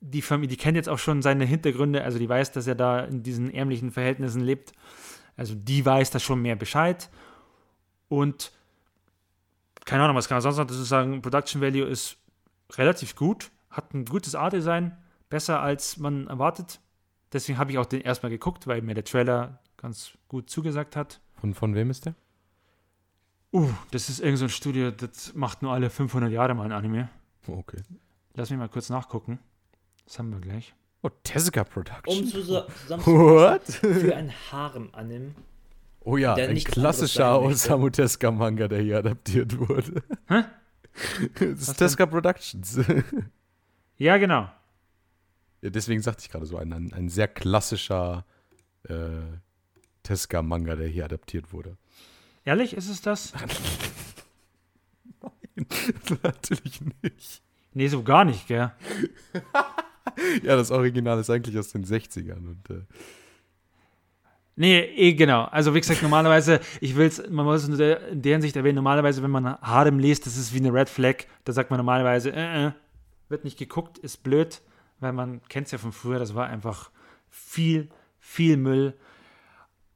die 0.00 0.22
Familie, 0.22 0.48
die 0.48 0.62
kennt 0.62 0.76
jetzt 0.76 0.88
auch 0.88 0.98
schon 0.98 1.22
seine 1.22 1.44
Hintergründe, 1.44 2.04
also 2.04 2.18
die 2.18 2.28
weiß, 2.28 2.52
dass 2.52 2.66
er 2.66 2.74
da 2.74 3.00
in 3.00 3.22
diesen 3.22 3.52
ärmlichen 3.52 3.90
Verhältnissen 3.90 4.40
lebt. 4.40 4.72
Also 5.36 5.54
die 5.54 5.84
weiß 5.84 6.10
da 6.10 6.18
schon 6.18 6.42
mehr 6.42 6.56
Bescheid. 6.56 7.10
Und 8.10 8.50
keine 9.86 10.02
Ahnung, 10.02 10.16
was 10.16 10.28
kann 10.28 10.34
man 10.36 10.42
sonst 10.42 10.58
noch 10.58 10.66
dazu 10.66 10.82
sagen? 10.82 11.22
Production 11.22 11.62
Value 11.62 11.84
ist 11.84 12.18
relativ 12.72 13.16
gut, 13.16 13.50
hat 13.70 13.94
ein 13.94 14.04
gutes 14.04 14.34
Art-Design, 14.34 14.96
besser 15.30 15.60
als 15.62 15.96
man 15.96 16.26
erwartet. 16.26 16.80
Deswegen 17.32 17.56
habe 17.58 17.70
ich 17.70 17.78
auch 17.78 17.86
den 17.86 18.00
erstmal 18.02 18.30
geguckt, 18.30 18.66
weil 18.66 18.82
mir 18.82 18.94
der 18.94 19.04
Trailer 19.04 19.60
ganz 19.76 20.10
gut 20.28 20.50
zugesagt 20.50 20.96
hat. 20.96 21.20
Von, 21.40 21.54
von 21.54 21.74
wem 21.74 21.88
ist 21.90 22.04
der? 22.06 22.14
Uh, 23.52 23.70
das 23.92 24.08
ist 24.08 24.20
irgend 24.20 24.38
so 24.38 24.44
ein 24.46 24.50
Studio, 24.50 24.90
das 24.90 25.34
macht 25.34 25.62
nur 25.62 25.72
alle 25.72 25.88
500 25.88 26.30
Jahre 26.30 26.54
mal 26.54 26.64
ein 26.64 26.72
Anime. 26.72 27.08
Oh, 27.46 27.58
Okay. 27.58 27.82
Lass 28.34 28.50
mich 28.50 28.58
mal 28.58 28.68
kurz 28.68 28.90
nachgucken. 28.90 29.38
Das 30.04 30.18
haben 30.18 30.30
wir 30.30 30.40
gleich. 30.40 30.74
Oh, 31.02 31.10
Tezuka 31.24 31.62
Um 31.62 31.66
Production. 31.68 32.26
zu 32.26 32.42
zusammenzufassen, 32.42 33.04
What? 33.06 33.62
für 34.00 34.14
ein 34.16 34.32
Harem-Anime. 34.52 35.34
Oh 36.00 36.16
ja, 36.16 36.34
ein 36.34 36.56
klassischer. 36.56 37.40
Osamu 37.42 37.90
Tezuka-Manga, 37.90 38.68
der 38.68 38.80
hier 38.80 38.98
adaptiert 38.98 39.58
wurde. 39.58 40.02
Hä? 40.28 40.44
Das 41.38 41.68
ist 41.68 41.76
Tezuka 41.76 42.06
Productions. 42.06 42.80
Ja, 43.96 44.16
genau. 44.16 44.50
ja, 45.60 45.68
deswegen 45.68 46.00
sagte 46.00 46.22
ich 46.22 46.30
gerade 46.30 46.46
so, 46.46 46.56
ein, 46.56 46.72
ein, 46.72 46.90
ein 46.94 47.10
sehr 47.10 47.28
klassischer 47.28 48.24
äh, 48.88 48.94
Tezuka-Manga, 50.02 50.74
der 50.74 50.88
hier 50.88 51.04
adaptiert 51.04 51.52
wurde. 51.52 51.76
Ehrlich, 52.46 52.72
ist 52.74 52.88
es 52.88 53.02
das? 53.02 53.34
Natürlich 56.22 56.80
nicht. 57.02 57.42
Nee, 57.74 57.88
so 57.88 58.02
gar 58.02 58.24
nicht, 58.24 58.46
gell? 58.48 58.72
Ja, 60.42 60.56
das 60.56 60.70
Original 60.70 61.20
ist 61.20 61.28
eigentlich 61.28 61.58
aus 61.58 61.68
den 61.68 61.84
60ern. 61.84 62.48
Und, 62.48 62.70
äh, 62.70 62.84
Nee, 64.56 64.80
eh, 64.80 65.14
genau. 65.14 65.44
Also 65.44 65.74
wie 65.74 65.80
gesagt, 65.80 66.02
normalerweise, 66.02 66.60
ich 66.80 66.96
will 66.96 67.06
es, 67.06 67.22
man 67.30 67.46
muss 67.46 67.62
es 67.62 67.68
in 67.68 67.78
der, 67.78 68.08
in 68.08 68.22
der 68.22 68.32
Hinsicht 68.32 68.56
erwähnen, 68.56 68.76
normalerweise, 68.76 69.22
wenn 69.22 69.30
man 69.30 69.60
Harem 69.60 69.98
liest, 69.98 70.26
das 70.26 70.36
ist 70.36 70.52
wie 70.52 70.58
eine 70.58 70.72
Red 70.72 70.88
Flag, 70.88 71.24
da 71.44 71.52
sagt 71.52 71.70
man 71.70 71.78
normalerweise, 71.78 72.30
äh, 72.30 72.66
äh, 72.66 72.72
wird 73.28 73.44
nicht 73.44 73.58
geguckt, 73.58 73.98
ist 73.98 74.22
blöd, 74.22 74.60
weil 74.98 75.12
man 75.12 75.40
kennt 75.48 75.66
es 75.66 75.72
ja 75.72 75.78
von 75.78 75.92
früher, 75.92 76.18
das 76.18 76.34
war 76.34 76.46
einfach 76.46 76.90
viel, 77.28 77.88
viel 78.18 78.56
Müll. 78.56 78.94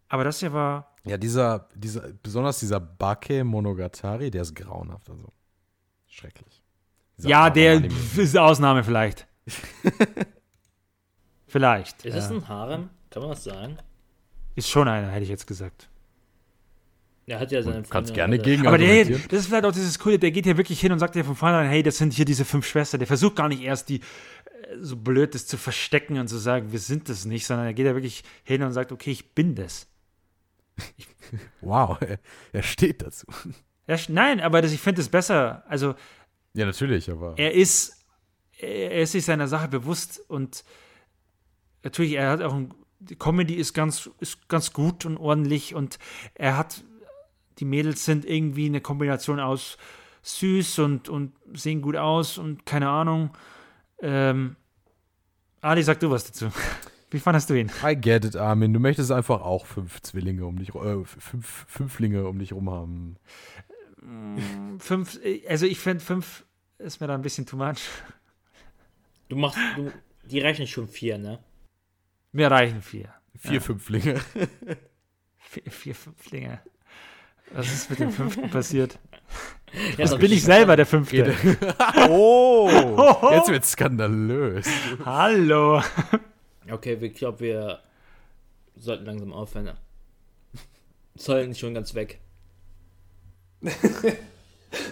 Aber 0.09 0.25
das 0.25 0.41
hier 0.41 0.53
war, 0.53 0.95
ja, 1.07 1.19
dieser, 1.19 1.69
dieser, 1.75 2.13
besonders 2.23 2.61
dieser 2.61 2.81
Bake 2.81 3.45
Monogatari, 3.45 4.31
der 4.31 4.43
ist 4.43 4.55
grauenhaft. 4.55 5.11
Also 5.11 5.33
schrecklich. 6.07 6.63
Dieser 7.19 7.29
ja, 7.29 7.51
der 7.51 7.75
Harem-Anime. 7.75 8.23
ist 8.23 8.37
eine 8.37 8.47
Ausnahme 8.47 8.85
vielleicht. 8.85 9.27
vielleicht. 11.47 12.07
Ist 12.07 12.17
das 12.17 12.31
ja. 12.31 12.37
ein 12.37 12.49
Harem? 12.49 12.91
Kann 13.11 13.23
man 13.23 13.33
das 13.33 13.45
sagen? 13.45 13.77
Ist 14.55 14.69
schon 14.69 14.89
einer, 14.89 15.09
hätte 15.09 15.25
ich 15.25 15.31
jetzt 15.31 15.47
gesagt. 15.47 15.89
Er 17.27 17.41
hat 17.41 17.51
ja 17.51 17.63
seine 17.63 17.83
Du 17.83 17.89
kannst 17.89 18.13
gerne 18.13 18.39
gegen 18.39 18.67
Aber 18.67 18.77
der, 18.77 19.05
das 19.05 19.41
ist 19.41 19.47
vielleicht 19.47 19.65
auch 19.65 19.73
dieses 19.73 19.99
Coole, 19.99 20.19
der 20.19 20.31
geht 20.31 20.45
ja 20.45 20.57
wirklich 20.57 20.81
hin 20.81 20.93
und 20.93 20.99
sagt 20.99 21.17
ja 21.17 21.25
von 21.25 21.35
vornherein, 21.37 21.69
hey, 21.69 21.83
das 21.83 21.97
sind 21.97 22.13
hier 22.13 22.27
diese 22.27 22.45
fünf 22.45 22.67
Schwestern. 22.67 23.01
Der 23.01 23.07
versucht 23.07 23.37
gar 23.37 23.49
nicht 23.49 23.63
erst 23.63 23.89
die 23.89 24.01
äh, 24.01 24.03
so 24.81 24.97
blöd 24.97 25.35
das 25.35 25.47
zu 25.47 25.57
verstecken 25.57 26.19
und 26.19 26.29
zu 26.29 26.37
sagen, 26.37 26.71
wir 26.73 26.79
sind 26.79 27.09
das 27.09 27.25
nicht, 27.25 27.47
sondern 27.47 27.67
er 27.67 27.75
geht 27.75 27.87
ja 27.87 27.95
wirklich 27.95 28.25
hin 28.43 28.63
und 28.63 28.73
sagt, 28.73 28.93
okay, 28.93 29.11
ich 29.11 29.35
bin 29.35 29.55
das. 29.55 29.87
Wow, 31.63 31.97
er, 32.01 32.19
er 32.53 32.63
steht 32.63 33.01
dazu. 33.03 33.27
Er, 33.87 33.99
nein, 34.09 34.41
aber 34.41 34.61
das, 34.61 34.73
ich 34.73 34.81
finde 34.81 35.01
es 35.01 35.09
besser. 35.09 35.65
Also 35.67 35.95
Ja, 36.53 36.67
natürlich, 36.67 37.11
aber. 37.11 37.35
er 37.39 37.55
ist, 37.55 38.05
er 38.59 39.01
ist 39.01 39.13
sich 39.13 39.25
seiner 39.25 39.49
Sache 39.49 39.69
bewusst 39.69 40.21
und 40.29 40.63
natürlich, 41.83 42.13
er 42.13 42.31
hat 42.31 42.43
auch 42.43 42.55
ein 42.55 42.75
die 43.01 43.17
Comedy 43.17 43.55
ist 43.55 43.75
ganz, 43.75 44.11
ist 44.21 44.49
ganz 44.49 44.73
gut 44.73 45.05
und 45.05 45.17
ordentlich 45.17 45.75
und 45.75 45.99
er 46.35 46.57
hat, 46.57 46.85
die 47.59 47.65
Mädels 47.65 48.05
sind 48.05 48.25
irgendwie 48.25 48.67
eine 48.67 48.81
Kombination 48.81 49.41
aus 49.41 49.79
süß 50.23 50.79
und, 50.81 51.09
und 51.09 51.33
sehen 51.53 51.83
gut 51.83 51.97
aus 51.97 52.39
und 52.39 52.65
keine 52.67 52.89
Ahnung. 52.89 53.31
Ähm, 54.01 54.57
Ali, 55.61 55.83
sag 55.83 56.01
du 56.01 56.11
was 56.11 56.25
dazu. 56.25 56.51
Wie 57.11 57.21
fandest 57.21 57.49
du 57.49 57.55
ihn? 57.55 57.71
I 57.85 57.95
get 57.95 58.25
it, 58.25 58.35
Armin. 58.35 58.73
Du 58.73 58.81
möchtest 58.81 59.13
einfach 59.13 59.43
auch 59.43 59.67
fünf 59.67 60.01
Zwillinge 60.03 60.45
um 60.47 60.59
dich, 60.59 60.75
äh, 60.75 61.05
fünf 61.05 61.65
Fünflinge 61.69 62.27
um 62.27 62.39
dich 62.39 62.53
rum 62.53 62.71
haben. 62.71 63.17
Fünf, 64.79 65.19
also 65.49 65.65
ich 65.65 65.79
finde 65.79 66.05
fünf 66.05 66.45
ist 66.79 67.01
mir 67.01 67.07
da 67.07 67.15
ein 67.15 67.23
bisschen 67.23 67.47
too 67.47 67.57
much. 67.57 67.89
Du 69.29 69.37
machst, 69.37 69.59
du, 69.77 69.91
die 70.25 70.41
reichen 70.41 70.67
schon 70.67 70.89
vier, 70.89 71.19
ne? 71.19 71.39
Mir 72.35 72.51
reichen 72.51 72.83
vier. 72.83 73.09
Vier 73.39 73.61
Fünflinge. 73.61 74.21
Vier, 75.39 75.63
vier 75.71 75.95
Fünflinge. 75.95 76.61
Was 77.53 77.73
ist 77.73 77.89
mit 77.91 78.01
dem 78.01 78.11
fünften 78.11 78.51
passiert? 78.51 78.99
Ja, 79.73 79.81
Jetzt 79.99 80.13
das 80.15 80.19
bin 80.19 80.33
ich 80.33 80.43
selber 80.43 80.75
der 80.75 80.87
fünfte. 80.87 81.33
oh, 82.11 82.69
jetzt 83.33 83.49
wird's 83.53 83.71
skandalös. 83.71 84.67
Hallo. 85.05 85.81
Okay, 86.69 86.95
ich 87.01 87.15
glaube, 87.15 87.39
wir 87.41 87.79
sollten 88.75 89.05
langsam 89.05 89.33
aufhören. 89.33 89.71
Zollen 91.17 91.55
schon 91.55 91.73
ganz 91.75 91.95
weg. 91.95 92.19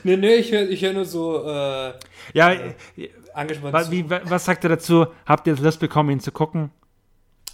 Nee, 0.04 0.16
nee, 0.16 0.34
ich 0.36 0.52
höre 0.52 0.68
ich 0.68 0.80
hör 0.82 0.92
nur 0.92 1.04
so 1.04 1.44
äh, 1.44 1.92
Ja, 2.34 2.54
angespannt 3.34 3.72
wa- 3.74 3.82
zu. 3.82 3.90
wie, 3.90 4.08
wa- 4.08 4.20
was 4.26 4.44
sagt 4.44 4.62
ihr 4.64 4.68
dazu? 4.70 5.06
Habt 5.26 5.44
ihr 5.48 5.56
Lust 5.56 5.80
bekommen, 5.80 6.10
ihn 6.10 6.20
zu 6.20 6.30
gucken? 6.30 6.70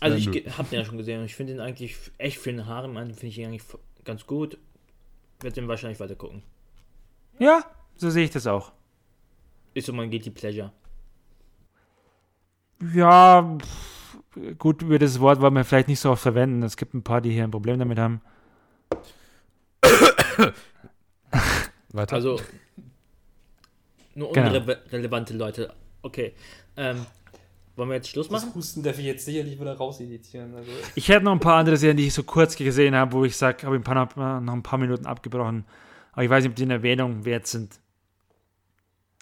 Also 0.01 0.17
Ja, 0.17 0.20
ich 0.20 0.27
nö. 0.27 0.33
ge- 0.33 0.51
hab 0.51 0.70
den 0.70 0.78
ja 0.78 0.85
schon 0.85 0.99
gesehen 0.99 1.20
und 1.20 1.27
ich 1.27 1.35
finde 1.35 1.55
ihn 1.55 1.60
eigentlich 1.60 1.97
echt 2.18 2.39
für 2.39 2.51
den 2.52 2.67
Haaren, 2.67 2.94
finde 3.15 3.27
ich 3.27 3.39
ihn 3.39 3.47
eigentlich 3.49 3.65
ganz 4.05 4.27
gut. 4.27 4.59
Werde 5.41 5.55
den 5.55 5.68
wahrscheinlich 5.68 6.01
weiter 6.01 6.15
gucken. 6.17 6.43
Ja, 7.39 7.65
so 7.97 8.10
sehe 8.10 8.25
ich 8.25 8.31
das 8.31 8.47
auch. 8.47 8.73
Ist 9.75 9.86
so 9.86 9.93
mein 9.93 10.10
Guilty 10.10 10.31
Pleasure. 10.31 10.73
Ja, 12.94 13.57
pff, 13.60 14.18
gut, 14.59 14.83
über 14.83 14.99
das 14.99 15.18
Wort 15.20 15.41
wollen 15.41 15.55
wir 15.55 15.65
vielleicht 15.65 15.89
nicht 15.89 16.01
so 16.01 16.10
oft 16.10 16.23
verwenden. 16.23 16.62
Es 16.62 16.77
gibt 16.77 16.94
ein 16.94 17.02
paar, 17.02 17.20
die 17.20 17.31
hier 17.31 17.44
ein 17.44 17.51
Problem 17.51 17.78
damit 17.78 17.99
haben. 17.99 18.20
Weiter. 21.93 22.15
Also 22.17 22.41
nur 24.15 24.33
Genau. 24.33 24.57
unrelevante 24.57 25.35
Leute. 25.35 25.73
Okay. 26.02 26.35
Ähm, 26.77 27.07
wollen 27.78 27.90
wir 27.90 27.97
jetzt 27.97 28.08
Schluss 28.08 28.28
machen? 28.28 28.47
das 28.48 28.55
Husten 28.55 28.82
darf 28.82 28.98
ich 28.98 29.05
jetzt 29.05 29.24
sicherlich 29.24 29.58
wieder 29.58 29.74
rauseditieren. 29.74 30.55
Also, 30.55 30.70
Ich 30.97 31.08
hätte 31.08 31.24
noch 31.24 31.32
ein 31.32 31.40
paar 31.40 31.57
andere 31.57 31.76
Serien, 31.76 31.97
die 31.97 32.08
ich 32.08 32.15
so 32.15 32.24
kurz 32.24 32.57
gesehen 32.57 32.94
habe, 32.94 33.12
wo 33.12 33.24
ich 33.24 33.36
sage, 33.36 33.66
habe 33.66 33.76
ich 33.76 33.81
ein 33.81 33.84
paar, 33.84 34.40
noch 34.40 34.52
ein 34.52 34.62
paar 34.62 34.78
Minuten 34.78 35.07
abgebrochen. 35.07 35.65
Aber 36.12 36.24
ich 36.24 36.31
weiß 36.31 36.42
nicht, 36.42 36.50
ob 36.50 36.57
die 36.57 36.65
in 36.65 36.70
Erwähnung 36.70 37.24
wert 37.24 37.47
sind. 37.47 37.81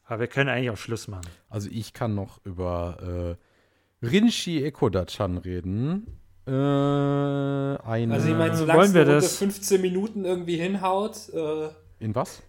Aber 0.06 0.20
wir 0.20 0.26
können 0.28 0.48
eigentlich 0.48 0.70
auch 0.70 0.76
Schluss 0.76 1.08
machen. 1.08 1.26
Also 1.48 1.68
ich 1.70 1.92
kann 1.92 2.14
noch 2.14 2.40
über 2.44 3.36
äh, 4.02 4.06
Rinshi 4.06 4.62
Ekoda-chan 4.64 5.38
reden. 5.38 6.06
Äh, 6.46 6.50
eine 6.50 8.14
also 8.14 8.28
ich 8.28 8.34
meine, 8.34 8.56
solange 8.56 8.82
es 8.82 8.88
unter 8.88 9.04
das? 9.04 9.36
15 9.36 9.80
Minuten 9.80 10.24
irgendwie 10.24 10.56
hinhaut, 10.56 11.28
äh, 11.34 11.68
in 11.98 12.14
was? 12.14 12.42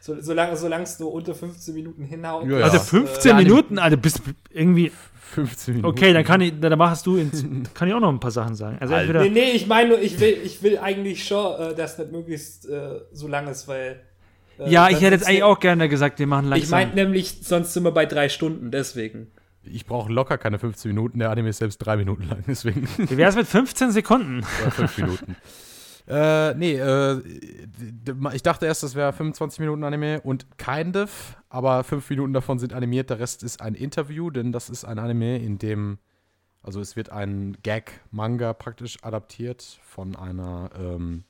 So, 0.00 0.16
solange 0.20 0.56
solange 0.56 0.84
es 0.84 0.98
nur 0.98 1.12
unter 1.12 1.34
15 1.34 1.74
Minuten 1.74 2.04
hinhaut. 2.04 2.46
Ja. 2.48 2.58
Also 2.58 2.76
Ja. 2.76 2.82
15 2.82 3.30
Äh, 3.30 3.34
Minuten, 3.42 3.78
also 3.78 3.96
bist 3.96 4.18
du 4.18 4.22
irgendwie. 4.50 4.92
15 5.34 5.74
Minuten. 5.74 5.88
Okay, 5.92 6.12
dann 6.12 6.24
kann 6.24 6.40
ich, 6.40 6.52
dann 6.60 6.78
machst 6.78 7.04
du 7.04 7.16
ins, 7.16 7.44
kann 7.74 7.88
ich 7.88 7.94
auch 7.94 8.00
noch 8.00 8.10
ein 8.10 8.20
paar 8.20 8.30
Sachen 8.30 8.54
sagen. 8.54 8.78
Also 8.80 8.94
Alter. 8.94 9.16
entweder, 9.16 9.34
Nee, 9.34 9.46
nee, 9.46 9.56
ich 9.56 9.66
meine 9.66 9.88
nur, 9.90 10.00
ich 10.00 10.20
will, 10.20 10.38
ich 10.44 10.62
will 10.62 10.78
eigentlich 10.78 11.24
schon, 11.26 11.60
äh, 11.60 11.74
dass 11.74 11.98
nicht 11.98 12.12
möglichst 12.12 12.68
äh, 12.68 13.00
so 13.12 13.26
lang 13.26 13.48
ist, 13.48 13.66
weil. 13.66 14.00
äh, 14.60 14.70
ja, 14.70 14.88
ich 14.88 15.00
hätte 15.00 15.14
jetzt 15.16 15.26
eigentlich 15.26 15.42
auch 15.42 15.58
gerne 15.58 15.88
gesagt, 15.88 16.18
wir 16.20 16.26
machen 16.28 16.46
langsam. 16.46 16.64
Ich 16.64 16.70
meine 16.70 16.94
nämlich, 16.94 17.38
sonst 17.42 17.72
sind 17.74 17.82
wir 17.82 17.90
bei 17.90 18.06
drei 18.06 18.28
Stunden, 18.28 18.70
deswegen. 18.70 19.26
Ich 19.64 19.84
brauche 19.84 20.12
locker 20.12 20.38
keine 20.38 20.60
15 20.60 20.90
Minuten. 20.92 21.18
Der 21.18 21.30
Anime 21.30 21.48
ist 21.48 21.58
selbst 21.58 21.78
drei 21.78 21.96
Minuten 21.96 22.28
lang, 22.28 22.44
deswegen 22.46 22.86
Wie 22.96 23.16
wäre 23.16 23.28
es 23.28 23.34
mit 23.34 23.48
15 23.48 23.90
Sekunden? 23.90 24.44
oder 24.62 24.70
fünf 24.70 24.96
Minuten. 24.96 25.36
Äh, 26.08 26.54
nee, 26.54 26.74
äh, 26.74 27.20
ich 28.32 28.42
dachte 28.42 28.66
erst, 28.66 28.82
das 28.82 28.94
wäre 28.94 29.12
25 29.12 29.58
Minuten 29.60 29.82
Anime 29.82 30.20
und 30.20 30.46
kind 30.56 30.96
of, 30.96 31.36
aber 31.48 31.82
fünf 31.82 32.08
Minuten 32.08 32.32
davon 32.32 32.58
sind 32.58 32.72
animiert, 32.72 33.10
der 33.10 33.18
Rest 33.18 33.42
ist 33.42 33.60
ein 33.60 33.74
Interview, 33.74 34.30
denn 34.30 34.52
das 34.52 34.70
ist 34.70 34.84
ein 34.84 35.00
Anime, 35.00 35.38
in 35.38 35.58
dem, 35.58 35.98
also 36.62 36.80
es 36.80 36.94
wird 36.94 37.10
ein 37.10 37.56
Gag-Manga 37.62 38.52
praktisch 38.52 38.98
adaptiert 39.02 39.80
von 39.82 40.14
einer 40.14 40.70
ähm, 40.78 41.24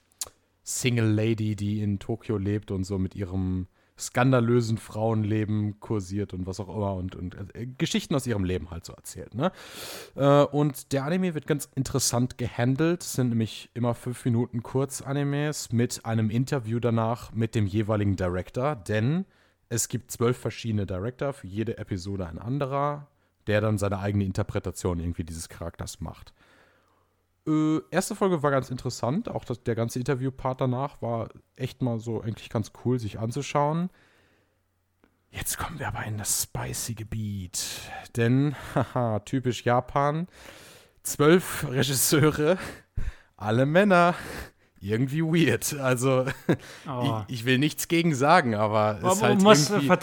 Single 0.63 1.11
Lady, 1.11 1.57
die 1.57 1.81
in 1.81 1.99
Tokio 1.99 2.37
lebt 2.37 2.71
und 2.71 2.85
so 2.85 2.99
mit 2.99 3.15
ihrem 3.15 3.69
skandalösen 3.99 4.79
Frauenleben 4.79 5.81
kursiert 5.81 6.35
und 6.35 6.47
was 6.47 6.61
auch 6.61 6.69
immer 6.69 6.95
und, 6.95 7.17
und 7.17 7.37
äh, 7.55 7.67
Geschichten 7.79 8.15
aus 8.15 8.27
ihrem 8.27 8.45
Leben 8.45 8.71
halt 8.71 8.85
so 8.85 8.93
erzählt. 8.93 9.35
Ne? 9.35 9.53
Äh, 10.15 10.43
und 10.45 10.93
der 10.93 11.05
Anime 11.05 11.35
wird 11.35 11.47
ganz 11.47 11.69
interessant 11.75 12.39
gehandelt. 12.39 13.03
Es 13.03 13.15
sind 13.15 13.31
nämlich 13.31 13.71
immer 13.75 13.95
fünf 13.95 14.25
Minuten 14.25 14.63
Kurzanimes 14.63 15.73
mit 15.73 16.05
einem 16.05 16.31
Interview 16.31 16.79
danach 16.79 17.33
mit 17.33 17.55
dem 17.55 17.67
jeweiligen 17.67 18.17
Director, 18.17 18.77
denn 18.77 19.25
es 19.69 19.89
gibt 19.89 20.11
zwölf 20.11 20.37
verschiedene 20.37 20.87
Director, 20.87 21.33
für 21.33 21.47
jede 21.47 21.79
Episode 21.79 22.27
ein 22.27 22.39
anderer, 22.39 23.09
der 23.47 23.61
dann 23.61 23.79
seine 23.79 23.99
eigene 23.99 24.25
Interpretation 24.25 25.01
irgendwie 25.01 25.25
dieses 25.25 25.49
Charakters 25.49 26.01
macht. 26.01 26.33
Äh, 27.47 27.81
erste 27.91 28.15
Folge 28.15 28.43
war 28.43 28.51
ganz 28.51 28.71
interessant, 28.71 29.29
auch 29.29 29.45
das, 29.45 29.63
der 29.63 29.75
ganze 29.75 29.99
Interviewpart 29.99 30.61
danach 30.61 31.01
war 31.01 31.29
echt 31.55 31.81
mal 31.83 31.99
so 31.99 32.21
eigentlich 32.21 32.51
ganz 32.51 32.73
cool, 32.85 32.99
sich 32.99 33.19
anzuschauen. 33.19 33.91
Jetzt 35.31 35.59
kommen 35.59 35.79
wir 35.79 35.89
aber 35.89 36.05
in 36.05 36.19
das 36.19 36.43
spicy 36.43 36.95
Gebiet. 36.95 37.59
Denn, 38.17 38.57
haha, 38.75 39.21
typisch 39.21 39.65
Japan, 39.65 40.29
zwölf 41.03 41.67
Regisseure, 41.69 42.59
alle 43.37 43.67
Männer. 43.67 44.15
Irgendwie 44.81 45.23
weird. 45.23 45.75
Also, 45.81 46.27
Oh. 46.89 47.23
ich, 47.29 47.41
ich 47.41 47.45
will 47.45 47.59
nichts 47.59 47.89
gegen 47.89 48.15
sagen, 48.15 48.55
aber 48.55 48.99
es 49.03 49.17
ist 49.17 49.23
halt 49.23 49.43
irgendwie... 49.43 49.99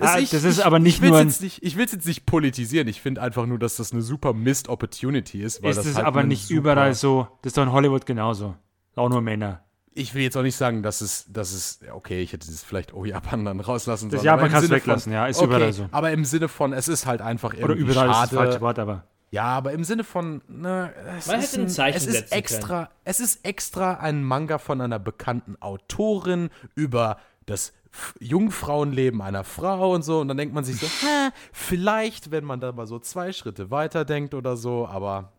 Ah, 0.00 0.18
ich- 0.18 0.30
das 0.30 0.44
ist 0.44 0.58
ich- 0.58 0.64
aber 0.66 0.78
nicht 0.78 0.96
ich 0.96 1.02
will's 1.02 1.12
nur 1.12 1.24
nicht, 1.24 1.62
ich 1.62 1.76
will 1.76 1.84
es 1.84 1.92
jetzt 1.92 2.06
nicht 2.06 2.24
politisieren. 2.26 2.88
Ich 2.88 3.00
finde 3.00 3.20
einfach 3.22 3.46
nur, 3.46 3.58
dass 3.58 3.76
das 3.76 3.92
eine 3.92 4.02
super 4.02 4.32
Missed 4.32 4.68
Opportunity 4.68 5.42
ist. 5.42 5.62
Weil 5.62 5.70
ist 5.70 5.76
das 5.78 5.86
es 5.86 5.96
halt 5.96 6.06
aber 6.06 6.22
nicht 6.22 6.50
überall 6.50 6.94
so. 6.94 7.28
Das 7.42 7.50
ist 7.50 7.56
doch 7.58 7.62
in 7.62 7.72
Hollywood 7.72 8.06
genauso. 8.06 8.56
Auch 8.96 9.08
nur 9.08 9.20
Männer. 9.20 9.62
Ich 9.94 10.14
will 10.14 10.22
jetzt 10.22 10.36
auch 10.38 10.42
nicht 10.42 10.56
sagen, 10.56 10.82
dass 10.82 11.02
es, 11.02 11.26
dass 11.30 11.52
es, 11.52 11.80
okay, 11.92 12.22
ich 12.22 12.32
hätte 12.32 12.46
das 12.46 12.62
vielleicht 12.62 12.94
oh 12.94 13.04
Japan 13.04 13.44
dann 13.44 13.60
rauslassen 13.60 14.08
Das 14.08 14.20
sollen. 14.20 14.24
Japan 14.26 14.38
aber 14.40 14.46
im 14.46 14.52
kannst 14.52 14.64
du 14.64 14.68
Sinne 14.68 14.80
weglassen, 14.80 15.12
ja, 15.12 15.26
ist 15.26 15.36
okay, 15.38 15.46
überall 15.46 15.72
so. 15.74 15.88
Aber 15.90 16.10
im 16.12 16.24
Sinne 16.24 16.48
von, 16.48 16.72
es 16.72 16.88
ist 16.88 17.04
halt 17.04 17.20
einfach 17.20 17.52
Oder 17.52 17.60
irgendwie 17.74 17.82
überall 17.92 18.08
ist 18.08 18.14
schade. 18.16 18.30
das 18.36 18.38
falsche 18.44 18.60
Wort, 18.62 18.78
aber. 18.78 19.04
Ja, 19.30 19.44
aber 19.44 19.72
im 19.72 19.84
Sinne 19.84 20.04
von, 20.04 20.40
ne, 20.48 20.92
es 21.18 21.26
Man 21.26 21.40
ist 21.40 21.52
hätte 21.52 21.62
ein 21.62 21.68
Zeichen 21.68 21.96
es 21.98 22.06
ist 22.06 22.12
setzen 22.14 22.32
extra, 22.34 22.90
es 23.04 23.20
ist 23.20 23.44
extra 23.44 23.94
ein 23.94 24.24
Manga 24.24 24.56
von 24.58 24.80
einer 24.80 24.98
bekannten 24.98 25.56
Autorin 25.60 26.48
über 26.74 27.18
das 27.46 27.72
Jungfrauenleben 28.20 29.20
einer 29.22 29.44
Frau 29.44 29.92
und 29.94 30.02
so. 30.02 30.20
Und 30.20 30.28
dann 30.28 30.36
denkt 30.36 30.54
man 30.54 30.64
sich 30.64 30.76
so, 30.76 30.86
hä, 31.06 31.30
vielleicht, 31.52 32.30
wenn 32.30 32.44
man 32.44 32.60
da 32.60 32.72
mal 32.72 32.86
so 32.86 32.98
zwei 32.98 33.32
Schritte 33.32 33.70
weiter 33.70 34.04
denkt 34.04 34.34
oder 34.34 34.56
so, 34.56 34.86
aber 34.86 35.32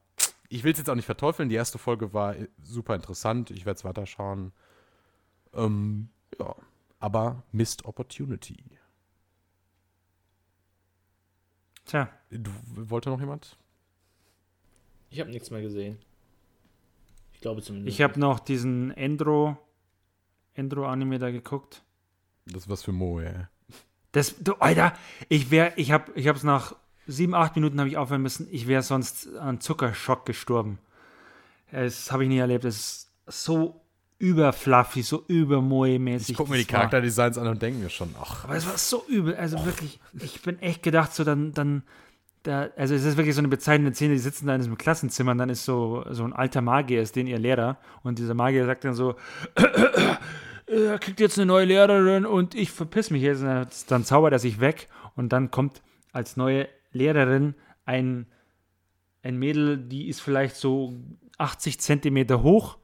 ich 0.49 0.64
will 0.64 0.72
es 0.72 0.77
jetzt 0.77 0.90
auch 0.90 0.95
nicht 0.95 1.06
verteufeln. 1.06 1.49
Die 1.49 1.56
erste 1.56 1.77
Folge 1.77 2.14
war 2.14 2.35
äh, 2.35 2.48
super 2.61 2.95
interessant. 2.95 3.51
Ich 3.51 3.65
werde 3.65 3.77
es 3.77 3.85
weiterschauen. 3.85 4.51
Ähm, 5.53 6.09
ja, 6.40 6.56
aber 6.99 7.43
Missed 7.51 7.85
Opportunity. 7.85 8.57
Tja, 11.85 12.09
Du, 12.30 12.49
wollte 12.90 13.09
noch 13.09 13.19
jemand? 13.19 13.57
Ich 15.09 15.19
habe 15.19 15.30
nichts 15.30 15.51
mehr 15.51 15.61
gesehen. 15.61 15.99
Ich 17.33 17.41
glaube 17.41 17.61
zumindest. 17.61 17.93
ich 17.93 18.01
habe 18.01 18.19
noch 18.19 18.40
diesen 18.40 18.91
Endro, 18.91 19.57
Endro-Anime 20.53 21.19
da 21.19 21.30
geguckt. 21.30 21.83
Das 22.45 22.63
ist 22.63 22.69
was 22.69 22.83
für 22.83 22.91
Moe. 22.91 23.47
Das, 24.11 24.35
du, 24.39 24.53
Alter, 24.55 24.93
ich 25.30 25.49
wäre, 25.49 25.73
ich 25.75 25.91
habe, 25.91 26.11
ich 26.15 26.27
habe 26.27 26.38
es 26.38 26.43
nach 26.43 26.75
sieben, 27.07 27.33
acht 27.33 27.55
Minuten 27.55 27.80
habe 27.80 27.89
ich 27.89 27.97
aufhören 27.97 28.22
müssen. 28.22 28.47
Ich 28.51 28.67
wäre 28.67 28.83
sonst 28.83 29.35
an 29.35 29.59
Zuckerschock 29.59 30.25
gestorben. 30.25 30.80
Das 31.72 32.11
habe 32.11 32.23
ich 32.23 32.30
nie 32.30 32.38
erlebt. 32.38 32.63
Das 32.63 32.75
ist 32.75 33.09
so 33.25 33.81
überfluffy, 34.19 35.01
so 35.01 35.25
übermoe-mäßig. 35.27 36.30
Ich 36.30 36.38
gucke 36.38 36.51
mir 36.51 36.57
die 36.57 36.65
Charakterdesigns 36.65 37.38
an 37.38 37.47
und 37.47 37.61
denke 37.61 37.80
mir 37.80 37.89
schon, 37.89 38.13
ach, 38.22 38.45
Aber 38.45 38.55
es 38.55 38.65
war 38.65 38.77
so 38.77 39.03
übel. 39.07 39.35
Also 39.35 39.65
wirklich, 39.65 39.99
ich 40.19 40.41
bin 40.41 40.59
echt 40.59 40.83
gedacht, 40.83 41.13
so 41.13 41.23
dann, 41.23 41.51
dann, 41.53 41.83
da, 42.43 42.69
also 42.77 42.93
es 42.93 43.03
ist 43.03 43.17
wirklich 43.17 43.35
so 43.35 43.41
eine 43.41 43.47
bezeichnende 43.47 43.93
Szene, 43.95 44.13
die 44.13 44.19
sitzen 44.19 44.47
da 44.47 44.53
in 44.53 44.61
diesem 44.61 44.77
Klassenzimmer 44.77 45.31
und 45.31 45.39
dann 45.39 45.49
ist 45.49 45.65
so, 45.65 46.05
so 46.11 46.23
ein 46.23 46.33
alter 46.33 46.61
Magier, 46.61 47.01
ist 47.01 47.15
den 47.15 47.27
ihr 47.27 47.39
Lehrer. 47.39 47.77
Und 48.03 48.19
dieser 48.19 48.33
Magier 48.33 48.65
sagt 48.65 48.85
dann 48.85 48.93
so, 48.93 49.15
er 50.67 51.00
kriegt 51.00 51.19
jetzt 51.19 51.38
eine 51.38 51.45
neue 51.45 51.66
Lehrerin 51.66 52.25
und 52.25 52.56
ich 52.56 52.72
verpiss 52.72 53.09
mich 53.11 53.22
jetzt. 53.22 53.43
Dann 53.92 54.06
zaubert 54.06 54.33
er 54.33 54.40
sich 54.40 54.59
weg 54.59 54.88
und 55.16 55.30
dann 55.33 55.51
kommt 55.51 55.82
als 56.11 56.38
neue 56.38 56.67
Lehrerin 56.92 57.56
ein 57.85 58.27
ein 59.25 59.38
Mädel, 59.38 59.77
die 59.77 60.09
ist 60.09 60.19
vielleicht 60.19 60.58
so 60.58 60.93
80 61.38 61.80
Zentimeter 61.80 62.43
hoch, 62.43 62.77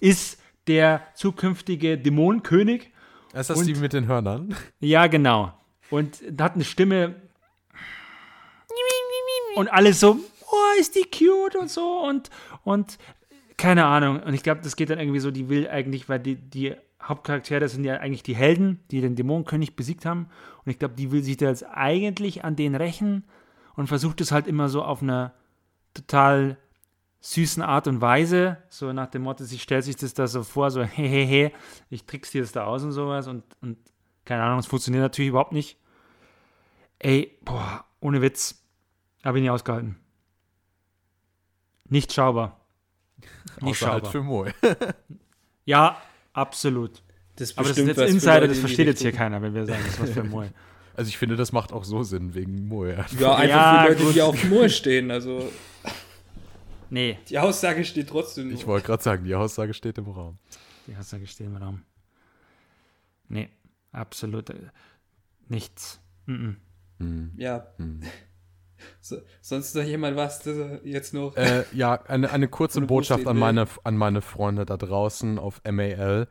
ist 0.00 0.38
der 0.66 1.00
zukünftige 1.14 1.96
Dämonenkönig. 1.96 2.90
Ist 3.32 3.48
das 3.48 3.58
Und- 3.60 3.66
die 3.66 3.74
mit 3.74 3.94
den 3.94 4.06
Hörnern? 4.06 4.54
Ja, 4.80 5.06
genau. 5.06 5.54
Und 5.90 6.20
hat 6.38 6.54
eine 6.54 6.64
Stimme. 6.64 7.14
Und 9.56 9.68
alles 9.72 10.00
so, 10.00 10.18
oh, 10.50 10.80
ist 10.80 10.94
die 10.96 11.04
cute 11.10 11.56
und 11.56 11.70
so 11.70 12.00
und, 12.06 12.28
und 12.64 12.98
keine 13.56 13.84
Ahnung. 13.86 14.20
Und 14.22 14.34
ich 14.34 14.42
glaube, 14.42 14.60
das 14.62 14.74
geht 14.76 14.90
dann 14.90 14.98
irgendwie 14.98 15.20
so, 15.20 15.30
die 15.30 15.48
will 15.48 15.68
eigentlich, 15.68 16.08
weil 16.08 16.18
die, 16.18 16.34
die 16.36 16.74
Hauptcharaktere 17.04 17.68
sind 17.68 17.84
ja 17.84 17.96
eigentlich 17.96 18.22
die 18.22 18.34
Helden, 18.34 18.80
die 18.90 19.00
den 19.00 19.14
Dämonenkönig 19.14 19.76
besiegt 19.76 20.06
haben. 20.06 20.28
Und 20.64 20.70
ich 20.70 20.78
glaube, 20.78 20.94
die 20.94 21.12
will 21.12 21.22
sich 21.22 21.36
da 21.36 21.46
jetzt 21.46 21.64
eigentlich 21.64 22.44
an 22.44 22.56
denen 22.56 22.74
rächen 22.74 23.24
und 23.76 23.88
versucht 23.88 24.20
es 24.20 24.32
halt 24.32 24.46
immer 24.46 24.68
so 24.68 24.82
auf 24.82 25.02
einer 25.02 25.34
total 25.92 26.56
süßen 27.20 27.62
Art 27.62 27.86
und 27.86 28.00
Weise, 28.00 28.58
so 28.68 28.92
nach 28.92 29.06
dem 29.06 29.22
Motto, 29.22 29.44
sie 29.44 29.58
stellt 29.58 29.84
sich 29.84 29.96
das 29.96 30.12
da 30.12 30.26
so 30.26 30.42
vor, 30.42 30.70
so 30.70 30.82
hehehe, 30.82 31.52
ich 31.88 32.04
trick's 32.04 32.30
dir 32.30 32.42
das 32.42 32.52
da 32.52 32.64
aus 32.64 32.82
und 32.84 32.92
sowas 32.92 33.28
und, 33.28 33.44
und 33.62 33.78
keine 34.24 34.42
Ahnung, 34.42 34.58
es 34.58 34.66
funktioniert 34.66 35.02
natürlich 35.02 35.30
überhaupt 35.30 35.52
nicht. 35.52 35.78
Ey, 36.98 37.38
boah, 37.42 37.84
ohne 38.00 38.22
Witz, 38.22 38.62
habe 39.24 39.38
ich 39.38 39.42
nie 39.42 39.50
ausgehalten. 39.50 39.96
Nicht 41.88 42.12
schaubar. 42.12 42.60
Nicht 43.60 43.82
Außer 43.82 43.92
halt 43.92 44.06
schaubar. 44.06 44.12
für 44.12 44.22
Moe. 44.22 44.54
Ja, 45.66 45.96
absolut. 46.34 47.02
Das 47.36 47.56
Aber 47.56 47.68
das 47.68 47.78
ist 47.78 47.86
jetzt 47.86 47.98
Insider, 47.98 48.34
Leute, 48.34 48.48
das 48.48 48.58
versteht 48.58 48.86
jetzt 48.86 49.00
hier 49.02 49.10
keiner, 49.12 49.40
wenn 49.42 49.54
wir 49.54 49.64
sagen, 49.66 49.82
das 49.84 49.94
ist 49.94 50.00
was 50.02 50.10
für 50.10 50.24
Moe. 50.24 50.50
Also 50.96 51.08
ich 51.08 51.18
finde, 51.18 51.34
das 51.34 51.50
macht 51.50 51.72
auch 51.72 51.82
so 51.82 52.04
Sinn 52.04 52.34
wegen 52.34 52.68
Moe. 52.68 53.04
Ja, 53.18 53.34
einfach 53.34 53.48
Ja, 53.48 53.82
für 53.82 53.88
Leute, 53.88 54.04
gut. 54.04 54.14
die 54.14 54.22
auf 54.22 54.44
Moor 54.44 54.68
stehen. 54.68 55.10
Also 55.10 55.50
Nee, 56.88 57.18
die 57.28 57.38
Aussage 57.40 57.84
steht 57.84 58.10
trotzdem. 58.10 58.52
Ich 58.52 58.64
wollte 58.64 58.86
gerade 58.86 59.02
sagen, 59.02 59.24
die 59.24 59.34
Aussage 59.34 59.74
steht 59.74 59.98
im 59.98 60.06
Raum. 60.06 60.38
die 60.86 60.94
Aussage 60.94 61.26
steht 61.26 61.48
im 61.48 61.56
Raum. 61.56 61.82
Nee, 63.28 63.48
absolut 63.90 64.50
äh, 64.50 64.54
nichts. 65.48 65.98
Mhm. 66.26 66.58
Ja. 67.36 67.66
So, 69.00 69.16
sonst 69.40 69.74
noch 69.74 69.82
jemand 69.82 70.16
was 70.16 70.48
jetzt 70.84 71.14
noch? 71.14 71.36
Äh, 71.36 71.64
ja, 71.72 72.00
eine, 72.06 72.30
eine 72.30 72.48
kurze 72.48 72.80
Botschaft 72.86 73.26
an 73.26 73.38
meine, 73.38 73.66
an 73.84 73.96
meine 73.96 74.20
Freunde 74.20 74.66
da 74.66 74.76
draußen 74.76 75.38
auf 75.38 75.60
MAL. 75.70 76.28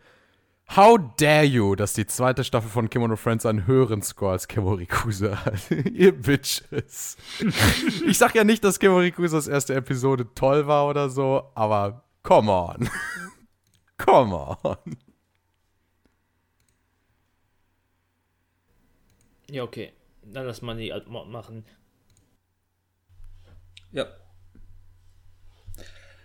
How 0.76 0.98
dare 1.18 1.44
you, 1.44 1.76
dass 1.76 1.94
die 1.94 2.08
zweite 2.08 2.44
Staffel 2.44 2.70
von 2.70 2.90
Kimono 2.90 3.16
Friends 3.16 3.46
einen 3.46 3.68
höheren 3.68 4.02
Score 4.02 4.32
als 4.32 4.48
Kemorikusa 4.48 5.46
hat? 5.46 5.70
Ihr 5.92 6.14
Bitches. 6.14 7.18
ich 8.08 8.18
sag 8.18 8.34
ja 8.34 8.44
nicht, 8.44 8.64
dass 8.64 8.80
Kemorikusas 8.80 9.48
erste 9.48 9.76
Episode 9.76 10.28
toll 10.34 10.66
war 10.66 10.88
oder 10.88 11.10
so, 11.10 11.52
aber 11.54 12.04
come 12.24 12.52
on. 12.52 12.90
come 13.98 14.58
on. 14.64 14.98
Ja, 19.50 19.64
okay. 19.64 19.92
Dann 20.24 20.48
lass 20.48 20.62
mal 20.62 20.78
die 20.78 20.94
Mod 21.08 21.30
machen. 21.30 21.66
Ja. 23.94 24.08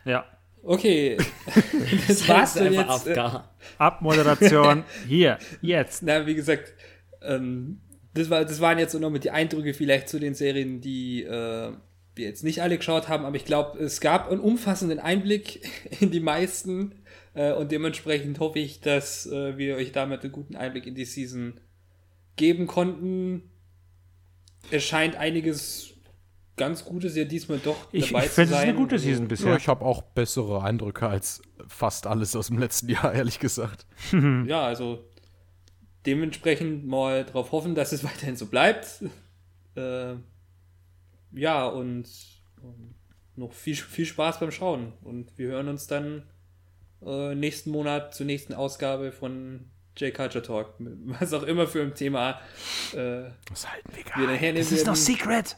Ja, 0.04 0.24
Okay. 0.62 1.16
das 2.08 2.28
war's 2.28 2.54
dann 2.54 2.76
einfach 2.76 3.06
jetzt. 3.06 3.18
AFK. 3.18 3.48
Abmoderation 3.78 4.84
hier, 5.06 5.38
jetzt. 5.62 6.02
na, 6.02 6.26
wie 6.26 6.34
gesagt, 6.34 6.74
ähm, 7.22 7.80
das, 8.14 8.28
war, 8.30 8.44
das 8.44 8.60
waren 8.60 8.78
jetzt 8.78 8.92
so 8.92 8.98
noch 8.98 9.10
mit 9.10 9.24
die 9.24 9.30
Eindrücke 9.30 9.74
vielleicht 9.74 10.08
zu 10.08 10.18
den 10.18 10.34
Serien, 10.34 10.80
die 10.80 11.22
äh, 11.22 11.72
wir 12.14 12.26
jetzt 12.26 12.44
nicht 12.44 12.60
alle 12.62 12.76
geschaut 12.76 13.08
haben, 13.08 13.24
aber 13.24 13.36
ich 13.36 13.44
glaube, 13.44 13.78
es 13.78 14.00
gab 14.00 14.30
einen 14.30 14.40
umfassenden 14.40 14.98
Einblick 14.98 15.66
in 16.00 16.10
die 16.10 16.20
meisten 16.20 16.96
äh, 17.34 17.52
und 17.52 17.72
dementsprechend 17.72 18.40
hoffe 18.40 18.58
ich, 18.58 18.80
dass 18.80 19.26
äh, 19.26 19.56
wir 19.56 19.76
euch 19.76 19.92
damit 19.92 20.22
einen 20.22 20.32
guten 20.32 20.56
Einblick 20.56 20.86
in 20.86 20.94
die 20.94 21.04
Season 21.04 21.60
geben 22.36 22.66
konnten. 22.66 23.50
Es 24.70 24.84
scheint 24.84 25.16
einiges 25.16 25.94
ganz 26.58 26.84
Gutes 26.84 27.16
ja 27.16 27.24
diesmal 27.24 27.58
doch 27.58 27.76
Ich, 27.92 28.08
dabei 28.10 28.24
ich 28.24 28.28
zu 28.30 28.34
finde, 28.34 28.42
es 28.44 28.50
ist 28.50 28.56
sein. 28.58 28.68
eine 28.68 28.76
gute 28.78 28.98
Season 28.98 29.24
Ja, 29.24 29.28
bisher. 29.28 29.56
ich 29.56 29.68
habe 29.68 29.84
auch 29.84 30.02
bessere 30.02 30.62
Eindrücke 30.62 31.08
als 31.08 31.40
fast 31.66 32.06
alles 32.06 32.36
aus 32.36 32.48
dem 32.48 32.58
letzten 32.58 32.88
Jahr, 32.90 33.14
ehrlich 33.14 33.38
gesagt. 33.38 33.86
ja, 34.12 34.62
also 34.62 35.04
dementsprechend 36.06 36.86
mal 36.86 37.24
darauf 37.24 37.52
hoffen, 37.52 37.74
dass 37.74 37.92
es 37.92 38.04
weiterhin 38.04 38.36
so 38.36 38.46
bleibt. 38.46 39.02
Äh, 39.76 40.14
ja, 41.32 41.66
und 41.66 42.08
noch 43.36 43.52
viel, 43.52 43.76
viel 43.76 44.06
Spaß 44.06 44.40
beim 44.40 44.50
Schauen. 44.50 44.92
Und 45.02 45.36
wir 45.38 45.48
hören 45.48 45.68
uns 45.68 45.86
dann 45.86 46.24
äh, 47.04 47.34
nächsten 47.34 47.70
Monat 47.70 48.14
zur 48.14 48.26
nächsten 48.26 48.52
Ausgabe 48.54 49.12
von 49.12 49.70
J 49.96 50.12
Culture 50.14 50.42
Talk. 50.42 50.74
Was 50.78 51.32
auch 51.32 51.42
immer 51.44 51.66
für 51.66 51.82
ein 51.82 51.94
Thema 51.94 52.40
äh, 52.94 53.24
Was 53.50 53.70
halten 53.70 53.90
wir 54.16 54.26
dann 54.26 54.36
hernehmen 54.36 54.56
Das 54.68 54.72
ist 54.72 54.86
noch. 54.86 54.96
Secret. 54.96 55.56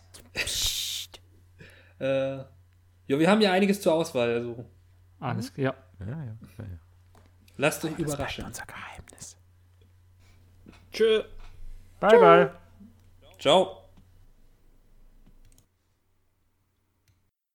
Äh, 2.01 2.39
ja, 2.39 3.19
wir 3.19 3.31
haben 3.31 3.41
ja 3.41 3.53
einiges 3.53 3.81
zur 3.81 3.93
Auswahl. 3.95 4.31
Also 4.35 4.65
Alles, 5.21 5.53
ja. 5.57 5.75
Ja, 6.01 6.07
ja, 6.07 6.17
ja, 6.17 6.25
ja. 6.59 6.65
lasst 7.57 7.85
euch 7.85 7.91
Das 7.91 7.97
bleibt 7.99 8.15
überraschen. 8.15 8.45
unser 8.47 8.65
Geheimnis. 8.67 9.37
Tschö. 10.93 11.23
Bye, 12.01 12.19
bye. 12.19 12.51
Ciao. 13.39 13.80